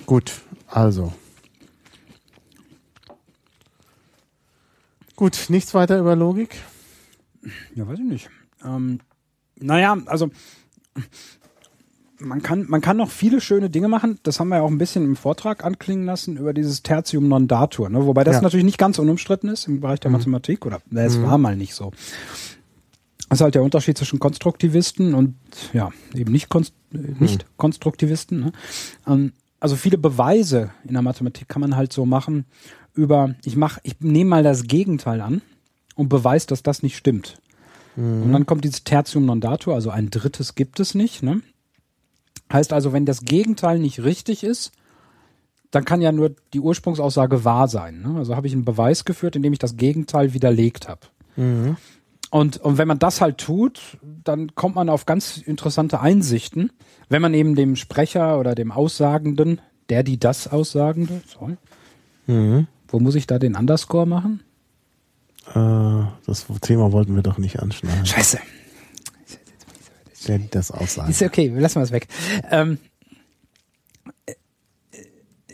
Gut, 0.06 0.32
also. 0.68 1.12
Gut, 5.16 5.46
nichts 5.48 5.74
weiter 5.74 5.98
über 5.98 6.14
Logik? 6.14 6.56
Ja, 7.74 7.86
weiß 7.86 7.98
ich 7.98 8.04
nicht. 8.04 8.30
Ähm, 8.64 9.00
naja, 9.56 9.96
also 10.06 10.30
man 12.18 12.42
kann, 12.42 12.66
man 12.68 12.80
kann 12.80 12.96
noch 12.96 13.10
viele 13.10 13.40
schöne 13.40 13.70
Dinge 13.70 13.88
machen. 13.88 14.18
Das 14.22 14.40
haben 14.40 14.48
wir 14.48 14.56
ja 14.56 14.62
auch 14.62 14.70
ein 14.70 14.78
bisschen 14.78 15.04
im 15.04 15.16
Vortrag 15.16 15.64
anklingen 15.64 16.06
lassen 16.06 16.36
über 16.36 16.52
dieses 16.52 16.82
Tertium 16.82 17.28
non 17.28 17.48
datur. 17.48 17.88
Ne? 17.88 18.06
Wobei 18.06 18.24
das 18.24 18.36
ja. 18.36 18.42
natürlich 18.42 18.64
nicht 18.64 18.78
ganz 18.78 18.98
unumstritten 18.98 19.48
ist 19.48 19.66
im 19.66 19.80
Bereich 19.80 20.00
der 20.00 20.10
mhm. 20.10 20.18
Mathematik 20.18 20.66
oder 20.66 20.80
ne, 20.90 21.04
es 21.04 21.18
mhm. 21.18 21.24
war 21.24 21.38
mal 21.38 21.56
nicht 21.56 21.74
so. 21.74 21.92
Das 23.28 23.38
ist 23.38 23.42
halt 23.42 23.54
der 23.54 23.62
Unterschied 23.62 23.96
zwischen 23.96 24.18
Konstruktivisten 24.18 25.14
und 25.14 25.34
ja 25.72 25.90
eben 26.14 26.32
nicht, 26.32 26.48
konst 26.48 26.74
nicht 26.90 27.44
mhm. 27.44 27.48
Konstruktivisten. 27.56 28.40
Ne? 28.40 28.52
Ähm, 29.06 29.32
also 29.58 29.76
viele 29.76 29.98
Beweise 29.98 30.70
in 30.84 30.92
der 30.92 31.02
Mathematik 31.02 31.48
kann 31.48 31.60
man 31.60 31.76
halt 31.76 31.92
so 31.92 32.04
machen 32.04 32.44
über 32.94 33.34
ich 33.44 33.56
mach 33.56 33.78
ich 33.84 34.00
nehme 34.00 34.28
mal 34.28 34.42
das 34.42 34.64
Gegenteil 34.64 35.20
an 35.20 35.40
und 35.96 36.08
beweise, 36.08 36.46
dass 36.46 36.62
das 36.62 36.82
nicht 36.82 36.96
stimmt. 36.96 37.36
Und 38.24 38.32
dann 38.32 38.46
kommt 38.46 38.64
dieses 38.64 38.84
Tertium 38.84 39.26
non 39.26 39.40
datur, 39.40 39.74
also 39.74 39.90
ein 39.90 40.08
drittes 40.08 40.54
gibt 40.54 40.80
es 40.80 40.94
nicht. 40.94 41.22
Ne? 41.22 41.42
Heißt 42.52 42.72
also, 42.72 42.92
wenn 42.92 43.04
das 43.04 43.22
Gegenteil 43.22 43.78
nicht 43.78 44.02
richtig 44.02 44.44
ist, 44.44 44.72
dann 45.70 45.84
kann 45.84 46.00
ja 46.00 46.12
nur 46.12 46.34
die 46.52 46.60
Ursprungsaussage 46.60 47.44
wahr 47.44 47.68
sein. 47.68 48.02
Ne? 48.02 48.18
Also 48.18 48.36
habe 48.36 48.46
ich 48.46 48.52
einen 48.52 48.64
Beweis 48.64 49.04
geführt, 49.04 49.36
indem 49.36 49.52
ich 49.52 49.58
das 49.58 49.76
Gegenteil 49.76 50.32
widerlegt 50.32 50.88
habe. 50.88 51.00
Mhm. 51.36 51.76
Und, 52.30 52.58
und 52.58 52.78
wenn 52.78 52.88
man 52.88 52.98
das 52.98 53.20
halt 53.20 53.38
tut, 53.38 53.98
dann 54.24 54.54
kommt 54.54 54.74
man 54.74 54.88
auf 54.88 55.04
ganz 55.04 55.36
interessante 55.36 56.00
Einsichten, 56.00 56.72
wenn 57.10 57.20
man 57.20 57.34
eben 57.34 57.54
dem 57.54 57.76
Sprecher 57.76 58.38
oder 58.38 58.54
dem 58.54 58.72
Aussagenden, 58.72 59.60
der, 59.90 60.02
die 60.02 60.18
das 60.18 60.48
Aussagende, 60.48 61.20
sorry, 61.26 61.56
mhm. 62.26 62.68
wo 62.88 63.00
muss 63.00 63.16
ich 63.16 63.26
da 63.26 63.38
den 63.38 63.54
Underscore 63.54 64.06
machen? 64.06 64.42
Äh, 65.48 66.04
das 66.26 66.46
Thema 66.60 66.92
wollten 66.92 67.14
wir 67.14 67.22
doch 67.22 67.38
nicht 67.38 67.60
anschneiden. 67.60 68.06
Scheiße 68.06 68.38
wenn 70.28 70.48
das 70.50 70.70
aussagen. 70.70 71.10
Ist 71.10 71.22
okay, 71.22 71.48
lassen 71.48 71.76
wir 71.76 71.82
es 71.82 71.92
weg. 71.92 72.08
Ähm, 72.50 72.78
äh, 74.26 74.34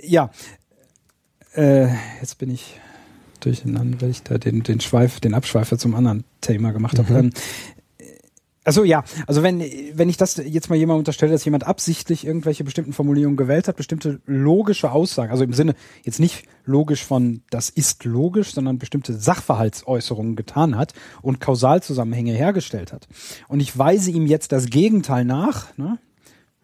ja, 0.03 0.31
äh, 1.55 1.89
jetzt 2.21 2.39
bin 2.39 2.51
ich 2.51 2.79
durcheinander, 3.41 4.01
weil 4.01 4.11
ich 4.11 4.23
da 4.23 4.39
den, 4.39 4.63
den 4.63 4.81
Schweif, 4.81 5.21
den 5.21 5.35
Abschweifer 5.35 5.79
zum 5.79 5.95
anderen 5.95 6.25
Thema 6.41 6.73
gemacht 6.73 6.99
habe. 6.99 7.23
Mhm. 7.25 7.31
Also 8.69 8.85
ja, 8.85 9.03
also 9.27 9.43
wenn, 9.43 9.61
wenn 9.95 10.11
ich 10.11 10.19
das 10.19 10.37
jetzt 10.37 10.69
mal 10.69 10.77
jemand 10.77 10.99
unterstelle, 10.99 11.33
dass 11.33 11.43
jemand 11.43 11.67
absichtlich 11.67 12.27
irgendwelche 12.27 12.65
bestimmten 12.65 12.93
Formulierungen 12.93 13.39
gewählt 13.39 13.67
hat, 13.67 13.77
bestimmte 13.77 14.21
logische 14.27 14.93
Aussagen, 14.93 15.31
also 15.31 15.43
im 15.43 15.55
Sinne 15.55 15.75
jetzt 16.05 16.21
nicht 16.21 16.45
logisch 16.67 17.03
von 17.03 17.41
das 17.49 17.71
ist 17.71 18.05
logisch, 18.05 18.53
sondern 18.53 18.77
bestimmte 18.79 19.15
Sachverhaltsäußerungen 19.15 20.37
getan 20.37 20.77
hat 20.77 20.93
und 21.23 21.41
Kausalzusammenhänge 21.41 22.35
hergestellt 22.35 22.93
hat. 22.93 23.09
Und 23.49 23.61
ich 23.61 23.79
weise 23.79 24.11
ihm 24.11 24.27
jetzt 24.27 24.53
das 24.53 24.67
Gegenteil 24.67 25.25
nach, 25.25 25.75
ne? 25.79 25.99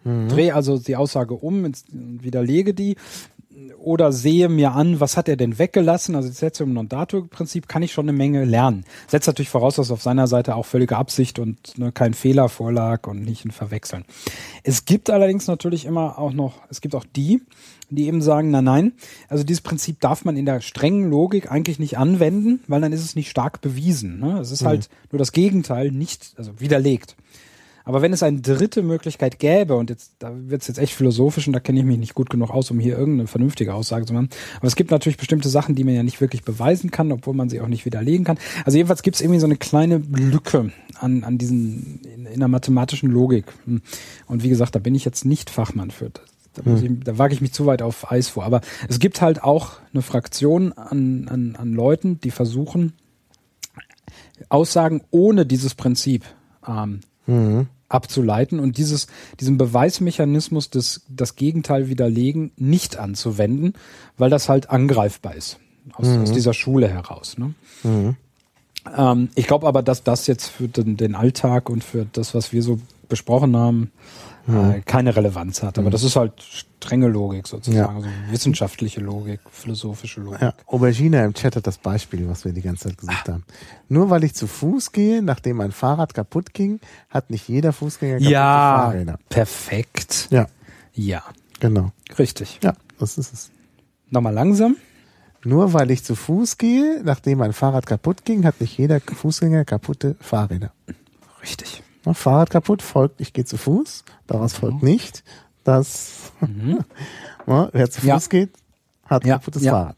Mhm. 0.05 0.29
drehe 0.29 0.55
also 0.55 0.79
die 0.79 0.97
Aussage 0.97 1.33
um 1.33 1.65
und 1.65 1.85
widerlege 1.91 2.75
die, 2.75 2.97
oder 3.79 4.13
sehe 4.13 4.49
mir 4.49 4.73
an, 4.73 5.01
was 5.01 5.17
hat 5.17 5.29
er 5.29 5.37
denn 5.37 5.59
weggelassen? 5.59 6.17
Also 6.17 6.31
Setzium 6.31 6.73
non 6.73 6.89
datur 6.89 7.29
Prinzip 7.29 7.69
kann 7.69 7.83
ich 7.83 7.93
schon 7.93 8.09
eine 8.09 8.17
Menge 8.17 8.45
lernen. 8.45 8.85
Setzt 9.07 9.27
natürlich 9.27 9.51
voraus, 9.51 9.77
dass 9.77 9.91
auf 9.91 10.03
seiner 10.03 10.27
Seite 10.27 10.57
auch 10.57 10.67
völlige 10.67 10.97
Absicht 10.97 11.39
und 11.39 11.79
ne, 11.79 11.93
kein 11.93 12.15
Fehler 12.15 12.49
vorlag 12.49 13.07
und 13.07 13.25
nicht 13.25 13.45
ein 13.45 13.51
Verwechseln. 13.51 14.05
Es 14.63 14.85
gibt 14.85 15.11
allerdings 15.11 15.47
natürlich 15.47 15.85
immer 15.85 16.19
auch 16.19 16.33
noch, 16.33 16.55
es 16.69 16.81
gibt 16.81 16.95
auch 16.95 17.05
die, 17.17 17.43
die 17.91 18.07
eben 18.07 18.23
sagen, 18.23 18.51
na 18.51 18.63
nein, 18.63 18.93
also 19.29 19.45
dieses 19.45 19.61
Prinzip 19.61 20.01
darf 20.01 20.25
man 20.25 20.37
in 20.37 20.47
der 20.47 20.61
strengen 20.61 21.11
Logik 21.11 21.51
eigentlich 21.51 21.79
nicht 21.79 21.99
anwenden, 21.99 22.61
weil 22.67 22.81
dann 22.81 22.93
ist 22.93 23.05
es 23.05 23.15
nicht 23.15 23.31
stark 23.31 23.61
bewiesen. 23.61 24.19
Ne? 24.19 24.39
Es 24.41 24.51
ist 24.51 24.63
mhm. 24.63 24.69
halt 24.69 24.89
nur 25.13 25.19
das 25.19 25.33
Gegenteil 25.33 25.91
nicht, 25.91 26.35
also 26.37 26.61
widerlegt. 26.61 27.17
Aber 27.85 28.01
wenn 28.01 28.13
es 28.13 28.23
eine 28.23 28.41
dritte 28.41 28.83
Möglichkeit 28.83 29.39
gäbe, 29.39 29.75
und 29.77 29.91
jetzt, 29.91 30.13
da 30.19 30.33
wird 30.35 30.63
es 30.63 30.69
jetzt 30.69 30.79
echt 30.79 30.95
philosophisch 30.95 31.47
und 31.47 31.53
da 31.53 31.61
kenne 31.61 31.81
ich 31.81 31.85
mich 31.85 31.99
nicht 31.99 32.15
gut 32.15 32.31
genug 32.31 32.51
aus, 32.51 32.71
um 32.71 32.81
hier 32.81 32.97
irgendeine 32.97 33.27
vernünftige 33.27 33.75
Aussage 33.75 34.07
zu 34.07 34.15
machen. 34.15 34.31
Aber 34.57 34.67
es 34.67 34.77
gibt 34.77 34.91
natürlich 34.91 35.19
bestimmte 35.19 35.49
Sachen, 35.51 35.75
die 35.75 35.85
man 35.85 35.95
ja 35.95 36.03
nicht 36.03 36.21
wirklich 36.21 36.45
beweisen 36.45 36.91
kann, 36.91 37.13
obwohl 37.13 37.35
man 37.35 37.51
sie 37.51 37.61
auch 37.61 37.69
nicht 37.69 37.85
widerlegen 37.85 38.25
kann. 38.25 38.39
Also 38.65 38.77
jedenfalls 38.79 39.03
gibt 39.03 39.17
es 39.17 39.21
irgendwie 39.21 39.41
so 39.41 39.47
eine 39.47 39.57
kleine 39.57 39.99
Lücke 39.99 40.73
an, 40.99 41.25
an 41.25 41.37
diesen, 41.37 42.01
in, 42.03 42.27
in 42.27 42.39
der 42.39 42.49
mathematischen 42.49 43.11
Logik. 43.11 43.45
Und 44.27 44.43
wie 44.43 44.49
gesagt, 44.49 44.75
da 44.75 44.79
bin 44.79 44.95
ich 44.95 45.05
jetzt 45.05 45.25
nicht 45.25 45.51
Fachmann 45.51 45.91
für. 45.91 46.11
Das. 46.11 46.25
Da, 46.55 46.65
hm. 46.65 46.77
ich, 46.77 47.05
da 47.05 47.19
wage 47.19 47.35
ich 47.35 47.41
mich 47.41 47.53
zu 47.53 47.67
weit 47.67 47.83
auf 47.83 48.11
Eis 48.11 48.29
vor. 48.29 48.45
Aber 48.45 48.61
es 48.89 48.99
gibt 48.99 49.21
halt 49.21 49.43
auch 49.43 49.73
eine 49.93 50.03
Fraktion 50.03 50.73
an, 50.73 51.29
an, 51.29 51.57
an 51.57 51.73
Leuten, 51.75 52.21
die 52.21 52.31
versuchen, 52.31 52.95
Aussagen 54.49 55.03
ohne 55.11 55.47
dieses 55.47 55.75
Prinzip 55.75 56.25
ähm, 56.67 57.01
mhm 57.27 57.67
abzuleiten 57.95 58.59
und 58.59 58.77
dieses, 58.77 59.07
diesen 59.41 59.57
Beweismechanismus 59.57 60.69
des, 60.69 61.03
das 61.09 61.37
Gegenteil 61.37 61.89
widerlegen 61.89 62.51
nicht 62.57 62.99
anzuwenden, 62.99 63.75
weil 64.19 64.31
das 64.31 64.49
halt 64.49 64.71
angreifbar 64.71 65.35
ist. 65.35 65.59
Aus, 65.93 66.09
mhm. 66.09 66.23
aus 66.23 66.33
dieser 66.33 66.55
Schule 66.55 66.89
heraus. 66.89 67.39
Ne? 67.39 67.55
Mhm. 67.83 68.17
Ähm, 68.97 69.29
ich 69.35 69.47
glaube 69.47 69.67
aber, 69.67 69.83
dass 69.83 70.03
das 70.03 70.27
jetzt 70.27 70.49
für 70.49 70.67
den, 70.67 70.97
den 70.97 71.15
Alltag 71.15 71.71
und 71.71 71.85
für 71.85 72.07
das, 72.11 72.35
was 72.35 72.53
wir 72.53 72.63
so 72.63 72.81
besprochen 73.09 73.57
haben, 73.57 73.93
äh, 74.47 74.81
keine 74.81 75.17
Relevanz 75.17 75.63
hat. 75.63 75.79
Aber 75.79 75.89
mhm. 75.89 75.93
das 75.93 76.03
ist 76.03 76.17
halt 76.17 76.33
strenge 76.41 77.09
Logik 77.09 77.47
sozusagen, 77.47 77.79
ja. 77.79 77.89
also 77.89 78.09
wissenschaftliche 78.31 79.01
Logik, 79.01 79.41
philosophische 79.51 80.21
Logik. 80.21 80.43
Ja, 80.43 80.55
Aubergine 80.67 81.25
im 81.25 81.35
Chat 81.35 81.57
hat 81.57 81.67
das 81.67 81.79
Beispiel, 81.79 82.29
was 82.29 82.45
wir 82.45 82.53
die 82.53 82.61
ganze 82.61 82.89
Zeit 82.89 82.99
gesagt 82.99 83.29
ah. 83.29 83.33
haben. 83.35 83.45
Nur 83.89 84.11
weil 84.11 84.25
ich 84.25 84.35
zu 84.35 84.47
Fuß 84.47 84.93
gehe, 84.93 85.23
nachdem 85.23 85.57
mein 85.57 85.73
Fahrrad 85.73 86.15
kaputt 86.15 86.53
ging, 86.53 86.81
hat 87.09 87.31
nicht 87.31 87.49
jeder 87.49 87.73
Fußgänger 87.73 88.17
kaputte 88.17 88.31
ja, 88.33 88.77
Fahrräder. 88.85 89.19
Perfekt. 89.29 90.29
Ja. 90.31 90.47
Ja. 90.93 91.23
Genau. 91.61 91.93
Richtig. 92.19 92.61
Ja, 92.63 92.75
das 92.99 93.17
ist 93.17 93.33
es. 93.33 93.51
Nochmal 94.11 94.35
langsam. 94.35 94.77
Nur 95.45 95.73
weil 95.73 95.91
ich 95.91 96.05
zu 96.05 96.15
Fuß 96.15 96.59
gehe, 96.59 97.03
nachdem 97.05 97.39
mein 97.39 97.53
Fahrrad 97.53 97.87
kaputt 97.87 98.25
ging, 98.25 98.45
hat 98.45 98.61
nicht 98.61 98.79
jeder 98.79 99.01
Fußgänger 99.01 99.65
kaputte 99.65 100.17
Fahrräder. 100.21 100.73
Richtig. 101.43 101.83
Fahrrad 102.13 102.51
kaputt, 102.51 102.83
folgt, 102.83 103.21
ich 103.23 103.33
gehe 103.33 103.47
zu 103.47 103.57
Fuß. 103.57 104.05
Daraus 104.27 104.53
mhm. 104.55 104.59
folgt 104.59 104.83
nicht, 104.83 105.25
dass 105.65 106.33
mhm. 106.41 106.85
wer 107.47 107.91
zu 107.91 108.03
Fuß 108.03 108.07
ja. 108.07 108.19
geht, 108.29 108.51
hat 109.07 109.25
ja. 109.25 109.39
kaputtes 109.39 109.63
ja. 109.63 109.73
Fahrrad. 109.73 109.97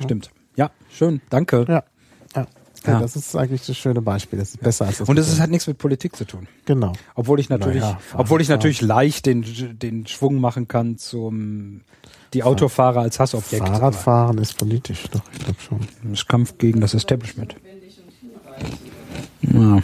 Stimmt. 0.00 0.30
Ja, 0.56 0.70
schön. 0.90 1.22
Danke. 1.30 1.64
Ja. 1.66 1.84
ja. 2.36 2.46
Ja. 2.86 3.00
das 3.00 3.16
ist 3.16 3.34
eigentlich 3.34 3.66
das 3.66 3.76
schöne 3.76 4.00
Beispiel. 4.00 4.38
Das 4.38 4.50
ist 4.50 4.60
besser 4.60 4.86
als 4.86 4.98
das. 4.98 5.08
Und 5.08 5.18
es 5.18 5.40
hat 5.40 5.50
nichts 5.50 5.66
mit 5.66 5.78
Politik 5.78 6.14
zu 6.14 6.24
tun. 6.24 6.46
Genau. 6.64 6.92
Obwohl 7.14 7.40
ich 7.40 7.48
natürlich, 7.48 7.82
naja, 7.82 7.98
obwohl 8.14 8.40
ich 8.40 8.48
natürlich 8.48 8.80
leicht 8.82 9.26
den, 9.26 9.44
den 9.78 10.06
Schwung 10.06 10.40
machen 10.40 10.68
kann 10.68 10.96
zum 10.96 11.82
die 12.34 12.42
Autofahrer 12.42 13.00
als 13.00 13.18
Hassobjekt. 13.18 13.66
Fahrradfahren 13.66 14.38
ist 14.38 14.58
politisch, 14.58 15.06
doch, 15.10 15.22
ich 15.32 15.38
glaube 15.38 15.60
schon. 15.60 15.80
Das 16.02 16.20
ist 16.20 16.28
Kampf 16.28 16.58
gegen 16.58 16.80
das 16.80 16.94
Establishment. 16.94 17.56
Ja. 19.40 19.82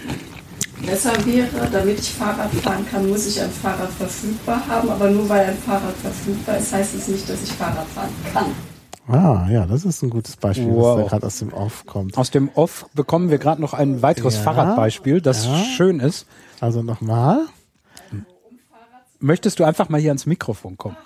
Besser 0.86 1.12
wäre, 1.26 1.68
damit 1.72 1.98
ich 1.98 2.12
Fahrrad 2.12 2.50
fahren 2.54 2.86
kann, 2.90 3.08
muss 3.08 3.26
ich 3.26 3.40
ein 3.40 3.50
Fahrrad 3.50 3.90
verfügbar 3.90 4.66
haben. 4.66 4.90
Aber 4.90 5.10
nur 5.10 5.28
weil 5.28 5.46
ein 5.46 5.58
Fahrrad 5.58 5.94
verfügbar 5.96 6.58
ist, 6.58 6.72
heißt 6.72 6.94
es 6.94 7.08
nicht, 7.08 7.28
dass 7.28 7.42
ich 7.42 7.52
Fahrrad 7.52 7.86
fahren 7.88 8.10
kann. 8.32 8.46
Ah, 9.06 9.46
ja, 9.50 9.66
das 9.66 9.84
ist 9.84 10.02
ein 10.02 10.10
gutes 10.10 10.36
Beispiel, 10.36 10.70
wow. 10.70 10.96
was 10.96 11.04
da 11.04 11.08
gerade 11.10 11.26
aus 11.26 11.38
dem 11.38 11.52
Off 11.52 11.84
kommt. 11.84 12.16
Aus 12.16 12.30
dem 12.30 12.48
Off 12.54 12.86
bekommen 12.94 13.30
wir 13.30 13.38
gerade 13.38 13.60
noch 13.60 13.74
ein 13.74 14.00
weiteres 14.00 14.36
ja, 14.36 14.42
Fahrradbeispiel, 14.42 15.20
das 15.20 15.44
ja. 15.44 15.56
schön 15.76 16.00
ist. 16.00 16.26
Also 16.60 16.82
nochmal. 16.82 17.46
Möchtest 19.20 19.58
du 19.58 19.64
einfach 19.64 19.88
mal 19.88 20.00
hier 20.00 20.10
ans 20.10 20.26
Mikrofon 20.26 20.76
kommen? 20.76 20.96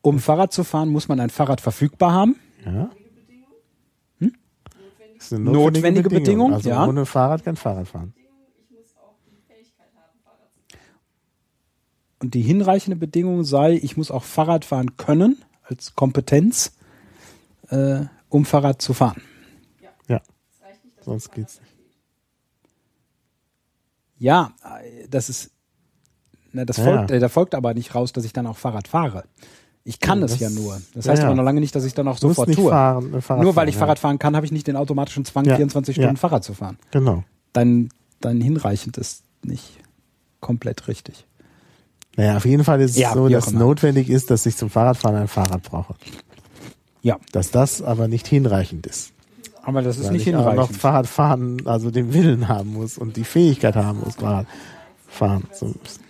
Um 0.00 0.18
Fahrrad 0.18 0.52
zu 0.52 0.64
fahren, 0.64 0.90
muss 0.90 1.08
man 1.08 1.18
ein 1.18 1.30
Fahrrad 1.30 1.62
verfügbar 1.62 2.12
haben. 2.12 2.36
Ja. 2.64 2.90
Das 5.24 5.32
ist 5.32 5.38
eine 5.38 5.44
notwendige, 5.44 5.68
notwendige 5.86 6.08
Bedingung. 6.10 6.50
Bedingung. 6.50 6.54
Also 6.54 6.68
ja. 6.68 6.86
ohne 6.86 7.06
Fahrrad 7.06 7.44
kein 7.44 7.56
Fahrrad 7.56 7.88
fahren. 7.88 8.14
Und 12.20 12.34
die 12.34 12.42
hinreichende 12.42 12.96
Bedingung 12.96 13.44
sei, 13.44 13.74
ich 13.74 13.96
muss 13.96 14.10
auch 14.10 14.24
Fahrrad 14.24 14.64
fahren 14.64 14.96
können 14.96 15.42
als 15.62 15.94
Kompetenz, 15.94 16.76
äh, 17.68 18.04
um 18.28 18.44
Fahrrad 18.44 18.80
zu 18.80 18.94
fahren. 18.94 19.22
Ja, 20.08 20.20
sonst 21.00 21.32
geht's 21.32 21.60
nicht. 21.60 21.74
Ja, 24.18 24.54
das 25.10 25.28
ist, 25.28 25.50
na, 26.52 26.64
das 26.64 26.78
ja, 26.78 26.84
folgt, 26.84 27.10
ja. 27.10 27.16
Äh, 27.16 27.20
da 27.20 27.28
folgt 27.28 27.54
aber 27.54 27.74
nicht 27.74 27.94
raus, 27.94 28.12
dass 28.12 28.24
ich 28.24 28.32
dann 28.32 28.46
auch 28.46 28.56
Fahrrad 28.56 28.88
fahre. 28.88 29.24
Ich 29.86 30.00
kann 30.00 30.20
ja, 30.20 30.24
es 30.24 30.40
ja 30.40 30.48
nur. 30.48 30.80
Das 30.94 31.06
heißt 31.06 31.20
ja, 31.22 31.28
aber 31.28 31.36
noch 31.36 31.44
lange 31.44 31.60
nicht, 31.60 31.74
dass 31.74 31.84
ich 31.84 31.92
dann 31.92 32.08
auch 32.08 32.16
sofort 32.16 32.50
tue. 32.52 32.70
Fahren, 32.70 33.10
nur 33.10 33.54
weil 33.54 33.68
ich 33.68 33.76
Fahrrad 33.76 33.98
fahren 33.98 34.18
kann, 34.18 34.34
habe 34.34 34.46
ich 34.46 34.52
nicht 34.52 34.66
den 34.66 34.76
automatischen 34.76 35.26
Zwang, 35.26 35.44
24 35.44 35.94
Stunden 35.94 36.16
Fahrrad 36.16 36.42
zu 36.42 36.54
fahren. 36.54 36.78
Genau. 36.90 37.22
Dein, 37.52 37.90
dein 38.20 38.40
hinreichend 38.40 38.96
ist 38.96 39.24
nicht 39.42 39.78
komplett 40.40 40.88
richtig. 40.88 41.26
Naja, 42.16 42.36
auf 42.36 42.46
jeden 42.46 42.64
Fall 42.64 42.80
ist 42.80 42.96
es 42.96 43.12
so, 43.12 43.28
dass 43.28 43.52
notwendig 43.52 44.08
ist, 44.08 44.30
dass 44.30 44.46
ich 44.46 44.56
zum 44.56 44.70
Fahrradfahren 44.70 45.16
ein 45.16 45.28
Fahrrad 45.28 45.62
brauche. 45.62 45.94
Ja. 47.02 47.18
Dass 47.32 47.50
das 47.50 47.82
aber 47.82 48.08
nicht 48.08 48.26
hinreichend 48.26 48.86
ist. 48.86 49.12
Aber 49.62 49.82
das 49.82 49.98
ist 49.98 50.06
weil 50.06 50.12
nicht 50.12 50.22
ich 50.22 50.28
hinreichend. 50.28 50.60
Auch 50.60 50.70
noch 50.70 50.72
Fahrradfahren, 50.72 51.66
also 51.66 51.90
den 51.90 52.14
Willen 52.14 52.48
haben 52.48 52.72
muss 52.72 52.96
und 52.96 53.16
die 53.18 53.24
Fähigkeit 53.24 53.76
haben 53.76 54.00
muss, 54.00 54.14
Fahrrad 54.14 54.46
fahren 55.08 55.44
zu 55.52 55.66
müssen 55.66 56.03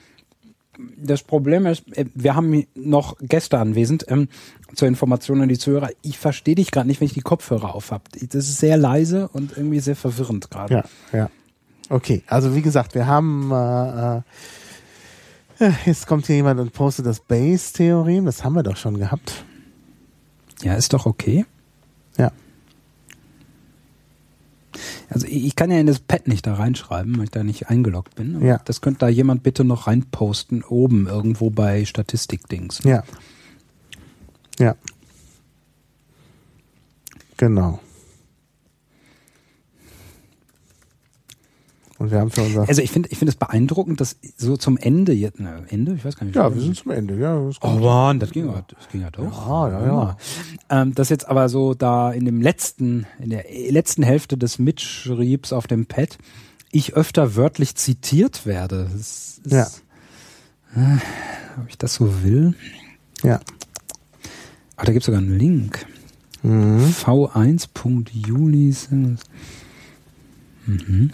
das 0.97 1.23
Problem 1.23 1.67
ist, 1.67 1.85
äh, 1.97 2.07
wir 2.15 2.35
haben 2.35 2.67
noch 2.75 3.17
Gäste 3.21 3.59
anwesend. 3.59 4.05
Ähm, 4.09 4.29
zur 4.75 4.89
Information 4.89 5.41
an 5.41 5.49
die 5.49 5.59
Zuhörer. 5.59 5.91
Ich 6.03 6.19
verstehe 6.19 6.57
dich 6.57 6.71
gerade 6.71 6.89
nicht, 6.89 7.01
wenn 7.01 7.07
ich 7.07 7.15
die 7.15 7.21
Kopfhörer 7.21 7.75
auf 7.75 7.93
habe. 7.93 8.05
Das 8.21 8.49
ist 8.49 8.59
sehr 8.59 8.77
leise 8.77 9.29
und 9.29 9.57
irgendwie 9.57 9.81
sehr 9.81 9.97
verwirrend 9.97 10.51
gerade. 10.51 10.75
Ja, 11.13 11.19
ja. 11.19 11.31
Okay, 11.91 12.23
also 12.27 12.55
wie 12.55 12.63
gesagt, 12.63 12.95
wir 12.95 13.07
haben 13.07 13.53
äh, 13.53 14.17
äh, 15.65 15.73
jetzt 15.85 16.07
kommt 16.07 16.27
hier 16.27 16.37
jemand 16.37 16.61
und 16.61 16.73
postet 16.73 17.07
das 17.07 17.21
Base-Theorem. 17.21 18.25
Das 18.25 18.45
haben 18.45 18.55
wir 18.55 18.63
doch 18.63 18.77
schon 18.77 18.99
gehabt. 18.99 19.45
Ja, 20.63 20.75
ist 20.75 20.93
doch 20.93 21.07
okay. 21.07 21.45
Ja. 22.17 22.33
Also 25.09 25.27
ich 25.29 25.57
kann 25.57 25.71
ja 25.71 25.79
in 25.79 25.87
das 25.87 26.01
Pad 26.01 26.29
nicht 26.29 26.47
da 26.47 26.55
reinschreiben, 26.55 27.17
weil 27.17 27.25
ich 27.25 27.31
da 27.31 27.45
nicht 27.45 27.69
eingeloggt 27.69 28.15
bin. 28.15 28.45
Ja. 28.45 28.61
Das 28.65 28.81
könnte 28.81 29.01
da 29.01 29.09
jemand 29.09 29.43
bitte 29.43 29.65
noch 29.65 29.87
reinposten, 29.87 30.63
oben 30.63 31.07
irgendwo 31.07 31.51
bei 31.51 31.85
Statistikdings. 31.85 32.83
Ja. 32.85 33.03
Ja. 34.59 34.77
Genau. 37.37 37.81
Und 41.99 42.11
wir 42.11 42.19
haben 42.19 42.31
für 42.31 42.43
unser 42.43 42.69
also 42.69 42.83
ich 42.83 42.91
finde 42.91 43.09
ich 43.11 43.19
finde 43.19 43.31
es 43.31 43.37
beeindruckend, 43.37 44.01
dass 44.01 44.17
so 44.37 44.57
zum 44.57 44.77
Ende 44.77 45.13
jetzt 45.13 45.39
ne, 45.39 45.65
Ende, 45.69 45.95
ich 45.95 46.05
weiß 46.05 46.17
gar 46.17 46.27
nicht. 46.27 46.35
Ja, 46.35 46.53
wir 46.53 46.61
sind 46.61 46.77
zum 46.77 46.91
Ende, 46.91 47.17
ja. 47.17 47.39
Das 47.47 47.57
oh 47.63 47.69
Mann, 47.69 48.19
das 48.19 48.33
ging 48.33 48.47
ja, 48.47 48.65
das 48.67 48.89
ging 48.89 49.03
ja 49.03 49.11
doch. 49.11 49.47
Ja, 49.47 49.69
ja, 49.71 49.87
ja. 49.87 50.17
Ähm, 50.71 50.95
das 50.95 51.09
jetzt 51.09 51.29
aber 51.29 51.49
so 51.49 51.75
da 51.75 52.11
in 52.11 52.25
dem 52.25 52.41
letzten, 52.41 53.07
in 53.21 53.31
der 53.31 53.45
letzten 53.71 54.03
Hälfte 54.03 54.37
des 54.37 54.59
Mitschriebs 54.59 55.53
auf 55.53 55.69
dem 55.69 55.87
Pad, 55.87 56.19
ich 56.73 56.95
öfter 56.95 57.37
wörtlich 57.37 57.77
zitiert 57.77 58.45
werde. 58.45 58.89
Das 58.93 59.41
ist, 59.45 59.53
ja. 59.53 59.67
Äh, 60.75 60.99
ob 61.61 61.69
ich 61.69 61.79
das 61.79 61.95
so 61.95 62.25
will? 62.25 62.55
Ja. 63.23 63.39
Ach, 64.77 64.85
da 64.85 64.93
gibt 64.93 65.03
es 65.03 65.07
sogar 65.07 65.21
einen 65.21 65.39
Link. 65.39 65.87
Mhm. 66.43 66.87
v1.juli. 66.87 68.75
Mhm. 70.67 71.13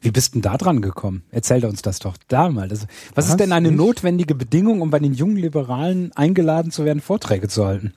Wie 0.00 0.10
bist 0.10 0.34
denn 0.34 0.42
da 0.42 0.56
dran 0.56 0.82
gekommen? 0.82 1.22
Erzähl 1.30 1.64
uns 1.64 1.82
das 1.82 1.98
doch 1.98 2.16
da 2.28 2.48
mal. 2.48 2.68
Das, 2.68 2.82
was, 2.82 2.88
was, 3.14 3.28
ist 3.30 3.40
denn 3.40 3.52
eine 3.52 3.68
nicht? 3.68 3.78
notwendige 3.78 4.34
Bedingung, 4.34 4.80
um 4.80 4.90
bei 4.90 4.98
den 4.98 5.14
jungen 5.14 5.36
Liberalen 5.36 6.12
eingeladen 6.14 6.70
zu 6.70 6.84
werden, 6.84 7.00
Vorträge 7.00 7.48
zu 7.48 7.66
halten? 7.66 7.94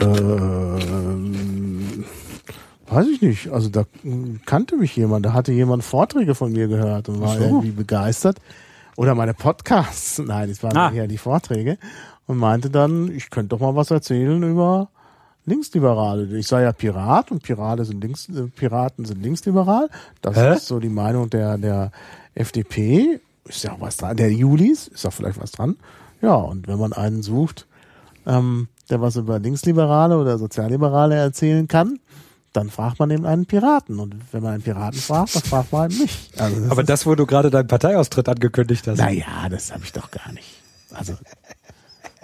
Ähm, 0.00 2.04
Weiß 2.92 3.08
ich 3.08 3.22
nicht. 3.22 3.48
Also 3.48 3.70
da 3.70 3.84
kannte 4.44 4.76
mich 4.76 4.94
jemand, 4.96 5.24
da 5.24 5.32
hatte 5.32 5.52
jemand 5.52 5.82
Vorträge 5.82 6.34
von 6.34 6.52
mir 6.52 6.68
gehört 6.68 7.08
und 7.08 7.20
war 7.20 7.38
so. 7.38 7.44
irgendwie 7.44 7.70
begeistert. 7.70 8.38
Oder 8.96 9.14
meine 9.14 9.32
Podcasts. 9.32 10.18
Nein, 10.24 10.50
das 10.50 10.62
waren 10.62 10.76
ah. 10.76 10.92
eher 10.92 11.06
die 11.06 11.18
Vorträge. 11.18 11.78
Und 12.26 12.36
meinte 12.36 12.70
dann, 12.70 13.10
ich 13.10 13.30
könnte 13.30 13.48
doch 13.48 13.60
mal 13.60 13.74
was 13.74 13.90
erzählen 13.90 14.42
über 14.42 14.90
Linksliberale. 15.44 16.38
Ich 16.38 16.46
sei 16.46 16.62
ja 16.62 16.72
Pirat 16.72 17.30
und 17.30 17.42
Pirate 17.42 17.84
sind 17.84 18.02
Links, 18.02 18.28
äh, 18.28 18.42
Piraten 18.54 19.04
sind 19.04 19.22
linksliberal. 19.22 19.88
Das 20.20 20.36
Hä? 20.36 20.54
ist 20.54 20.66
so 20.66 20.78
die 20.78 20.88
Meinung 20.88 21.30
der, 21.30 21.58
der 21.58 21.90
FDP. 22.34 23.20
Ist 23.44 23.64
ja 23.64 23.72
auch 23.72 23.80
was 23.80 23.96
dran. 23.96 24.16
Der 24.16 24.32
Julis, 24.32 24.86
ist 24.86 25.04
auch 25.04 25.12
vielleicht 25.12 25.40
was 25.40 25.50
dran. 25.50 25.76
Ja, 26.20 26.34
und 26.34 26.68
wenn 26.68 26.78
man 26.78 26.92
einen 26.92 27.22
sucht, 27.22 27.66
ähm, 28.24 28.68
der 28.88 29.00
was 29.00 29.16
über 29.16 29.40
Linksliberale 29.40 30.16
oder 30.16 30.38
Sozialliberale 30.38 31.16
erzählen 31.16 31.66
kann, 31.66 31.98
dann 32.52 32.70
fragt 32.70 33.00
man 33.00 33.10
eben 33.10 33.26
einen 33.26 33.46
Piraten. 33.46 33.98
Und 33.98 34.14
wenn 34.30 34.42
man 34.42 34.54
einen 34.54 34.62
Piraten 34.62 35.00
fragt, 35.00 35.34
dann 35.34 35.42
fragt 35.42 35.72
man 35.72 35.88
mich. 35.88 36.30
Also 36.36 36.60
das 36.60 36.70
Aber 36.70 36.84
das, 36.84 37.06
wo 37.06 37.14
du 37.14 37.26
gerade 37.26 37.50
deinen 37.50 37.66
Parteiaustritt 37.66 38.28
angekündigt 38.28 38.86
hast. 38.86 38.98
Naja, 38.98 39.48
das 39.50 39.72
habe 39.72 39.82
ich 39.84 39.92
doch 39.92 40.10
gar 40.10 40.30
nicht. 40.32 40.62
Also, 40.94 41.14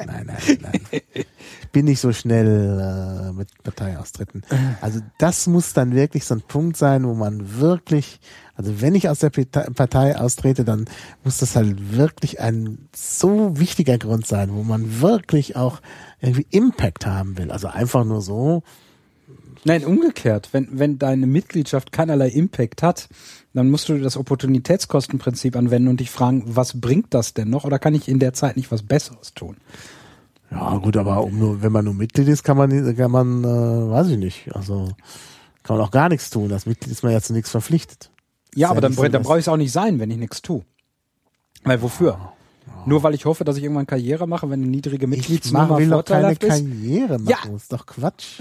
nein, 0.06 0.26
nein, 0.26 0.58
nein. 0.60 0.80
Ich 1.12 1.68
bin 1.72 1.84
nicht 1.84 2.00
so 2.00 2.12
schnell 2.12 3.28
äh, 3.28 3.32
mit 3.32 3.48
Parteiaustritten. 3.62 4.42
Also 4.80 5.00
das 5.18 5.46
muss 5.46 5.72
dann 5.72 5.94
wirklich 5.94 6.24
so 6.24 6.34
ein 6.34 6.40
Punkt 6.40 6.76
sein, 6.76 7.06
wo 7.06 7.14
man 7.14 7.58
wirklich, 7.58 8.20
also 8.54 8.80
wenn 8.80 8.94
ich 8.94 9.08
aus 9.08 9.18
der 9.18 9.30
Partei 9.30 10.18
austrete, 10.18 10.64
dann 10.64 10.86
muss 11.24 11.38
das 11.38 11.56
halt 11.56 11.96
wirklich 11.96 12.40
ein 12.40 12.88
so 12.94 13.58
wichtiger 13.58 13.98
Grund 13.98 14.26
sein, 14.26 14.54
wo 14.54 14.62
man 14.62 15.00
wirklich 15.00 15.56
auch 15.56 15.80
irgendwie 16.20 16.46
Impact 16.50 17.06
haben 17.06 17.36
will. 17.38 17.50
Also 17.50 17.68
einfach 17.68 18.04
nur 18.04 18.22
so, 18.22 18.62
Nein, 19.64 19.84
umgekehrt. 19.84 20.50
Wenn, 20.52 20.68
wenn 20.72 20.98
deine 20.98 21.26
Mitgliedschaft 21.26 21.92
keinerlei 21.92 22.28
Impact 22.28 22.82
hat, 22.82 23.08
dann 23.54 23.70
musst 23.70 23.88
du 23.88 23.98
das 23.98 24.16
Opportunitätskostenprinzip 24.16 25.56
anwenden 25.56 25.88
und 25.88 26.00
dich 26.00 26.10
fragen, 26.10 26.44
was 26.46 26.80
bringt 26.80 27.12
das 27.14 27.34
denn 27.34 27.50
noch 27.50 27.64
oder 27.64 27.78
kann 27.78 27.94
ich 27.94 28.08
in 28.08 28.18
der 28.18 28.32
Zeit 28.32 28.56
nicht 28.56 28.70
was 28.70 28.82
Besseres 28.82 29.34
tun? 29.34 29.56
Ja, 30.50 30.76
gut, 30.78 30.96
aber 30.96 31.22
um 31.24 31.38
nur, 31.38 31.62
wenn 31.62 31.72
man 31.72 31.84
nur 31.84 31.94
Mitglied 31.94 32.28
ist, 32.28 32.42
kann 32.42 32.56
man, 32.56 32.96
kann 32.96 33.10
man, 33.10 33.44
äh, 33.44 33.46
weiß 33.46 34.08
ich 34.08 34.18
nicht, 34.18 34.54
also 34.54 34.88
kann 35.62 35.76
man 35.76 35.84
auch 35.84 35.90
gar 35.90 36.08
nichts 36.08 36.30
tun. 36.30 36.48
Das 36.48 36.64
Mitglied 36.64 36.90
ist 36.90 37.02
man 37.02 37.12
ja 37.12 37.20
zu 37.20 37.32
nichts 37.34 37.50
verpflichtet. 37.50 38.10
Ja, 38.54 38.68
aber 38.68 38.76
ja 38.76 38.80
dann, 38.82 38.92
so, 38.94 39.06
dann 39.06 39.22
brauche 39.22 39.38
ich 39.38 39.44
es 39.44 39.48
auch 39.48 39.58
nicht 39.58 39.72
sein, 39.72 39.98
wenn 39.98 40.10
ich 40.10 40.16
nichts 40.16 40.40
tue. 40.40 40.62
Weil 41.64 41.82
wofür? 41.82 42.12
Ja. 42.12 42.32
Nur 42.86 43.02
weil 43.02 43.14
ich 43.14 43.26
hoffe, 43.26 43.44
dass 43.44 43.56
ich 43.56 43.62
irgendwann 43.64 43.86
Karriere 43.86 44.26
mache, 44.26 44.48
wenn 44.48 44.62
eine 44.62 44.70
niedrige 44.70 45.06
Mitgliedsnummer 45.06 45.78
ich 45.78 45.84
will 45.84 45.90
doch 45.90 46.04
keine 46.04 46.36
Karriere 46.36 47.18
machen. 47.18 47.50
Ja. 47.50 47.56
ist 47.56 47.72
doch 47.72 47.84
Quatsch. 47.84 48.40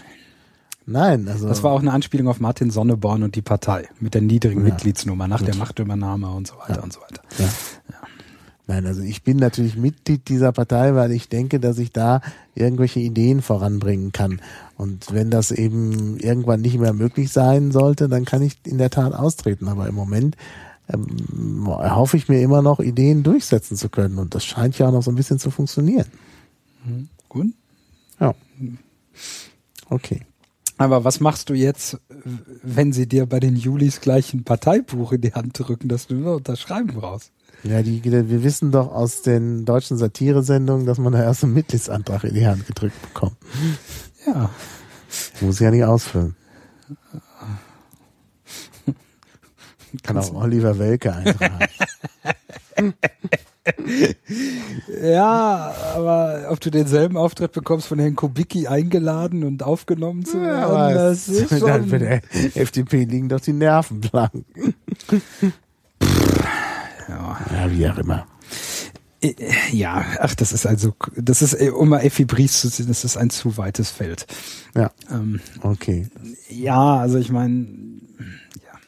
Nein, 0.89 1.27
also. 1.27 1.49
Das 1.49 1.63
war 1.63 1.73
auch 1.73 1.81
eine 1.81 1.91
Anspielung 1.91 2.29
auf 2.29 2.39
Martin 2.39 2.71
Sonneborn 2.71 3.21
und 3.21 3.35
die 3.35 3.41
Partei 3.41 3.89
mit 3.99 4.13
der 4.13 4.21
niedrigen 4.21 4.65
ja, 4.65 4.71
Mitgliedsnummer 4.71 5.27
nach 5.27 5.39
gut. 5.39 5.49
der 5.49 5.55
Machtübernahme 5.55 6.31
und 6.31 6.47
so 6.47 6.55
weiter 6.57 6.77
ja. 6.77 6.81
und 6.81 6.93
so 6.93 7.01
weiter. 7.01 7.21
Ja. 7.37 7.49
Nein, 8.67 8.85
also 8.85 9.01
ich 9.01 9.23
bin 9.23 9.37
natürlich 9.37 9.75
Mitglied 9.75 10.27
dieser 10.29 10.53
Partei, 10.53 10.95
weil 10.95 11.11
ich 11.11 11.27
denke, 11.27 11.59
dass 11.59 11.77
ich 11.77 11.91
da 11.91 12.21
irgendwelche 12.55 13.01
Ideen 13.01 13.41
voranbringen 13.41 14.13
kann. 14.13 14.41
Und 14.77 15.13
wenn 15.13 15.29
das 15.29 15.51
eben 15.51 16.17
irgendwann 16.19 16.61
nicht 16.61 16.77
mehr 16.77 16.93
möglich 16.93 17.31
sein 17.31 17.71
sollte, 17.71 18.07
dann 18.07 18.23
kann 18.23 18.41
ich 18.41 18.57
in 18.65 18.77
der 18.77 18.89
Tat 18.89 19.13
austreten. 19.13 19.67
Aber 19.67 19.87
im 19.87 19.95
Moment 19.95 20.37
ähm, 20.89 21.65
hoffe 21.67 22.15
ich 22.15 22.29
mir 22.29 22.41
immer 22.41 22.61
noch, 22.61 22.79
Ideen 22.79 23.23
durchsetzen 23.23 23.75
zu 23.75 23.89
können. 23.89 24.17
Und 24.17 24.35
das 24.35 24.45
scheint 24.45 24.77
ja 24.77 24.87
auch 24.87 24.93
noch 24.93 25.03
so 25.03 25.11
ein 25.11 25.15
bisschen 25.15 25.39
zu 25.39 25.51
funktionieren. 25.51 26.07
Mhm. 26.85 27.09
Gut. 27.27 27.47
Ja. 28.19 28.35
Okay. 29.89 30.21
Aber 30.77 31.03
was 31.03 31.19
machst 31.19 31.49
du 31.49 31.53
jetzt, 31.53 31.99
wenn 32.61 32.93
sie 32.93 33.07
dir 33.07 33.25
bei 33.25 33.39
den 33.39 33.55
Julis 33.55 33.99
gleich 33.99 34.33
ein 34.33 34.43
Parteibuch 34.43 35.11
in 35.11 35.21
die 35.21 35.33
Hand 35.33 35.57
drücken, 35.57 35.87
dass 35.87 36.07
du 36.07 36.15
nur 36.15 36.35
unterschreiben 36.35 36.93
brauchst? 36.93 37.31
Ja, 37.63 37.81
die, 37.81 38.03
wir 38.03 38.43
wissen 38.43 38.71
doch 38.71 38.93
aus 38.93 39.23
den 39.23 39.65
deutschen 39.65 39.97
Satiresendungen, 39.97 40.85
dass 40.85 40.99
man 40.99 41.13
da 41.13 41.23
erst 41.23 41.43
einen 41.43 41.53
Mitgliedsantrag 41.53 42.23
in 42.25 42.35
die 42.35 42.45
Hand 42.45 42.67
gedrückt 42.67 43.01
bekommt. 43.01 43.37
Ja. 44.27 44.51
Muss 45.41 45.55
ich 45.55 45.61
ja 45.61 45.71
nicht 45.71 45.83
ausfüllen. 45.83 46.35
Kann 50.03 50.17
auch 50.17 50.33
Oliver 50.33 50.77
Welke 50.77 51.13
eintragen. 51.13 51.65
ja, 55.01 55.73
aber 55.95 56.47
ob 56.49 56.59
du 56.59 56.69
denselben 56.69 57.17
Auftritt 57.17 57.51
bekommst 57.51 57.87
von 57.87 57.99
Herrn 57.99 58.15
Kubicki 58.15 58.67
eingeladen 58.67 59.43
und 59.43 59.63
aufgenommen 59.63 60.25
zu 60.25 60.41
werden, 60.41 60.73
ja, 60.73 60.93
das 60.93 61.27
ist 61.27 61.49
schon... 61.49 61.67
Dann 61.67 61.87
für 61.87 61.99
der 61.99 62.21
FDP 62.55 63.03
liegen 63.05 63.29
doch 63.29 63.39
die 63.39 63.53
Nerven 63.53 64.01
blank. 64.01 64.45
ja. 67.07 67.37
ja, 67.51 67.71
wie 67.71 67.89
auch 67.89 67.97
immer. 67.97 68.25
Äh, 69.21 69.33
ja, 69.71 70.05
ach, 70.19 70.35
das 70.35 70.51
ist 70.51 70.65
also, 70.65 70.93
das 71.15 71.41
ist, 71.41 71.53
äh, 71.53 71.69
um 71.69 71.89
mal 71.89 71.99
Effi 71.99 72.25
Bries 72.25 72.61
zu 72.61 72.69
sehen, 72.69 72.87
das 72.87 73.03
ist 73.03 73.17
ein 73.17 73.29
zu 73.29 73.57
weites 73.57 73.89
Feld. 73.89 74.27
Ja. 74.75 74.91
Ähm, 75.11 75.39
okay. 75.61 76.07
Ja, 76.49 76.97
also 76.97 77.17
ich 77.17 77.31
meine, 77.31 77.67
ja. 78.63 78.79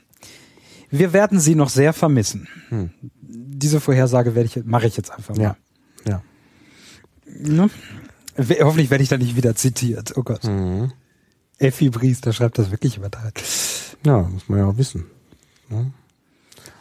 Wir 0.91 1.14
werden 1.14 1.39
sie 1.39 1.56
noch 1.56 1.69
sehr 1.69 1.93
vermissen. 1.93 2.47
Hm 2.69 2.91
diese 3.30 3.80
Vorhersage 3.80 4.35
werde 4.35 4.47
ich, 4.47 4.65
mache 4.65 4.88
ich 4.88 4.97
jetzt 4.97 5.11
einfach 5.11 5.35
mal. 5.35 5.43
Ja. 5.43 5.57
ja. 6.07 6.23
Ne? 7.26 7.69
Hoffentlich 8.38 8.89
werde 8.89 9.03
ich 9.03 9.10
da 9.10 9.18
nicht 9.18 9.35
wieder 9.35 9.56
zitiert. 9.56 10.18
Oh 10.18 10.23
Gott. 10.23 10.43
Mhm. 10.45 10.91
Effi 11.57 11.89
Bries, 11.89 12.22
der 12.22 12.34
schreibt 12.34 12.57
das 12.57 12.72
wirklich 12.72 12.97
übertreibt. 12.97 13.43
Ja, 14.06 14.22
muss 14.23 14.47
man 14.47 14.60
ja 14.60 14.65
auch 14.65 14.77
wissen. 14.77 15.06
Ne? 15.68 15.91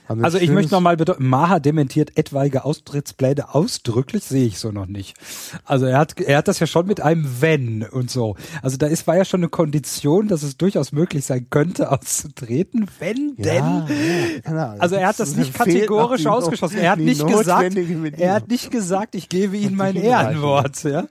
Also, 0.08 0.38
ich 0.38 0.50
möchte 0.50 0.72
nochmal 0.72 0.96
bedeuten, 0.96 1.26
Maha 1.26 1.58
dementiert 1.58 2.16
etwaige 2.16 2.64
Austrittspläne 2.64 3.54
ausdrücklich, 3.54 4.24
sehe 4.24 4.46
ich 4.46 4.58
so 4.58 4.72
noch 4.72 4.86
nicht. 4.86 5.16
Also 5.64 5.86
er 5.86 5.98
hat, 5.98 6.18
er 6.20 6.38
hat 6.38 6.48
das 6.48 6.60
ja 6.60 6.66
schon 6.66 6.86
mit 6.86 7.00
einem 7.00 7.40
Wenn 7.40 7.82
und 7.82 8.10
so. 8.10 8.36
Also 8.62 8.76
da 8.76 8.86
ist, 8.86 9.06
war 9.06 9.16
ja 9.16 9.24
schon 9.24 9.40
eine 9.40 9.48
Kondition, 9.48 10.28
dass 10.28 10.42
es 10.42 10.56
durchaus 10.56 10.92
möglich 10.92 11.24
sein 11.24 11.48
könnte, 11.50 11.90
auszutreten, 11.92 12.86
wenn 12.98 13.34
ja, 13.36 13.44
denn. 13.44 14.42
Ja. 14.46 14.74
Also 14.78 14.96
er 14.96 15.08
hat 15.08 15.20
das 15.20 15.36
nicht 15.36 15.54
kategorisch 15.54 16.26
ausgeschlossen. 16.26 16.78
Er 16.78 16.92
hat 16.92 16.98
nicht 16.98 17.26
gesagt, 17.26 17.76
er 17.76 18.34
hat 18.34 18.48
nicht 18.48 18.70
gesagt, 18.70 19.14
ich 19.14 19.28
gebe 19.28 19.56
Ihnen 19.56 19.76
mein 19.76 19.96
Ehrenwort, 19.96 20.82
ja. 20.84 21.06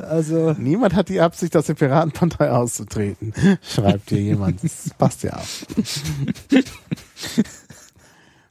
Also. 0.00 0.54
Niemand 0.58 0.94
hat 0.94 1.08
die 1.08 1.20
Absicht, 1.20 1.56
aus 1.56 1.66
der 1.66 1.74
Piratenpartei 1.74 2.50
auszutreten, 2.50 3.32
schreibt 3.62 4.10
hier 4.10 4.20
jemand. 4.20 4.64
Das 4.64 4.90
passt 4.96 5.22
ja 5.22 5.36
auch. 5.36 6.58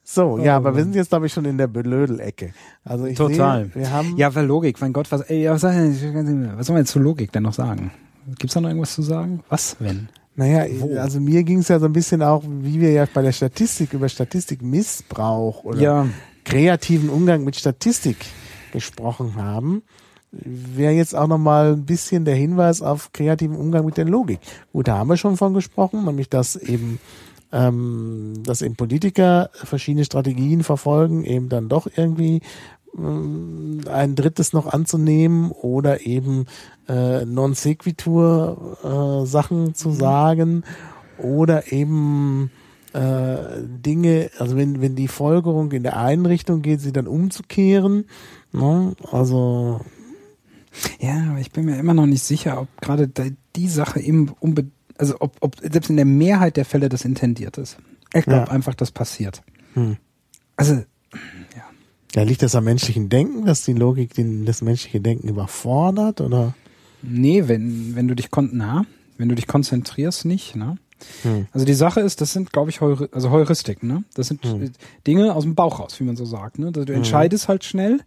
So, 0.10 0.40
ja, 0.40 0.56
aber 0.56 0.74
wir 0.74 0.84
sind 0.84 0.96
jetzt, 0.96 1.10
glaube 1.10 1.26
ich, 1.26 1.34
schon 1.34 1.44
in 1.44 1.58
der 1.58 1.68
Belödel-Ecke. 1.68 2.54
Also 2.86 3.08
ich 3.08 3.18
Total. 3.18 3.66
Sehe, 3.66 3.76
wir 3.76 3.92
haben 3.92 4.16
ja, 4.16 4.32
für 4.32 4.42
Logik, 4.42 4.80
mein 4.80 4.94
Gott, 4.94 5.12
was, 5.12 5.20
ey, 5.24 5.50
was, 5.50 5.64
was 5.64 6.66
soll 6.66 6.74
man 6.74 6.78
jetzt 6.84 6.92
zu 6.92 7.00
Logik 7.00 7.34
denn 7.34 7.44
noch 7.44 7.54
sagen? 7.54 7.92
Gibt's 8.40 8.54
da 8.54 8.62
noch 8.62 8.70
irgendwas 8.70 8.94
zu 8.94 9.02
sagen? 9.02 9.44
Was, 9.50 9.76
wenn? 9.80 10.08
Naja, 10.34 10.66
Wo? 10.80 10.98
also 10.98 11.20
mir 11.20 11.44
ging 11.44 11.60
es 11.60 11.68
ja 11.68 11.78
so 11.78 11.88
ein 11.88 11.94
bisschen 11.94 12.24
auch, 12.24 12.42
wie 12.48 12.80
wir 12.80 12.92
ja 12.92 13.06
bei 13.14 13.22
der 13.22 13.34
Statistik 13.34 13.92
über 13.92 14.08
Statistikmissbrauch 14.08 15.66
oder 15.66 15.82
ja. 15.82 16.08
kreativen 16.46 17.10
Umgang 17.10 17.44
mit 17.44 17.58
Statistik 17.58 18.16
gesprochen 18.72 19.36
haben, 19.36 19.84
wäre 20.32 20.94
jetzt 20.94 21.16
auch 21.16 21.28
nochmal 21.28 21.74
ein 21.74 21.86
bisschen 21.86 22.24
der 22.24 22.36
Hinweis 22.36 22.82
auf 22.82 23.12
kreativen 23.12 23.58
Umgang 23.58 23.84
mit 23.84 23.98
der 23.98 24.06
Logik. 24.06 24.40
Gut, 24.72 24.88
da 24.88 25.00
haben 25.00 25.10
wir 25.10 25.18
schon 25.18 25.36
von 25.36 25.54
gesprochen, 25.54 26.06
nämlich 26.06 26.30
dass 26.30 26.56
eben 26.56 27.00
ähm, 27.52 28.44
dass 28.44 28.62
eben 28.62 28.76
Politiker 28.76 29.50
verschiedene 29.54 30.06
Strategien 30.06 30.64
verfolgen, 30.64 31.24
eben 31.24 31.50
dann 31.50 31.70
doch 31.70 31.88
irgendwie 31.96 32.42
ähm, 32.98 33.82
ein 33.90 34.16
drittes 34.16 34.54
noch 34.54 34.68
anzunehmen 34.68 35.52
oder 35.52 36.06
eben 36.06 36.46
äh, 36.88 37.26
non 37.26 37.54
sequitur 37.54 38.78
äh, 39.24 39.26
Sachen 39.26 39.76
zu 39.76 39.90
mhm. 39.90 39.94
sagen 39.94 40.64
oder 41.18 41.72
eben 41.72 42.52
äh, 42.94 43.38
Dinge, 43.62 44.30
also 44.40 44.56
wenn, 44.56 44.82
wenn 44.82 44.96
die 44.96 45.08
Folgerung 45.08 45.72
in 45.72 45.84
der 45.84 45.98
einen 45.98 46.26
Richtung 46.26 46.62
geht, 46.62 46.82
sie 46.82 46.92
dann 46.92 47.08
umzukehren. 47.08 48.06
Ne? 48.52 48.94
Also 49.12 49.82
ja, 51.00 51.32
aber 51.32 51.40
ich 51.40 51.52
bin 51.52 51.66
mir 51.66 51.78
immer 51.78 51.94
noch 51.94 52.06
nicht 52.06 52.24
sicher, 52.24 52.62
ob 52.62 52.68
gerade 52.82 53.10
die 53.56 53.68
Sache 53.68 54.00
eben 54.00 54.30
unbedingt 54.40 54.77
also 54.98 55.16
ob, 55.20 55.36
ob 55.42 55.56
selbst 55.60 55.90
in 55.90 55.96
der 55.96 56.06
Mehrheit 56.06 56.58
der 56.58 56.66
Fälle 56.66 56.90
das 56.90 57.06
intendiert 57.06 57.58
ist. 57.58 57.78
Ich 58.14 58.26
glaube 58.26 58.48
ja. 58.48 58.52
einfach, 58.52 58.76
das 58.76 58.92
passiert. 58.92 59.42
Hm. 59.74 59.98
Also, 60.56 60.74
ja. 60.76 61.64
Ja, 62.16 62.24
liegt 62.24 62.42
das 62.42 62.56
am 62.56 62.64
menschlichen 62.64 63.10
Denken, 63.10 63.46
dass 63.46 63.64
die 63.64 63.74
Logik 63.74 64.14
den, 64.14 64.46
das 64.46 64.62
menschliche 64.62 65.02
Denken 65.02 65.28
überfordert, 65.28 66.22
oder? 66.22 66.56
Nee, 67.02 67.48
wenn, 67.48 67.96
wenn 67.96 68.08
du 68.08 68.16
dich 68.16 68.32
kon 68.32 68.50
na, 68.54 68.86
wenn 69.18 69.30
du 69.30 69.36
dich 69.36 69.48
konzentrierst, 69.48 70.26
nicht, 70.26 70.56
ne? 70.56 70.78
Hm. 71.22 71.48
Also 71.52 71.66
die 71.66 71.76
Sache 71.76 72.02
ist, 72.02 72.22
das 72.22 72.34
sind, 72.34 72.52
glaube 72.52 72.72
ich, 72.72 72.82
Heuri 72.82 73.08
also 73.12 73.30
Heuristiken, 73.30 73.88
ne? 73.88 74.04
Das 74.16 74.28
sind 74.28 74.44
hm. 74.44 74.72
Dinge 75.06 75.36
aus 75.36 75.44
dem 75.44 75.54
Bauch 75.54 75.80
raus, 75.80 76.00
wie 76.00 76.04
man 76.04 76.16
so 76.16 76.26
sagt. 76.26 76.58
Ne? 76.58 76.72
Du 76.72 76.82
hm. 76.82 76.96
entscheidest 76.96 77.48
halt 77.48 77.64
schnell 77.64 78.02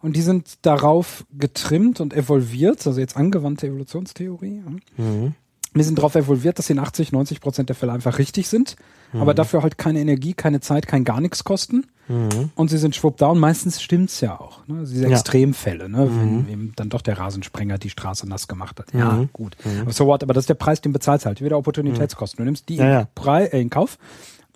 und 0.00 0.16
die 0.16 0.22
sind 0.22 0.58
darauf 0.62 1.24
getrimmt 1.38 2.00
und 2.00 2.14
evolviert, 2.14 2.84
also 2.86 2.98
jetzt 2.98 3.16
angewandte 3.16 3.68
Evolutionstheorie. 3.68 4.62
Ja? 4.98 5.32
Mhm 5.74 5.82
wir 5.82 5.84
sind 5.84 5.98
darauf 5.98 6.14
evolviert, 6.14 6.58
dass 6.58 6.66
sie 6.66 6.74
in 6.74 6.78
80, 6.78 7.12
90 7.12 7.40
Prozent 7.40 7.68
der 7.68 7.76
Fälle 7.76 7.92
einfach 7.92 8.18
richtig 8.18 8.48
sind, 8.48 8.76
mhm. 9.12 9.22
aber 9.22 9.34
dafür 9.34 9.62
halt 9.62 9.78
keine 9.78 10.00
Energie, 10.00 10.34
keine 10.34 10.60
Zeit, 10.60 10.86
kein 10.86 11.04
gar 11.04 11.20
nichts 11.20 11.44
kosten. 11.44 11.86
Mhm. 12.08 12.50
Und 12.56 12.68
sie 12.68 12.78
sind 12.78 12.96
schwupp 12.96 13.16
da 13.16 13.28
und 13.28 13.38
meistens 13.38 13.80
stimmt's 13.80 14.20
ja 14.20 14.38
auch. 14.38 14.66
Ne? 14.66 14.80
Diese 14.80 15.04
ja. 15.04 15.10
Extremfälle, 15.10 15.88
ne? 15.88 16.06
Mhm. 16.06 16.46
wenn 16.48 16.72
dann 16.76 16.88
doch 16.88 17.00
der 17.00 17.16
Rasensprenger 17.16 17.78
die 17.78 17.90
Straße 17.90 18.28
nass 18.28 18.48
gemacht 18.48 18.80
hat. 18.80 18.92
Ja, 18.92 19.12
mhm. 19.12 19.30
gut. 19.32 19.56
Mhm. 19.64 19.90
So 19.92 20.06
what, 20.06 20.22
aber 20.22 20.34
das 20.34 20.42
ist 20.42 20.48
der 20.48 20.54
Preis, 20.54 20.80
den 20.80 20.92
bezahlst 20.92 21.26
halt. 21.26 21.40
Wieder 21.40 21.56
Opportunitätskosten. 21.56 22.38
Du 22.38 22.44
nimmst 22.44 22.68
die 22.68 22.76
ja, 22.76 23.02
in, 23.02 23.24
ja. 23.24 23.38
äh, 23.38 23.60
in 23.60 23.70
Kauf 23.70 23.98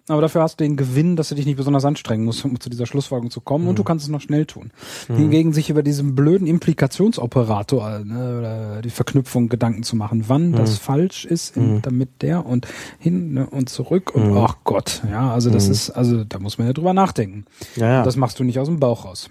aber 0.09 0.21
dafür 0.21 0.43
hast 0.43 0.61
du 0.61 0.65
den 0.65 0.77
Gewinn, 0.77 1.17
dass 1.17 1.31
du 1.31 1.35
dich 1.35 1.47
nicht 1.47 1.57
besonders 1.57 1.85
anstrengen 1.85 2.25
musst, 2.25 2.45
um 2.45 2.61
zu 2.61 2.71
dieser 2.71 2.87
Schlussfolgerung 2.87 3.31
zu 3.31 3.41
kommen 3.41 3.65
mhm. 3.65 3.71
und 3.71 3.79
du 3.79 3.85
kannst 3.85 4.05
es 4.05 4.11
noch 4.11 4.21
schnell 4.21 4.47
tun. 4.47 4.71
Mhm. 5.09 5.17
Hingegen 5.17 5.53
sich 5.53 5.69
über 5.69 5.83
diesen 5.83 6.15
blöden 6.15 6.47
Implikationsoperator 6.47 8.01
ne, 8.05 8.39
oder 8.39 8.83
die 8.83 8.91
Verknüpfung 8.91 9.49
Gedanken 9.49 9.83
zu 9.83 9.97
machen, 9.97 10.25
wann 10.29 10.51
mhm. 10.51 10.57
das 10.57 10.79
falsch 10.79 11.25
ist, 11.25 11.57
in, 11.57 11.75
mhm. 11.75 11.83
damit 11.83 12.23
der 12.23 12.47
und 12.47 12.69
hin 13.01 13.35
ne, 13.35 13.47
und 13.49 13.69
zurück 13.69 14.15
und 14.15 14.31
mhm. 14.31 14.39
ach 14.39 14.59
Gott, 14.63 15.03
ja, 15.11 15.33
also 15.33 15.51
das 15.51 15.67
mhm. 15.67 15.73
ist, 15.73 15.91
also 15.91 16.23
da 16.23 16.39
muss 16.39 16.59
man 16.59 16.69
ja 16.69 16.73
drüber 16.73 16.95
nachdenken. 16.95 17.45
Ja, 17.75 17.87
ja. 17.87 18.03
Das 18.05 18.17
machst 18.17 18.39
du 18.39 18.45
nicht 18.45 18.61
aus 18.61 18.69
dem 18.69 18.79
Bauch 18.79 19.05
raus. 19.05 19.29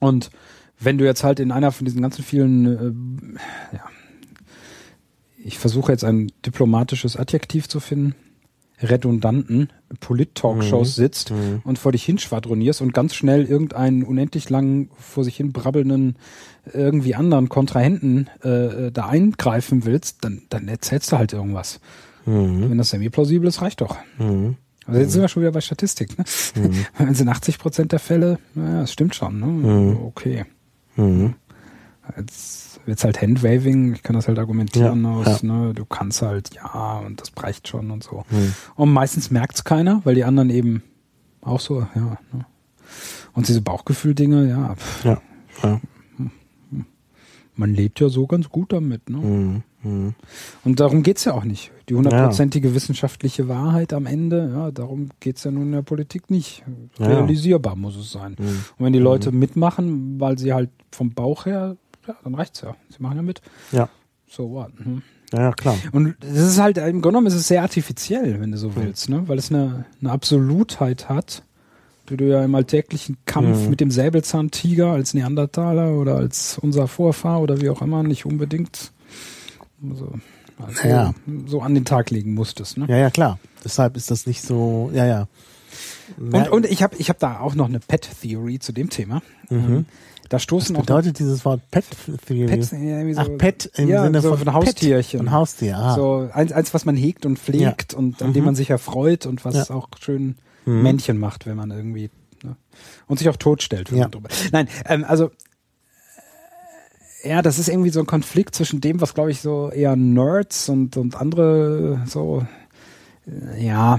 Und 0.00 0.30
wenn 0.78 0.98
du 0.98 1.04
jetzt 1.06 1.24
halt 1.24 1.40
in 1.40 1.50
einer 1.50 1.72
von 1.72 1.86
diesen 1.86 2.02
ganzen 2.02 2.22
vielen, 2.22 2.66
äh, 3.72 3.76
ja, 3.76 3.84
ich 5.42 5.58
versuche 5.58 5.92
jetzt 5.92 6.04
ein 6.04 6.30
diplomatisches 6.44 7.16
Adjektiv 7.16 7.68
zu 7.68 7.80
finden 7.80 8.14
redundanten 8.80 9.70
Polit-Talkshows 10.00 10.96
mhm. 10.96 11.02
sitzt 11.02 11.30
mhm. 11.30 11.60
und 11.64 11.78
vor 11.78 11.92
dich 11.92 12.04
hinschwadronierst 12.04 12.80
und 12.80 12.92
ganz 12.92 13.14
schnell 13.14 13.44
irgendeinen 13.44 14.04
unendlich 14.04 14.50
langen, 14.50 14.90
vor 14.98 15.24
sich 15.24 15.36
hin 15.36 15.52
brabbelnden, 15.52 16.16
irgendwie 16.72 17.14
anderen 17.14 17.48
Kontrahenten 17.48 18.28
äh, 18.44 18.48
äh, 18.48 18.90
da 18.92 19.06
eingreifen 19.06 19.84
willst, 19.84 20.24
dann, 20.24 20.42
dann 20.50 20.68
erzählst 20.68 21.12
du 21.12 21.18
halt 21.18 21.32
irgendwas. 21.32 21.80
Mhm. 22.26 22.70
Wenn 22.70 22.78
das 22.78 22.90
semi-plausibel 22.90 23.48
ist, 23.48 23.62
reicht 23.62 23.80
doch. 23.80 23.96
Mhm. 24.18 24.56
Also 24.86 25.00
jetzt 25.00 25.12
sind 25.12 25.20
wir 25.20 25.28
schon 25.28 25.42
wieder 25.42 25.52
bei 25.52 25.60
Statistik. 25.60 26.18
Ne? 26.18 26.24
Mhm. 26.56 26.86
Wenn 26.98 27.14
sind 27.14 27.28
80 27.28 27.58
Prozent 27.58 27.92
der 27.92 27.98
Fälle, 27.98 28.38
naja, 28.54 28.80
das 28.80 28.92
stimmt 28.92 29.14
schon. 29.14 29.38
Ne? 29.38 29.46
Mhm. 29.46 29.96
Okay. 30.02 30.44
Jetzt 32.16 32.67
jetzt 32.88 33.04
halt 33.04 33.20
Handwaving, 33.20 33.94
ich 33.94 34.02
kann 34.02 34.16
das 34.16 34.28
halt 34.28 34.38
argumentieren 34.38 35.04
ja, 35.04 35.10
aus, 35.10 35.42
ja. 35.42 35.48
ne, 35.48 35.74
du 35.74 35.84
kannst 35.84 36.22
halt, 36.22 36.54
ja, 36.54 36.98
und 37.04 37.20
das 37.20 37.32
reicht 37.36 37.68
schon 37.68 37.90
und 37.90 38.02
so. 38.02 38.24
Hm. 38.28 38.54
Und 38.74 38.92
meistens 38.92 39.30
merkt's 39.30 39.64
keiner, 39.64 40.00
weil 40.04 40.14
die 40.14 40.24
anderen 40.24 40.50
eben 40.50 40.82
auch 41.40 41.60
so, 41.60 41.80
ja. 41.94 42.18
Ne. 42.32 42.46
Und 43.34 43.48
diese 43.48 43.60
Bauchgefühl-Dinge, 43.60 44.48
ja, 44.48 44.74
ja, 45.04 45.20
ja. 45.62 45.80
Man 47.54 47.74
lebt 47.74 47.98
ja 47.98 48.08
so 48.08 48.28
ganz 48.28 48.48
gut 48.50 48.72
damit, 48.72 49.10
ne? 49.10 49.20
Hm, 49.20 49.62
hm. 49.82 50.14
Und 50.64 50.78
darum 50.78 51.02
geht's 51.02 51.24
ja 51.24 51.34
auch 51.34 51.42
nicht. 51.42 51.72
Die 51.88 51.96
hundertprozentige 51.96 52.72
wissenschaftliche 52.72 53.48
Wahrheit 53.48 53.92
am 53.92 54.06
Ende, 54.06 54.52
ja, 54.54 54.70
darum 54.70 55.08
geht's 55.18 55.42
ja 55.42 55.50
nun 55.50 55.64
in 55.64 55.72
der 55.72 55.82
Politik 55.82 56.30
nicht. 56.30 56.62
Realisierbar 57.00 57.74
muss 57.74 57.96
es 57.96 58.12
sein. 58.12 58.36
Hm. 58.38 58.46
Und 58.46 58.84
wenn 58.84 58.92
die 58.92 59.00
Leute 59.00 59.30
hm. 59.30 59.38
mitmachen, 59.40 60.20
weil 60.20 60.38
sie 60.38 60.52
halt 60.52 60.70
vom 60.92 61.10
Bauch 61.10 61.46
her 61.46 61.76
ja, 62.08 62.16
dann 62.24 62.34
reicht's 62.34 62.62
ja. 62.62 62.74
Sie 62.88 63.02
machen 63.02 63.16
ja 63.16 63.22
mit. 63.22 63.40
Ja. 63.70 63.88
So 64.28 64.50
what? 64.50 64.72
Hm. 64.78 65.02
Ja, 65.32 65.52
klar. 65.52 65.76
Und 65.92 66.16
das 66.20 66.38
ist 66.38 66.58
halt, 66.58 66.78
im 66.78 66.84
Grunde 66.84 67.00
genommen 67.00 67.26
ist 67.26 67.34
es 67.34 67.48
sehr 67.48 67.62
artifiziell, 67.62 68.40
wenn 68.40 68.50
du 68.50 68.58
so 68.58 68.74
willst, 68.76 69.10
ne? 69.10 69.28
Weil 69.28 69.38
es 69.38 69.50
eine, 69.50 69.84
eine 70.00 70.10
Absolutheit 70.10 71.08
hat, 71.10 71.42
die 72.08 72.16
du 72.16 72.24
ja 72.24 72.42
im 72.42 72.54
alltäglichen 72.54 73.18
Kampf 73.26 73.64
mhm. 73.64 73.70
mit 73.70 73.80
dem 73.80 73.90
Säbelzahntiger 73.90 74.90
als 74.90 75.12
Neandertaler 75.12 75.92
oder 75.92 76.16
als 76.16 76.58
unser 76.58 76.88
Vorfahr 76.88 77.42
oder 77.42 77.60
wie 77.60 77.68
auch 77.68 77.82
immer 77.82 78.02
nicht 78.02 78.24
unbedingt 78.24 78.92
so, 79.92 80.14
also 80.58 80.88
ja. 80.88 81.14
so 81.46 81.60
an 81.60 81.74
den 81.74 81.84
Tag 81.84 82.10
legen 82.10 82.32
musstest, 82.32 82.78
ne? 82.78 82.86
Ja, 82.88 82.96
ja, 82.96 83.10
klar. 83.10 83.38
Deshalb 83.64 83.96
ist 83.98 84.10
das 84.10 84.26
nicht 84.26 84.40
so, 84.40 84.90
ja, 84.94 85.04
ja. 85.04 85.28
Und, 86.16 86.48
und 86.48 86.66
ich 86.66 86.82
habe 86.82 86.96
ich 86.96 87.10
hab 87.10 87.18
da 87.18 87.40
auch 87.40 87.54
noch 87.54 87.68
eine 87.68 87.80
Pet-Theory 87.80 88.60
zu 88.60 88.72
dem 88.72 88.88
Thema. 88.88 89.20
Mhm. 89.50 89.84
Da 90.28 90.38
stoßen 90.38 90.76
Was 90.76 90.82
bedeutet 90.82 91.14
auch 91.14 91.18
dieses 91.18 91.44
Wort 91.44 91.62
Pet 91.70 91.84
Theory? 92.26 92.46
Pet, 92.46 92.72
ja, 92.72 93.14
so, 93.14 93.20
Ach, 93.20 93.38
Pet 93.38 93.70
im 93.76 93.88
ja, 93.88 94.04
Sinne 94.04 94.20
so 94.20 94.30
von, 94.30 94.38
von 94.38 94.52
Haustierchen. 94.52 95.20
Ein 95.20 95.32
Haustier, 95.32 95.78
ah. 95.78 95.94
So 95.94 96.28
eins, 96.32 96.52
eins, 96.52 96.74
was 96.74 96.84
man 96.84 96.96
hegt 96.96 97.24
und 97.24 97.38
pflegt 97.38 97.92
ja. 97.92 97.98
und 97.98 98.20
an 98.22 98.30
mhm. 98.30 98.32
dem 98.34 98.44
man 98.44 98.54
sich 98.54 98.70
erfreut 98.70 99.26
und 99.26 99.44
was 99.44 99.70
auch 99.70 99.88
schön 100.00 100.36
mhm. 100.66 100.82
Männchen 100.82 101.18
macht, 101.18 101.46
wenn 101.46 101.56
man 101.56 101.70
irgendwie 101.70 102.10
ne? 102.42 102.56
und 103.06 103.18
sich 103.18 103.28
auch 103.28 103.36
totstellt. 103.36 103.90
Wenn 103.90 103.98
ja. 103.98 104.04
man 104.04 104.10
drüber. 104.10 104.28
Nein, 104.52 104.68
ähm, 104.86 105.04
also 105.04 105.30
ja, 107.24 107.42
das 107.42 107.58
ist 107.58 107.68
irgendwie 107.68 107.90
so 107.90 108.00
ein 108.00 108.06
Konflikt 108.06 108.54
zwischen 108.54 108.80
dem, 108.80 109.00
was 109.00 109.14
glaube 109.14 109.30
ich 109.30 109.40
so 109.40 109.70
eher 109.70 109.96
Nerds 109.96 110.68
und 110.68 110.96
und 110.98 111.16
andere 111.16 112.02
so 112.06 112.46
äh, 113.26 113.64
ja 113.64 113.98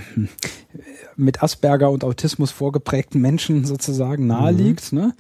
mit 1.16 1.44
Asperger 1.44 1.92
und 1.92 2.04
Autismus 2.04 2.52
vorgeprägten 2.52 3.20
Menschen 3.20 3.66
sozusagen 3.66 4.28
naheliegt, 4.28 4.94
mhm. 4.94 5.00
ne? 5.00 5.16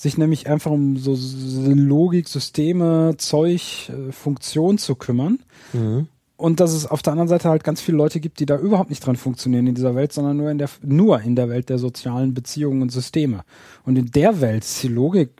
Sich 0.00 0.16
nämlich 0.16 0.48
einfach 0.48 0.70
um 0.70 0.96
so 0.96 1.14
Logik, 1.14 2.26
Systeme, 2.26 3.16
Zeug, 3.18 3.90
äh, 3.90 4.12
Funktion 4.12 4.78
zu 4.78 4.94
kümmern. 4.94 5.40
Mhm. 5.74 6.08
Und 6.38 6.60
dass 6.60 6.72
es 6.72 6.86
auf 6.86 7.02
der 7.02 7.12
anderen 7.12 7.28
Seite 7.28 7.50
halt 7.50 7.64
ganz 7.64 7.82
viele 7.82 7.98
Leute 7.98 8.18
gibt, 8.18 8.40
die 8.40 8.46
da 8.46 8.56
überhaupt 8.56 8.88
nicht 8.88 9.04
dran 9.04 9.16
funktionieren 9.16 9.66
in 9.66 9.74
dieser 9.74 9.94
Welt, 9.94 10.14
sondern 10.14 10.38
nur 10.38 10.50
in 10.50 10.56
der, 10.56 10.70
nur 10.80 11.20
in 11.20 11.36
der 11.36 11.50
Welt 11.50 11.68
der 11.68 11.76
sozialen 11.76 12.32
Beziehungen 12.32 12.80
und 12.80 12.90
Systeme. 12.90 13.42
Und 13.84 13.96
in 13.96 14.10
der 14.10 14.40
Welt 14.40 14.64
ist 14.64 14.82
die 14.82 14.88
Logik 14.88 15.32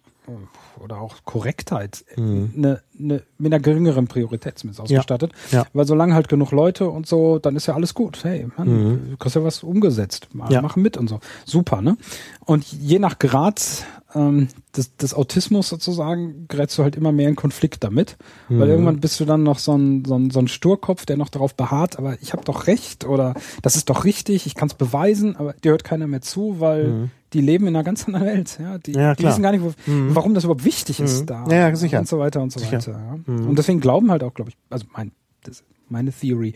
oder 0.79 1.01
auch 1.01 1.17
Korrektheit 1.25 2.05
mhm. 2.17 2.53
eine, 2.55 2.83
eine, 2.99 3.23
mit 3.39 3.53
einer 3.53 3.63
geringeren 3.63 4.09
Priorität 4.09 4.59
zumindest 4.59 4.83
ausgestattet. 4.83 5.33
Ja. 5.51 5.61
Ja. 5.61 5.67
Weil 5.73 5.87
solange 5.87 6.15
halt 6.15 6.29
genug 6.29 6.53
Leute 6.53 6.91
und 6.91 7.07
so, 7.07 7.39
dann 7.39 7.57
ist 7.57 7.67
ja 7.67 7.75
alles 7.75 7.95
gut. 7.95 8.23
Hey, 8.23 8.47
Mann, 8.57 8.69
mhm. 8.69 9.11
du 9.13 9.17
kriegst 9.17 9.37
ja 9.37 9.43
was 9.43 9.63
umgesetzt. 9.63 10.29
Mal, 10.35 10.53
ja. 10.53 10.61
Machen 10.61 10.83
mit 10.83 10.99
und 10.99 11.09
so. 11.09 11.21
Super, 11.47 11.81
ne? 11.81 11.97
Und 12.45 12.71
je 12.73 12.99
nach 12.99 13.19
Grad 13.19 13.87
ähm, 14.15 14.49
des, 14.77 14.97
des 14.97 15.15
Autismus 15.15 15.69
sozusagen 15.69 16.47
gerätst 16.49 16.79
du 16.79 16.83
halt 16.83 16.97
immer 16.97 17.13
mehr 17.13 17.29
in 17.29 17.37
Konflikt 17.37 17.85
damit. 17.85 18.17
Mhm. 18.49 18.61
Weil 18.61 18.69
irgendwann 18.69 19.01
bist 19.01 19.21
du 19.21 19.25
dann 19.25 19.43
noch 19.43 19.59
so 19.59 19.77
ein, 19.77 20.05
so, 20.05 20.17
ein, 20.17 20.31
so 20.31 20.41
ein 20.41 20.49
Sturkopf, 20.49 21.07
der 21.07 21.17
noch 21.17 21.29
darauf 21.29 21.55
beharrt, 21.55 21.99
aber 21.99 22.21
ich 22.21 22.33
habe 22.33 22.45
doch 22.45 22.67
recht 22.67 23.05
oder 23.05 23.35
das 23.63 23.77
ist 23.77 23.91
doch 23.91 24.05
richtig, 24.05 24.47
ich 24.47 24.55
kann 24.55 24.69
es 24.69 24.75
beweisen, 24.75 25.37
aber 25.37 25.53
dir 25.53 25.73
hört 25.73 25.85
keiner 25.85 26.07
mehr 26.07 26.23
zu, 26.23 26.61
weil 26.61 26.89
mhm. 26.89 27.11
die 27.33 27.41
leben 27.41 27.67
in 27.67 27.77
einer 27.77 27.85
ganz 27.85 28.07
anderen 28.07 28.27
Welt. 28.27 28.59
Ja? 28.61 28.79
Die, 28.79 28.93
ja, 28.93 29.15
die 29.15 29.25
wissen 29.25 29.43
gar 29.43 29.53
nicht, 29.53 29.63
wo, 29.63 29.73
mhm. 29.91 30.15
warum 30.15 30.35
das 30.35 30.45
überhaupt 30.45 30.65
wichtig 30.65 31.01
ist 31.01 31.23
mhm. 31.23 31.27
da. 31.27 31.47
Ja, 31.49 31.75
sicher. 31.77 32.01
Und 32.01 32.09
so 32.09 32.19
weiter 32.19 32.43
und 32.43 32.53
so 32.53 32.61
sicher. 32.61 32.79
weiter. 32.79 32.93
Ja? 32.93 33.33
Mhm. 33.33 33.49
Und 33.49 33.59
deswegen 33.59 33.81
glauben 33.81 34.11
halt 34.11 34.23
auch, 34.23 34.35
glaube 34.35 34.51
ich, 34.51 34.57
also 34.71 34.87
mein, 34.93 35.13
das, 35.45 35.63
meine 35.89 36.13
Theory, 36.13 36.55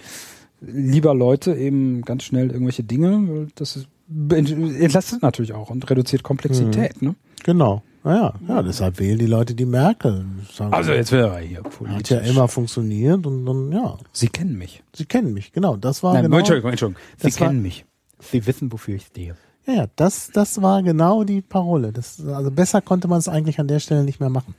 lieber 0.61 1.15
Leute 1.15 1.55
eben 1.55 2.03
ganz 2.03 2.25
schnell 2.25 2.51
irgendwelche 2.51 2.85
Dinge, 2.85 3.29
weil 3.29 3.49
das 3.55 3.77
ist, 3.77 3.89
entlastet 4.09 5.23
natürlich 5.23 5.53
auch 5.53 5.71
und 5.71 5.89
reduziert 5.89 6.23
Komplexität. 6.23 7.01
Mhm. 7.01 7.09
Ne? 7.09 7.15
Genau. 7.45 7.83
Naja, 8.05 8.35
ja, 8.47 8.63
deshalb 8.63 8.99
wählen 8.99 9.19
die 9.19 9.27
Leute 9.27 9.55
die 9.55 9.65
Merkel. 9.65 10.27
Also 10.59 10.93
jetzt 10.93 11.11
wäre 11.11 11.37
er 11.37 11.41
hier 11.41 11.63
politisch. 11.63 11.97
Hat 11.97 12.11
ja 12.11 12.19
immer 12.31 12.49
funktioniert 12.49 13.27
und 13.27 13.47
dann, 13.47 13.73
ja. 13.73 13.97
Sie 14.13 14.29
kennen 14.29 14.59
mich. 14.59 14.83
Sie 14.95 15.07
kennen 15.07 15.33
mich, 15.33 15.53
genau. 15.53 15.79
Das 15.79 16.03
war 16.03 16.13
Nein, 16.13 16.25
genau. 16.25 16.37
Entschuldigung, 16.37 16.71
Entschuldigung. 16.71 17.03
Sie 17.17 17.31
kennen 17.31 17.57
war, 17.57 17.63
mich. 17.63 17.87
Sie 18.21 18.47
wissen, 18.47 18.71
wofür 18.71 18.97
ich 18.97 19.07
stehe. 19.07 19.37
Ja, 19.67 19.73
ja, 19.73 19.87
das, 19.97 20.31
das 20.31 20.61
war 20.61 20.83
genau 20.83 21.25
die 21.25 21.41
Parole. 21.41 21.93
Das, 21.93 22.23
also 22.27 22.51
besser 22.51 22.83
konnte 22.83 23.09
man 23.09 23.19
es 23.19 23.29
eigentlich 23.29 23.59
an 23.59 23.69
der 23.69 23.81
Stelle 23.81 24.05
nicht 24.05 24.21
mehr 24.21 24.29
machen. 24.29 24.55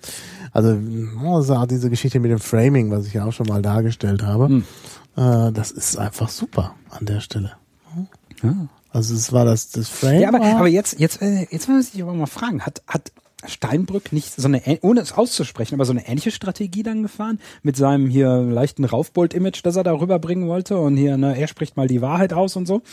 Also, 0.51 0.79
also 1.23 1.65
diese 1.67 1.91
Geschichte 1.91 2.19
mit 2.19 2.31
dem 2.31 2.39
Framing, 2.39 2.89
was 2.89 3.05
ich 3.05 3.13
ja 3.13 3.25
auch 3.25 3.33
schon 3.33 3.45
mal 3.45 3.61
dargestellt 3.61 4.23
habe, 4.23 4.47
hm. 4.47 4.63
äh, 5.17 5.51
das 5.51 5.69
ist 5.69 5.99
einfach 5.99 6.29
super 6.29 6.73
an 6.89 7.05
der 7.05 7.19
Stelle. 7.19 7.51
Ja. 8.41 8.67
Also 8.95 9.13
es 9.13 9.33
war 9.33 9.43
das, 9.43 9.71
das 9.71 9.89
Frame. 9.89 10.21
Ja, 10.21 10.29
aber, 10.29 10.41
aber 10.41 10.67
jetzt, 10.69 11.01
jetzt, 11.01 11.21
äh, 11.21 11.47
jetzt 11.51 11.67
muss 11.67 11.93
ich 11.93 12.01
aber 12.01 12.13
mal 12.13 12.27
fragen, 12.27 12.61
hat, 12.61 12.81
hat 12.87 13.11
Steinbrück 13.45 14.13
nicht 14.13 14.33
so 14.33 14.47
eine, 14.47 14.61
ohne 14.83 15.01
es 15.01 15.11
auszusprechen, 15.11 15.75
aber 15.75 15.83
so 15.83 15.91
eine 15.91 16.07
ähnliche 16.07 16.31
Strategie 16.31 16.81
dann 16.81 17.03
gefahren 17.03 17.39
mit 17.61 17.75
seinem 17.75 18.07
hier 18.07 18.37
leichten 18.37 18.85
Raufbold-Image, 18.85 19.59
das 19.63 19.75
er 19.75 19.83
da 19.83 19.91
rüberbringen 19.91 20.47
wollte 20.47 20.77
und 20.77 20.95
hier, 20.95 21.17
ne, 21.17 21.37
er 21.37 21.49
spricht 21.49 21.75
mal 21.75 21.89
die 21.89 22.01
Wahrheit 22.01 22.31
aus 22.31 22.55
und 22.55 22.67
so. 22.67 22.83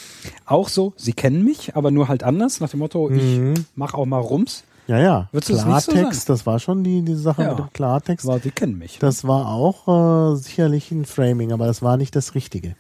Auch 0.45 0.69
so, 0.69 0.93
sie 0.97 1.13
kennen 1.13 1.45
mich, 1.45 1.77
aber 1.77 1.93
nur 1.93 2.09
halt 2.09 2.25
anders, 2.25 2.59
nach 2.59 2.71
dem 2.71 2.81
Motto, 2.81 3.09
mhm. 3.09 3.55
ich 3.55 3.65
mach 3.77 3.95
auch 3.95 4.05
mal 4.05 4.19
Rums. 4.19 4.65
Ja, 4.89 4.99
ja. 4.99 5.29
Würdest 5.31 5.53
Klartext, 5.63 6.27
so 6.27 6.33
das 6.33 6.47
war 6.47 6.59
schon 6.59 6.83
die, 6.83 7.03
die 7.03 7.15
Sache 7.15 7.43
ja. 7.43 7.51
mit 7.51 7.59
dem 7.61 7.73
Klartext. 7.73 8.27
War, 8.27 8.41
sie 8.41 8.51
kennen 8.51 8.77
mich. 8.77 8.99
Das 8.99 9.23
war 9.25 9.47
auch 9.47 10.33
äh, 10.33 10.37
sicherlich 10.37 10.91
ein 10.91 11.05
Framing, 11.05 11.53
aber 11.53 11.67
das 11.67 11.81
war 11.81 11.97
nicht 11.97 12.17
das 12.17 12.35
Richtige. 12.35 12.75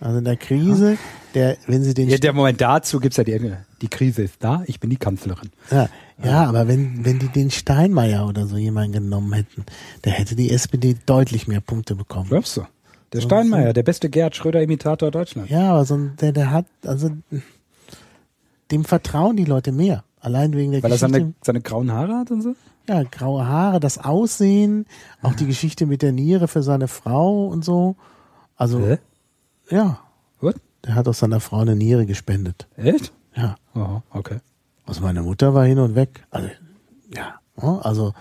Also 0.00 0.18
in 0.18 0.24
der 0.24 0.36
Krise, 0.36 0.92
ja. 0.92 0.98
der, 1.34 1.56
wenn 1.66 1.82
sie 1.82 1.94
den. 1.94 2.08
Ja, 2.08 2.18
der 2.18 2.32
Moment 2.32 2.60
dazu 2.60 3.00
gibt's 3.00 3.16
ja 3.16 3.24
die, 3.24 3.52
die 3.82 3.88
Krise 3.88 4.22
ist 4.22 4.36
da, 4.40 4.62
ich 4.66 4.80
bin 4.80 4.90
die 4.90 4.96
Kanzlerin. 4.96 5.50
Ja, 5.70 5.88
ja, 6.22 6.44
aber 6.46 6.68
wenn, 6.68 7.04
wenn 7.04 7.18
die 7.18 7.28
den 7.28 7.50
Steinmeier 7.50 8.26
oder 8.26 8.46
so 8.46 8.56
jemanden 8.56 8.92
genommen 8.92 9.32
hätten, 9.32 9.64
der 10.04 10.12
hätte 10.12 10.36
die 10.36 10.50
SPD 10.50 10.96
deutlich 11.06 11.48
mehr 11.48 11.60
Punkte 11.60 11.94
bekommen. 11.94 12.28
Glaubst 12.28 12.56
du? 12.56 12.62
Der 13.12 13.20
so, 13.20 13.28
Steinmeier, 13.28 13.68
so. 13.68 13.72
der 13.72 13.82
beste 13.82 14.10
Gerd 14.10 14.36
Schröder-Imitator 14.36 15.10
Deutschlands. 15.10 15.50
Ja, 15.50 15.72
aber 15.72 15.84
so, 15.84 15.96
der, 16.20 16.32
der 16.32 16.50
hat, 16.50 16.66
also, 16.84 17.10
dem 18.70 18.84
vertrauen 18.84 19.36
die 19.36 19.44
Leute 19.44 19.72
mehr. 19.72 20.04
Allein 20.20 20.52
wegen 20.54 20.72
der 20.72 20.82
Weil 20.82 20.90
er 20.90 20.98
Geschichte. 20.98 21.18
seine, 21.18 21.34
seine 21.42 21.60
grauen 21.60 21.92
Haare 21.92 22.18
hat 22.18 22.30
und 22.30 22.42
so? 22.42 22.54
ja, 22.88 23.02
graue 23.02 23.46
Haare, 23.46 23.80
das 23.80 23.98
Aussehen, 23.98 24.86
auch 25.22 25.34
die 25.34 25.46
Geschichte 25.46 25.86
mit 25.86 26.02
der 26.02 26.12
Niere 26.12 26.48
für 26.48 26.62
seine 26.62 26.88
Frau 26.88 27.46
und 27.46 27.64
so. 27.64 27.96
Also, 28.56 28.80
Hä? 28.80 28.98
Ja, 29.70 29.98
What? 30.40 30.56
der 30.84 30.94
hat 30.94 31.08
auch 31.08 31.14
seiner 31.14 31.40
Frau 31.40 31.58
eine 31.60 31.76
Niere 31.76 32.06
gespendet. 32.06 32.66
Echt? 32.76 33.12
Ja. 33.34 33.56
Oh, 33.74 34.00
okay. 34.10 34.38
Also 34.86 35.02
meine 35.02 35.22
Mutter 35.22 35.54
war 35.54 35.64
hin 35.64 35.78
und 35.78 35.94
weg. 35.94 36.24
Also, 36.30 36.48
ja, 37.14 37.34
ne, 37.60 37.84
also 37.84 38.14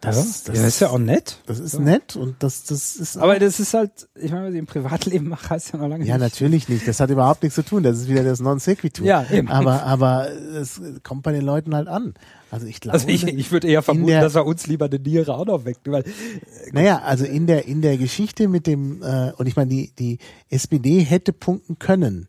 das, 0.00 0.16
ja, 0.46 0.52
das, 0.52 0.60
ja, 0.62 0.66
ist 0.68 0.80
ja 0.80 0.90
auch 0.90 0.98
nett. 0.98 1.38
das 1.46 1.58
ist 1.58 1.78
nett 1.78 2.16
und 2.16 2.36
das, 2.42 2.64
das 2.64 2.96
ist 2.96 3.18
Aber 3.18 3.38
das 3.38 3.60
ist 3.60 3.74
halt, 3.74 4.08
ich 4.14 4.30
meine, 4.32 4.46
was 4.46 4.52
ich 4.54 4.58
im 4.58 4.66
Privatleben 4.66 5.28
mache, 5.28 5.50
heißt 5.50 5.72
ja 5.74 5.78
noch 5.78 5.88
lange 5.88 6.06
ja 6.06 6.14
nicht. 6.16 6.22
natürlich 6.22 6.68
nicht. 6.70 6.88
Das 6.88 7.00
hat 7.00 7.10
überhaupt 7.10 7.42
nichts 7.42 7.54
zu 7.56 7.62
tun. 7.64 7.82
Das 7.82 7.98
ist 7.98 8.08
wieder 8.08 8.24
das 8.24 8.40
Non 8.40 8.58
Sequitur. 8.60 9.06
Ja, 9.06 9.26
eben. 9.30 9.48
Aber 9.48 9.82
aber 9.82 10.30
es 10.32 10.80
kommt 11.02 11.22
bei 11.22 11.32
den 11.32 11.42
Leuten 11.44 11.74
halt 11.74 11.88
an. 11.88 12.14
Also 12.50 12.66
ich 12.66 12.80
glaube, 12.80 12.94
Also 12.94 13.08
ich, 13.08 13.24
ich 13.26 13.52
würde 13.52 13.68
eher 13.68 13.82
vermuten, 13.82 14.06
der- 14.08 14.22
dass 14.22 14.34
er 14.34 14.46
uns 14.46 14.66
lieber 14.66 14.86
eine 14.86 14.98
Niere 14.98 15.34
auch 15.34 15.44
noch 15.46 15.64
weckt, 15.66 15.88
weil 15.90 16.02
naja, 16.72 17.02
also 17.04 17.24
in 17.24 17.46
der 17.46 17.66
in 17.66 17.82
der 17.82 17.96
Geschichte 17.98 18.48
mit 18.48 18.66
dem 18.66 19.02
äh, 19.02 19.32
und 19.36 19.46
ich 19.46 19.54
meine 19.56 19.68
die 19.70 19.92
die 19.98 20.18
SPD 20.48 21.00
hätte 21.00 21.32
punkten 21.32 21.78
können, 21.78 22.26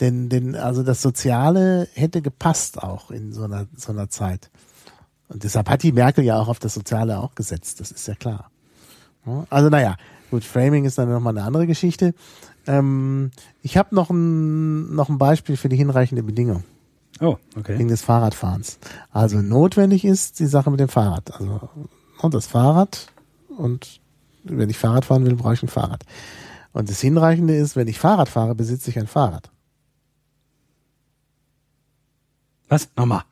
denn 0.00 0.28
denn 0.28 0.56
also 0.56 0.82
das 0.82 1.00
Soziale 1.02 1.88
hätte 1.94 2.20
gepasst 2.20 2.82
auch 2.82 3.10
in 3.10 3.32
so 3.32 3.44
einer 3.44 3.66
so 3.76 3.92
einer 3.92 4.10
Zeit. 4.10 4.50
Und 5.28 5.44
deshalb 5.44 5.68
hat 5.68 5.82
die 5.82 5.92
Merkel 5.92 6.24
ja 6.24 6.38
auch 6.38 6.48
auf 6.48 6.58
das 6.58 6.74
Soziale 6.74 7.18
auch 7.18 7.34
gesetzt. 7.34 7.80
Das 7.80 7.90
ist 7.90 8.06
ja 8.06 8.14
klar. 8.14 8.50
Also 9.50 9.68
naja, 9.68 9.96
gut, 10.30 10.44
Framing 10.44 10.84
ist 10.84 10.98
dann 10.98 11.10
nochmal 11.10 11.36
eine 11.36 11.46
andere 11.46 11.66
Geschichte. 11.66 12.14
Ähm, 12.66 13.30
ich 13.62 13.76
habe 13.76 13.94
noch 13.94 14.10
ein, 14.10 14.94
noch 14.94 15.08
ein 15.08 15.18
Beispiel 15.18 15.56
für 15.56 15.68
die 15.68 15.76
hinreichende 15.76 16.22
Bedingung 16.22 16.64
Oh, 17.20 17.36
okay. 17.56 17.78
wegen 17.78 17.88
des 17.88 18.02
Fahrradfahrens. 18.02 18.78
Also 19.10 19.38
notwendig 19.42 20.04
ist 20.04 20.40
die 20.40 20.46
Sache 20.46 20.70
mit 20.70 20.80
dem 20.80 20.88
Fahrrad. 20.88 21.32
Also 21.34 21.68
und 22.20 22.34
das 22.34 22.46
Fahrrad 22.46 23.08
und 23.56 24.00
wenn 24.44 24.70
ich 24.70 24.78
Fahrrad 24.78 25.04
fahren 25.04 25.24
will, 25.24 25.36
brauche 25.36 25.54
ich 25.54 25.62
ein 25.62 25.68
Fahrrad. 25.68 26.04
Und 26.72 26.88
das 26.88 27.00
Hinreichende 27.00 27.54
ist, 27.54 27.76
wenn 27.76 27.88
ich 27.88 27.98
Fahrrad 27.98 28.28
fahre, 28.28 28.54
besitze 28.54 28.90
ich 28.90 28.98
ein 28.98 29.06
Fahrrad. 29.06 29.50
Was? 32.68 32.88
Nochmal. 32.96 33.22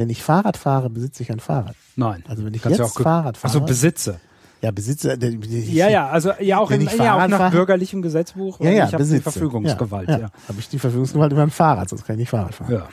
Wenn 0.00 0.08
ich 0.08 0.22
Fahrrad 0.22 0.56
fahre, 0.56 0.88
besitze 0.88 1.22
ich 1.22 1.30
ein 1.30 1.40
Fahrrad. 1.40 1.76
Nein. 1.94 2.24
Also 2.26 2.42
wenn 2.42 2.54
ich 2.54 2.62
Kannst 2.62 2.78
jetzt 2.78 2.98
Fahrrad 2.98 3.36
fahre- 3.36 3.60
Besitze. 3.60 4.18
Ja, 4.62 4.70
besitze. 4.70 5.12
ich- 5.14 5.72
Ja, 5.74 5.90
ja, 5.90 6.08
also 6.08 6.32
ja 6.40 6.56
auch, 6.58 6.70
in, 6.70 6.80
ich 6.80 6.92
ja, 6.96 7.22
auch 7.22 7.28
nach 7.28 7.36
fahre- 7.38 7.50
bürgerlichem 7.50 8.00
Gesetzbuch. 8.00 8.60
Ja, 8.60 8.70
ja, 8.70 8.86
ich 8.88 8.94
habe 8.94 9.04
die. 9.04 9.20
Verfügungsgewalt. 9.20 10.08
Ja, 10.08 10.14
Ja, 10.14 10.20
ja. 10.22 10.30
Habe 10.48 10.58
ich 10.58 10.70
die 10.70 10.78
Verfügungsgewalt 10.78 11.32
über 11.32 11.42
ein 11.42 11.50
Fahrrad, 11.50 11.90
sonst 11.90 12.06
kann 12.06 12.14
ich 12.14 12.20
nicht 12.20 12.30
Fahrrad 12.30 12.54
fahren. 12.54 12.72
ja. 12.72 12.88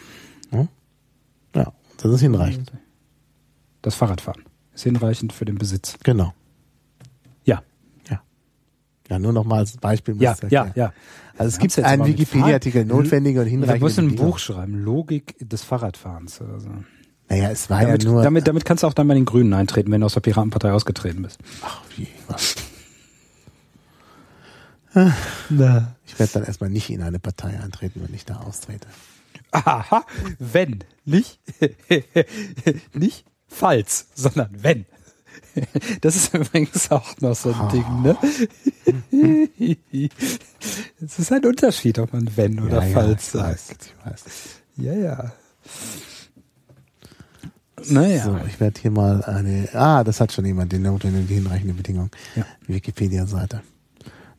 Ja, 1.56 1.72
das 2.02 2.12
ist 2.12 2.20
hinreichend. 2.22 2.74
Das 3.82 3.96
Fahrradfahren 3.96 4.44
ist 4.74 4.84
hinreichend 4.84 5.32
für 5.32 5.46
den 5.46 5.56
Besitz. 5.58 5.98
Genau. 6.04 6.34
Ja, 7.46 7.62
Ja. 8.10 8.22
Ja, 9.10 9.18
nur 9.18 9.32
noch 9.32 9.46
mal 9.46 9.60
als 9.60 9.78
Beispiel. 9.78 10.22
ja, 10.22 10.36
ja, 10.50 10.72
ja. 10.76 10.94
Also 11.38 11.48
es 11.50 11.56
Wir 11.56 11.62
gibt 11.68 11.80
einen 11.86 12.06
Wikipedia-Artikel, 12.06 12.84
notwendige 12.84 13.42
und 13.42 13.48
hinreichende 13.48 13.80
musst 13.80 13.98
du 13.98 14.02
ein. 14.02 14.16
Buch 14.16 14.40
schreiben, 14.40 14.84
Logik 14.84 15.36
des 15.40 15.64
Fahrradfahrens 15.64 16.42
oder 16.42 16.60
so. 16.60 16.70
Naja, 17.30 17.52
es 17.52 17.70
war 17.70 17.82
Damit, 17.82 18.04
ja 18.04 18.10
nur... 18.10 18.24
damit, 18.24 18.48
damit 18.48 18.66
kannst 18.66 18.84
du 18.84 18.88
auch 18.88 18.94
dann 18.94 19.08
bei 19.08 19.14
den 19.14 19.26
Grünen 19.26 19.54
eintreten, 19.54 19.92
wenn 19.92 20.02
du 20.02 20.06
aus 20.06 20.14
der 20.14 20.22
Piratenpartei 20.22 20.72
ausgetreten 20.72 21.24
bist. 21.24 21.40
Ach, 21.62 21.82
wie, 21.96 22.08
was? 22.28 22.56
Na. 25.50 25.96
Ich 26.06 26.18
werde 26.18 26.34
dann 26.34 26.44
erstmal 26.46 26.70
nicht 26.70 26.90
in 26.90 27.02
eine 27.02 27.20
Partei 27.20 27.60
eintreten, 27.60 28.02
wenn 28.06 28.16
ich 28.16 28.26
da 28.26 28.38
austrete. 28.38 28.88
Aha, 29.52 30.06
wenn, 30.40 30.84
nicht, 31.06 31.40
nicht 32.94 33.26
falls, 33.48 34.08
sondern 34.16 34.50
wenn. 34.62 34.86
Das 36.02 36.16
ist 36.16 36.34
übrigens 36.34 36.90
auch 36.92 37.20
noch 37.22 37.36
so 37.36 37.54
ein 37.54 37.70
Ding, 37.70 38.02
ne? 38.02 38.18
Es 41.04 41.20
ist 41.20 41.32
ein 41.32 41.46
Unterschied, 41.46 42.00
ob 42.00 42.14
man 42.14 42.30
wenn 42.36 42.60
oder 42.60 42.84
ja, 42.84 42.94
falls 42.94 43.34
ja, 43.34 43.40
sagt. 43.42 43.94
weiß. 44.04 44.24
Ja, 44.78 44.94
ja. 44.94 45.32
Naja. 47.86 48.24
So, 48.24 48.38
ich 48.48 48.60
werde 48.60 48.80
hier 48.82 48.92
mal 48.92 49.24
eine... 49.24 49.70
Ah, 49.74 50.04
das 50.04 50.20
hat 50.20 50.32
schon 50.32 50.46
jemand, 50.46 50.72
die 50.72 50.80
notwendige 50.80 51.22
und 51.24 51.30
hinreichende 51.30 51.74
Bedingung. 51.74 52.10
Ja. 52.36 52.46
Die 52.68 52.74
Wikipedia-Seite. 52.74 53.62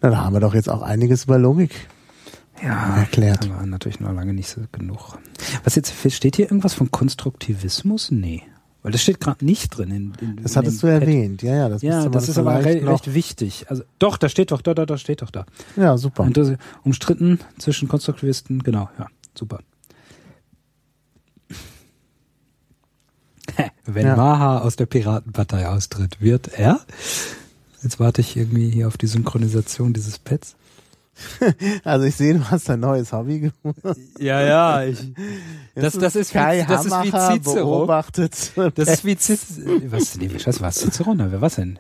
Na, 0.01 0.11
da 0.11 0.25
haben 0.25 0.35
wir 0.35 0.41
doch 0.41 0.55
jetzt 0.55 0.69
auch 0.69 0.83
einiges 0.83 1.25
über 1.25 1.39
Logik. 1.39 1.89
Ja, 2.63 2.97
erklärt. 2.97 3.49
aber 3.49 3.65
natürlich 3.67 4.01
noch 4.01 4.13
lange 4.13 4.33
nicht 4.35 4.49
so 4.49 4.63
genug. 4.73 5.19
Was 5.63 5.77
jetzt, 5.77 5.95
steht 6.13 6.37
hier 6.37 6.47
irgendwas 6.47 6.75
von 6.75 6.91
Konstruktivismus? 6.91 8.11
Nee. 8.11 8.43
Weil 8.83 8.93
das 8.93 9.03
steht 9.03 9.21
gerade 9.21 9.45
nicht 9.45 9.77
drin. 9.77 9.91
In, 9.91 10.13
in, 10.21 10.43
Das 10.43 10.53
in 10.53 10.57
hattest 10.59 10.83
du 10.83 10.89
Pad. 10.89 11.03
erwähnt. 11.03 11.43
Ja, 11.43 11.55
ja, 11.55 11.69
das 11.69 11.83
Ja, 11.83 12.09
das 12.09 12.29
ist 12.29 12.39
aber 12.39 12.59
vielleicht 12.59 12.83
re 12.83 12.85
noch... 12.85 12.93
recht 12.95 13.15
wichtig. 13.15 13.67
Also, 13.69 13.85
doch, 13.99 14.17
da 14.17 14.29
steht 14.29 14.51
doch, 14.51 14.63
da, 14.63 14.75
da, 14.75 14.87
da 14.87 14.99
steht 14.99 15.23
doch 15.23 15.31
da. 15.31 15.47
Ja, 15.77 15.97
super. 15.97 16.25
Und 16.25 16.37
das, 16.37 16.53
umstritten 16.83 17.39
zwischen 17.59 17.89
Konstruktivisten, 17.89 18.63
genau, 18.63 18.89
ja, 18.99 19.07
super. 19.37 19.61
Wenn 23.87 24.07
Ja. 24.07 24.17
Maha 24.17 24.59
aus 24.61 24.77
der 24.77 24.87
Piratenpartei 24.87 25.69
austritt, 25.69 26.21
wird 26.21 26.49
er? 26.59 26.81
Jetzt 27.83 28.01
warte 28.01 28.21
ich 28.21 28.37
irgendwie 28.37 28.71
hier 28.71 28.89
auf 28.89 28.97
die 28.97 29.07
Synchronisation 29.07 29.93
dieses 29.93 30.19
Pads. 30.19 30.55
Also 31.85 32.05
ich 32.07 32.15
sehe, 32.15 32.35
du 32.35 32.49
hast 32.49 32.71
ein 32.71 32.79
neues 32.81 33.13
Hobby 33.13 33.41
gefunden. 33.41 33.81
Ja, 34.21 34.41
ja, 34.41 34.85
ich, 34.85 35.13
das, 35.75 35.95
das 35.95 36.15
ist 36.15 36.33
wie, 36.33 36.39
Kai 36.39 36.65
das 36.69 36.85
ist 36.87 36.93
wie 37.03 37.11
Cicero. 37.11 37.79
beobachtet. 37.79 38.53
Das 38.77 38.89
ist 38.89 39.05
wie 39.05 39.17
Cicero. 39.17 39.81
Was, 39.91 40.17
nee, 40.17 40.39
scheiße, 40.39 40.61
was 40.61 40.77
Cicero? 40.77 41.15
Na, 41.15 41.31
wer 41.33 41.41
was 41.41 41.57
denn? 41.57 41.79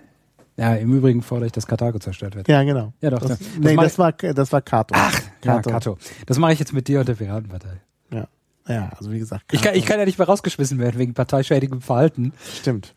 Ja, 0.56 0.74
im 0.74 0.92
Übrigen 0.92 1.22
fordere 1.22 1.46
ich, 1.46 1.52
dass 1.52 1.68
Karthago 1.68 2.00
zerstört 2.00 2.34
wird. 2.34 2.48
Ja, 2.48 2.64
genau. 2.64 2.92
Ja, 3.00 3.10
doch, 3.10 3.20
Das, 3.20 3.38
das- 3.38 3.40
nee, 3.60 3.76
das 3.76 3.84
das 3.84 3.98
war, 3.98 4.12
das 4.12 4.50
war 4.52 4.60
Kato. 4.60 4.94
Ach, 4.98 5.20
Ja, 5.44 5.62
Kato. 5.62 5.98
Das 6.26 6.36
mache 6.38 6.52
ich 6.54 6.58
jetzt 6.58 6.72
mit 6.72 6.88
dir 6.88 6.98
und 6.98 7.08
der 7.08 7.14
Piratenpartei. 7.14 7.80
Ja. 8.12 8.26
Ja, 8.68 8.90
also 8.96 9.10
wie 9.10 9.18
gesagt. 9.18 9.44
Ich 9.52 9.62
kann, 9.62 9.74
ich 9.74 9.86
kann 9.86 9.98
ja 9.98 10.04
nicht 10.04 10.18
mehr 10.18 10.26
rausgeschmissen 10.28 10.78
werden 10.78 10.98
wegen 10.98 11.14
parteischädigem 11.14 11.80
Verhalten. 11.80 12.32
Stimmt. 12.60 12.94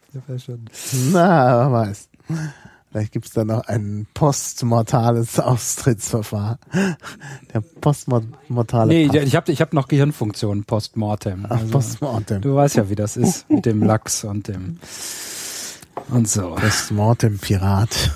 Na, 1.11 1.59
wer 1.59 1.71
weiß. 1.71 2.09
Vielleicht 2.91 3.13
gibt's 3.13 3.31
da 3.31 3.45
noch 3.45 3.65
ein 3.67 4.05
postmortales 4.13 5.39
Austrittsverfahren. 5.39 6.57
Der 7.53 7.61
postmortale 7.61 8.87
Nee, 8.93 9.07
Pass. 9.07 9.15
ich 9.23 9.35
habe 9.37 9.51
ich 9.51 9.61
hab 9.61 9.71
noch 9.73 9.87
Gehirnfunktionen 9.87 10.65
postmortem. 10.65 11.45
Ach, 11.47 11.51
Also, 11.51 11.67
Postmortem. 11.71 12.41
du 12.41 12.55
weißt 12.55 12.75
ja, 12.75 12.89
wie 12.89 12.95
das 12.95 13.15
ist 13.15 13.49
mit 13.49 13.65
dem 13.65 13.81
Lachs 13.81 14.25
und 14.25 14.49
dem 14.49 14.79
und 16.09 16.27
so. 16.27 16.55
Postmortem 16.55 17.39
Pirat. 17.39 18.11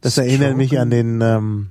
Das 0.00 0.18
erinnert 0.18 0.56
mich 0.56 0.78
an 0.78 0.90
den 0.90 1.20
ähm, 1.20 1.68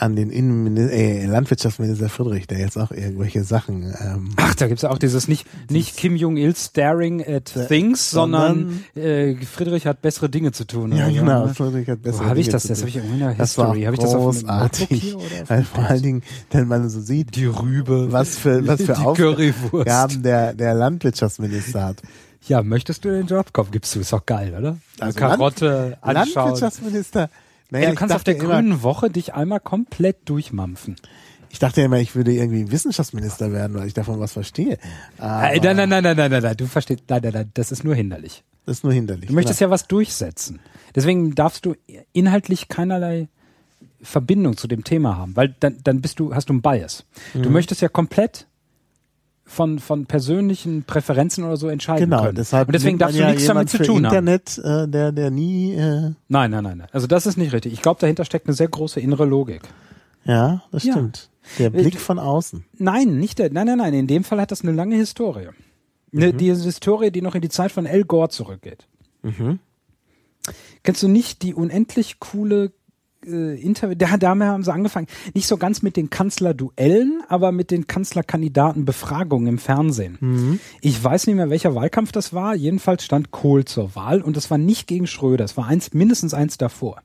an 0.00 0.14
den 0.14 0.30
Innenminister, 0.30 0.92
äh, 0.96 1.26
Landwirtschaftsminister 1.26 2.08
Friedrich, 2.08 2.46
der 2.46 2.58
jetzt 2.60 2.76
auch 2.78 2.92
irgendwelche 2.92 3.42
Sachen 3.42 3.82
ähm, 4.00 4.30
Ach, 4.36 4.54
da 4.54 4.68
gibt's 4.68 4.82
ja 4.82 4.90
auch 4.90 4.98
dieses 4.98 5.26
nicht, 5.26 5.44
nicht 5.70 5.96
Kim 5.96 6.14
Jong-il 6.14 6.54
staring 6.54 7.20
at 7.26 7.52
things, 7.66 8.08
sondern, 8.10 8.84
äh, 8.94 9.34
Friedrich 9.44 9.86
hat 9.86 10.00
bessere 10.00 10.28
Dinge 10.30 10.52
zu 10.52 10.64
tun. 10.66 10.92
ja 10.96 11.06
oder 11.06 11.14
genau, 11.14 11.46
ne? 11.46 11.54
Friedrich 11.54 11.88
hat 11.88 11.98
Wo 11.98 12.02
bessere 12.04 12.26
habe 12.26 12.38
ich 12.38 12.46
Dinge 12.46 12.52
das? 12.52 12.62
zu 12.62 12.68
Das 12.68 12.78
tun. 12.78 12.82
habe 12.82 12.90
ich 12.90 12.96
irgendwo 12.96 13.14
in 13.14 13.20
der 13.20 13.34
Das 13.34 13.48
History. 13.50 13.82
Habe 13.82 13.94
ich 13.96 14.00
das 14.00 14.12
großartig. 14.14 14.88
hier 15.02 15.16
oder 15.16 15.24
auf 15.42 15.48
dem 15.48 15.64
vor 15.64 15.84
allen 15.84 16.02
Dingen, 16.02 16.22
wenn 16.52 16.68
man 16.68 16.88
so 16.88 17.00
sieht, 17.00 17.34
Die 17.34 17.46
Rübe. 17.46 18.12
was 18.12 18.36
für 18.36 18.64
was 18.66 18.82
für. 18.82 18.96
Aufgaben 18.98 20.22
der 20.22 20.54
der 20.54 20.74
Landwirtschaftsminister 20.74 21.84
hat. 21.84 22.02
Ja, 22.46 22.62
möchtest 22.62 23.04
du 23.04 23.08
den 23.10 23.26
Job? 23.26 23.46
Komm, 23.52 23.70
gibst 23.72 23.94
du. 23.94 24.00
Ist 24.00 24.12
doch 24.12 24.24
geil, 24.24 24.54
oder? 24.56 24.78
Also 25.00 25.18
Karotte 25.18 25.98
anschauen. 26.02 26.14
Landwirtschaftsminister. 26.14 27.30
Naja, 27.70 27.86
Ey, 27.86 27.90
du 27.90 27.96
kannst 27.96 28.14
auf 28.14 28.24
der 28.24 28.36
immer, 28.36 28.54
grünen 28.54 28.82
Woche 28.82 29.10
dich 29.10 29.34
einmal 29.34 29.60
komplett 29.60 30.28
durchmampfen. 30.28 30.96
Ich 31.50 31.58
dachte 31.58 31.80
immer, 31.80 31.98
ich 31.98 32.14
würde 32.14 32.32
irgendwie 32.32 32.70
Wissenschaftsminister 32.70 33.52
werden, 33.52 33.76
weil 33.78 33.86
ich 33.86 33.94
davon 33.94 34.20
was 34.20 34.32
verstehe. 34.32 34.74
Äh, 35.18 35.60
nein, 35.60 35.76
nein, 35.76 35.88
nein, 35.88 36.02
nein, 36.02 36.16
nein, 36.16 36.30
nein, 36.30 36.42
nein, 36.42 36.56
du 36.56 36.66
verstehst, 36.66 37.04
nein, 37.08 37.20
nein, 37.22 37.32
nein, 37.32 37.50
das 37.54 37.72
ist 37.72 37.84
nur 37.84 37.94
hinderlich. 37.94 38.44
Das 38.66 38.78
ist 38.78 38.84
nur 38.84 38.92
hinderlich. 38.92 39.28
Du 39.28 39.34
möchtest 39.34 39.60
ja 39.60 39.70
was 39.70 39.86
durchsetzen. 39.86 40.60
Deswegen 40.94 41.34
darfst 41.34 41.64
du 41.64 41.74
inhaltlich 42.12 42.68
keinerlei 42.68 43.28
Verbindung 44.02 44.56
zu 44.56 44.68
dem 44.68 44.84
Thema 44.84 45.16
haben, 45.16 45.36
weil 45.36 45.54
dann, 45.60 45.78
dann 45.82 46.00
bist 46.00 46.20
du, 46.20 46.34
hast 46.34 46.48
du 46.48 46.52
einen 46.52 46.62
Bias. 46.62 47.04
Mhm. 47.34 47.44
Du 47.44 47.50
möchtest 47.50 47.80
ja 47.80 47.88
komplett 47.88 48.46
von, 49.48 49.78
von 49.78 50.06
persönlichen 50.06 50.84
Präferenzen 50.84 51.42
oder 51.42 51.56
so 51.56 51.68
entscheiden 51.68 52.10
Genau, 52.10 52.22
können. 52.22 52.36
deshalb 52.36 52.68
Und 52.68 52.74
deswegen 52.74 52.98
darfst 52.98 53.16
du 53.16 53.22
ja 53.22 53.30
nichts 53.30 53.46
damit 53.46 53.70
zu 53.70 53.78
tun 53.78 54.06
haben. 54.06 54.14
Internet, 54.28 54.58
äh, 54.58 54.86
der, 54.86 55.10
der 55.10 55.30
nie, 55.30 55.72
äh, 55.74 56.12
Nein, 56.28 56.50
nein, 56.50 56.62
nein, 56.62 56.78
nein. 56.78 56.88
Also 56.92 57.06
das 57.06 57.26
ist 57.26 57.36
nicht 57.38 57.52
richtig. 57.52 57.72
Ich 57.72 57.82
glaube, 57.82 57.98
dahinter 58.00 58.24
steckt 58.24 58.46
eine 58.46 58.54
sehr 58.54 58.68
große 58.68 59.00
innere 59.00 59.24
Logik. 59.24 59.62
ja, 60.24 60.62
das 60.70 60.84
Ja. 60.84 60.92
stimmt. 60.92 61.30
Der 61.58 61.68
Äh, 61.68 61.70
Blick 61.70 61.98
von 61.98 62.18
außen. 62.18 62.64
Nein, 62.76 63.18
nicht 63.18 63.38
der, 63.38 63.50
nein, 63.50 63.66
nein, 63.66 63.78
nein. 63.78 63.94
In 63.94 64.06
dem 64.06 64.22
Fall 64.22 64.38
hat 64.40 64.50
das 64.52 64.60
eine 64.62 64.72
lange 64.72 64.96
Historie. 64.96 65.48
Eine, 66.14 66.32
Die 66.34 66.54
Historie, 66.54 67.10
die 67.10 67.22
noch 67.22 67.34
in 67.34 67.40
die 67.40 67.48
Zeit 67.48 67.72
von 67.72 67.86
Al 67.86 68.04
Gore 68.04 68.28
zurückgeht. 68.28 68.86
Mhm. 69.22 69.58
Kennst 70.82 71.02
du 71.02 71.08
nicht 71.08 71.42
die 71.42 71.54
unendlich 71.54 72.20
coole 72.20 72.72
äh, 73.26 73.60
Interview, 73.60 73.94
da, 73.96 74.16
da 74.16 74.28
haben 74.30 74.62
sie 74.62 74.72
angefangen, 74.72 75.06
nicht 75.34 75.46
so 75.46 75.56
ganz 75.56 75.82
mit 75.82 75.96
den 75.96 76.10
Kanzlerduellen, 76.10 77.22
aber 77.28 77.52
mit 77.52 77.70
den 77.70 77.86
Kanzlerkandidatenbefragungen 77.86 79.48
im 79.48 79.58
Fernsehen. 79.58 80.18
Mhm. 80.20 80.60
Ich 80.80 81.02
weiß 81.02 81.26
nicht 81.26 81.36
mehr, 81.36 81.50
welcher 81.50 81.74
Wahlkampf 81.74 82.12
das 82.12 82.32
war. 82.32 82.54
Jedenfalls 82.54 83.04
stand 83.04 83.30
Kohl 83.30 83.64
zur 83.64 83.94
Wahl 83.94 84.22
und 84.22 84.36
das 84.36 84.50
war 84.50 84.58
nicht 84.58 84.86
gegen 84.86 85.06
Schröder, 85.06 85.44
es 85.44 85.56
war 85.56 85.66
eins, 85.66 85.92
mindestens 85.92 86.34
eins 86.34 86.58
davor. 86.58 87.02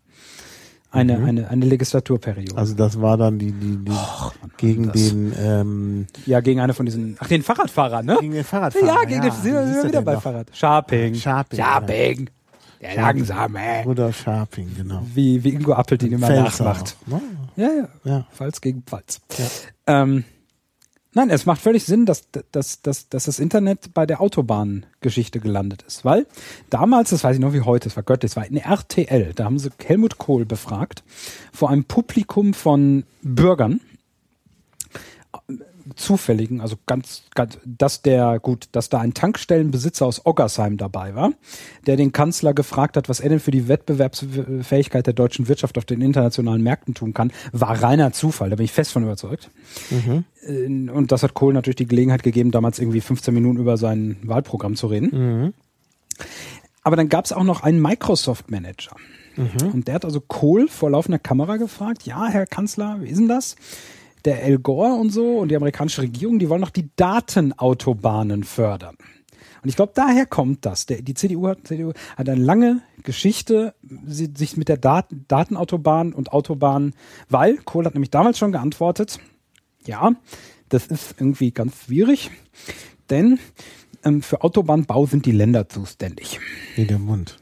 Eine, 0.91 1.17
mhm. 1.17 1.25
eine, 1.25 1.49
eine 1.49 1.65
Legislaturperiode. 1.65 2.55
Also 2.55 2.75
das 2.75 3.01
war 3.01 3.17
dann 3.17 3.39
die, 3.39 3.51
die, 3.51 3.77
die 3.77 3.91
Och, 3.91 4.35
gegen 4.57 4.91
den 4.91 5.33
ähm, 5.39 6.05
Ja, 6.27 6.39
gegen 6.39 6.59
eine 6.59 6.75
von 6.75 6.85
diesen 6.85 7.17
Ach, 7.19 7.27
den 7.27 7.41
Fahrradfahrer, 7.41 8.03
ne? 8.03 8.17
Gegen 8.21 8.33
den 8.33 8.43
Fahrradfahrer. 8.43 8.85
Ja, 8.85 9.03
gegen 9.03 9.23
ja, 9.23 9.29
den 9.29 9.41
sind 9.41 9.53
wir 9.55 9.83
wieder 9.85 10.03
bei 10.03 10.17
Fahrrad. 10.17 10.49
Sharping. 10.53 11.15
Sharping. 11.15 11.57
Sharping. 11.57 12.29
Der 12.83 12.95
langsame. 12.95 13.81
Bruder 13.83 14.11
Sharping, 14.11 14.75
genau. 14.75 15.05
Wie, 15.13 15.43
wie 15.43 15.49
Ingo 15.49 15.73
Appelt 15.73 16.03
ihn 16.03 16.11
immer 16.11 16.27
Pfälzer 16.27 16.63
nachmacht. 16.65 16.97
Ne? 17.07 17.21
Ja, 17.55 17.69
ja, 17.71 17.87
ja. 18.03 18.27
Pfalz 18.33 18.61
gegen 18.61 18.83
Pfalz. 18.83 19.21
Ja. 19.37 20.01
Ähm, 20.01 20.25
Nein, 21.15 21.29
es 21.29 21.45
macht 21.45 21.61
völlig 21.61 21.85
Sinn, 21.85 22.07
dass, 22.07 22.23
dass, 22.51 22.81
dass, 22.81 23.07
dass 23.07 23.25
das 23.25 23.37
Internet 23.37 23.93
bei 23.93 24.07
der 24.07 24.19
Autobahngeschichte 24.19 25.39
gelandet 25.39 25.83
ist. 25.83 26.03
Weil 26.03 26.25
damals, 26.71 27.11
das 27.11 27.23
weiß 27.23 27.35
ich 27.35 27.41
noch 27.41 27.53
wie 27.53 27.61
heute, 27.61 27.87
es 27.87 27.95
war 27.95 28.01
göttlich, 28.01 28.31
es 28.31 28.35
war 28.35 28.47
in 28.47 28.57
RTL, 28.57 29.33
da 29.35 29.45
haben 29.45 29.59
sie 29.59 29.69
Helmut 29.85 30.17
Kohl 30.17 30.45
befragt 30.45 31.03
vor 31.51 31.69
einem 31.69 31.83
Publikum 31.83 32.55
von 32.55 33.03
Bürgern, 33.21 33.79
zufälligen, 35.95 36.61
also 36.61 36.75
ganz, 36.85 37.23
ganz, 37.35 37.57
dass 37.65 38.01
der, 38.01 38.39
gut, 38.39 38.69
dass 38.71 38.89
da 38.89 38.99
ein 38.99 39.13
Tankstellenbesitzer 39.13 40.05
aus 40.05 40.25
Oggersheim 40.25 40.77
dabei 40.77 41.15
war, 41.15 41.33
der 41.85 41.97
den 41.97 42.11
Kanzler 42.11 42.53
gefragt 42.53 42.97
hat, 42.97 43.09
was 43.09 43.19
er 43.19 43.29
denn 43.29 43.39
für 43.39 43.51
die 43.51 43.67
Wettbewerbsfähigkeit 43.67 45.05
der 45.05 45.13
deutschen 45.13 45.47
Wirtschaft 45.47 45.77
auf 45.77 45.85
den 45.85 46.01
internationalen 46.01 46.63
Märkten 46.63 46.93
tun 46.93 47.13
kann, 47.13 47.31
war 47.51 47.81
reiner 47.81 48.11
Zufall, 48.11 48.49
da 48.49 48.55
bin 48.55 48.65
ich 48.65 48.71
fest 48.71 48.91
von 48.91 49.03
überzeugt. 49.03 49.49
Mhm. 49.89 50.25
Äh, 50.47 50.89
und 50.91 51.11
das 51.11 51.23
hat 51.23 51.33
Kohl 51.33 51.53
natürlich 51.53 51.77
die 51.77 51.87
Gelegenheit 51.87 52.23
gegeben, 52.23 52.51
damals 52.51 52.79
irgendwie 52.79 53.01
15 53.01 53.33
Minuten 53.33 53.59
über 53.59 53.77
sein 53.77 54.17
Wahlprogramm 54.23 54.75
zu 54.75 54.87
reden. 54.87 55.09
Mhm. 55.11 55.53
Aber 56.83 56.95
dann 56.95 57.09
gab 57.09 57.25
es 57.25 57.31
auch 57.31 57.43
noch 57.43 57.63
einen 57.63 57.81
Microsoft-Manager. 57.81 58.95
Mhm. 59.35 59.71
Und 59.73 59.87
der 59.87 59.95
hat 59.95 60.05
also 60.05 60.21
Kohl 60.21 60.67
vor 60.67 60.91
laufender 60.91 61.19
Kamera 61.19 61.57
gefragt, 61.57 62.03
ja, 62.03 62.27
Herr 62.27 62.45
Kanzler, 62.45 62.97
wie 63.01 63.09
ist 63.09 63.19
denn 63.19 63.27
das? 63.27 63.55
Der 64.25 64.43
El 64.43 64.59
Gore 64.59 64.93
und 64.93 65.11
so 65.11 65.39
und 65.39 65.49
die 65.49 65.55
amerikanische 65.55 66.01
Regierung, 66.01 66.39
die 66.39 66.49
wollen 66.49 66.61
noch 66.61 66.69
die 66.69 66.89
Datenautobahnen 66.95 68.43
fördern. 68.43 68.95
Und 69.63 69.69
ich 69.69 69.77
glaube, 69.77 69.93
daher 69.95 70.25
kommt 70.25 70.65
das. 70.65 70.85
Der, 70.85 71.01
die 71.01 71.13
CDU 71.13 71.47
hat, 71.47 71.65
CDU 71.65 71.93
hat 72.17 72.27
eine 72.27 72.41
lange 72.41 72.81
Geschichte, 73.03 73.73
sie, 74.05 74.29
sich 74.35 74.57
mit 74.57 74.67
der 74.67 74.77
Daten, 74.77 75.25
Datenautobahn 75.27 76.13
und 76.13 76.33
Autobahn, 76.33 76.93
weil 77.29 77.57
Kohl 77.57 77.85
hat 77.85 77.93
nämlich 77.93 78.11
damals 78.11 78.37
schon 78.37 78.51
geantwortet, 78.51 79.19
ja, 79.85 80.13
das 80.69 80.87
ist 80.87 81.15
irgendwie 81.17 81.51
ganz 81.51 81.85
schwierig, 81.85 82.31
denn 83.09 83.39
ähm, 84.03 84.21
für 84.21 84.41
Autobahnbau 84.43 85.05
sind 85.05 85.25
die 85.25 85.31
Länder 85.31 85.69
zuständig. 85.69 86.39
Wie 86.75 86.85
der 86.85 86.99
Mund. 86.99 87.37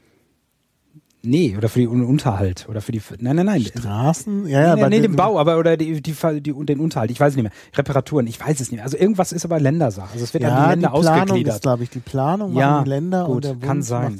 Nee, 1.24 1.56
oder 1.56 1.68
für 1.68 1.78
den 1.78 2.04
Unterhalt 2.04 2.66
oder 2.68 2.80
für 2.80 2.90
die 2.90 3.00
nein 3.20 3.36
nein 3.36 3.46
nein. 3.46 3.62
Straßen? 3.62 4.48
Ja 4.48 4.74
ja 4.74 4.88
nee, 4.88 4.88
nee, 4.88 5.00
den 5.00 5.14
Bau 5.14 5.38
aber 5.38 5.56
oder 5.56 5.76
die, 5.76 6.02
die, 6.02 6.14
die, 6.40 6.52
den 6.52 6.80
Unterhalt 6.80 7.12
ich 7.12 7.20
weiß 7.20 7.30
es 7.30 7.36
nicht 7.36 7.44
mehr. 7.44 7.52
Reparaturen 7.76 8.26
ich 8.26 8.40
weiß 8.40 8.58
es 8.58 8.72
nicht 8.72 8.78
mehr. 8.78 8.84
Also 8.84 8.96
irgendwas 8.96 9.30
ist 9.30 9.44
aber 9.44 9.60
Ländersache. 9.60 10.12
Also 10.14 10.24
es 10.24 10.34
wird 10.34 10.42
ja, 10.42 10.50
an 10.50 10.64
die 10.64 10.70
Länder 10.70 10.88
die 10.88 11.00
Planung 11.00 11.20
ausgegliedert. 11.20 11.54
ist 11.54 11.62
glaube 11.62 11.84
ich 11.84 11.90
die 11.90 12.00
Planung 12.00 12.54
ja, 12.54 12.82
die 12.82 12.88
Länder 12.88 13.26
gut, 13.26 13.34
und 13.36 13.44
der 13.44 13.50
Bund 13.50 13.62
kann 13.62 13.82
sein. 13.82 14.18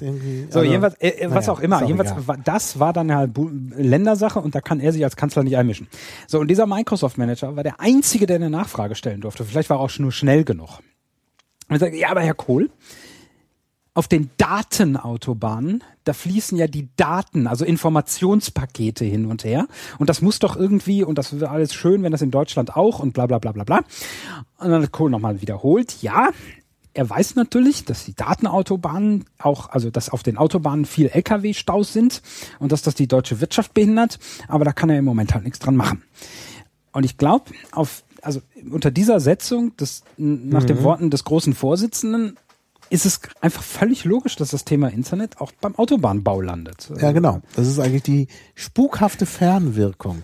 so 0.48 0.60
also, 0.60 0.70
jedenfalls 0.70 0.94
äh, 1.00 1.08
äh 1.08 1.30
was 1.30 1.46
naja, 1.46 1.52
auch 1.52 1.60
immer 1.60 1.76
auch 1.78 1.88
jedenfalls 1.88 2.12
egal. 2.12 2.38
das 2.44 2.78
war 2.78 2.92
dann 2.92 3.12
halt 3.12 3.32
Ländersache 3.76 4.38
und 4.38 4.54
da 4.54 4.60
kann 4.60 4.78
er 4.78 4.92
sich 4.92 5.02
als 5.02 5.16
Kanzler 5.16 5.42
nicht 5.42 5.56
einmischen. 5.56 5.88
So 6.28 6.38
und 6.38 6.48
dieser 6.48 6.66
Microsoft 6.66 7.18
Manager 7.18 7.56
war 7.56 7.64
der 7.64 7.80
einzige 7.80 8.26
der 8.26 8.36
eine 8.36 8.50
Nachfrage 8.50 8.94
stellen 8.94 9.20
durfte. 9.20 9.44
Vielleicht 9.44 9.70
war 9.70 9.78
er 9.78 9.80
auch 9.80 9.98
nur 9.98 10.12
schnell 10.12 10.44
genug. 10.44 10.78
Und 11.68 11.76
er 11.76 11.78
sagt 11.80 11.94
ja 11.94 12.10
aber 12.10 12.20
Herr 12.20 12.34
Kohl 12.34 12.70
auf 13.94 14.08
den 14.08 14.30
Datenautobahnen, 14.38 15.84
da 16.04 16.14
fließen 16.14 16.56
ja 16.56 16.66
die 16.66 16.88
Daten, 16.96 17.46
also 17.46 17.64
Informationspakete 17.64 19.04
hin 19.04 19.26
und 19.26 19.44
her. 19.44 19.66
Und 19.98 20.08
das 20.08 20.22
muss 20.22 20.38
doch 20.38 20.56
irgendwie, 20.56 21.04
und 21.04 21.18
das 21.18 21.38
wäre 21.38 21.50
alles 21.50 21.74
schön, 21.74 22.02
wenn 22.02 22.12
das 22.12 22.22
in 22.22 22.30
Deutschland 22.30 22.74
auch 22.74 23.00
und 23.00 23.12
bla 23.12 23.26
bla 23.26 23.38
bla 23.38 23.52
bla 23.52 23.64
bla. 23.64 23.78
Und 24.58 24.70
dann 24.70 24.82
hat 24.82 24.92
Kohl 24.92 25.10
nochmal 25.10 25.42
wiederholt, 25.42 26.00
ja, 26.00 26.30
er 26.94 27.08
weiß 27.08 27.36
natürlich, 27.36 27.84
dass 27.84 28.04
die 28.04 28.14
Datenautobahnen 28.14 29.24
auch, 29.38 29.70
also 29.70 29.90
dass 29.90 30.10
auf 30.10 30.22
den 30.22 30.36
Autobahnen 30.36 30.84
viel 30.84 31.08
Lkw-Staus 31.08 31.92
sind 31.92 32.22
und 32.58 32.72
dass 32.72 32.82
das 32.82 32.94
die 32.94 33.08
deutsche 33.08 33.40
Wirtschaft 33.40 33.72
behindert, 33.72 34.18
aber 34.48 34.64
da 34.64 34.72
kann 34.72 34.90
er 34.90 34.98
im 34.98 35.04
Moment 35.04 35.34
halt 35.34 35.44
nichts 35.44 35.58
dran 35.58 35.76
machen. 35.76 36.02
Und 36.92 37.04
ich 37.04 37.16
glaube, 37.16 37.46
auf 37.72 38.04
also 38.22 38.40
unter 38.70 38.90
dieser 38.92 39.18
Setzung 39.18 39.76
des, 39.76 40.04
nach 40.16 40.62
mhm. 40.62 40.66
den 40.66 40.82
Worten 40.84 41.10
des 41.10 41.24
großen 41.24 41.54
Vorsitzenden 41.54 42.36
ist 42.92 43.06
es 43.06 43.20
einfach 43.40 43.62
völlig 43.62 44.04
logisch, 44.04 44.36
dass 44.36 44.50
das 44.50 44.64
Thema 44.64 44.88
Internet 44.88 45.40
auch 45.40 45.50
beim 45.60 45.74
Autobahnbau 45.76 46.40
landet. 46.40 46.90
Ja, 47.00 47.12
genau. 47.12 47.40
Das 47.56 47.66
ist 47.66 47.78
eigentlich 47.78 48.02
die 48.02 48.28
spukhafte 48.54 49.24
Fernwirkung. 49.24 50.22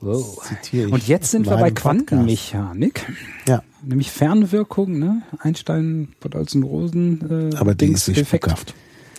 Wow. 0.00 0.42
Und 0.90 1.08
jetzt 1.08 1.30
sind 1.30 1.46
wir 1.46 1.56
bei 1.56 1.70
Quantenmechanik. 1.70 3.10
Ja. 3.48 3.62
Nämlich 3.82 4.10
Fernwirkung, 4.10 4.98
ne? 4.98 5.22
Einstein, 5.38 6.08
Podolzen-Rosen. 6.20 7.52
Äh, 7.52 7.56
Aber 7.56 7.74
die 7.74 7.92
ist 7.92 8.08
nicht 8.08 8.26
spukhaft. 8.26 8.74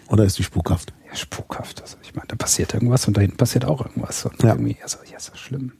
Oder 0.09 0.25
ist 0.25 0.37
die 0.37 0.43
spukhaft? 0.43 0.93
Ja, 1.09 1.15
spukhaft. 1.15 1.81
Also 1.81 1.97
ich 2.03 2.13
meine, 2.13 2.27
da 2.27 2.35
passiert 2.35 2.75
irgendwas 2.75 3.07
und 3.07 3.17
da 3.17 3.21
hinten 3.21 3.37
passiert 3.37 3.65
auch 3.65 3.83
irgendwas. 3.83 4.25
Und 4.25 4.41
ja. 4.43 4.49
irgendwie, 4.49 4.77
also, 4.83 4.99
ja, 5.09 5.17
ist 5.17 5.31
das 5.31 5.39
schlimm. 5.39 5.71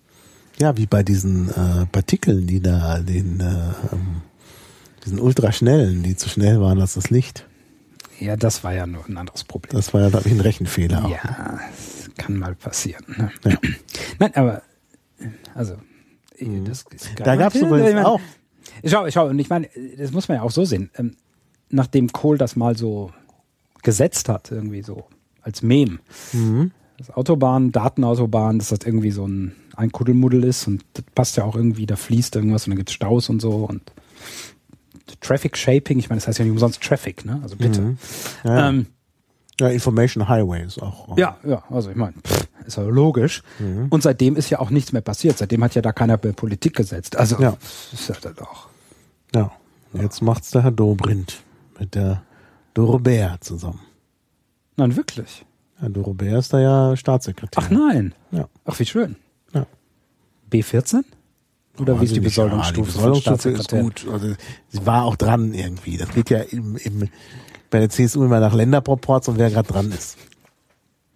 Ja, 0.58 0.76
wie 0.78 0.88
bei 0.88 1.04
diesen 1.04 1.50
äh, 1.50 1.86
Partikeln, 1.92 2.48
die 2.48 2.60
da 2.60 3.00
den 3.00 3.40
äh, 3.40 3.94
ähm, 3.94 4.24
diesen 5.08 5.20
ultraschnellen, 5.20 6.04
die 6.04 6.18
zu 6.18 6.28
schnell 6.28 6.60
waren 6.60 6.82
als 6.82 6.96
das 6.96 7.10
Licht. 7.10 7.46
Ja, 8.20 8.36
das 8.36 8.64
war 8.64 8.74
ja 8.74 8.86
nur 8.86 9.06
ein 9.08 9.18
anderes 9.18 9.46
Problem. 9.46 9.72
Das 9.74 9.94
war 9.94 10.02
ja, 10.02 10.10
glaube 10.10 10.28
ich, 10.28 10.34
ein 10.34 10.42
Rechenfehler 10.42 11.06
auch. 11.06 11.10
Ja, 11.10 11.60
kann 12.18 12.38
mal 12.38 12.56
passieren. 12.56 13.06
Ne? 13.08 13.32
Ja. 13.46 13.58
Nein, 14.20 14.36
aber, 14.36 14.64
also, 15.54 15.76
mhm. 16.40 16.66
das 16.66 16.84
ist 16.92 17.12
Da 17.16 17.36
gab 17.38 17.56
es 17.56 17.62
übrigens 17.62 17.90
ich 17.90 17.96
mein, 17.96 18.06
auch. 18.06 18.20
Schau, 18.84 19.10
schau, 19.10 19.28
und 19.28 19.40
ich 19.40 19.50
meine, 19.50 19.70
das 19.98 20.12
muss 20.12 20.28
man 20.28 20.38
ja 20.38 20.44
auch 20.44 20.52
so 20.52 20.66
sehen. 20.66 20.90
Ähm, 20.96 21.16
nachdem 21.70 22.12
Kohl 22.12 22.38
das 22.38 22.56
mal 22.56 22.76
so 22.76 23.12
gesetzt 23.84 24.28
hat, 24.28 24.52
irgendwie 24.52 24.82
so, 24.82 25.06
als 25.42 25.62
Mem. 25.62 26.00
Mhm. 26.34 26.72
Das 26.98 27.12
Autobahn, 27.12 27.72
Datenautobahn, 27.72 28.58
dass 28.58 28.70
das 28.70 28.80
irgendwie 28.84 29.12
so 29.12 29.26
ein, 29.26 29.56
ein 29.76 29.92
Kuddelmuddel 29.92 30.44
ist 30.44 30.68
und 30.68 30.84
das 30.94 31.06
passt 31.16 31.38
ja 31.38 31.44
auch 31.44 31.56
irgendwie, 31.56 31.86
da 31.86 31.96
fließt 31.96 32.36
irgendwas 32.36 32.66
und 32.66 32.72
dann 32.72 32.78
gibt 32.78 32.90
es 32.90 32.96
Staus 32.96 33.30
und 33.30 33.40
so 33.40 33.66
und 33.66 33.84
Traffic 35.22 35.58
Shaping, 35.58 36.00
ich 36.00 36.10
meine, 36.10 36.20
das 36.20 36.28
heißt 36.28 36.40
ja 36.40 36.46
nicht 36.46 36.52
umsonst 36.52 36.82
Traffic, 36.82 37.26
ne? 37.26 37.40
Also 37.44 37.56
bitte. 37.56 37.82
Mhm. 37.82 37.98
Ja, 38.44 38.70
ähm, 38.70 38.88
ja, 39.60 39.70
Information 39.70 40.30
Highways 40.30 40.78
auch. 40.78 41.18
Ja, 41.18 41.38
ja, 41.44 41.64
also 41.70 41.90
ich 41.90 41.96
meine, 41.96 42.14
ist 42.66 42.78
ja 42.78 42.84
logisch. 42.84 43.42
Mhm. 43.60 43.88
Und 43.90 44.04
seitdem 44.04 44.36
ist 44.36 44.50
ja 44.50 44.60
auch 44.60 44.70
nichts 44.70 44.94
mehr 44.94 45.02
passiert. 45.02 45.38
Seitdem 45.38 45.64
hat 45.64 45.74
ja 45.74 45.82
da 45.82 45.92
keiner 45.92 46.20
mehr 46.22 46.34
Politik 46.34 46.76
gesetzt. 46.76 47.16
Also 47.16 47.42
ja. 47.42 47.58
ist 47.92 48.10
ja 48.10 48.16
dann 48.22 48.38
auch. 48.40 48.68
Ja, 49.34 49.52
jetzt 49.94 50.22
macht's 50.22 50.52
der 50.52 50.64
Herr 50.64 50.72
Dobrindt 50.72 51.42
mit 51.80 51.96
der 51.96 52.22
Dorobert 52.74 53.44
zusammen. 53.44 53.80
Nein, 54.76 54.96
wirklich. 54.96 55.46
Herr 55.80 55.90
Dorobert 55.90 56.40
ist 56.40 56.54
da 56.54 56.60
ja 56.60 56.96
Staatssekretär. 56.96 57.64
Ach 57.64 57.70
nein. 57.72 58.14
Ja. 58.32 58.48
Ach, 58.66 58.78
wie 58.80 58.86
schön. 58.86 59.16
Ja. 59.54 59.66
B14? 60.52 61.04
Oder 61.80 61.96
oh, 61.96 62.02
wie 62.02 62.06
ist 62.06 62.16
die 62.16 62.20
Besoldungsstufe? 62.20 62.80
Ja, 62.80 62.86
die 62.86 62.98
Besoldungsstufe 62.98 63.50
ist 63.50 63.70
gut. 63.70 64.08
Also 64.12 64.34
sie 64.70 64.86
war 64.86 65.04
auch 65.04 65.16
dran 65.16 65.54
irgendwie. 65.54 65.98
Das 65.98 66.10
geht 66.10 66.30
ja 66.30 66.40
im, 66.40 66.76
im, 66.78 67.10
bei 67.70 67.80
der 67.80 67.90
CSU 67.90 68.24
immer 68.24 68.40
nach 68.40 68.54
Länderproports 68.54 69.28
und 69.28 69.38
wer 69.38 69.50
gerade 69.50 69.68
dran 69.68 69.92
ist. 69.92 70.18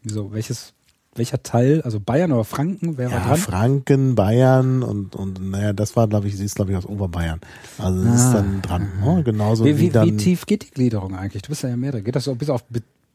Wieso? 0.03 0.33
Welches, 0.33 0.73
welcher 1.15 1.43
Teil? 1.43 1.81
Also 1.81 1.99
Bayern 1.99 2.31
oder 2.31 2.43
Franken? 2.43 2.97
Wer 2.97 3.09
ja, 3.09 3.15
war 3.15 3.27
dran? 3.27 3.37
Franken, 3.37 4.15
Bayern 4.15 4.83
und, 4.83 5.15
und 5.15 5.51
naja, 5.51 5.73
das 5.73 5.95
war, 5.95 6.07
glaube 6.07 6.27
ich, 6.27 6.37
sie 6.37 6.45
ist, 6.45 6.55
glaube 6.55 6.71
ich, 6.71 6.77
aus 6.77 6.85
Oberbayern. 6.85 7.39
Also 7.77 8.01
sie 8.01 8.09
ah. 8.09 8.15
ist 8.15 8.31
dann 8.33 8.61
dran. 8.61 8.89
Ne? 9.03 9.23
Genauso 9.23 9.65
wie, 9.65 9.77
wie, 9.77 9.81
wie, 9.81 9.89
dann, 9.89 10.07
wie 10.07 10.17
tief 10.17 10.45
geht 10.45 10.63
die 10.63 10.71
Gliederung 10.71 11.15
eigentlich? 11.15 11.43
Du 11.43 11.49
bist 11.49 11.63
ja 11.63 11.75
mehrere. 11.75 12.01
Geht 12.01 12.15
das 12.15 12.25
so 12.25 12.35
bis 12.35 12.49
auf 12.49 12.63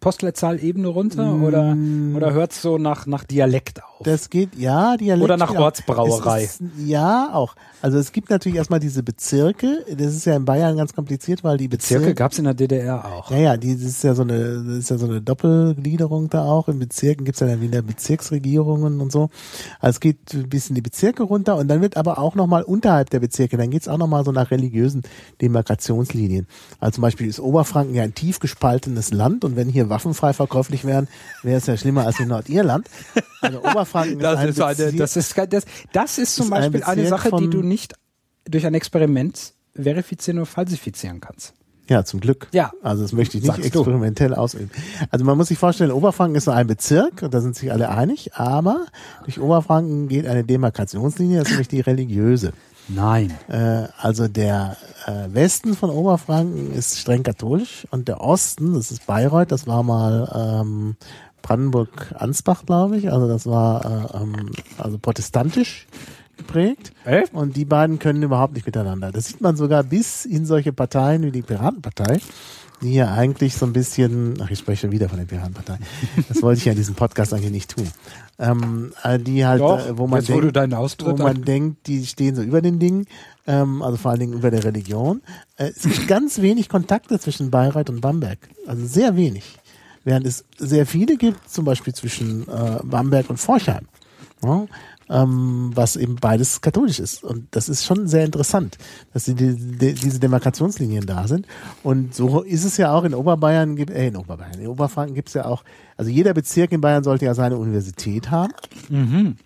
Postleitzahlebene 0.01 0.89
runter 0.89 1.25
mm. 1.25 1.45
oder, 1.45 1.77
oder 2.15 2.33
hört 2.33 2.53
es 2.53 2.63
so 2.63 2.79
nach, 2.79 3.07
nach 3.07 3.25
Dialekt 3.25 3.81
auf? 3.99 4.05
Das 4.05 4.31
geht, 4.31 4.57
ja, 4.57 4.97
Dialekt. 4.97 5.25
Oder 5.25 5.37
nach 5.37 5.55
Ortsbrauerei. 5.55 6.45
Ist, 6.45 6.61
ja, 6.79 7.31
auch. 7.33 7.55
Also 7.83 7.99
es 7.99 8.13
gibt 8.13 8.31
natürlich 8.31 8.59
erstmal 8.59 8.81
diese 8.81 9.03
Bezirke. 9.03 9.85
Das 9.97 10.15
ist 10.15 10.25
ja 10.25 10.37
in 10.37 10.45
Bayern 10.45 10.77
ganz 10.77 10.95
kompliziert, 10.95 11.45
weil 11.45 11.57
die 11.57 11.69
Bezirke. 11.69 12.01
Bezirke 12.01 12.15
gab 12.15 12.33
es 12.33 12.39
in 12.39 12.45
der 12.45 12.55
DDR 12.55 13.05
auch. 13.05 13.31
Ja, 13.31 13.37
ja, 13.37 13.57
die, 13.57 13.75
das 13.75 13.83
ist 13.85 14.05
ja 14.05 14.15
so 14.15 14.23
eine, 14.23 14.65
das 14.65 14.79
ist 14.79 14.91
ja 14.91 14.99
so 14.99 15.07
eine 15.07 15.21
Doppelgliederung 15.21 16.31
da 16.31 16.45
auch. 16.45 16.69
In 16.69 16.79
Bezirken 16.79 17.25
gibt 17.25 17.37
es 17.37 17.41
ja 17.41 17.47
dann 17.47 17.61
wieder 17.61 17.83
Bezirksregierungen 17.83 19.01
und 19.01 19.13
so. 19.13 19.31
Also 19.81 19.97
es 19.97 20.01
geht 20.01 20.35
ein 20.35 20.49
bisschen 20.49 20.75
die 20.75 20.83
Bezirke 20.83 21.23
runter 21.23 21.57
und 21.57 21.69
dann 21.69 21.81
wird 21.81 21.97
aber 21.97 22.19
auch 22.19 22.35
nochmal 22.35 22.63
unterhalb 22.63 23.11
der 23.11 23.21
Bezirke, 23.21 23.57
dann 23.57 23.71
geht 23.71 23.83
es 23.83 23.89
auch 23.89 23.99
nochmal 23.99 24.25
so 24.25 24.33
nach 24.33 24.51
religiösen 24.51 25.03
Demarkationslinien. 25.41 26.47
Also 26.81 26.97
zum 26.97 27.03
Beispiel 27.03 27.29
ist 27.29 27.41
Oberfranken 27.41 27.95
ja 27.95 28.03
ein 28.03 28.15
tief 28.15 28.41
gespaltenes 28.41 29.13
Land 29.13 29.45
und 29.45 29.57
wenn 29.57 29.69
hier 29.69 29.89
waffenfrei 29.89 30.33
verkäuflich 30.33 30.85
wären, 30.85 31.09
wäre 31.43 31.59
es 31.59 31.67
ja 31.67 31.77
schlimmer 31.77 32.07
als 32.07 32.21
in 32.21 32.29
Nordirland. 32.29 32.89
Also 33.41 33.59
Oberfranken 33.59 33.86
Oberfranken 33.87 34.19
das 34.19 34.45
ist, 34.45 34.61
eine, 34.61 34.93
das 34.93 35.17
ist 35.17 35.39
das, 35.51 35.65
das 35.93 36.19
ist 36.19 36.35
zum 36.35 36.47
ist 36.47 36.51
Beispiel 36.51 36.83
ein 36.83 36.99
eine 36.99 37.09
Sache, 37.09 37.31
die 37.39 37.49
du 37.49 37.63
nicht 37.63 37.95
durch 38.45 38.67
ein 38.67 38.75
Experiment 38.75 39.53
verifizieren 39.75 40.39
oder 40.39 40.47
falsifizieren 40.47 41.21
kannst. 41.21 41.55
Ja, 41.89 42.05
zum 42.05 42.19
Glück. 42.19 42.49
Ja. 42.53 42.73
Also 42.83 43.03
das 43.03 43.13
möchte 43.13 43.39
ich 43.39 43.45
nicht 43.45 43.59
experimentell 43.59 44.31
du. 44.31 44.39
ausüben. 44.39 44.71
Also 45.11 45.25
man 45.25 45.37
muss 45.37 45.49
sich 45.49 45.59
vorstellen, 45.59 45.93
Oberfranken 45.93 46.35
ist 46.35 46.45
so 46.45 46.51
ein 46.51 46.67
Bezirk 46.67 47.23
und 47.23 47.33
da 47.33 47.41
sind 47.41 47.55
sich 47.55 47.71
alle 47.71 47.91
einig, 47.91 48.35
aber 48.35 48.87
durch 49.25 49.41
Oberfranken 49.41 50.09
geht 50.09 50.27
eine 50.27 50.43
Demarkationslinie, 50.43 51.39
das 51.39 51.49
ist 51.49 51.53
nämlich 51.53 51.69
die 51.69 51.81
religiöse. 51.81 52.53
Nein. 52.89 53.33
Äh, 53.49 53.89
also 53.99 54.27
der 54.27 54.77
äh, 55.07 55.33
Westen 55.33 55.75
von 55.75 55.91
Oberfranken 55.91 56.73
ist 56.73 56.99
streng 56.99 57.23
katholisch 57.23 57.87
und 57.91 58.09
der 58.09 58.21
Osten, 58.21 58.75
das 58.75 58.91
ist 58.91 59.07
Bayreuth, 59.07 59.53
das 59.53 59.67
war 59.67 59.83
mal 59.83 60.61
ähm, 60.63 60.97
Brandenburg-Ansbach, 61.43 62.67
glaube 62.67 62.99
ich. 62.99 63.13
Also 63.13 63.29
das 63.29 63.47
war 63.47 63.85
äh, 63.85 64.23
ähm, 64.23 64.51
also 64.79 64.99
protestantisch 64.99 65.87
geprägt. 66.37 66.93
Äh? 67.05 67.25
Und 67.33 67.57
die 67.57 67.65
beiden 67.65 67.99
können 67.99 68.23
überhaupt 68.23 68.55
nicht 68.55 68.67
miteinander. 68.67 69.13
Das 69.13 69.27
sieht 69.27 69.41
man 69.41 69.57
sogar 69.57 69.83
bis 69.83 70.25
in 70.25 70.47
solche 70.47 70.73
Parteien 70.73 71.23
wie 71.23 71.31
die 71.31 71.43
Piratenpartei, 71.43 72.21
die 72.83 72.95
ja 72.95 73.13
eigentlich 73.13 73.57
so 73.57 73.67
ein 73.67 73.73
bisschen, 73.73 74.35
ach, 74.43 74.51
ich 74.51 74.59
spreche 74.59 74.83
schon 74.83 74.93
wieder 74.93 75.09
von 75.09 75.19
der 75.19 75.27
Piratenpartei. 75.27 75.79
Das 76.29 76.43
wollte 76.43 76.59
ich 76.59 76.65
ja 76.67 76.73
in 76.73 76.79
diesem 76.79 76.95
Podcast 76.95 77.33
eigentlich 77.33 77.53
nicht 77.53 77.75
tun. 77.75 77.89
Ähm, 78.39 78.93
äh, 79.03 79.19
die 79.19 79.47
halt, 79.47 79.61
Doch, 79.61 79.87
äh, 79.87 79.97
wo 79.97 80.07
man 80.07 80.23
denkt, 80.23 80.55
wo, 80.55 81.07
wo 81.07 81.17
man 81.23 81.43
denkt, 81.43 81.87
die 81.87 82.05
stehen 82.05 82.37
so 82.37 82.43
über 82.43 82.61
den 82.61 82.79
Dingen, 82.79 83.07
ähm, 83.47 83.81
also 83.83 83.97
vor 83.97 84.11
allen 84.11 84.21
Dingen 84.21 84.35
über 84.35 84.51
der 84.51 84.65
Religion. 84.65 85.23
Äh, 85.57 85.71
es 85.75 85.83
gibt 85.83 86.07
ganz 86.07 86.43
wenig 86.43 86.69
Kontakte 86.69 87.19
zwischen 87.19 87.51
Bayreuth 87.51 87.89
und 87.89 88.03
Bamberg. 88.03 88.39
Also 88.67 88.87
sehr 88.87 89.17
wenig. 89.17 89.59
Während 90.07 90.27
es 90.27 90.45
sehr 90.57 90.87
viele 90.87 91.17
gibt, 91.17 91.51
zum 91.51 91.65
Beispiel 91.65 91.93
zwischen 91.93 92.49
äh, 92.49 92.79
Bamberg 92.85 93.29
und 93.29 93.39
Forchheim. 93.39 93.89
Ja? 94.43 94.67
ähm, 95.09 95.71
was 95.75 95.97
eben 95.97 96.17
beides 96.17 96.61
katholisch 96.61 96.99
ist. 96.99 97.23
Und 97.23 97.47
das 97.53 97.69
ist 97.69 97.85
schon 97.85 98.09
sehr 98.09 98.25
interessant, 98.25 98.79
dass 99.13 99.25
die, 99.25 99.35
die, 99.35 99.95
diese 99.95 100.19
Demarkationslinien 100.19 101.07
da 101.07 101.29
sind. 101.29 101.47
Und 101.83 102.15
so 102.15 102.43
ist 102.43 102.65
es 102.65 102.77
ja 102.77 102.93
auch 102.93 103.05
in 103.05 103.15
Oberbayern, 103.15 103.77
äh, 103.77 104.09
in 104.09 104.17
Oberbayern, 104.17 104.61
in 104.61 104.69
Oberfranken 104.69 105.15
gibt 105.15 105.29
es 105.29 105.35
ja 105.35 105.45
auch, 105.45 105.65
also 105.97 106.11
jeder 106.11 106.35
Bezirk 106.35 106.73
in 106.73 106.81
Bayern 106.81 107.05
sollte 107.05 107.25
ja 107.25 107.35
seine 107.35 107.57
Universität 107.57 108.31
haben. 108.31 108.53
Mhm. 108.89 109.37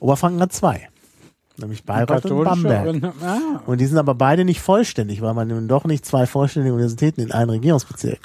Oberfranken 0.00 0.40
hat 0.40 0.52
zwei. 0.52 0.88
Nämlich 1.58 1.84
Bayreuth 1.84 2.24
und 2.24 2.44
Bamberg. 2.44 2.88
Und, 2.88 3.04
ah. 3.04 3.62
und 3.66 3.80
die 3.80 3.86
sind 3.86 3.98
aber 3.98 4.14
beide 4.14 4.46
nicht 4.46 4.62
vollständig, 4.62 5.20
weil 5.20 5.34
man 5.34 5.48
nun 5.48 5.68
doch 5.68 5.84
nicht 5.84 6.06
zwei 6.06 6.26
vollständige 6.26 6.74
Universitäten 6.74 7.20
in 7.20 7.32
einen 7.32 7.50
Regierungsbezirk 7.50 8.20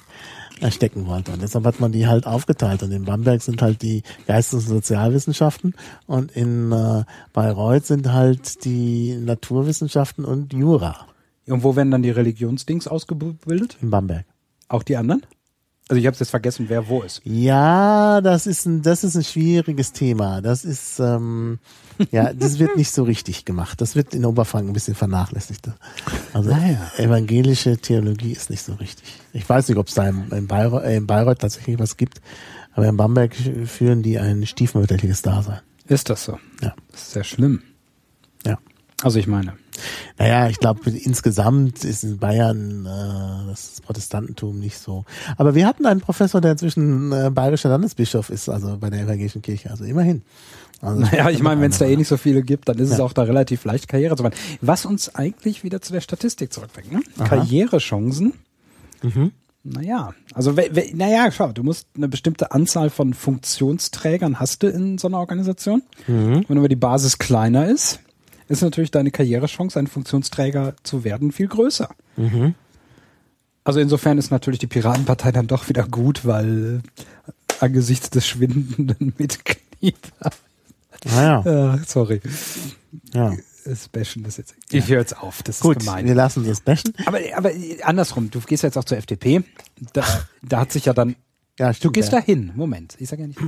erstecken 0.61 1.07
wollte. 1.07 1.31
Und 1.31 1.41
deshalb 1.41 1.65
hat 1.65 1.79
man 1.79 1.91
die 1.91 2.07
halt 2.07 2.25
aufgeteilt. 2.25 2.83
Und 2.83 2.91
in 2.91 3.05
Bamberg 3.05 3.41
sind 3.41 3.61
halt 3.61 3.81
die 3.81 4.03
Geistes- 4.27 4.65
und 4.65 4.69
Sozialwissenschaften 4.69 5.75
und 6.07 6.31
in 6.31 6.71
äh, 6.71 7.03
Bayreuth 7.33 7.85
sind 7.85 8.11
halt 8.11 8.63
die 8.65 9.15
Naturwissenschaften 9.15 10.25
und 10.25 10.53
Jura. 10.53 11.07
Und 11.47 11.63
wo 11.63 11.75
werden 11.75 11.91
dann 11.91 12.03
die 12.03 12.09
Religionsdings 12.11 12.87
ausgebildet? 12.87 13.77
In 13.81 13.89
Bamberg. 13.89 14.25
Auch 14.67 14.83
die 14.83 14.97
anderen? 14.97 15.21
Also 15.87 15.99
ich 15.99 16.07
habe 16.07 16.17
jetzt 16.17 16.29
vergessen, 16.29 16.65
wer 16.67 16.87
wo 16.87 17.03
ist. 17.03 17.21
Ja, 17.25 18.19
das 18.21 18.47
ist 18.47 18.65
ein, 18.65 18.81
das 18.81 19.03
ist 19.03 19.15
ein 19.15 19.23
schwieriges 19.23 19.93
Thema. 19.93 20.41
Das 20.41 20.65
ist, 20.65 20.99
ähm, 20.99 21.59
ja, 22.11 22.33
das 22.33 22.59
wird 22.59 22.75
nicht 22.75 22.91
so 22.91 23.03
richtig 23.03 23.45
gemacht. 23.45 23.81
Das 23.81 23.95
wird 23.95 24.13
in 24.13 24.25
Oberfranken 24.25 24.71
ein 24.71 24.73
bisschen 24.73 24.95
vernachlässigt. 24.95 25.69
Also 26.33 26.49
naja. 26.49 26.91
evangelische 26.97 27.77
Theologie 27.77 28.31
ist 28.31 28.49
nicht 28.49 28.63
so 28.63 28.73
richtig. 28.73 29.05
Ich 29.33 29.47
weiß 29.47 29.69
nicht, 29.69 29.77
ob 29.77 29.87
es 29.87 29.93
da 29.93 30.07
in, 30.07 30.29
in, 30.31 30.47
Bayreuth, 30.47 30.83
äh, 30.83 30.97
in 30.97 31.07
Bayreuth 31.07 31.39
tatsächlich 31.39 31.79
was 31.79 31.97
gibt, 31.97 32.21
aber 32.73 32.87
in 32.87 32.97
Bamberg 32.97 33.35
führen 33.65 34.03
die 34.03 34.19
ein 34.19 34.45
stiefmütterliches 34.45 35.21
Dasein. 35.21 35.59
Ist 35.87 36.09
das 36.09 36.25
so? 36.25 36.39
Ja. 36.61 36.73
Das 36.91 37.01
ist 37.01 37.11
sehr 37.11 37.23
schlimm. 37.23 37.61
Ja. 38.45 38.57
Also 39.01 39.19
ich 39.19 39.27
meine. 39.27 39.53
Naja, 40.17 40.47
ich 40.47 40.59
glaube, 40.59 40.89
insgesamt 40.89 41.83
ist 41.83 42.03
in 42.03 42.17
Bayern 42.17 42.85
äh, 42.85 43.49
das 43.49 43.81
Protestantentum 43.81 44.59
nicht 44.59 44.77
so. 44.77 45.03
Aber 45.37 45.53
wir 45.53 45.67
hatten 45.67 45.85
einen 45.85 45.99
Professor, 45.99 46.39
der 46.39 46.53
inzwischen 46.53 47.11
äh, 47.11 47.29
bayerischer 47.29 47.69
Landesbischof 47.69 48.29
ist, 48.29 48.47
also 48.47 48.77
bei 48.77 48.89
der 48.89 49.01
evangelischen 49.01 49.41
Kirche, 49.41 49.69
also 49.69 49.83
immerhin. 49.83 50.21
Also 50.85 51.01
naja, 51.01 51.29
ich 51.29 51.41
meine, 51.41 51.61
wenn 51.61 51.71
es 51.71 51.77
da 51.77 51.85
eh 51.85 51.95
nicht 51.95 52.07
so 52.07 52.17
viele 52.17 52.43
gibt, 52.43 52.69
dann 52.69 52.77
ist 52.77 52.89
ja. 52.89 52.95
es 52.95 53.01
auch 53.01 53.13
da 53.13 53.23
relativ 53.23 53.65
leicht, 53.65 53.87
Karriere 53.87 54.15
zu 54.15 54.23
machen. 54.23 54.35
Was 54.61 54.85
uns 54.85 55.13
eigentlich 55.15 55.63
wieder 55.63 55.81
zu 55.81 55.93
der 55.93 56.01
Statistik 56.01 56.53
zurückbringt. 56.53 56.91
Ne? 56.91 57.01
Karrierechancen. 57.27 58.33
Mhm. 59.01 59.31
Naja, 59.67 60.13
also 60.35 60.53
naja, 60.93 61.31
schau, 61.31 61.51
du 61.51 61.63
musst 61.63 61.87
eine 61.97 62.07
bestimmte 62.07 62.51
Anzahl 62.51 62.91
von 62.91 63.15
Funktionsträgern 63.15 64.39
hast 64.39 64.61
du 64.61 64.67
in 64.67 64.99
so 64.99 65.07
einer 65.07 65.17
Organisation. 65.17 65.81
Mhm. 66.05 66.45
Wenn 66.47 66.57
aber 66.59 66.69
die 66.69 66.75
Basis 66.75 67.17
kleiner 67.17 67.67
ist, 67.67 67.99
ist 68.47 68.61
natürlich 68.61 68.91
deine 68.91 69.09
Karrierechance, 69.09 69.79
ein 69.79 69.87
Funktionsträger 69.87 70.75
zu 70.83 71.03
werden, 71.03 71.31
viel 71.31 71.47
größer. 71.47 71.89
Mhm. 72.15 72.53
Also 73.63 73.79
insofern 73.79 74.19
ist 74.19 74.29
natürlich 74.29 74.59
die 74.59 74.67
Piratenpartei 74.67 75.31
dann 75.31 75.47
doch 75.47 75.67
wieder 75.67 75.87
gut, 75.87 76.25
weil 76.25 76.81
angesichts 77.59 78.11
des 78.11 78.27
schwindenden 78.27 79.13
Mitglieds. 79.17 80.11
Ah, 81.05 81.41
ja. 81.45 81.75
Äh, 81.75 81.79
sorry. 81.85 82.21
Ja. 83.13 83.33
Das 83.65 83.87
Bashen 83.87 84.23
ist 84.25 84.37
jetzt. 84.37 84.53
Ich 84.69 84.87
höre 84.87 84.99
jetzt 84.99 85.17
auf. 85.17 85.41
Das 85.41 85.59
Gut, 85.59 85.77
ist 85.77 85.85
gemein. 85.85 86.05
Wir 86.05 86.13
lassen 86.13 86.45
das 86.45 86.61
Bashen. 86.61 86.93
Aber, 87.05 87.17
aber 87.35 87.49
andersrum, 87.81 88.29
du 88.29 88.39
gehst 88.39 88.61
jetzt 88.61 88.77
auch 88.77 88.83
zur 88.83 88.97
FDP. 88.97 89.43
Da, 89.93 90.03
da 90.43 90.59
hat 90.59 90.71
sich 90.71 90.85
ja 90.85 90.93
dann 90.93 91.15
ja, 91.59 91.73
stimmt, 91.73 91.85
du 91.85 91.99
gehst 91.99 92.11
ja. 92.11 92.19
dahin. 92.19 92.51
Moment, 92.55 92.95
ich 92.99 93.09
sage 93.09 93.23
ja 93.23 93.27
nicht. 93.27 93.39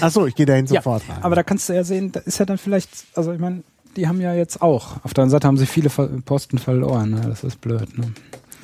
Ach 0.00 0.10
so, 0.10 0.26
ich 0.26 0.34
gehe 0.34 0.44
dahin 0.44 0.66
sofort. 0.66 1.02
Ja, 1.08 1.18
aber 1.22 1.36
da 1.36 1.42
kannst 1.42 1.68
du 1.68 1.72
ja 1.72 1.84
sehen, 1.84 2.12
da 2.12 2.20
ist 2.20 2.38
ja 2.38 2.44
dann 2.44 2.58
vielleicht, 2.58 2.90
also 3.14 3.32
ich 3.32 3.40
meine, 3.40 3.62
die 3.96 4.08
haben 4.08 4.20
ja 4.20 4.34
jetzt 4.34 4.60
auch. 4.60 5.02
Auf 5.04 5.14
der 5.14 5.22
anderen 5.22 5.30
Seite 5.30 5.46
haben 5.46 5.56
sie 5.56 5.66
viele 5.66 5.88
Posten 5.88 6.58
verloren. 6.58 7.10
Ne? 7.10 7.20
Das 7.22 7.42
ist 7.42 7.60
blöd. 7.60 7.96
Ne? 7.98 8.12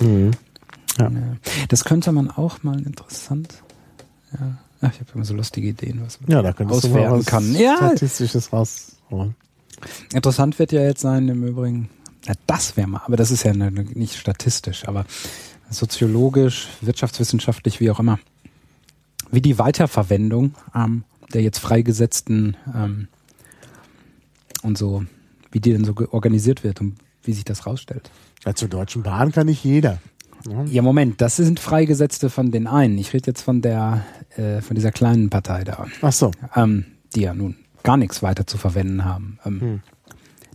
Mhm. 0.01 0.31
Ja. 0.99 1.11
Das 1.69 1.85
könnte 1.85 2.13
man 2.13 2.31
auch 2.31 2.63
mal 2.63 2.81
interessant. 2.81 3.63
Ja. 4.33 4.59
Ach, 4.81 4.93
ich 4.93 5.01
habe 5.01 5.11
immer 5.15 5.25
so 5.25 5.35
lustige 5.35 5.69
Ideen, 5.69 6.03
was 6.05 6.21
man 6.21 6.31
ja, 6.31 6.43
da 6.43 6.65
auswerten 6.65 7.25
kann. 7.25 7.55
Ja. 7.55 7.77
Statistisches 7.77 8.53
rausholen. 8.53 9.35
Interessant 10.13 10.59
wird 10.59 10.73
ja 10.73 10.83
jetzt 10.83 11.01
sein, 11.01 11.29
im 11.29 11.45
Übrigen, 11.45 11.89
ja, 12.25 12.35
das 12.47 12.77
wäre 12.77 12.89
mal, 12.89 13.03
aber 13.05 13.17
das 13.17 13.31
ist 13.31 13.45
ja 13.45 13.53
ne, 13.53 13.71
nicht 13.71 14.17
statistisch, 14.17 14.87
aber 14.87 15.05
soziologisch, 15.71 16.69
wirtschaftswissenschaftlich, 16.81 17.81
wie 17.81 17.91
auch 17.91 18.01
immer, 18.01 18.19
wie 19.31 19.41
die 19.41 19.59
Weiterverwendung 19.59 20.55
ähm, 20.75 21.05
der 21.33 21.43
jetzt 21.43 21.59
freigesetzten 21.59 22.57
ähm, 22.75 23.09
und 24.63 24.79
so 24.79 25.05
wie 25.51 25.61
die 25.61 25.73
denn 25.73 25.85
so 25.85 25.95
organisiert 26.11 26.65
wird 26.65 26.81
und 26.81 26.97
wie 27.23 27.33
sich 27.33 27.45
das 27.45 27.67
rausstellt. 27.67 28.11
Ja, 28.45 28.55
zur 28.55 28.69
Deutschen 28.69 29.03
Bahn 29.03 29.33
kann 29.33 29.47
nicht 29.47 29.65
jeder. 29.65 29.99
Ja 30.67 30.83
Moment, 30.83 31.21
das 31.21 31.37
sind 31.37 31.59
Freigesetzte 31.59 32.31
von 32.31 32.51
den 32.51 32.67
einen. 32.67 32.97
Ich 32.99 33.13
rede 33.13 33.27
jetzt 33.27 33.43
von 33.43 33.61
der, 33.61 34.05
äh, 34.39 34.63
von 34.63 34.75
dieser 34.75 34.93
kleinen 34.93 35.31
Partei 35.31 35.65
da. 35.65 35.87
Ach 36.01 36.13
so. 36.13 36.31
Ähm, 36.55 36.85
die 37.15 37.23
ja 37.23 37.35
nun 37.35 37.57
gar 37.83 37.97
nichts 37.97 38.23
weiter 38.23 38.47
zu 38.47 38.59
verwenden 38.59 39.05
haben. 39.05 39.39
Ähm, 39.45 39.61
hm. 39.61 39.81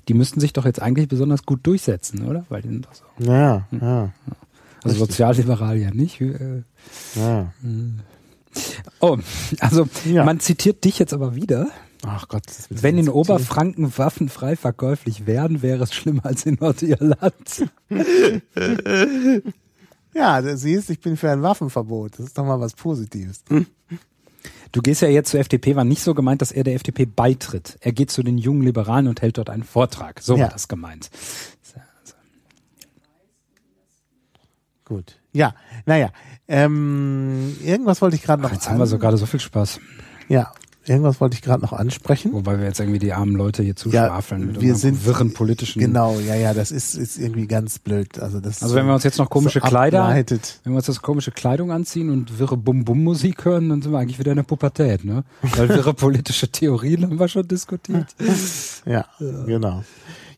Die 0.08 0.14
müssten 0.14 0.40
sich 0.40 0.54
doch 0.54 0.66
jetzt 0.66 0.82
eigentlich 0.82 1.08
besonders 1.08 1.46
gut 1.46 1.66
durchsetzen, 1.66 2.26
oder? 2.26 2.46
Weil 2.50 2.62
die 2.62 2.70
sind 2.70 2.86
doch 2.86 2.94
so. 2.94 3.04
Ja, 3.20 3.68
hm. 3.70 3.80
ja. 3.82 4.12
Also 4.84 4.98
sozialliberal 4.98 5.78
ja 5.78 5.92
nicht. 5.92 6.20
Äh, 6.22 6.64
ja. 7.16 7.54
Hm. 7.62 8.00
Oh, 9.00 9.18
also 9.60 9.88
ja. 10.06 10.24
man 10.24 10.40
zitiert 10.40 10.84
dich 10.84 11.00
jetzt 11.00 11.14
aber 11.14 11.36
wieder. 11.36 11.68
Ach 12.06 12.28
Gott. 12.28 12.44
Wenn 12.70 12.98
in 12.98 13.10
Oberfranken 13.10 13.98
Waffen 13.98 14.30
frei 14.30 14.56
verkäuflich 14.56 15.26
wären, 15.26 15.62
wäre 15.62 15.84
es 15.84 15.94
schlimmer 15.94 16.26
als 16.26 16.46
in 16.46 16.58
Nordirland. 16.60 17.70
ja, 20.14 20.42
du 20.42 20.56
siehst, 20.58 20.90
ich 20.90 21.00
bin 21.00 21.18
für 21.18 21.32
ein 21.32 21.42
Waffenverbot. 21.42 22.14
Das 22.18 22.28
ist 22.28 22.38
doch 22.38 22.46
mal 22.46 22.60
was 22.60 22.74
Positives. 22.74 23.44
Du 24.72 24.82
gehst 24.82 25.02
ja 25.02 25.08
jetzt 25.08 25.30
zur 25.30 25.40
FDP, 25.40 25.76
war 25.76 25.84
nicht 25.84 26.02
so 26.02 26.14
gemeint, 26.14 26.42
dass 26.42 26.52
er 26.52 26.64
der 26.64 26.74
FDP 26.74 27.06
beitritt. 27.06 27.78
Er 27.82 27.92
geht 27.92 28.10
zu 28.10 28.24
den 28.24 28.38
jungen 28.38 28.64
Liberalen 28.64 29.08
und 29.08 29.22
hält 29.22 29.38
dort 29.38 29.50
einen 29.50 29.64
Vortrag. 29.64 30.20
So 30.22 30.36
ja. 30.36 30.46
war 30.46 30.50
das 30.50 30.68
gemeint. 30.68 31.12
Gut. 34.86 35.20
Ja, 35.32 35.56
naja. 35.86 36.10
Ähm, 36.48 37.56
irgendwas 37.64 38.02
wollte 38.02 38.16
ich 38.16 38.24
gerade 38.24 38.42
noch. 38.42 38.52
Jetzt 38.52 38.70
haben 38.70 38.80
wir 38.80 38.86
so 38.86 39.00
gerade 39.00 39.18
so 39.18 39.26
viel 39.26 39.40
Spaß. 39.40 39.80
Ja, 40.28 40.52
Irgendwas 40.86 41.22
wollte 41.22 41.36
ich 41.36 41.42
gerade 41.42 41.62
noch 41.62 41.72
ansprechen. 41.72 42.34
Wobei 42.34 42.60
wir 42.60 42.66
jetzt 42.66 42.80
irgendwie 42.80 43.00
die 43.00 43.14
armen 43.14 43.36
Leute 43.36 43.64
hier 43.64 43.76
zuschwafeln 43.76 44.42
ja, 44.42 44.48
mit 44.48 44.62
wir 44.62 44.76
sind 44.76 45.06
wirren 45.06 45.34
politischen. 45.34 45.80
Genau, 45.80 46.20
ja, 46.20 46.36
ja, 46.36 46.54
das 46.54 46.72
ist, 46.72 46.96
ist 46.96 47.18
irgendwie 47.18 47.48
ganz 47.48 47.80
blöd. 47.80 48.20
Also 48.20 48.42
das. 48.42 48.62
Also 48.62 48.76
wenn 48.76 48.86
wir 48.86 48.94
uns 48.94 49.04
jetzt 49.04 49.18
noch 49.18 49.30
komische 49.30 49.62
so 49.62 49.68
Kleider, 49.68 50.04
ableitet. 50.04 50.60
wenn 50.64 50.74
wir 50.74 50.78
uns 50.78 50.88
jetzt 50.88 51.02
komische 51.02 51.32
Kleidung 51.32 51.72
anziehen 51.72 52.10
und 52.10 52.38
wirre 52.38 52.58
Bum-Bum-Musik 52.58 53.46
hören, 53.46 53.70
dann 53.70 53.82
sind 53.82 53.94
wir 53.94 54.00
eigentlich 54.00 54.20
wieder 54.20 54.32
in 54.32 54.38
der 54.38 54.44
Pubertät, 54.44 55.06
ne? 55.06 55.24
Weil 55.42 55.70
wirre 55.70 55.94
politische 55.94 56.50
Theorien 56.50 57.04
haben 57.04 57.20
wir 57.20 57.30
schon 57.30 57.48
diskutiert. 57.48 58.08
ja, 58.86 59.06
ja, 59.20 59.44
genau. 59.46 59.84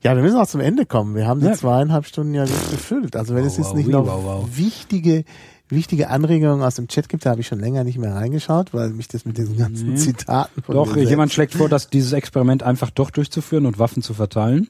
Ja, 0.03 0.15
wir 0.15 0.21
müssen 0.21 0.37
auch 0.37 0.45
zum 0.45 0.61
Ende 0.61 0.85
kommen. 0.85 1.15
Wir 1.15 1.25
haben 1.25 1.39
die 1.39 1.47
ja. 1.47 1.53
zweieinhalb 1.53 2.05
Stunden 2.05 2.35
ja 2.35 2.45
gut 2.45 2.69
gefüllt. 2.69 3.15
Also 3.15 3.33
wenn 3.33 3.43
wow, 3.43 3.51
es 3.51 3.57
jetzt 3.57 3.73
nicht 3.73 3.87
wow, 3.87 4.05
noch 4.05 4.23
wow, 4.23 4.49
wichtige 4.53 5.25
wichtige 5.69 6.09
Anregungen 6.09 6.61
aus 6.61 6.75
dem 6.75 6.87
Chat 6.87 7.09
gibt, 7.09 7.25
da 7.25 7.31
habe 7.31 7.41
ich 7.41 7.47
schon 7.47 7.59
länger 7.59 7.83
nicht 7.83 7.97
mehr 7.97 8.13
reingeschaut, 8.13 8.73
weil 8.73 8.89
mich 8.89 9.07
das 9.07 9.25
mit 9.25 9.37
diesen 9.37 9.57
ganzen 9.57 9.93
nee. 9.93 9.95
Zitaten 9.95 10.61
von 10.61 10.75
Doch, 10.75 10.95
jemand 10.95 11.31
schlägt 11.31 11.53
vor, 11.53 11.69
dass 11.69 11.89
dieses 11.89 12.13
Experiment 12.13 12.63
einfach 12.63 12.89
doch 12.89 13.09
durchzuführen 13.09 13.65
und 13.65 13.79
Waffen 13.79 14.03
zu 14.03 14.13
verteilen. 14.13 14.69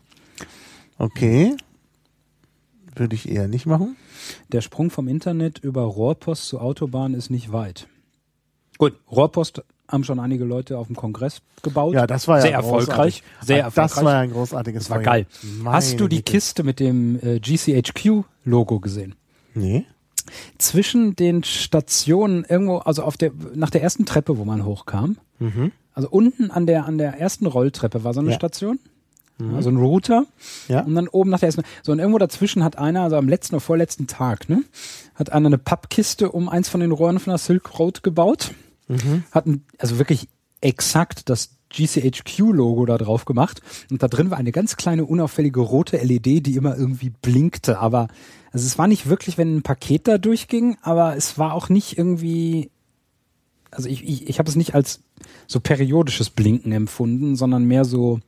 Okay. 0.97 1.55
Würde 2.95 3.15
ich 3.15 3.29
eher 3.29 3.47
nicht 3.47 3.65
machen. 3.65 3.97
Der 4.51 4.61
Sprung 4.61 4.89
vom 4.89 5.07
Internet 5.07 5.59
über 5.59 5.81
Rohrpost 5.81 6.47
zur 6.47 6.61
Autobahn 6.61 7.13
ist 7.13 7.29
nicht 7.29 7.51
weit. 7.51 7.87
Gut, 8.77 8.93
Rohrpost 9.11 9.63
haben 9.87 10.03
schon 10.03 10.19
einige 10.19 10.45
Leute 10.45 10.77
auf 10.77 10.87
dem 10.87 10.95
Kongress 10.95 11.41
gebaut. 11.61 11.93
Ja, 11.93 12.07
das 12.07 12.27
war 12.27 12.37
ja 12.37 12.41
sehr 12.41 12.53
erfolgreich. 12.53 13.23
Sehr 13.41 13.63
erfolgreich. 13.63 13.93
Das 13.95 14.03
war 14.03 14.13
ja 14.13 14.19
ein 14.19 14.31
großartiges 14.31 14.83
Das 14.83 14.89
war 14.89 14.99
geil. 14.99 15.27
Meine 15.61 15.75
Hast 15.75 15.99
du 15.99 16.07
die. 16.07 16.21
Kiste 16.21 16.63
mit 16.63 16.79
dem 16.79 17.19
äh, 17.21 17.39
GCHQ-Logo 17.39 18.79
gesehen? 18.79 19.15
Nee. 19.53 19.85
Zwischen 20.57 21.15
den 21.15 21.43
Stationen 21.43 22.45
irgendwo, 22.47 22.77
also 22.77 23.03
auf 23.03 23.17
der, 23.17 23.31
nach 23.53 23.69
der 23.69 23.83
ersten 23.83 24.05
Treppe, 24.05 24.37
wo 24.37 24.45
man 24.45 24.65
hochkam, 24.65 25.17
mhm. 25.39 25.71
also 25.93 26.09
unten 26.09 26.51
an 26.51 26.65
der, 26.65 26.85
an 26.85 26.97
der 26.97 27.19
ersten 27.19 27.45
Rolltreppe 27.45 28.03
war 28.03 28.13
so 28.13 28.19
eine 28.19 28.31
ja. 28.31 28.35
Station. 28.35 28.79
Mhm. 29.37 29.55
Also 29.55 29.69
ein 29.69 29.77
Router. 29.77 30.25
Ja. 30.67 30.81
Und 30.81 30.95
dann 30.95 31.07
oben 31.07 31.29
nach 31.29 31.39
der 31.39 31.47
ersten. 31.47 31.63
So, 31.83 31.91
und 31.91 31.99
irgendwo 31.99 32.17
dazwischen 32.17 32.63
hat 32.63 32.77
einer, 32.77 33.01
also 33.01 33.17
am 33.17 33.27
letzten 33.27 33.55
oder 33.55 33.61
vorletzten 33.61 34.07
Tag, 34.07 34.49
ne, 34.49 34.63
hat 35.15 35.31
einer 35.31 35.47
eine 35.47 35.57
Pappkiste 35.57 36.31
um 36.31 36.47
eins 36.49 36.69
von 36.69 36.79
den 36.79 36.91
Rohren 36.91 37.19
von 37.19 37.31
der 37.31 37.37
Silk 37.37 37.77
Road 37.79 38.03
gebaut. 38.03 38.51
Mhm. 38.87 39.23
Hat 39.31 39.45
ein, 39.45 39.65
also 39.77 39.99
wirklich 39.99 40.29
exakt 40.61 41.29
das 41.29 41.51
GCHQ-Logo 41.69 42.85
da 42.85 42.97
drauf 42.97 43.25
gemacht. 43.25 43.61
Und 43.91 44.01
da 44.01 44.07
drin 44.07 44.31
war 44.31 44.37
eine 44.37 44.51
ganz 44.51 44.77
kleine, 44.77 45.05
unauffällige 45.05 45.59
rote 45.59 45.97
LED, 45.97 46.45
die 46.45 46.55
immer 46.55 46.77
irgendwie 46.77 47.09
blinkte. 47.09 47.79
Aber 47.79 48.07
also 48.55 48.67
es 48.67 48.77
war 48.77 48.87
nicht 48.87 49.09
wirklich, 49.09 49.37
wenn 49.37 49.57
ein 49.57 49.61
Paket 49.63 50.07
da 50.07 50.17
durchging, 50.17 50.77
aber 50.81 51.17
es 51.17 51.37
war 51.37 51.53
auch 51.53 51.67
nicht 51.67 51.97
irgendwie. 51.97 52.71
Also 53.69 53.89
ich, 53.89 54.07
ich, 54.07 54.29
ich 54.29 54.39
habe 54.39 54.49
es 54.49 54.55
nicht 54.55 54.73
als 54.73 55.01
so 55.45 55.59
periodisches 55.59 56.29
Blinken 56.29 56.71
empfunden, 56.71 57.35
sondern 57.35 57.65
mehr 57.65 57.83
so 57.83 58.21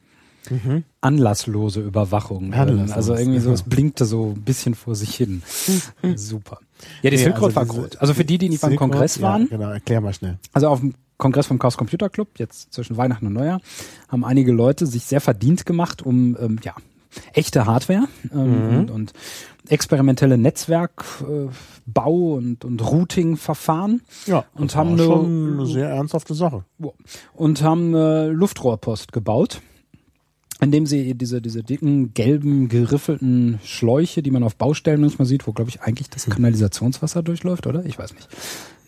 mhm. 0.50 0.84
anlasslose 1.00 1.80
Überwachung. 1.80 2.54
Anlasslos, 2.54 2.92
also 2.92 3.16
irgendwie 3.16 3.40
so, 3.40 3.54
es 3.54 3.64
blinkte 3.64 4.04
so 4.04 4.34
ein 4.36 4.42
bisschen 4.42 4.76
vor 4.76 4.96
sich 4.96 5.16
hin. 5.16 5.44
Super. 6.16 6.60
Ja, 7.04 7.10
die 7.10 7.16
nee, 7.16 7.24
Silk 7.24 7.40
Road 7.40 7.56
also 7.56 7.56
war 7.56 7.66
gut. 7.66 7.96
Also 8.02 8.14
für 8.14 8.26
die, 8.26 8.38
die 8.38 8.50
nicht 8.50 8.62
beim 8.62 8.76
Kongress 8.76 9.22
waren. 9.22 9.44
Ja, 9.44 9.56
genau, 9.56 9.70
erklär 9.70 10.02
mal 10.02 10.14
schnell. 10.14 10.40
Also 10.52 10.68
auf 10.68 10.82
dem 10.82 10.94
Kongress 11.16 11.48
vom 11.48 11.58
Chaos 11.58 11.78
Computer 11.78 12.10
Club, 12.10 12.32
jetzt 12.38 12.74
zwischen 12.74 12.98
Weihnachten 12.98 13.28
und 13.28 13.34
Neujahr, 13.34 13.62
haben 14.10 14.26
einige 14.26 14.52
Leute 14.52 14.88
sich 14.88 15.06
sehr 15.06 15.22
verdient 15.22 15.66
gemacht, 15.66 16.02
um 16.02 16.36
ähm, 16.38 16.60
ja, 16.66 16.76
echte 17.34 17.66
Hardware 17.66 18.10
ähm, 18.34 18.72
mhm. 18.72 18.78
und, 18.80 18.92
und 18.92 19.14
experimentelle 19.70 20.38
Netzwerkbau 20.38 21.30
äh, 21.96 22.38
und, 22.38 22.66
und 22.66 22.82
Routing-Verfahren. 22.82 24.02
Ja, 24.26 24.46
und 24.56 24.76
haben 24.76 24.94
eine, 24.94 25.04
schon 25.04 25.54
eine 25.54 25.66
sehr 25.66 25.90
ernsthafte 25.90 26.34
Sache. 26.34 26.64
Und 27.34 27.62
haben 27.62 27.96
eine 27.96 28.30
Luftrohrpost 28.30 29.12
gebaut 29.12 29.62
indem 30.60 30.86
sie 30.86 31.14
diese, 31.14 31.42
diese 31.42 31.64
dicken, 31.64 32.14
gelben, 32.14 32.68
geriffelten 32.68 33.60
Schläuche, 33.64 34.24
die 34.24 34.32
man 34.32 34.44
auf 34.44 34.56
Baustellen 34.56 35.02
manchmal 35.02 35.28
sieht, 35.28 35.46
wo, 35.46 35.54
glaube 35.54 35.70
ich, 35.70 35.82
eigentlich 35.82 36.10
das 36.10 36.26
hm. 36.26 36.34
Kanalisationswasser 36.34 37.22
durchläuft, 37.24 37.68
oder? 37.68 37.86
Ich 37.86 38.00
weiß 38.00 38.14
nicht. 38.16 38.28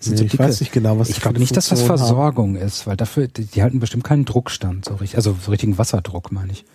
Nee, 0.06 0.16
so 0.16 0.24
ich 0.24 0.40
weiß 0.40 0.62
nicht 0.62 0.72
genau, 0.72 0.98
was 0.98 1.10
Ich 1.10 1.20
glaube 1.20 1.40
nicht, 1.40 1.56
dass 1.56 1.70
das 1.70 1.82
Versorgung 1.82 2.56
haben. 2.56 2.66
ist, 2.66 2.88
weil 2.88 2.96
dafür, 2.96 3.28
die, 3.28 3.46
die, 3.46 3.62
halten 3.62 3.80
bestimmt 3.80 4.06
keinen 4.06 4.26
Druckstand, 4.26 4.86
so 4.86 4.96
richtig, 4.96 5.18
also 5.18 5.36
so 5.40 5.52
richtigen 5.52 5.78
Wasserdruck, 5.78 6.32
meine 6.32 6.54
ich. 6.54 6.66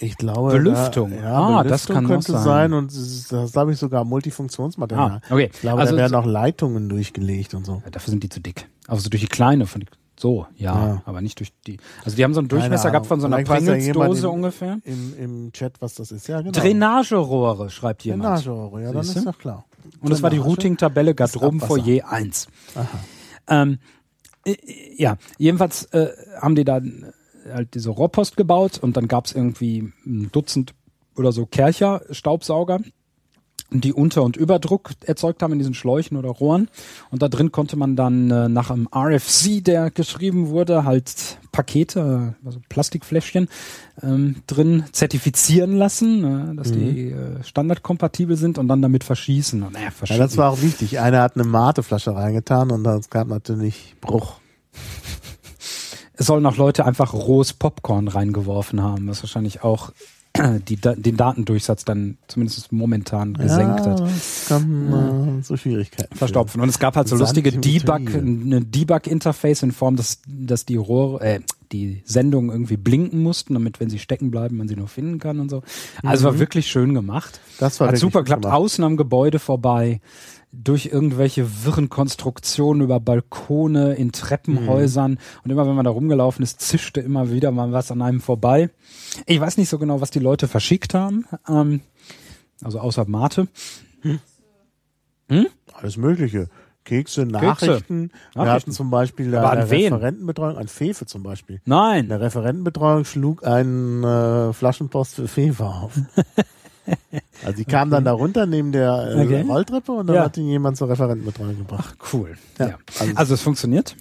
Ich 0.00 0.16
glaube. 0.16 0.52
Belüftung. 0.52 1.10
Da, 1.10 1.16
ja, 1.16 1.34
ah, 1.34 1.62
Belüftung 1.62 1.68
das 1.68 1.86
kann 1.86 2.06
könnte 2.06 2.32
sein. 2.32 2.42
sein. 2.42 2.72
und 2.72 2.92
das 2.94 3.52
glaube 3.52 3.72
ich, 3.72 3.78
sogar 3.78 4.04
Multifunktionsmaterial. 4.04 5.20
Ah, 5.22 5.34
okay. 5.34 5.50
Ich 5.52 5.60
glaube, 5.60 5.80
also, 5.80 5.92
da 5.94 6.02
werden 6.02 6.14
auch 6.14 6.26
Leitungen 6.26 6.88
durchgelegt 6.88 7.54
und 7.54 7.66
so. 7.66 7.82
Ja, 7.84 7.90
dafür 7.90 8.10
sind 8.10 8.22
die 8.22 8.28
zu 8.28 8.40
dick. 8.40 8.68
Also 8.88 9.08
durch 9.08 9.22
die 9.22 9.28
kleine, 9.28 9.66
von 9.66 9.82
die 9.82 9.86
so, 10.20 10.46
ja, 10.56 10.74
ja, 10.74 11.02
aber 11.06 11.22
nicht 11.22 11.38
durch 11.38 11.50
die. 11.66 11.78
Also 12.04 12.14
die 12.14 12.24
haben 12.24 12.34
so 12.34 12.40
einen 12.40 12.48
Durchmesser 12.48 12.90
gehabt 12.90 13.06
von 13.06 13.20
so 13.20 13.26
einer 13.26 13.42
Pringles-Dose 13.42 14.28
ungefähr. 14.28 14.78
Im, 14.84 15.14
Im 15.18 15.52
Chat, 15.52 15.80
was 15.80 15.94
das 15.94 16.12
ist, 16.12 16.28
ja 16.28 16.42
genau. 16.42 16.52
Drainagerohre, 16.52 17.70
schreibt 17.70 18.04
jemand. 18.04 18.44
Drainagerohre, 18.44 18.82
ja, 18.82 18.92
dann 18.92 19.00
ist 19.00 19.26
doch 19.26 19.38
klar. 19.38 19.64
Und 20.00 20.10
das 20.10 20.22
war 20.22 20.28
die 20.28 20.36
Routing-Tabelle 20.36 21.14
Garderobenfoyer 21.14 22.06
1. 22.10 22.48
Aha. 22.74 22.88
Ähm, 23.48 23.78
ja, 24.96 25.16
jedenfalls 25.38 25.84
äh, 25.86 26.08
haben 26.38 26.54
die 26.54 26.64
da 26.64 26.82
halt 27.52 27.74
diese 27.74 27.90
Rohrpost 27.90 28.36
gebaut 28.36 28.78
und 28.78 28.96
dann 28.96 29.08
gab's 29.08 29.32
irgendwie 29.32 29.92
ein 30.06 30.30
Dutzend 30.32 30.74
oder 31.16 31.32
so 31.32 31.46
Kercher-Staubsauger 31.46 32.80
die 33.70 33.92
Unter- 33.92 34.22
und 34.22 34.36
Überdruck 34.36 34.90
erzeugt 35.04 35.42
haben 35.42 35.52
in 35.52 35.58
diesen 35.58 35.74
Schläuchen 35.74 36.16
oder 36.16 36.28
Rohren. 36.28 36.68
Und 37.10 37.22
da 37.22 37.28
drin 37.28 37.52
konnte 37.52 37.76
man 37.76 37.96
dann 37.96 38.30
äh, 38.30 38.48
nach 38.48 38.70
einem 38.70 38.88
RFC, 38.94 39.62
der 39.62 39.90
geschrieben 39.90 40.48
wurde, 40.48 40.84
halt 40.84 41.38
Pakete, 41.52 42.34
also 42.44 42.60
Plastikfläschchen 42.68 43.48
ähm, 44.02 44.36
drin 44.46 44.84
zertifizieren 44.92 45.76
lassen, 45.76 46.52
äh, 46.52 46.54
dass 46.56 46.70
mhm. 46.70 46.74
die 46.74 47.10
äh, 47.10 47.42
standardkompatibel 47.44 48.36
sind 48.36 48.58
und 48.58 48.68
dann 48.68 48.82
damit 48.82 49.04
verschießen. 49.04 49.62
Und, 49.62 49.76
äh, 49.76 49.90
verschießen. 49.90 50.20
Ja, 50.20 50.26
das 50.26 50.36
war 50.36 50.50
auch 50.50 50.62
wichtig. 50.62 50.98
Einer 50.98 51.22
hat 51.22 51.36
eine 51.36 51.44
Mateflasche 51.44 52.14
reingetan 52.14 52.70
und 52.70 52.84
es 52.86 53.10
gab 53.10 53.28
natürlich 53.28 53.94
Bruch. 54.00 54.40
Es 56.20 56.26
sollen 56.26 56.44
auch 56.44 56.58
Leute 56.58 56.84
einfach 56.84 57.14
rohes 57.14 57.54
Popcorn 57.54 58.06
reingeworfen 58.06 58.82
haben, 58.82 59.08
was 59.08 59.22
wahrscheinlich 59.22 59.64
auch 59.64 59.90
die, 60.68 60.76
den 60.76 61.16
Datendurchsatz 61.16 61.86
dann 61.86 62.18
zumindest 62.28 62.70
momentan 62.72 63.32
gesenkt 63.32 63.80
ja, 63.80 63.86
hat. 63.86 64.00
Das 64.00 64.44
kann 64.46 65.38
äh, 65.38 65.42
so 65.42 65.56
Schwierigkeiten 65.56 66.14
verstopfen. 66.14 66.60
Und 66.60 66.68
es 66.68 66.78
gab 66.78 66.96
halt 66.96 67.08
so 67.08 67.16
lustige 67.16 67.52
Debug, 67.52 68.14
eine 68.14 68.60
Debug-Interface 68.60 69.62
in 69.62 69.72
Form, 69.72 69.96
dass, 69.96 70.20
dass 70.26 70.66
die 70.66 70.76
Rohre, 70.76 71.24
äh, 71.24 71.40
die 71.72 72.02
Sendungen 72.04 72.50
irgendwie 72.50 72.76
blinken 72.76 73.22
mussten, 73.22 73.54
damit, 73.54 73.80
wenn 73.80 73.88
sie 73.88 73.98
stecken 73.98 74.30
bleiben, 74.30 74.58
man 74.58 74.68
sie 74.68 74.76
noch 74.76 74.90
finden 74.90 75.20
kann 75.20 75.40
und 75.40 75.48
so. 75.48 75.62
Also 76.02 76.28
mhm. 76.28 76.32
war 76.32 76.38
wirklich 76.38 76.66
schön 76.66 76.92
gemacht. 76.92 77.40
Das 77.58 77.80
war 77.80 77.88
Hat 77.88 77.96
super 77.96 78.24
geklappt. 78.24 78.44
Außen 78.44 78.84
am 78.84 78.98
Gebäude 78.98 79.38
vorbei 79.38 80.02
durch 80.52 80.86
irgendwelche 80.86 81.64
wirren 81.64 81.88
Konstruktionen 81.88 82.82
über 82.82 82.98
Balkone 82.98 83.94
in 83.94 84.12
Treppenhäusern. 84.12 85.12
Mhm. 85.12 85.18
Und 85.44 85.50
immer 85.50 85.66
wenn 85.66 85.74
man 85.74 85.84
da 85.84 85.90
rumgelaufen 85.90 86.42
ist, 86.42 86.60
zischte 86.60 87.00
immer 87.00 87.30
wieder 87.30 87.50
mal 87.50 87.72
was 87.72 87.90
an 87.90 88.02
einem 88.02 88.20
vorbei. 88.20 88.70
Ich 89.26 89.40
weiß 89.40 89.56
nicht 89.58 89.68
so 89.68 89.78
genau, 89.78 90.00
was 90.00 90.10
die 90.10 90.18
Leute 90.18 90.48
verschickt 90.48 90.94
haben. 90.94 91.26
Ähm, 91.48 91.80
also 92.62 92.80
außer 92.80 93.06
Mate. 93.06 93.48
Hm? 94.02 94.18
Hm? 95.28 95.46
Alles 95.72 95.96
Mögliche. 95.96 96.48
Kekse, 96.84 97.26
Nachrichten. 97.26 98.08
Kekse. 98.08 98.44
Wir 98.44 98.52
hatten 98.52 98.72
zum 98.72 98.90
Beispiel 98.90 99.34
Aber 99.36 99.50
eine 99.50 99.70
Referentenbetreuung, 99.70 100.56
an 100.56 100.66
Fefe 100.66 101.06
zum 101.06 101.22
Beispiel. 101.22 101.60
Nein. 101.64 102.08
Der 102.08 102.20
Referentenbetreuung 102.20 103.04
schlug 103.04 103.46
einen 103.46 104.02
äh, 104.02 104.52
Flaschenpost 104.52 105.14
für 105.14 105.28
Fefe 105.28 105.64
auf. 105.64 105.92
Also 107.42 107.56
die 107.56 107.64
kam 107.64 107.88
okay. 107.88 107.96
dann 107.96 108.04
da 108.04 108.12
runter 108.12 108.44
neben 108.44 108.70
der 108.70 109.14
äh, 109.16 109.24
okay. 109.24 109.40
Rolltreppe 109.42 109.92
und 109.92 110.06
dann 110.08 110.16
ja. 110.16 110.24
hat 110.24 110.36
ihn 110.36 110.46
jemand 110.46 110.76
zur 110.76 110.90
Referentenbetreuung 110.90 111.56
gebracht. 111.56 111.96
Ach, 111.98 112.12
cool. 112.12 112.36
Ja. 112.58 112.68
ja. 112.68 112.78
Also, 112.98 113.16
also, 113.16 113.34
es 113.34 113.40
funktioniert. 113.40 113.96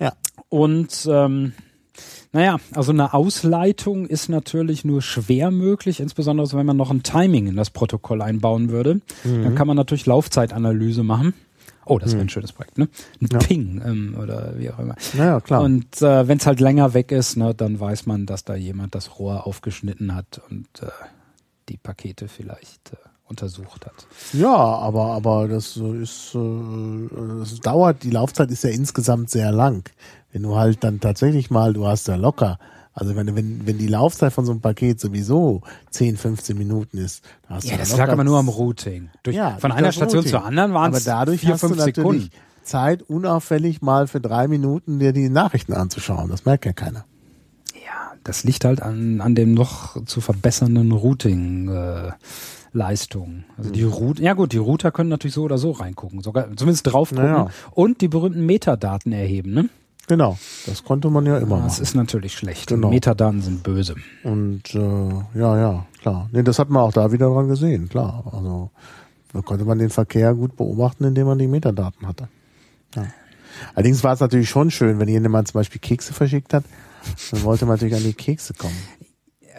Ja. 0.00 0.14
Und 0.48 1.08
ähm, 1.08 1.52
naja, 2.32 2.58
also 2.74 2.92
eine 2.92 3.14
Ausleitung 3.14 4.06
ist 4.06 4.28
natürlich 4.28 4.84
nur 4.84 5.02
schwer 5.02 5.50
möglich, 5.50 6.00
insbesondere 6.00 6.50
wenn 6.58 6.66
man 6.66 6.76
noch 6.76 6.90
ein 6.90 7.02
Timing 7.02 7.46
in 7.46 7.56
das 7.56 7.70
Protokoll 7.70 8.22
einbauen 8.22 8.70
würde. 8.70 9.00
Mhm. 9.22 9.44
Dann 9.44 9.54
kann 9.54 9.66
man 9.66 9.76
natürlich 9.76 10.06
Laufzeitanalyse 10.06 11.02
machen. 11.02 11.34
Oh, 11.84 11.98
das 11.98 12.12
wäre 12.12 12.20
ein 12.20 12.26
mhm. 12.26 12.30
schönes 12.30 12.52
Projekt, 12.52 12.78
ne? 12.78 12.88
Ein 13.20 13.28
ja. 13.32 13.38
Ping 13.38 13.82
ähm, 13.84 14.16
oder 14.20 14.54
wie 14.56 14.70
auch 14.70 14.78
immer. 14.78 14.94
Naja, 15.14 15.40
klar. 15.40 15.62
Und 15.62 16.00
äh, 16.00 16.28
wenn 16.28 16.38
es 16.38 16.46
halt 16.46 16.60
länger 16.60 16.94
weg 16.94 17.10
ist, 17.10 17.36
ne, 17.36 17.54
dann 17.54 17.78
weiß 17.80 18.06
man, 18.06 18.24
dass 18.24 18.44
da 18.44 18.54
jemand 18.54 18.94
das 18.94 19.18
Rohr 19.18 19.46
aufgeschnitten 19.46 20.14
hat 20.14 20.40
und 20.48 20.68
äh, 20.80 20.86
die 21.72 21.78
Pakete 21.78 22.28
vielleicht 22.28 22.92
äh, 22.92 22.96
untersucht 23.26 23.86
hat. 23.86 24.06
Ja, 24.32 24.54
aber 24.54 25.12
aber 25.12 25.48
das 25.48 25.76
ist 25.76 26.34
äh, 26.34 27.08
das 27.38 27.60
dauert. 27.60 28.02
Die 28.02 28.10
Laufzeit 28.10 28.50
ist 28.50 28.62
ja 28.64 28.70
insgesamt 28.70 29.30
sehr 29.30 29.52
lang. 29.52 29.88
Wenn 30.32 30.42
du 30.42 30.56
halt 30.56 30.84
dann 30.84 31.00
tatsächlich 31.00 31.50
mal, 31.50 31.72
du 31.72 31.86
hast 31.86 32.08
ja 32.08 32.16
locker. 32.16 32.58
Also 32.94 33.16
wenn, 33.16 33.34
wenn, 33.34 33.66
wenn 33.66 33.78
die 33.78 33.86
Laufzeit 33.86 34.34
von 34.34 34.44
so 34.44 34.52
einem 34.52 34.60
Paket 34.60 35.00
sowieso 35.00 35.62
10, 35.90 36.18
15 36.18 36.58
Minuten 36.58 36.98
ist, 36.98 37.24
da 37.48 37.54
hast 37.54 37.64
ja, 37.64 37.72
du 37.72 37.78
das 37.78 37.96
lag 37.96 38.10
aber 38.10 38.22
nur 38.22 38.38
am 38.38 38.50
Routing. 38.50 39.08
Durch, 39.22 39.34
ja, 39.34 39.56
von 39.56 39.72
einer 39.72 39.92
Station 39.92 40.18
Routing. 40.18 40.30
zur 40.30 40.44
anderen 40.44 40.74
waren 40.74 40.92
es 40.92 41.04
dadurch 41.04 41.40
vier, 41.40 41.56
fünf 41.56 41.80
Sekunden. 41.80 42.30
Zeit, 42.62 43.02
unauffällig 43.02 43.80
mal 43.80 44.06
für 44.06 44.20
drei 44.20 44.46
Minuten 44.46 44.98
dir 44.98 45.12
die 45.12 45.30
Nachrichten 45.30 45.72
anzuschauen. 45.72 46.28
Das 46.28 46.44
merkt 46.44 46.66
ja 46.66 46.72
keiner 46.72 47.06
das 48.24 48.44
liegt 48.44 48.64
halt 48.64 48.82
an, 48.82 49.20
an 49.20 49.34
dem 49.34 49.54
noch 49.54 50.04
zu 50.04 50.20
verbessernden 50.20 50.92
Routing. 50.92 51.68
Äh, 51.68 52.12
Leistung. 52.74 53.44
Also 53.58 53.70
die 53.70 53.84
mhm. 53.84 53.92
Route, 53.92 54.22
ja 54.22 54.32
gut, 54.32 54.52
die 54.52 54.58
Router 54.58 54.90
können 54.92 55.10
natürlich 55.10 55.34
so 55.34 55.42
oder 55.42 55.58
so 55.58 55.72
reingucken, 55.72 56.22
sogar 56.22 56.56
zumindest 56.56 56.86
drauf 56.86 57.10
gucken 57.10 57.24
naja. 57.24 57.48
und 57.72 58.00
die 58.00 58.08
berühmten 58.08 58.46
Metadaten 58.46 59.12
erheben, 59.12 59.52
ne? 59.52 59.68
Genau, 60.08 60.36
das 60.66 60.82
konnte 60.82 61.10
man 61.10 61.26
ja 61.26 61.38
immer 61.38 61.56
das 61.56 61.74
machen. 61.74 61.82
Ist 61.82 61.94
natürlich 61.94 62.34
schlecht. 62.34 62.68
Genau. 62.68 62.90
Metadaten 62.90 63.40
sind 63.40 63.62
böse. 63.62 63.94
Und 64.24 64.74
äh, 64.74 65.38
ja, 65.38 65.58
ja, 65.58 65.86
klar. 66.00 66.28
Nee, 66.32 66.42
das 66.42 66.58
hat 66.58 66.70
man 66.70 66.82
auch 66.82 66.92
da 66.92 67.12
wieder 67.12 67.28
dran 67.28 67.48
gesehen, 67.48 67.88
klar. 67.88 68.24
Also 68.32 68.70
Da 69.32 69.42
konnte 69.42 69.64
man 69.64 69.78
den 69.78 69.90
Verkehr 69.90 70.34
gut 70.34 70.56
beobachten, 70.56 71.04
indem 71.04 71.26
man 71.26 71.38
die 71.38 71.46
Metadaten 71.46 72.06
hatte. 72.08 72.28
Ja. 72.96 73.06
Allerdings 73.74 74.02
war 74.02 74.14
es 74.14 74.20
natürlich 74.20 74.48
schon 74.48 74.70
schön, 74.70 74.98
wenn 74.98 75.08
jemand 75.08 75.48
zum 75.48 75.60
Beispiel 75.60 75.80
Kekse 75.80 76.12
verschickt 76.12 76.52
hat, 76.52 76.64
dann 77.30 77.42
wollte 77.42 77.66
man 77.66 77.74
natürlich 77.74 77.94
an 77.94 78.02
die 78.02 78.14
Kekse 78.14 78.54
kommen. 78.54 78.76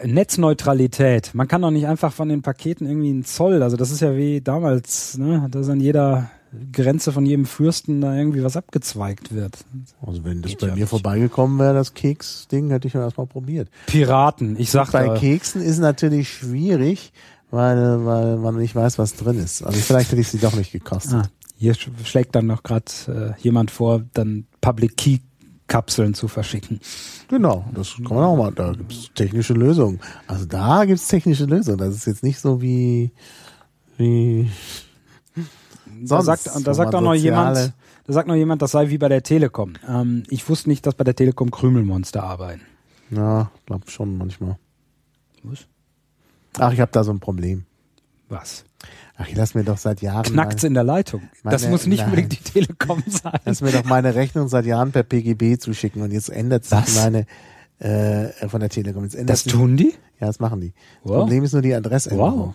Netzneutralität. 0.04 1.30
Man 1.34 1.48
kann 1.48 1.62
doch 1.62 1.70
nicht 1.70 1.86
einfach 1.86 2.12
von 2.12 2.28
den 2.28 2.42
Paketen 2.42 2.86
irgendwie 2.86 3.10
einen 3.10 3.24
Zoll, 3.24 3.62
also 3.62 3.76
das 3.76 3.90
ist 3.90 4.00
ja 4.00 4.16
wie 4.16 4.40
damals, 4.40 5.16
ne, 5.18 5.46
dass 5.50 5.68
an 5.68 5.80
jeder 5.80 6.30
Grenze 6.72 7.12
von 7.12 7.26
jedem 7.26 7.46
Fürsten 7.46 8.00
da 8.00 8.14
irgendwie 8.14 8.42
was 8.42 8.56
abgezweigt 8.56 9.34
wird. 9.34 9.58
Also 10.04 10.24
wenn 10.24 10.42
das 10.42 10.50
Geht 10.50 10.60
bei 10.60 10.68
ja 10.68 10.74
mir 10.74 10.80
nicht. 10.80 10.90
vorbeigekommen 10.90 11.58
wäre, 11.58 11.74
das 11.74 11.94
Keks-Ding, 11.94 12.70
hätte 12.70 12.88
ich 12.88 12.94
ja 12.94 13.02
erstmal 13.02 13.26
probiert. 13.26 13.68
Piraten, 13.86 14.58
ich 14.58 14.70
sag 14.70 14.92
Bei 14.92 15.18
Keksen 15.18 15.62
ist 15.62 15.78
natürlich 15.78 16.28
schwierig, 16.28 17.12
weil, 17.50 18.04
weil 18.04 18.36
man 18.36 18.56
nicht 18.56 18.74
weiß, 18.74 18.98
was 18.98 19.14
drin 19.14 19.38
ist. 19.38 19.62
Also 19.62 19.78
vielleicht 19.80 20.12
hätte 20.12 20.20
ich 20.20 20.28
sie 20.28 20.38
doch 20.38 20.54
nicht 20.54 20.72
gekostet. 20.72 21.14
Ah, 21.14 21.28
hier 21.56 21.74
schlägt 21.74 22.34
dann 22.34 22.46
noch 22.46 22.62
gerade 22.62 23.34
äh, 23.36 23.40
jemand 23.40 23.70
vor, 23.70 24.02
dann 24.12 24.46
Public 24.60 24.96
Key 24.96 25.18
Kapseln 25.66 26.14
zu 26.14 26.28
verschicken. 26.28 26.80
Genau, 27.28 27.64
das 27.74 27.94
kann 27.96 28.16
man 28.16 28.24
auch 28.24 28.36
mal. 28.36 28.52
Da 28.52 28.72
gibt 28.72 28.92
es 28.92 29.10
technische 29.14 29.54
Lösungen. 29.54 30.00
Also 30.26 30.44
da 30.44 30.84
gibt 30.84 31.00
es 31.00 31.08
technische 31.08 31.46
Lösungen. 31.46 31.78
Das 31.78 31.94
ist 31.94 32.06
jetzt 32.06 32.22
nicht 32.22 32.38
so 32.38 32.60
wie 32.60 33.12
wie. 33.96 34.50
Da 36.02 36.22
sagt, 36.22 36.50
da 36.64 36.74
sagt 36.74 36.94
auch 36.94 37.00
noch 37.00 37.14
jemand, 37.14 37.72
da 38.06 38.12
sagt 38.12 38.28
noch 38.28 38.34
jemand, 38.34 38.60
das 38.62 38.72
sei 38.72 38.90
wie 38.90 38.98
bei 38.98 39.08
der 39.08 39.22
Telekom. 39.22 39.74
Ähm, 39.88 40.24
ich 40.28 40.48
wusste 40.48 40.68
nicht, 40.68 40.84
dass 40.86 40.94
bei 40.94 41.04
der 41.04 41.14
Telekom 41.14 41.50
Krümelmonster 41.50 42.22
arbeiten. 42.22 42.62
Ja, 43.10 43.50
glaub 43.66 43.88
schon 43.90 44.18
manchmal. 44.18 44.58
Was? 45.42 45.66
Ach, 46.58 46.72
ich 46.72 46.80
habe 46.80 46.92
da 46.92 47.04
so 47.04 47.12
ein 47.12 47.20
Problem. 47.20 47.64
Was? 48.28 48.64
Ach, 49.16 49.28
ich 49.28 49.36
lass 49.36 49.54
mir 49.54 49.62
doch 49.62 49.78
seit 49.78 50.02
Jahren. 50.02 50.24
Knackt's 50.24 50.64
in 50.64 50.74
der 50.74 50.82
Leitung. 50.82 51.22
Meine, 51.42 51.54
das 51.54 51.68
muss 51.68 51.86
nicht 51.86 52.00
nein. 52.00 52.10
unbedingt 52.10 52.32
die 52.32 52.52
Telekom 52.52 53.02
sein. 53.06 53.38
Lass 53.44 53.60
mir 53.60 53.70
doch 53.70 53.84
meine 53.84 54.14
Rechnung 54.14 54.48
seit 54.48 54.66
Jahren 54.66 54.90
per 54.90 55.04
PGB 55.04 55.58
zuschicken 55.58 56.02
und 56.02 56.12
jetzt 56.12 56.30
ändert 56.30 56.64
sich 56.64 56.96
meine 56.96 57.26
äh, 57.78 58.48
von 58.48 58.60
der 58.60 58.70
Telekom. 58.70 59.04
Jetzt 59.04 59.16
das 59.28 59.44
sich, 59.44 59.52
tun 59.52 59.76
die? 59.76 59.94
Ja, 60.20 60.26
das 60.26 60.40
machen 60.40 60.60
die. 60.60 60.72
Das 61.02 61.12
wow. 61.12 61.18
Problem 61.20 61.44
ist 61.44 61.52
nur 61.52 61.62
die 61.62 61.74
Adressänderung. 61.74 62.54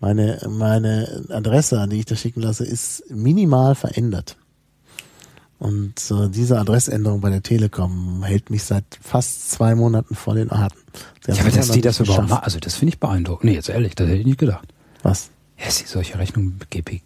Meine, 0.00 0.40
meine 0.48 1.26
Adresse, 1.28 1.78
an 1.78 1.90
die 1.90 2.00
ich 2.00 2.06
das 2.06 2.18
schicken 2.18 2.40
lasse, 2.40 2.64
ist 2.64 3.04
minimal 3.08 3.74
verändert. 3.74 4.36
Und 5.58 6.10
äh, 6.10 6.28
diese 6.28 6.58
Adressänderung 6.58 7.20
bei 7.20 7.30
der 7.30 7.42
Telekom 7.42 8.24
hält 8.24 8.50
mich 8.50 8.64
seit 8.64 8.84
fast 9.00 9.52
zwei 9.52 9.76
Monaten 9.76 10.16
vor 10.16 10.34
den 10.34 10.50
Atem. 10.50 10.80
Ja, 11.28 11.36
aber 11.38 11.50
dass 11.50 11.70
die 11.70 11.80
das 11.80 12.00
überhaupt 12.00 12.30
machen, 12.30 12.42
also 12.42 12.58
das 12.58 12.74
finde 12.74 12.94
ich 12.94 12.98
beeindruckend. 12.98 13.44
Nee, 13.44 13.54
jetzt 13.54 13.68
ehrlich, 13.68 13.94
das 13.94 14.08
hätte 14.08 14.18
ich 14.18 14.26
nicht 14.26 14.40
gedacht. 14.40 14.66
Was? 15.04 15.30
Sie 15.68 15.86
solche 15.86 16.18
Rechnungen 16.18 16.58
GP. 16.70 17.00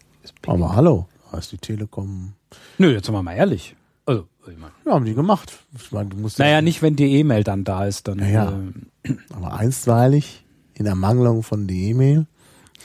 Aber 0.45 0.75
hallo, 0.75 1.07
da 1.31 1.37
ist 1.37 1.51
die 1.51 1.57
Telekom. 1.57 2.33
Nö, 2.77 2.91
jetzt 2.91 3.05
sind 3.05 3.15
wir 3.15 3.23
mal 3.23 3.33
ehrlich. 3.33 3.75
Also, 4.05 4.27
ich 4.49 4.57
mein, 4.57 4.71
ja, 4.85 4.93
haben 4.93 5.05
die 5.05 5.13
gemacht. 5.13 5.57
Ich 5.75 5.91
mein, 5.91 6.09
du 6.09 6.17
musst 6.17 6.39
naja, 6.39 6.61
nicht, 6.61 6.81
wenn 6.81 6.95
die 6.95 7.17
E-Mail 7.17 7.43
dann 7.43 7.63
da 7.63 7.85
ist. 7.85 8.07
Dann, 8.07 8.17
naja, 8.17 8.57
äh, 9.03 9.13
aber 9.33 9.53
einstweilig, 9.53 10.45
in 10.73 10.85
Ermangelung 10.85 11.43
von 11.43 11.67
der 11.67 11.75
E-Mail, 11.75 12.25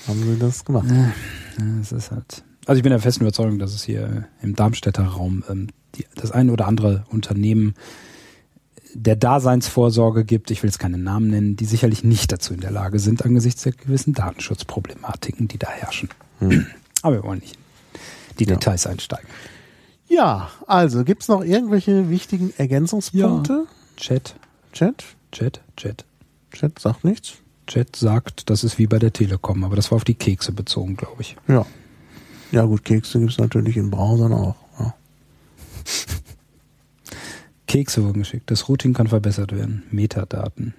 haben 0.08 0.22
sie 0.22 0.38
das 0.38 0.64
gemacht. 0.64 0.88
Ja, 0.90 1.12
das 1.78 1.92
ist 1.92 2.10
halt. 2.10 2.44
Also 2.66 2.78
ich 2.78 2.82
bin 2.82 2.90
der 2.90 3.00
festen 3.00 3.22
Überzeugung, 3.24 3.58
dass 3.58 3.74
es 3.74 3.82
hier 3.82 4.28
im 4.40 4.54
Darmstädter 4.54 5.04
Raum 5.04 5.44
ähm, 5.48 5.68
die, 5.94 6.06
das 6.14 6.32
ein 6.32 6.50
oder 6.50 6.66
andere 6.66 7.04
Unternehmen 7.10 7.74
der 8.94 9.16
Daseinsvorsorge 9.16 10.24
gibt, 10.24 10.50
ich 10.50 10.62
will 10.62 10.68
jetzt 10.68 10.78
keine 10.78 10.98
Namen 10.98 11.30
nennen, 11.30 11.56
die 11.56 11.64
sicherlich 11.64 12.04
nicht 12.04 12.32
dazu 12.32 12.54
in 12.54 12.60
der 12.60 12.70
Lage 12.70 12.98
sind, 12.98 13.24
angesichts 13.24 13.62
der 13.62 13.72
gewissen 13.72 14.12
Datenschutzproblematiken, 14.12 15.48
die 15.48 15.58
da 15.58 15.68
herrschen. 15.68 16.08
Hm. 16.38 16.66
Aber 17.02 17.16
wir 17.16 17.22
wollen 17.24 17.40
nicht 17.40 17.58
die 18.38 18.44
ja. 18.44 18.54
Details 18.54 18.86
einsteigen. 18.86 19.28
Ja, 20.08 20.50
also 20.66 21.04
gibt's 21.04 21.28
noch 21.28 21.42
irgendwelche 21.42 22.10
wichtigen 22.10 22.52
Ergänzungspunkte? 22.56 23.66
Ja. 23.66 23.96
Chat. 23.96 24.34
Chat? 24.72 25.04
Chat, 25.32 25.60
Chat. 25.76 26.04
Chat 26.52 26.78
sagt 26.78 27.04
nichts. 27.04 27.34
Chat 27.66 27.96
sagt, 27.96 28.50
das 28.50 28.64
ist 28.64 28.78
wie 28.78 28.86
bei 28.86 28.98
der 28.98 29.12
Telekom, 29.12 29.64
aber 29.64 29.76
das 29.76 29.90
war 29.90 29.96
auf 29.96 30.04
die 30.04 30.14
Kekse 30.14 30.52
bezogen, 30.52 30.96
glaube 30.96 31.22
ich. 31.22 31.36
Ja. 31.48 31.64
Ja 32.50 32.64
gut, 32.64 32.84
Kekse 32.84 33.20
gibt's 33.20 33.38
natürlich 33.38 33.76
in 33.76 33.90
Browsern 33.90 34.32
auch. 34.32 34.56
Ja. 34.78 34.94
Kekse 37.72 38.04
wurden 38.04 38.18
geschickt. 38.18 38.50
Das 38.50 38.68
Routing 38.68 38.92
kann 38.92 39.06
verbessert 39.06 39.50
werden. 39.50 39.82
Metadaten. 39.90 40.74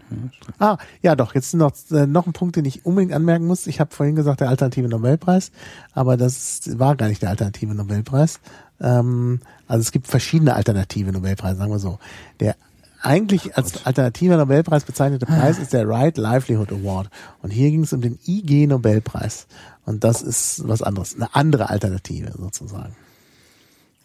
Ja, 0.60 0.74
ah, 0.74 0.78
ja 1.02 1.16
doch. 1.16 1.34
Jetzt 1.34 1.56
noch, 1.56 1.72
äh, 1.90 2.06
noch 2.06 2.28
ein 2.28 2.34
Punkt, 2.34 2.56
den 2.56 2.66
ich 2.66 2.86
unbedingt 2.86 3.14
anmerken 3.14 3.48
muss. 3.48 3.66
Ich 3.66 3.80
habe 3.80 3.96
vorhin 3.96 4.16
gesagt, 4.16 4.42
der 4.42 4.50
alternative 4.50 4.88
Nobelpreis, 4.88 5.52
aber 5.94 6.18
das 6.18 6.78
war 6.78 6.96
gar 6.96 7.08
nicht 7.08 7.24
der 7.24 7.32
alternative 7.32 7.74
Nobelpreis. 7.74 8.40
Ähm, 8.80 9.40
also 9.68 9.82
es 9.82 9.92
gibt 9.92 10.06
verschiedene 10.06 10.54
alternative 10.54 11.12
Nobelpreise, 11.12 11.58
sagen 11.58 11.72
wir 11.72 11.80
so. 11.80 11.98
Der 12.40 12.56
eigentlich 13.02 13.58
als 13.58 13.88
alternativer 13.88 14.38
Nobelpreis 14.38 14.84
bezeichnete 14.84 15.26
Preis 15.26 15.58
ist 15.58 15.74
der 15.74 15.90
Right 15.90 16.16
Livelihood 16.16 16.72
Award. 16.72 17.10
Und 17.42 17.50
hier 17.50 17.72
ging 17.72 17.82
es 17.82 17.94
um 17.94 18.02
den 18.02 18.20
IG 18.24 18.68
Nobelpreis. 18.68 19.48
Und 19.88 20.04
das 20.04 20.22
ist 20.22 20.68
was 20.68 20.84
anderes, 20.84 21.16
eine 21.16 21.34
andere 21.34 21.72
Alternative 21.72 22.34
sozusagen. 22.38 22.96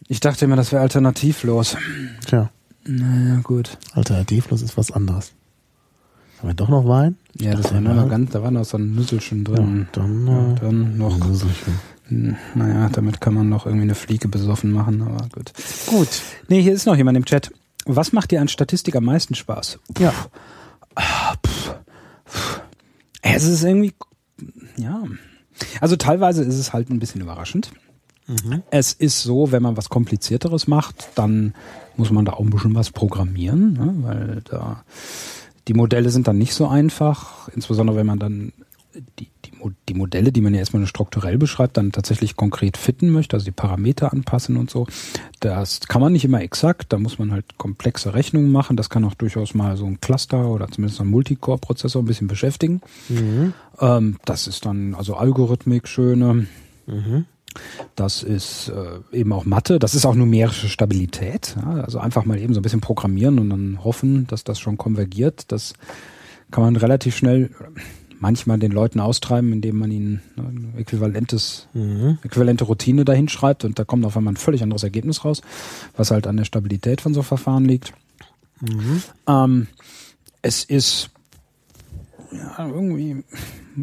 Ich 0.09 0.21
dachte 0.21 0.47
immer, 0.47 0.57
das 0.57 0.73
wäre 0.73 0.81
alternativlos. 0.81 1.77
Tja. 2.27 2.51
Naja, 2.89 3.41
gut. 3.43 3.77
Alternativlos 3.93 4.63
ist 4.63 4.79
was 4.79 4.91
anderes. 4.91 5.33
Haben 6.39 6.49
wir 6.49 6.55
doch 6.55 6.69
noch 6.69 6.87
Wein? 6.87 7.17
Ja, 7.39 7.55
das 7.55 7.73
war 7.73 7.81
nur 7.81 7.95
noch 7.95 8.09
ganz, 8.09 8.31
da 8.31 8.43
war 8.43 8.51
noch 8.51 8.65
so 8.65 8.79
ein 8.79 8.95
Nüsselchen 8.95 9.45
drin. 9.45 9.87
Ja, 9.95 10.01
dann, 10.01 10.27
ja, 10.27 10.55
dann 10.55 10.97
noch. 10.97 11.19
Nüsselchen. 11.19 11.79
Hm, 12.05 12.37
naja, 12.55 12.89
damit 12.91 13.21
kann 13.21 13.35
man 13.35 13.49
noch 13.49 13.67
irgendwie 13.67 13.83
eine 13.83 13.95
Fliege 13.95 14.29
besoffen 14.29 14.73
machen, 14.73 15.03
aber 15.03 15.29
gut. 15.33 15.53
Gut. 15.87 16.09
Nee, 16.49 16.63
hier 16.63 16.73
ist 16.73 16.87
noch 16.87 16.97
jemand 16.97 17.19
im 17.19 17.25
Chat. 17.27 17.53
Was 17.85 18.13
macht 18.13 18.31
dir 18.31 18.41
an 18.41 18.49
Statistik 18.49 18.97
am 18.97 19.05
meisten 19.05 19.35
Spaß? 19.35 19.79
Puh. 19.93 20.03
Ja. 20.03 20.15
Ah, 20.95 21.35
es 23.21 23.45
ist 23.45 23.63
irgendwie, 23.63 23.93
ja. 24.77 25.03
Also 25.81 25.97
teilweise 25.97 26.43
ist 26.45 26.57
es 26.59 26.73
halt 26.73 26.89
ein 26.89 27.01
bisschen 27.01 27.21
überraschend. 27.21 27.71
Mhm. 28.29 28.63
Es 28.71 28.93
ist 28.93 29.23
so, 29.23 29.51
wenn 29.53 29.63
man 29.63 29.77
was 29.77 29.89
Komplizierteres 29.89 30.69
macht, 30.69 31.09
dann 31.15 31.55
muss 31.97 32.11
man 32.11 32.25
da 32.25 32.35
auch 32.35 32.41
ein 32.41 32.51
bisschen 32.51 32.75
was 32.75 32.91
programmieren, 32.91 33.73
ne? 33.73 33.95
weil 34.03 34.43
da 34.45 34.85
die 35.67 35.75
Modelle 35.75 36.11
sind 36.11 36.29
dann 36.29 36.39
nicht 36.39 36.55
so 36.55 36.67
einfach, 36.67 37.49
insbesondere 37.49 37.97
wenn 37.97 38.07
man 38.07 38.19
dann 38.19 38.53
die, 39.19 39.29
die, 39.45 39.53
die 39.89 39.95
Modelle, 39.95 40.33
die 40.33 40.41
man 40.41 40.55
ja 40.55 40.61
erstmal 40.61 40.87
strukturell 40.87 41.39
beschreibt, 41.39 41.77
dann 41.77 41.93
tatsächlich 41.93 42.37
konkret 42.37 42.77
fitten 42.77 43.11
möchte, 43.11 43.37
also 43.37 43.45
die 43.45 43.51
Parameter 43.51 44.13
anpassen 44.13 44.57
und 44.57 44.71
so. 44.71 44.87
Das 45.41 45.81
kann 45.81 46.01
man 46.01 46.13
nicht 46.13 46.25
immer 46.25 46.41
exakt, 46.41 46.93
da 46.93 46.99
muss 46.99 47.19
man 47.19 47.33
halt 47.33 47.59
komplexe 47.59 48.15
Rechnungen 48.15 48.51
machen. 48.51 48.77
Das 48.77 48.91
kann 48.91 49.05
auch 49.05 49.15
durchaus 49.15 49.55
mal 49.55 49.77
so 49.77 49.87
ein 49.87 50.01
Cluster 50.01 50.49
oder 50.49 50.69
zumindest 50.69 51.01
ein 51.01 51.09
Multicore-Prozessor 51.09 52.03
ein 52.03 52.07
bisschen 52.07 52.29
beschäftigen. 52.29 52.81
Mhm. 53.09 53.53
Ähm, 53.79 54.17
das 54.25 54.47
ist 54.47 54.65
dann 54.65 54.95
also 54.95 55.17
Algorithmik, 55.17 55.87
schöne. 55.87 56.47
Mhm. 56.87 57.27
Das 57.97 58.23
ist 58.23 58.69
äh, 58.69 59.17
eben 59.17 59.33
auch 59.33 59.45
Mathe, 59.45 59.79
das 59.79 59.95
ist 59.95 60.07
auch 60.07 60.15
numerische 60.15 60.69
Stabilität. 60.69 61.57
Ja? 61.57 61.83
Also 61.83 61.99
einfach 61.99 62.25
mal 62.25 62.39
eben 62.39 62.55
so 62.55 62.61
ein 62.61 62.63
bisschen 62.63 62.81
programmieren 62.81 63.39
und 63.39 63.51
dann 63.51 63.85
hoffen, 63.85 64.27
dass 64.27 64.45
das 64.45 64.59
schon 64.59 64.79
konvergiert. 64.79 65.51
Das 65.53 65.75
kann 66.51 66.65
man 66.65 66.77
relativ 66.77 67.17
schnell 67.17 67.51
manchmal 68.21 68.59
den 68.59 68.73
Leuten 68.73 69.01
austreiben, 69.01 69.53
indem 69.53 69.79
man 69.79 69.91
ihnen 69.91 70.23
ne, 70.37 70.81
äquivalentes, 70.81 71.69
mhm. 71.73 72.19
äquivalente 72.23 72.65
Routine 72.65 73.05
dahin 73.05 73.29
schreibt 73.29 73.65
und 73.65 73.79
da 73.79 73.85
kommt 73.85 74.05
auf 74.05 74.17
einmal 74.17 74.33
ein 74.35 74.39
völlig 74.39 74.63
anderes 74.63 74.83
Ergebnis 74.83 75.25
raus, 75.25 75.43
was 75.97 76.11
halt 76.11 76.27
an 76.27 76.37
der 76.37 76.45
Stabilität 76.45 77.01
von 77.01 77.15
so 77.15 77.23
Verfahren 77.23 77.65
liegt. 77.65 77.93
Mhm. 78.61 79.03
Ähm, 79.27 79.67
es 80.43 80.65
ist 80.65 81.11
ja 82.33 82.69
irgendwie 82.69 83.25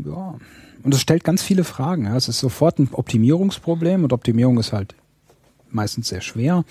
ja 0.05 0.37
und 0.85 0.93
es 0.93 1.01
stellt 1.01 1.23
ganz 1.23 1.41
viele 1.41 1.63
Fragen. 1.63 2.05
Ja. 2.05 2.15
Es 2.15 2.29
ist 2.29 2.39
sofort 2.39 2.77
ein 2.77 2.89
Optimierungsproblem 2.91 4.03
und 4.03 4.13
Optimierung 4.13 4.59
ist 4.59 4.71
halt 4.71 4.93
meistens 5.71 6.09
sehr 6.09 6.21
schwer. 6.21 6.63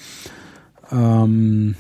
Ähm, 0.93 1.75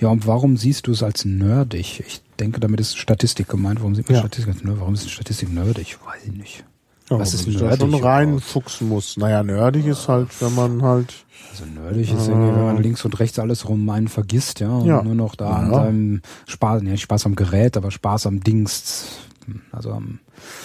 ja. 0.00 0.08
und 0.08 0.26
warum 0.26 0.56
siehst 0.56 0.88
du 0.88 0.92
es 0.92 1.04
als 1.04 1.24
nerdig? 1.24 2.02
Ich 2.04 2.22
denke, 2.40 2.58
damit 2.58 2.80
ist 2.80 2.98
Statistik 2.98 3.48
gemeint. 3.48 3.78
Warum 3.78 3.94
sieht 3.94 4.08
man 4.08 4.16
ja. 4.16 4.20
Statistik 4.22 4.52
als 4.52 4.64
nerdig? 4.64 4.80
Warum 4.80 4.94
ist 4.94 5.08
Statistik 5.08 5.52
nerdig? 5.52 5.96
Weiß 6.04 6.24
ich 6.26 6.32
nicht. 6.32 6.64
Ja, 7.10 7.18
Was 7.18 7.34
ist 7.34 7.46
nerdig? 7.46 7.68
Da 7.68 7.76
schon 7.76 7.94
reinfuchsen 7.94 8.88
muss. 8.88 9.16
Naja, 9.16 9.42
nerdig 9.42 9.86
ist 9.86 10.08
halt, 10.08 10.28
wenn 10.40 10.54
man 10.54 10.82
halt 10.82 11.24
also 11.50 11.66
nerdig 11.66 12.12
ist 12.12 12.26
irgendwie, 12.26 12.48
wenn 12.48 12.64
man 12.64 12.82
links 12.82 13.04
und 13.04 13.20
rechts 13.20 13.38
alles 13.38 13.68
rum 13.68 13.88
einen 13.88 14.08
vergisst, 14.08 14.58
ja, 14.58 14.70
und 14.70 14.86
ja. 14.86 15.02
nur 15.02 15.14
noch 15.14 15.36
da 15.36 15.50
ja. 15.50 15.56
an 15.56 15.70
seinem 15.72 16.22
Spaß, 16.46 16.82
ja, 16.82 16.96
Spaß 16.96 17.26
am 17.26 17.36
Gerät, 17.36 17.76
aber 17.76 17.92
Spaß 17.92 18.26
am 18.26 18.40
Dings, 18.40 19.18
also 19.70 19.92
am 19.92 20.18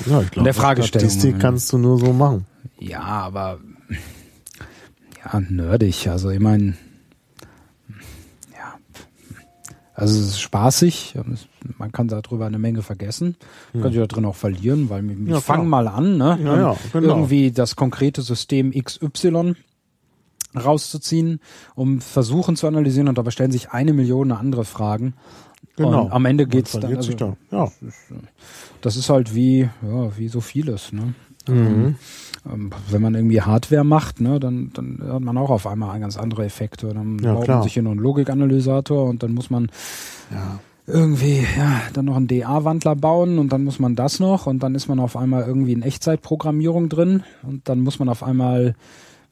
ja, 0.08 0.22
ich 0.22 0.32
glaub, 0.32 0.46
der 0.46 0.54
Fragestellung. 0.56 1.10
Statistik 1.10 1.40
kannst 1.40 1.72
du 1.72 1.78
nur 1.78 2.00
so 2.00 2.12
machen. 2.12 2.48
Ja, 2.80 3.02
aber 3.02 3.60
ja, 5.24 5.40
nerdig, 5.42 6.08
also 6.10 6.32
ich 6.32 6.40
meine, 6.40 6.76
ja, 8.52 8.80
Also 10.00 10.20
es 10.20 10.28
ist 10.30 10.40
spaßig, 10.42 11.16
man 11.78 11.92
kann 11.92 12.08
darüber 12.08 12.46
eine 12.46 12.60
Menge 12.60 12.82
vergessen, 12.82 13.36
man 13.74 13.84
kann 13.84 13.92
sich 13.92 14.02
da 14.02 14.08
drin 14.08 14.26
auch 14.26 14.36
verlieren, 14.36 14.90
weil 14.90 15.10
ich 15.10 15.28
ja, 15.28 15.42
fange 15.42 15.66
mal 15.66 15.88
an, 15.88 16.18
ne? 16.18 16.40
Ja, 16.44 16.58
ja, 16.58 16.78
genau. 16.94 17.08
irgendwie 17.08 17.52
das 17.52 17.76
konkrete 17.76 18.22
System 18.22 18.72
XY 18.72 19.56
rauszuziehen, 20.56 21.40
um 21.76 22.02
versuchen 22.02 22.56
zu 22.56 22.68
analysieren 22.68 23.08
und 23.08 23.18
dabei 23.18 23.32
stellen 23.32 23.52
sich 23.52 23.72
eine 23.72 23.94
Million 23.94 24.32
andere 24.32 24.66
Fragen. 24.66 25.14
Genau. 25.76 26.04
Und 26.04 26.12
am 26.12 26.26
Ende 26.26 26.48
geht's 26.48 26.72
dann. 26.72 26.96
Also, 26.96 27.14
da. 27.14 27.38
ja. 27.52 27.66
das, 27.66 27.82
ist, 27.82 28.14
das 28.82 28.98
ist 28.98 29.10
halt 29.10 29.36
wie, 29.36 29.70
ja, 29.82 30.18
wie 30.18 30.28
so 30.28 30.42
vieles, 30.42 30.92
ne? 30.92 31.14
Mhm. 31.48 31.96
Ähm, 32.46 32.72
wenn 32.90 33.02
man 33.02 33.16
irgendwie 33.16 33.42
Hardware 33.42 33.84
macht, 33.84 34.22
ne, 34.22 34.40
dann, 34.40 34.72
dann 34.74 35.00
hat 35.12 35.22
man 35.22 35.38
auch 35.38 35.50
auf 35.50 35.68
einmal 35.68 36.00
ganz 36.00 36.18
andere 36.18 36.46
Effekte. 36.46 36.94
Dann 36.94 37.20
ja, 37.20 37.34
baut 37.34 37.48
man 37.48 37.64
sich 37.64 37.74
hier 37.74 37.84
noch 37.84 37.92
einen 37.92 38.00
Logikanalysator 38.00 39.06
und 39.06 39.24
dann 39.24 39.34
muss 39.34 39.50
man 39.50 39.70
ja. 40.32 40.60
irgendwie 40.88 41.46
ja, 41.58 41.82
dann 41.94 42.06
noch 42.06 42.16
einen 42.16 42.28
DA-Wandler 42.28 42.96
bauen 42.96 43.40
und 43.40 43.52
dann 43.52 43.64
muss 43.64 43.80
man 43.80 43.96
das 43.96 44.20
noch 44.20 44.48
und 44.48 44.64
dann 44.64 44.76
ist 44.76 44.88
man 44.88 45.00
auf 45.00 45.18
einmal 45.18 45.44
irgendwie 45.44 45.74
in 45.74 45.82
Echtzeitprogrammierung 45.82 46.90
drin 46.90 47.24
und 47.44 47.68
dann 47.68 47.82
muss 47.82 48.00
man 48.00 48.10
auf 48.10 48.24
einmal 48.24 48.76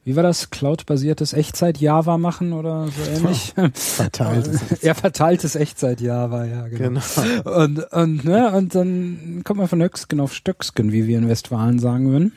wie 0.07 0.15
war 0.15 0.23
das, 0.23 0.51
Cloud-basiertes 0.51 1.33
Echtzeit-Java 1.33 2.17
machen 2.17 2.53
oder 2.53 2.87
so 2.87 3.11
ähnlich? 3.11 3.53
verteiltes. 3.73 4.61
ja, 4.81 4.93
verteiltes 4.93 5.57
Echtzeit-Java, 5.57 6.45
ja, 6.45 6.67
genau. 6.69 7.01
genau. 7.01 7.63
Und, 7.63 7.91
und, 7.91 8.23
ne, 8.23 8.53
und 8.53 8.73
dann 8.73 9.41
kommt 9.43 9.59
man 9.59 9.67
von 9.67 9.83
Höchsken 9.83 10.21
auf 10.21 10.33
Stöcksken, 10.33 10.93
wie 10.93 11.07
wir 11.07 11.17
in 11.17 11.27
Westfalen 11.27 11.79
sagen 11.79 12.09
würden. 12.09 12.31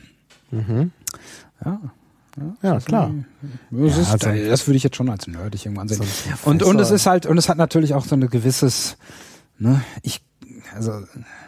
Mhm. 0.50 0.92
Ja. 1.64 1.80
Ja, 2.36 2.56
ja 2.62 2.80
klar. 2.80 3.12
Das, 3.70 3.96
ja, 3.96 4.02
ist, 4.02 4.24
also, 4.24 4.48
das 4.48 4.66
würde 4.66 4.76
ich 4.76 4.84
jetzt 4.84 4.96
schon 4.96 5.10
als 5.10 5.26
nerdig 5.26 5.66
irgendwann 5.66 5.88
sehen. 5.88 6.02
So 6.02 6.48
und, 6.48 6.62
und 6.62 6.78
es 6.78 6.90
ist 6.90 7.06
halt, 7.06 7.26
und 7.26 7.36
es 7.36 7.48
hat 7.48 7.58
natürlich 7.58 7.92
auch 7.94 8.04
so 8.04 8.14
ein 8.14 8.28
gewisses, 8.28 8.96
ne, 9.58 9.82
ich, 10.02 10.22
also, 10.74 10.92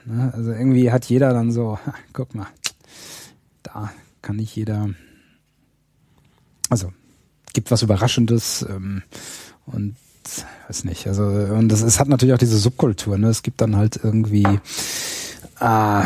ne, 0.05 0.32
also 0.34 0.50
irgendwie 0.50 0.90
hat 0.90 1.05
jeder 1.05 1.32
dann 1.32 1.52
so, 1.52 1.78
guck 2.12 2.34
mal, 2.34 2.48
da 3.62 3.92
kann 4.22 4.36
nicht 4.36 4.55
jeder 4.56 4.89
also 6.72 6.90
gibt 7.52 7.70
was 7.70 7.82
Überraschendes 7.82 8.64
ähm, 8.68 9.02
und 9.66 9.94
weiß 10.68 10.84
nicht. 10.84 11.06
Also 11.06 11.24
und 11.24 11.68
das 11.68 11.82
es 11.82 12.00
hat 12.00 12.08
natürlich 12.08 12.34
auch 12.34 12.39
diese 12.39 12.56
Subkultur. 12.56 13.18
Ne? 13.18 13.28
Es 13.28 13.42
gibt 13.42 13.60
dann 13.60 13.76
halt 13.76 14.00
irgendwie 14.02 14.47
äh, 15.60 16.02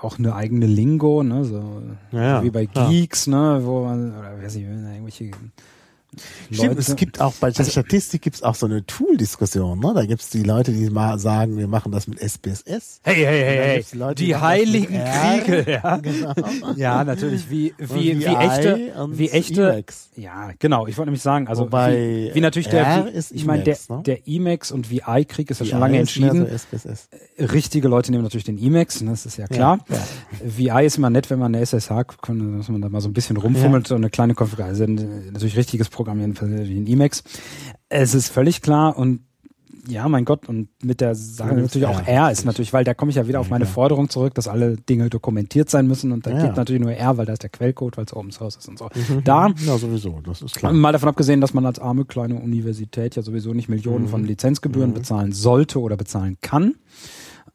auch 0.00 0.18
eine 0.18 0.34
eigene 0.34 0.66
Lingo, 0.66 1.22
ne? 1.22 1.44
so 1.44 1.82
ja, 2.12 2.42
wie 2.42 2.50
bei 2.50 2.66
Geeks, 2.66 3.26
ja. 3.26 3.32
ne, 3.32 3.64
wo 3.64 3.84
man 3.84 4.16
oder 4.18 4.40
weiß 4.42 4.56
ich, 4.56 4.62
irgendwelche 4.62 5.30
Stimmt, 6.50 6.78
es 6.78 6.96
gibt 6.96 7.20
auch 7.20 7.34
bei 7.34 7.50
der 7.50 7.60
also, 7.60 7.70
Statistik 7.70 8.22
gibt's 8.22 8.42
auch 8.42 8.54
so 8.54 8.66
eine 8.66 8.84
Tool-Diskussion, 8.86 9.78
ne? 9.78 9.92
Da 9.94 10.06
gibt's 10.06 10.30
die 10.30 10.42
Leute, 10.42 10.72
die 10.72 10.88
mal 10.88 11.18
sagen, 11.18 11.58
wir 11.58 11.68
machen 11.68 11.92
das 11.92 12.06
mit 12.06 12.18
SPSS. 12.18 13.00
Hey, 13.02 13.16
hey, 13.16 13.24
hey, 13.24 13.56
hey. 13.56 13.84
Die, 13.92 13.98
Leute, 13.98 14.24
die 14.24 14.34
heiligen 14.36 15.00
Kriege, 15.44 15.70
ja. 15.70 15.96
Genau. 16.08 16.32
Ja, 16.76 17.04
natürlich, 17.04 17.50
wie, 17.50 17.74
wie, 17.78 18.20
wie, 18.20 18.24
echte, 18.24 18.92
wie 19.10 19.28
echte, 19.28 19.70
Emacs. 19.70 20.08
ja, 20.16 20.50
genau, 20.58 20.86
ich 20.86 20.96
wollte 20.96 21.08
nämlich 21.08 21.22
sagen, 21.22 21.46
also, 21.48 21.64
Wobei 21.64 22.30
wie, 22.30 22.34
wie 22.34 22.40
natürlich 22.40 22.68
der, 22.68 23.08
wie, 23.12 23.18
ich 23.18 23.44
meine, 23.44 23.64
der, 23.64 23.76
ne? 23.88 24.02
der 24.04 24.26
Emacs 24.26 24.72
und 24.72 24.90
VI-Krieg 24.90 25.50
ist 25.50 25.60
ja 25.60 25.66
schon 25.66 25.80
lange 25.80 25.98
entschieden. 25.98 26.46
So 26.46 26.76
SPSS. 26.76 27.08
Richtige 27.38 27.88
Leute 27.88 28.10
nehmen 28.12 28.22
natürlich 28.24 28.44
den 28.44 28.58
Emacs, 28.58 29.02
ne? 29.02 29.10
das 29.10 29.26
ist 29.26 29.36
ja 29.36 29.46
klar. 29.46 29.78
Ja, 29.88 29.96
ja. 29.96 30.78
VI 30.80 30.86
ist 30.86 30.96
immer 30.96 31.10
nett, 31.10 31.28
wenn 31.28 31.38
man 31.38 31.54
eine 31.54 31.64
SSH, 31.64 31.88
dass 31.88 32.68
man 32.68 32.80
da 32.80 32.88
mal 32.88 33.00
so 33.00 33.08
ein 33.08 33.12
bisschen 33.12 33.36
rumfummelt, 33.36 33.86
ja. 33.86 33.88
so 33.90 33.94
eine 33.96 34.08
kleine 34.08 34.34
Konfiguration, 34.34 34.98
also 34.98 35.06
natürlich 35.32 35.56
richtiges 35.56 35.90
Programmieren 35.98 36.36
in 36.64 36.86
Emacs. 36.86 37.24
Es 37.88 38.14
ist 38.14 38.28
völlig 38.28 38.62
klar 38.62 38.96
und 38.96 39.22
ja, 39.88 40.08
mein 40.08 40.24
Gott, 40.24 40.48
und 40.48 40.68
mit 40.84 41.00
der 41.00 41.14
Sache 41.16 41.56
ja, 41.56 41.60
natürlich 41.62 41.88
auch 41.88 42.06
R 42.06 42.30
ist 42.30 42.44
natürlich, 42.44 42.72
weil 42.72 42.84
da 42.84 42.94
komme 42.94 43.10
ich 43.10 43.16
ja 43.16 43.26
wieder 43.26 43.40
auf 43.40 43.50
meine 43.50 43.66
Forderung 43.66 44.08
zurück, 44.08 44.34
dass 44.34 44.46
alle 44.46 44.76
Dinge 44.76 45.08
dokumentiert 45.08 45.70
sein 45.70 45.88
müssen 45.88 46.12
und 46.12 46.26
da 46.26 46.30
ja. 46.30 46.44
gibt 46.44 46.56
natürlich 46.56 46.80
nur 46.80 46.92
R, 46.92 47.16
weil 47.16 47.26
da 47.26 47.32
ist 47.32 47.42
der 47.42 47.50
Quellcode, 47.50 47.96
weil 47.96 48.04
es 48.04 48.14
Open 48.14 48.30
Source 48.30 48.56
ist 48.56 48.68
und 48.68 48.78
so. 48.78 48.90
Mhm. 48.94 49.24
Da, 49.24 49.48
ja, 49.64 49.78
sowieso, 49.78 50.20
das 50.24 50.42
ist 50.42 50.54
klar. 50.54 50.72
Mal 50.72 50.92
davon 50.92 51.08
abgesehen, 51.08 51.40
dass 51.40 51.52
man 51.52 51.66
als 51.66 51.80
arme 51.80 52.04
kleine 52.04 52.36
Universität 52.36 53.16
ja 53.16 53.22
sowieso 53.22 53.54
nicht 53.54 53.68
Millionen 53.68 54.04
mhm. 54.04 54.08
von 54.08 54.24
Lizenzgebühren 54.24 54.90
mhm. 54.90 54.94
bezahlen 54.94 55.32
sollte 55.32 55.80
oder 55.80 55.96
bezahlen 55.96 56.36
kann. 56.42 56.74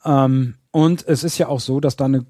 Ähm, 0.04 0.56
und 0.76 1.08
es 1.08 1.24
ist 1.24 1.38
ja 1.38 1.50
auch 1.50 1.60
so, 1.60 1.80
dass 1.80 1.98
da 1.98 2.06
eine, 2.06 2.26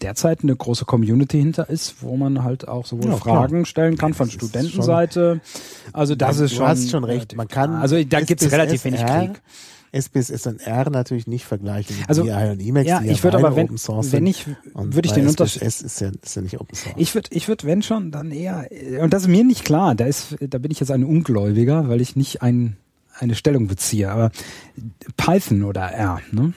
derzeit 0.00 0.44
eine 0.44 0.54
große 0.54 0.84
Community 0.84 1.38
hinter 1.38 1.68
ist, 1.68 2.04
wo 2.04 2.16
man 2.16 2.44
halt 2.44 2.68
auch 2.68 2.86
sowohl 2.86 3.10
ja, 3.10 3.16
Fragen 3.16 3.48
klar. 3.48 3.66
stellen 3.66 3.98
kann 3.98 4.14
von 4.14 4.30
Studentenseite. 4.30 5.40
Also 5.92 6.14
das 6.14 6.38
ist 6.38 6.52
schon. 6.52 6.60
Du 6.60 6.68
hast 6.68 6.88
schon 6.88 7.02
recht. 7.02 7.34
Man 7.34 7.48
kann. 7.48 7.74
Also 7.74 8.00
da 8.04 8.20
gibt 8.20 8.42
es 8.42 8.52
relativ 8.52 8.84
wenig 8.84 9.04
Krieg. 9.04 9.42
SPSS 9.90 10.46
und 10.46 10.60
R 10.60 10.88
natürlich 10.90 11.26
nicht 11.26 11.46
vergleichen 11.46 11.96
mit 11.98 12.08
also, 12.08 12.22
DI 12.22 12.30
und 12.30 12.60
Emacs, 12.60 12.86
ja, 12.86 13.00
die 13.00 13.08
ich 13.08 13.24
würde 13.24 13.38
aber 13.38 13.56
wenn, 13.56 13.70
wenn 13.70 14.26
ich 14.26 14.46
würde 14.74 15.06
ich 15.06 15.12
den 15.14 15.26
Unterschied 15.26 15.62
ist 15.62 16.00
ja, 16.00 16.10
ist 16.22 16.36
ja 16.36 16.42
nicht 16.42 16.60
Open 16.60 16.76
Source. 16.76 16.94
Ich 16.96 17.14
würde 17.14 17.30
ich 17.32 17.48
würde 17.48 17.66
wenn 17.66 17.82
schon 17.82 18.10
dann 18.10 18.30
eher 18.30 18.68
und 19.00 19.14
das 19.14 19.22
ist 19.22 19.28
mir 19.28 19.44
nicht 19.44 19.64
klar, 19.64 19.94
da 19.94 20.04
ist 20.04 20.36
da 20.40 20.58
bin 20.58 20.70
ich 20.70 20.78
jetzt 20.78 20.90
ein 20.90 21.04
Ungläubiger, 21.04 21.88
weil 21.88 22.02
ich 22.02 22.16
nicht 22.16 22.42
ein 22.42 22.76
eine 23.18 23.34
Stellung 23.34 23.66
beziehe, 23.66 24.10
aber 24.10 24.30
Python 25.16 25.64
oder 25.64 25.82
R, 25.82 26.20
ne? 26.32 26.52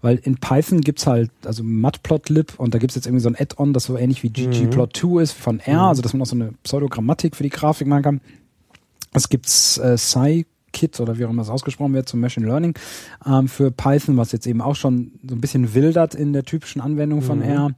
Weil 0.00 0.16
in 0.16 0.36
Python 0.36 0.80
gibt's 0.80 1.06
halt, 1.06 1.30
also 1.44 1.62
Matplotlib 1.62 2.58
und 2.58 2.74
da 2.74 2.78
gibt's 2.78 2.94
jetzt 2.94 3.06
irgendwie 3.06 3.22
so 3.22 3.28
ein 3.28 3.36
Add-on, 3.38 3.72
das 3.72 3.84
so 3.84 3.96
ähnlich 3.96 4.22
wie 4.22 4.28
ggplot2 4.28 5.22
ist 5.22 5.32
von 5.32 5.60
R, 5.60 5.74
mhm. 5.74 5.88
also 5.88 6.02
dass 6.02 6.12
man 6.12 6.22
auch 6.22 6.26
so 6.26 6.36
eine 6.36 6.54
Pseudogrammatik 6.62 7.36
für 7.36 7.42
die 7.42 7.50
Grafik 7.50 7.86
machen 7.86 8.02
kann. 8.02 8.20
Es 9.12 9.28
gibt's 9.28 9.78
äh, 9.78 9.96
Scikit 10.72 11.00
oder 11.00 11.18
wie 11.18 11.24
auch 11.24 11.30
immer 11.30 11.42
das 11.42 11.50
ausgesprochen 11.50 11.94
wird 11.94 12.08
zum 12.08 12.20
Machine 12.20 12.46
Learning 12.46 12.74
ähm, 13.26 13.48
für 13.48 13.70
Python, 13.70 14.16
was 14.16 14.32
jetzt 14.32 14.46
eben 14.46 14.60
auch 14.60 14.76
schon 14.76 15.12
so 15.26 15.34
ein 15.34 15.40
bisschen 15.40 15.74
wildert 15.74 16.14
in 16.14 16.32
der 16.32 16.44
typischen 16.44 16.80
Anwendung 16.80 17.22
von 17.22 17.38
mhm. 17.38 17.44
R 17.44 17.70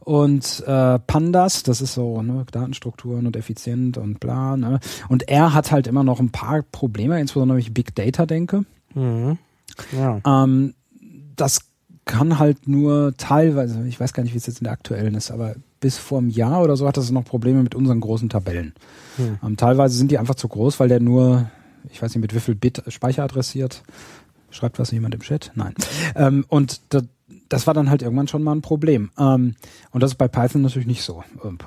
und 0.00 0.64
äh, 0.66 0.98
Pandas, 0.98 1.62
das 1.62 1.80
ist 1.80 1.94
so 1.94 2.22
ne, 2.22 2.44
Datenstrukturen 2.50 3.26
und 3.26 3.36
effizient 3.36 3.98
und 3.98 4.18
bla. 4.18 4.56
Ne? 4.56 4.80
Und 5.08 5.28
er 5.28 5.54
hat 5.54 5.70
halt 5.70 5.86
immer 5.86 6.02
noch 6.02 6.18
ein 6.18 6.30
paar 6.30 6.62
Probleme, 6.62 7.20
insbesondere 7.20 7.56
wenn 7.56 7.62
ich 7.62 7.72
Big 7.72 7.94
Data 7.94 8.26
denke. 8.26 8.64
Mhm. 8.94 9.38
Ja. 9.96 10.20
Ähm, 10.26 10.74
das 11.36 11.60
kann 12.04 12.40
halt 12.40 12.66
nur 12.66 13.14
teilweise, 13.16 13.86
ich 13.86 14.00
weiß 14.00 14.12
gar 14.12 14.24
nicht, 14.24 14.32
wie 14.32 14.38
es 14.38 14.46
jetzt 14.46 14.58
in 14.58 14.64
der 14.64 14.72
aktuellen 14.72 15.14
ist, 15.14 15.30
aber 15.30 15.54
bis 15.78 15.98
vor 15.98 16.18
einem 16.18 16.30
Jahr 16.30 16.62
oder 16.62 16.76
so 16.76 16.88
hat 16.88 16.96
das 16.96 17.10
noch 17.12 17.24
Probleme 17.24 17.62
mit 17.62 17.76
unseren 17.76 18.00
großen 18.00 18.28
Tabellen. 18.28 18.74
Mhm. 19.18 19.38
Ähm, 19.44 19.56
teilweise 19.56 19.96
sind 19.96 20.10
die 20.10 20.18
einfach 20.18 20.34
zu 20.34 20.48
groß, 20.48 20.80
weil 20.80 20.88
der 20.88 21.00
nur, 21.00 21.48
ich 21.90 22.02
weiß 22.02 22.14
nicht, 22.14 22.22
mit 22.22 22.34
wie 22.34 22.40
viel 22.40 22.54
Bit 22.54 22.82
Speicher 22.88 23.24
adressiert. 23.24 23.82
Schreibt 24.50 24.78
was 24.78 24.90
jemand 24.90 25.14
im 25.14 25.20
Chat? 25.20 25.50
Nein. 25.54 25.74
Ähm, 26.14 26.44
und 26.48 26.80
da, 26.90 27.00
das 27.48 27.66
war 27.66 27.74
dann 27.74 27.88
halt 27.88 28.02
irgendwann 28.02 28.28
schon 28.28 28.42
mal 28.42 28.54
ein 28.54 28.60
Problem. 28.60 29.10
Ähm, 29.18 29.54
und 29.90 30.02
das 30.02 30.12
ist 30.12 30.16
bei 30.16 30.28
Python 30.28 30.62
natürlich 30.62 30.86
nicht 30.86 31.02
so. 31.02 31.24
Ähm, 31.44 31.58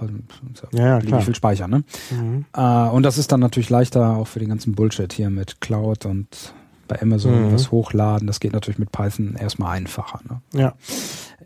ja, 0.71 0.87
ja, 0.87 0.99
klar. 0.99 1.21
Wie 1.21 1.25
viel 1.25 1.35
Speicher, 1.35 1.67
ne? 1.67 1.83
Mhm. 2.11 2.45
Äh, 2.53 2.89
und 2.89 3.03
das 3.03 3.17
ist 3.17 3.31
dann 3.31 3.39
natürlich 3.39 3.69
leichter 3.69 4.17
auch 4.17 4.27
für 4.27 4.39
den 4.39 4.49
ganzen 4.49 4.75
Bullshit 4.75 5.11
hier 5.11 5.29
mit 5.29 5.61
Cloud 5.61 6.05
und 6.05 6.53
bei 6.87 7.01
Amazon 7.01 7.47
mhm. 7.47 7.53
was 7.53 7.71
hochladen. 7.71 8.27
Das 8.27 8.39
geht 8.39 8.53
natürlich 8.53 8.79
mit 8.79 8.91
Python 8.91 9.35
erstmal 9.35 9.77
einfacher. 9.77 10.19
Ne? 10.29 10.41
Ja. 10.53 10.73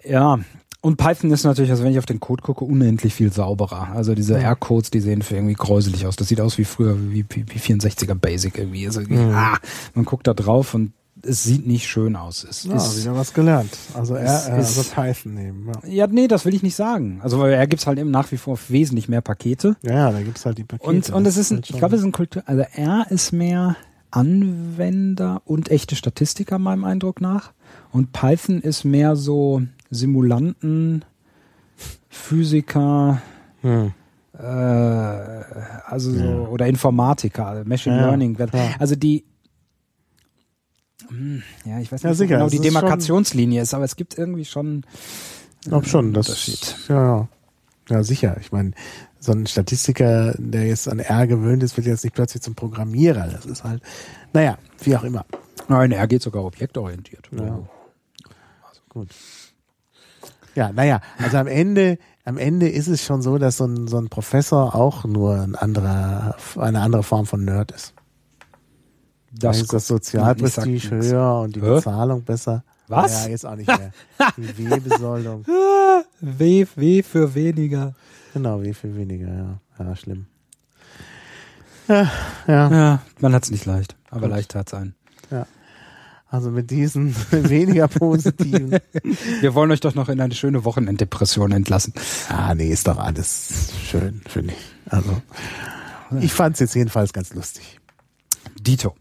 Ja. 0.03 0.39
Und 0.81 0.95
Python 0.95 1.31
ist 1.31 1.43
natürlich, 1.43 1.71
also 1.71 1.83
wenn 1.83 1.91
ich 1.91 1.99
auf 1.99 2.05
den 2.05 2.21
Code 2.21 2.41
gucke, 2.41 2.63
unendlich 2.63 3.13
viel 3.13 3.33
sauberer. 3.33 3.89
Also 3.93 4.15
diese. 4.15 4.37
R-Codes, 4.37 4.91
die 4.91 5.01
sehen 5.01 5.21
für 5.21 5.35
irgendwie 5.35 5.55
gräuselig 5.55 6.07
aus. 6.07 6.15
Das 6.15 6.29
sieht 6.29 6.39
aus 6.39 6.57
wie 6.57 6.63
früher, 6.63 6.97
wie, 7.11 7.25
wie, 7.29 7.45
wie 7.47 7.59
64er 7.59 8.15
Basic 8.15 8.57
irgendwie. 8.57 8.85
Also, 8.85 9.01
mhm. 9.01 9.31
ah, 9.33 9.57
man 9.93 10.05
guckt 10.05 10.27
da 10.27 10.33
drauf 10.33 10.73
und 10.73 10.93
es 11.21 11.43
sieht 11.43 11.67
nicht 11.67 11.87
schön 11.87 12.15
aus. 12.15 12.45
Es 12.49 12.63
ja, 12.63 12.75
ist, 12.75 13.01
wieder 13.01 13.15
was 13.15 13.33
gelernt. 13.33 13.71
Also 13.93 14.15
er, 14.15 14.47
äh, 14.47 14.51
also 14.51 14.83
Python 14.83 15.33
nehmen. 15.33 15.71
Ja. 15.83 15.89
ja, 15.89 16.07
nee, 16.07 16.27
das 16.27 16.45
will 16.45 16.53
ich 16.53 16.63
nicht 16.63 16.75
sagen. 16.75 17.19
Also 17.21 17.39
weil 17.39 17.53
er 17.53 17.67
gibt's 17.67 17.87
halt 17.87 17.99
eben 17.99 18.11
nach 18.11 18.31
wie 18.31 18.37
vor 18.37 18.57
wesentlich 18.69 19.09
mehr 19.09 19.21
Pakete. 19.21 19.75
Ja, 19.81 20.11
da 20.11 20.21
gibt's 20.21 20.45
halt 20.45 20.57
die 20.57 20.63
Pakete. 20.63 20.89
Und, 20.89 21.09
und 21.09 21.25
es 21.27 21.37
ist, 21.37 21.51
ein, 21.51 21.61
ich 21.67 21.77
glaube, 21.77 21.95
es 21.95 22.01
ist 22.01 22.07
ein 22.07 22.11
Kultur, 22.13 22.43
also 22.45 22.63
er 22.73 23.07
ist 23.09 23.33
mehr 23.33 23.75
Anwender 24.11 25.41
und 25.45 25.69
echte 25.69 25.95
Statistiker 25.95 26.57
meinem 26.57 26.83
Eindruck 26.83 27.21
nach. 27.21 27.51
Und 27.91 28.11
Python 28.11 28.61
ist 28.61 28.83
mehr 28.83 29.15
so 29.15 29.61
Simulanten, 29.89 31.05
Physiker, 32.09 33.21
hm. 33.61 33.93
äh, 34.37 34.41
also 34.41 36.11
so, 36.11 36.23
ja. 36.23 36.37
oder 36.47 36.67
Informatiker, 36.67 37.63
Machine 37.65 37.97
ja, 37.97 38.07
Learning. 38.07 38.37
Also 38.79 38.95
die 38.95 39.25
hm, 41.09 41.41
ja, 41.65 41.79
ich 41.79 41.91
weiß 41.91 42.03
nicht, 42.03 42.09
ja, 42.09 42.13
sicher, 42.13 42.35
genau 42.35 42.49
die 42.49 42.59
Demarkationslinie 42.59 43.61
ist, 43.61 43.73
aber 43.73 43.83
es 43.83 43.95
gibt 43.95 44.17
irgendwie 44.17 44.45
schon. 44.45 44.85
Ich 45.61 45.69
glaube 45.69 45.87
schon, 45.87 46.13
das 46.13 46.29
Unterschied. 46.29 46.75
Ja, 46.87 47.27
ja, 47.89 48.03
sicher. 48.03 48.37
Ich 48.39 48.51
meine, 48.51 48.71
so 49.19 49.31
ein 49.31 49.47
Statistiker, 49.47 50.35
der 50.37 50.67
jetzt 50.67 50.87
an 50.87 50.99
R 50.99 51.27
gewöhnt 51.27 51.63
ist, 51.63 51.75
wird 51.77 51.87
jetzt 51.87 52.03
nicht 52.03 52.13
plötzlich 52.13 52.43
zum 52.43 52.55
Programmierer. 52.55 53.27
Das 53.27 53.45
ist 53.45 53.63
halt, 53.63 53.81
naja, 54.33 54.57
wie 54.83 54.95
auch 54.95 55.03
immer. 55.03 55.25
Nein, 55.67 55.91
R 55.91 56.07
geht 56.07 56.21
sogar 56.21 56.45
objektorientiert. 56.45 57.29
Ja. 57.31 57.67
Also 58.67 58.81
gut. 58.87 59.09
Ja, 60.55 60.71
naja, 60.71 61.01
also 61.17 61.37
am 61.37 61.47
Ende, 61.47 61.97
am 62.25 62.37
Ende 62.37 62.69
ist 62.69 62.87
es 62.87 63.03
schon 63.03 63.21
so, 63.21 63.37
dass 63.37 63.57
so 63.57 63.65
ein, 63.65 63.87
so 63.87 63.97
ein 63.97 64.09
Professor 64.09 64.75
auch 64.75 65.05
nur 65.05 65.35
ein 65.35 65.55
anderer, 65.55 66.35
eine 66.57 66.81
andere 66.81 67.03
Form 67.03 67.25
von 67.25 67.45
Nerd 67.45 67.71
ist. 67.71 67.93
Das 69.31 69.61
ist 69.61 69.71
das 69.73 69.87
Sozialprestige 69.87 70.89
höher 70.89 71.41
und 71.41 71.55
die 71.55 71.59
Bezahlung 71.59 72.23
besser. 72.23 72.63
Was? 72.87 73.25
Ja, 73.25 73.29
jetzt 73.29 73.45
auch 73.45 73.55
nicht 73.55 73.67
mehr. 73.67 73.91
Die 74.35 74.57
W-Besoldung. 74.69 75.45
W, 76.19 76.65
w 76.75 77.03
für 77.03 77.35
weniger. 77.35 77.93
Genau, 78.33 78.61
W 78.63 78.73
für 78.73 78.95
weniger, 78.95 79.27
ja. 79.27 79.59
Ja, 79.77 79.95
schlimm. 79.95 80.25
Ja, 81.87 82.11
ja. 82.47 82.71
ja 82.71 83.01
man 83.19 83.33
hat 83.33 83.43
es 83.43 83.51
nicht 83.51 83.65
leicht, 83.65 83.95
aber 84.09 84.21
Gut. 84.21 84.29
leicht 84.31 84.55
hat 84.55 84.67
es 84.67 84.73
einen. 84.73 84.95
Ja. 85.29 85.45
Also 86.31 86.51
mit 86.51 86.69
diesen 86.69 87.15
weniger 87.31 87.87
positiven. 87.87 88.79
Wir 89.41 89.55
wollen 89.55 89.71
euch 89.71 89.79
doch 89.79 89.95
noch 89.95 90.09
in 90.09 90.21
eine 90.21 90.35
schöne 90.35 90.63
Wochenenddepression 90.63 91.51
entlassen. 91.51 91.93
Ah, 92.29 92.53
nee, 92.53 92.69
ist 92.69 92.87
doch 92.87 92.97
alles 92.97 93.71
schön, 93.89 94.21
finde 94.27 94.53
ich. 94.53 94.91
Also 94.93 95.21
ich 96.19 96.31
fand 96.31 96.55
es 96.55 96.59
jetzt 96.59 96.75
jedenfalls 96.75 97.13
ganz 97.13 97.33
lustig. 97.33 97.79
Dito. 98.59 98.95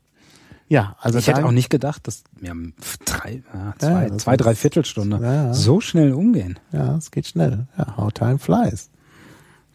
Ja, 0.69 0.97
also 1.01 1.19
ich 1.19 1.27
hätte 1.27 1.47
auch 1.47 1.51
nicht 1.51 1.71
gedacht, 1.71 2.07
dass 2.07 2.25
wir 2.39 2.51
haben 2.51 2.75
drei, 3.07 3.43
ja, 3.55 3.75
zwei, 3.79 4.09
ja, 4.09 4.19
zwei 4.19 4.37
drei 4.37 4.55
Viertelstunde 4.55 5.19
ja, 5.23 5.55
so 5.55 5.81
schnell 5.81 6.13
umgehen. 6.13 6.59
Ja, 6.73 6.97
es 6.97 7.11
geht 7.11 7.27
schnell. 7.27 7.67
Ja, 7.79 7.97
how 7.97 8.13
time 8.13 8.39
flies. 8.39 8.91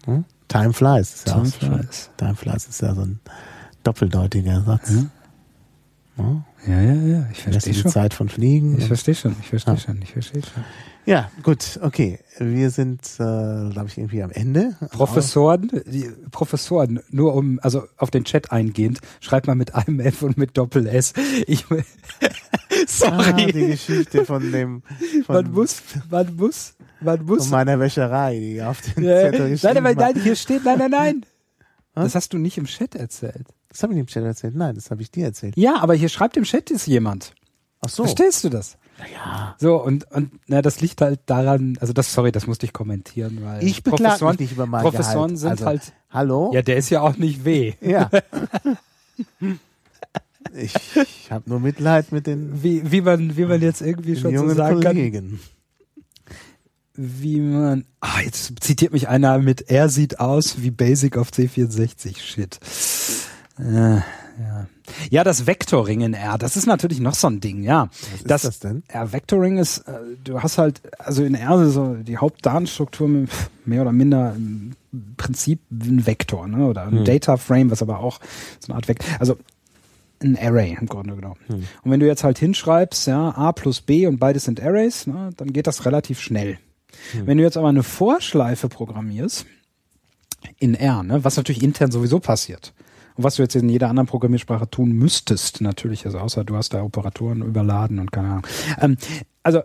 Hm? 0.05 0.25
Time 0.47 0.71
flies. 0.73 1.15
Ist 1.15 1.27
time 1.27 1.45
flies. 1.45 2.11
Time 2.17 2.35
flies 2.35 2.67
ist 2.67 2.81
ja 2.81 2.93
so 2.93 3.01
ein 3.01 3.19
doppeldeutiger 3.83 4.61
Satz. 4.61 4.91
Ja, 4.91 5.05
ja, 6.17 6.81
ja, 6.81 6.93
ja. 6.93 7.27
ich 7.31 7.41
verstehe 7.41 7.73
schon. 7.73 7.83
Die 7.83 7.89
Zeit 7.89 8.13
von 8.13 8.29
Fliegen. 8.29 8.77
Ich 8.77 8.85
verstehe 8.85 9.15
schon, 9.15 9.35
ich 9.39 9.47
verstehe 9.47 9.77
schon, 9.77 10.01
ich 10.01 10.11
verstehe 10.11 10.41
schon. 10.41 10.63
Ja, 11.05 11.29
gut, 11.41 11.79
okay. 11.81 12.19
Wir 12.39 12.69
sind, 12.69 13.01
äh, 13.15 13.69
glaube 13.69 13.85
ich, 13.87 13.97
irgendwie 13.97 14.23
am 14.23 14.31
Ende. 14.31 14.77
Professoren, 14.91 15.69
die 15.85 16.09
Professoren, 16.31 17.01
nur 17.09 17.35
um, 17.35 17.59
also 17.61 17.83
auf 17.97 18.09
den 18.09 18.23
Chat 18.23 18.51
eingehend, 18.51 18.99
schreibt 19.19 19.47
mal 19.47 19.55
mit 19.55 19.75
einem 19.75 19.99
F 19.99 20.21
und 20.21 20.37
mit 20.37 20.57
Doppel 20.57 20.87
S. 20.87 21.13
Ich, 21.45 21.65
sorry. 22.87 23.13
Ah, 23.17 23.31
die 23.33 23.67
Geschichte 23.67 24.23
von 24.23 24.49
dem. 24.51 24.83
Von, 25.25 25.35
man 25.35 25.51
muss, 25.51 25.81
man 26.09 26.35
muss, 26.37 26.75
man 27.01 27.25
muss. 27.25 27.43
Von 27.43 27.51
meiner 27.51 27.79
Wäscherei, 27.79 28.39
die 28.39 28.61
auf 28.61 28.79
den 28.81 29.03
ja, 29.03 29.15
Zettel 29.17 29.49
geschrieben 29.49 29.73
Nein, 29.73 29.83
nein, 29.83 30.13
nein, 30.13 30.23
hier 30.23 30.35
steht, 30.35 30.63
nein, 30.63 30.77
nein, 30.77 30.91
nein. 30.91 31.25
Das 31.95 32.15
hast 32.15 32.33
du 32.33 32.37
nicht 32.37 32.57
im 32.57 32.65
Chat 32.65 32.95
erzählt. 32.95 33.47
Das 33.73 33.81
habe 33.81 33.93
ich 33.93 33.95
nicht 33.95 34.03
im 34.03 34.07
Chat 34.07 34.23
erzählt. 34.23 34.55
Nein, 34.55 34.75
das 34.75 34.91
habe 34.91 35.01
ich 35.01 35.11
dir 35.11 35.25
erzählt. 35.25 35.57
Ja, 35.57 35.81
aber 35.81 35.95
hier 35.95 36.07
schreibt 36.07 36.37
im 36.37 36.43
Chat 36.43 36.69
ist 36.69 36.85
jemand. 36.85 37.33
Ach 37.81 37.89
so. 37.89 38.03
Verstehst 38.03 38.43
du 38.43 38.49
das? 38.49 38.77
Ja. 39.11 39.55
So, 39.59 39.81
und, 39.81 40.09
und 40.11 40.31
na, 40.47 40.61
das 40.61 40.79
liegt 40.79 41.01
halt 41.01 41.21
daran, 41.25 41.77
also 41.81 41.91
das, 41.91 42.13
sorry, 42.13 42.31
das 42.31 42.45
musste 42.45 42.67
ich 42.67 42.73
kommentieren, 42.73 43.39
weil 43.41 43.63
ich 43.63 43.83
beklage 43.83 44.23
mich 44.25 44.39
nicht 44.39 44.51
über 44.51 44.67
mein 44.67 44.83
Professoren 44.83 45.33
Gehalt. 45.33 45.39
sind 45.39 45.49
also, 45.49 45.65
halt. 45.65 45.93
Hallo? 46.11 46.51
Ja, 46.53 46.61
der 46.61 46.77
ist 46.77 46.91
ja 46.91 47.01
auch 47.01 47.17
nicht 47.17 47.43
weh. 47.43 47.73
Ja. 47.81 48.11
ich 50.55 50.75
ich 50.95 51.31
habe 51.31 51.49
nur 51.49 51.59
Mitleid 51.59 52.11
mit 52.11 52.27
den. 52.27 52.61
Wie, 52.61 52.91
wie 52.91 53.01
man, 53.01 53.35
wie 53.35 53.45
man 53.45 53.61
jetzt 53.61 53.81
irgendwie 53.81 54.15
schon 54.15 54.37
so 54.37 54.47
sagen 54.53 54.81
Kollegen. 54.81 55.29
kann. 55.29 56.35
Wie 56.95 57.39
man, 57.39 57.85
ah, 58.01 58.21
jetzt 58.23 58.53
zitiert 58.63 58.93
mich 58.93 59.07
einer 59.07 59.39
mit, 59.39 59.71
er 59.71 59.89
sieht 59.89 60.19
aus 60.19 60.61
wie 60.61 60.69
Basic 60.69 61.17
auf 61.17 61.31
C64. 61.31 62.19
Shit. 62.19 62.59
Äh, 63.59 63.95
ja. 63.95 64.67
Ja, 65.09 65.23
das 65.23 65.45
Vectoring 65.45 66.01
in 66.01 66.13
R, 66.13 66.37
das 66.37 66.57
ist 66.57 66.65
natürlich 66.65 66.99
noch 66.99 67.13
so 67.13 67.27
ein 67.27 67.39
Ding, 67.39 67.63
ja. 67.63 67.89
Was 68.11 68.23
das, 68.23 68.43
ist 68.43 68.47
das 68.47 68.59
denn? 68.59 68.83
R 68.87 69.13
Vectoring 69.13 69.57
ist, 69.57 69.79
äh, 69.79 69.99
du 70.23 70.41
hast 70.41 70.57
halt, 70.57 70.81
also 70.99 71.23
in 71.23 71.35
R 71.35 71.69
so 71.69 71.95
die 71.95 72.17
Hauptdatenstruktur 72.17 73.27
mehr 73.65 73.81
oder 73.81 73.91
minder 73.91 74.33
im 74.35 74.73
Prinzip 75.17 75.59
ein 75.71 76.05
Vektor, 76.05 76.47
ne? 76.47 76.65
Oder 76.65 76.87
ein 76.87 76.99
hm. 76.99 77.05
Data 77.05 77.37
Frame, 77.37 77.71
was 77.71 77.81
aber 77.81 77.99
auch 77.99 78.19
so 78.59 78.71
eine 78.71 78.75
Art 78.75 78.87
Vektor, 78.87 79.07
also 79.19 79.37
ein 80.21 80.37
Array 80.37 80.77
im 80.79 80.87
Grunde 80.87 81.15
genommen. 81.15 81.39
Hm. 81.47 81.63
Und 81.83 81.91
wenn 81.91 81.99
du 81.99 82.07
jetzt 82.07 82.23
halt 82.23 82.39
hinschreibst, 82.39 83.07
ja, 83.07 83.29
A 83.29 83.51
plus 83.51 83.81
B 83.81 84.07
und 84.07 84.19
beides 84.19 84.45
sind 84.45 84.61
Arrays, 84.61 85.07
ne, 85.07 85.29
dann 85.37 85.53
geht 85.53 85.67
das 85.67 85.85
relativ 85.85 86.19
schnell. 86.19 86.57
Hm. 87.11 87.27
Wenn 87.27 87.37
du 87.37 87.43
jetzt 87.43 87.57
aber 87.57 87.69
eine 87.69 87.83
Vorschleife 87.83 88.67
programmierst, 88.67 89.45
in 90.59 90.75
R, 90.75 91.03
ne, 91.03 91.23
was 91.23 91.37
natürlich 91.37 91.63
intern 91.63 91.91
sowieso 91.91 92.19
passiert, 92.19 92.73
und 93.15 93.23
was 93.23 93.35
du 93.35 93.43
jetzt 93.43 93.55
in 93.55 93.69
jeder 93.69 93.89
anderen 93.89 94.07
Programmiersprache 94.07 94.69
tun 94.69 94.91
müsstest, 94.91 95.61
natürlich, 95.61 96.05
also 96.05 96.19
außer 96.19 96.43
du 96.43 96.55
hast 96.55 96.73
da 96.73 96.83
Operatoren 96.83 97.41
überladen 97.41 97.99
und 97.99 98.11
keine 98.11 98.29
Ahnung. 98.29 98.47
Ähm, 98.79 98.97
also, 99.43 99.61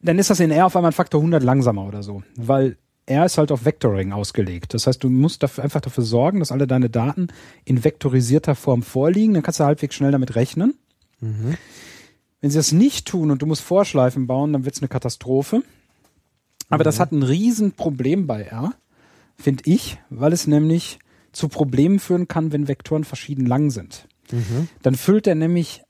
dann 0.00 0.18
ist 0.18 0.30
das 0.30 0.40
in 0.40 0.50
R 0.50 0.66
auf 0.66 0.76
einmal 0.76 0.90
ein 0.90 0.94
Faktor 0.94 1.20
100 1.20 1.42
langsamer 1.42 1.84
oder 1.86 2.02
so, 2.02 2.22
weil 2.36 2.76
R 3.06 3.24
ist 3.24 3.38
halt 3.38 3.50
auf 3.50 3.64
Vectoring 3.64 4.12
ausgelegt. 4.12 4.74
Das 4.74 4.86
heißt, 4.86 5.02
du 5.02 5.08
musst 5.08 5.42
dafür, 5.42 5.64
einfach 5.64 5.80
dafür 5.80 6.04
sorgen, 6.04 6.40
dass 6.40 6.52
alle 6.52 6.66
deine 6.66 6.90
Daten 6.90 7.28
in 7.64 7.82
vektorisierter 7.82 8.54
Form 8.54 8.82
vorliegen. 8.82 9.34
Dann 9.34 9.42
kannst 9.42 9.60
du 9.60 9.64
halbwegs 9.64 9.94
schnell 9.94 10.12
damit 10.12 10.36
rechnen. 10.36 10.74
Mhm. 11.20 11.56
Wenn 12.40 12.50
sie 12.50 12.58
das 12.58 12.72
nicht 12.72 13.08
tun 13.08 13.30
und 13.30 13.42
du 13.42 13.46
musst 13.46 13.62
Vorschleifen 13.62 14.26
bauen, 14.26 14.52
dann 14.52 14.64
wird 14.64 14.76
es 14.76 14.82
eine 14.82 14.88
Katastrophe. 14.88 15.62
Aber 16.68 16.82
mhm. 16.82 16.84
das 16.84 17.00
hat 17.00 17.12
ein 17.12 17.22
Riesenproblem 17.22 18.26
bei 18.26 18.42
R, 18.42 18.74
finde 19.36 19.64
ich, 19.66 19.98
weil 20.10 20.32
es 20.32 20.46
nämlich 20.46 20.98
zu 21.32 21.48
Problemen 21.48 21.98
führen 21.98 22.28
kann, 22.28 22.52
wenn 22.52 22.68
Vektoren 22.68 23.04
verschieden 23.04 23.46
lang 23.46 23.70
sind. 23.70 24.08
Mhm. 24.32 24.68
Dann 24.82 24.94
füllt 24.94 25.26
er 25.26 25.34
nämlich 25.34 25.82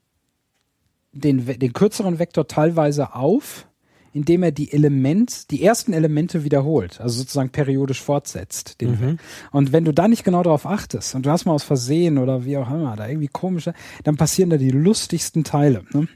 den, 1.11 1.45
den 1.45 1.73
kürzeren 1.73 2.19
Vektor 2.19 2.47
teilweise 2.47 3.15
auf, 3.15 3.67
indem 4.13 4.43
er 4.43 4.51
die 4.51 4.71
Element, 4.71 5.51
die 5.51 5.63
ersten 5.63 5.93
Elemente 5.93 6.43
wiederholt, 6.43 6.99
also 6.99 7.19
sozusagen 7.19 7.49
periodisch 7.49 8.01
fortsetzt. 8.01 8.77
Mhm. 8.81 9.17
Und 9.51 9.71
wenn 9.71 9.85
du 9.85 9.93
da 9.93 10.07
nicht 10.07 10.23
genau 10.23 10.41
darauf 10.43 10.65
achtest 10.65 11.15
und 11.15 11.25
du 11.25 11.29
hast 11.29 11.45
mal 11.45 11.53
aus 11.53 11.63
Versehen 11.63 12.17
oder 12.17 12.45
wie 12.45 12.57
auch 12.57 12.69
immer, 12.69 12.95
da 12.95 13.07
irgendwie 13.07 13.27
komische, 13.27 13.73
dann 14.03 14.17
passieren 14.17 14.49
da 14.49 14.57
die 14.57 14.71
lustigsten 14.71 15.43
Teile. 15.43 15.83
Ne? 15.93 16.07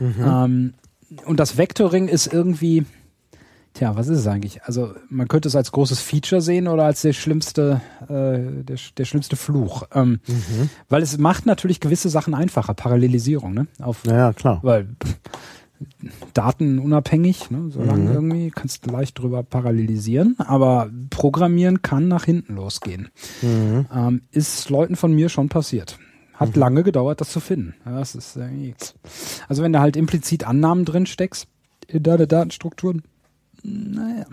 Mhm. 0.00 0.14
Ähm, 0.24 0.74
und 1.24 1.40
das 1.40 1.56
Vectoring 1.56 2.08
ist 2.08 2.32
irgendwie, 2.32 2.84
Tja, 3.74 3.94
was 3.96 4.08
ist 4.08 4.18
es 4.18 4.26
eigentlich? 4.26 4.64
Also 4.64 4.94
man 5.08 5.28
könnte 5.28 5.48
es 5.48 5.54
als 5.54 5.70
großes 5.70 6.00
Feature 6.00 6.40
sehen 6.40 6.66
oder 6.66 6.84
als 6.84 7.02
der 7.02 7.12
schlimmste, 7.12 7.80
äh, 8.02 8.64
der, 8.64 8.76
der 8.96 9.04
schlimmste 9.04 9.36
Fluch. 9.36 9.84
Ähm, 9.94 10.20
mhm. 10.26 10.70
Weil 10.88 11.02
es 11.02 11.16
macht 11.18 11.46
natürlich 11.46 11.78
gewisse 11.78 12.08
Sachen 12.08 12.34
einfacher, 12.34 12.74
Parallelisierung, 12.74 13.54
ne? 13.54 13.68
Auf, 13.80 14.04
ja, 14.06 14.32
klar. 14.32 14.58
Weil 14.62 14.88
Daten 16.34 16.78
unabhängig, 16.78 17.50
ne? 17.50 17.70
solange 17.70 18.10
mhm. 18.10 18.14
irgendwie 18.14 18.50
kannst 18.50 18.86
du 18.86 18.90
leicht 18.90 19.18
drüber 19.18 19.42
parallelisieren, 19.42 20.34
aber 20.38 20.90
Programmieren 21.08 21.80
kann 21.80 22.08
nach 22.08 22.24
hinten 22.24 22.56
losgehen. 22.56 23.08
Mhm. 23.40 23.86
Ähm, 23.94 24.22
ist 24.30 24.68
Leuten 24.68 24.96
von 24.96 25.12
mir 25.12 25.28
schon 25.28 25.48
passiert. 25.48 25.98
Hat 26.34 26.54
mhm. 26.54 26.60
lange 26.60 26.82
gedauert, 26.82 27.20
das 27.20 27.30
zu 27.30 27.40
finden. 27.40 27.74
Das 27.84 28.14
ist 28.14 28.38
also 29.48 29.62
wenn 29.62 29.72
du 29.72 29.80
halt 29.80 29.96
implizit 29.96 30.44
Annahmen 30.44 30.84
drin 30.84 31.06
steckst 31.06 31.46
in 31.88 32.02
deine 32.02 32.26
Datenstrukturen, 32.26 33.02
naja. 33.62 34.26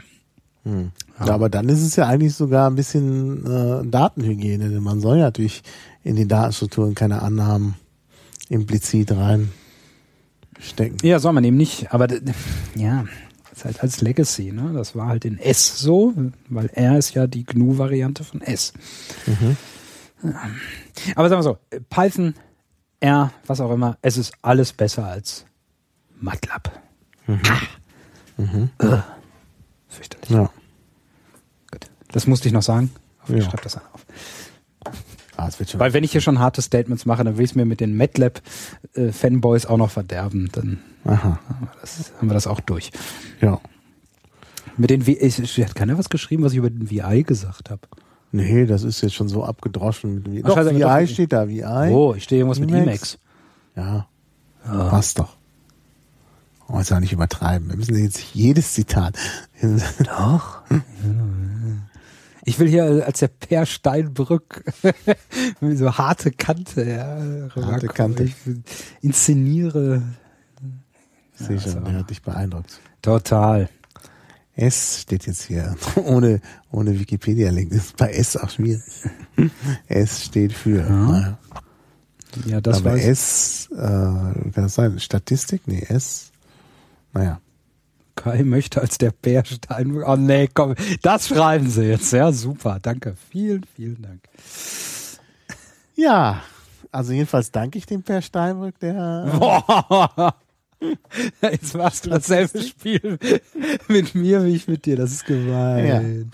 Hm. 0.63 0.91
Ja, 1.19 1.33
aber 1.33 1.49
dann 1.49 1.69
ist 1.69 1.81
es 1.81 1.95
ja 1.95 2.07
eigentlich 2.07 2.35
sogar 2.35 2.69
ein 2.69 2.75
bisschen 2.75 3.45
äh, 3.45 3.85
Datenhygiene, 3.87 4.69
denn 4.69 4.83
man 4.83 4.99
soll 4.99 5.17
ja 5.17 5.25
natürlich 5.25 5.63
in 6.03 6.15
die 6.15 6.27
Datenstrukturen 6.27 6.93
keine 6.93 7.21
Annahmen 7.21 7.75
implizit 8.49 9.11
reinstecken. 9.11 10.97
Ja, 11.03 11.19
soll 11.19 11.33
man 11.33 11.43
eben 11.43 11.57
nicht, 11.57 11.93
aber 11.93 12.07
ja, 12.75 13.05
ist 13.51 13.65
halt 13.65 13.81
als 13.81 14.01
Legacy, 14.01 14.51
ne? 14.51 14.71
Das 14.73 14.95
war 14.95 15.07
halt 15.07 15.25
in 15.25 15.39
S 15.39 15.79
so, 15.79 16.13
weil 16.49 16.67
R 16.73 16.97
ist 16.97 17.15
ja 17.15 17.27
die 17.27 17.43
GNU-Variante 17.43 18.23
von 18.23 18.41
S. 18.41 18.73
Mhm. 19.25 19.57
Aber 21.15 21.29
sagen 21.29 21.39
wir 21.39 21.43
so, 21.43 21.57
Python, 21.89 22.35
R, 22.99 23.31
was 23.45 23.61
auch 23.61 23.71
immer, 23.71 23.97
es 24.01 24.17
ist 24.17 24.33
alles 24.41 24.73
besser 24.73 25.05
als 25.05 25.45
MATLAB. 26.19 26.71
Mhm. 27.27 27.39
Mhm. 28.37 28.69
Fürchterlich. 29.97 30.29
Ja. 30.29 30.51
Gut. 31.71 31.87
Das 32.11 32.27
musste 32.27 32.47
ich 32.47 32.53
noch 32.53 32.61
sagen. 32.61 32.91
Ich 33.27 33.35
ja. 33.35 33.41
schreibe 33.41 33.63
das 33.63 33.77
auf. 33.77 34.05
Ah, 35.35 35.49
Weil 35.73 35.93
wenn 35.93 36.03
ich 36.03 36.11
hier 36.11 36.21
schon 36.21 36.39
harte 36.39 36.61
Statements 36.61 37.05
mache, 37.05 37.23
dann 37.23 37.37
will 37.37 37.45
ich 37.45 37.51
es 37.51 37.55
mir 37.55 37.65
mit 37.65 37.79
den 37.79 37.95
MATLAB-Fanboys 37.95 39.65
äh, 39.65 39.67
auch 39.67 39.77
noch 39.77 39.91
verderben. 39.91 40.49
Dann 40.51 40.79
Aha. 41.03 41.39
Haben, 41.47 41.61
wir 41.61 41.81
das, 41.81 42.11
haben 42.17 42.29
wir 42.29 42.33
das 42.33 42.47
auch 42.47 42.59
durch. 42.59 42.91
Ja. 43.41 43.59
Mit 44.77 44.89
den 44.89 45.05
VI, 45.05 45.29
hat 45.29 45.75
keiner 45.75 45.97
was 45.97 46.09
geschrieben, 46.09 46.43
was 46.43 46.53
ich 46.53 46.57
über 46.57 46.69
den 46.69 46.89
VI 46.89 47.23
gesagt 47.23 47.69
habe. 47.69 47.81
Nee, 48.31 48.65
das 48.65 48.83
ist 48.83 49.01
jetzt 49.01 49.13
schon 49.13 49.29
so 49.29 49.43
abgedroschen. 49.43 50.23
Doch, 50.43 50.55
doch 50.55 50.65
VI 50.65 50.79
doch, 50.79 51.07
steht 51.07 51.33
da, 51.33 51.47
VI. 51.47 51.91
Oh, 51.91 52.13
ich 52.15 52.23
stehe 52.23 52.39
irgendwas 52.39 52.59
mit 52.59 52.71
Emacs. 52.71 53.19
Ja, 53.75 54.07
ja. 54.65 54.89
passt 54.89 55.19
doch. 55.19 55.36
Oh, 56.67 56.77
jetzt 56.79 56.91
auch 56.91 56.99
nicht 56.99 57.13
übertreiben. 57.13 57.69
Wir 57.69 57.77
müssen 57.77 57.97
jetzt 57.97 58.19
jedes 58.33 58.73
Zitat. 58.73 59.15
Doch. 60.03 60.61
Ich 62.43 62.59
will 62.59 62.67
hier 62.67 63.05
als 63.05 63.19
der 63.19 63.29
Per 63.29 63.65
Steinbrück 63.65 64.63
so 65.61 65.97
harte 65.97 66.31
Kante, 66.31 66.83
ja, 66.83 67.49
harte 67.55 67.87
Kante. 67.87 68.23
Ich 68.23 68.35
inszeniere. 69.01 70.01
Sehe 71.35 71.59
schon, 71.59 71.83
der 71.83 71.93
hat 71.93 72.09
dich 72.09 72.21
beeindruckt. 72.21 72.79
Total. 73.01 73.69
S 74.55 75.01
steht 75.01 75.27
jetzt 75.27 75.43
hier 75.43 75.75
ohne 75.95 76.41
ohne 76.71 76.99
Wikipedia-Link. 76.99 77.69
Das 77.69 77.79
ist 77.79 77.97
bei 77.97 78.11
S 78.11 78.35
auch 78.35 78.49
schwierig. 78.49 78.83
S 79.87 80.25
steht 80.25 80.53
für. 80.53 80.79
Ja. 80.79 81.37
Ja, 82.45 82.61
das 82.61 82.77
Aber 82.77 82.93
weiß 82.93 83.03
S, 83.03 83.69
äh, 83.71 83.77
kann 83.77 84.51
das 84.55 84.75
sein? 84.75 84.99
Statistik? 84.99 85.61
Nee, 85.65 85.85
S. 85.87 86.31
Naja. 87.17 87.41
Kai 88.15 88.43
möchte 88.43 88.81
als 88.81 88.97
der 88.97 89.11
Bär 89.11 89.45
Steinbrück. 89.45 90.07
Oh 90.07 90.15
nee, 90.15 90.49
komm, 90.51 90.75
das 91.01 91.27
schreiben 91.27 91.69
sie 91.69 91.83
jetzt. 91.83 92.11
Ja, 92.11 92.31
super. 92.31 92.79
Danke. 92.81 93.15
Vielen, 93.29 93.63
vielen 93.75 94.01
Dank. 94.01 94.21
Ja, 95.95 96.41
also 96.91 97.13
jedenfalls 97.13 97.51
danke 97.51 97.77
ich 97.77 97.85
dem 97.85 98.03
Per 98.03 98.21
Steinbrück, 98.21 98.79
der. 98.79 99.31
Boah. 99.39 100.35
Jetzt 101.41 101.75
machst 101.75 102.05
du 102.05 102.11
dasselbe 102.11 102.61
Spiel 102.61 103.17
mit 103.87 104.13
mir 104.13 104.45
wie 104.45 104.55
ich 104.55 104.67
mit 104.67 104.85
dir. 104.85 104.95
Das 104.95 105.11
ist 105.11 105.25
gemein. 105.25 106.31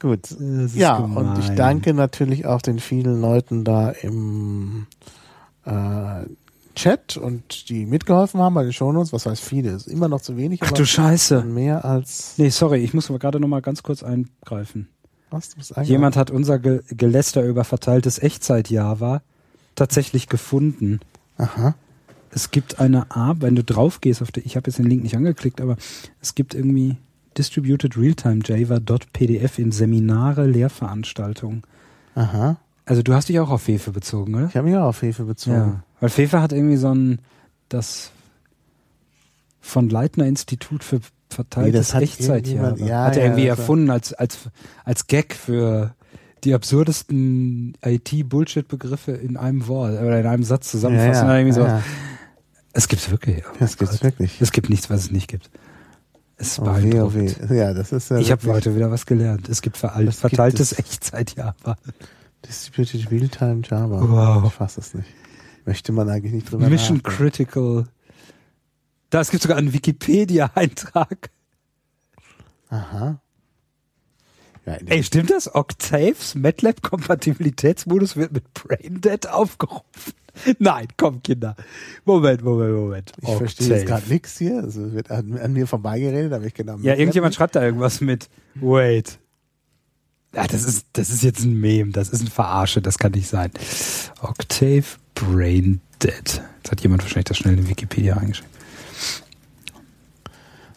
Gut. 0.00 0.28
Ja, 0.74 1.00
gemein. 1.00 1.16
und 1.16 1.38
ich 1.38 1.50
danke 1.50 1.94
natürlich 1.94 2.46
auch 2.46 2.62
den 2.62 2.80
vielen 2.80 3.20
Leuten 3.20 3.62
da 3.62 3.90
im 3.90 4.88
äh, 5.64 6.24
Chat 6.76 7.16
und 7.16 7.68
die 7.68 7.86
mitgeholfen 7.86 8.40
haben 8.40 8.54
bei 8.54 8.62
den 8.62 8.72
Shownotes. 8.72 9.12
Was 9.12 9.26
heißt 9.26 9.42
viele? 9.42 9.72
Ist 9.72 9.88
immer 9.88 10.08
noch 10.08 10.20
zu 10.20 10.36
wenig. 10.36 10.60
Ach 10.62 10.70
du 10.70 10.84
Scheiße. 10.84 11.42
Mehr 11.42 11.84
als. 11.84 12.34
Nee, 12.36 12.50
sorry, 12.50 12.84
ich 12.84 12.94
muss 12.94 13.10
aber 13.10 13.18
gerade 13.18 13.40
noch 13.40 13.48
mal 13.48 13.62
ganz 13.62 13.82
kurz 13.82 14.02
eingreifen. 14.02 14.88
Was? 15.30 15.50
Du 15.50 15.56
musst 15.58 15.76
Jemand 15.84 16.16
hat 16.16 16.30
unser 16.30 16.58
Ge 16.58 16.82
Geläster 16.88 17.42
über 17.42 17.64
verteiltes 17.64 18.18
Echtzeit-Java 18.18 19.22
tatsächlich 19.74 20.28
gefunden. 20.28 21.00
Aha. 21.38 21.74
Es 22.30 22.50
gibt 22.50 22.78
eine 22.78 23.10
Art, 23.10 23.40
wenn 23.40 23.56
du 23.56 23.64
drauf 23.64 24.00
gehst 24.00 24.20
auf 24.20 24.30
die, 24.30 24.40
ich 24.40 24.56
habe 24.56 24.68
jetzt 24.68 24.78
den 24.78 24.86
Link 24.86 25.02
nicht 25.02 25.16
angeklickt, 25.16 25.60
aber 25.60 25.76
es 26.20 26.34
gibt 26.34 26.54
irgendwie 26.54 26.96
Distributed 27.38 27.96
Realtime 27.96 28.40
Java.pdf 28.44 29.58
in 29.58 29.72
Seminare, 29.72 30.46
Lehrveranstaltungen. 30.46 31.62
Aha. 32.14 32.58
Also 32.84 33.02
du 33.02 33.14
hast 33.14 33.28
dich 33.28 33.40
auch 33.40 33.50
auf 33.50 33.66
Hefe 33.66 33.90
bezogen, 33.90 34.34
oder? 34.34 34.46
Ich 34.46 34.56
habe 34.56 34.68
mich 34.68 34.76
auch 34.76 34.84
auf 34.84 35.02
Hefe 35.02 35.24
bezogen. 35.24 35.56
Ja, 35.56 35.82
weil 36.00 36.08
Fefe 36.08 36.40
hat 36.40 36.52
irgendwie 36.52 36.76
so 36.76 36.94
ein 36.94 37.20
das 37.68 38.10
von 39.60 39.88
Leitner 39.88 40.26
Institut 40.26 40.84
für 40.84 41.00
verteiltes 41.28 41.94
nee, 41.94 42.04
Echtzeitjahre. 42.04 42.78
Ja, 42.78 43.04
hat 43.04 43.16
er 43.16 43.22
ja, 43.22 43.28
irgendwie 43.28 43.46
erfunden 43.46 43.90
als 43.90 44.12
als 44.12 44.38
als 44.84 45.06
Gag 45.06 45.34
für 45.34 45.94
die 46.44 46.54
absurdesten 46.54 47.76
IT-Bullshit-Begriffe 47.84 49.12
in 49.12 49.36
einem 49.36 49.66
Wort 49.66 50.00
oder 50.00 50.20
in 50.20 50.26
einem 50.26 50.44
Satz 50.44 50.70
zusammenfassen. 50.70 51.26
Ja, 51.26 51.38
ja, 51.38 51.52
so. 51.52 51.68
Es 52.72 52.88
gibt's 52.88 53.10
wirklich. 53.10 53.42
Oh 53.44 53.64
es 53.64 53.76
gibt's 53.76 54.02
wirklich. 54.02 54.40
Es 54.40 54.52
gibt 54.52 54.70
nichts, 54.70 54.88
was 54.90 55.00
es 55.04 55.10
nicht 55.10 55.28
gibt. 55.28 55.50
Es 56.36 56.48
ist 56.48 56.58
oh, 56.60 56.64
beeindruckend. 56.64 57.36
Oh, 57.50 57.52
ja, 57.52 57.72
das 57.72 57.90
ist 57.92 58.10
ja 58.10 58.18
ich 58.18 58.30
habe 58.30 58.46
heute 58.48 58.76
wieder 58.76 58.90
was 58.90 59.06
gelernt. 59.06 59.48
Es 59.48 59.62
gibt 59.62 59.76
verteiltes 59.78 60.78
Echtzeit-Java. 60.78 61.76
Distributed 62.46 63.10
Realtime 63.10 63.62
Java. 63.64 64.00
Wow. 64.02 64.44
Ich 64.46 64.52
fasse 64.52 64.80
es 64.80 64.94
nicht. 64.94 65.08
Möchte 65.66 65.92
man 65.92 66.08
eigentlich 66.08 66.32
nicht 66.32 66.50
drüber 66.50 66.68
Mission 66.68 66.98
nachdenken. 66.98 67.16
Critical. 67.18 67.84
Da, 69.10 69.20
es 69.20 69.30
gibt 69.30 69.42
sogar 69.42 69.58
einen 69.58 69.72
Wikipedia-Eintrag. 69.72 71.30
Aha. 72.70 73.20
Ja, 74.64 74.72
Ey, 74.86 75.02
stimmt 75.04 75.30
das? 75.30 75.54
Octaves 75.54 76.34
MATLAB-Kompatibilitätsmodus 76.34 78.16
wird 78.16 78.32
mit 78.32 78.52
Braindead 78.54 79.28
aufgerufen. 79.28 79.84
Nein, 80.58 80.88
komm, 80.96 81.22
Kinder. 81.22 81.54
Moment, 82.04 82.42
Moment, 82.42 82.72
Moment. 82.74 83.12
Ich 83.18 83.24
Octave. 83.24 83.38
verstehe 83.38 83.68
jetzt 83.68 83.86
gerade 83.86 84.08
nichts 84.08 84.38
hier. 84.38 84.58
Also 84.58 84.92
wird 84.92 85.10
an, 85.10 85.38
an 85.38 85.52
mir 85.52 85.66
vorbeigeredet, 85.66 86.32
aber 86.32 86.44
ich 86.44 86.54
genau. 86.54 86.76
Ja, 86.78 86.94
irgendjemand 86.94 87.34
schreibt 87.34 87.56
da 87.56 87.62
irgendwas 87.62 88.00
mit. 88.00 88.28
Wait. 88.56 89.18
Ja, 90.34 90.46
das 90.46 90.64
ist, 90.64 90.86
das 90.92 91.10
ist 91.10 91.22
jetzt 91.22 91.44
ein 91.44 91.58
Meme, 91.58 91.92
das 91.92 92.10
ist 92.10 92.20
ein 92.20 92.28
Verarsche, 92.28 92.82
das 92.82 92.98
kann 92.98 93.12
nicht 93.12 93.28
sein. 93.28 93.50
Octave 94.20 94.84
Brain 95.14 95.80
Dead. 96.02 96.42
Jetzt 96.56 96.70
hat 96.70 96.80
jemand 96.82 97.02
wahrscheinlich 97.02 97.24
das 97.24 97.38
schnell 97.38 97.58
in 97.58 97.68
Wikipedia 97.68 98.16
eingeschrieben. 98.16 98.50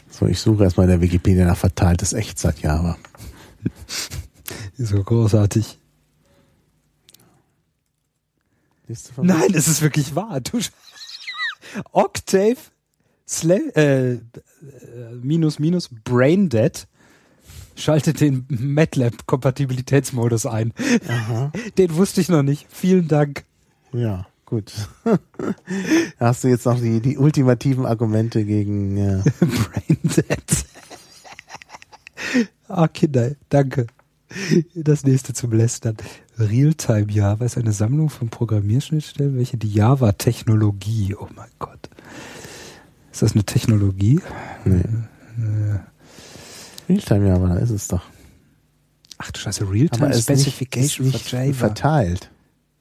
So, 0.10 0.28
ich 0.28 0.40
suche 0.40 0.64
erstmal 0.64 0.86
in 0.86 0.92
der 0.92 1.02
Wikipedia 1.02 1.46
nach 1.46 1.58
verteiltes 1.58 2.14
Echtzeit-Java. 2.14 2.98
so 4.78 5.04
großartig. 5.04 5.78
Nein, 9.18 9.54
es 9.54 9.68
ist 9.68 9.82
wirklich 9.82 10.16
wahr. 10.16 10.42
Du 10.42 10.60
Octave 11.92 12.58
Sla 13.28 13.56
äh, 13.76 14.14
äh, 14.14 14.20
minus 15.22 15.60
minus 15.60 15.90
Braindead 16.04 16.88
schaltet 17.80 18.22
den 18.22 18.46
MATLAB-Kompatibilitätsmodus 18.50 20.46
ein. 20.46 20.74
Aha. 21.08 21.52
Den 21.78 21.96
wusste 21.96 22.22
ich 22.22 22.30
noch 22.30 22.44
nicht. 22.44 22.68
Vielen 22.70 23.08
Dank. 23.08 23.46
Ja, 23.94 24.28
gut. 24.46 24.74
hast 26.20 26.44
du 26.44 26.48
jetzt 26.50 26.66
noch 26.66 26.80
die, 26.80 27.00
die 27.00 27.18
ultimativen 27.18 27.86
Argumente 27.86 28.44
gegen 28.46 28.98
ja. 28.98 29.24
Braindead. 29.40 30.66
ah, 32.68 32.88
Kinder, 32.88 33.32
danke. 33.50 33.88
Das 34.76 35.04
nächste 35.06 35.34
zum 35.34 35.54
Lästern. 35.54 35.98
Realtime 36.38 37.08
Java 37.10 37.46
ist 37.46 37.58
eine 37.58 37.74
Sammlung 37.74 38.10
von 38.10 38.30
Programmierschnittstellen, 38.30 39.36
welche 39.36 39.58
die 39.58 39.74
Java-Technologie, 39.74 41.16
oh 41.20 41.28
mein 41.36 41.50
Gott. 41.58 41.90
Ist 43.12 43.24
das 43.24 43.34
eine 43.34 43.44
Technologie? 43.44 44.22
Nee. 44.66 44.84
Realtime 46.90 47.28
Java, 47.28 47.48
da 47.48 47.56
ist 47.58 47.70
es 47.70 47.88
doch. 47.88 48.02
Ach 49.18 49.32
du 49.32 49.40
Scheiße, 49.40 49.70
Realtime 49.70 50.14
Specification 50.14 51.08
nicht, 51.08 51.16
ist 51.26 51.32
Java. 51.32 51.54
verteilt. 51.54 52.32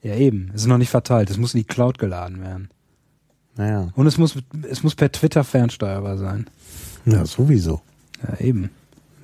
Ja, 0.03 0.15
eben. 0.15 0.51
Es 0.55 0.62
ist 0.62 0.67
noch 0.69 0.78
nicht 0.78 0.91
verteilt. 0.91 1.28
Es 1.31 1.37
muss 1.37 1.55
in 1.55 1.59
die 1.61 1.65
Cloud 1.67 1.99
geladen 1.99 2.41
werden. 2.41 2.69
Naja. 3.57 3.89
Und 3.95 4.07
es 4.07 4.17
muss, 4.19 4.37
es 4.70 4.83
muss 4.85 4.95
per 4.95 5.11
Twitter 5.11 5.43
fernsteuerbar 5.45 6.17
sein. 6.17 6.47
Ja, 7.05 7.27
sowieso. 7.27 7.83
Ja, 8.23 8.39
eben. 8.41 8.70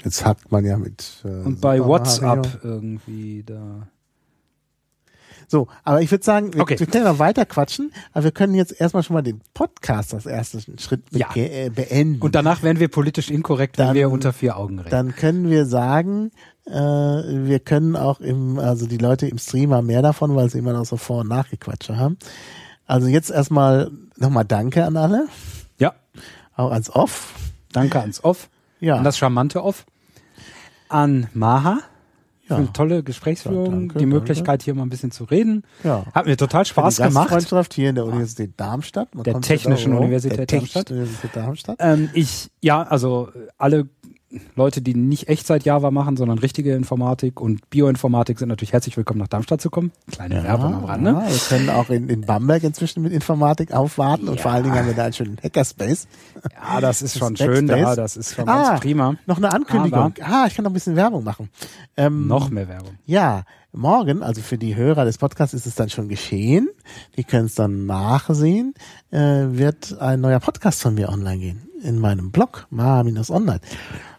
Jetzt 0.05 0.25
hackt 0.25 0.51
man 0.51 0.65
ja 0.65 0.77
mit. 0.77 1.23
Äh, 1.25 1.29
Und 1.29 1.61
bei 1.61 1.83
WhatsApp 1.83 2.61
irgendwie 2.63 3.43
da. 3.47 3.89
So, 5.49 5.69
aber 5.83 6.03
ich 6.03 6.11
würde 6.11 6.25
sagen, 6.25 6.55
wir, 6.55 6.63
okay. 6.63 6.79
wir 6.79 6.87
können 6.87 7.05
noch 7.05 7.19
weiter 7.19 7.47
quatschen, 7.47 7.93
aber 8.13 8.25
wir 8.25 8.31
können 8.33 8.55
jetzt 8.55 8.79
erstmal 8.81 9.03
schon 9.03 9.15
mal 9.15 9.23
den 9.23 9.41
Podcast 9.55 10.15
als 10.15 10.27
ersten 10.27 10.79
Schritt 10.79 11.11
be 11.11 11.19
ja. 11.19 11.29
äh, 11.35 11.71
beenden. 11.71 12.21
Und 12.21 12.35
danach 12.35 12.63
werden 12.63 12.81
wir 12.81 12.89
politisch 12.89 13.31
inkorrekt, 13.31 13.79
dann, 13.79 13.89
wenn 13.89 13.95
wir 13.95 14.11
unter 14.11 14.33
vier 14.33 14.57
Augen 14.57 14.79
reden. 14.79 14.91
Dann 14.91 15.15
können 15.15 15.51
wir 15.51 15.67
sagen, 15.67 16.31
äh, 16.67 16.73
wir 16.73 17.61
können 17.61 17.97
auch 17.97 18.21
im, 18.21 18.59
also 18.59 18.87
die 18.87 18.99
Leute 18.99 19.27
im 19.27 19.39
Stream 19.39 19.73
haben 19.75 19.87
mehr 19.87 20.03
davon, 20.03 20.35
weil 20.35 20.51
sie 20.51 20.59
immer 20.59 20.73
noch 20.73 20.87
so 20.87 20.97
Vor- 20.97 21.21
und 21.21 21.29
Nachgequatsche 21.29 21.97
haben. 21.97 22.17
Also 22.87 23.09
jetzt 23.09 23.31
erstmal 23.31 23.91
nochmal 24.17 24.45
Danke 24.45 24.85
an 24.85 24.97
alle. 24.97 25.27
Ja. 25.79 25.95
Auch 26.57 26.71
ans 26.71 26.91
Off. 26.91 27.35
Danke 27.73 28.01
ans 28.01 28.23
Off. 28.23 28.49
Ja. 28.81 28.97
An 28.97 29.05
das 29.05 29.19
charmante 29.19 29.63
Off. 29.63 29.87
An 30.89 31.29
Maha. 31.33 31.81
Ja. 32.49 32.57
Eine 32.57 32.73
tolle 32.73 33.03
Gesprächsführung, 33.03 33.65
ja, 33.65 33.71
danke, 33.71 33.99
die 33.99 34.07
Möglichkeit 34.07 34.47
danke. 34.47 34.65
hier 34.65 34.75
mal 34.75 34.83
ein 34.83 34.91
bisschen 34.91 35.11
zu 35.11 35.25
reden. 35.25 35.63
Ja. 35.83 36.05
Hat 36.13 36.27
mir 36.27 36.37
total 36.37 36.67
Spaß 36.67 36.97
die 36.97 37.03
gemacht. 37.03 37.31
Freundschaft 37.31 37.73
hier 37.73 37.89
in 37.89 37.95
der 37.95 38.05
Universität 38.05 38.53
Darmstadt. 38.59 39.15
Man 39.15 39.25
der 39.25 39.41
Technischen 39.41 39.95
Universität 39.95 40.39
der 40.39 40.47
Darmstadt. 40.47 40.91
Universität 40.91 41.31
Darmstadt. 41.35 41.77
Ähm, 41.81 42.11
ich, 42.13 42.51
ja, 42.61 42.83
also 42.83 43.31
alle 43.57 43.89
Leute, 44.57 44.83
die 44.83 44.95
nicht 44.95 45.29
Echtzeit-Java 45.29 45.91
machen, 45.91 46.17
sondern 46.17 46.39
richtige 46.39 46.75
Informatik 46.75 47.41
und 47.41 47.69
Bioinformatik 47.71 48.39
sind 48.39 48.49
natürlich 48.49 48.73
herzlich 48.73 48.97
willkommen, 48.97 49.21
nach 49.21 49.29
Darmstadt 49.29 49.61
zu 49.61 49.71
kommen. 49.71 49.93
Kleine 50.11 50.37
ja, 50.37 50.45
Werbung 50.45 50.75
am 50.75 50.85
Rande. 50.85 51.11
Ja, 51.11 51.29
wir 51.29 51.39
können 51.49 51.71
auch 51.71 51.91
in, 51.91 52.09
in 52.09 52.23
Bamberg 52.23 52.63
inzwischen 52.65 53.03
mit 53.03 53.13
Informatik 53.13 53.73
aufwarten 53.73 54.27
ja. 54.27 54.33
und 54.33 54.41
vor 54.41 54.53
allen 54.53 54.65
Dingen 54.65 54.77
haben 54.77 54.87
wir 54.87 54.95
da 54.95 55.05
einen 55.05 55.13
schönen 55.13 55.39
Hackerspace. 55.43 56.07
Ja, 56.53 56.81
das 56.81 57.03
ist 57.03 57.15
das 57.15 57.19
schon 57.19 57.37
schön 57.37 57.67
da, 57.67 57.95
das 57.95 58.17
ist 58.17 58.35
schon 58.35 58.49
ah, 58.49 58.71
ganz 58.71 58.81
prima. 58.81 59.17
Noch 59.27 59.39
eine 59.39 59.53
Ankündigung. 59.53 59.99
Aber 59.99 60.15
ah, 60.23 60.47
ich 60.47 60.55
kann 60.55 60.65
noch 60.65 60.71
ein 60.71 60.75
bisschen 60.75 60.97
Werbung 60.97 61.25
machen. 61.25 61.51
Ähm, 61.97 62.27
noch 62.27 62.51
mehr 62.51 62.69
Werbung. 62.69 62.99
Ja, 63.07 63.45
morgen, 63.73 64.23
also 64.23 64.41
für 64.41 64.59
die 64.59 64.77
Hörer 64.77 65.05
des 65.05 65.19
Podcasts 65.19 65.55
ist 65.55 65.67
es 65.67 65.75
dann 65.75 65.91
schon 65.91 66.09
geschehen. 66.09 66.69
Die 67.17 67.25
können 67.25 67.47
es 67.47 67.55
dann 67.55 67.87
nachsehen. 67.87 68.75
Äh, 69.11 69.19
wird 69.19 69.99
ein 70.01 70.21
neuer 70.21 70.41
Podcast 70.41 70.83
von 70.83 70.95
mir 70.95 71.09
online 71.09 71.39
gehen 71.39 71.69
in 71.85 71.99
meinem 71.99 72.31
Blog, 72.31 72.67
ma-online. 72.71 73.61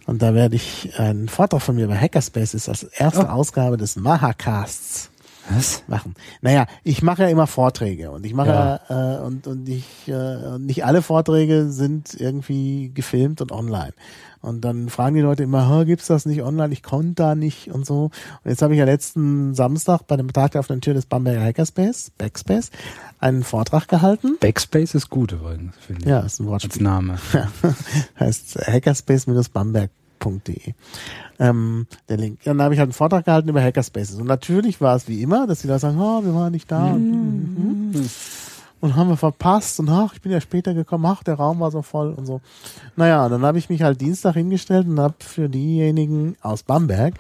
Und 0.06 0.22
da 0.22 0.34
werde 0.34 0.56
ich 0.56 1.00
einen 1.00 1.30
Vortrag 1.30 1.62
von 1.62 1.76
mir 1.76 1.88
bei 1.88 1.98
Hackerspaces 1.98 2.70
als 2.70 2.84
erste 2.84 3.26
oh. 3.26 3.30
Ausgabe 3.30 3.78
des 3.78 3.96
Mahacasts 3.96 5.10
Was? 5.50 5.84
machen. 5.88 6.14
Naja, 6.42 6.68
ich 6.84 7.02
mache 7.02 7.24
ja 7.24 7.30
immer 7.30 7.48
Vorträge 7.48 8.12
und 8.12 8.26
ich 8.26 8.34
mache 8.34 8.80
ja. 8.90 9.18
äh, 9.18 9.20
und 9.22 9.48
und 9.48 9.68
ich 9.68 9.86
äh, 10.08 10.60
nicht 10.60 10.86
alle 10.86 11.02
Vorträge 11.02 11.72
sind 11.72 12.14
irgendwie 12.14 12.92
gefilmt 12.94 13.42
und 13.42 13.52
online. 13.52 13.94
Und 14.46 14.62
dann 14.62 14.90
fragen 14.90 15.16
die 15.16 15.22
Leute 15.22 15.42
immer, 15.44 15.86
gibt's 15.86 16.08
das 16.08 16.26
nicht 16.26 16.44
online? 16.44 16.72
Ich 16.72 16.84
konnte 16.84 17.16
da 17.16 17.36
nicht 17.36 17.72
und 17.72 17.86
so. 17.86 18.06
Und 18.06 18.50
jetzt 18.50 18.62
habe 18.62 18.74
ich 18.74 18.80
ja 18.80 18.86
letzten 18.86 19.54
Samstag 19.56 20.06
bei 20.08 20.16
dem 20.18 20.32
Tag 20.32 20.52
der 20.52 20.60
offenen 20.60 20.82
Tür 20.82 20.94
des 20.94 21.08
Bamberger 21.08 21.44
Hackerspace, 21.44 22.12
Backspace, 22.18 22.70
einen 23.20 23.44
Vortrag 23.44 23.88
gehalten. 23.88 24.38
Backspace 24.40 24.94
ist 24.96 25.10
gut 25.10 25.32
übrigens, 25.32 25.76
finde 25.80 26.04
ich. 26.04 26.08
Ja, 26.08 26.20
ist 26.20 26.40
ein 26.40 26.46
Wortspiel. 26.46 26.72
Als 26.72 26.80
Name. 26.80 27.18
heißt 28.20 28.60
hackerspace-bamberg.de. 28.68 30.74
Ähm, 31.40 31.88
der 32.08 32.18
Link. 32.18 32.42
Dann 32.44 32.62
habe 32.62 32.76
ich 32.76 32.80
halt 32.80 32.88
einen 32.88 32.94
Vortrag 32.94 33.26
gehalten 33.26 33.50
über 33.50 33.64
Hackerspaces. 33.64 34.20
Und 34.20 34.28
natürlich 34.28 34.80
war 34.80 34.96
es 34.96 35.08
wie 35.08 35.24
immer, 35.24 35.48
dass 35.48 35.62
die 35.62 35.68
da 35.68 35.80
sagen, 35.80 36.00
oh, 36.00 36.24
wir 36.24 36.36
waren 36.36 36.52
nicht 36.52 36.72
da. 36.72 36.94
Mhm. 36.94 37.94
Hm. 37.94 38.10
Und 38.82 38.96
haben 38.96 39.10
wir 39.10 39.18
verpasst 39.18 39.80
und 39.80 39.90
ach, 39.90 40.14
ich 40.14 40.22
bin 40.22 40.32
ja 40.32 40.42
später 40.42 40.74
gekommen, 40.74 41.06
ach, 41.06 41.24
der 41.24 41.36
Raum 41.36 41.60
war 41.60 41.72
so 41.72 41.82
voll 41.82 42.14
und 42.14 42.26
so. 42.26 42.42
Naja, 42.96 43.28
dann 43.30 43.44
habe 43.44 43.58
ich 43.58 43.70
mich 43.70 43.82
halt 43.82 44.00
Dienstag 44.02 44.36
hingestellt 44.36 44.88
und 44.88 45.00
habe 45.00 45.16
für 45.20 45.50
diejenigen 45.50 46.36
aus 46.42 46.64
Bamberg, 46.64 47.16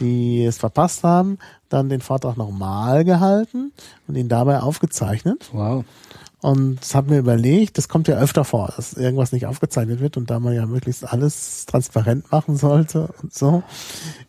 die 0.00 0.44
es 0.44 0.58
verpasst 0.58 1.04
haben, 1.04 1.38
dann 1.68 1.88
den 1.88 2.00
Vortrag 2.00 2.36
nochmal 2.36 3.04
gehalten 3.04 3.72
und 4.06 4.16
ihn 4.16 4.28
dabei 4.28 4.60
aufgezeichnet. 4.60 5.50
Wow. 5.52 5.84
Und 6.40 6.78
habe 6.94 7.10
mir 7.10 7.18
überlegt, 7.18 7.78
das 7.78 7.88
kommt 7.88 8.06
ja 8.06 8.16
öfter 8.16 8.44
vor, 8.44 8.72
dass 8.76 8.92
irgendwas 8.92 9.32
nicht 9.32 9.46
aufgezeichnet 9.46 9.98
wird 9.98 10.16
und 10.16 10.30
da 10.30 10.38
man 10.38 10.54
ja 10.54 10.66
möglichst 10.66 11.04
alles 11.04 11.66
transparent 11.66 12.30
machen 12.30 12.56
sollte 12.56 13.08
und 13.20 13.34
so, 13.34 13.64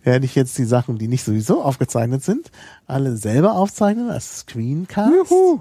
werde 0.03 0.25
ich 0.25 0.33
jetzt 0.33 0.57
die 0.57 0.65
Sachen, 0.65 0.97
die 0.97 1.07
nicht 1.07 1.23
sowieso 1.23 1.61
aufgezeichnet 1.61 2.23
sind, 2.23 2.49
alle 2.87 3.15
selber 3.15 3.53
aufzeichnen 3.53 4.09
als 4.09 4.39
Screencast. 4.39 5.29
Juhu. 5.29 5.59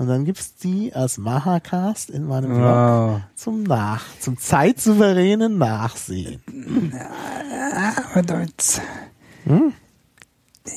Und 0.00 0.06
dann 0.06 0.24
gibt's 0.24 0.54
die 0.56 0.94
als 0.94 1.18
Mahacast 1.18 2.08
in 2.08 2.24
meinem 2.24 2.54
Blog 2.54 2.62
wow. 2.62 3.20
zum 3.34 3.64
Nach, 3.64 4.02
zum 4.18 4.38
zeitsouveränen 4.38 5.58
Nachsehen. 5.58 6.40
Aber 8.14 8.40
jetzt, 8.40 8.80
hm? 9.44 9.74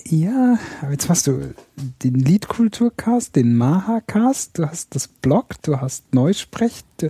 Ja, 0.08 0.60
aber 0.82 0.92
jetzt 0.92 1.08
hast 1.08 1.28
du 1.28 1.54
den 2.04 2.16
Liedkulturcast, 2.16 3.38
den 3.38 3.56
Maha-Cast, 3.56 4.58
du 4.58 4.66
hast 4.68 4.94
das 4.94 5.08
Blog, 5.08 5.56
du 5.62 5.80
hast 5.80 6.14
Neusprech. 6.14 6.84
Du, 6.98 7.10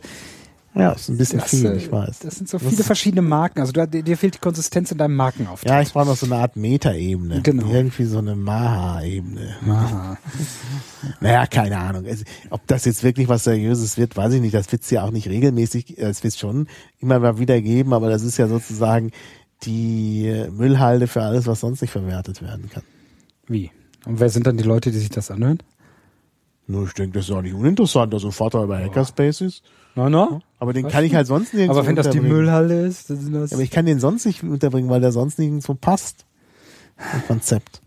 ja, 0.76 0.92
ist 0.92 1.10
ein 1.10 1.18
bisschen 1.18 1.40
das, 1.40 1.50
viel, 1.50 1.72
ich 1.74 1.92
weiß. 1.92 2.19
Das 2.19 2.35
sind 2.35 2.50
so 2.50 2.58
viele 2.58 2.76
das 2.76 2.85
verschiedene 2.85 3.22
Marken. 3.22 3.60
Also 3.60 3.72
du, 3.72 3.88
dir 3.88 4.18
fehlt 4.18 4.35
die 4.35 4.40
Konsistenz 4.40 4.92
in 4.92 4.98
deinem 4.98 5.16
Markenauftritt. 5.16 5.69
Ja, 5.69 5.82
ich 5.82 5.93
brauche 5.93 6.08
noch 6.08 6.16
so 6.16 6.26
eine 6.26 6.38
Art 6.38 6.56
Meta-Ebene. 6.56 7.42
Genau. 7.43 7.72
Irgendwie 7.72 8.06
so 8.06 8.18
eine 8.18 8.35
Maha-Ebene. 8.35 9.56
Maha. 9.61 10.18
naja, 11.19 11.45
keine 11.45 11.77
Ahnung. 11.77 12.06
ob 12.50 12.66
das 12.66 12.85
jetzt 12.85 13.03
wirklich 13.03 13.27
was 13.27 13.43
Seriöses 13.43 13.98
wird, 13.98 14.18
weiß 14.18 14.34
ich 14.34 14.42
nicht. 14.42 14.56
Das 14.56 14.72
wird 14.72 14.82
es 14.82 14.90
ja 14.90 15.03
auch 15.03 15.11
nicht 15.11 15.27
regelmäßig. 15.27 16.00
Es 16.00 16.24
wird 16.24 16.35
schon 16.35 16.68
immer 17.00 17.19
mal 17.19 17.38
wieder 17.38 17.61
geben, 17.61 17.93
aber 17.93 18.10
das 18.10 18.24
ist 18.24 18.38
ja 18.38 18.48
sozusagen 18.48 19.11
die 19.64 20.45
Müllhalde 20.52 21.08
für 21.08 21.22
alles, 21.22 21.45
was 21.45 21.60
sonst 21.60 21.82
nicht 21.82 21.92
verwertet 21.92 22.42
werden 22.42 22.69
kann. 22.69 22.84
Wie? 23.48 23.69
Und 24.06 24.19
wer 24.19 24.30
sind 24.30 24.48
dann 24.48 24.58
die 24.58 24.64
Leute, 24.64 24.92
die 24.92 24.98
sich 24.98 25.10
das 25.10 25.30
anhören? 25.30 25.60
Nur, 26.66 26.88
ich 26.88 26.93
denke, 26.93 27.19
das 27.19 27.30
ist 27.30 27.32
auch 27.32 27.42
nicht 27.42 27.53
uninteressant. 27.53 28.14
Also 28.14 28.32
Vater 28.32 28.64
über 28.64 28.80
Hackerspaces. 28.80 29.61
No, 29.95 30.09
no. 30.09 30.41
Aber 30.59 30.73
den 30.73 30.88
kann 30.88 31.03
ich 31.03 31.13
halt 31.13 31.27
sonst 31.27 31.53
nirgendwo 31.53 31.80
Aber 31.80 31.88
wenn 31.88 31.95
das 31.95 32.09
die 32.09 32.19
Müllhalde 32.19 32.73
ist, 32.85 33.09
dann 33.09 33.17
ist 33.17 33.33
das. 33.33 33.53
aber 33.53 33.61
ich 33.61 33.72
kann 33.72 33.85
den 33.85 33.99
sonst 33.99 34.25
nicht 34.25 34.43
unterbringen, 34.43 34.89
weil 34.89 35.01
der 35.01 35.11
sonst 35.11 35.38
nirgendwo 35.39 35.73
passt. 35.75 36.25
Ein 36.97 37.23
Konzept. 37.27 37.81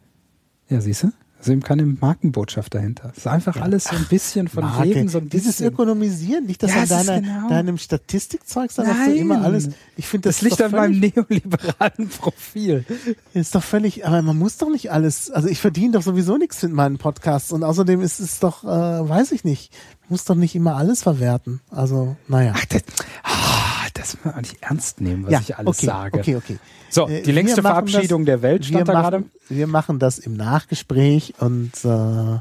Ja, 0.68 0.80
siehst 0.80 1.04
du? 1.04 1.12
Also 1.46 1.52
eben 1.52 1.62
keine 1.62 1.86
Markenbotschaft 1.86 2.74
dahinter. 2.74 3.12
Es 3.12 3.18
ist 3.18 3.28
einfach 3.28 3.54
ja. 3.54 3.62
alles 3.62 3.84
so 3.84 3.94
ein 3.94 4.06
bisschen 4.10 4.48
von 4.48 4.64
Marke. 4.64 4.88
jedem 4.88 5.08
so 5.08 5.18
ein 5.18 5.28
bisschen. 5.28 5.52
Dieses 5.52 5.60
Ökonomisieren, 5.60 6.44
nicht 6.44 6.60
das 6.60 6.74
ja, 6.74 6.82
an 6.82 6.88
deiner, 6.88 7.20
genau. 7.20 7.48
deinem 7.48 7.78
Statistikzeug, 7.78 8.72
sondern 8.72 8.98
dass 8.98 9.06
du 9.06 9.14
immer 9.14 9.42
alles, 9.42 9.68
ich 9.96 10.08
finde 10.08 10.28
das, 10.28 10.40
das 10.40 10.42
liegt 10.42 10.60
an 10.60 10.72
meinem 10.72 10.98
neoliberalen 10.98 12.08
Profil. 12.18 12.84
Ist 13.32 13.54
doch 13.54 13.62
völlig, 13.62 14.04
aber 14.04 14.22
man 14.22 14.36
muss 14.36 14.56
doch 14.56 14.70
nicht 14.70 14.90
alles, 14.90 15.30
also 15.30 15.46
ich 15.46 15.60
verdiene 15.60 15.92
doch 15.92 16.02
sowieso 16.02 16.36
nichts 16.36 16.60
mit 16.64 16.72
meinen 16.72 16.98
Podcasts 16.98 17.52
und 17.52 17.62
außerdem 17.62 18.00
ist 18.00 18.18
es 18.18 18.40
doch, 18.40 18.64
äh, 18.64 18.66
weiß 18.66 19.30
ich 19.30 19.44
nicht, 19.44 19.72
muss 20.08 20.24
doch 20.24 20.34
nicht 20.34 20.56
immer 20.56 20.74
alles 20.74 21.04
verwerten. 21.04 21.60
Also, 21.70 22.16
naja. 22.26 22.54
Ach, 22.56 22.64
das, 22.64 22.82
ah, 23.22 23.55
das 23.98 24.16
muss 24.16 24.34
man 24.34 24.42
nicht 24.42 24.62
ernst 24.62 25.00
nehmen, 25.00 25.24
was 25.24 25.32
ja, 25.32 25.40
ich 25.40 25.56
alles 25.56 25.78
okay, 25.78 25.86
sage. 25.86 26.18
Okay, 26.18 26.36
okay. 26.36 26.58
So, 26.90 27.08
äh, 27.08 27.22
die 27.22 27.32
längste 27.32 27.62
Verabschiedung 27.62 28.24
das, 28.24 28.32
der 28.32 28.42
Welt 28.42 28.64
stand 28.64 28.88
da 28.88 28.92
gerade. 28.92 29.24
Wir 29.48 29.66
machen 29.66 29.98
das 29.98 30.18
im 30.18 30.34
Nachgespräch 30.34 31.34
und 31.38 31.72
äh, 31.84 32.36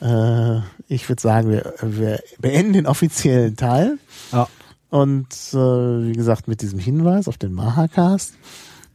äh, 0.00 0.60
ich 0.88 1.08
würde 1.08 1.20
sagen, 1.20 1.50
wir, 1.50 1.74
wir 1.82 2.20
beenden 2.38 2.72
den 2.72 2.86
offiziellen 2.86 3.56
Teil. 3.56 3.98
Ja. 4.32 4.48
Und 4.90 5.32
äh, 5.52 5.56
wie 5.56 6.12
gesagt, 6.12 6.48
mit 6.48 6.62
diesem 6.62 6.78
Hinweis 6.78 7.28
auf 7.28 7.36
den 7.36 7.52
Mahacast, 7.52 8.34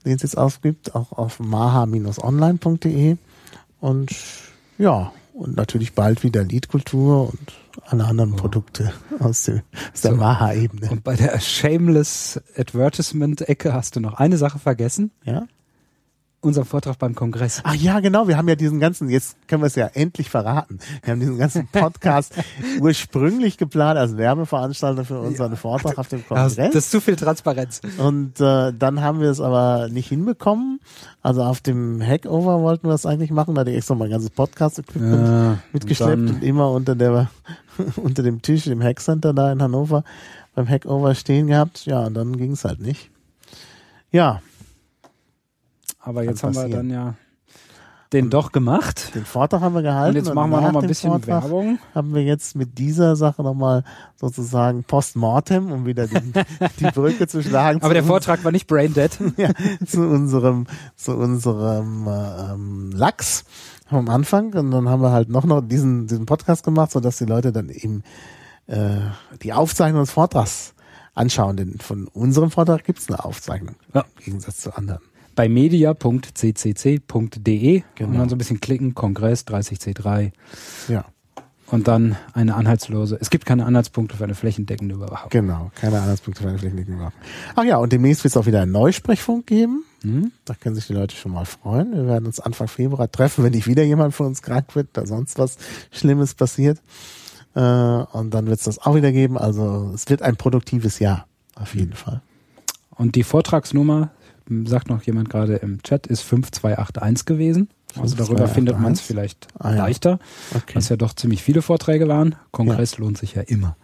den 0.06 0.16
es 0.16 0.24
jetzt 0.24 0.38
aufgibt, 0.38 0.96
auch 0.96 1.12
auf 1.12 1.40
maha-online.de. 1.40 3.18
Und 3.80 4.12
ja, 4.78 5.12
und 5.34 5.56
natürlich 5.56 5.94
bald 5.94 6.24
wieder 6.24 6.44
Liedkultur 6.44 7.30
und 7.30 7.54
alle 7.86 8.06
anderen. 8.06 8.36
Produkte 8.36 8.94
aus, 9.20 9.44
der, 9.44 9.64
aus 9.94 10.02
der 10.02 10.12
so. 10.12 10.18
Maha-Ebene. 10.18 10.90
Und 10.90 11.04
bei 11.04 11.16
der 11.16 11.40
Shameless 11.40 12.42
Advertisement-Ecke 12.58 13.74
hast 13.74 13.96
du 13.96 14.00
noch 14.00 14.16
eine 14.16 14.38
Sache 14.38 14.60
vergessen. 14.60 15.12
Ja 15.24 15.48
unserem 16.44 16.68
Vortrag 16.68 16.98
beim 17.00 17.16
Kongress. 17.16 17.62
Ach 17.64 17.76
ja, 17.76 18.00
genau. 18.00 18.28
Wir 18.28 18.38
haben 18.38 18.48
ja 18.48 18.56
diesen 18.56 18.80
ganzen, 18.80 19.10
jetzt 19.10 19.36
können 19.48 19.62
wir 19.62 19.68
es 19.68 19.76
ja 19.76 19.88
endlich 19.88 20.30
verraten. 20.30 20.80
Wir 21.04 21.14
haben 21.14 21.20
diesen 21.20 21.38
ganzen 21.38 21.68
Podcast 21.72 22.34
ursprünglich 22.80 23.58
geplant 23.58 23.98
als 23.98 24.18
Werbeveranstalter 24.18 25.06
für 25.06 25.20
unseren 25.20 25.52
ja. 25.52 25.58
Vortrag 25.58 25.98
auf 25.98 26.08
dem 26.10 26.28
Kongress. 26.28 26.56
Das 26.56 26.76
ist 26.76 26.92
zu 26.92 27.00
viel 27.00 27.16
Transparenz. 27.16 27.82
Und 27.98 28.40
äh, 28.42 28.74
dann 28.74 29.02
haben 29.02 29.22
wir 29.22 29.30
es 29.30 29.40
aber 29.40 29.88
nicht 29.90 30.10
hinbekommen. 30.10 30.80
Also 31.22 31.44
auf 31.44 31.62
dem 31.62 32.02
Hackover 32.02 32.62
wollten 32.62 32.88
wir 32.88 32.94
es 32.94 33.06
eigentlich 33.06 33.32
machen. 33.32 33.56
Da 33.56 33.62
hatte 33.62 33.72
ich 33.72 33.78
extra 33.78 33.96
mein 33.96 34.10
ganzes 34.10 34.30
Podcast-Equipment 34.30 35.28
ja, 35.28 35.58
mitgeschleppt 35.72 36.18
und, 36.18 36.30
und, 36.30 36.44
immer 36.44 36.72
unter 36.72 36.96
der 36.96 37.30
unter 37.96 38.24
dem 38.24 38.42
Tisch 38.42 38.68
im 38.68 38.84
Hackcenter 38.84 39.34
da 39.34 39.52
in 39.52 39.62
Hannover 39.62 40.04
beim 40.56 40.68
Hackover 40.68 41.16
stehen 41.16 41.48
gehabt. 41.48 41.86
Ja, 41.86 42.02
und 42.06 42.14
dann 42.14 42.38
ging 42.38 42.52
es 42.52 42.66
halt 42.66 42.80
nicht. 42.80 43.10
Ja, 44.12 44.42
aber 46.04 46.24
jetzt 46.24 46.44
haben 46.44 46.56
wir 46.56 46.70
dann 46.70 46.90
ja 46.90 47.16
den 48.14 48.30
doch 48.30 48.52
gemacht. 48.52 49.16
Den 49.16 49.26
Vortrag 49.26 49.62
haben 49.62 49.74
wir 49.74 49.82
gehalten. 49.82 50.18
Und 50.18 50.26
jetzt 50.26 50.34
machen 50.34 50.52
wir 50.52 50.62
noch 50.62 50.72
mal 50.72 50.82
ein 50.82 50.88
bisschen 50.88 51.10
Vortrag 51.10 51.44
Werbung. 51.44 51.80
Haben 51.94 52.14
wir 52.14 52.24
jetzt 52.24 52.56
mit 52.56 52.78
dieser 52.78 53.16
Sache 53.16 53.42
noch 53.42 53.56
mal 53.56 53.84
sozusagen 54.16 54.84
postmortem, 54.84 55.72
um 55.72 55.86
wieder 55.86 56.08
die, 56.08 56.22
die 56.80 56.92
Brücke 56.92 57.28
zu 57.28 57.42
schlagen. 57.42 57.82
Aber 57.82 57.94
der 57.94 58.04
Vortrag 58.04 58.44
war 58.44 58.52
nicht 58.52 58.68
brain 58.68 58.94
dead. 58.94 59.12
ja, 59.38 59.50
zu 59.86 60.02
unserem, 60.02 60.68
zu 60.96 61.18
unserem 61.18 62.08
ähm, 62.08 62.92
Lachs 62.94 63.46
am 63.90 64.08
Anfang. 64.10 64.54
Und 64.54 64.72
dann 64.72 64.88
haben 64.88 65.02
wir 65.02 65.12
halt 65.12 65.30
noch 65.30 65.46
noch 65.46 65.62
diesen, 65.62 66.08
diesen 66.08 66.26
Podcast 66.26 66.64
gemacht, 66.64 66.92
sodass 66.92 67.18
die 67.18 67.26
Leute 67.26 67.52
dann 67.52 67.70
eben 67.70 68.04
äh, 68.68 68.98
die 69.42 69.54
Aufzeichnung 69.54 70.02
des 70.02 70.12
Vortrags 70.12 70.76
anschauen. 71.16 71.58
Denn 71.58 71.80
von 71.80 72.08
unserem 72.08 72.52
Vortrag 72.52 72.84
gibt 72.84 73.00
es 73.00 73.10
eine 73.10 73.26
Aufzeichnung. 73.26 73.76
Ja. 73.94 74.06
Im 74.18 74.24
Gegensatz 74.24 74.58
zu 74.58 74.78
anderen 74.78 75.02
bei 75.36 75.50
media.ccc.de 75.50 77.04
genau. 77.96 78.10
und 78.10 78.18
dann 78.18 78.30
so 78.30 78.36
ein 78.36 78.38
bisschen 78.38 78.60
klicken, 78.60 78.94
Kongress 78.96 79.46
30C3. 79.48 80.32
Ja. 80.88 81.06
Und 81.68 81.88
dann 81.88 82.18
eine 82.34 82.56
anhaltslose. 82.56 83.18
Es 83.20 83.30
gibt 83.32 83.46
keine 83.46 83.66
Anhaltspunkte 83.66 84.18
für 84.18 84.26
eine 84.26 84.36
flächendeckende 84.36 84.94
Überwachung. 84.96 85.30
Genau, 85.32 85.72
keine 85.76 86.02
Anhaltspunkte 86.02 86.44
für 86.44 86.50
eine 86.50 86.60
flächendeckende 86.60 86.98
Überwachung. 87.00 87.20
Ach 87.56 87.64
ja, 87.64 87.78
und 87.78 87.92
demnächst 87.92 88.24
wird 88.24 88.32
es 88.32 88.38
auch 88.38 88.46
wieder 88.46 88.62
einen 88.62 88.74
Neusprechfunk 88.74 89.48
geben. 89.48 89.84
Mhm. 90.04 90.32
Da 90.46 90.54
können 90.54 90.76
sich 90.76 90.86
die 90.88 90.94
Leute 90.94 91.16
schon 91.16 91.32
mal 91.32 91.46
freuen. 91.46 91.94
Wir 91.94 92.06
werden 92.06 92.26
uns 92.26 92.40
Anfang 92.40 92.68
Februar 92.68 93.12
treffen, 93.12 93.44
wenn 93.44 93.54
nicht 93.54 93.66
wieder 93.66 93.84
jemand 93.84 94.14
von 94.14 94.28
uns 94.28 94.42
krank 94.42 94.76
wird, 94.76 94.90
da 94.94 95.06
sonst 95.08 95.40
was 95.40 95.58
Schlimmes 95.92 96.36
passiert. 96.36 96.80
Äh, 97.56 97.60
und 97.60 98.32
dann 98.32 98.46
wird 98.48 98.60
es 98.60 98.66
das 98.66 98.80
auch 98.80 98.96
wieder 98.96 99.12
geben. 99.12 99.38
Also 99.38 99.92
es 99.96 100.10
wird 100.10 100.22
ein 100.22 100.36
produktives 100.36 101.00
Jahr, 101.00 101.26
auf 101.56 101.74
jeden. 101.76 101.94
Fall. 101.94 102.22
Und 102.92 103.16
die 103.16 103.24
Vortragsnummer 103.24 104.12
sagt 104.66 104.90
noch 104.90 105.04
jemand 105.04 105.30
gerade 105.30 105.56
im 105.56 105.82
Chat, 105.84 106.08
ist 106.08 106.22
5281 106.22 107.26
gewesen. 107.26 107.70
Also 108.00 108.16
darüber 108.16 108.48
findet 108.48 108.80
man 108.80 108.94
es 108.94 109.02
vielleicht 109.02 109.48
ah, 109.60 109.72
ja. 109.72 109.78
leichter, 109.78 110.20
okay. 110.56 110.76
was 110.76 110.90
ja 110.90 110.96
doch 110.96 111.14
ziemlich 111.14 111.44
viele 111.44 111.62
Vorträge 111.62 112.08
waren. 112.08 112.36
Kongress 112.52 112.94
ja. 112.94 113.00
lohnt 113.00 113.18
sich 113.18 113.36
ja 113.36 113.44
immer. 113.44 113.78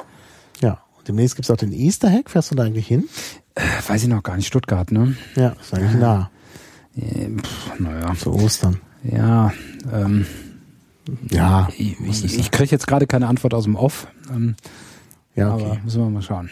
Ja, 0.62 0.82
und 0.98 1.08
demnächst 1.08 1.36
gibt 1.36 1.46
es 1.46 1.52
auch 1.52 1.58
den 1.58 1.72
Easter 1.72 2.12
Hack. 2.12 2.30
Fährst 2.30 2.50
du 2.52 2.56
da 2.56 2.64
eigentlich 2.64 2.88
hin? 2.88 3.08
Äh, 3.56 3.62
weiß 3.88 4.02
ich 4.04 4.10
noch 4.10 4.24
gar 4.24 4.36
nicht. 4.36 4.48
Stuttgart, 4.48 4.92
ne? 4.92 5.16
Ja, 5.36 5.50
ist 5.62 5.74
eigentlich 5.74 6.00
nah. 6.00 6.32
Äh, 6.96 7.30
naja. 7.78 8.16
Zu 8.16 8.34
Ostern. 8.34 8.82
Ja, 9.04 9.54
ähm, 9.94 10.26
ja. 11.30 11.70
Ich, 11.78 12.00
ich, 12.04 12.40
ich 12.40 12.52
kriege 12.52 12.72
jetzt 12.72 12.88
gerade 12.88 13.08
keine 13.08 13.28
Antwort 13.28 13.54
aus 13.54 13.66
dem 13.66 13.76
Off. 13.76 14.08
Ähm, 14.32 14.56
ja, 15.36 15.54
okay. 15.54 15.66
Aber 15.66 15.80
müssen 15.84 16.02
wir 16.02 16.10
mal 16.10 16.22
schauen. 16.22 16.50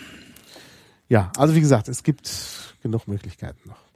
Ja, 1.10 1.32
also 1.38 1.56
wie 1.56 1.62
gesagt, 1.62 1.88
es 1.88 2.04
gibt 2.04 2.30
genug 2.82 3.08
Möglichkeiten 3.08 3.70
noch. 3.70 3.87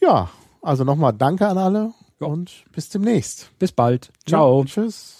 Ja, 0.00 0.30
also 0.62 0.84
nochmal 0.84 1.12
Danke 1.12 1.46
an 1.46 1.58
alle 1.58 1.92
und 2.20 2.64
bis 2.72 2.88
demnächst. 2.88 3.50
Bis 3.58 3.72
bald. 3.72 4.10
Ciao. 4.26 4.60
Ja, 4.60 4.66
tschüss. 4.66 5.17